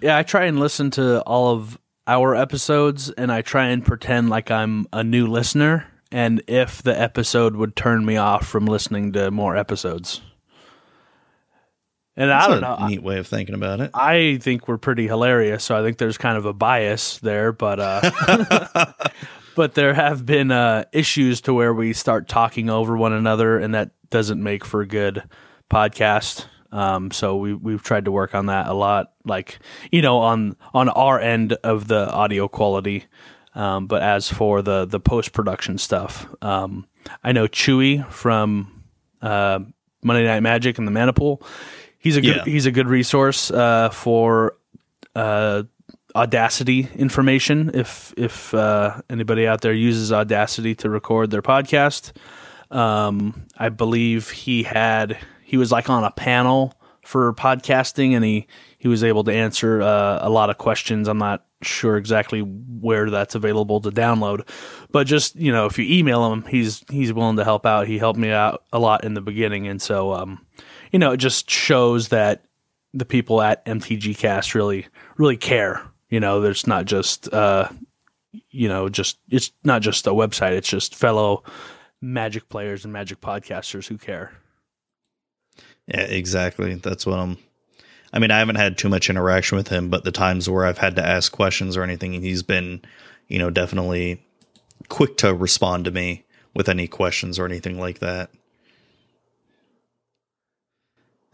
Yeah, 0.00 0.16
I 0.16 0.22
try 0.22 0.46
and 0.46 0.58
listen 0.58 0.90
to 0.92 1.20
all 1.24 1.52
of 1.52 1.76
our 2.06 2.34
episodes 2.34 3.10
and 3.10 3.30
I 3.30 3.42
try 3.42 3.66
and 3.66 3.84
pretend 3.84 4.30
like 4.30 4.50
I'm 4.50 4.86
a 4.90 5.04
new 5.04 5.26
listener 5.26 5.86
and 6.10 6.42
if 6.46 6.82
the 6.82 6.98
episode 6.98 7.54
would 7.56 7.76
turn 7.76 8.06
me 8.06 8.16
off 8.16 8.46
from 8.46 8.64
listening 8.64 9.12
to 9.12 9.30
more 9.30 9.54
episodes. 9.54 10.22
And 12.16 12.30
I 12.30 12.46
don't 12.46 12.58
a 12.58 12.60
know. 12.60 12.86
Neat 12.88 13.02
way 13.02 13.18
of 13.18 13.26
thinking 13.26 13.54
about 13.54 13.80
it. 13.80 13.90
I 13.94 14.38
think 14.42 14.68
we're 14.68 14.78
pretty 14.78 15.06
hilarious, 15.06 15.64
so 15.64 15.78
I 15.78 15.82
think 15.82 15.96
there's 15.96 16.18
kind 16.18 16.36
of 16.36 16.44
a 16.44 16.52
bias 16.52 17.18
there, 17.18 17.52
but 17.52 17.80
uh 17.80 18.92
but 19.54 19.74
there 19.74 19.94
have 19.94 20.24
been 20.26 20.50
uh, 20.50 20.84
issues 20.92 21.40
to 21.42 21.54
where 21.54 21.72
we 21.74 21.92
start 21.92 22.28
talking 22.28 22.70
over 22.70 22.96
one 22.96 23.12
another, 23.12 23.58
and 23.58 23.74
that 23.74 23.90
doesn't 24.10 24.42
make 24.42 24.64
for 24.64 24.80
a 24.80 24.86
good 24.86 25.22
podcast. 25.70 26.46
Um, 26.70 27.10
so 27.10 27.36
we 27.36 27.54
we've 27.54 27.82
tried 27.82 28.06
to 28.06 28.12
work 28.12 28.34
on 28.34 28.46
that 28.46 28.66
a 28.66 28.74
lot, 28.74 29.12
like 29.24 29.58
you 29.90 30.02
know, 30.02 30.18
on 30.18 30.56
on 30.72 30.88
our 30.88 31.20
end 31.20 31.54
of 31.64 31.88
the 31.88 32.10
audio 32.10 32.48
quality. 32.48 33.04
Um, 33.54 33.86
but 33.86 34.02
as 34.02 34.28
for 34.28 34.62
the 34.62 34.86
the 34.86 35.00
post 35.00 35.32
production 35.32 35.76
stuff, 35.78 36.26
um, 36.40 36.86
I 37.22 37.32
know 37.32 37.46
Chewy 37.46 38.10
from 38.10 38.84
uh, 39.20 39.60
Monday 40.02 40.24
Night 40.24 40.40
Magic 40.40 40.78
and 40.78 40.88
the 40.88 40.92
Manipool. 40.92 41.44
He's 42.02 42.16
a 42.16 42.20
good 42.20 42.36
Yeah. 42.36 42.44
he's 42.44 42.66
a 42.66 42.72
good 42.72 42.88
resource 42.88 43.50
uh, 43.50 43.90
for 43.90 44.56
uh, 45.14 45.62
Audacity 46.14 46.88
information. 46.96 47.70
If 47.72 48.12
if 48.18 48.52
uh, 48.52 49.00
anybody 49.08 49.46
out 49.46 49.62
there 49.62 49.72
uses 49.72 50.12
Audacity 50.12 50.74
to 50.76 50.90
record 50.90 51.30
their 51.30 51.40
podcast, 51.42 52.12
um, 52.70 53.46
I 53.56 53.68
believe 53.70 54.30
he 54.30 54.62
had 54.64 55.16
he 55.42 55.56
was 55.56 55.72
like 55.72 55.88
on 55.88 56.04
a 56.04 56.10
panel 56.10 56.74
for 57.02 57.32
podcasting, 57.34 58.12
and 58.14 58.24
he 58.24 58.46
he 58.78 58.88
was 58.88 59.02
able 59.04 59.24
to 59.24 59.32
answer 59.32 59.80
uh, 59.80 60.18
a 60.20 60.28
lot 60.28 60.50
of 60.50 60.58
questions. 60.58 61.08
I'm 61.08 61.18
not 61.18 61.46
sure 61.62 61.96
exactly 61.96 62.40
where 62.40 63.08
that's 63.08 63.34
available 63.34 63.80
to 63.80 63.90
download, 63.90 64.46
but 64.90 65.06
just 65.06 65.36
you 65.36 65.52
know, 65.52 65.64
if 65.66 65.78
you 65.78 65.86
email 65.98 66.30
him, 66.32 66.42
he's 66.42 66.84
he's 66.90 67.12
willing 67.12 67.36
to 67.36 67.44
help 67.44 67.64
out. 67.64 67.86
He 67.86 67.96
helped 67.96 68.18
me 68.18 68.30
out 68.30 68.64
a 68.72 68.78
lot 68.78 69.04
in 69.04 69.14
the 69.14 69.20
beginning, 69.22 69.66
and 69.66 69.80
so 69.80 70.12
um, 70.12 70.44
you 70.92 70.98
know, 70.98 71.12
it 71.12 71.16
just 71.16 71.50
shows 71.50 72.08
that 72.08 72.44
the 72.94 73.04
people 73.04 73.40
at 73.40 73.64
MTG 73.64 74.16
Cast 74.16 74.54
really 74.54 74.86
really 75.16 75.36
care. 75.36 75.82
You 76.10 76.20
know, 76.20 76.40
there's 76.40 76.66
not 76.66 76.84
just 76.84 77.32
uh, 77.32 77.68
you 78.50 78.68
know, 78.68 78.88
just 78.88 79.18
it's 79.30 79.50
not 79.64 79.82
just 79.82 80.06
a 80.06 80.10
website. 80.10 80.52
It's 80.52 80.68
just 80.68 80.94
fellow 80.94 81.42
Magic 82.00 82.48
players 82.48 82.84
and 82.84 82.92
Magic 82.92 83.20
podcasters 83.20 83.88
who 83.88 83.98
care. 83.98 84.32
Yeah, 85.86 86.02
exactly. 86.02 86.74
That's 86.74 87.06
what 87.06 87.18
I'm. 87.18 87.38
I 88.12 88.18
mean, 88.18 88.30
I 88.30 88.38
haven't 88.38 88.56
had 88.56 88.76
too 88.76 88.90
much 88.90 89.08
interaction 89.08 89.56
with 89.56 89.68
him, 89.68 89.88
but 89.88 90.04
the 90.04 90.12
times 90.12 90.48
where 90.48 90.66
I've 90.66 90.78
had 90.78 90.96
to 90.96 91.06
ask 91.06 91.32
questions 91.32 91.78
or 91.78 91.82
anything, 91.82 92.12
he's 92.12 92.42
been, 92.42 92.82
you 93.26 93.38
know, 93.38 93.48
definitely 93.48 94.22
quick 94.90 95.16
to 95.18 95.32
respond 95.32 95.86
to 95.86 95.90
me 95.90 96.24
with 96.54 96.68
any 96.68 96.86
questions 96.86 97.38
or 97.38 97.46
anything 97.46 97.80
like 97.80 98.00
that. 98.00 98.30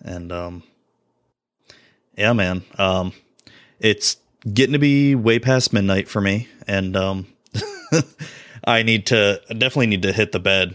And 0.05 0.31
um 0.33 0.62
yeah, 2.17 2.33
man. 2.33 2.62
Um 2.78 3.12
it's 3.81 4.17
getting 4.52 4.73
to 4.73 4.78
be 4.78 5.15
way 5.15 5.39
past 5.39 5.73
midnight 5.73 6.09
for 6.09 6.20
me 6.20 6.49
and 6.67 6.97
um 6.97 7.27
I 8.65 8.83
need 8.83 9.07
to 9.07 9.41
I 9.49 9.55
definitely 9.55 9.86
need 9.89 10.02
to 10.02 10.12
hit 10.12 10.33
the 10.33 10.41
bed 10.41 10.75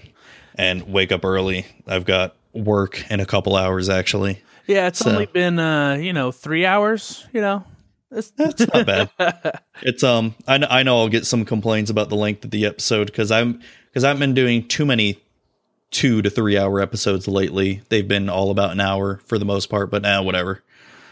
and 0.56 0.88
wake 0.92 1.12
up 1.12 1.26
early. 1.26 1.66
I've 1.88 2.06
got 2.06 2.36
work 2.54 3.04
in 3.10 3.20
a 3.20 3.26
couple 3.26 3.56
hours 3.56 3.90
actually. 3.90 4.42
Yeah, 4.68 4.88
it's 4.88 5.00
So- 5.00 5.12
only 5.12 5.26
been 5.26 5.60
uh, 5.60 5.96
you 5.96 6.14
know, 6.14 6.32
three 6.32 6.66
hours, 6.66 7.26
you 7.34 7.42
know. 7.42 7.66
It's, 8.12 8.30
That's 8.38 8.60
not 8.74 8.86
bad. 8.86 9.10
It's 9.82 10.04
um 10.04 10.36
I 10.48 10.58
know, 10.60 10.68
I 10.70 10.84
know 10.84 11.00
I'll 11.00 11.10
get 11.10 11.26
some 11.26 11.46
complaints 11.46 11.90
about 11.90 12.10
the 12.10 12.16
length 12.16 12.46
of 12.46 12.52
the 12.52 12.66
episode 12.66 13.12
cuz 13.14 13.32
I'm 13.32 13.62
cuz 13.94 14.04
I've 14.04 14.20
been 14.20 14.34
doing 14.34 14.68
too 14.68 14.86
many 14.86 15.20
2 15.94 16.22
to 16.24 16.30
3 16.30 16.58
hour 16.58 16.80
episodes 16.80 17.28
lately. 17.28 17.82
They've 17.90 18.08
been 18.08 18.30
all 18.30 18.52
about 18.52 18.72
an 18.72 18.80
hour 18.80 19.22
for 19.26 19.40
the 19.40 19.46
most 19.46 19.68
part, 19.68 19.90
but 19.90 20.02
now 20.02 20.24
whatever. 20.24 20.64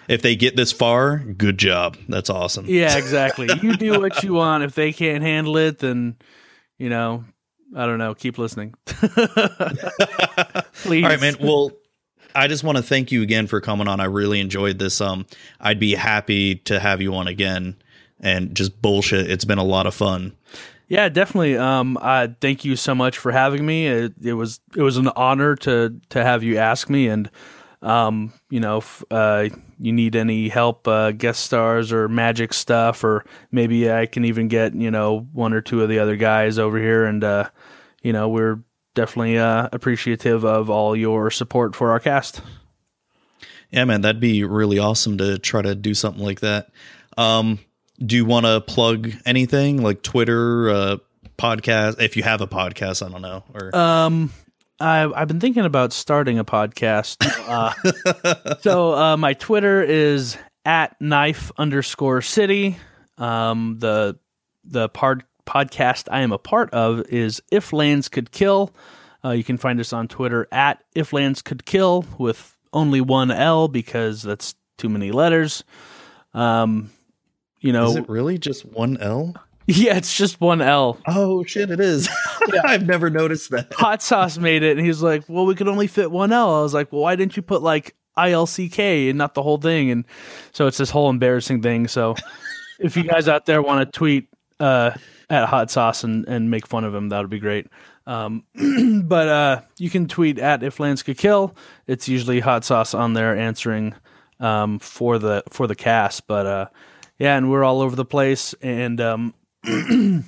If 0.07 0.21
they 0.21 0.35
get 0.35 0.55
this 0.55 0.71
far, 0.71 1.19
good 1.19 1.57
job. 1.57 1.97
That's 2.09 2.29
awesome. 2.29 2.65
yeah, 2.67 2.97
exactly. 2.99 3.49
You 3.61 3.77
do 3.77 3.99
what 3.99 4.23
you 4.23 4.33
want. 4.33 4.63
If 4.63 4.75
they 4.75 4.91
can't 4.91 5.23
handle 5.23 5.57
it, 5.57 5.79
then 5.79 6.17
you 6.77 6.89
know, 6.89 7.23
I 7.75 7.85
don't 7.85 7.99
know, 7.99 8.13
keep 8.15 8.37
listening. 8.37 8.73
Please. 8.85 9.13
All 11.03 11.09
right, 11.09 11.21
man. 11.21 11.35
Well, 11.39 11.71
I 12.33 12.47
just 12.47 12.63
want 12.63 12.77
to 12.77 12.83
thank 12.83 13.11
you 13.11 13.21
again 13.21 13.47
for 13.47 13.61
coming 13.61 13.87
on. 13.87 13.99
I 13.99 14.05
really 14.05 14.39
enjoyed 14.39 14.79
this. 14.79 14.99
Um, 14.99 15.25
I'd 15.59 15.79
be 15.79 15.93
happy 15.93 16.55
to 16.55 16.79
have 16.79 17.01
you 17.01 17.15
on 17.15 17.27
again 17.27 17.75
and 18.19 18.55
just 18.55 18.81
bullshit. 18.81 19.29
It's 19.29 19.45
been 19.45 19.57
a 19.57 19.63
lot 19.63 19.85
of 19.85 19.93
fun. 19.93 20.33
Yeah, 20.91 21.07
definitely. 21.07 21.55
Um, 21.55 21.97
I 22.01 22.35
thank 22.41 22.65
you 22.65 22.75
so 22.75 22.93
much 22.93 23.17
for 23.17 23.31
having 23.31 23.65
me. 23.65 23.87
It, 23.87 24.13
it 24.21 24.33
was 24.33 24.59
it 24.75 24.81
was 24.81 24.97
an 24.97 25.07
honor 25.15 25.55
to 25.55 26.01
to 26.09 26.21
have 26.21 26.43
you 26.43 26.57
ask 26.57 26.89
me, 26.89 27.07
and 27.07 27.31
um, 27.81 28.33
you 28.49 28.59
know, 28.59 28.79
if 28.79 29.01
uh, 29.09 29.47
you 29.79 29.93
need 29.93 30.17
any 30.17 30.49
help, 30.49 30.89
uh, 30.89 31.13
guest 31.13 31.45
stars 31.45 31.93
or 31.93 32.09
magic 32.09 32.51
stuff, 32.53 33.05
or 33.05 33.23
maybe 33.53 33.89
I 33.89 34.05
can 34.05 34.25
even 34.25 34.49
get 34.49 34.75
you 34.75 34.91
know 34.91 35.29
one 35.31 35.53
or 35.53 35.61
two 35.61 35.81
of 35.81 35.87
the 35.87 35.99
other 35.99 36.17
guys 36.17 36.59
over 36.59 36.77
here, 36.77 37.05
and 37.05 37.23
uh, 37.23 37.49
you 38.03 38.11
know, 38.11 38.27
we're 38.27 38.61
definitely 38.93 39.37
uh, 39.37 39.69
appreciative 39.71 40.43
of 40.43 40.69
all 40.69 40.93
your 40.93 41.31
support 41.31 41.73
for 41.73 41.91
our 41.91 42.01
cast. 42.01 42.41
Yeah, 43.69 43.85
man, 43.85 44.01
that'd 44.01 44.19
be 44.19 44.43
really 44.43 44.77
awesome 44.77 45.17
to 45.19 45.39
try 45.39 45.61
to 45.61 45.73
do 45.73 45.93
something 45.93 46.21
like 46.21 46.41
that. 46.41 46.67
Um, 47.17 47.59
do 48.05 48.15
you 48.15 48.25
want 48.25 48.45
to 48.45 48.61
plug 48.61 49.11
anything 49.25 49.81
like 49.81 50.01
Twitter, 50.01 50.69
uh, 50.69 50.97
podcast? 51.37 52.01
If 52.01 52.17
you 52.17 52.23
have 52.23 52.41
a 52.41 52.47
podcast, 52.47 53.05
I 53.05 53.11
don't 53.11 53.21
know. 53.21 53.43
Or 53.53 53.75
Um, 53.75 54.31
I, 54.79 55.11
I've 55.13 55.27
been 55.27 55.39
thinking 55.39 55.65
about 55.65 55.93
starting 55.93 56.39
a 56.39 56.45
podcast. 56.45 57.17
Uh, 57.47 58.55
so 58.61 58.93
uh, 58.95 59.17
my 59.17 59.33
Twitter 59.33 59.81
is 59.83 60.37
at 60.65 60.99
knife 60.99 61.51
underscore 61.57 62.21
city. 62.21 62.77
Um, 63.17 63.77
the 63.79 64.17
the 64.63 64.89
part 64.89 65.23
podcast 65.45 66.07
I 66.11 66.21
am 66.21 66.31
a 66.31 66.37
part 66.37 66.71
of 66.71 67.01
is 67.09 67.41
If 67.51 67.73
Lands 67.73 68.09
Could 68.09 68.31
Kill. 68.31 68.73
Uh, 69.23 69.31
you 69.31 69.43
can 69.43 69.57
find 69.57 69.79
us 69.79 69.93
on 69.93 70.07
Twitter 70.07 70.47
at 70.51 70.83
If 70.95 71.13
Lands 71.13 71.41
Could 71.41 71.65
Kill 71.65 72.05
with 72.17 72.57
only 72.73 73.01
one 73.01 73.29
L 73.29 73.67
because 73.67 74.23
that's 74.23 74.55
too 74.77 74.89
many 74.89 75.11
letters. 75.11 75.63
Um, 76.33 76.89
you 77.61 77.71
know, 77.71 77.91
is 77.91 77.95
it 77.95 78.09
really 78.09 78.37
just 78.37 78.65
one 78.65 78.97
L? 78.97 79.35
yeah, 79.67 79.95
it's 79.95 80.15
just 80.15 80.41
one 80.41 80.61
L. 80.61 80.99
Oh 81.07 81.43
shit, 81.43 81.71
it 81.71 81.79
is. 81.79 82.09
I've 82.63 82.85
never 82.85 83.09
noticed 83.09 83.51
that. 83.51 83.73
Hot 83.73 84.01
Sauce 84.01 84.37
made 84.37 84.63
it, 84.63 84.77
and 84.77 84.85
he's 84.85 85.01
like, 85.01 85.23
"Well, 85.27 85.45
we 85.45 85.55
could 85.55 85.67
only 85.67 85.87
fit 85.87 86.11
one 86.11 86.33
L." 86.33 86.59
I 86.59 86.61
was 86.61 86.73
like, 86.73 86.91
"Well, 86.91 87.01
why 87.01 87.15
didn't 87.15 87.35
you 87.35 87.43
put 87.43 87.61
like 87.61 87.95
I 88.15 88.31
L 88.31 88.45
C 88.45 88.69
K 88.69 89.09
and 89.09 89.17
not 89.17 89.33
the 89.33 89.43
whole 89.43 89.57
thing?" 89.57 89.91
And 89.91 90.05
so 90.51 90.67
it's 90.67 90.77
this 90.77 90.89
whole 90.89 91.09
embarrassing 91.09 91.61
thing. 91.61 91.87
So 91.87 92.15
if 92.79 92.97
you 92.97 93.03
guys 93.03 93.27
out 93.27 93.45
there 93.45 93.61
want 93.61 93.85
to 93.85 93.97
tweet 93.97 94.27
uh, 94.59 94.91
at 95.29 95.47
Hot 95.47 95.69
Sauce 95.71 96.03
and, 96.03 96.27
and 96.27 96.49
make 96.49 96.67
fun 96.67 96.83
of 96.83 96.93
him, 96.93 97.09
that 97.09 97.19
would 97.19 97.29
be 97.29 97.39
great. 97.39 97.67
Um, 98.07 98.43
but 99.05 99.27
uh, 99.27 99.61
you 99.77 99.89
can 99.89 100.07
tweet 100.07 100.39
at 100.39 100.63
If 100.63 100.79
Lands 100.79 101.03
Could 101.03 101.17
Kill. 101.17 101.55
It's 101.87 102.07
usually 102.07 102.39
Hot 102.39 102.65
Sauce 102.65 102.93
on 102.93 103.13
there 103.13 103.37
answering 103.37 103.93
um, 104.39 104.79
for 104.79 105.19
the 105.19 105.43
for 105.49 105.67
the 105.67 105.75
cast. 105.75 106.27
But 106.27 106.45
uh, 106.47 106.65
yeah, 107.21 107.37
and 107.37 107.51
we're 107.51 107.63
all 107.63 107.81
over 107.81 107.95
the 107.95 108.03
place. 108.03 108.55
And 108.63 108.99
um, 108.99 109.35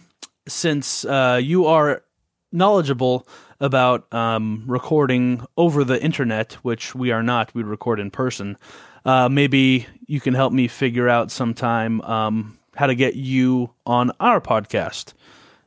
since 0.48 1.04
uh, 1.04 1.40
you 1.42 1.66
are 1.66 2.04
knowledgeable 2.52 3.28
about 3.60 4.14
um, 4.14 4.64
recording 4.68 5.44
over 5.58 5.84
the 5.84 6.00
internet, 6.00 6.54
which 6.62 6.94
we 6.94 7.10
are 7.10 7.24
not, 7.24 7.52
we 7.56 7.64
record 7.64 8.00
in 8.00 8.12
person. 8.12 8.60
Uh, 9.06 9.28
maybe 9.28 9.88
you 10.06 10.22
can 10.22 10.36
help 10.36 10.54
me 10.54 10.68
figure 10.68 11.10
out 11.10 11.32
sometime 11.32 12.00
um, 12.02 12.60
how 12.76 12.86
to 12.86 12.94
get 12.94 13.16
you 13.16 13.72
on 13.88 14.12
our 14.20 14.40
podcast. 14.40 15.14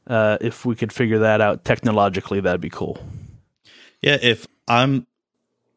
Uh, 0.06 0.38
if 0.40 0.64
we 0.64 0.76
could 0.76 0.92
figure 0.92 1.18
that 1.18 1.40
out 1.40 1.64
technologically, 1.64 2.38
that'd 2.38 2.60
be 2.60 2.70
cool. 2.70 2.98
Yeah, 4.00 4.16
if 4.22 4.46
I'm 4.68 5.08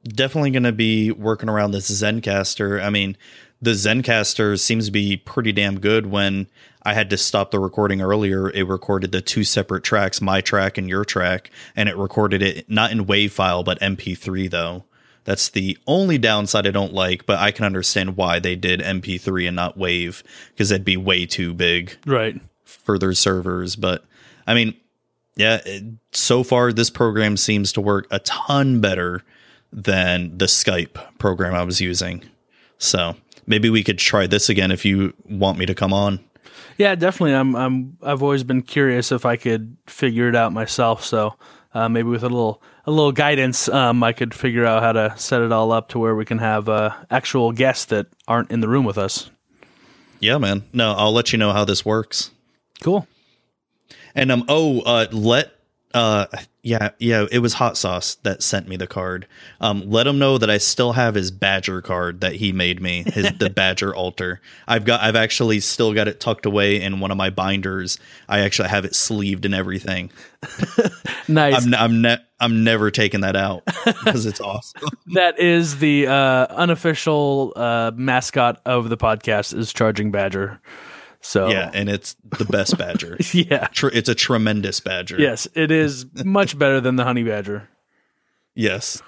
definitely 0.03 0.51
going 0.51 0.63
to 0.63 0.71
be 0.71 1.11
working 1.11 1.49
around 1.49 1.71
this 1.71 1.89
Zencastr. 1.89 2.83
I 2.83 2.89
mean, 2.89 3.17
the 3.61 3.71
Zencastr 3.71 4.59
seems 4.59 4.85
to 4.85 4.91
be 4.91 5.17
pretty 5.17 5.51
damn 5.51 5.79
good. 5.79 6.05
When 6.07 6.47
I 6.83 6.93
had 6.93 7.09
to 7.09 7.17
stop 7.17 7.51
the 7.51 7.59
recording 7.59 8.01
earlier, 8.01 8.49
it 8.49 8.63
recorded 8.67 9.11
the 9.11 9.21
two 9.21 9.43
separate 9.43 9.83
tracks, 9.83 10.21
my 10.21 10.39
track 10.41 10.77
and 10.77 10.87
your 10.87 11.03
track, 11.03 11.51
and 11.75 11.89
it 11.89 11.97
recorded 11.97 12.41
it 12.41 12.69
not 12.69 12.91
in 12.91 13.05
WAV 13.05 13.29
file 13.31 13.63
but 13.63 13.79
MP3 13.81 14.49
though. 14.49 14.85
That's 15.25 15.49
the 15.49 15.77
only 15.85 16.17
downside 16.17 16.65
I 16.65 16.71
don't 16.71 16.93
like, 16.93 17.25
but 17.25 17.37
I 17.37 17.51
can 17.51 17.65
understand 17.65 18.15
why 18.17 18.39
they 18.39 18.55
did 18.55 18.79
MP3 18.79 19.47
and 19.47 19.55
not 19.55 19.77
WAV 19.77 20.23
because 20.49 20.69
that'd 20.69 20.85
be 20.85 20.97
way 20.97 21.25
too 21.25 21.53
big 21.53 21.97
Right. 22.05 22.39
for 22.63 22.97
their 22.97 23.13
servers. 23.13 23.75
But 23.75 24.05
I 24.47 24.53
mean, 24.55 24.73
yeah, 25.35 25.59
it, 25.65 25.83
so 26.13 26.43
far 26.43 26.71
this 26.73 26.89
program 26.89 27.35
seems 27.37 27.73
to 27.73 27.81
work 27.81 28.07
a 28.09 28.19
ton 28.19 28.79
better 28.81 29.23
than 29.71 30.37
the 30.37 30.45
Skype 30.45 30.97
program 31.19 31.53
I 31.53 31.63
was 31.63 31.79
using. 31.81 32.23
So 32.79 33.15
maybe 33.49 33.69
we 33.69 33.83
could 33.83 33.97
try 33.97 34.27
this 34.27 34.47
again 34.47 34.71
if 34.71 34.85
you 34.85 35.13
want 35.25 35.57
me 35.57 35.65
to 35.65 35.75
come 35.75 35.91
on. 35.91 36.19
Yeah, 36.77 36.95
definitely. 36.95 37.35
I'm. 37.35 37.55
I'm. 37.55 37.97
I've 38.01 38.23
always 38.23 38.45
been 38.45 38.61
curious 38.61 39.11
if 39.11 39.25
I 39.25 39.35
could 39.35 39.75
figure 39.87 40.29
it 40.29 40.35
out 40.35 40.53
myself. 40.53 41.03
So 41.03 41.35
uh, 41.73 41.89
maybe 41.89 42.07
with 42.07 42.23
a 42.23 42.29
little 42.29 42.61
a 42.85 42.91
little 42.91 43.11
guidance, 43.11 43.67
um, 43.67 44.01
I 44.01 44.13
could 44.13 44.33
figure 44.33 44.65
out 44.65 44.81
how 44.81 44.93
to 44.93 45.13
set 45.17 45.41
it 45.41 45.51
all 45.51 45.73
up 45.73 45.89
to 45.89 45.99
where 45.99 46.15
we 46.15 46.23
can 46.23 46.37
have 46.37 46.69
uh, 46.69 46.91
actual 47.11 47.51
guests 47.51 47.85
that 47.85 48.07
aren't 48.27 48.51
in 48.51 48.61
the 48.61 48.69
room 48.69 48.85
with 48.85 48.97
us. 48.97 49.29
Yeah, 50.19 50.37
man. 50.37 50.63
No, 50.73 50.93
I'll 50.93 51.13
let 51.13 51.31
you 51.31 51.37
know 51.37 51.51
how 51.51 51.65
this 51.65 51.85
works. 51.85 52.31
Cool. 52.81 53.07
And 54.15 54.31
um 54.31 54.45
oh 54.47 54.81
uh 54.81 55.07
let 55.11 55.51
uh 55.93 56.27
yeah 56.61 56.89
yeah 56.99 57.25
it 57.31 57.39
was 57.39 57.53
hot 57.53 57.77
sauce 57.77 58.15
that 58.23 58.43
sent 58.43 58.67
me 58.67 58.75
the 58.75 58.87
card. 58.87 59.27
Um 59.61 59.89
let 59.89 60.07
him 60.07 60.19
know 60.19 60.37
that 60.37 60.49
i 60.49 60.57
still 60.57 60.93
have 60.93 61.15
his 61.15 61.31
badger 61.31 61.81
card 61.81 62.21
that 62.21 62.35
he 62.35 62.51
made 62.51 62.81
me 62.81 63.03
his 63.07 63.31
the 63.37 63.49
badger 63.55 63.95
altar. 63.95 64.41
I've 64.67 64.85
got 64.85 65.01
i've 65.01 65.15
actually 65.15 65.59
still 65.61 65.93
got 65.93 66.07
it 66.07 66.19
tucked 66.19 66.45
away 66.45 66.81
in 66.81 66.99
one 66.99 67.11
of 67.11 67.17
my 67.17 67.29
binders. 67.29 67.97
I 68.27 68.39
actually 68.39 68.69
have 68.69 68.85
it 68.85 68.95
sleeved 68.95 69.45
and 69.45 69.55
everything. 69.55 70.11
Nice. 71.27 71.63
i'm 71.63 71.73
i'm 71.75 72.01
ne- 72.01 72.17
i'm 72.39 72.63
never 72.63 72.89
taking 72.89 73.21
that 73.21 73.35
out 73.35 73.63
because 73.85 74.25
it's 74.25 74.41
awesome. 74.41 74.81
That 75.13 75.39
is 75.39 75.77
the 75.79 76.07
uh, 76.07 76.45
unofficial 76.49 77.53
uh, 77.55 77.91
mascot 77.95 78.61
of 78.65 78.89
the 78.89 78.97
podcast 78.97 79.57
is 79.57 79.73
Charging 79.73 80.11
Badger. 80.11 80.59
So 81.21 81.49
yeah 81.49 81.69
and 81.73 81.89
it's 81.89 82.15
the 82.37 82.45
best 82.45 82.77
badger 82.77 83.17
yeah. 83.33 83.67
Tr- 83.67 83.89
it's 83.89 84.09
a 84.09 84.15
tremendous 84.15 84.79
badger 84.79 85.19
Yes, 85.19 85.47
it 85.53 85.71
is 85.71 86.05
much 86.25 86.57
better 86.57 86.79
than 86.79 86.95
the 86.95 87.03
honey 87.03 87.23
badger. 87.23 87.67
Yes. 88.55 89.01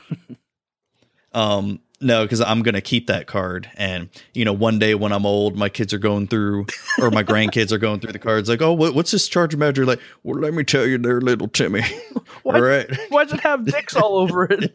um 1.34 1.80
no, 2.04 2.24
because 2.24 2.42
I'm 2.42 2.64
gonna 2.64 2.82
keep 2.82 3.08
that 3.08 3.28
card, 3.28 3.70
and 3.76 4.10
you 4.34 4.44
know, 4.44 4.54
one 4.54 4.80
day 4.80 4.96
when 4.96 5.12
I'm 5.12 5.24
old, 5.26 5.56
my 5.56 5.70
kids 5.70 5.94
are 5.94 6.00
going 6.00 6.26
through, 6.28 6.66
or 7.00 7.12
my 7.12 7.24
grandkids 7.24 7.72
are 7.72 7.78
going 7.78 8.00
through 8.00 8.14
the 8.14 8.18
cards, 8.20 8.50
like, 8.50 8.60
oh, 8.62 8.74
what, 8.74 8.96
what's 8.96 9.12
this 9.12 9.28
charge 9.28 9.58
badger 9.58 9.86
like? 9.86 10.00
Well, 10.24 10.40
let 10.40 10.56
me 10.56 10.64
tell 10.64 10.88
you, 10.88 10.98
there, 10.98 11.22
little 11.22 11.48
Timmy. 11.48 11.84
What? 12.44 12.56
All 12.56 12.62
right. 12.64 12.90
Why 13.10 13.26
does 13.26 13.34
it 13.34 13.42
have 13.42 13.66
dicks 13.66 13.96
all 13.96 14.16
over 14.18 14.48
it? 14.50 14.72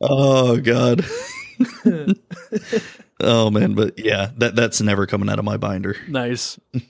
Oh 0.00 0.56
God. 0.58 1.04
oh 3.20 3.50
man, 3.50 3.74
but 3.74 3.98
yeah, 3.98 4.30
that 4.38 4.56
that's 4.56 4.80
never 4.80 5.06
coming 5.06 5.28
out 5.28 5.38
of 5.38 5.44
my 5.44 5.56
binder. 5.56 5.96
nice. 6.08 6.58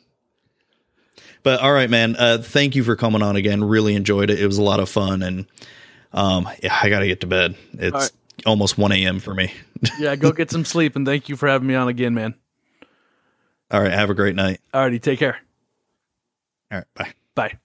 But 1.42 1.60
all 1.60 1.72
right, 1.72 1.88
man. 1.88 2.16
Uh, 2.18 2.38
thank 2.38 2.74
you 2.74 2.82
for 2.82 2.96
coming 2.96 3.22
on 3.22 3.36
again. 3.36 3.62
Really 3.62 3.94
enjoyed 3.94 4.30
it. 4.30 4.40
It 4.40 4.46
was 4.46 4.58
a 4.58 4.64
lot 4.64 4.80
of 4.80 4.88
fun, 4.88 5.22
and 5.22 5.46
um, 6.12 6.48
yeah, 6.60 6.76
I 6.82 6.88
got 6.88 7.00
to 7.00 7.06
get 7.06 7.20
to 7.20 7.28
bed. 7.28 7.54
It's 7.74 7.92
right. 7.92 8.10
almost 8.44 8.76
one 8.76 8.90
a.m. 8.90 9.20
for 9.20 9.32
me. 9.32 9.52
Yeah, 10.00 10.16
go 10.16 10.32
get 10.32 10.50
some 10.50 10.64
sleep 10.64 10.96
and 10.96 11.06
thank 11.06 11.28
you 11.28 11.36
for 11.36 11.46
having 11.46 11.68
me 11.68 11.74
on 11.74 11.86
again, 11.86 12.14
man. 12.14 12.34
all 13.70 13.80
right, 13.80 13.92
have 13.92 14.08
a 14.08 14.14
great 14.14 14.34
night. 14.34 14.58
Alrighty, 14.72 15.00
take 15.00 15.18
care. 15.18 15.38
All 16.72 16.78
right, 16.78 16.86
bye. 16.94 17.12
Bye. 17.34 17.58